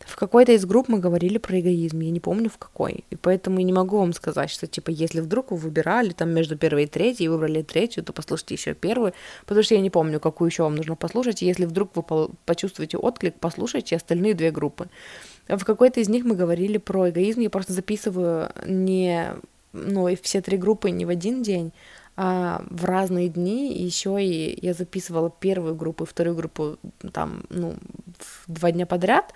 в 0.05 0.15
какой-то 0.15 0.51
из 0.51 0.65
групп 0.65 0.89
мы 0.89 0.99
говорили 0.99 1.38
про 1.38 1.59
эгоизм, 1.59 1.99
я 2.01 2.11
не 2.11 2.19
помню 2.19 2.49
в 2.49 2.57
какой. 2.57 3.03
И 3.09 3.15
поэтому 3.15 3.59
я 3.59 3.63
не 3.63 3.73
могу 3.73 3.97
вам 3.97 4.13
сказать, 4.13 4.49
что, 4.49 4.67
типа, 4.67 4.89
если 4.89 5.22
вдруг 5.22 5.51
вы 5.51 5.57
выбирали 5.57 6.09
там 6.09 6.31
между 6.31 6.57
первой 6.57 6.83
и 6.83 6.88
третьей, 6.88 7.25
и 7.25 7.30
выбрали 7.30 7.61
третью, 7.61 8.03
то 8.03 8.13
послушайте 8.13 8.55
еще 8.55 8.73
первую, 8.73 9.13
потому 9.45 9.63
что 9.63 9.75
я 9.75 9.81
не 9.81 9.89
помню, 9.89 10.19
какую 10.19 10.49
еще 10.49 10.63
вам 10.63 10.75
нужно 10.75 10.95
послушать. 10.95 11.41
И 11.41 11.45
если 11.45 11.65
вдруг 11.65 11.95
вы 11.95 12.30
почувствуете 12.45 12.97
отклик, 12.97 13.35
послушайте 13.39 13.95
остальные 13.95 14.33
две 14.33 14.51
группы. 14.51 14.89
В 15.47 15.63
какой-то 15.63 15.99
из 15.99 16.09
них 16.09 16.25
мы 16.25 16.35
говорили 16.35 16.77
про 16.77 17.09
эгоизм, 17.09 17.41
я 17.41 17.49
просто 17.49 17.73
записываю 17.73 18.51
не, 18.65 19.33
ну, 19.72 20.07
и 20.07 20.15
все 20.15 20.41
три 20.41 20.57
группы 20.57 20.91
не 20.91 21.05
в 21.05 21.09
один 21.09 21.43
день, 21.43 21.72
а 22.16 22.64
в 22.69 22.85
разные 22.85 23.30
дни 23.30 23.74
еще 23.74 24.24
и 24.24 24.58
я 24.66 24.74
записывала 24.74 25.30
первую 25.30 25.75
группу 25.75 26.03
и 26.03 26.08
вторую 26.08 26.35
группу 26.35 26.77
там, 27.11 27.43
ну, 27.50 27.75
два 28.48 28.72
дня 28.72 28.85
подряд, 28.85 29.33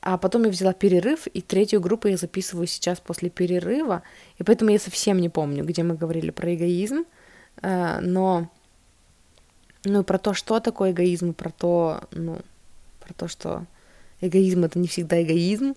а 0.00 0.18
потом 0.18 0.44
я 0.44 0.50
взяла 0.50 0.72
перерыв, 0.72 1.26
и 1.26 1.40
третью 1.40 1.80
группу 1.80 2.08
я 2.08 2.16
записываю 2.16 2.66
сейчас 2.66 3.00
после 3.00 3.30
перерыва, 3.30 4.02
и 4.38 4.42
поэтому 4.42 4.70
я 4.70 4.78
совсем 4.78 5.18
не 5.18 5.28
помню, 5.28 5.64
где 5.64 5.82
мы 5.82 5.94
говорили 5.94 6.30
про 6.30 6.54
эгоизм, 6.54 7.04
э, 7.62 8.00
но 8.00 8.48
ну, 9.84 10.04
про 10.04 10.18
то, 10.18 10.34
что 10.34 10.60
такое 10.60 10.92
эгоизм, 10.92 11.34
про 11.34 11.50
то, 11.50 12.02
ну, 12.10 12.38
про 13.00 13.14
то, 13.14 13.28
что 13.28 13.64
эгоизм 14.20 14.64
это 14.64 14.78
не 14.78 14.88
всегда 14.88 15.22
эгоизм. 15.22 15.74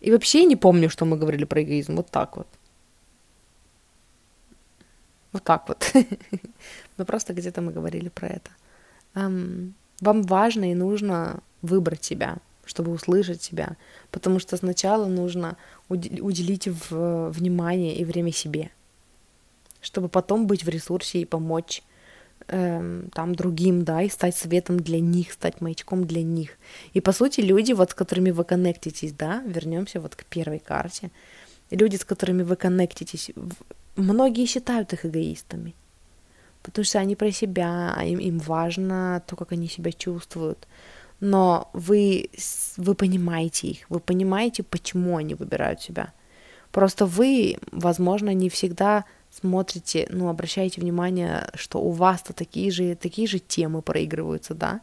И 0.00 0.10
вообще 0.10 0.40
я 0.40 0.44
не 0.46 0.56
помню, 0.56 0.90
что 0.90 1.04
мы 1.04 1.16
говорили 1.16 1.44
про 1.44 1.62
эгоизм. 1.62 1.96
Вот 1.96 2.10
так 2.10 2.36
вот. 2.36 2.46
Вот 5.36 5.44
так 5.44 5.68
вот. 5.68 5.92
Но 6.96 7.04
просто 7.04 7.34
где-то 7.34 7.60
мы 7.60 7.72
говорили 7.72 8.08
про 8.08 8.28
это. 8.28 8.50
Вам 9.14 10.22
важно 10.22 10.70
и 10.70 10.74
нужно 10.74 11.40
выбрать 11.62 12.04
себя 12.04 12.38
чтобы 12.66 12.90
услышать 12.90 13.42
себя, 13.42 13.76
потому 14.10 14.40
что 14.40 14.56
сначала 14.56 15.06
нужно 15.06 15.56
уделить 15.88 16.66
внимание 16.90 17.94
и 17.94 18.04
время 18.04 18.32
себе, 18.32 18.70
чтобы 19.80 20.08
потом 20.08 20.46
быть 20.48 20.64
в 20.64 20.68
ресурсе 20.68 21.20
и 21.20 21.24
помочь 21.24 21.82
эм, 22.48 23.08
там 23.14 23.36
другим, 23.36 23.84
да, 23.84 24.02
и 24.02 24.08
стать 24.08 24.36
светом 24.36 24.80
для 24.80 24.98
них, 24.98 25.32
стать 25.32 25.60
маячком 25.60 26.06
для 26.06 26.24
них. 26.24 26.58
И 26.92 27.00
по 27.00 27.12
сути 27.12 27.40
люди, 27.40 27.72
вот 27.72 27.92
с 27.92 27.94
которыми 27.94 28.32
вы 28.32 28.42
коннектитесь, 28.42 29.12
да, 29.12 29.42
вернемся 29.46 30.00
вот 30.00 30.16
к 30.16 30.24
первой 30.24 30.58
карте, 30.58 31.12
люди, 31.70 31.94
с 31.94 32.04
которыми 32.04 32.42
вы 32.42 32.56
коннектитесь, 32.56 33.30
многие 33.96 34.46
считают 34.46 34.92
их 34.92 35.04
эгоистами, 35.04 35.74
потому 36.62 36.84
что 36.84 36.98
они 36.98 37.16
про 37.16 37.32
себя, 37.32 37.94
а 37.96 38.04
им, 38.04 38.18
им 38.18 38.38
важно 38.38 39.22
то, 39.26 39.36
как 39.36 39.52
они 39.52 39.68
себя 39.68 39.92
чувствуют, 39.92 40.66
но 41.20 41.70
вы, 41.72 42.30
вы 42.76 42.94
понимаете 42.94 43.68
их, 43.68 43.86
вы 43.88 44.00
понимаете, 44.00 44.62
почему 44.62 45.16
они 45.16 45.34
выбирают 45.34 45.80
себя. 45.80 46.12
Просто 46.72 47.06
вы, 47.06 47.56
возможно, 47.72 48.34
не 48.34 48.50
всегда 48.50 49.04
смотрите, 49.30 50.06
ну, 50.10 50.28
обращаете 50.28 50.80
внимание, 50.80 51.48
что 51.54 51.78
у 51.80 51.90
вас-то 51.90 52.32
такие 52.32 52.70
же, 52.70 52.94
такие 52.94 53.28
же 53.28 53.38
темы 53.38 53.82
проигрываются, 53.82 54.54
да, 54.54 54.80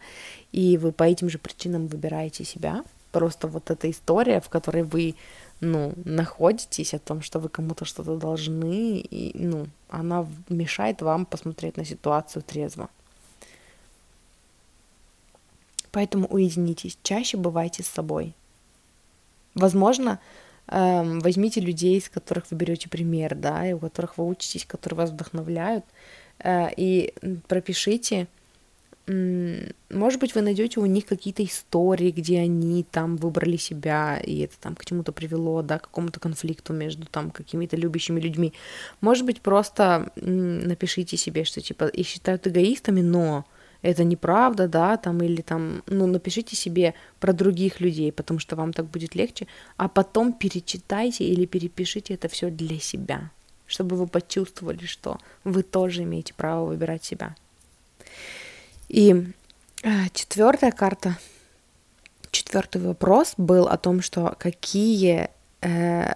и 0.52 0.78
вы 0.78 0.92
по 0.92 1.04
этим 1.04 1.30
же 1.30 1.38
причинам 1.38 1.88
выбираете 1.88 2.44
себя. 2.44 2.84
Просто 3.12 3.48
вот 3.48 3.70
эта 3.70 3.90
история, 3.90 4.42
в 4.42 4.50
которой 4.50 4.84
вы, 4.84 5.16
ну, 5.64 5.94
находитесь, 6.04 6.94
о 6.94 7.00
том, 7.00 7.22
что 7.22 7.40
вы 7.40 7.50
кому-то 7.50 7.86
что-то 7.86 8.18
должны, 8.18 9.00
и, 9.00 9.32
ну, 9.36 9.68
она 9.90 10.28
мешает 10.50 11.02
вам 11.02 11.26
посмотреть 11.26 11.78
на 11.78 11.86
ситуацию 11.86 12.44
трезво. 12.44 12.90
Поэтому 15.92 16.28
уединитесь, 16.28 16.98
чаще 17.04 17.38
бывайте 17.38 17.84
с 17.84 17.88
собой. 17.88 18.34
Возможно, 19.56 20.20
эм, 20.68 21.20
возьмите 21.20 21.62
людей, 21.62 21.98
из 21.98 22.10
которых 22.10 22.46
вы 22.50 22.58
берете 22.58 22.90
пример, 22.90 23.36
да, 23.36 23.66
и 23.68 23.74
у 23.74 23.80
которых 23.80 24.18
вы 24.18 24.28
учитесь, 24.28 24.66
которые 24.66 24.98
вас 24.98 25.12
вдохновляют, 25.12 25.86
э, 26.40 26.70
и 26.76 27.14
пропишите, 27.48 28.28
может 29.06 30.20
быть, 30.22 30.34
вы 30.34 30.42
найдете 30.42 30.80
у 30.80 30.86
них 30.86 31.06
какие-то 31.06 31.44
истории, 31.44 32.12
где 32.12 32.40
они 32.40 32.86
там 32.90 33.18
выбрали 33.18 33.58
себя, 33.58 34.18
и 34.18 34.40
это 34.40 34.56
там 34.62 34.76
к 34.76 34.86
чему-то 34.86 35.12
привело, 35.12 35.62
да, 35.62 35.80
к 35.80 35.84
какому-то 35.84 36.22
конфликту 36.22 36.72
между 36.72 37.06
там 37.06 37.30
какими-то 37.30 37.76
любящими 37.76 38.22
людьми. 38.22 38.54
Может 39.02 39.26
быть, 39.26 39.42
просто 39.42 40.12
напишите 40.16 41.18
себе, 41.18 41.44
что 41.44 41.60
типа 41.60 41.86
их 41.88 42.08
считают 42.08 42.48
эгоистами, 42.48 43.02
но 43.02 43.46
это 43.82 44.06
неправда, 44.06 44.70
да, 44.70 44.96
там, 44.96 45.22
или 45.22 45.42
там, 45.42 45.84
ну, 45.88 46.08
напишите 46.08 46.56
себе 46.56 46.94
про 47.20 47.34
других 47.34 47.82
людей, 47.82 48.12
потому 48.14 48.40
что 48.40 48.56
вам 48.56 48.72
так 48.72 48.86
будет 48.86 49.16
легче, 49.16 49.48
а 49.76 49.90
потом 49.90 50.32
перечитайте 50.32 51.26
или 51.26 51.46
перепишите 51.46 52.14
это 52.14 52.30
все 52.30 52.50
для 52.50 52.80
себя, 52.80 53.32
чтобы 53.66 53.98
вы 53.98 54.08
почувствовали, 54.08 54.86
что 54.86 55.20
вы 55.44 55.64
тоже 55.64 56.04
имеете 56.04 56.34
право 56.34 56.68
выбирать 56.68 57.04
себя. 57.04 57.36
И 58.94 59.26
э, 59.82 59.90
четвертая 60.14 60.72
карта, 60.72 61.18
четвертый 62.30 62.80
вопрос 62.80 63.34
был 63.38 63.68
о 63.68 63.76
том, 63.78 64.04
что 64.04 64.36
какие, 64.38 65.32
э, 65.62 66.14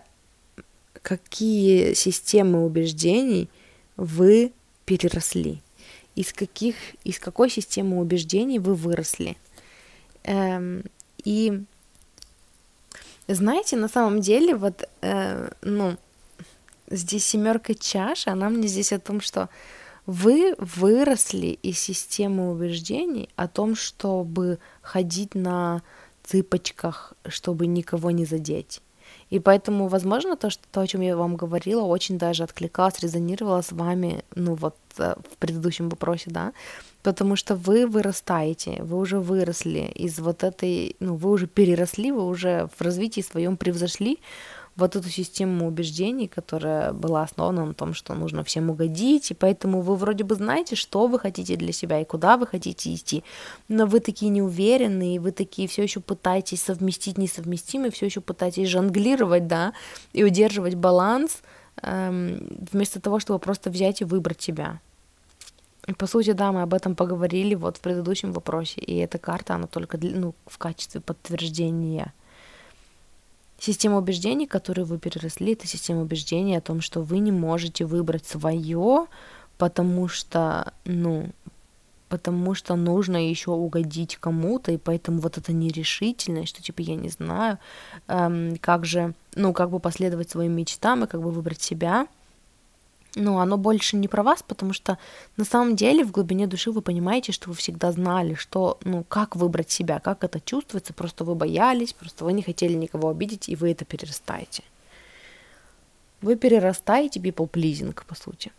какие 1.01 1.95
системы 1.95 2.63
убеждений 2.63 3.49
вы 3.95 4.51
переросли 4.85 5.63
из 6.13 6.31
каких, 6.33 6.75
из 7.03 7.17
какой 7.17 7.49
системы 7.49 7.99
убеждений 7.99 8.59
вы 8.59 8.75
выросли. 8.75 9.37
Эм, 10.23 10.83
и 11.23 11.63
знаете, 13.27 13.75
на 13.75 13.87
самом 13.87 14.21
деле, 14.21 14.55
вот, 14.55 14.87
э, 15.01 15.49
ну, 15.63 15.97
здесь 16.91 17.25
семерка 17.25 17.73
чаш, 17.73 18.27
она 18.27 18.49
мне 18.49 18.67
здесь 18.67 18.93
о 18.93 18.99
том, 18.99 19.19
что 19.19 19.49
вы 20.07 20.55
выросли 20.57 21.59
из 21.61 21.77
системы 21.77 22.51
убеждений 22.51 23.29
о 23.35 23.47
том, 23.47 23.75
чтобы 23.75 24.57
ходить 24.81 25.35
на 25.35 25.83
цыпочках, 26.23 27.13
чтобы 27.27 27.67
никого 27.67 28.09
не 28.11 28.25
задеть. 28.25 28.81
И 29.29 29.39
поэтому, 29.39 29.87
возможно, 29.87 30.35
то, 30.35 30.49
что, 30.49 30.63
то, 30.71 30.81
о 30.81 30.87
чем 30.87 31.01
я 31.01 31.15
вам 31.15 31.35
говорила, 31.35 31.83
очень 31.83 32.17
даже 32.17 32.43
откликалось, 32.43 32.99
резонировало 32.99 33.61
с 33.61 33.71
вами, 33.71 34.23
ну 34.35 34.55
вот 34.55 34.75
Э, 34.99 35.15
в 35.31 35.37
предыдущем 35.37 35.89
вопросе, 35.89 36.29
да, 36.31 36.53
потому 37.03 37.35
что 37.35 37.55
вы 37.55 37.85
вырастаете, 37.87 38.81
вы 38.81 38.97
уже 38.97 39.19
выросли 39.19 39.91
из 39.95 40.19
вот 40.19 40.43
этой, 40.43 40.95
ну, 40.99 41.15
вы 41.15 41.31
уже 41.31 41.47
переросли, 41.47 42.11
вы 42.11 42.25
уже 42.25 42.69
в 42.77 42.81
развитии 42.81 43.21
своем 43.21 43.57
превзошли 43.57 44.19
вот 44.77 44.95
эту 44.95 45.09
систему 45.09 45.67
убеждений, 45.67 46.27
которая 46.27 46.93
была 46.93 47.23
основана 47.23 47.65
на 47.65 47.73
том, 47.73 47.95
что 47.95 48.13
нужно 48.13 48.43
всем 48.43 48.69
угодить, 48.69 49.31
и 49.31 49.33
поэтому 49.33 49.81
вы 49.81 49.95
вроде 49.95 50.23
бы 50.23 50.35
знаете, 50.35 50.75
что 50.75 51.07
вы 51.07 51.19
хотите 51.19 51.55
для 51.55 51.73
себя 51.73 51.99
и 51.99 52.05
куда 52.05 52.37
вы 52.37 52.45
хотите 52.45 52.93
идти, 52.93 53.23
но 53.67 53.87
вы 53.87 53.99
такие 53.99 54.29
неуверенные, 54.29 55.15
и 55.15 55.19
вы 55.19 55.31
такие 55.31 55.67
все 55.67 55.81
еще 55.81 55.99
пытаетесь 55.99 56.61
совместить 56.61 57.17
несовместимые, 57.17 57.91
все 57.91 58.05
еще 58.05 58.21
пытаетесь 58.21 58.69
жонглировать, 58.69 59.47
да, 59.47 59.73
и 60.13 60.23
удерживать 60.23 60.75
баланс, 60.75 61.41
эм, 61.81 62.47
вместо 62.71 63.01
того, 63.01 63.19
чтобы 63.19 63.39
просто 63.39 63.71
взять 63.71 64.01
и 64.01 64.05
выбрать 64.05 64.41
себя. 64.41 64.79
По 65.97 66.05
сути, 66.05 66.33
да, 66.33 66.51
мы 66.51 66.61
об 66.61 66.73
этом 66.73 66.95
поговорили 66.95 67.55
вот 67.55 67.77
в 67.77 67.79
предыдущем 67.79 68.31
вопросе, 68.31 68.81
и 68.81 68.97
эта 68.97 69.17
карта, 69.17 69.55
она 69.55 69.65
только 69.65 69.97
ну, 69.97 70.35
в 70.45 70.57
качестве 70.59 71.01
подтверждения. 71.01 72.13
Система 73.59 73.97
убеждений, 73.97 74.45
которую 74.45 74.85
вы 74.85 74.99
переросли, 74.99 75.53
это 75.53 75.67
система 75.67 76.01
убеждений 76.01 76.55
о 76.55 76.61
том, 76.61 76.81
что 76.81 77.01
вы 77.01 77.19
не 77.19 77.31
можете 77.31 77.85
выбрать 77.85 78.25
свое, 78.25 79.07
потому 79.57 80.07
что, 80.07 80.73
ну, 80.85 81.29
потому 82.07 82.53
что 82.53 82.75
нужно 82.75 83.29
еще 83.29 83.51
угодить 83.51 84.17
кому-то, 84.17 84.71
и 84.71 84.77
поэтому 84.77 85.19
вот 85.19 85.37
эта 85.37 85.53
нерешительность, 85.53 86.49
что 86.49 86.61
типа 86.61 86.81
я 86.81 86.95
не 86.95 87.09
знаю, 87.09 87.57
эм, 88.07 88.57
как 88.57 88.85
же, 88.85 89.13
ну, 89.35 89.53
как 89.53 89.71
бы 89.71 89.79
последовать 89.79 90.29
своим 90.29 90.53
мечтам 90.53 91.03
и 91.03 91.07
как 91.07 91.21
бы 91.21 91.31
выбрать 91.31 91.61
себя, 91.61 92.07
ну, 93.17 93.39
оно 93.39 93.57
больше 93.57 93.97
не 93.97 94.07
про 94.07 94.23
вас, 94.23 94.43
потому 94.43 94.73
что 94.73 94.97
на 95.37 95.45
самом 95.45 95.75
деле 95.75 96.03
в 96.05 96.11
глубине 96.11 96.47
души 96.47 96.71
вы 96.71 96.81
понимаете, 96.81 97.31
что 97.31 97.49
вы 97.49 97.55
всегда 97.55 97.91
знали, 97.91 98.35
что, 98.35 98.77
ну, 98.83 99.03
как 99.03 99.35
выбрать 99.35 99.71
себя, 99.71 99.99
как 99.99 100.23
это 100.23 100.39
чувствуется, 100.39 100.93
просто 100.93 101.23
вы 101.23 101.35
боялись, 101.35 101.93
просто 101.93 102.25
вы 102.25 102.33
не 102.33 102.43
хотели 102.43 102.73
никого 102.73 103.09
обидеть, 103.09 103.49
и 103.49 103.55
вы 103.55 103.71
это 103.71 103.85
перерастаете. 103.85 104.63
Вы 106.21 106.35
перерастаете 106.35 107.19
people 107.19 107.49
pleasing, 107.49 107.95
по 108.07 108.15
сути. 108.15 108.51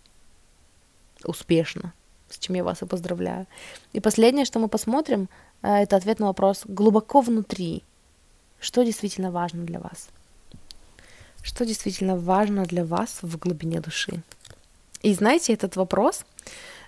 Успешно, 1.24 1.92
с 2.28 2.38
чем 2.38 2.56
я 2.56 2.64
вас 2.64 2.82
и 2.82 2.86
поздравляю. 2.86 3.46
И 3.92 4.00
последнее, 4.00 4.44
что 4.44 4.58
мы 4.60 4.68
посмотрим, 4.68 5.28
э, 5.62 5.82
это 5.82 5.96
ответ 5.96 6.20
на 6.20 6.26
вопрос 6.26 6.62
глубоко 6.66 7.20
внутри, 7.20 7.82
что 8.60 8.84
действительно 8.84 9.30
важно 9.30 9.64
для 9.64 9.80
вас. 9.80 10.08
Что 11.42 11.64
действительно 11.64 12.16
важно 12.16 12.64
для 12.64 12.84
вас 12.84 13.18
в 13.22 13.38
глубине 13.38 13.80
души. 13.80 14.22
И 15.02 15.14
знаете, 15.14 15.52
этот 15.52 15.76
вопрос, 15.76 16.24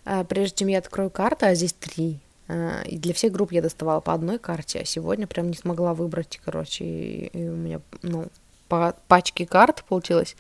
э, 0.05 0.25
прежде 0.25 0.57
чем 0.57 0.69
я 0.69 0.79
открою 0.79 1.11
карту, 1.11 1.47
а 1.47 1.55
здесь 1.55 1.73
три, 1.73 2.19
э, 2.49 2.85
и 2.87 2.99
для 2.99 3.15
всех 3.15 3.33
групп 3.33 3.53
я 3.53 3.63
доставала 3.63 4.01
по 4.01 4.13
одной 4.13 4.39
карте, 4.39 4.81
а 4.81 4.85
сегодня 4.85 5.27
прям 5.27 5.49
не 5.49 5.57
смогла 5.57 5.95
выбрать, 5.95 6.41
короче, 6.45 6.85
и 6.85 7.49
у 7.49 7.57
меня, 7.57 7.81
ну, 8.03 8.27
по 8.69 8.95
пачке 9.09 9.47
карт 9.47 9.85
получилось. 9.85 10.37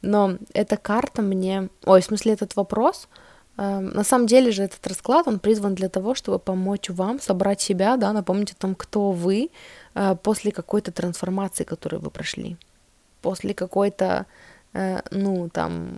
Но 0.00 0.38
эта 0.54 0.76
карта 0.76 1.22
мне... 1.22 1.68
Ой, 1.84 2.00
в 2.00 2.04
смысле, 2.04 2.32
этот 2.32 2.56
вопрос... 2.56 3.08
Э, 3.56 3.80
на 3.80 4.04
самом 4.04 4.26
деле 4.26 4.52
же 4.52 4.62
этот 4.62 4.86
расклад, 4.86 5.26
он 5.26 5.38
призван 5.38 5.74
для 5.74 5.88
того, 5.88 6.14
чтобы 6.14 6.38
помочь 6.38 6.90
вам 6.90 7.20
собрать 7.20 7.60
себя, 7.60 7.96
да, 7.96 8.12
напомнить 8.12 8.52
о 8.52 8.56
том, 8.56 8.74
кто 8.74 9.10
вы 9.12 9.50
после 10.22 10.52
какой-то 10.52 10.92
трансформации, 10.92 11.64
которую 11.64 12.00
вы 12.00 12.10
прошли. 12.10 12.56
После 13.20 13.52
какой-то, 13.52 14.26
ну, 15.10 15.48
там, 15.48 15.96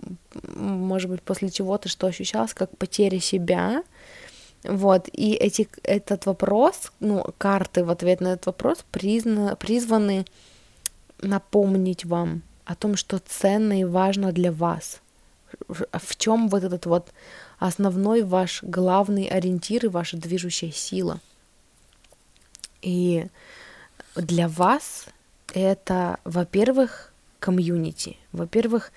может 0.55 1.09
быть, 1.09 1.21
после 1.21 1.49
чего-то, 1.49 1.89
что 1.89 2.07
ощущалось 2.07 2.53
как 2.53 2.75
потеря 2.77 3.19
себя, 3.19 3.83
вот, 4.63 5.09
и 5.11 5.33
эти, 5.33 5.67
этот 5.83 6.25
вопрос, 6.25 6.91
ну, 6.99 7.25
карты 7.37 7.83
в 7.83 7.89
ответ 7.89 8.21
на 8.21 8.33
этот 8.33 8.45
вопрос 8.47 8.85
признаны, 8.91 9.55
призваны 9.55 10.25
напомнить 11.21 12.05
вам 12.05 12.43
о 12.65 12.75
том, 12.75 12.95
что 12.95 13.19
ценно 13.19 13.79
и 13.79 13.83
важно 13.83 14.31
для 14.31 14.51
вас. 14.51 15.01
В 15.67 16.15
чем 16.15 16.47
вот 16.47 16.63
этот 16.63 16.85
вот 16.85 17.11
основной 17.59 18.23
ваш 18.23 18.63
главный 18.63 19.25
ориентир 19.25 19.85
и 19.85 19.89
ваша 19.89 20.17
движущая 20.17 20.71
сила. 20.71 21.19
И 22.81 23.27
для 24.15 24.47
вас 24.47 25.07
это, 25.53 26.19
во-первых, 26.23 27.10
комьюнити. 27.41 28.17
Во-первых, 28.31 28.91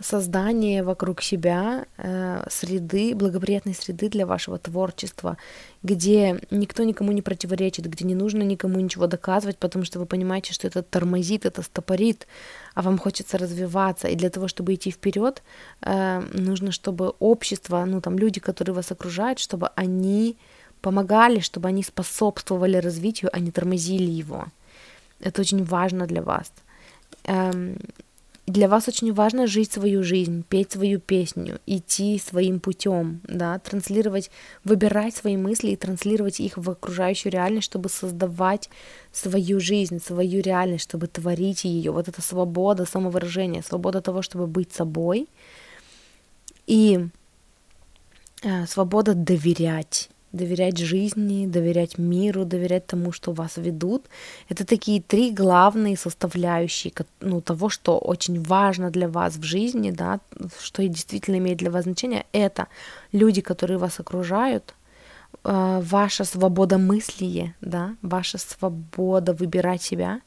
создание 0.00 0.82
вокруг 0.82 1.22
себя 1.22 1.84
э, 1.98 2.44
среды, 2.50 3.14
благоприятной 3.14 3.74
среды 3.74 4.08
для 4.08 4.24
вашего 4.24 4.58
творчества, 4.58 5.36
где 5.82 6.40
никто 6.50 6.84
никому 6.84 7.12
не 7.12 7.22
противоречит, 7.22 7.86
где 7.86 8.06
не 8.06 8.14
нужно 8.14 8.42
никому 8.42 8.80
ничего 8.80 9.06
доказывать, 9.06 9.58
потому 9.58 9.84
что 9.84 9.98
вы 9.98 10.06
понимаете, 10.06 10.52
что 10.52 10.66
это 10.68 10.82
тормозит, 10.82 11.44
это 11.44 11.62
стопорит, 11.62 12.26
а 12.74 12.82
вам 12.82 12.98
хочется 12.98 13.38
развиваться. 13.38 14.08
И 14.08 14.16
для 14.16 14.30
того, 14.30 14.48
чтобы 14.48 14.72
идти 14.72 14.90
вперед, 14.90 15.42
э, 15.82 16.22
нужно, 16.32 16.72
чтобы 16.72 17.12
общество, 17.18 17.84
ну 17.84 18.00
там 18.00 18.18
люди, 18.18 18.40
которые 18.40 18.74
вас 18.74 18.92
окружают, 18.92 19.38
чтобы 19.38 19.70
они 19.76 20.36
помогали, 20.80 21.40
чтобы 21.40 21.68
они 21.68 21.82
способствовали 21.82 22.78
развитию, 22.78 23.30
а 23.34 23.38
не 23.38 23.50
тормозили 23.50 24.10
его. 24.10 24.46
Это 25.20 25.42
очень 25.42 25.64
важно 25.64 26.06
для 26.06 26.22
вас. 26.22 26.50
Эм, 27.24 27.76
для 28.50 28.68
вас 28.68 28.88
очень 28.88 29.12
важно 29.12 29.46
жить 29.46 29.72
свою 29.72 30.02
жизнь, 30.02 30.44
петь 30.48 30.72
свою 30.72 30.98
песню, 30.98 31.60
идти 31.66 32.18
своим 32.18 32.58
путем, 32.58 33.20
да, 33.22 33.58
транслировать, 33.60 34.30
выбирать 34.64 35.14
свои 35.14 35.36
мысли 35.36 35.70
и 35.70 35.76
транслировать 35.76 36.40
их 36.40 36.56
в 36.56 36.68
окружающую 36.68 37.32
реальность, 37.32 37.66
чтобы 37.66 37.88
создавать 37.88 38.68
свою 39.12 39.60
жизнь, 39.60 40.00
свою 40.00 40.42
реальность, 40.42 40.84
чтобы 40.84 41.06
творить 41.06 41.64
ее. 41.64 41.92
Вот 41.92 42.08
это 42.08 42.20
свобода 42.22 42.86
самовыражения, 42.86 43.62
свобода 43.62 44.00
того, 44.00 44.20
чтобы 44.20 44.48
быть 44.48 44.72
собой 44.72 45.28
и 46.66 47.06
э, 48.42 48.66
свобода 48.66 49.14
доверять 49.14 50.09
доверять 50.32 50.78
жизни, 50.78 51.46
доверять 51.46 51.98
миру, 51.98 52.44
доверять 52.44 52.86
тому, 52.86 53.12
что 53.12 53.32
вас 53.32 53.56
ведут. 53.56 54.06
Это 54.48 54.64
такие 54.64 55.02
три 55.02 55.32
главные 55.32 55.96
составляющие 55.96 56.92
ну, 57.20 57.40
того, 57.40 57.68
что 57.68 57.98
очень 57.98 58.42
важно 58.42 58.90
для 58.90 59.08
вас 59.08 59.36
в 59.36 59.42
жизни, 59.42 59.90
да, 59.90 60.20
что 60.60 60.86
действительно 60.86 61.36
имеет 61.36 61.58
для 61.58 61.70
вас 61.70 61.84
значение. 61.84 62.24
Это 62.32 62.66
люди, 63.12 63.40
которые 63.40 63.78
вас 63.78 64.00
окружают, 64.00 64.74
э, 65.44 65.80
ваша 65.82 66.24
свобода 66.24 66.78
мысли, 66.78 67.54
да, 67.60 67.96
ваша 68.02 68.38
свобода 68.38 69.32
выбирать 69.32 69.82
себя 69.82 70.20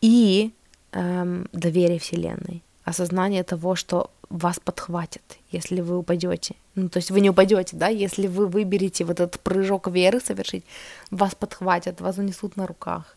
и 0.00 0.52
эм, 0.92 1.48
доверие 1.52 1.98
Вселенной, 1.98 2.62
осознание 2.84 3.42
того, 3.42 3.74
что 3.74 4.10
вас 4.28 4.58
подхватит, 4.58 5.38
если 5.50 5.80
вы 5.80 5.98
упадете. 5.98 6.54
Ну, 6.74 6.88
то 6.88 6.98
есть 6.98 7.10
вы 7.10 7.20
не 7.20 7.30
упадете, 7.30 7.76
да, 7.76 7.88
если 7.88 8.26
вы 8.26 8.46
выберете 8.46 9.04
вот 9.04 9.20
этот 9.20 9.40
прыжок 9.40 9.88
веры 9.88 10.20
совершить, 10.20 10.64
вас 11.10 11.34
подхватят, 11.34 12.00
вас 12.00 12.16
занесут 12.16 12.56
на 12.56 12.66
руках, 12.66 13.16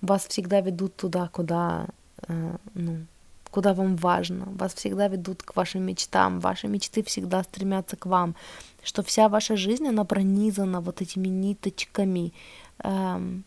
вас 0.00 0.26
всегда 0.26 0.60
ведут 0.60 0.96
туда, 0.96 1.28
куда, 1.28 1.86
э, 2.28 2.56
ну, 2.74 2.98
куда 3.50 3.72
вам 3.72 3.96
важно, 3.96 4.46
вас 4.46 4.74
всегда 4.74 5.08
ведут 5.08 5.42
к 5.42 5.56
вашим 5.56 5.82
мечтам, 5.82 6.40
ваши 6.40 6.68
мечты 6.68 7.02
всегда 7.02 7.42
стремятся 7.42 7.96
к 7.96 8.06
вам, 8.06 8.34
что 8.82 9.02
вся 9.02 9.28
ваша 9.28 9.56
жизнь, 9.56 9.86
она 9.86 10.04
пронизана 10.04 10.80
вот 10.80 11.00
этими 11.00 11.28
ниточками, 11.28 12.32
эм, 12.84 13.44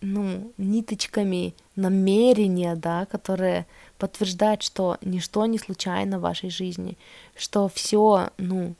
ну, 0.00 0.52
ниточками 0.58 1.54
намерения, 1.76 2.76
да, 2.76 3.06
которые 3.06 3.66
подтверждают, 3.98 4.62
что 4.62 4.96
ничто 5.02 5.44
не 5.46 5.58
случайно 5.58 6.18
в 6.18 6.22
вашей 6.22 6.50
жизни, 6.50 6.96
что 7.36 7.68
все, 7.68 8.30
ну, 8.38 8.74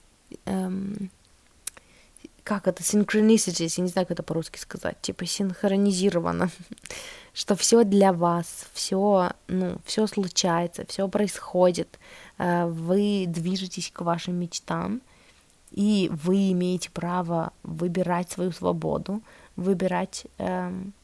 эм, 0.47 1.11
как 2.45 2.67
это, 2.67 2.83
synchronicities, 2.83 3.75
я 3.77 3.83
не 3.83 3.91
знаю, 3.91 4.07
как 4.07 4.13
это 4.13 4.23
по-русски 4.23 4.59
сказать, 4.59 4.97
типа 5.03 5.27
синхронизировано, 5.27 6.51
что 7.35 7.57
все 7.57 7.85
для 7.85 8.13
вас, 8.13 8.67
все, 8.73 9.33
ну, 9.49 9.77
все 9.85 10.07
случается, 10.07 10.87
все 10.89 11.09
происходит, 11.09 11.99
э, 12.39 12.67
вы 12.67 13.27
движетесь 13.29 13.91
к 13.91 14.01
вашим 14.01 14.37
мечтам, 14.37 15.03
и 15.71 16.11
вы 16.11 16.53
имеете 16.53 16.91
право 16.91 17.53
выбирать 17.63 18.31
свою 18.31 18.53
свободу, 18.53 19.21
выбирать 19.57 20.27
эм, 20.39 20.95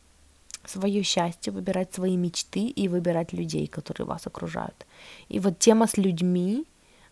свое 0.67 1.03
счастье, 1.03 1.53
выбирать 1.53 1.95
свои 1.95 2.17
мечты 2.17 2.61
и 2.61 2.89
выбирать 2.89 3.33
людей, 3.33 3.67
которые 3.67 4.07
вас 4.07 4.27
окружают. 4.27 4.87
И 5.29 5.41
вот 5.41 5.59
тема 5.59 5.87
с 5.87 5.97
людьми, 5.97 6.65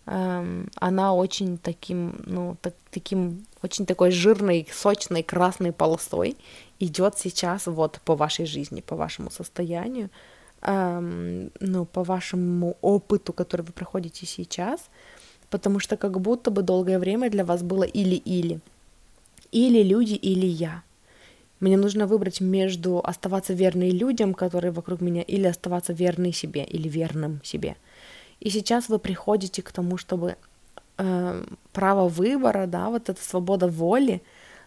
эм, 0.07 0.69
она 0.77 1.15
очень 1.15 1.59
таким, 1.59 2.23
ну, 2.27 2.57
так, 2.61 2.75
таким, 2.91 3.45
очень 3.63 3.87
такой 3.87 4.11
жирной, 4.11 4.67
сочной, 4.73 5.23
красной 5.23 5.73
полосой 5.73 6.37
идет 6.81 7.19
сейчас 7.19 7.67
вот 7.67 8.01
по 8.05 8.17
вашей 8.17 8.47
жизни, 8.47 8.81
по 8.81 8.97
вашему 8.97 9.31
состоянию, 9.31 10.11
эм, 10.63 11.51
ну, 11.61 11.85
по 11.85 12.03
вашему 12.03 12.77
опыту, 12.81 13.33
который 13.33 13.63
вы 13.63 13.73
проходите 13.73 14.27
сейчас, 14.27 14.81
потому 15.51 15.81
что 15.81 15.97
как 15.97 16.21
будто 16.21 16.51
бы 16.51 16.63
долгое 16.63 16.99
время 16.99 17.31
для 17.31 17.45
вас 17.45 17.63
было 17.63 17.85
или-или. 17.85 18.61
Или 19.53 19.83
люди, 19.83 20.15
или 20.15 20.47
я. 20.47 20.83
Мне 21.63 21.77
нужно 21.77 22.07
выбрать 22.09 22.41
между 22.41 22.99
оставаться 22.99 23.53
верной 23.53 23.91
людям, 23.91 24.35
которые 24.35 24.73
вокруг 24.73 25.01
меня, 25.01 25.23
или 25.23 25.47
оставаться 25.47 25.93
верной 25.93 26.33
себе, 26.33 26.65
или 26.65 26.89
верным 26.89 27.41
себе. 27.45 27.77
И 28.41 28.51
сейчас 28.51 28.89
вы 28.89 28.99
приходите 28.99 29.63
к 29.63 29.71
тому, 29.71 29.97
чтобы 29.97 30.35
э, 30.99 31.45
право 31.73 32.09
выбора, 32.09 32.67
да, 32.67 32.91
вот 32.91 33.09
эта 33.09 33.23
свобода 33.23 33.69
воли 33.69 34.23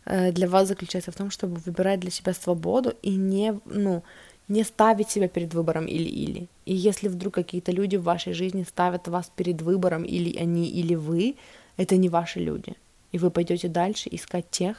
э, 0.05 0.31
для 0.31 0.47
вас 0.47 0.69
заключается 0.69 1.11
в 1.11 1.15
том, 1.15 1.31
чтобы 1.31 1.55
выбирать 1.55 1.99
для 1.99 2.11
себя 2.11 2.33
свободу 2.33 2.93
и 3.01 3.17
не, 3.17 3.59
ну, 3.65 4.01
не 4.47 4.63
ставить 4.63 5.09
себя 5.09 5.27
перед 5.27 5.53
выбором 5.53 5.87
или-или. 5.87 6.47
И 6.65 6.73
если 6.73 7.09
вдруг 7.09 7.33
какие-то 7.33 7.73
люди 7.73 7.97
в 7.97 8.03
вашей 8.03 8.31
жизни 8.31 8.63
ставят 8.63 9.09
вас 9.09 9.29
перед 9.35 9.61
выбором 9.61 10.03
или 10.03 10.37
они, 10.37 10.69
или 10.69 10.95
вы, 10.95 11.35
это 11.75 11.97
не 11.97 12.07
ваши 12.07 12.39
люди. 12.39 12.73
И 13.11 13.17
вы 13.17 13.31
пойдете 13.31 13.67
дальше 13.67 14.07
искать 14.13 14.49
тех, 14.49 14.77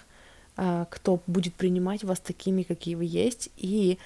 кто 0.91 1.21
будет 1.27 1.55
принимать 1.55 2.05
вас 2.05 2.21
такими, 2.21 2.63
какие 2.63 2.95
вы 2.95 3.05
есть, 3.05 3.51
и 3.57 3.99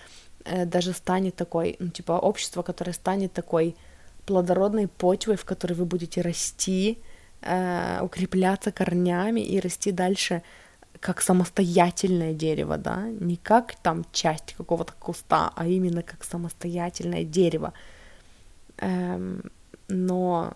э, 0.45 0.67
даже 0.67 0.93
станет 0.93 1.37
такой, 1.37 1.77
ну, 1.79 1.89
типа, 1.89 2.13
общество, 2.13 2.63
которое 2.63 2.93
станет 2.93 3.33
такой 3.33 3.77
плодородной 4.27 4.89
почвой, 4.89 5.37
в 5.37 5.45
которой 5.45 5.75
вы 5.75 5.85
будете 5.85 6.23
расти, 6.23 6.99
э, 7.43 8.01
укрепляться 8.03 8.73
корнями 8.73 9.41
и 9.41 9.61
расти 9.61 9.93
дальше 9.93 10.43
как 11.01 11.23
самостоятельное 11.23 12.35
дерево, 12.35 12.77
да, 12.77 13.09
не 13.09 13.37
как 13.37 13.75
там 13.83 14.05
часть 14.13 14.55
какого-то 14.55 14.93
куста, 14.99 15.53
а 15.57 15.67
именно 15.67 16.03
как 16.03 16.25
самостоятельное 16.25 17.25
дерево. 17.25 17.73
Эм, 18.79 19.43
но 19.89 20.53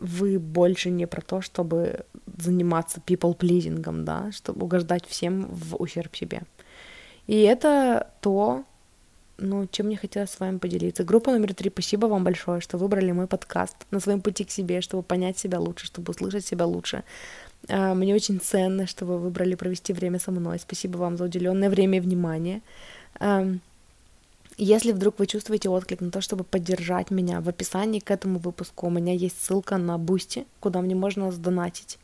вы 0.00 0.38
больше 0.38 0.90
не 0.90 1.06
про 1.06 1.20
то, 1.20 1.40
чтобы 1.40 2.04
заниматься 2.38 3.00
people 3.06 3.36
pleasing, 3.36 4.04
да, 4.04 4.32
чтобы 4.32 4.64
угождать 4.64 5.06
всем 5.06 5.46
в 5.50 5.76
ущерб 5.76 6.16
себе. 6.16 6.42
И 7.26 7.42
это 7.42 8.08
то, 8.20 8.64
ну, 9.38 9.66
чем 9.70 9.86
мне 9.86 9.96
хотелось 9.96 10.30
с 10.30 10.40
вами 10.40 10.58
поделиться. 10.58 11.04
Группа 11.04 11.30
номер 11.30 11.54
три, 11.54 11.70
спасибо 11.70 12.06
вам 12.06 12.24
большое, 12.24 12.60
что 12.60 12.78
выбрали 12.78 13.12
мой 13.12 13.26
подкаст 13.26 13.76
на 13.90 14.00
своем 14.00 14.20
пути 14.20 14.44
к 14.44 14.50
себе, 14.50 14.80
чтобы 14.80 15.02
понять 15.02 15.38
себя 15.38 15.60
лучше, 15.60 15.86
чтобы 15.86 16.10
услышать 16.10 16.46
себя 16.46 16.66
лучше, 16.66 17.02
А, 17.68 17.94
мне 17.94 18.14
очень 18.14 18.40
ценно, 18.40 18.86
что 18.86 19.04
вы 19.04 19.18
выбрали 19.18 19.54
провести 19.54 19.92
время 19.92 20.18
со 20.18 20.30
мной. 20.30 20.58
Спасибо 20.58 20.96
вам 20.98 21.16
за 21.16 21.24
уделенное 21.24 21.68
время 21.68 21.98
и 21.98 22.00
внимание. 22.00 22.62
Если 24.62 24.92
вдруг 24.92 25.18
вы 25.18 25.26
чувствуете 25.26 25.70
отклик 25.70 26.02
на 26.02 26.10
то, 26.10 26.20
чтобы 26.20 26.44
поддержать 26.44 27.10
меня, 27.10 27.40
в 27.40 27.48
описании 27.48 27.98
к 27.98 28.10
этому 28.10 28.38
выпуску 28.38 28.88
у 28.88 28.90
меня 28.90 29.14
есть 29.14 29.42
ссылка 29.42 29.78
на 29.78 29.96
Boosty, 29.96 30.46
куда 30.60 30.82
мне 30.82 30.94
можно 30.94 31.32
сдонатить. 31.32 31.98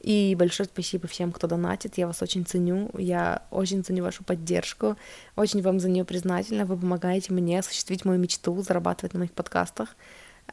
И 0.00 0.34
большое 0.34 0.66
спасибо 0.72 1.06
всем, 1.06 1.32
кто 1.32 1.46
донатит, 1.46 1.98
я 1.98 2.06
вас 2.06 2.22
очень 2.22 2.46
ценю, 2.46 2.90
я 2.96 3.42
очень 3.50 3.84
ценю 3.84 4.04
вашу 4.04 4.24
поддержку, 4.24 4.96
очень 5.36 5.60
вам 5.60 5.80
за 5.80 5.90
нее 5.90 6.06
признательна, 6.06 6.64
вы 6.64 6.78
помогаете 6.78 7.34
мне 7.34 7.58
осуществить 7.58 8.06
мою 8.06 8.18
мечту, 8.18 8.58
зарабатывать 8.62 9.12
на 9.12 9.18
моих 9.18 9.32
подкастах, 9.32 9.94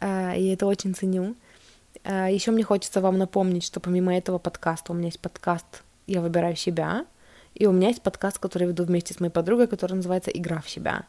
э, 0.02 0.38
и 0.38 0.48
это 0.48 0.66
очень 0.66 0.94
ценю. 0.94 1.38
Э, 2.04 2.28
Еще 2.30 2.52
мне 2.52 2.66
хочется 2.66 3.00
вам 3.00 3.18
напомнить, 3.18 3.64
что 3.64 3.80
помимо 3.80 4.14
этого 4.14 4.40
подкаста 4.40 4.92
у 4.92 4.96
меня 4.96 5.08
есть 5.08 5.22
подкаст 5.22 5.84
«Я 6.06 6.20
выбираю 6.20 6.58
себя», 6.58 7.06
и 7.54 7.66
у 7.66 7.72
меня 7.72 7.88
есть 7.88 8.02
подкаст, 8.02 8.40
который 8.40 8.64
я 8.64 8.70
веду 8.70 8.84
вместе 8.84 9.14
с 9.14 9.22
моей 9.22 9.32
подругой, 9.32 9.68
который 9.68 9.94
называется 9.94 10.30
«Игра 10.32 10.60
в 10.60 10.70
себя». 10.70 11.06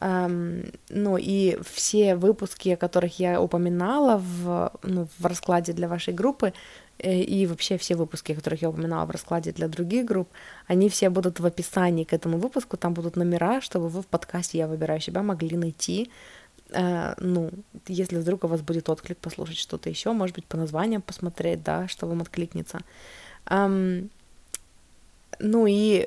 Ну 0.00 1.18
и 1.18 1.58
все 1.62 2.16
выпуски, 2.16 2.70
о 2.70 2.76
которых 2.76 3.18
я 3.18 3.40
упоминала 3.40 4.16
в, 4.16 4.72
ну, 4.82 5.06
в 5.18 5.26
раскладе 5.26 5.74
для 5.74 5.88
вашей 5.88 6.14
группы, 6.14 6.54
э, 6.98 7.20
и 7.20 7.46
вообще 7.46 7.76
все 7.76 7.96
выпуски, 7.96 8.32
о 8.32 8.34
которых 8.34 8.62
я 8.62 8.70
упоминала 8.70 9.04
в 9.04 9.10
раскладе 9.10 9.52
для 9.52 9.68
других 9.68 10.06
групп, 10.06 10.28
они 10.66 10.88
все 10.88 11.10
будут 11.10 11.40
в 11.40 11.44
описании 11.44 12.04
к 12.04 12.14
этому 12.14 12.38
выпуску, 12.38 12.78
там 12.78 12.94
будут 12.94 13.16
номера, 13.16 13.60
чтобы 13.60 13.88
вы 13.90 14.00
в 14.00 14.06
подкасте 14.06 14.58
«Я 14.58 14.68
выбираю 14.68 15.00
себя» 15.00 15.22
могли 15.22 15.56
найти, 15.58 16.10
uh, 16.70 17.14
ну, 17.18 17.50
если 17.86 18.16
вдруг 18.16 18.44
у 18.44 18.46
вас 18.46 18.62
будет 18.62 18.88
отклик 18.88 19.18
послушать 19.18 19.58
что-то 19.58 19.90
еще, 19.90 20.12
может 20.12 20.34
быть, 20.34 20.46
по 20.46 20.56
названиям 20.56 21.02
посмотреть, 21.02 21.62
да, 21.62 21.88
что 21.88 22.06
вам 22.06 22.22
откликнется. 22.22 22.80
Um, 23.46 24.08
ну 25.40 25.66
и 25.66 26.06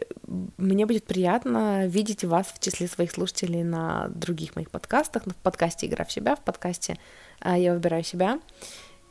мне 0.57 0.85
будет 0.85 1.05
приятно 1.05 1.87
видеть 1.87 2.23
вас 2.23 2.47
в 2.47 2.59
числе 2.59 2.87
своих 2.87 3.11
слушателей 3.11 3.63
на 3.63 4.07
других 4.09 4.55
моих 4.55 4.71
подкастах, 4.71 5.25
в 5.25 5.35
подкасте 5.35 5.87
«Игра 5.87 6.05
в 6.05 6.11
себя», 6.11 6.35
в 6.35 6.41
подкасте 6.41 6.97
а, 7.39 7.57
«Я 7.57 7.73
выбираю 7.73 8.03
себя». 8.03 8.39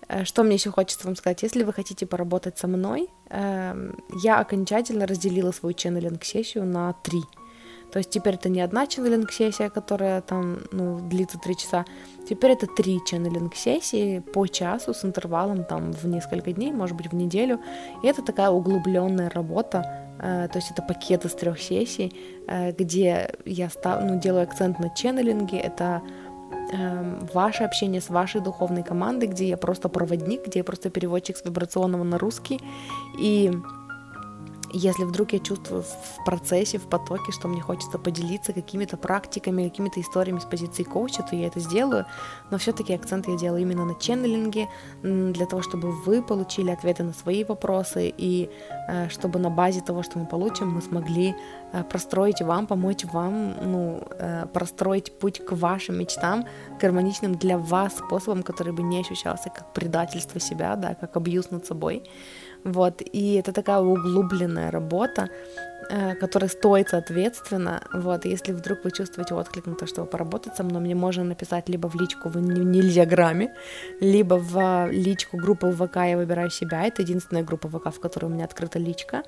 Э, 0.09 0.25
что 0.25 0.42
мне 0.42 0.55
еще 0.55 0.70
хочется 0.70 1.07
вам 1.07 1.17
сказать? 1.17 1.42
Если 1.42 1.65
вы 1.65 1.73
хотите 1.73 2.07
поработать 2.07 2.59
со 2.59 2.67
мной, 2.68 3.09
эм, 3.31 3.97
я 4.23 4.41
окончательно 4.41 5.07
разделила 5.07 5.52
свою 5.52 5.75
ченнелинг-сессию 5.75 6.65
на 6.65 6.92
три– 6.92 7.23
то 7.92 7.99
есть 7.99 8.09
теперь 8.09 8.34
это 8.34 8.49
не 8.49 8.62
одна 8.62 8.86
ченнелинг-сессия, 8.86 9.68
которая 9.68 10.23
там 10.23 10.60
ну, 10.73 10.99
длится 10.99 11.39
три 11.39 11.55
часа, 11.55 11.84
теперь 12.26 12.52
это 12.52 12.67
три 12.67 13.01
ченнелинг-сессии 13.05 14.20
по 14.20 14.47
часу 14.47 14.94
с 14.94 15.05
интервалом 15.05 15.65
там 15.65 15.92
в 15.92 16.07
несколько 16.07 16.52
дней, 16.52 16.73
может 16.73 16.97
быть 16.97 17.12
в 17.12 17.15
неделю. 17.15 17.60
И 18.02 18.07
это 18.07 18.23
такая 18.23 18.49
углубленная 18.49 19.28
работа, 19.28 20.02
то 20.19 20.53
есть 20.55 20.71
это 20.71 20.83
пакет 20.83 21.25
из 21.25 21.33
трех 21.33 21.61
сессий, 21.61 22.13
э, 22.47 22.73
где 22.73 23.35
я 23.45 23.69
став, 23.69 24.03
ну, 24.05 24.21
делаю 24.21 24.45
акцент 24.45 24.79
на 24.79 24.91
ченнелинге, 24.91 25.59
это 25.59 26.03
э, 26.73 27.19
ваше 27.35 27.65
общение 27.65 28.01
с 28.01 28.09
вашей 28.09 28.41
духовной 28.41 28.83
командой, 28.83 29.27
где 29.27 29.49
я 29.49 29.57
просто 29.57 29.89
проводник, 29.89 30.47
где 30.47 30.61
я 30.61 30.65
просто 30.65 30.91
переводчик 30.91 31.37
с 31.37 31.45
вибрационного 31.45 32.05
на 32.05 32.19
русский, 32.19 32.61
и 33.19 33.53
если 34.73 35.05
вдруг 35.05 35.33
я 35.33 35.39
чувствую 35.39 35.83
в 35.83 36.25
процессе, 36.25 36.78
в 36.78 36.86
потоке, 36.86 37.33
что 37.33 37.49
мне 37.49 37.60
хочется 37.60 37.99
поделиться 37.99 38.52
какими-то 38.52 38.97
практиками, 38.97 39.68
какими-то 39.68 40.01
историями 40.01 40.39
с 40.39 40.44
позиции 40.44 40.83
коуча, 40.83 41.23
то 41.23 41.36
я 41.36 41.47
это 41.47 41.60
сделаю. 41.60 42.07
Но 42.51 42.59
все-таки 42.59 42.94
акцент 42.94 43.28
я 43.28 43.36
делаю 43.36 43.62
именно 43.62 43.84
на 43.84 43.94
ченнелинге, 43.94 44.68
для 45.02 45.47
того, 45.47 45.62
чтобы 45.62 45.91
вы 45.91 46.23
получили 46.23 46.70
ответы 46.70 47.02
на 47.02 47.12
свои 47.12 47.44
вопросы 47.44 48.12
и 48.17 48.51
э, 48.89 49.09
чтобы 49.09 49.39
на 49.39 49.51
базе 49.51 49.81
того, 49.81 50.02
что 50.02 50.18
мы 50.18 50.26
получим, 50.26 50.70
мы 50.70 50.81
смогли 50.81 51.34
э, 51.73 51.84
простроить 51.84 52.41
вам, 52.41 52.67
помочь 52.67 53.05
вам, 53.05 53.55
ну, 53.62 54.02
э, 54.18 54.47
простроить 54.52 55.18
путь 55.18 55.44
к 55.44 55.52
вашим 55.52 55.99
мечтам, 55.99 56.47
гармоничным 56.81 57.34
для 57.34 57.59
вас 57.59 57.97
способом, 57.97 58.42
который 58.42 58.73
бы 58.73 58.83
не 58.83 59.01
ощущался 59.01 59.51
как 59.51 59.73
предательство 59.73 60.41
себя, 60.41 60.76
да, 60.76 60.94
как 60.94 61.17
абьюз 61.17 61.51
над 61.51 61.67
собой. 61.67 62.02
Вот, 62.65 63.03
и 63.13 63.35
это 63.35 63.53
такая 63.53 63.81
углубленная 63.81 64.71
работа, 64.71 65.29
э, 65.91 66.15
которая 66.15 66.49
стоит 66.49 66.91
соответственно. 66.91 67.83
Вот, 67.93 68.25
если 68.25 68.53
вдруг 68.53 68.85
вы 68.85 68.91
чувствуете 68.91 69.35
отклик 69.35 69.67
на 69.67 69.75
то, 69.75 69.87
чтобы 69.87 70.07
поработать 70.07 70.57
со 70.57 70.63
мной, 70.63 70.81
мне 70.81 70.95
можно 70.95 71.25
написать 71.25 71.69
либо 71.69 71.89
в 71.89 71.95
личку 72.01 72.29
в 72.29 72.39
нельзя 72.39 73.05
грамме, 73.05 73.53
либо 74.01 74.35
в 74.35 74.91
личку 74.91 75.37
группы 75.37 75.73
ВК 75.73 75.97
«Я 75.97 76.17
выбираю 76.17 76.51
себя». 76.51 76.87
Это 76.87 77.03
единственная 77.03 77.43
группа 77.43 77.69
ВК, 77.69 77.93
в 77.93 78.01
которой 78.01 78.27
у 78.27 78.29
меня 78.29 78.45
открыта 78.45 78.79
личка. 78.79 79.23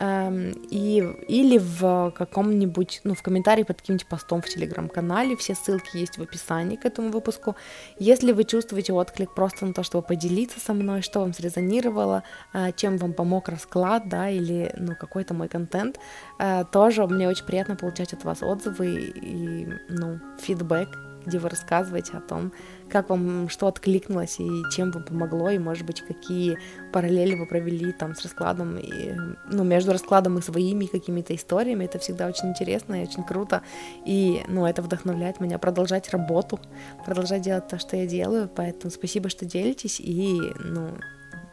Эм, 0.00 0.52
и, 0.70 1.02
или 1.26 1.58
в 1.58 2.12
каком-нибудь, 2.16 3.00
ну, 3.02 3.14
в 3.14 3.22
комментарии 3.22 3.64
под 3.64 3.80
каким-нибудь 3.80 4.06
постом 4.06 4.40
в 4.42 4.48
телеграм-канале, 4.48 5.34
все 5.36 5.56
ссылки 5.56 5.96
есть 5.96 6.18
в 6.18 6.22
описании 6.22 6.76
к 6.76 6.84
этому 6.84 7.10
выпуску. 7.10 7.56
Если 7.98 8.30
вы 8.30 8.44
чувствуете 8.44 8.92
отклик 8.92 9.34
просто 9.34 9.66
на 9.66 9.72
то, 9.72 9.82
чтобы 9.82 10.06
поделиться 10.06 10.60
со 10.60 10.72
мной, 10.72 11.02
что 11.02 11.20
вам 11.20 11.32
срезонировало, 11.32 12.22
э, 12.52 12.70
чем 12.76 12.96
вам 12.96 13.12
помог 13.12 13.48
расклад, 13.48 14.08
да, 14.08 14.28
или, 14.28 14.72
ну, 14.76 14.94
какой-то 14.94 15.34
мой 15.34 15.48
контент, 15.48 15.98
э, 16.38 16.64
тоже 16.70 17.04
мне 17.08 17.28
очень 17.28 17.44
приятно 17.44 17.74
получать 17.74 18.12
от 18.12 18.22
вас 18.22 18.42
отзывы 18.42 19.12
и, 19.14 19.66
ну, 19.88 20.20
фидбэк, 20.40 20.88
где 21.26 21.38
вы 21.38 21.48
рассказываете 21.48 22.16
о 22.16 22.20
том, 22.20 22.52
как 22.90 23.10
вам 23.10 23.48
что 23.48 23.66
откликнулось 23.66 24.40
и 24.40 24.48
чем 24.74 24.90
вам 24.90 25.04
помогло, 25.04 25.50
и, 25.50 25.58
может 25.58 25.86
быть, 25.86 26.02
какие 26.02 26.58
параллели 26.92 27.34
вы 27.34 27.46
провели 27.46 27.92
там 27.92 28.14
с 28.14 28.22
раскладом, 28.22 28.78
и, 28.78 29.14
ну, 29.50 29.64
между 29.64 29.92
раскладом 29.92 30.38
и 30.38 30.42
своими 30.42 30.86
какими-то 30.86 31.34
историями. 31.34 31.84
Это 31.84 31.98
всегда 31.98 32.26
очень 32.26 32.50
интересно 32.50 33.02
и 33.02 33.06
очень 33.06 33.24
круто, 33.24 33.62
и, 34.04 34.42
ну, 34.48 34.66
это 34.66 34.82
вдохновляет 34.82 35.40
меня 35.40 35.58
продолжать 35.58 36.10
работу, 36.10 36.60
продолжать 37.04 37.42
делать 37.42 37.68
то, 37.68 37.78
что 37.78 37.96
я 37.96 38.06
делаю, 38.06 38.50
поэтому 38.54 38.90
спасибо, 38.90 39.28
что 39.28 39.44
делитесь, 39.44 40.00
и, 40.00 40.40
ну, 40.64 40.90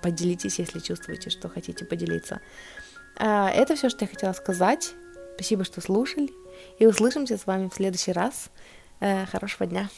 поделитесь, 0.02 0.60
если 0.60 0.80
чувствуете, 0.80 1.30
что 1.30 1.50
хотите 1.50 1.86
поделиться. 1.86 2.40
А, 3.18 3.50
это 3.50 3.76
все, 3.76 3.90
что 3.90 4.06
я 4.06 4.10
хотела 4.10 4.34
сказать. 4.34 4.94
Спасибо, 5.36 5.64
что 5.64 5.82
слушали. 5.82 6.30
И 6.80 6.86
услышимся 6.86 7.38
с 7.38 7.46
вами 7.46 7.70
в 7.70 7.74
следующий 7.74 8.12
раз. 8.12 8.50
Э, 9.00 9.26
хорошего 9.26 9.66
дня. 9.66 9.90